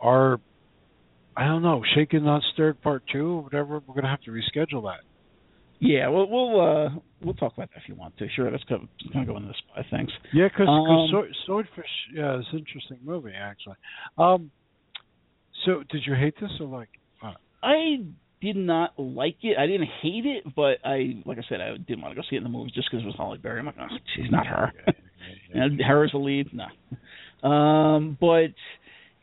our 0.00 0.40
I 1.36 1.46
don't 1.46 1.62
know, 1.62 1.82
Shaken 1.94 2.24
Not 2.24 2.42
Stirred 2.52 2.82
Part 2.82 3.04
Two, 3.10 3.38
or 3.38 3.42
whatever. 3.42 3.80
We're 3.86 3.94
gonna 3.94 4.10
have 4.10 4.22
to 4.22 4.32
reschedule 4.32 4.82
that. 4.82 5.00
Yeah, 5.84 6.08
we'll 6.08 6.28
we'll 6.30 6.60
uh 6.60 6.90
we'll 7.24 7.34
talk 7.34 7.54
about 7.54 7.70
that 7.70 7.82
if 7.82 7.88
you 7.88 7.96
want 7.96 8.16
to. 8.18 8.28
Sure, 8.30 8.48
that's 8.50 8.62
kind 8.64 8.82
of, 8.84 9.12
kind 9.12 9.28
of 9.28 9.34
go 9.34 9.36
into 9.36 9.48
the 9.48 9.54
spy 9.58 9.84
things. 9.90 10.10
Yeah, 10.32 10.46
because 10.46 10.68
Um, 10.68 11.34
Swordfish, 11.44 11.90
yeah, 12.14 12.38
it's 12.38 12.46
an 12.52 12.60
interesting 12.60 12.98
movie 13.04 13.32
actually. 13.36 13.74
Um, 14.16 14.52
so 15.64 15.82
did 15.90 16.02
you 16.06 16.14
hate 16.14 16.34
this 16.40 16.50
or 16.60 16.68
like? 16.68 16.88
Uh, 17.20 17.32
I 17.64 18.04
did 18.40 18.54
not 18.56 18.92
like 18.96 19.36
it. 19.42 19.58
I 19.58 19.66
didn't 19.66 19.88
hate 20.00 20.24
it, 20.24 20.44
but 20.54 20.78
I, 20.84 21.20
like 21.26 21.38
I 21.38 21.42
said, 21.48 21.60
I 21.60 21.76
didn't 21.78 22.02
want 22.02 22.14
to 22.14 22.20
go 22.20 22.26
see 22.28 22.36
it 22.36 22.38
in 22.38 22.44
the 22.44 22.48
movies 22.48 22.72
just 22.74 22.88
because 22.90 23.02
it 23.02 23.06
was 23.06 23.14
Halle 23.16 23.38
Berry. 23.38 23.58
I'm 23.58 23.66
like, 23.66 23.74
oh, 23.80 23.86
she's 24.14 24.30
not 24.30 24.46
her. 24.46 24.72
and 25.52 25.80
her 25.80 26.04
as 26.04 26.12
a 26.14 26.16
lead, 26.18 26.48
no. 26.52 27.48
Um, 27.48 28.16
but 28.20 28.54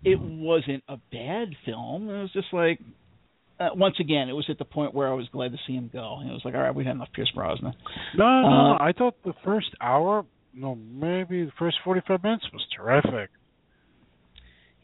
it 0.04 0.20
wasn't 0.20 0.84
a 0.88 0.98
bad 1.12 1.50
film. 1.66 2.10
It 2.10 2.22
was 2.22 2.32
just 2.34 2.48
like, 2.54 2.80
uh, 3.60 3.70
once 3.76 3.96
again, 4.00 4.30
it 4.30 4.34
was 4.34 4.46
at 4.50 4.58
the 4.58 4.66
point 4.66 4.94
where 4.94 5.08
I 5.10 5.14
was 5.14 5.28
glad 5.32 5.52
to 5.52 5.58
see 5.68 5.74
him 5.74 5.90
go. 5.92 6.20
It 6.22 6.32
was 6.32 6.42
like, 6.46 6.54
all 6.56 6.62
right, 6.62 6.74
we've 6.74 6.86
had 6.86 6.96
enough 6.96 7.10
Pierce 7.14 7.32
Brosnan. 7.36 7.74
no, 8.18 8.24
no, 8.42 8.48
Uh, 8.48 8.52
no. 8.74 8.78
I 8.80 8.92
thought 8.98 9.16
the 9.24 9.34
first 9.44 9.68
hour, 9.82 10.26
no, 10.54 10.76
maybe 10.76 11.44
the 11.46 11.52
first 11.60 11.78
forty-five 11.84 12.24
minutes 12.24 12.46
was 12.54 12.66
terrific. 12.76 13.30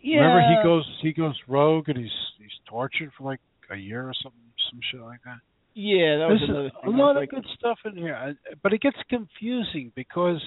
Yeah. 0.01 0.19
Remember, 0.19 0.41
he 0.49 0.63
goes 0.63 0.99
he 1.01 1.13
goes 1.13 1.35
rogue 1.47 1.89
and 1.89 1.97
he's 1.97 2.11
he's 2.37 2.51
tortured 2.67 3.11
for 3.17 3.23
like 3.23 3.39
a 3.71 3.75
year 3.75 4.03
or 4.07 4.13
something, 4.21 4.39
some 4.69 4.79
shit 4.91 5.01
like 5.01 5.19
that. 5.25 5.37
Yeah, 5.73 6.17
that 6.19 6.27
was 6.29 6.39
There's 6.39 6.49
another 6.49 6.67
a, 6.67 6.81
thing. 6.85 6.93
a 6.93 6.97
lot 7.03 7.11
of 7.11 7.21
like, 7.23 7.29
good 7.31 7.45
stuff 7.57 7.79
in 7.85 7.97
here, 7.97 8.35
but 8.63 8.71
it 8.73 8.81
gets 8.81 8.97
confusing 9.09 9.91
because 9.95 10.41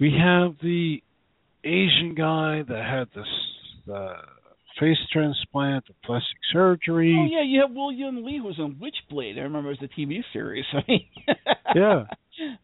we 0.00 0.12
have 0.18 0.56
the 0.62 1.02
Asian 1.64 2.14
guy 2.16 2.62
that 2.68 2.84
had 2.84 3.08
this 3.14 3.28
the 3.86 4.14
face 4.80 4.98
transplant, 5.12 5.86
the 5.86 5.94
plastic 6.04 6.38
surgery. 6.52 7.16
Oh 7.18 7.26
yeah, 7.30 7.42
you 7.44 7.60
have 7.60 7.70
William 7.70 8.24
Lee 8.24 8.38
who 8.38 8.44
was 8.44 8.58
on 8.58 8.80
Witchblade. 8.80 9.36
I 9.38 9.42
remember 9.42 9.70
it 9.70 9.78
was 9.80 9.88
the 9.96 10.02
TV 10.02 10.24
series. 10.32 10.64
I 10.72 10.82
mean, 10.88 11.06
Yeah. 11.74 12.04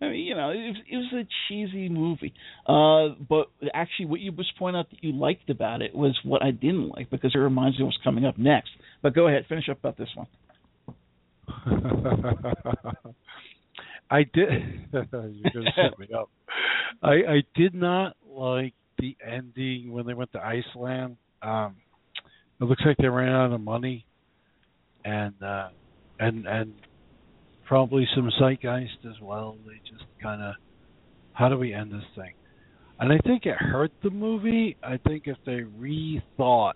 I 0.01 0.07
mean, 0.07 0.21
you 0.25 0.35
know, 0.35 0.51
it 0.51 0.57
was, 0.57 0.77
it 0.91 0.97
was 0.97 1.13
a 1.13 1.29
cheesy 1.49 1.91
movie. 1.91 2.33
Uh, 2.67 3.09
but 3.29 3.49
actually, 3.75 4.07
what 4.07 4.21
you 4.21 4.33
just 4.33 4.57
point 4.59 4.75
out 4.75 4.89
that 4.91 5.05
you 5.05 5.13
liked 5.13 5.51
about 5.51 5.83
it 5.83 5.95
was 5.95 6.19
what 6.25 6.43
I 6.43 6.51
didn't 6.51 6.89
like 6.89 7.11
because 7.11 7.33
it 7.35 7.39
reminds 7.39 7.79
me 7.79 7.83
of 7.85 7.89
what's 7.89 7.99
coming 8.03 8.25
up 8.25 8.39
next. 8.39 8.71
But 9.03 9.15
go 9.15 9.29
ahead, 9.29 9.45
finish 9.49 9.69
up 9.69 9.79
about 9.79 9.99
this 9.99 10.09
one. 10.15 10.27
I 14.11 14.23
did. 14.23 14.89
You're 14.93 15.05
gonna 15.13 15.71
set 15.75 15.99
me 15.99 16.09
up. 16.17 16.31
I 17.03 17.11
I 17.11 17.43
did 17.55 17.75
not 17.75 18.17
like 18.27 18.73
the 18.99 19.17
ending 19.25 19.93
when 19.93 20.07
they 20.07 20.15
went 20.15 20.33
to 20.33 20.41
Iceland. 20.41 21.17
Um, 21.43 21.77
it 22.61 22.65
looks 22.65 22.83
like 22.87 22.97
they 22.99 23.09
ran 23.09 23.33
out 23.33 23.53
of 23.53 23.61
money, 23.61 24.07
and 25.05 25.35
uh, 25.43 25.69
and 26.19 26.47
and 26.47 26.75
probably 27.67 28.07
some 28.15 28.31
zeitgeist 28.39 29.05
as 29.07 29.21
well. 29.21 29.57
They 29.67 29.81
just 29.91 30.05
kind 30.23 30.43
of, 30.43 30.55
how 31.33 31.49
do 31.49 31.59
we 31.59 31.75
end 31.75 31.93
this 31.93 32.05
thing? 32.15 32.33
And 32.99 33.13
I 33.13 33.19
think 33.27 33.45
it 33.45 33.57
hurt 33.57 33.93
the 34.03 34.11
movie. 34.11 34.77
I 34.83 34.97
think 34.97 35.25
if 35.27 35.37
they 35.45 35.63
rethought, 35.79 36.75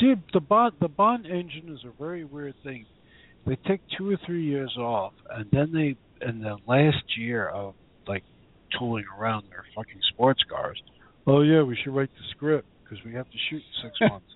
see 0.00 0.14
the 0.32 0.40
Bond 0.40 0.74
the 0.80 0.88
Bond 0.88 1.26
engine 1.26 1.74
is 1.74 1.84
a 1.84 2.02
very 2.02 2.24
weird 2.24 2.54
thing 2.62 2.86
they 3.46 3.56
take 3.66 3.80
two 3.96 4.10
or 4.10 4.18
three 4.26 4.44
years 4.44 4.74
off, 4.78 5.12
and 5.30 5.46
then 5.50 5.72
they, 5.72 5.96
in 6.26 6.40
the 6.40 6.56
last 6.66 7.18
year 7.18 7.48
of 7.48 7.74
like 8.06 8.24
tooling 8.78 9.04
around 9.18 9.44
their 9.48 9.64
fucking 9.74 10.00
sports 10.12 10.40
cars, 10.48 10.80
oh 11.26 11.42
yeah, 11.42 11.62
we 11.62 11.76
should 11.82 11.94
write 11.94 12.10
the 12.14 12.24
script 12.30 12.66
because 12.90 13.04
we 13.04 13.14
have 13.14 13.26
to 13.30 13.36
shoot 13.48 13.62
in 13.62 13.90
six 13.90 14.10
months. 14.10 14.26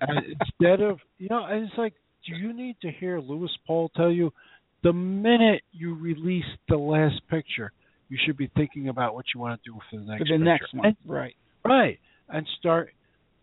and 0.00 0.24
instead 0.40 0.80
of, 0.80 0.98
you 1.18 1.28
know, 1.28 1.44
and 1.44 1.64
it's 1.64 1.74
like, 1.76 1.94
do 2.26 2.34
you 2.34 2.52
need 2.52 2.76
to 2.82 2.90
hear 2.90 3.20
Lewis 3.20 3.50
Paul 3.66 3.90
tell 3.94 4.10
you, 4.10 4.32
the 4.82 4.92
minute 4.92 5.62
you 5.72 5.94
release 5.98 6.44
the 6.68 6.76
last 6.76 7.20
picture, 7.28 7.72
you 8.08 8.18
should 8.24 8.36
be 8.36 8.50
thinking 8.56 8.88
about 8.88 9.14
what 9.14 9.26
you 9.34 9.40
want 9.40 9.60
to 9.62 9.70
do 9.70 9.78
for 9.90 9.98
the 9.98 10.04
next 10.04 10.18
For 10.20 10.24
the 10.24 10.30
picture. 10.32 10.44
next 10.44 10.74
one, 10.74 10.86
And 10.86 10.96
right? 11.06 11.36
Right. 11.64 11.98
And 12.28 12.46
start 12.58 12.90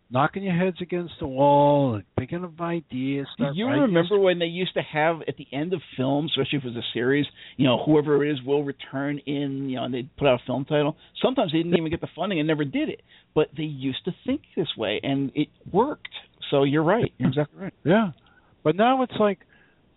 knocking 0.09 0.43
your 0.43 0.55
heads 0.55 0.77
against 0.81 1.13
the 1.19 1.27
wall 1.27 1.95
and 1.95 2.03
thinking 2.17 2.43
of 2.43 2.61
ideas. 2.61 3.27
Do 3.37 3.45
you 3.53 3.67
remember 3.67 4.19
when 4.19 4.39
they 4.39 4.45
used 4.45 4.73
to 4.75 4.81
have 4.81 5.21
at 5.27 5.35
the 5.37 5.47
end 5.51 5.73
of 5.73 5.81
films, 5.97 6.31
especially 6.31 6.59
if 6.59 6.63
it 6.63 6.67
was 6.67 6.77
a 6.77 6.93
series, 6.93 7.25
you 7.57 7.65
know, 7.65 7.83
whoever 7.83 8.23
it 8.23 8.31
is 8.31 8.41
will 8.45 8.63
return 8.63 9.19
in, 9.25 9.69
you 9.69 9.77
know, 9.77 9.85
and 9.85 9.93
they'd 9.93 10.15
put 10.17 10.27
out 10.27 10.39
a 10.41 10.45
film 10.45 10.63
title. 10.65 10.95
Sometimes 11.21 11.51
they 11.51 11.57
didn't 11.57 11.75
even 11.75 11.89
get 11.89 12.01
the 12.01 12.07
funding 12.15 12.39
and 12.39 12.47
never 12.47 12.63
did 12.63 12.89
it, 12.89 13.01
but 13.33 13.47
they 13.57 13.63
used 13.63 14.05
to 14.05 14.11
think 14.25 14.41
this 14.55 14.67
way, 14.77 14.99
and 15.01 15.31
it 15.33 15.47
worked. 15.71 16.09
So 16.51 16.63
you're 16.63 16.83
right. 16.83 17.11
You're 17.17 17.29
exactly 17.29 17.59
right. 17.59 17.73
Yeah. 17.83 18.11
But 18.63 18.75
now 18.75 19.01
it's 19.01 19.13
like, 19.19 19.39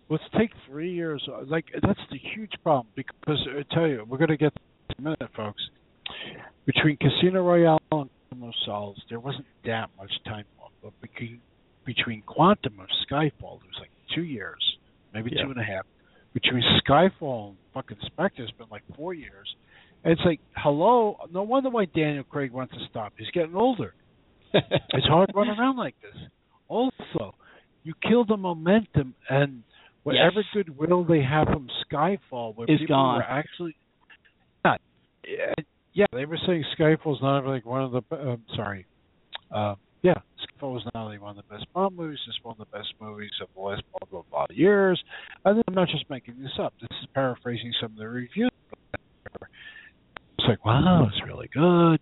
let's 0.09 0.23
take 0.37 0.49
three 0.67 0.91
years. 0.91 1.27
Like, 1.45 1.65
that's 1.81 1.99
the 2.11 2.17
huge 2.35 2.53
problem 2.63 2.87
because 2.95 3.47
I 3.47 3.63
tell 3.73 3.87
you, 3.87 4.05
we're 4.09 4.17
going 4.17 4.29
to 4.29 4.37
get 4.37 4.53
in 4.89 5.05
a 5.05 5.09
minute, 5.09 5.29
folks. 5.35 5.61
Between 6.65 6.97
Casino 6.97 7.43
Royale 7.43 7.79
and 7.91 8.09
Quantum 8.29 8.47
of 8.47 8.53
Solace, 8.65 8.99
there 9.09 9.19
wasn't 9.19 9.45
that 9.65 9.89
much 9.97 10.11
time. 10.25 10.45
But 10.81 10.93
between, 11.01 11.41
between 11.85 12.21
Quantum 12.23 12.79
of 12.79 12.87
Skyfall, 13.09 13.59
there 13.59 13.67
was 13.69 13.77
like 13.79 13.91
two 14.15 14.23
years, 14.23 14.77
maybe 15.13 15.31
Yeah. 15.33 15.43
two 15.43 15.51
and 15.51 15.59
a 15.59 15.63
half. 15.63 15.85
Between 16.33 16.63
Skyfall 16.87 17.49
and 17.49 17.57
fucking 17.73 17.97
Spectre, 18.05 18.43
it's 18.43 18.51
been 18.53 18.67
like 18.71 18.83
four 18.95 19.13
years. 19.13 19.53
And 20.03 20.13
it's 20.13 20.21
like, 20.25 20.39
hello, 20.55 21.17
no 21.31 21.43
wonder 21.43 21.69
why 21.69 21.85
Daniel 21.85 22.23
Craig 22.23 22.51
wants 22.51 22.73
to 22.73 22.79
stop. 22.89 23.13
He's 23.17 23.29
getting 23.31 23.55
older. 23.55 23.93
It's 24.53 25.05
hard 25.07 25.29
to 25.29 25.35
run 25.35 25.49
around 25.49 25.77
like 25.77 25.95
this. 26.01 26.15
Also, 26.67 27.35
you 27.83 27.93
kill 28.07 28.25
the 28.25 28.37
momentum 28.37 29.13
and 29.29 29.63
whatever 30.03 30.37
Yes. 30.41 30.45
goodwill 30.53 31.03
they 31.03 31.21
have 31.21 31.47
from 31.47 31.67
Skyfall, 31.85 32.55
where 32.55 32.65
Is 32.69 32.79
people 32.79 32.95
gone. 32.95 33.15
were 33.17 33.23
actually, 33.23 33.75
yeah, 34.65 35.53
yeah, 35.99 36.05
they 36.13 36.23
were 36.23 36.39
saying 36.47 36.63
Skyfall's 36.79 37.21
not 37.21 37.45
like 37.45 37.65
one 37.65 37.83
of 37.83 37.91
the, 37.91 38.15
uh, 38.15 38.37
sorry, 38.55 38.85
uh, 39.53 39.75
yeah, 40.01 40.13
Skyfall 40.39 40.71
was 40.71 40.83
not 40.93 41.03
only 41.03 41.17
one 41.17 41.37
of 41.37 41.43
the 41.45 41.53
best 41.53 41.65
Bond 41.73 41.93
movies, 41.97 42.19
it's 42.25 42.39
one 42.41 42.55
of 42.57 42.65
the 42.71 42.77
best 42.77 42.93
movies 43.01 43.31
of 43.41 43.49
the 43.53 43.59
last 43.59 43.83
blah 43.91 44.07
blah 44.09 44.23
blah 44.31 44.45
years. 44.49 45.03
And 45.43 45.61
I'm 45.67 45.73
not 45.73 45.89
just 45.89 46.09
making 46.09 46.41
this 46.41 46.53
up. 46.57 46.73
This 46.79 46.87
is 47.01 47.07
paraphrasing 47.13 47.73
some 47.81 47.91
of 47.91 47.97
the 47.97 48.07
reviews. 48.07 48.49
It's 48.93 50.47
like, 50.47 50.63
wow, 50.63 51.05
it's 51.11 51.21
really 51.27 51.49
good. 51.53 51.99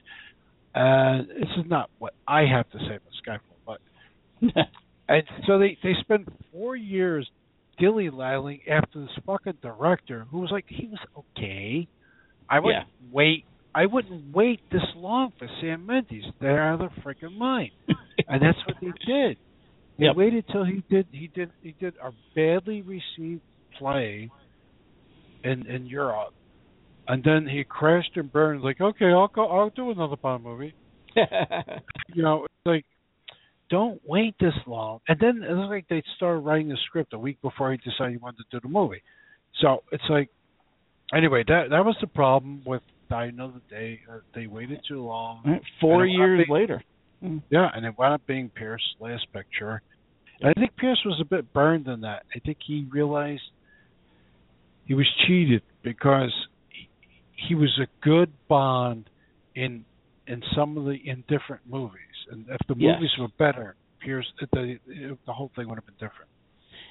And 0.75 1.27
this 1.29 1.49
is 1.57 1.65
not 1.67 1.89
what 1.97 2.13
I 2.27 2.41
have 2.41 2.69
to 2.69 2.77
say 2.77 2.97
about 2.97 3.13
Skyfall, 3.25 3.57
but 3.65 3.81
and 5.09 5.23
so 5.47 5.57
they 5.57 5.75
they 5.81 5.95
spent 6.01 6.29
four 6.51 6.75
years 6.75 7.27
dilly 7.79 8.11
dallying 8.11 8.61
after 8.69 9.01
this 9.01 9.09
fucking 9.25 9.57
director 9.63 10.27
who 10.29 10.41
was 10.41 10.51
like 10.51 10.65
he 10.67 10.87
was 10.87 10.99
okay. 11.17 11.87
I 12.47 12.59
wouldn't 12.59 12.85
wait. 13.11 13.45
I 13.75 13.85
wouldn't 13.85 14.35
wait 14.35 14.61
this 14.71 14.81
long 14.95 15.31
for 15.37 15.47
Sam 15.61 15.85
Mendes. 15.85 16.25
They're 16.39 16.61
out 16.61 16.81
of 16.81 16.91
their 16.91 17.03
freaking 17.03 17.37
mind, 17.37 17.71
and 18.27 18.41
that's 18.41 18.57
what 18.67 18.77
they 18.81 18.93
did. 19.05 19.37
They 19.99 20.05
Yep. 20.05 20.15
waited 20.15 20.45
till 20.51 20.63
he 20.63 20.83
did 20.89 21.07
he 21.11 21.29
did 21.33 21.51
he 21.61 21.75
did 21.79 21.95
a 22.03 22.11
badly 22.35 22.81
received 22.81 23.41
play 23.77 24.29
in 25.43 25.65
in 25.67 25.85
Europe, 25.87 26.33
and 27.07 27.23
then 27.23 27.47
he 27.47 27.63
crashed 27.67 28.15
and 28.15 28.31
burned. 28.31 28.61
Like 28.61 28.79
okay, 28.81 29.07
I'll 29.07 29.29
go. 29.33 29.47
I'll 29.47 29.71
do 29.71 29.91
another 29.91 30.17
Bond 30.21 30.43
movie. 30.43 30.75
you 31.15 32.21
know, 32.23 32.45
it's 32.45 32.53
like 32.65 32.85
don't 33.69 34.01
wait 34.05 34.35
this 34.39 34.53
long. 34.65 34.99
And 35.07 35.19
then 35.19 35.41
it 35.43 35.51
it's 35.51 35.69
like 35.69 35.87
they 35.89 36.03
started 36.15 36.39
writing 36.39 36.69
the 36.69 36.77
script 36.85 37.13
a 37.13 37.19
week 37.19 37.41
before 37.41 37.71
he 37.71 37.77
decided 37.77 38.11
he 38.13 38.17
wanted 38.17 38.37
to 38.37 38.43
do 38.51 38.59
the 38.61 38.69
movie. 38.69 39.01
So 39.61 39.79
it's 39.91 40.03
like, 40.09 40.29
anyway, 41.13 41.43
that 41.47 41.69
that 41.71 41.85
was 41.85 41.97
the 42.01 42.07
problem 42.07 42.63
with 42.65 42.81
Die 43.09 43.25
Another 43.25 43.61
Day. 43.69 44.01
Uh, 44.11 44.19
they 44.35 44.47
waited 44.47 44.81
too 44.87 45.03
long. 45.03 45.41
Right, 45.45 45.61
Four 45.81 46.05
it 46.05 46.09
wound 46.09 46.11
years 46.17 46.37
being- 46.47 46.49
later. 46.61 46.83
Mm. 47.23 47.41
Yeah, 47.49 47.69
and 47.73 47.85
it 47.85 47.97
wound 47.97 48.13
up 48.13 48.25
being 48.27 48.49
Pierce's 48.49 48.95
last 48.99 49.31
picture. 49.33 49.81
And 50.39 50.49
I 50.49 50.53
think 50.59 50.75
Pierce 50.75 51.01
was 51.03 51.19
a 51.19 51.25
bit 51.25 51.51
burned 51.51 51.87
in 51.87 52.01
that. 52.01 52.23
I 52.35 52.39
think 52.39 52.59
he 52.65 52.85
realized 52.91 53.41
he 54.85 54.93
was 54.93 55.07
cheated 55.25 55.63
because 55.81 56.31
he, 56.69 56.87
he 57.47 57.55
was 57.55 57.77
a 57.81 57.87
good 58.05 58.31
Bond 58.47 59.09
in 59.55 59.83
in 60.27 60.43
some 60.55 60.77
of 60.77 60.85
the 60.85 60.91
in 61.09 61.23
different 61.27 61.61
movies, 61.67 62.01
and 62.29 62.45
if 62.49 62.57
the 62.67 62.75
Yes. 62.77 62.95
movies 62.95 63.11
were 63.17 63.29
better, 63.39 63.75
Pierce 63.99 64.31
the 64.51 64.77
the 65.25 65.33
whole 65.33 65.49
thing 65.55 65.67
would 65.69 65.75
have 65.77 65.85
been 65.85 65.95
different. 65.95 66.29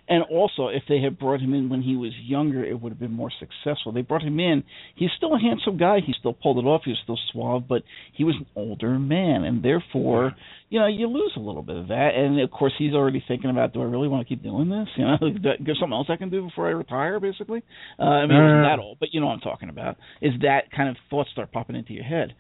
And 0.09 0.23
also, 0.25 0.69
if 0.69 0.85
they 0.89 1.01
had 1.01 1.19
brought 1.19 1.41
him 1.41 1.53
in 1.53 1.69
when 1.69 1.83
he 1.83 1.97
was 1.97 2.13
younger, 2.23 2.65
it 2.65 2.81
would 2.81 2.93
have 2.93 2.99
been 3.01 3.13
more 3.13 3.33
successful. 3.41 3.93
They 3.93 4.03
brought 4.03 4.23
him 4.23 4.39
in. 4.39 4.63
He's 4.95 5.11
still 5.17 5.35
a 5.35 5.39
handsome 5.39 5.79
guy. 5.79 5.99
He 6.05 6.15
still 6.19 6.33
pulled 6.33 6.59
it 6.59 6.67
off. 6.69 6.83
He 6.85 6.91
was 6.91 7.01
still 7.03 7.19
suave, 7.33 7.67
but 7.69 7.83
he 8.13 8.23
was 8.23 8.37
an 8.39 8.47
older 8.55 8.99
man, 8.99 9.43
and 9.43 9.65
therefore, 9.65 10.33
you 10.69 10.79
know, 10.79 10.87
you 10.87 11.09
lose 11.09 11.33
a 11.37 11.41
little 11.41 11.63
bit 11.63 11.77
of 11.77 11.89
that. 11.89 12.11
And 12.15 12.41
of 12.41 12.51
course, 12.53 12.73
he's 12.79 12.95
already 12.95 13.23
thinking 13.27 13.51
about, 13.51 13.73
do 13.73 13.83
I 13.83 13.85
really 13.85 14.09
want 14.09 14.27
to 14.27 14.29
keep 14.29 14.45
doing 14.45 14.69
this? 14.69 14.89
You 14.97 15.05
know, 15.07 15.17
there's 15.65 15.79
something 15.81 15.93
else 15.93 16.09
I 16.09 16.17
can 16.17 16.31
do 16.31 16.43
before 16.47 16.69
I 16.69 16.71
retire, 16.71 17.19
basically. 17.19 17.63
Uh, 17.99 18.03
I 18.03 18.27
mean, 18.27 18.37
wasn't 18.37 18.65
that 18.65 18.83
old, 18.83 18.99
but 19.01 19.09
you 19.13 19.21
know 19.21 19.27
what 19.27 19.35
I'm 19.35 19.41
talking 19.41 19.71
about. 19.71 19.97
Is 20.23 20.33
that 20.43 20.71
kind 20.75 20.89
of 20.89 20.97
thoughts 21.11 21.31
start 21.33 21.51
popping 21.51 21.75
into 21.75 21.93
your 21.93 22.05
head? 22.05 22.35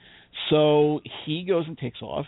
So 0.50 1.00
he 1.24 1.44
goes 1.48 1.64
and 1.66 1.76
takes 1.76 2.02
off 2.02 2.26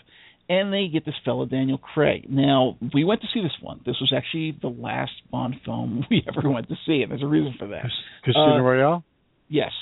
and 0.49 0.73
they 0.73 0.89
get 0.89 1.05
this 1.05 1.15
fellow 1.25 1.47
Daniel 1.47 1.79
Craig. 1.79 2.27
Now 2.29 2.77
we 2.95 3.05
went 3.05 3.21
to 3.23 3.27
see 3.33 3.43
this 3.43 3.53
one. 3.61 3.81
This 3.85 3.97
was 4.01 4.13
actually 4.17 4.57
the 4.61 4.69
last 4.69 5.13
Bond 5.31 5.57
film 5.65 6.05
we 6.11 6.25
ever 6.29 6.49
went 6.49 6.69
to 6.69 6.77
see, 6.87 7.03
and 7.03 7.11
there's 7.11 7.23
a 7.23 7.27
reason 7.27 7.55
for 7.59 7.69
that. 7.69 7.85
Casino 8.25 8.57
Uh, 8.57 8.61
Royale. 8.61 9.05
Yes, 9.49 9.73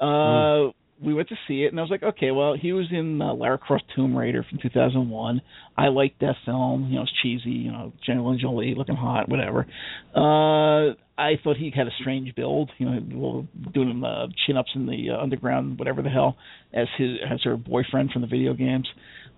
uh, 0.00 0.72
we 1.04 1.14
went 1.14 1.28
to 1.28 1.36
see 1.48 1.64
it, 1.64 1.68
and 1.68 1.78
I 1.78 1.82
was 1.82 1.90
like, 1.90 2.02
okay, 2.02 2.30
well, 2.30 2.56
he 2.60 2.72
was 2.72 2.86
in 2.90 3.20
uh, 3.20 3.34
Lara 3.34 3.58
Croft 3.58 3.84
Tomb 3.94 4.16
Raider 4.16 4.44
from 4.48 4.58
2001. 4.62 5.42
I 5.76 5.88
liked 5.88 6.20
that 6.20 6.36
film. 6.44 6.88
You 6.88 6.96
know, 6.96 7.02
it's 7.02 7.12
cheesy. 7.22 7.50
You 7.50 7.72
know, 7.72 7.92
Angelina 8.08 8.38
Jolie 8.38 8.74
looking 8.76 8.96
hot, 8.96 9.28
whatever. 9.28 9.66
Uh, 10.14 10.94
I 11.18 11.34
thought 11.42 11.56
he 11.56 11.72
had 11.74 11.86
a 11.86 11.90
strange 12.00 12.34
build. 12.34 12.70
You 12.78 12.86
know, 12.90 13.46
doing 13.72 14.02
uh, 14.04 14.26
chin 14.46 14.56
ups 14.56 14.70
in 14.74 14.86
the 14.86 15.10
uh, 15.10 15.20
underground, 15.22 15.78
whatever 15.78 16.02
the 16.02 16.10
hell, 16.10 16.36
as 16.72 16.86
his 16.98 17.16
as 17.28 17.40
her 17.44 17.56
boyfriend 17.56 18.10
from 18.12 18.22
the 18.22 18.28
video 18.28 18.54
games. 18.54 18.88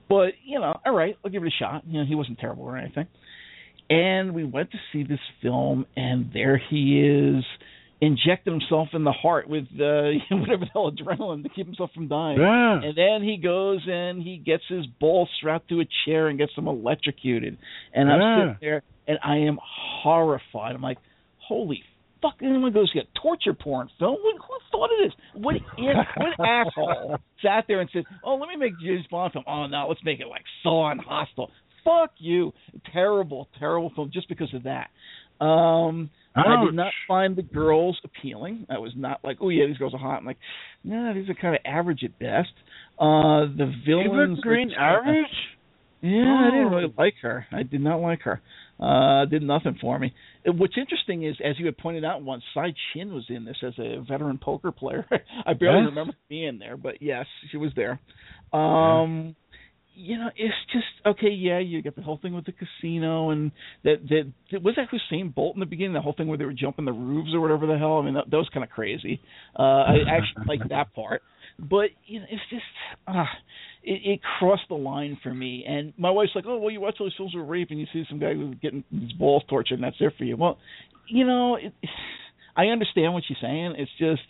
But 0.09 0.35
you 0.45 0.61
know, 0.61 0.79
all 0.85 0.95
right, 0.95 1.17
I'll 1.25 1.31
give 1.31 1.43
it 1.43 1.49
a 1.49 1.63
shot. 1.63 1.85
You 1.87 2.01
know, 2.01 2.07
he 2.07 2.15
wasn't 2.15 2.39
terrible 2.39 2.65
or 2.65 2.77
anything. 2.77 3.07
And 3.91 4.35
we 4.35 4.45
went 4.45 4.71
to 4.73 4.79
see 4.93 5.03
this 5.03 5.21
film, 5.43 5.87
and 5.95 6.31
there 6.33 6.57
he 6.57 7.01
is, 7.01 7.45
injecting 8.01 8.55
himself 8.55 8.89
in 8.93 9.05
the 9.05 9.13
heart 9.13 9.49
with 9.49 9.65
uh, 9.75 10.11
whatever 10.31 10.65
the 10.65 10.71
hell 10.73 10.91
adrenaline 10.91 11.43
to 11.43 11.49
keep 11.49 11.67
himself 11.67 11.91
from 11.95 12.09
dying. 12.09 12.39
Yeah. 12.39 12.81
And 12.83 12.97
then 12.97 13.23
he 13.23 13.37
goes 13.37 13.81
and 13.87 14.23
he 14.23 14.39
gets 14.39 14.63
his 14.69 14.87
balls 15.01 15.29
strapped 15.39 15.69
to 15.69 15.81
a 15.81 15.85
chair 16.05 16.29
and 16.29 16.39
gets 16.39 16.55
them 16.55 16.67
electrocuted. 16.67 17.59
And 17.93 18.11
I'm 18.11 18.41
sitting 18.41 18.57
there 18.61 18.83
and 19.07 19.19
I 19.23 19.39
am 19.39 19.59
horrified. 19.63 20.75
I'm 20.75 20.83
like, 20.83 20.99
holy 21.39 21.83
fuck! 22.25 22.37
Anyone 22.43 22.73
goes 22.73 22.91
to 22.93 22.99
get 23.01 23.09
torture 23.21 23.53
porn 23.55 23.89
film? 23.99 24.17
Who, 24.23 24.33
who 24.39 24.55
thought 24.73 24.85
of 24.91 24.99
this? 25.05 25.13
What 25.35 25.57
is 25.57 25.63
what 26.17 26.49
asshole 26.49 27.17
sat 27.43 27.65
there 27.69 27.81
and 27.81 27.91
said, 27.93 28.05
"Oh, 28.25 28.37
let 28.37 28.49
me 28.49 28.57
make 28.57 28.73
James 28.83 29.05
Bond 29.11 29.33
film. 29.33 29.45
Oh 29.47 29.67
no, 29.67 29.87
let's 29.89 30.03
make 30.05 30.21
it 30.21 30.27
like 30.29 30.43
Saw 30.63 30.91
and 30.91 31.01
Hostel." 31.01 31.51
Fuck 31.85 32.13
you! 32.19 32.53
Terrible, 32.95 33.49
terrible 33.59 33.93
film 33.95 34.11
just 34.13 34.29
because 34.31 34.53
of 34.55 34.63
that. 34.63 34.89
Um, 35.45 36.09
I 36.35 36.65
did 36.65 36.75
not 36.75 36.93
find 37.07 37.37
the 37.37 37.43
girls 37.43 37.99
appealing. 38.05 38.67
I 38.71 38.79
was 38.79 38.93
not 38.97 39.21
like, 39.23 39.37
oh 39.41 39.51
yeah, 39.51 39.67
these 39.67 39.77
girls 39.77 39.93
are 39.93 39.99
hot. 39.99 40.17
I'm 40.19 40.25
like, 40.25 40.39
no, 40.83 41.13
these 41.13 41.29
are 41.29 41.35
kind 41.35 41.55
of 41.55 41.61
average 41.67 42.03
at 42.03 42.19
best. 42.19 42.49
Uh, 42.99 43.47
the 43.57 43.71
villains, 43.87 44.39
Eva 44.39 44.41
Green 44.41 44.69
were- 44.71 44.79
average. 44.81 45.27
yeah, 46.01 46.47
I 46.47 46.51
didn't 46.51 46.67
Oh. 46.67 46.77
really 46.77 46.95
like 46.97 47.15
her. 47.23 47.47
I 47.53 47.63
did 47.65 47.81
not 47.83 48.01
like 48.01 48.23
her. 48.23 48.41
Uh, 48.81 49.27
did 49.27 49.43
nothing 49.43 49.77
for 49.81 49.99
me. 49.99 50.15
Uh, 50.47 50.53
What's 50.53 50.77
interesting 50.77 51.25
is, 51.25 51.37
as 51.45 51.59
you 51.59 51.67
had 51.67 51.79
pointed 51.79 52.05
out 52.05 52.23
once, 52.23 52.43
Tsai 52.53 52.75
Chin 52.93 53.13
was 53.13 53.25
in 53.29 53.45
this 53.45 53.57
as 53.63 53.75
a 53.79 54.05
veteran 54.09 54.39
poker 54.39 54.73
player. 54.73 55.07
I 55.47 55.55
barely 55.55 55.87
remember 55.87 56.15
being 56.29 56.59
there, 56.59 56.77
but 56.77 57.01
yes, 57.01 57.27
she 57.51 57.57
was 57.57 57.73
there. 57.77 58.01
Um, 58.53 59.37
you 59.97 60.19
know, 60.19 60.29
it's 60.37 60.55
just 60.73 60.87
okay. 61.07 61.31
Yeah, 61.31 61.61
you 61.61 61.81
get 61.81 61.95
the 61.95 62.03
whole 62.03 62.19
thing 62.21 62.35
with 62.35 62.47
the 62.47 62.53
casino, 62.53 63.31
and 63.31 63.53
that 63.85 63.97
that, 64.51 64.63
was 64.63 64.75
that 64.77 64.89
Usain 64.91 65.33
Bolt 65.33 65.55
in 65.55 65.61
the 65.61 65.67
beginning. 65.67 65.93
The 65.93 66.01
whole 66.01 66.15
thing 66.17 66.27
where 66.27 66.39
they 66.39 66.45
were 66.45 66.53
jumping 66.53 66.85
the 66.85 66.93
roofs 66.93 67.31
or 67.33 67.41
whatever 67.41 67.67
the 67.67 67.79
hell. 67.79 67.99
I 67.99 68.05
mean, 68.05 68.15
that, 68.15 68.29
that 68.31 68.37
was 68.37 68.49
kind 68.53 68.65
of 68.65 68.71
crazy. 68.71 69.21
Uh, 69.57 69.63
I 69.63 69.97
actually 70.11 70.45
like 70.59 70.69
that 70.69 70.93
part, 70.95 71.23
but 71.59 71.91
you 72.07 72.21
know, 72.21 72.27
it's 72.29 72.43
just 72.51 72.65
ah, 73.07 73.29
it, 73.85 74.01
it 74.05 74.21
crossed 74.39 74.69
the 74.69 74.75
line 74.75 75.19
for 75.23 75.33
me. 75.33 75.65
And 75.67 75.93
my 75.99 76.11
wife's 76.11 76.33
like, 76.35 76.45
"Oh, 76.47 76.59
well, 76.59 76.71
you 76.71 76.81
watch 76.81 76.97
those 76.99 77.15
films 77.17 77.35
with 77.35 77.49
rape, 77.49 77.69
and 77.71 77.79
you 77.79 77.87
see 77.93 78.05
some 78.09 78.19
guy 78.19 78.35
who's 78.35 78.57
getting 78.61 78.85
his 78.91 79.13
balls 79.13 79.43
tortured, 79.49 79.75
and 79.75 79.85
that's 79.85 79.97
it 80.01 80.13
for 80.19 80.25
you." 80.25 80.37
Well, 80.37 80.59
you 81.09 81.27
know, 81.27 81.57
it, 81.57 81.73
I 82.57 82.67
understand 82.67 83.13
what 83.15 83.25
she's 83.27 83.37
saying. 83.41 83.75
It's 83.79 83.91
just 83.99 84.23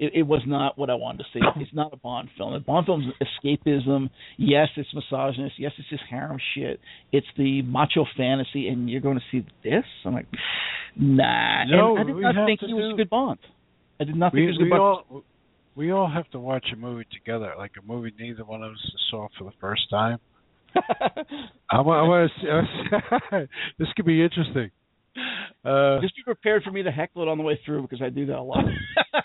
it, 0.00 0.12
it 0.14 0.22
was 0.22 0.42
not 0.46 0.78
what 0.78 0.90
I 0.90 0.94
wanted 0.94 1.18
to 1.18 1.24
see. 1.32 1.40
It's 1.60 1.74
not 1.74 1.92
a 1.92 1.96
Bond 1.96 2.30
film. 2.36 2.54
A 2.54 2.60
Bond 2.60 2.86
film's 2.86 3.06
escapism. 3.22 4.10
Yes, 4.38 4.68
it's 4.76 4.88
misogynist. 4.94 5.54
Yes, 5.58 5.72
it's 5.78 5.88
just 5.88 6.02
harem 6.08 6.38
shit. 6.54 6.80
It's 7.12 7.26
the 7.36 7.62
macho 7.62 8.06
fantasy, 8.16 8.68
and 8.68 8.88
you're 8.90 9.02
going 9.02 9.18
to 9.18 9.24
see 9.30 9.46
this? 9.62 9.84
I'm 10.04 10.14
like, 10.14 10.26
nah. 10.96 11.64
No, 11.64 11.96
and 11.96 12.10
I 12.10 12.12
did 12.12 12.16
not 12.22 12.46
think 12.46 12.60
he 12.60 12.72
was 12.72 12.94
a 12.94 12.96
good 12.96 13.10
Bond. 13.10 13.38
I 14.00 14.04
did 14.04 14.16
not 14.16 14.32
think 14.32 14.40
We, 14.40 14.40
he 14.40 14.46
was 14.48 14.56
a 14.56 14.62
good 14.64 14.70
Bond. 14.70 14.82
all 14.82 15.24
we 15.74 15.92
all 15.92 16.10
have 16.10 16.28
to 16.30 16.38
watch 16.38 16.66
a 16.72 16.76
movie 16.76 17.06
together, 17.12 17.52
like 17.56 17.72
a 17.78 17.86
movie 17.86 18.12
neither 18.18 18.44
one 18.44 18.62
of 18.62 18.72
us 18.72 18.92
saw 19.10 19.28
for 19.38 19.44
the 19.44 19.52
first 19.60 19.88
time. 19.90 20.18
I 21.70 21.80
want, 21.80 22.30
to 22.42 23.40
see, 23.40 23.46
this 23.78 23.88
could 23.96 24.06
be 24.06 24.22
interesting. 24.22 24.70
Uh, 25.62 26.00
Just 26.00 26.16
be 26.16 26.22
prepared 26.22 26.62
for 26.62 26.70
me 26.70 26.82
to 26.82 26.90
heckle 26.90 27.20
it 27.20 27.28
on 27.28 27.36
the 27.36 27.44
way 27.44 27.60
through 27.66 27.82
because 27.82 28.00
I 28.00 28.08
do 28.08 28.24
that 28.26 28.38
a 28.38 28.40
lot. 28.42 28.64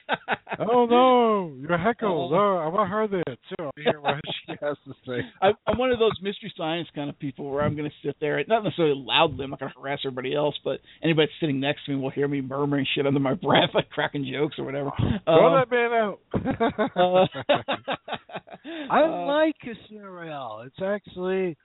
oh 0.60 0.86
no, 0.86 1.54
you're 1.62 1.78
heckled. 1.78 2.34
Oh, 2.34 2.58
I 2.58 2.68
want 2.68 2.90
her 2.90 3.08
there 3.08 3.24
too. 3.26 3.70
I 3.78 3.82
hear 3.82 4.02
what 4.02 4.16
she 4.46 4.54
has 4.62 4.76
to 4.86 4.94
say. 5.08 5.22
I, 5.42 5.52
I'm 5.66 5.78
one 5.78 5.92
of 5.92 6.00
those 6.00 6.12
mystery 6.22 6.54
science 6.58 6.90
kind 6.94 7.10
of 7.10 7.18
people 7.20 7.50
where 7.50 7.64
I'm 7.64 7.74
going 7.78 7.90
to 7.90 7.96
sit 8.08 8.18
there, 8.20 8.44
not 8.50 8.66
necessarily 8.66 8.96
loudly, 8.98 9.46
I'm 9.46 9.50
not 9.52 9.62
going 9.62 9.72
to 9.72 9.80
harass 9.80 10.00
everybody 10.06 10.36
else, 10.36 10.56
but 10.66 10.82
anybody 11.02 11.28
that's 11.28 11.40
sitting 11.40 11.62
next 11.62 11.86
to 11.86 11.92
me 11.94 12.02
will 12.02 12.10
hear 12.10 12.28
me 12.28 12.42
murmuring 12.42 12.86
shit 12.96 13.08
under 13.08 13.22
my 13.22 13.34
breath, 13.36 13.70
like 13.74 13.90
cracking 13.90 14.30
jokes 14.30 14.60
or 14.60 14.66
whatever. 14.66 14.92
Throw 15.24 15.56
Um, 15.56 15.64
that 15.70 15.72
man 15.72 15.94
out. 15.94 16.20
uh, 16.98 17.28
I 18.92 19.04
uh, 19.04 19.26
like 19.26 19.56
Casino 19.60 20.10
Royale. 20.10 20.64
It's 20.66 20.82
actually 20.84 21.56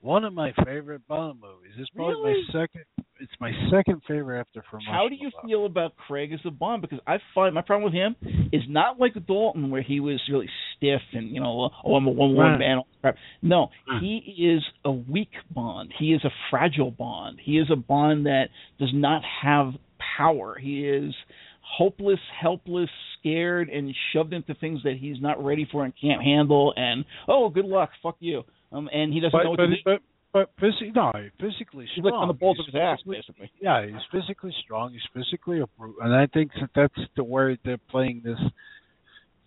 one 0.00 0.24
of 0.24 0.32
my 0.32 0.52
favorite 0.64 1.06
Bond 1.08 1.40
movies. 1.40 1.72
It's 1.78 1.90
probably 1.90 2.14
Really? 2.16 2.44
my 2.52 2.60
second. 2.60 2.82
It's 3.20 3.32
my 3.40 3.50
second 3.68 4.00
favorite 4.06 4.38
after 4.38 4.62
From 4.70 4.80
How 4.82 5.08
do 5.08 5.16
you 5.16 5.32
feel 5.44 5.66
about 5.66 5.96
Craig 5.96 6.32
as 6.32 6.38
a 6.44 6.52
Bond? 6.52 6.82
Because 6.82 7.00
I 7.04 7.18
find 7.34 7.52
my 7.52 7.62
problem 7.62 7.82
with 7.84 7.92
him 7.92 8.14
is 8.52 8.62
not 8.68 9.00
like 9.00 9.14
Dalton, 9.26 9.70
where 9.70 9.82
he 9.82 9.98
was 9.98 10.22
really 10.30 10.48
stiff 10.76 11.02
and 11.12 11.28
you 11.34 11.40
know, 11.40 11.68
oh, 11.84 11.96
I'm 11.96 12.06
a 12.06 12.10
one 12.10 12.34
woman 12.36 12.52
Right. 12.52 12.58
man. 12.60 12.82
crap. 13.00 13.16
No, 13.42 13.70
Right. 13.88 14.00
he 14.00 14.18
is 14.48 14.64
a 14.84 14.92
weak 14.92 15.32
Bond. 15.50 15.92
He 15.98 16.12
is 16.12 16.24
a 16.24 16.30
fragile 16.48 16.92
Bond. 16.92 17.40
He 17.40 17.58
is 17.58 17.68
a 17.70 17.76
Bond 17.76 18.26
that 18.26 18.50
does 18.78 18.92
not 18.94 19.22
have 19.42 19.74
power. 20.16 20.56
He 20.56 20.86
is 20.86 21.12
hopeless, 21.60 22.20
helpless, 22.40 22.88
scared, 23.18 23.68
and 23.68 23.92
shoved 24.12 24.32
into 24.32 24.54
things 24.54 24.80
that 24.84 24.94
he's 24.96 25.20
not 25.20 25.42
ready 25.44 25.64
for 25.70 25.84
and 25.84 25.92
can't 26.00 26.22
handle. 26.22 26.72
And 26.76 27.04
oh, 27.26 27.48
good 27.48 27.66
luck, 27.66 27.90
fuck 28.00 28.16
you. 28.20 28.44
Um, 28.72 28.88
and 28.92 29.12
he 29.12 29.20
doesn't 29.20 29.32
But 29.32 29.44
know 29.44 29.50
what 29.50 29.56
but 29.58 29.66
to 29.66 29.76
do. 29.76 29.82
but, 29.84 30.00
but 30.32 30.50
physically, 30.60 30.92
no, 30.94 31.10
physically 31.40 31.86
He's 31.94 32.02
strong. 32.02 32.12
like 32.12 32.14
on 32.14 32.28
the 32.28 32.34
balls 32.34 32.58
of 32.60 32.66
his 32.66 32.74
ass, 32.74 32.98
basically. 33.06 33.50
Yeah, 33.60 33.86
he's 33.86 33.94
physically 34.12 34.54
strong. 34.64 34.92
He's 34.92 35.00
physically 35.14 35.60
a 35.60 35.66
brute, 35.78 35.96
and 36.02 36.14
I 36.14 36.26
think 36.26 36.50
that 36.60 36.70
that's 36.74 37.08
the 37.16 37.24
way 37.24 37.58
they're 37.64 37.78
playing 37.90 38.22
this. 38.24 38.38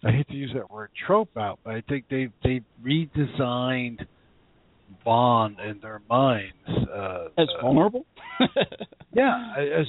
I 0.03 0.11
hate 0.11 0.27
to 0.30 0.33
use 0.33 0.51
that 0.56 0.72
word 0.72 0.90
trope 1.06 1.38
out, 1.38 1.59
but 1.64 1.75
I 1.75 1.82
think 1.88 2.06
they 2.09 2.30
they 2.43 2.61
redesigned 2.83 4.00
Bond 5.06 5.58
in 5.59 5.80
their 5.82 6.01
minds 6.09 6.53
uh, 6.67 7.27
As 7.38 7.48
uh, 7.58 7.61
vulnerable. 7.61 8.06
yeah, 9.14 9.53
as 9.58 9.85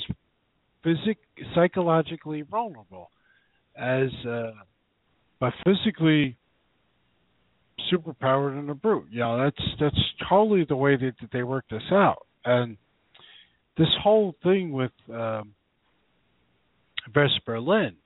physic 0.84 1.16
psychologically 1.54 2.42
vulnerable, 2.42 3.10
as 3.76 4.10
uh, 4.28 4.50
but 5.40 5.52
physically 5.64 6.36
superpowered 7.92 8.58
and 8.58 8.70
a 8.70 8.74
brute. 8.74 9.06
You 9.10 9.20
know, 9.20 9.42
that's 9.42 9.64
that's 9.80 10.00
totally 10.28 10.64
the 10.68 10.76
way 10.76 10.96
that, 10.96 11.14
that 11.20 11.30
they 11.32 11.42
work 11.42 11.64
this 11.70 11.82
out. 11.90 12.26
And 12.44 12.76
this 13.76 13.88
whole 14.02 14.34
thing 14.42 14.72
with 14.72 14.92
um, 15.12 15.54
Vesper 17.12 17.60
Lynd, 17.60 17.96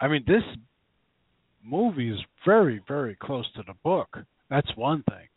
I 0.00 0.08
mean, 0.08 0.24
this 0.26 0.42
movie 1.64 2.10
is 2.10 2.18
very 2.44 2.82
very 2.86 3.16
close 3.16 3.46
to 3.56 3.62
the 3.66 3.74
book. 3.82 4.18
That's 4.50 4.70
one 4.76 5.02
thing. 5.08 5.28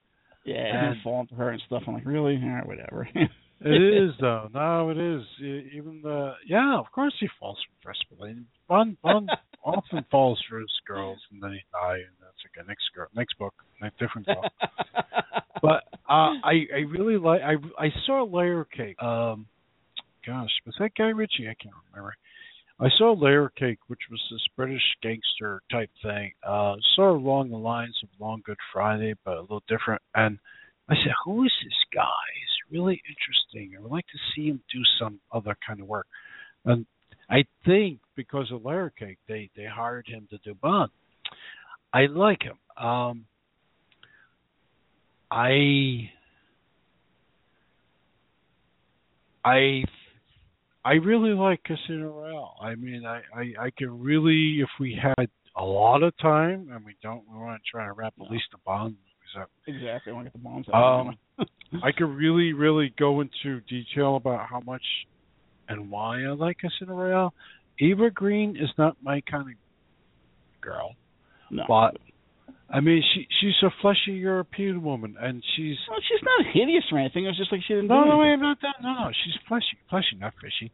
Yeah, 0.46 0.92
and, 0.92 0.98
falling 1.04 1.28
for 1.28 1.36
her 1.36 1.50
and 1.50 1.62
stuff. 1.66 1.84
I'm 1.88 1.96
like, 1.96 2.06
really? 2.06 2.40
All 2.42 2.50
right, 2.50 2.68
whatever. 2.68 3.08
it 3.16 4.04
is 4.04 4.12
though. 4.20 4.48
No, 4.54 4.90
it 4.90 4.98
is. 4.98 5.24
Even 5.40 6.02
the 6.04 6.34
yeah, 6.48 6.78
of 6.78 6.86
course 6.92 7.14
he 7.20 7.28
falls 7.40 7.58
for 7.82 7.90
Vesper 7.90 8.24
Lynd. 8.24 8.46
Bond 8.68 8.98
Bond 9.02 9.30
often 9.66 10.06
falls 10.12 10.42
for 10.48 10.60
his 10.60 10.72
girls, 10.88 11.20
and 11.32 11.42
then 11.42 11.54
he 11.54 11.60
dies, 11.72 12.02
okay. 12.46 12.68
Next 12.68 12.84
girl, 12.96 13.08
next 13.16 13.38
book, 13.38 13.54
next 13.82 14.00
different 14.00 14.28
girl. 14.28 14.44
but 15.62 15.84
uh, 16.10 16.38
I 16.44 16.66
I 16.74 16.80
really 16.90 17.18
like. 17.18 17.42
I 17.42 17.56
I 17.78 17.90
saw 18.06 18.24
Layer 18.24 18.66
Cake. 18.66 19.02
Um, 19.02 19.48
gosh, 20.26 20.50
was 20.66 20.76
that 20.80 20.92
Guy 20.98 21.10
Ritchie? 21.10 21.48
I 21.50 21.56
can't 21.62 21.76
remember. 21.92 22.16
I 22.80 22.90
saw 22.98 23.14
Layer 23.14 23.50
Cake, 23.58 23.80
which 23.88 24.02
was 24.12 24.22
this 24.30 24.46
British 24.58 24.84
gangster 25.02 25.62
type 25.72 25.90
thing, 26.04 26.34
uh, 26.46 26.76
sort 26.96 27.16
of 27.16 27.22
along 27.22 27.50
the 27.50 27.58
lines 27.58 27.98
of 28.04 28.10
Long 28.20 28.42
Good 28.46 28.58
Friday, 28.74 29.14
but 29.24 29.38
a 29.38 29.42
little 29.42 29.64
different. 29.70 30.02
And 30.14 30.40
I 30.90 30.96
said, 30.96 31.14
"Who 31.24 31.46
is 31.46 31.54
this 31.64 31.86
guy? 31.94 32.26
He's 32.36 32.72
really 32.72 33.02
interesting. 33.08 33.78
I 33.78 33.82
would 33.82 33.92
like 33.92 34.08
to 34.08 34.20
see 34.34 34.48
him 34.48 34.62
do 34.72 34.84
some 35.00 35.20
other 35.32 35.56
kind 35.66 35.80
of 35.80 35.88
work." 35.88 36.08
And 36.66 36.86
I 37.30 37.46
think 37.66 38.00
because 38.16 38.52
of 38.52 38.66
Layer 38.66 38.92
Cake, 38.92 39.20
they 39.28 39.50
they 39.56 39.66
hired 39.66 40.08
him 40.08 40.28
to 40.30 40.38
do 40.40 40.54
Bond. 40.56 40.92
I 41.96 42.08
like 42.08 42.44
him. 42.44 42.58
Um, 42.78 43.26
I 45.32 46.10
I 49.46 49.86
I 50.84 50.94
really 50.96 51.30
like 51.30 51.64
Casino 51.64 52.12
Royale. 52.12 52.58
I 52.62 52.76
mean, 52.76 53.06
I, 53.06 53.22
I 53.34 53.68
I 53.68 53.70
can 53.78 53.98
really, 54.02 54.58
if 54.60 54.68
we 54.78 55.00
had 55.02 55.30
a 55.56 55.64
lot 55.64 56.04
of 56.04 56.12
time, 56.18 56.68
and 56.70 56.84
we 56.84 56.98
don't, 57.02 57.24
we 57.32 57.38
want 57.38 57.62
to 57.64 57.72
try 57.72 57.86
to 57.86 57.94
wrap 57.94 58.14
at 58.22 58.30
least 58.30 58.44
the 58.52 58.58
Bond 58.66 58.96
movies 58.96 59.42
up. 59.42 59.50
Exactly, 59.66 60.12
I 60.12 60.16
want 60.16 60.28
to 60.28 60.32
get 60.32 60.44
the 60.44 60.50
Bonds 60.50 60.68
out. 60.74 61.00
Um, 61.00 61.18
I 61.82 61.94
could 61.94 62.10
really, 62.10 62.52
really 62.52 62.94
go 63.00 63.22
into 63.22 63.62
detail 63.70 64.18
about 64.18 64.50
how 64.50 64.60
much 64.66 64.84
and 65.70 65.90
why 65.90 66.24
I 66.24 66.32
like 66.34 66.58
Casino 66.58 66.94
Royale. 66.96 67.34
Eva 67.80 68.10
Green 68.10 68.58
is 68.58 68.70
not 68.78 68.98
my 69.02 69.22
kind 69.22 69.48
of 69.50 69.56
girl, 70.62 70.96
no. 71.50 71.64
but 71.68 71.98
I 72.70 72.80
mean, 72.80 73.04
she 73.14 73.28
she's 73.40 73.54
a 73.64 73.70
fleshy 73.82 74.18
European 74.18 74.84
woman, 74.84 75.16
and 75.20 75.44
she's. 75.56 75.78
Well, 75.90 76.00
she's 76.02 76.24
not 76.24 76.54
hideous 76.54 76.84
or 76.92 77.00
anything. 77.00 77.26
It 77.26 77.30
was 77.30 77.38
just 77.38 77.52
like 77.52 77.62
she 77.68 77.74
didn't. 77.74 77.88
No, 77.88 78.04
no, 78.04 78.22
I'm 78.22 78.42
not 78.42 78.58
that. 78.62 78.76
No, 78.82 78.94
no, 78.94 79.12
she's 79.24 79.36
fleshy, 79.48 79.78
fleshy, 79.90 80.18
not 80.20 80.34
fishy, 80.42 80.72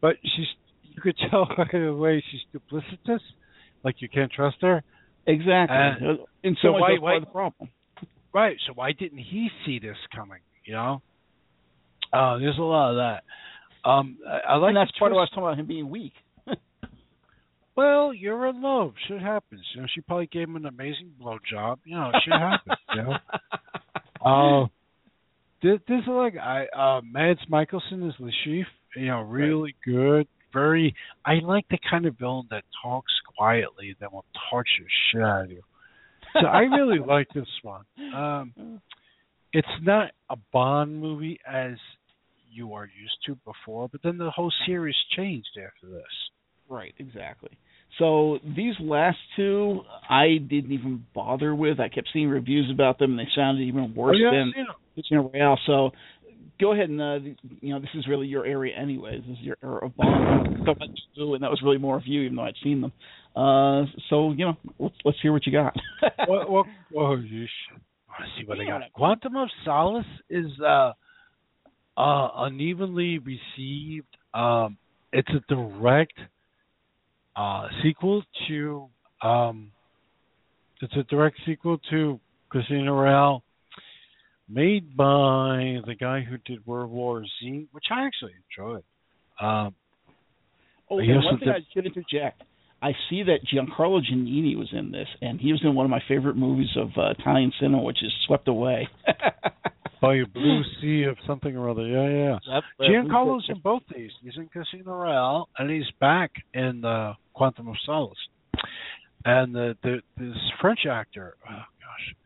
but 0.00 0.16
she's. 0.22 0.46
You 0.94 1.02
could 1.02 1.16
tell 1.30 1.46
by 1.46 1.64
the 1.72 1.94
way 1.94 2.22
she's 2.30 2.40
duplicitous, 2.54 3.20
like 3.82 3.96
you 3.98 4.08
can't 4.08 4.30
trust 4.30 4.58
her. 4.60 4.82
Exactly. 5.26 5.76
And, 5.76 6.18
and 6.42 6.56
so, 6.60 6.68
so 6.68 6.72
why, 6.72 6.96
why 6.98 7.20
the 7.20 7.26
problem? 7.26 7.70
Right. 8.32 8.56
So 8.66 8.72
why 8.74 8.92
didn't 8.92 9.18
he 9.18 9.48
see 9.66 9.78
this 9.78 9.96
coming? 10.14 10.40
You 10.64 10.74
know. 10.74 11.02
Uh, 12.12 12.38
there's 12.38 12.58
a 12.58 12.62
lot 12.62 12.90
of 12.90 12.96
that. 12.96 13.88
Um, 13.88 14.18
I, 14.28 14.52
I 14.52 14.56
like. 14.56 14.68
And 14.68 14.76
that's 14.76 14.92
part 14.98 15.12
of 15.12 15.16
what 15.16 15.22
I 15.22 15.24
was 15.24 15.30
talking 15.30 15.44
about 15.44 15.58
him 15.58 15.66
being 15.66 15.90
weak. 15.90 16.12
Well, 17.76 18.12
you're 18.12 18.46
in 18.48 18.62
love. 18.62 18.92
Shit 19.08 19.20
happens. 19.20 19.62
You 19.74 19.82
know, 19.82 19.86
she 19.94 20.02
probably 20.02 20.26
gave 20.26 20.48
him 20.48 20.56
an 20.56 20.66
amazing 20.66 21.12
blowjob. 21.20 21.78
You 21.84 21.96
know, 21.96 22.10
shit 22.24 22.34
happens. 22.34 22.78
You 22.94 23.02
know. 23.02 23.16
Uh, 24.24 24.66
this, 25.64 25.80
this 25.88 25.98
is 25.98 26.08
like 26.08 26.34
I 26.36 26.66
uh 26.66 27.00
Mads 27.02 27.40
Mikkelsen 27.50 28.08
is 28.08 28.14
the 28.20 28.30
chief. 28.44 28.66
You 28.94 29.06
know, 29.06 29.22
really 29.22 29.74
right. 29.86 29.94
good. 29.94 30.28
Very. 30.52 30.94
I 31.26 31.40
like 31.42 31.66
the 31.70 31.78
kind 31.90 32.06
of 32.06 32.16
villain 32.18 32.46
that 32.50 32.62
talks 32.84 33.12
quietly 33.36 33.96
that 34.00 34.12
will 34.12 34.24
torture 34.48 34.86
shit 35.10 35.22
out 35.22 35.46
of 35.46 35.50
you. 35.50 35.62
So 36.34 36.46
I 36.46 36.60
really 36.60 36.98
like 37.06 37.26
this 37.34 37.48
one. 37.62 37.84
Um, 38.14 38.80
it's 39.52 39.66
not 39.82 40.12
a 40.30 40.36
Bond 40.52 41.00
movie 41.00 41.40
as 41.50 41.74
you 42.50 42.74
are 42.74 42.84
used 42.84 43.16
to 43.26 43.36
before, 43.44 43.88
but 43.88 44.02
then 44.02 44.18
the 44.18 44.30
whole 44.30 44.52
series 44.66 44.96
changed 45.16 45.58
after 45.58 45.92
this. 45.92 46.04
Right, 46.72 46.94
exactly. 46.98 47.50
So 47.98 48.38
these 48.56 48.72
last 48.80 49.18
two, 49.36 49.82
I 50.08 50.38
didn't 50.38 50.72
even 50.72 51.04
bother 51.14 51.54
with. 51.54 51.80
I 51.80 51.90
kept 51.90 52.08
seeing 52.14 52.30
reviews 52.30 52.70
about 52.72 52.98
them, 52.98 53.10
and 53.10 53.20
they 53.20 53.30
sounded 53.36 53.62
even 53.64 53.94
worse 53.94 54.16
oh, 54.18 54.24
yeah, 54.24 54.30
than 54.30 54.52
Casino 54.94 55.30
Royale. 55.30 55.58
So 55.66 55.90
go 56.58 56.72
ahead 56.72 56.88
and 56.88 57.02
uh, 57.02 57.18
you 57.60 57.74
know 57.74 57.80
this 57.80 57.90
is 57.94 58.08
really 58.08 58.26
your 58.26 58.46
area 58.46 58.74
anyways. 58.74 59.20
This 59.28 59.36
is 59.36 59.44
your 59.44 59.58
era 59.62 59.84
of 59.84 59.94
Bond, 59.98 60.66
and 60.66 61.42
that 61.42 61.50
was 61.50 61.60
really 61.62 61.76
more 61.76 61.98
of 61.98 62.04
you, 62.06 62.22
even 62.22 62.36
though 62.36 62.44
I'd 62.44 62.54
seen 62.64 62.80
them. 62.80 62.92
Uh, 63.36 63.84
so 64.08 64.32
you 64.32 64.46
know, 64.46 64.56
let's 64.78 64.94
let's 65.04 65.18
hear 65.20 65.34
what 65.34 65.44
you 65.44 65.52
got. 65.52 65.76
well, 66.26 66.46
well, 66.48 66.64
well, 66.90 67.18
you 67.18 67.46
want 68.08 68.24
to 68.24 68.40
see 68.40 68.46
what. 68.46 68.58
I 68.58 68.64
got. 68.64 68.90
Quantum 68.94 69.36
of 69.36 69.50
Solace 69.66 70.06
is 70.30 70.46
uh, 70.64 70.92
uh, 71.98 72.28
unevenly 72.36 73.18
received. 73.18 74.16
Um, 74.32 74.78
it's 75.12 75.28
a 75.28 75.54
direct 75.54 76.14
uh, 77.36 77.68
sequel 77.82 78.22
to 78.48 78.88
um, 79.22 79.70
it's 80.82 80.96
a 80.96 81.04
direct 81.04 81.38
sequel 81.46 81.78
to 81.90 82.18
Casino 82.50 82.94
Royale, 82.94 83.42
made 84.48 84.96
by 84.96 85.78
the 85.86 85.94
guy 85.98 86.22
who 86.22 86.36
did 86.38 86.66
World 86.66 86.90
War 86.90 87.24
Z, 87.40 87.68
which 87.70 87.84
I 87.90 88.04
actually 88.04 88.32
enjoyed. 88.50 88.82
Um, 89.40 89.74
oh, 90.90 90.98
and 90.98 91.24
one 91.24 91.38
thing 91.38 91.48
did, 91.48 91.54
I 91.54 91.66
should 91.72 91.86
interject. 91.86 92.42
I 92.82 92.92
see 93.08 93.22
that 93.22 93.38
Giancarlo 93.46 94.00
Giannini 94.02 94.56
was 94.58 94.68
in 94.72 94.90
this, 94.90 95.06
and 95.20 95.40
he 95.40 95.52
was 95.52 95.60
in 95.62 95.74
one 95.76 95.86
of 95.86 95.90
my 95.90 96.02
favorite 96.08 96.36
movies 96.36 96.70
of 96.76 96.88
uh, 96.96 97.10
Italian 97.18 97.52
cinema, 97.60 97.80
which 97.80 98.02
is 98.02 98.12
Swept 98.26 98.48
Away. 98.48 98.88
by 100.02 100.16
a 100.16 100.26
blue 100.26 100.62
sea 100.80 101.04
of 101.04 101.16
something 101.26 101.56
or 101.56 101.70
other. 101.70 101.86
Yeah, 101.86 102.08
yeah. 102.08 102.38
Yep, 102.54 102.90
Giancarlo's 102.90 103.46
in 103.48 103.60
both 103.60 103.82
these. 103.94 104.10
He's 104.20 104.36
in 104.36 104.48
Casino 104.48 104.96
Royale, 104.96 105.48
and 105.56 105.70
he's 105.70 105.90
back 106.00 106.32
in 106.52 106.84
uh, 106.84 107.14
Quantum 107.32 107.68
of 107.68 107.76
Solace. 107.86 108.18
And 109.24 109.54
the, 109.54 109.76
the 109.84 110.02
this 110.18 110.36
French 110.60 110.80
actor, 110.90 111.36
oh 111.48 111.52
gosh, 111.52 112.16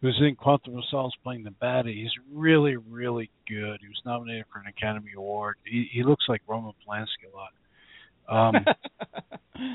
who's 0.00 0.18
in 0.26 0.34
Quantum 0.34 0.78
of 0.78 0.84
Solace 0.90 1.12
playing 1.22 1.44
the 1.44 1.50
baddie, 1.50 2.02
he's 2.02 2.10
really, 2.32 2.76
really 2.76 3.30
good. 3.46 3.80
He 3.82 3.88
was 3.88 4.00
nominated 4.06 4.46
for 4.50 4.60
an 4.60 4.66
Academy 4.66 5.10
Award. 5.14 5.56
He, 5.66 5.88
he 5.92 6.02
looks 6.02 6.24
like 6.30 6.40
Roman 6.48 6.72
Polanski 6.88 7.30
a 7.30 7.36
lot. 7.36 7.52
Um, 8.28 8.64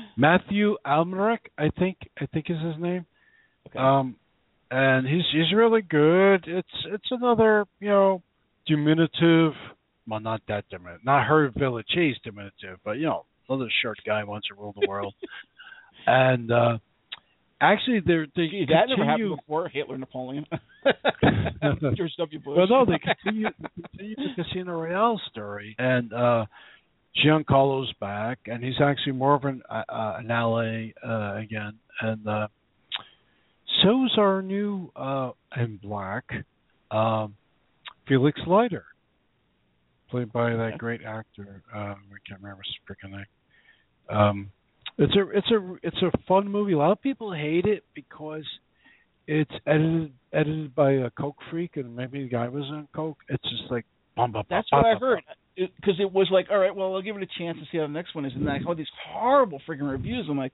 Mathieu 0.16 0.76
Amalric, 0.84 1.38
I 1.56 1.70
think, 1.78 1.98
I 2.20 2.26
think 2.26 2.50
is 2.50 2.60
his 2.60 2.74
name. 2.80 3.06
Okay. 3.68 3.78
Um, 3.78 4.16
and 4.72 5.06
he's 5.06 5.24
he's 5.32 5.52
really 5.54 5.82
good. 5.82 6.44
It's 6.46 6.86
it's 6.86 7.08
another 7.10 7.66
you 7.78 7.90
know 7.90 8.22
diminutive, 8.66 9.52
well 10.08 10.20
not 10.20 10.40
that 10.48 10.64
diminutive, 10.70 11.04
not 11.04 11.28
Hervé 11.28 11.54
Villechaize 11.54 12.14
diminutive, 12.24 12.78
but 12.84 12.92
you 12.92 13.04
know 13.04 13.26
another 13.48 13.70
short 13.82 13.98
guy 14.06 14.24
wants 14.24 14.48
to 14.48 14.54
rule 14.54 14.74
the 14.80 14.88
world. 14.88 15.14
and 16.06 16.50
uh 16.50 16.78
actually, 17.60 18.00
they're 18.04 18.26
they 18.34 18.48
Gee, 18.48 18.66
that 18.70 18.88
never 18.88 19.04
happened 19.04 19.36
before 19.36 19.68
Hitler, 19.68 19.98
Napoleon, 19.98 20.46
George 21.96 22.12
W. 22.16 22.38
Bush. 22.38 22.56
Well, 22.56 22.66
no, 22.68 22.86
they 22.86 22.98
continue, 22.98 23.48
continue 23.74 24.16
the 24.16 24.42
Casino 24.42 24.72
Royale 24.72 25.20
story, 25.30 25.76
and 25.78 26.14
uh 26.14 26.46
Giancarlo's 27.22 27.92
back, 28.00 28.38
and 28.46 28.64
he's 28.64 28.80
actually 28.82 29.12
more 29.12 29.34
of 29.34 29.44
an 29.44 29.62
uh, 29.68 29.82
an 29.90 30.30
ally 30.30 30.92
uh, 31.06 31.36
again, 31.36 31.74
and. 32.00 32.26
uh 32.26 32.48
So's 33.82 34.14
our 34.18 34.42
new 34.42 34.90
uh, 34.96 35.30
in 35.56 35.78
black 35.82 36.24
um, 36.90 37.34
Felix 38.06 38.38
Leiter, 38.46 38.84
played 40.10 40.32
by 40.32 40.50
that 40.50 40.78
great 40.78 41.02
actor. 41.02 41.62
Uh, 41.74 41.78
I 41.78 41.94
can't 42.28 42.40
remember 42.40 42.62
his 42.62 42.76
freaking 42.86 43.12
name. 43.12 43.26
Um, 44.08 44.50
it's 44.98 45.14
a 45.16 45.28
it's 45.30 45.50
a 45.50 45.74
it's 45.82 46.02
a 46.02 46.10
fun 46.28 46.48
movie. 46.48 46.72
A 46.72 46.78
lot 46.78 46.92
of 46.92 47.00
people 47.00 47.32
hate 47.32 47.64
it 47.64 47.84
because 47.94 48.44
it's 49.26 49.50
edited 49.66 50.12
edited 50.32 50.74
by 50.74 50.92
a 50.92 51.10
coke 51.10 51.36
freak, 51.50 51.76
and 51.76 51.96
maybe 51.96 52.22
the 52.22 52.28
guy 52.28 52.48
was 52.48 52.64
on 52.64 52.88
coke. 52.94 53.18
It's 53.28 53.42
just 53.42 53.70
like 53.70 53.86
bum, 54.16 54.32
bum, 54.32 54.44
That's 54.50 54.68
bum, 54.70 54.82
what 54.82 54.96
I 54.96 54.98
heard. 54.98 55.22
Because 55.56 55.98
it, 55.98 56.04
it, 56.04 56.12
was 56.12 56.28
like, 56.30 56.46
all 56.50 56.58
right, 56.58 56.74
well, 56.74 56.94
I'll 56.94 57.02
give 57.02 57.16
it 57.16 57.22
a 57.22 57.38
chance 57.38 57.58
to 57.58 57.64
see 57.70 57.78
how 57.78 57.86
the 57.86 57.92
next 57.92 58.14
one 58.14 58.24
is, 58.24 58.32
and 58.34 58.46
then 58.46 58.54
I 58.54 58.58
heard 58.58 58.78
these 58.78 58.86
horrible 59.06 59.60
freaking 59.68 59.90
reviews. 59.90 60.26
I'm 60.28 60.38
like, 60.38 60.52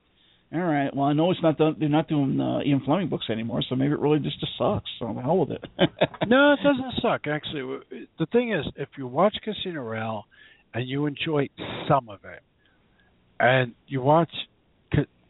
all 0.51 0.61
right. 0.61 0.95
Well, 0.95 1.05
I 1.05 1.13
know 1.13 1.29
it's 1.29 1.43
not 1.43 1.57
done. 1.57 1.75
They're 1.79 1.89
not 1.89 2.07
doing 2.07 2.39
uh, 2.41 2.61
Ian 2.65 2.81
Fleming 2.83 3.07
books 3.07 3.27
anymore, 3.29 3.61
so 3.69 3.75
maybe 3.75 3.93
it 3.93 3.99
really 3.99 4.17
just, 4.17 4.39
just 4.39 4.53
sucks. 4.57 4.89
So 4.97 5.13
the 5.13 5.21
hell 5.21 5.37
with 5.37 5.51
it. 5.51 5.63
no, 6.27 6.53
it 6.53 6.59
doesn't 6.63 7.01
suck. 7.01 7.27
Actually, 7.27 7.79
the 8.17 8.25
thing 8.31 8.51
is, 8.53 8.65
if 8.75 8.89
you 8.97 9.05
watch 9.05 9.35
Casino 9.43 9.81
Royale 9.81 10.25
and 10.73 10.89
you 10.89 11.05
enjoy 11.05 11.49
some 11.87 12.09
of 12.09 12.19
it, 12.25 12.41
and 13.39 13.73
you 13.87 14.01
watch 14.01 14.31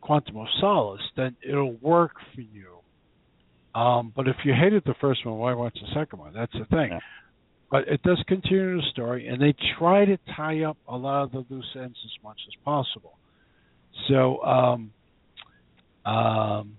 Quantum 0.01 0.37
of 0.37 0.47
Solace, 0.61 1.01
then 1.17 1.35
it'll 1.47 1.73
work 1.73 2.13
for 2.33 2.41
you. 2.41 2.77
Um, 3.75 4.13
but 4.15 4.27
if 4.27 4.37
you 4.45 4.53
hated 4.53 4.83
the 4.85 4.95
first 5.01 5.25
one, 5.25 5.37
why 5.37 5.53
watch 5.53 5.75
the 5.75 5.87
second 5.93 6.19
one? 6.19 6.33
That's 6.33 6.53
the 6.53 6.65
thing. 6.65 6.91
Yeah. 6.91 6.99
But 7.69 7.87
it 7.89 8.01
does 8.03 8.23
continue 8.27 8.77
the 8.77 8.83
story, 8.91 9.27
and 9.27 9.39
they 9.39 9.53
try 9.77 10.05
to 10.05 10.17
tie 10.35 10.63
up 10.63 10.77
a 10.87 10.95
lot 10.95 11.23
of 11.23 11.31
the 11.31 11.45
loose 11.49 11.69
ends 11.75 11.97
as 12.05 12.23
much 12.23 12.39
as 12.47 12.53
possible. 12.63 13.17
So. 14.07 14.41
Um, 14.43 14.91
um, 16.05 16.77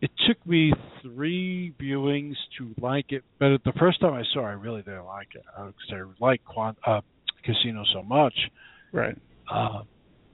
it 0.00 0.10
took 0.26 0.44
me 0.46 0.72
three 1.02 1.72
viewings 1.80 2.34
to 2.58 2.74
like 2.80 3.06
it, 3.10 3.24
but 3.38 3.58
the 3.64 3.72
first 3.78 4.00
time 4.00 4.12
I 4.14 4.22
saw, 4.32 4.40
it, 4.40 4.50
I 4.50 4.52
really 4.52 4.82
didn't 4.82 5.06
like 5.06 5.28
it 5.34 5.42
because 5.56 5.74
I 5.92 6.24
like 6.24 6.44
Quant- 6.44 6.78
uh, 6.86 7.00
Casino 7.44 7.84
so 7.92 8.02
much. 8.02 8.34
Right. 8.92 9.16
Uh, 9.50 9.82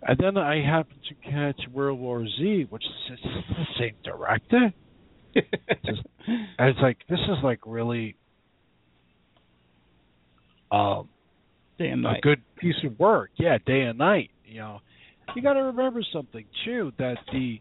and 0.02 0.18
then 0.18 0.36
I 0.36 0.62
happened 0.64 1.00
to 1.08 1.30
catch 1.30 1.60
World 1.72 1.98
War 2.00 2.26
Z, 2.26 2.66
which 2.70 2.84
is 3.12 3.18
the 3.22 3.64
same 3.78 3.94
director. 4.02 4.72
Just, 5.34 6.00
and 6.26 6.68
it's 6.68 6.78
like 6.82 6.98
this 7.08 7.20
is 7.20 7.44
like 7.44 7.60
really 7.64 8.16
um, 10.72 11.08
Day 11.78 11.88
and 11.88 12.02
night. 12.02 12.18
a 12.18 12.20
good 12.20 12.42
piece 12.56 12.76
of 12.84 12.98
work. 12.98 13.30
Yeah, 13.38 13.58
day 13.64 13.82
and 13.82 13.98
night. 13.98 14.30
You 14.44 14.58
know, 14.58 14.80
you 15.34 15.42
got 15.42 15.54
to 15.54 15.62
remember 15.62 16.02
something 16.12 16.44
too 16.64 16.92
that 16.98 17.16
the 17.32 17.60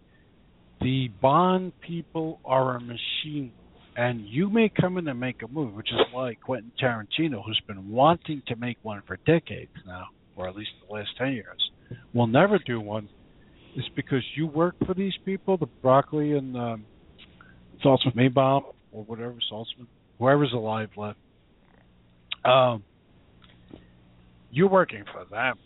the 0.81 1.09
Bond 1.21 1.73
people 1.81 2.39
are 2.45 2.77
a 2.77 2.79
machine, 2.79 3.51
and 3.97 4.21
you 4.21 4.49
may 4.49 4.69
come 4.69 4.97
in 4.97 5.07
and 5.07 5.19
make 5.19 5.41
a 5.41 5.47
movie, 5.47 5.73
which 5.73 5.91
is 5.91 5.99
why 6.11 6.35
Quentin 6.35 6.71
Tarantino, 6.81 7.43
who's 7.45 7.61
been 7.67 7.89
wanting 7.89 8.41
to 8.47 8.55
make 8.55 8.77
one 8.81 9.01
for 9.05 9.17
decades 9.25 9.71
now, 9.85 10.05
or 10.37 10.47
at 10.47 10.55
least 10.55 10.69
the 10.87 10.93
last 10.93 11.09
ten 11.17 11.33
years, 11.33 11.71
will 12.13 12.27
never 12.27 12.59
do 12.65 12.79
one. 12.79 13.09
Is 13.75 13.85
because 13.95 14.23
you 14.35 14.47
work 14.47 14.75
for 14.85 14.93
these 14.95 15.13
people, 15.25 15.57
the 15.57 15.67
Broccoli 15.81 16.33
and 16.33 16.57
um, 16.57 16.85
Saltzman. 17.85 18.15
Maibaum 18.15 18.63
or 18.91 19.03
whatever 19.03 19.35
Saltzman, 19.51 19.85
whoever's 20.17 20.51
alive 20.53 20.89
left. 20.97 21.19
Um, 22.43 22.83
you're 24.51 24.69
working 24.69 25.03
for 25.13 25.25
them. 25.29 25.57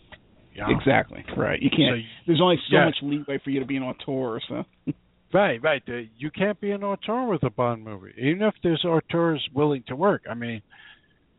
Know? 0.56 0.66
Exactly. 0.78 1.24
Right. 1.36 1.60
You 1.60 1.70
can't. 1.70 1.98
you- 1.98 2.04
there's 2.26 2.40
only 2.40 2.56
so 2.70 2.76
yeah. 2.76 2.84
much 2.86 2.96
leeway 3.02 3.38
for 3.42 3.50
you 3.50 3.60
to 3.60 3.66
be 3.66 3.76
an 3.76 3.82
auteur. 3.82 4.40
So. 4.48 4.64
Right, 5.32 5.60
right. 5.64 5.82
Uh, 5.88 6.02
You 6.16 6.30
can't 6.30 6.60
be 6.60 6.70
an 6.70 6.84
auteur 6.84 7.26
with 7.26 7.42
a 7.42 7.50
Bond 7.50 7.82
movie, 7.82 8.12
even 8.18 8.42
if 8.42 8.54
there's 8.62 8.84
auteurs 8.84 9.44
willing 9.52 9.82
to 9.88 9.96
work. 9.96 10.22
I 10.30 10.34
mean, 10.34 10.62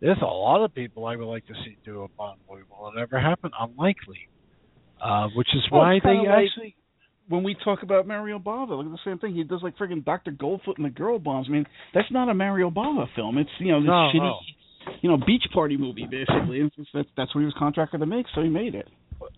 there's 0.02 0.18
a 0.22 0.26
lot 0.26 0.66
of 0.66 0.76
people 0.76 1.06
I 1.06 1.16
would 1.16 1.28
like 1.30 1.48
to 1.48 1.54
see 1.64 1.78
do 1.86 2.02
a 2.04 2.10
Bond 2.10 2.40
movie. 2.52 2.64
Will 2.70 2.90
it 2.90 3.00
ever 3.00 3.18
happen? 3.22 3.52
Unlikely. 3.58 4.28
Uh, 5.02 5.30
which 5.38 5.48
is 5.56 5.62
Well, 5.72 5.80
why 5.84 6.00
they 6.04 6.10
like- 6.28 6.28
actually. 6.28 6.76
when 7.30 7.44
we 7.44 7.56
talk 7.64 7.84
about 7.84 8.06
Mario 8.06 8.38
Bava, 8.38 8.72
look 8.76 8.86
at 8.86 8.92
the 8.92 9.00
same 9.10 9.18
thing. 9.18 9.34
He 9.34 9.46
does 9.46 9.64
like 9.64 9.78
friggin' 9.78 10.04
Doctor 10.04 10.32
Goldfoot 10.34 10.76
and 10.76 10.84
the 10.86 10.90
Girl 10.90 11.18
Bombs. 11.18 11.48
I 11.50 11.54
mean, 11.54 11.66
that's 11.94 12.12
not 12.12 12.28
a 12.28 12.34
Mario 12.34 12.70
Bava 12.70 13.06
film. 13.16 13.38
It's 13.38 13.50
you 13.60 13.72
know 13.72 13.80
this 13.80 13.88
No, 13.88 14.10
shitty, 14.14 14.16
no. 14.20 14.40
you 15.04 15.10
know, 15.10 15.18
beach 15.26 15.46
party 15.54 15.78
movie 15.78 16.06
basically. 16.06 16.60
It's 16.60 16.76
just, 16.76 16.90
that's 16.94 17.08
that's 17.16 17.34
what 17.34 17.40
he 17.40 17.46
was 17.46 17.56
contracted 17.58 18.02
to 18.02 18.06
make, 18.06 18.26
so 18.36 18.42
he 18.44 18.50
made 18.50 18.76
it. 18.76 18.90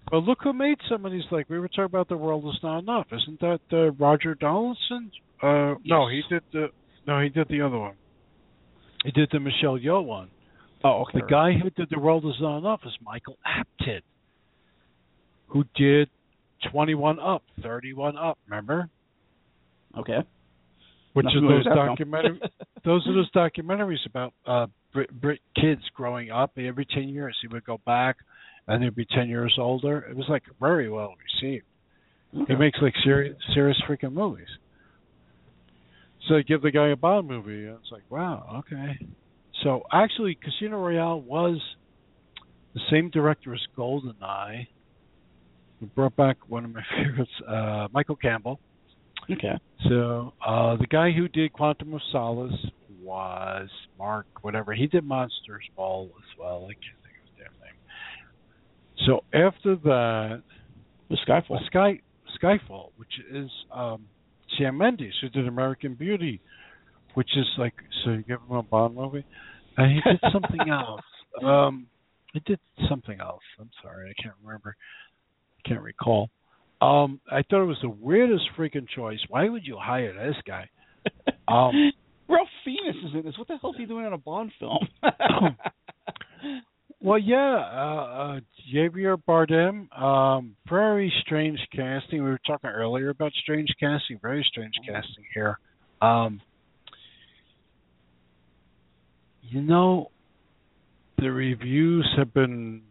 But 0.09 0.23
look 0.23 0.39
who 0.41 0.53
made 0.53 0.77
some 0.89 1.05
of 1.05 1.11
these. 1.11 1.23
Like 1.31 1.49
we 1.49 1.59
were 1.59 1.67
talking 1.67 1.85
about, 1.85 2.09
the 2.09 2.17
world 2.17 2.45
is 2.45 2.59
not 2.63 2.79
enough. 2.79 3.07
Isn't 3.11 3.39
that 3.41 3.59
uh, 3.71 3.91
Roger 3.91 4.35
Donaldson? 4.35 5.11
Uh, 5.41 5.75
No, 5.85 6.07
he 6.07 6.21
did 6.29 6.43
the. 6.53 6.67
No, 7.05 7.21
he 7.21 7.29
did 7.29 7.47
the 7.49 7.61
other 7.61 7.77
one. 7.77 7.95
He 9.03 9.11
did 9.11 9.29
the 9.31 9.39
Michelle 9.39 9.77
Yeoh 9.77 10.03
one. 10.03 10.29
Oh, 10.83 11.03
okay. 11.03 11.19
The 11.19 11.27
guy 11.27 11.53
who 11.53 11.69
did 11.69 11.87
The 11.89 11.99
World 11.99 12.25
Is 12.25 12.35
Not 12.39 12.59
Enough 12.59 12.81
is 12.85 12.93
Michael 13.03 13.37
Apted, 13.45 14.01
who 15.47 15.63
did 15.75 16.09
21 16.71 17.19
Up, 17.19 17.43
31 17.61 18.17
Up, 18.17 18.37
remember? 18.47 18.89
Okay. 19.97 20.19
Which 21.13 21.25
Not 21.25 21.35
are 21.35 21.41
those 21.41 21.65
with 21.65 21.75
documentary 21.75 22.39
those 22.85 23.07
are 23.07 23.13
those 23.13 23.31
documentaries 23.31 24.05
about 24.05 24.33
uh 24.45 24.67
Brit, 24.93 25.09
Brit 25.19 25.39
kids 25.59 25.81
growing 25.95 26.29
up 26.29 26.51
every 26.57 26.85
10 26.85 27.09
years 27.09 27.35
he 27.41 27.47
would 27.47 27.65
go 27.65 27.79
back 27.85 28.17
and 28.67 28.83
they'd 28.83 28.95
be 28.95 29.05
10 29.05 29.29
years 29.29 29.55
older. 29.59 29.99
It 29.99 30.15
was 30.15 30.25
like 30.29 30.43
very 30.59 30.89
well 30.89 31.15
received. 31.41 31.65
He 32.31 32.55
makes 32.55 32.77
like 32.81 32.93
serious 33.03 33.37
serious 33.53 33.81
freaking 33.89 34.13
movies. 34.13 34.47
So 36.27 36.35
they 36.35 36.43
give 36.43 36.61
the 36.61 36.71
guy 36.71 36.89
a 36.89 36.95
Bond 36.95 37.27
movie 37.27 37.65
and 37.65 37.77
it's 37.81 37.91
like, 37.91 38.03
wow, 38.09 38.59
okay. 38.59 38.99
So 39.63 39.83
actually 39.91 40.37
Casino 40.43 40.77
Royale 40.79 41.21
was 41.21 41.59
the 42.73 42.81
same 42.91 43.09
director 43.09 43.53
as 43.53 43.61
GoldenEye. 43.77 44.67
We 45.81 45.87
brought 45.87 46.15
back 46.15 46.37
one 46.47 46.65
of 46.65 46.73
my 46.73 46.81
favorites, 46.97 47.31
uh, 47.47 47.87
Michael 47.93 48.15
Campbell. 48.15 48.59
Okay. 49.31 49.57
So 49.89 50.33
uh, 50.45 50.77
the 50.77 50.87
guy 50.87 51.11
who 51.11 51.27
did 51.27 51.53
Quantum 51.53 51.93
of 51.93 52.01
Solace 52.11 52.53
was 53.01 53.69
Mark, 53.97 54.25
whatever. 54.41 54.73
He 54.73 54.87
did 54.87 55.03
Monsters 55.03 55.63
Ball 55.75 56.09
as 56.17 56.39
well. 56.39 56.67
I 56.69 56.73
can't 56.73 56.97
think 57.03 57.15
of 57.17 57.23
his 57.23 57.37
damn 57.37 57.53
name. 57.61 57.77
So 59.05 59.23
after 59.33 59.75
that, 59.75 60.43
The 61.09 61.17
Skyfall. 61.27 61.65
Sky 61.67 61.99
Skyfall, 62.41 62.89
which 62.97 63.13
is 63.31 63.49
um, 63.73 64.05
Sam 64.57 64.77
Mendes 64.77 65.13
who 65.21 65.29
did 65.29 65.47
American 65.47 65.93
Beauty, 65.95 66.41
which 67.13 67.29
is 67.35 67.45
like 67.57 67.73
so 68.03 68.11
you 68.11 68.23
give 68.23 68.39
him 68.49 68.55
a 68.55 68.63
Bond 68.63 68.95
movie, 68.95 69.25
and 69.77 69.91
he 69.91 70.01
did 70.09 70.19
something 70.31 70.69
else. 70.69 71.01
Um, 71.43 71.87
he 72.33 72.41
did 72.41 72.59
something 72.89 73.19
else. 73.19 73.41
I'm 73.59 73.69
sorry, 73.81 74.09
I 74.09 74.21
can't 74.21 74.35
remember. 74.43 74.75
I 75.65 75.69
can't 75.69 75.81
recall. 75.81 76.29
Um, 76.81 77.19
I 77.31 77.41
thought 77.43 77.63
it 77.63 77.65
was 77.65 77.79
the 77.81 77.89
weirdest 77.89 78.43
freaking 78.57 78.87
choice. 78.95 79.19
Why 79.29 79.49
would 79.49 79.65
you 79.65 79.77
hire 79.79 80.13
this 80.13 80.35
guy? 80.45 80.69
Um, 81.47 81.91
Ralph 82.27 82.49
Fiennes 82.65 82.97
is 83.05 83.15
in 83.15 83.23
this. 83.23 83.37
What 83.37 83.47
the 83.47 83.57
hell 83.61 83.71
is 83.71 83.77
he 83.77 83.85
doing 83.85 84.05
in 84.05 84.13
a 84.13 84.17
Bond 84.17 84.51
film? 84.59 84.87
Well, 86.99 87.19
yeah, 87.19 87.37
uh, 87.37 88.37
uh, 88.37 88.39
Javier 88.73 89.21
Bardem. 89.27 89.91
Um, 89.99 90.55
very 90.67 91.13
strange 91.21 91.59
casting. 91.75 92.23
We 92.23 92.29
were 92.29 92.39
talking 92.45 92.71
earlier 92.71 93.09
about 93.09 93.31
strange 93.41 93.69
casting. 93.79 94.19
Very 94.21 94.45
strange 94.49 94.73
casting 94.85 95.23
here. 95.33 95.59
Um, 96.01 96.41
you 99.43 99.61
know, 99.61 100.09
the 101.17 101.31
reviews 101.31 102.11
have 102.17 102.33
been. 102.33 102.81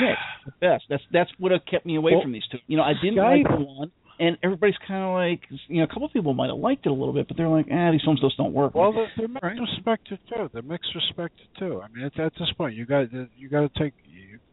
Mixed, 0.00 0.60
best. 0.60 0.84
That's 0.88 1.02
that's 1.12 1.30
what 1.38 1.52
have 1.52 1.60
kept 1.70 1.84
me 1.84 1.96
away 1.96 2.12
Well, 2.12 2.22
from 2.22 2.32
these 2.32 2.42
two. 2.50 2.58
You 2.66 2.78
know, 2.78 2.82
I 2.82 2.94
didn't 3.02 3.16
like 3.16 3.46
the 3.46 3.64
one, 3.64 3.92
and 4.18 4.38
everybody's 4.42 4.76
kind 4.86 5.02
of 5.04 5.14
like, 5.14 5.40
you 5.68 5.78
know, 5.78 5.84
a 5.84 5.86
couple 5.88 6.04
of 6.04 6.12
people 6.12 6.34
might 6.34 6.48
have 6.50 6.58
liked 6.58 6.86
it 6.86 6.90
a 6.90 6.92
little 6.92 7.12
bit, 7.12 7.26
but 7.28 7.36
they're 7.36 7.48
like, 7.48 7.66
ah, 7.72 7.90
these 7.90 8.02
films 8.04 8.20
just 8.20 8.36
don't 8.36 8.52
work. 8.52 8.74
Well, 8.74 8.92
they're, 8.92 9.10
they're 9.16 9.28
mixed 9.28 9.42
Right. 9.44 9.58
respected 9.60 10.18
too. 10.28 10.50
They're 10.52 10.62
mixed 10.62 10.94
respected 10.94 11.46
too. 11.58 11.82
I 11.82 11.88
mean, 11.88 12.04
at, 12.04 12.18
at 12.20 12.32
this 12.38 12.50
point, 12.56 12.74
you 12.76 12.86
got 12.86 13.12
you 13.36 13.48
got 13.48 13.60
to 13.72 13.78
take 13.82 13.94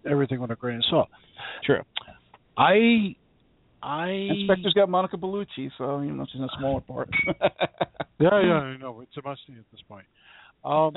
everything 0.09 0.39
with 0.41 0.51
a 0.51 0.55
grain 0.55 0.77
of 0.77 0.83
salt. 0.89 1.09
True. 1.63 1.81
I, 2.57 3.15
I. 3.83 4.07
And 4.07 4.45
Spectre's 4.45 4.73
got 4.73 4.89
Monica 4.89 5.17
Bellucci, 5.17 5.69
so 5.77 6.01
you 6.01 6.11
know 6.11 6.25
she's 6.31 6.39
in 6.39 6.45
a 6.45 6.49
smaller 6.59 6.81
part. 6.81 7.09
Yeah, 8.19 8.39
yeah, 8.39 8.53
I 8.53 8.77
know. 8.77 9.01
It's 9.01 9.17
a 9.17 9.27
must 9.27 9.41
at 9.49 9.55
this 9.71 9.81
point. 9.89 10.05
Um, 10.63 10.93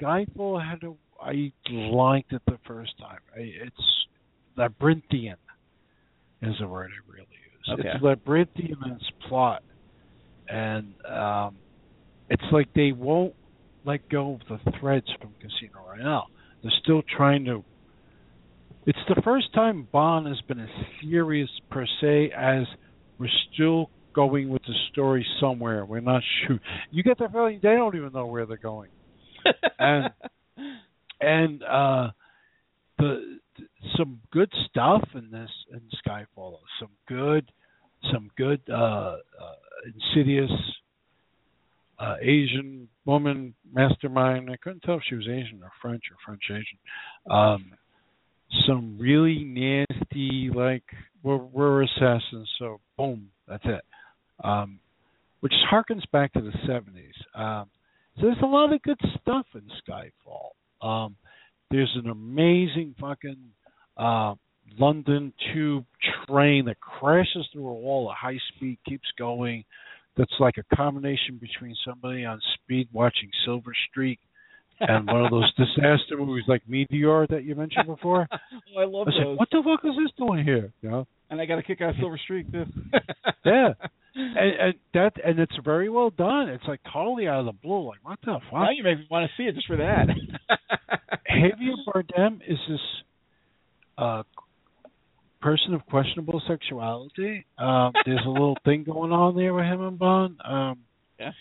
Skyfall 0.00 0.60
had 0.68 0.82
a. 0.82 0.94
I 1.22 1.52
liked 1.70 2.32
it 2.32 2.42
the 2.46 2.58
first 2.66 2.98
time. 2.98 3.18
I, 3.36 3.40
it's 3.40 4.06
labyrinthian, 4.56 5.36
is 6.42 6.54
a 6.60 6.66
word 6.66 6.90
I 6.90 7.12
really 7.12 7.26
use. 7.30 7.78
Okay. 7.78 7.88
It's 7.94 8.02
labyrinthian 8.02 8.76
in 8.84 8.92
its 8.92 9.10
plot, 9.28 9.62
and 10.48 10.94
um, 11.08 11.56
it's 12.28 12.42
like 12.52 12.68
they 12.74 12.92
won't 12.92 13.34
let 13.84 14.08
go 14.08 14.34
of 14.34 14.40
the 14.48 14.72
threads 14.80 15.06
from 15.20 15.32
Casino 15.40 15.86
Royale. 15.86 16.26
They're 16.62 16.72
still 16.82 17.02
trying 17.16 17.44
to. 17.46 17.64
It's 18.86 18.98
the 19.08 19.20
first 19.22 19.52
time 19.54 19.86
Bond 19.92 20.26
has 20.26 20.40
been 20.48 20.58
as 20.58 20.68
serious 21.02 21.48
per 21.70 21.86
se 22.00 22.32
as 22.36 22.64
we're 23.18 23.28
still 23.52 23.90
going 24.12 24.48
with 24.48 24.62
the 24.62 24.74
story 24.90 25.24
somewhere. 25.40 25.84
We're 25.84 26.00
not 26.00 26.22
sure. 26.46 26.58
You 26.90 27.02
get 27.02 27.18
the 27.18 27.28
feeling 27.32 27.60
they 27.62 27.70
don't 27.70 27.94
even 27.96 28.12
know 28.12 28.26
where 28.26 28.46
they're 28.46 28.56
going. 28.56 28.90
And 29.78 30.10
and 31.20 31.62
uh 31.64 32.10
the 32.98 33.40
some 33.96 34.20
good 34.30 34.52
stuff 34.68 35.02
in 35.14 35.30
this 35.30 35.50
in 35.72 35.80
Skyfall. 36.04 36.58
Some 36.80 36.90
good 37.08 37.50
some 38.12 38.30
good 38.36 38.60
uh, 38.70 39.16
uh 39.16 39.16
insidious 39.94 40.50
uh 41.98 42.16
Asian 42.20 42.88
woman 43.04 43.54
mastermind. 43.72 44.50
I 44.50 44.56
couldn't 44.56 44.80
tell 44.80 44.96
if 44.96 45.02
she 45.08 45.14
was 45.14 45.28
Asian 45.28 45.60
or 45.62 45.70
French 45.80 46.02
or 46.10 46.16
French 46.24 46.42
Asian. 46.50 46.78
Um 47.30 47.72
some 48.66 48.98
really 48.98 49.44
nasty 49.44 50.50
like 50.54 50.84
we're, 51.22 51.36
we're 51.36 51.82
assassins, 51.82 52.48
so 52.58 52.80
boom, 52.96 53.28
that's 53.48 53.64
it. 53.64 53.82
Um, 54.44 54.78
which 55.40 55.52
harkens 55.70 56.02
back 56.12 56.32
to 56.34 56.40
the 56.40 56.52
seventies. 56.66 57.14
Um, 57.34 57.66
so 58.16 58.26
there's 58.26 58.42
a 58.42 58.46
lot 58.46 58.72
of 58.72 58.82
good 58.82 59.00
stuff 59.20 59.46
in 59.54 59.62
Skyfall. 59.88 60.86
Um, 60.86 61.16
there's 61.72 61.96
an 61.96 62.10
amazing 62.10 62.94
fucking 63.00 63.38
uh, 63.96 64.34
London 64.78 65.32
tube 65.52 65.84
train 66.26 66.66
that 66.66 66.78
crashes 66.80 67.46
through 67.52 67.68
a 67.68 67.74
wall 67.74 68.10
at 68.10 68.16
high 68.16 68.38
speed, 68.54 68.78
keeps 68.86 69.08
going. 69.18 69.64
That's 70.16 70.32
like 70.38 70.56
a 70.58 70.76
combination 70.76 71.38
between 71.40 71.74
somebody 71.86 72.24
on 72.24 72.40
speed 72.54 72.88
watching 72.92 73.30
Silver 73.46 73.72
Streak 73.90 74.18
and 74.80 75.06
one 75.06 75.24
of 75.24 75.30
those 75.30 75.50
disaster 75.56 76.16
movies 76.18 76.44
like 76.48 76.62
Meteor 76.68 77.26
that 77.30 77.44
you 77.44 77.54
mentioned 77.54 77.86
before. 77.86 78.28
oh, 78.32 78.80
I 78.80 78.84
love 78.84 79.08
I 79.08 79.12
said, 79.12 79.26
those. 79.26 79.38
what 79.38 79.48
the 79.50 79.62
fuck 79.64 79.80
is 79.84 79.96
this 79.96 80.12
doing 80.18 80.44
here? 80.44 80.72
You 80.82 80.90
know? 80.90 81.06
And 81.32 81.40
I 81.40 81.46
got 81.46 81.58
a 81.58 81.62
kick 81.62 81.80
out 81.80 81.90
of 81.90 81.96
Silver 81.98 82.20
Streak 82.22 82.52
too. 82.52 82.64
yeah, 83.44 83.70
and, 84.14 84.36
and 84.36 84.74
that 84.92 85.12
and 85.24 85.40
it's 85.40 85.56
very 85.64 85.88
well 85.88 86.10
done. 86.10 86.50
It's 86.50 86.64
like 86.68 86.80
totally 86.92 87.26
out 87.26 87.40
of 87.40 87.46
the 87.46 87.52
blue. 87.52 87.88
Like 87.88 88.00
what 88.02 88.18
the 88.22 88.38
fuck? 88.50 88.52
Now 88.52 88.70
you 88.70 88.84
make 88.84 88.98
me 88.98 89.06
want 89.10 89.28
to 89.28 89.42
see 89.42 89.48
it 89.48 89.54
just 89.54 89.66
for 89.66 89.78
that. 89.78 90.08
Javier 91.30 91.74
Bardem 91.88 92.40
is 92.46 92.58
this 92.68 92.80
uh, 93.96 94.22
person 95.40 95.72
of 95.72 95.86
questionable 95.86 96.42
sexuality. 96.46 97.46
Um, 97.56 97.92
there's 98.04 98.24
a 98.26 98.30
little 98.30 98.58
thing 98.66 98.84
going 98.84 99.10
on 99.10 99.34
there 99.34 99.54
with 99.54 99.64
him 99.64 99.80
and 99.80 99.98
Bond. 99.98 100.36
Um, 100.44 100.80
yeah. 101.18 101.32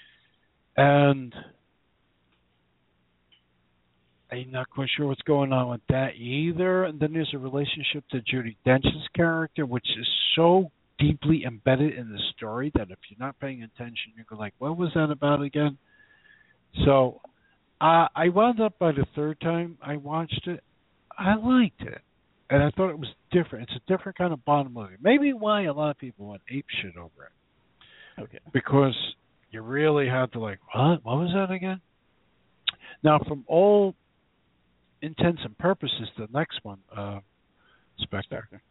And 0.77 1.35
I'm 4.31 4.51
not 4.51 4.69
quite 4.69 4.87
sure 4.95 5.07
what's 5.07 5.21
going 5.23 5.51
on 5.51 5.69
with 5.69 5.81
that 5.89 6.15
either. 6.15 6.85
And 6.85 6.99
then 6.99 7.13
there's 7.13 7.33
a 7.33 7.37
relationship 7.37 8.03
to 8.11 8.21
Judi 8.21 8.55
Dench's 8.65 9.07
character, 9.13 9.65
which 9.65 9.87
is 9.99 10.07
so 10.35 10.71
deeply 10.99 11.43
embedded 11.45 11.95
in 11.95 12.09
the 12.09 12.19
story 12.35 12.71
that 12.75 12.91
if 12.91 12.97
you're 13.09 13.19
not 13.19 13.39
paying 13.39 13.63
attention, 13.63 14.13
you 14.15 14.23
go 14.29 14.37
like, 14.37 14.53
"What 14.59 14.77
was 14.77 14.93
that 14.93 15.09
about 15.11 15.41
again?" 15.41 15.77
So, 16.85 17.21
uh, 17.81 18.07
I 18.15 18.29
wound 18.29 18.61
up 18.61 18.77
by 18.79 18.91
the 18.91 19.05
third 19.15 19.41
time 19.41 19.77
I 19.81 19.97
watched 19.97 20.47
it, 20.47 20.63
I 21.17 21.35
liked 21.35 21.81
it, 21.81 22.01
and 22.49 22.63
I 22.63 22.69
thought 22.71 22.89
it 22.89 22.99
was 22.99 23.09
different. 23.31 23.69
It's 23.69 23.81
a 23.83 23.91
different 23.91 24.17
kind 24.17 24.31
of 24.31 24.45
Bond 24.45 24.73
movie. 24.73 24.95
Maybe 25.01 25.33
why 25.33 25.63
a 25.63 25.73
lot 25.73 25.89
of 25.89 25.97
people 25.97 26.27
went 26.27 26.41
ape 26.49 26.67
shit 26.81 26.95
over 26.95 27.25
it. 27.25 28.21
Okay. 28.21 28.39
Because 28.53 28.95
you 29.51 29.61
really 29.61 30.07
had 30.07 30.31
to 30.33 30.39
like, 30.39 30.59
what? 30.73 31.03
What 31.03 31.17
was 31.17 31.31
that 31.33 31.51
again? 31.51 31.81
Now, 33.03 33.19
from 33.27 33.43
all 33.47 33.95
intents 35.01 35.41
and 35.43 35.57
purposes, 35.57 36.07
the 36.17 36.27
next 36.33 36.59
one, 36.63 36.79
uh, 36.95 37.19
Spectre, 37.99 38.61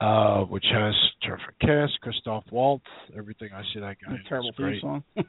uh, 0.00 0.40
which 0.42 0.64
has 0.72 0.94
terrific 1.22 1.58
cast, 1.60 2.00
Christoph 2.00 2.44
Waltz, 2.50 2.84
everything. 3.16 3.50
I 3.54 3.62
see 3.72 3.80
that 3.80 3.96
guy. 4.04 4.14
A 4.14 4.28
terrible 4.28 4.52
theme 4.56 4.78
song. 4.80 5.04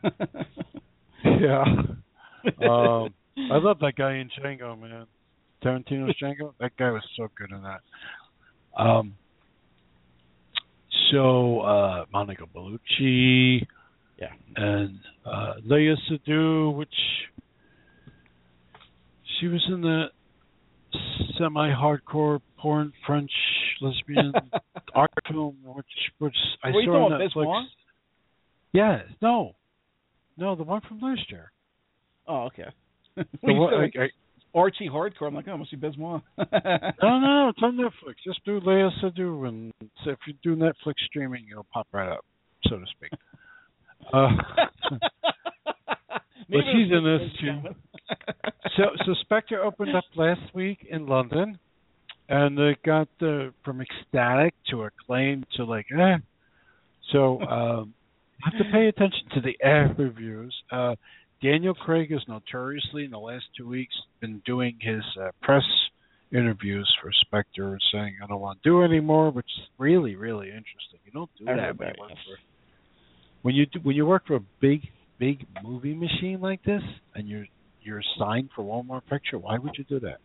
yeah. 1.25 1.63
um, 2.67 3.13
I 3.37 3.57
love 3.57 3.79
that 3.79 3.93
guy 3.97 4.15
in 4.15 4.29
Django, 4.29 4.79
man. 4.79 5.05
Tarantino's 5.63 6.15
Django. 6.21 6.53
That 6.59 6.75
guy 6.77 6.91
was 6.91 7.03
so 7.17 7.29
good 7.37 7.51
in 7.51 7.63
that. 7.63 7.81
Um. 8.81 9.15
So 11.11 11.59
uh 11.61 12.05
Monica 12.11 12.45
Bellucci. 12.45 13.65
Yeah. 14.19 14.27
And 14.55 14.99
uh 15.25 15.55
Léa 15.67 15.95
Seydoux, 16.09 16.75
which 16.75 16.89
she 19.41 19.47
was 19.47 19.61
in 19.67 19.81
the 19.81 20.05
semi-hardcore 21.37 22.39
porn 22.57 22.93
French 23.05 23.31
lesbian 23.81 24.31
art 24.95 25.11
film, 25.29 25.57
which 25.63 25.85
which 26.19 26.35
I 26.63 26.69
Were 26.71 26.83
saw 26.85 27.05
on 27.13 27.19
Netflix. 27.19 27.65
Yeah, 28.71 29.01
no, 29.21 29.55
no, 30.37 30.55
the 30.55 30.63
one 30.63 30.81
from 30.87 30.99
last 31.01 31.29
year. 31.29 31.51
Oh, 32.27 32.43
okay. 32.47 32.67
One- 33.41 33.73
I- 33.73 34.03
I- 34.03 34.09
Archie 34.53 34.89
hardcore. 34.89 35.27
I'm 35.27 35.33
like, 35.33 35.45
oh, 35.47 35.53
it 35.53 35.57
must 35.59 35.71
be 35.71 35.77
Bismarck. 35.77 36.23
no, 36.37 36.45
no, 37.01 37.19
no, 37.19 37.49
it's 37.49 37.59
on 37.63 37.77
Netflix. 37.77 38.15
Just 38.25 38.43
do 38.43 38.59
Léa 38.59 38.89
Seydoux, 39.01 39.47
and 39.47 39.71
so 40.03 40.09
if 40.11 40.19
you 40.27 40.33
do 40.43 40.57
Netflix 40.57 40.95
streaming, 41.05 41.45
it'll 41.49 41.65
pop 41.73 41.87
right 41.93 42.09
up, 42.11 42.25
so 42.67 42.77
to 42.77 42.85
speak. 42.87 43.11
Uh, 44.11 44.27
well, 46.49 46.61
she's 46.73 46.91
in 46.91 47.03
this 47.05 47.31
Bismarck. 47.39 47.75
So, 48.77 48.83
so 49.05 49.13
Spectre 49.21 49.63
opened 49.63 49.95
up 49.95 50.03
last 50.15 50.53
week 50.53 50.85
in 50.89 51.05
London, 51.05 51.59
and 52.29 52.57
it 52.59 52.81
got 52.83 53.07
uh, 53.21 53.49
from 53.63 53.81
ecstatic 53.81 54.53
to 54.69 54.83
acclaimed 54.83 55.45
to 55.57 55.65
like, 55.65 55.87
eh. 55.91 56.17
So 57.11 57.41
um, 57.41 57.93
have 58.41 58.57
to 58.57 58.71
pay 58.71 58.87
attention 58.87 59.29
to 59.35 59.41
the 59.41 59.57
eh 59.65 59.93
reviews. 59.97 60.55
Uh, 60.71 60.95
Daniel 61.43 61.73
Craig 61.73 62.11
has 62.11 62.21
notoriously, 62.27 63.05
in 63.05 63.11
the 63.11 63.19
last 63.19 63.45
two 63.57 63.67
weeks, 63.67 63.93
been 64.19 64.41
doing 64.45 64.77
his 64.79 65.03
uh, 65.19 65.31
press 65.41 65.63
interviews 66.31 66.89
for 67.01 67.11
Spectre, 67.21 67.71
and 67.71 67.81
saying, 67.91 68.17
"I 68.23 68.27
don't 68.27 68.39
want 68.39 68.61
to 68.61 68.69
do 68.69 68.81
it 68.81 68.85
anymore," 68.85 69.31
which 69.31 69.47
is 69.57 69.67
really, 69.77 70.15
really 70.15 70.47
interesting. 70.47 70.99
You 71.05 71.11
don't 71.11 71.29
do 71.37 71.45
that 71.45 71.77
when 71.77 71.89
you 71.89 71.95
work 71.99 72.11
for 72.11 72.37
when 73.41 73.55
you 73.55 73.65
do, 73.65 73.79
when 73.83 73.95
you 73.95 74.05
work 74.05 74.27
for 74.27 74.35
a 74.35 74.43
big, 74.59 74.81
big 75.19 75.45
movie 75.63 75.95
machine 75.95 76.39
like 76.41 76.63
this, 76.63 76.83
and 77.15 77.27
you're 77.27 77.45
you're 77.81 78.01
signed 78.19 78.49
for 78.55 78.63
one 78.63 78.87
more 78.87 79.01
picture. 79.01 79.37
Why 79.37 79.57
would 79.57 79.73
you 79.77 79.83
do 79.83 79.99
that? 80.01 80.17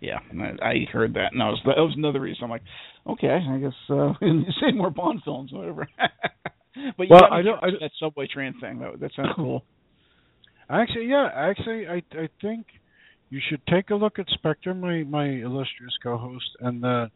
Yeah, 0.00 0.18
and 0.30 0.42
I, 0.42 0.52
I 0.62 0.74
heard 0.92 1.14
that, 1.14 1.32
and 1.32 1.40
that 1.40 1.46
was 1.46 1.60
that 1.64 1.78
was 1.78 1.94
another 1.96 2.20
reason. 2.20 2.44
I'm 2.44 2.50
like, 2.50 2.62
okay, 3.06 3.28
I 3.28 3.58
guess 3.58 3.72
uh, 3.90 4.12
you 4.20 4.44
say 4.60 4.72
more 4.72 4.90
Bond 4.90 5.22
films, 5.24 5.52
whatever. 5.52 5.88
but 6.98 7.06
Well, 7.08 7.24
I 7.32 7.42
don't- 7.42 7.62
I 7.64 7.70
that 7.80 7.90
subway 7.98 8.26
train 8.26 8.54
thing. 8.60 8.78
That 8.80 9.00
that 9.00 9.10
sounds 9.16 9.30
cool. 9.36 9.64
Actually, 10.70 11.06
yeah, 11.06 11.28
actually, 11.32 11.86
I 11.86 12.02
I 12.18 12.28
think 12.42 12.66
you 13.30 13.40
should 13.48 13.64
take 13.68 13.90
a 13.90 13.94
look 13.94 14.18
at 14.18 14.26
Spectre, 14.30 14.74
my 14.74 15.04
my 15.04 15.26
illustrious 15.26 15.94
co-host, 16.02 16.44
and 16.60 16.84
uh, 16.84 17.06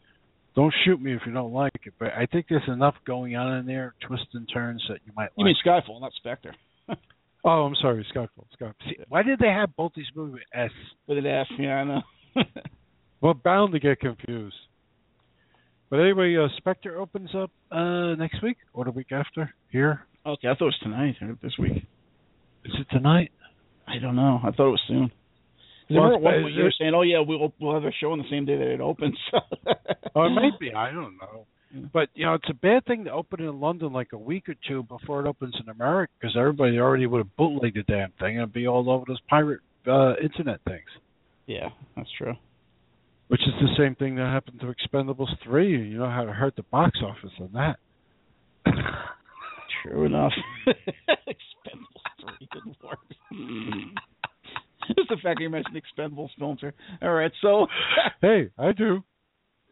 don't 0.54 0.72
shoot 0.84 1.00
me 1.02 1.14
if 1.14 1.22
you 1.26 1.32
don't 1.32 1.52
like 1.52 1.72
it. 1.84 1.94
But 1.98 2.12
I 2.16 2.26
think 2.26 2.46
there's 2.48 2.62
enough 2.68 2.94
going 3.06 3.34
on 3.36 3.58
in 3.58 3.66
there, 3.66 3.94
twists 4.06 4.28
and 4.34 4.48
turns 4.52 4.82
that 4.88 5.00
you 5.04 5.12
might 5.16 5.30
You 5.36 5.44
like. 5.44 5.46
mean 5.46 5.56
Skyfall, 5.66 6.00
not 6.00 6.12
Spectre? 6.14 6.54
Oh, 7.44 7.64
I'm 7.66 7.74
sorry, 7.80 8.06
Skyfall. 8.14 8.44
Skyfall. 8.60 8.74
See, 8.88 8.96
why 9.08 9.22
did 9.22 9.38
they 9.38 9.48
have 9.48 9.74
both 9.76 9.92
these 9.94 10.06
movies 10.14 10.34
with 10.34 10.42
S? 10.64 10.70
With 11.06 11.18
an 11.18 11.26
F, 11.26 11.46
yeah, 11.58 11.74
I 11.76 11.84
know. 11.84 12.02
Well, 13.20 13.34
bound 13.34 13.72
to 13.72 13.80
get 13.80 14.00
confused. 14.00 14.56
But 15.90 16.00
anyway, 16.00 16.36
uh, 16.36 16.48
Spectre 16.56 16.98
opens 16.98 17.30
up 17.34 17.50
uh, 17.70 18.14
next 18.14 18.42
week 18.42 18.56
or 18.72 18.84
the 18.84 18.92
week 18.92 19.12
after 19.12 19.52
here. 19.70 20.06
okay, 20.24 20.48
I 20.48 20.52
thought 20.54 20.62
it 20.62 20.64
was 20.64 20.78
tonight 20.82 21.16
or 21.20 21.36
this 21.42 21.52
week. 21.58 21.84
Is 22.64 22.72
it 22.78 22.86
tonight? 22.90 23.30
I 23.88 23.98
don't 23.98 24.16
know. 24.16 24.38
I 24.42 24.52
thought 24.52 24.68
it 24.68 24.70
was 24.70 24.82
soon. 24.86 25.10
Well, 25.90 26.04
remember 26.04 26.42
one 26.44 26.52
you 26.52 26.62
were 26.62 26.72
saying, 26.78 26.92
"Oh 26.94 27.02
yeah, 27.02 27.18
we'll 27.26 27.52
we'll 27.60 27.74
have 27.74 27.82
a 27.84 27.90
show 28.00 28.12
on 28.12 28.18
the 28.18 28.24
same 28.30 28.44
day 28.44 28.56
that 28.56 28.72
it 28.74 28.80
opens." 28.80 29.18
Oh, 30.14 30.22
it 30.24 30.30
might 30.30 30.56
be. 30.60 30.72
I 30.72 30.92
don't 30.92 31.16
know. 31.18 31.46
But 31.92 32.08
you 32.14 32.26
know, 32.26 32.34
it's 32.34 32.48
a 32.50 32.54
bad 32.54 32.84
thing 32.86 33.04
to 33.04 33.12
open 33.12 33.40
in 33.40 33.60
London 33.60 33.92
like 33.92 34.08
a 34.12 34.18
week 34.18 34.48
or 34.48 34.54
two 34.66 34.82
before 34.84 35.24
it 35.24 35.28
opens 35.28 35.54
in 35.62 35.68
America 35.68 36.12
because 36.20 36.36
everybody 36.36 36.78
already 36.78 37.06
would 37.06 37.18
have 37.18 37.36
bootlegged 37.36 37.76
the 37.76 37.82
damn 37.82 38.10
thing 38.18 38.36
and 38.36 38.38
it'd 38.38 38.52
be 38.52 38.66
all 38.66 38.90
over 38.90 39.04
those 39.06 39.20
pirate 39.28 39.60
uh, 39.86 40.14
internet 40.22 40.60
things. 40.66 40.88
Yeah, 41.46 41.68
that's 41.96 42.10
true. 42.18 42.34
Which 43.28 43.42
is 43.42 43.54
the 43.60 43.68
same 43.78 43.94
thing 43.94 44.16
that 44.16 44.26
happened 44.26 44.60
to 44.60 44.66
Expendables 44.66 45.28
three. 45.44 45.70
You 45.70 45.98
know 45.98 46.10
how 46.10 46.22
it 46.22 46.30
hurt 46.30 46.56
the 46.56 46.64
box 46.64 46.98
office 47.02 47.30
on 47.40 47.50
that. 47.54 47.76
True 49.82 50.04
enough. 50.04 50.32
Expendables 50.68 52.10
three, 52.20 52.48
good 52.50 52.76
lord. 52.82 52.98
Just 54.96 55.08
the 55.08 55.16
fact 55.22 55.38
that 55.38 55.42
you 55.42 55.50
mentioned 55.50 55.80
Expendables 55.80 56.30
films 56.38 56.58
here. 56.60 56.74
All 57.02 57.12
right, 57.12 57.30
so 57.40 57.68
hey, 58.20 58.50
I 58.58 58.72
do. 58.72 59.04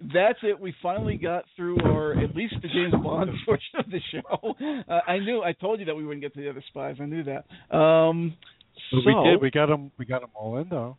That's 0.01 0.39
it. 0.43 0.59
We 0.61 0.75
finally 0.83 1.17
got 1.17 1.45
through 1.57 1.81
our 1.83 2.13
at 2.19 2.35
least 2.35 2.55
the 2.63 2.69
James 2.69 2.93
Bond 3.03 3.31
portion 3.47 3.79
of 3.79 3.87
the 3.91 4.01
show. 4.13 4.55
Uh, 4.89 5.01
I 5.07 5.19
knew 5.19 5.43
I 5.43 5.53
told 5.53 5.81
you 5.81 5.87
that 5.87 5.97
we 5.97 6.05
wouldn't 6.05 6.23
get 6.23 6.35
to 6.35 6.41
the 6.41 6.51
other 6.51 6.63
spies. 6.69 6.97
I 7.01 7.07
knew 7.07 7.25
that. 7.25 7.77
Um, 7.77 8.35
so 8.91 8.99
we 9.05 9.13
did. 9.25 9.41
We 9.43 9.51
got 9.51 9.67
them. 9.67 9.91
We 9.99 10.05
got 10.05 10.21
them 10.21 10.31
all 10.35 10.59
in 10.59 10.69
though. 10.69 10.97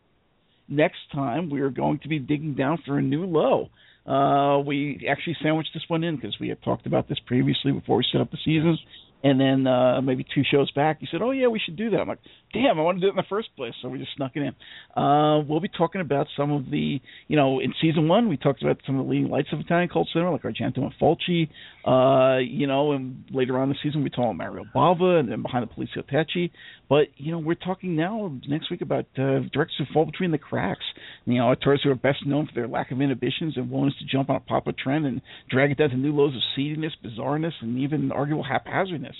next 0.68 0.98
time 1.12 1.50
we 1.50 1.60
are 1.60 1.70
going 1.70 1.98
to 2.00 2.08
be 2.08 2.18
digging 2.18 2.54
down 2.54 2.78
for 2.86 2.98
a 2.98 3.02
new 3.02 3.24
low. 3.24 3.68
Uh, 4.06 4.60
we 4.60 5.06
actually 5.10 5.36
sandwiched 5.42 5.70
this 5.74 5.82
one 5.88 6.04
in 6.04 6.16
because 6.16 6.36
we 6.40 6.48
had 6.48 6.62
talked 6.62 6.86
about 6.86 7.08
this 7.08 7.18
previously 7.26 7.72
before 7.72 7.98
we 7.98 8.04
set 8.10 8.20
up 8.20 8.30
the 8.30 8.38
season. 8.44 8.78
And 9.22 9.38
then 9.38 9.66
uh, 9.66 10.00
maybe 10.00 10.24
two 10.34 10.42
shows 10.50 10.70
back, 10.70 10.98
you 11.00 11.08
said, 11.10 11.20
"Oh 11.20 11.30
yeah, 11.30 11.48
we 11.48 11.60
should 11.62 11.76
do 11.76 11.90
that." 11.90 12.00
I'm 12.00 12.08
like, 12.08 12.20
"Damn, 12.52 12.78
I 12.78 12.82
wanted 12.82 13.00
to 13.00 13.06
do 13.06 13.08
it 13.08 13.10
in 13.10 13.16
the 13.16 13.22
first 13.28 13.54
place," 13.56 13.74
so 13.80 13.88
we 13.88 13.98
just 13.98 14.14
snuck 14.16 14.32
it 14.34 14.42
in. 14.42 15.00
Uh, 15.00 15.40
we'll 15.40 15.60
be 15.60 15.68
talking 15.68 16.00
about 16.00 16.26
some 16.36 16.50
of 16.50 16.70
the, 16.70 17.00
you 17.28 17.36
know, 17.36 17.60
in 17.60 17.72
season 17.80 18.08
one 18.08 18.28
we 18.28 18.36
talked 18.36 18.62
about 18.62 18.78
some 18.86 18.98
of 18.98 19.06
the 19.06 19.10
leading 19.10 19.30
lights 19.30 19.48
of 19.52 19.60
Italian 19.60 19.88
cult 19.88 20.08
cinema, 20.12 20.32
like 20.32 20.42
Argento 20.42 20.78
and 20.78 20.92
Fulci. 21.00 21.48
Uh, 21.86 22.38
you 22.38 22.66
know, 22.66 22.92
and 22.92 23.24
later 23.30 23.56
on 23.56 23.64
in 23.64 23.68
the 23.70 23.78
season 23.82 24.02
we 24.02 24.10
talk 24.10 24.18
about 24.24 24.36
Mario 24.36 24.64
Bava 24.74 25.20
and 25.20 25.30
then 25.30 25.42
behind 25.42 25.68
the 25.68 25.72
poliziotteschi. 25.72 26.50
But 26.88 27.08
you 27.16 27.30
know, 27.30 27.38
we're 27.38 27.54
talking 27.54 27.94
now 27.94 28.32
next 28.48 28.70
week 28.70 28.82
about 28.82 29.06
uh, 29.16 29.46
directors 29.52 29.76
who 29.78 29.84
fall 29.92 30.04
between 30.04 30.32
the 30.32 30.38
cracks. 30.38 30.84
You 31.24 31.38
know, 31.38 31.52
actors 31.52 31.80
who 31.84 31.90
are 31.90 31.94
best 31.94 32.26
known 32.26 32.46
for 32.46 32.54
their 32.54 32.66
lack 32.68 32.90
of 32.90 33.00
inhibitions 33.00 33.56
and 33.56 33.70
willingness 33.70 33.98
to 34.00 34.06
jump 34.06 34.28
on 34.28 34.36
a 34.36 34.40
popular 34.40 34.76
trend 34.82 35.06
and 35.06 35.20
drag 35.48 35.70
it 35.70 35.78
down 35.78 35.90
to 35.90 35.96
new 35.96 36.12
lows 36.12 36.34
of 36.34 36.42
seediness, 36.56 36.92
bizarreness, 37.04 37.52
and 37.60 37.78
even 37.78 38.10
arguable 38.10 38.44
haphazardness. 38.44 39.16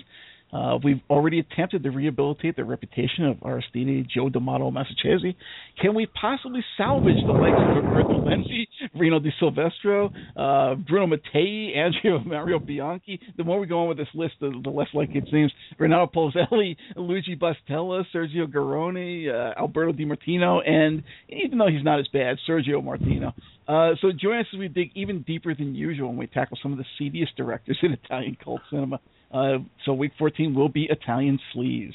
Uh, 0.53 0.79
we've 0.83 1.01
already 1.09 1.39
attempted 1.39 1.83
to 1.83 1.91
rehabilitate 1.91 2.57
the 2.57 2.65
reputation 2.65 3.25
of 3.25 3.37
Aristide 3.43 4.07
Joe 4.13 4.29
D'Amato 4.29 4.71
Massaccesi. 4.71 5.35
Can 5.81 5.95
we 5.95 6.07
possibly 6.07 6.65
salvage 6.77 7.23
the 7.25 7.33
likes 7.33 7.57
of 7.59 7.85
Roberto 7.85 8.25
Lenzi, 8.25 8.67
Rino 8.95 9.21
Di 9.21 9.33
Silvestro, 9.39 10.11
uh, 10.37 10.75
Bruno 10.75 11.07
Mattei, 11.07 11.75
Andrea 11.77 12.19
Mario 12.27 12.59
Bianchi? 12.59 13.21
The 13.37 13.45
more 13.45 13.61
we 13.61 13.67
go 13.67 13.83
on 13.83 13.89
with 13.89 13.99
this 13.99 14.09
list, 14.15 14.35
the, 14.41 14.51
the 14.63 14.71
less 14.71 14.89
likely 14.93 15.19
it 15.19 15.29
seems. 15.31 15.53
Renato 15.79 16.07
Polselli, 16.07 16.77
Luigi 16.97 17.37
Batzella, 17.37 18.05
Sergio 18.15 18.47
Garrone, 18.47 19.29
uh, 19.29 19.59
Alberto 19.59 19.93
De 19.93 20.05
Martino, 20.05 20.61
and 20.61 21.03
even 21.29 21.59
though 21.59 21.69
he's 21.69 21.85
not 21.85 22.01
as 22.01 22.09
bad, 22.09 22.39
Sergio 22.49 22.83
Martino. 22.83 23.33
Uh, 23.69 23.93
so 24.01 24.11
join 24.11 24.41
us 24.41 24.47
as 24.53 24.59
we 24.59 24.67
dig 24.67 24.91
even 24.97 25.23
deeper 25.23 25.55
than 25.55 25.77
usual 25.77 26.09
when 26.09 26.17
we 26.17 26.27
tackle 26.27 26.59
some 26.61 26.73
of 26.73 26.79
the 26.79 26.85
seediest 26.99 27.37
directors 27.37 27.79
in 27.83 27.93
Italian 27.93 28.37
cult 28.43 28.61
cinema. 28.69 28.99
Uh, 29.33 29.59
so 29.85 29.93
week 29.93 30.13
14 30.19 30.55
will 30.55 30.69
be 30.69 30.89
Italian 30.91 31.39
sleaze. 31.55 31.93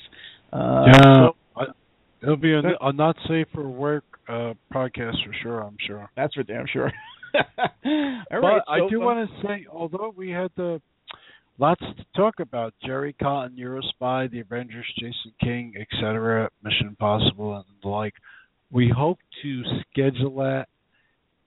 Uh, 0.54 0.86
yeah, 0.88 1.28
so, 1.58 1.66
it'll 2.22 2.38
be 2.38 2.54
a, 2.54 2.62
a, 2.82 2.94
not 2.94 3.16
safe 3.28 3.48
for 3.54 3.68
work 3.68 4.04
uh, 4.28 4.54
podcast 4.74 5.16
for 5.26 5.34
sure. 5.44 5.62
I'm 5.62 5.78
sure. 5.86 6.10
That's 6.16 6.34
for 6.34 6.44
damn 6.44 6.66
sure. 6.72 6.92
All 7.36 8.24
but 8.32 8.38
right, 8.42 8.62
so, 8.66 8.72
I 8.72 8.90
do 8.90 9.02
uh, 9.02 9.06
want 9.06 9.30
to 9.30 9.48
say, 9.48 9.66
although 9.72 10.14
we 10.16 10.30
had 10.30 10.50
the 10.56 10.82
lots 11.58 11.82
to 11.82 12.06
talk 12.16 12.40
about, 12.40 12.74
Jerry 12.86 13.14
Cotton, 13.14 13.58
Eurospy, 13.58 14.32
The 14.32 14.40
Avengers, 14.40 14.86
Jason 14.98 15.34
King, 15.42 15.74
etc., 15.80 16.50
Mission 16.64 16.88
Impossible, 16.88 17.56
and 17.56 17.66
the 17.84 17.90
like. 17.90 18.14
We 18.72 18.92
hope 18.96 19.20
to 19.44 19.64
schedule 19.92 20.36
that 20.38 20.68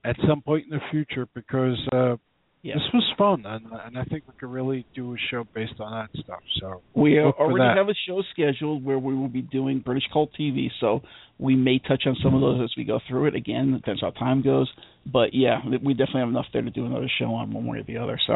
at 0.05 0.17
some 0.27 0.41
point 0.41 0.67
in 0.71 0.71
the 0.71 0.85
future 0.91 1.27
because 1.35 1.79
uh, 1.93 2.17
yeah. 2.63 2.75
This 2.75 2.83
was 2.93 3.05
fun, 3.17 3.45
and 3.47 3.67
and 3.87 3.99
I 3.99 4.05
think 4.05 4.25
we 4.27 4.35
could 4.39 4.51
really 4.51 4.85
do 4.95 5.15
a 5.15 5.17
show 5.31 5.47
based 5.55 5.75
on 5.79 5.93
that 5.93 6.21
stuff. 6.25 6.41
So 6.61 6.83
we 6.95 7.19
already 7.21 7.79
have 7.79 7.89
a 7.89 7.95
show 8.07 8.23
scheduled 8.33 8.85
where 8.85 8.99
we 8.99 9.15
will 9.15 9.29
be 9.29 9.43
doing 9.43 9.79
British 9.79 10.05
cult 10.13 10.31
TV. 10.39 10.69
So 10.81 11.03
we 11.39 11.55
may 11.55 11.79
touch 11.79 12.03
on 12.07 12.17
some 12.23 12.35
of 12.35 12.41
those 12.41 12.61
as 12.63 12.71
we 12.77 12.85
go 12.85 12.99
through 13.09 13.27
it. 13.27 13.37
Again, 13.37 13.73
depends 13.73 14.01
how 14.01 14.11
time 14.11 14.43
goes. 14.43 14.69
But 15.11 15.35
yeah, 15.35 15.61
we 15.65 15.95
definitely 15.95 16.21
have 16.21 16.29
enough 16.31 16.47
there 16.53 16.63
to 16.63 16.71
do 16.71 16.85
another 16.85 17.09
show 17.19 17.27
on 17.27 17.53
one 17.53 17.67
way 17.67 17.79
or 17.79 17.85
the 17.85 17.99
other. 17.99 18.19
So 18.27 18.35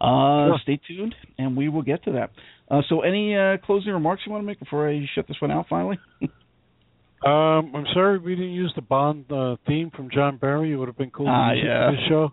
uh, 0.00 0.48
sure. 0.48 0.58
stay 0.62 0.80
tuned, 0.86 1.14
and 1.36 1.56
we 1.56 1.68
will 1.68 1.82
get 1.82 2.04
to 2.04 2.12
that. 2.12 2.30
Uh, 2.70 2.82
so 2.88 3.00
any 3.00 3.36
uh, 3.36 3.58
closing 3.64 3.92
remarks 3.92 4.22
you 4.24 4.32
want 4.32 4.42
to 4.42 4.46
make 4.46 4.60
before 4.60 4.88
I 4.88 5.04
shut 5.14 5.26
this 5.26 5.36
one 5.40 5.50
out 5.50 5.66
finally? 5.68 5.98
um, 6.22 7.74
I'm 7.74 7.86
sorry 7.92 8.18
we 8.18 8.36
didn't 8.36 8.52
use 8.52 8.72
the 8.76 8.82
Bond 8.82 9.30
uh, 9.32 9.56
theme 9.66 9.90
from 9.90 10.10
John 10.10 10.36
Barry. 10.36 10.72
It 10.72 10.76
would 10.76 10.88
have 10.88 10.96
been 10.96 11.10
cool 11.10 11.26
to 11.26 11.32
uh, 11.32 11.52
use 11.52 11.64
yeah. 11.66 11.90
the 11.90 12.08
show. 12.08 12.32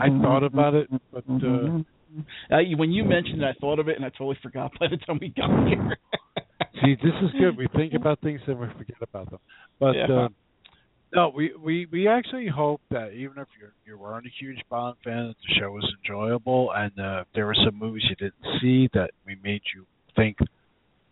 I 0.00 0.08
thought 0.08 0.44
about 0.44 0.74
it, 0.74 0.88
but 1.12 1.24
uh, 1.28 1.82
uh, 2.50 2.58
when 2.76 2.92
you 2.92 3.04
mentioned 3.04 3.42
it, 3.42 3.46
I 3.46 3.58
thought 3.60 3.78
of 3.78 3.88
it, 3.88 3.96
and 3.96 4.04
I 4.04 4.10
totally 4.10 4.38
forgot 4.42 4.72
by 4.78 4.86
the 4.88 4.96
time 4.98 5.18
we 5.20 5.30
got 5.30 5.48
here. 5.68 5.98
See, 6.82 6.96
this 7.02 7.12
is 7.22 7.30
good. 7.38 7.56
We 7.56 7.68
think 7.76 7.94
about 7.94 8.20
things 8.20 8.40
and 8.46 8.58
we 8.58 8.66
forget 8.78 8.96
about 9.00 9.30
them. 9.30 9.40
But 9.78 9.94
yeah. 9.96 10.24
uh, 10.24 10.28
no, 11.14 11.32
we, 11.34 11.52
we 11.62 11.86
we 11.92 12.08
actually 12.08 12.48
hope 12.48 12.80
that 12.90 13.12
even 13.12 13.38
if 13.38 13.48
you're 13.60 13.72
you 13.84 13.98
weren't 13.98 14.26
a 14.26 14.30
huge 14.40 14.58
Bond 14.70 14.96
fan, 15.04 15.28
that 15.28 15.36
the 15.46 15.60
show 15.60 15.70
was 15.70 15.86
enjoyable, 16.02 16.72
and 16.74 16.92
uh, 16.98 17.20
if 17.20 17.26
there 17.34 17.46
were 17.46 17.56
some 17.64 17.78
movies 17.78 18.04
you 18.08 18.16
didn't 18.16 18.60
see 18.60 18.88
that 18.94 19.10
we 19.26 19.36
made 19.42 19.60
you 19.74 19.84
think, 20.16 20.38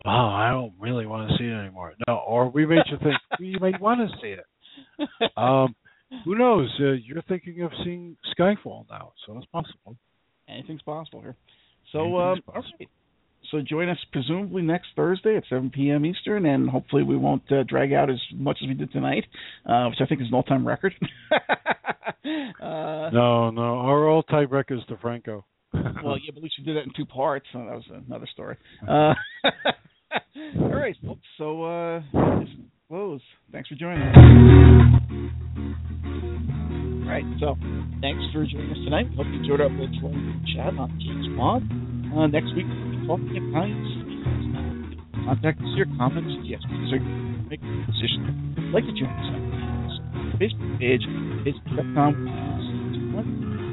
"Oh, 0.05 0.09
I 0.09 0.49
don't 0.49 0.73
really 0.79 1.05
want 1.05 1.29
to 1.29 1.37
see 1.37 1.45
it 1.45 1.53
anymore." 1.53 1.93
No, 2.07 2.15
or 2.15 2.49
we 2.49 2.65
made 2.65 2.83
you 2.89 2.97
think 2.97 3.15
you 3.39 3.59
might 3.59 3.79
want 3.79 4.01
to 4.01 4.17
see 4.21 4.29
it. 4.33 4.45
Um, 5.37 5.75
who 6.25 6.37
knows? 6.37 6.69
Uh, 6.79 6.91
you're 6.91 7.21
thinking 7.27 7.61
of 7.61 7.71
seeing 7.83 8.17
Skyfall 8.37 8.85
now, 8.89 9.13
so 9.25 9.37
it's 9.37 9.47
possible. 9.47 9.95
Anything's 10.47 10.81
possible 10.81 11.21
here. 11.21 11.35
So, 11.91 12.17
uh, 12.17 12.35
possible. 12.45 12.85
So 13.49 13.59
join 13.61 13.89
us 13.89 13.97
presumably 14.11 14.61
next 14.61 14.87
Thursday 14.95 15.35
at 15.35 15.43
7 15.49 15.71
p.m. 15.71 16.05
Eastern, 16.05 16.45
and 16.45 16.69
hopefully 16.69 17.03
we 17.03 17.17
won't 17.17 17.43
uh, 17.51 17.63
drag 17.67 17.91
out 17.91 18.09
as 18.09 18.19
much 18.33 18.59
as 18.61 18.67
we 18.67 18.75
did 18.75 18.91
tonight, 18.91 19.25
uh, 19.65 19.87
which 19.87 19.99
I 19.99 20.05
think 20.05 20.21
is 20.21 20.27
an 20.27 20.33
all-time 20.33 20.65
record. 20.65 20.93
uh, 21.31 23.09
no, 23.11 23.49
no, 23.49 23.61
our 23.61 24.07
all-time 24.07 24.47
record 24.49 24.77
is 24.77 24.83
DeFranco. 24.85 25.43
well, 25.73 26.17
yeah, 26.17 26.31
but 26.31 26.37
at 26.37 26.43
least 26.43 26.55
we 26.59 26.65
did 26.65 26.77
that 26.77 26.83
in 26.83 26.93
two 26.95 27.05
parts. 27.05 27.45
So 27.51 27.59
that 27.59 27.75
was 27.75 28.03
another 28.07 28.27
story. 28.31 28.57
Uh, 28.87 29.13
all 30.61 30.73
right, 30.73 30.95
folks. 31.03 31.21
So 31.37 31.63
uh, 31.63 32.01
close. 32.91 33.23
Thanks 33.53 33.69
for 33.69 33.75
joining 33.75 34.03
us. 34.03 34.15
All 36.99 37.07
right, 37.07 37.23
so 37.39 37.55
thanks 38.03 38.19
for 38.35 38.43
joining 38.43 38.67
us 38.71 38.83
tonight. 38.83 39.07
Hope 39.15 39.31
you 39.31 39.39
enjoyed 39.39 39.61
our 39.63 39.71
little 39.71 40.11
chat 40.51 40.75
on 40.75 40.91
James 40.99 41.31
Bond. 41.39 41.71
Uh, 42.11 42.27
next 42.27 42.51
week 42.51 42.67
we'll 42.67 42.91
be 42.91 43.31
talking 43.31 43.31
Italian 43.31 43.79
sleaze. 43.95 45.23
Contact 45.23 45.63
us 45.63 45.71
your 45.79 45.87
comments. 45.95 46.35
Yes, 46.43 46.59
please 46.67 46.99
make 47.47 47.63
a 47.63 47.71
decision. 47.87 48.59
Like 48.75 48.83
to 48.83 48.91
join 48.91 49.07
us 49.07 49.31
on 49.31 50.35
Facebook 50.35 50.75
page, 50.75 51.07
facebook.com 51.47 52.11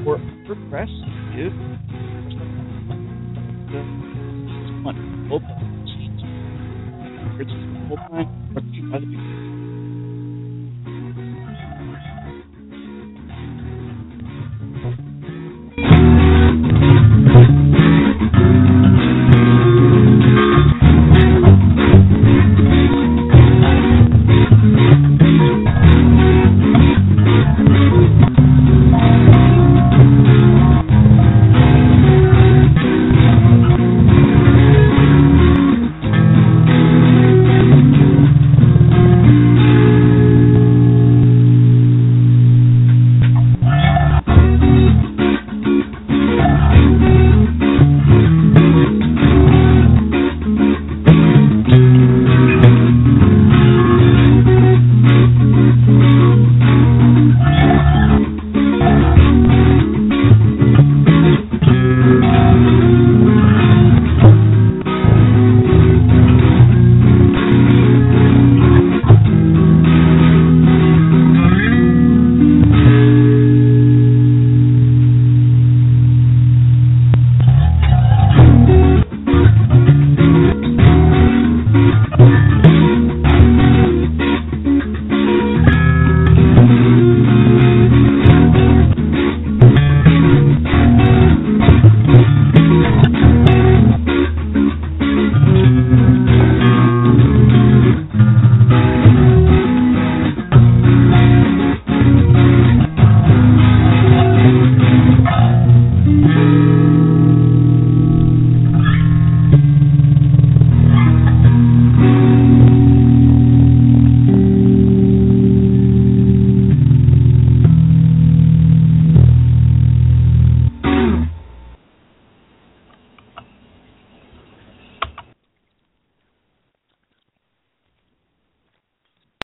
or 0.06 0.22
WordPress 0.46 0.94
is 1.34 1.50
one. 4.86 5.26
Both 5.28 5.42
full 7.88 7.98
you 8.92 9.47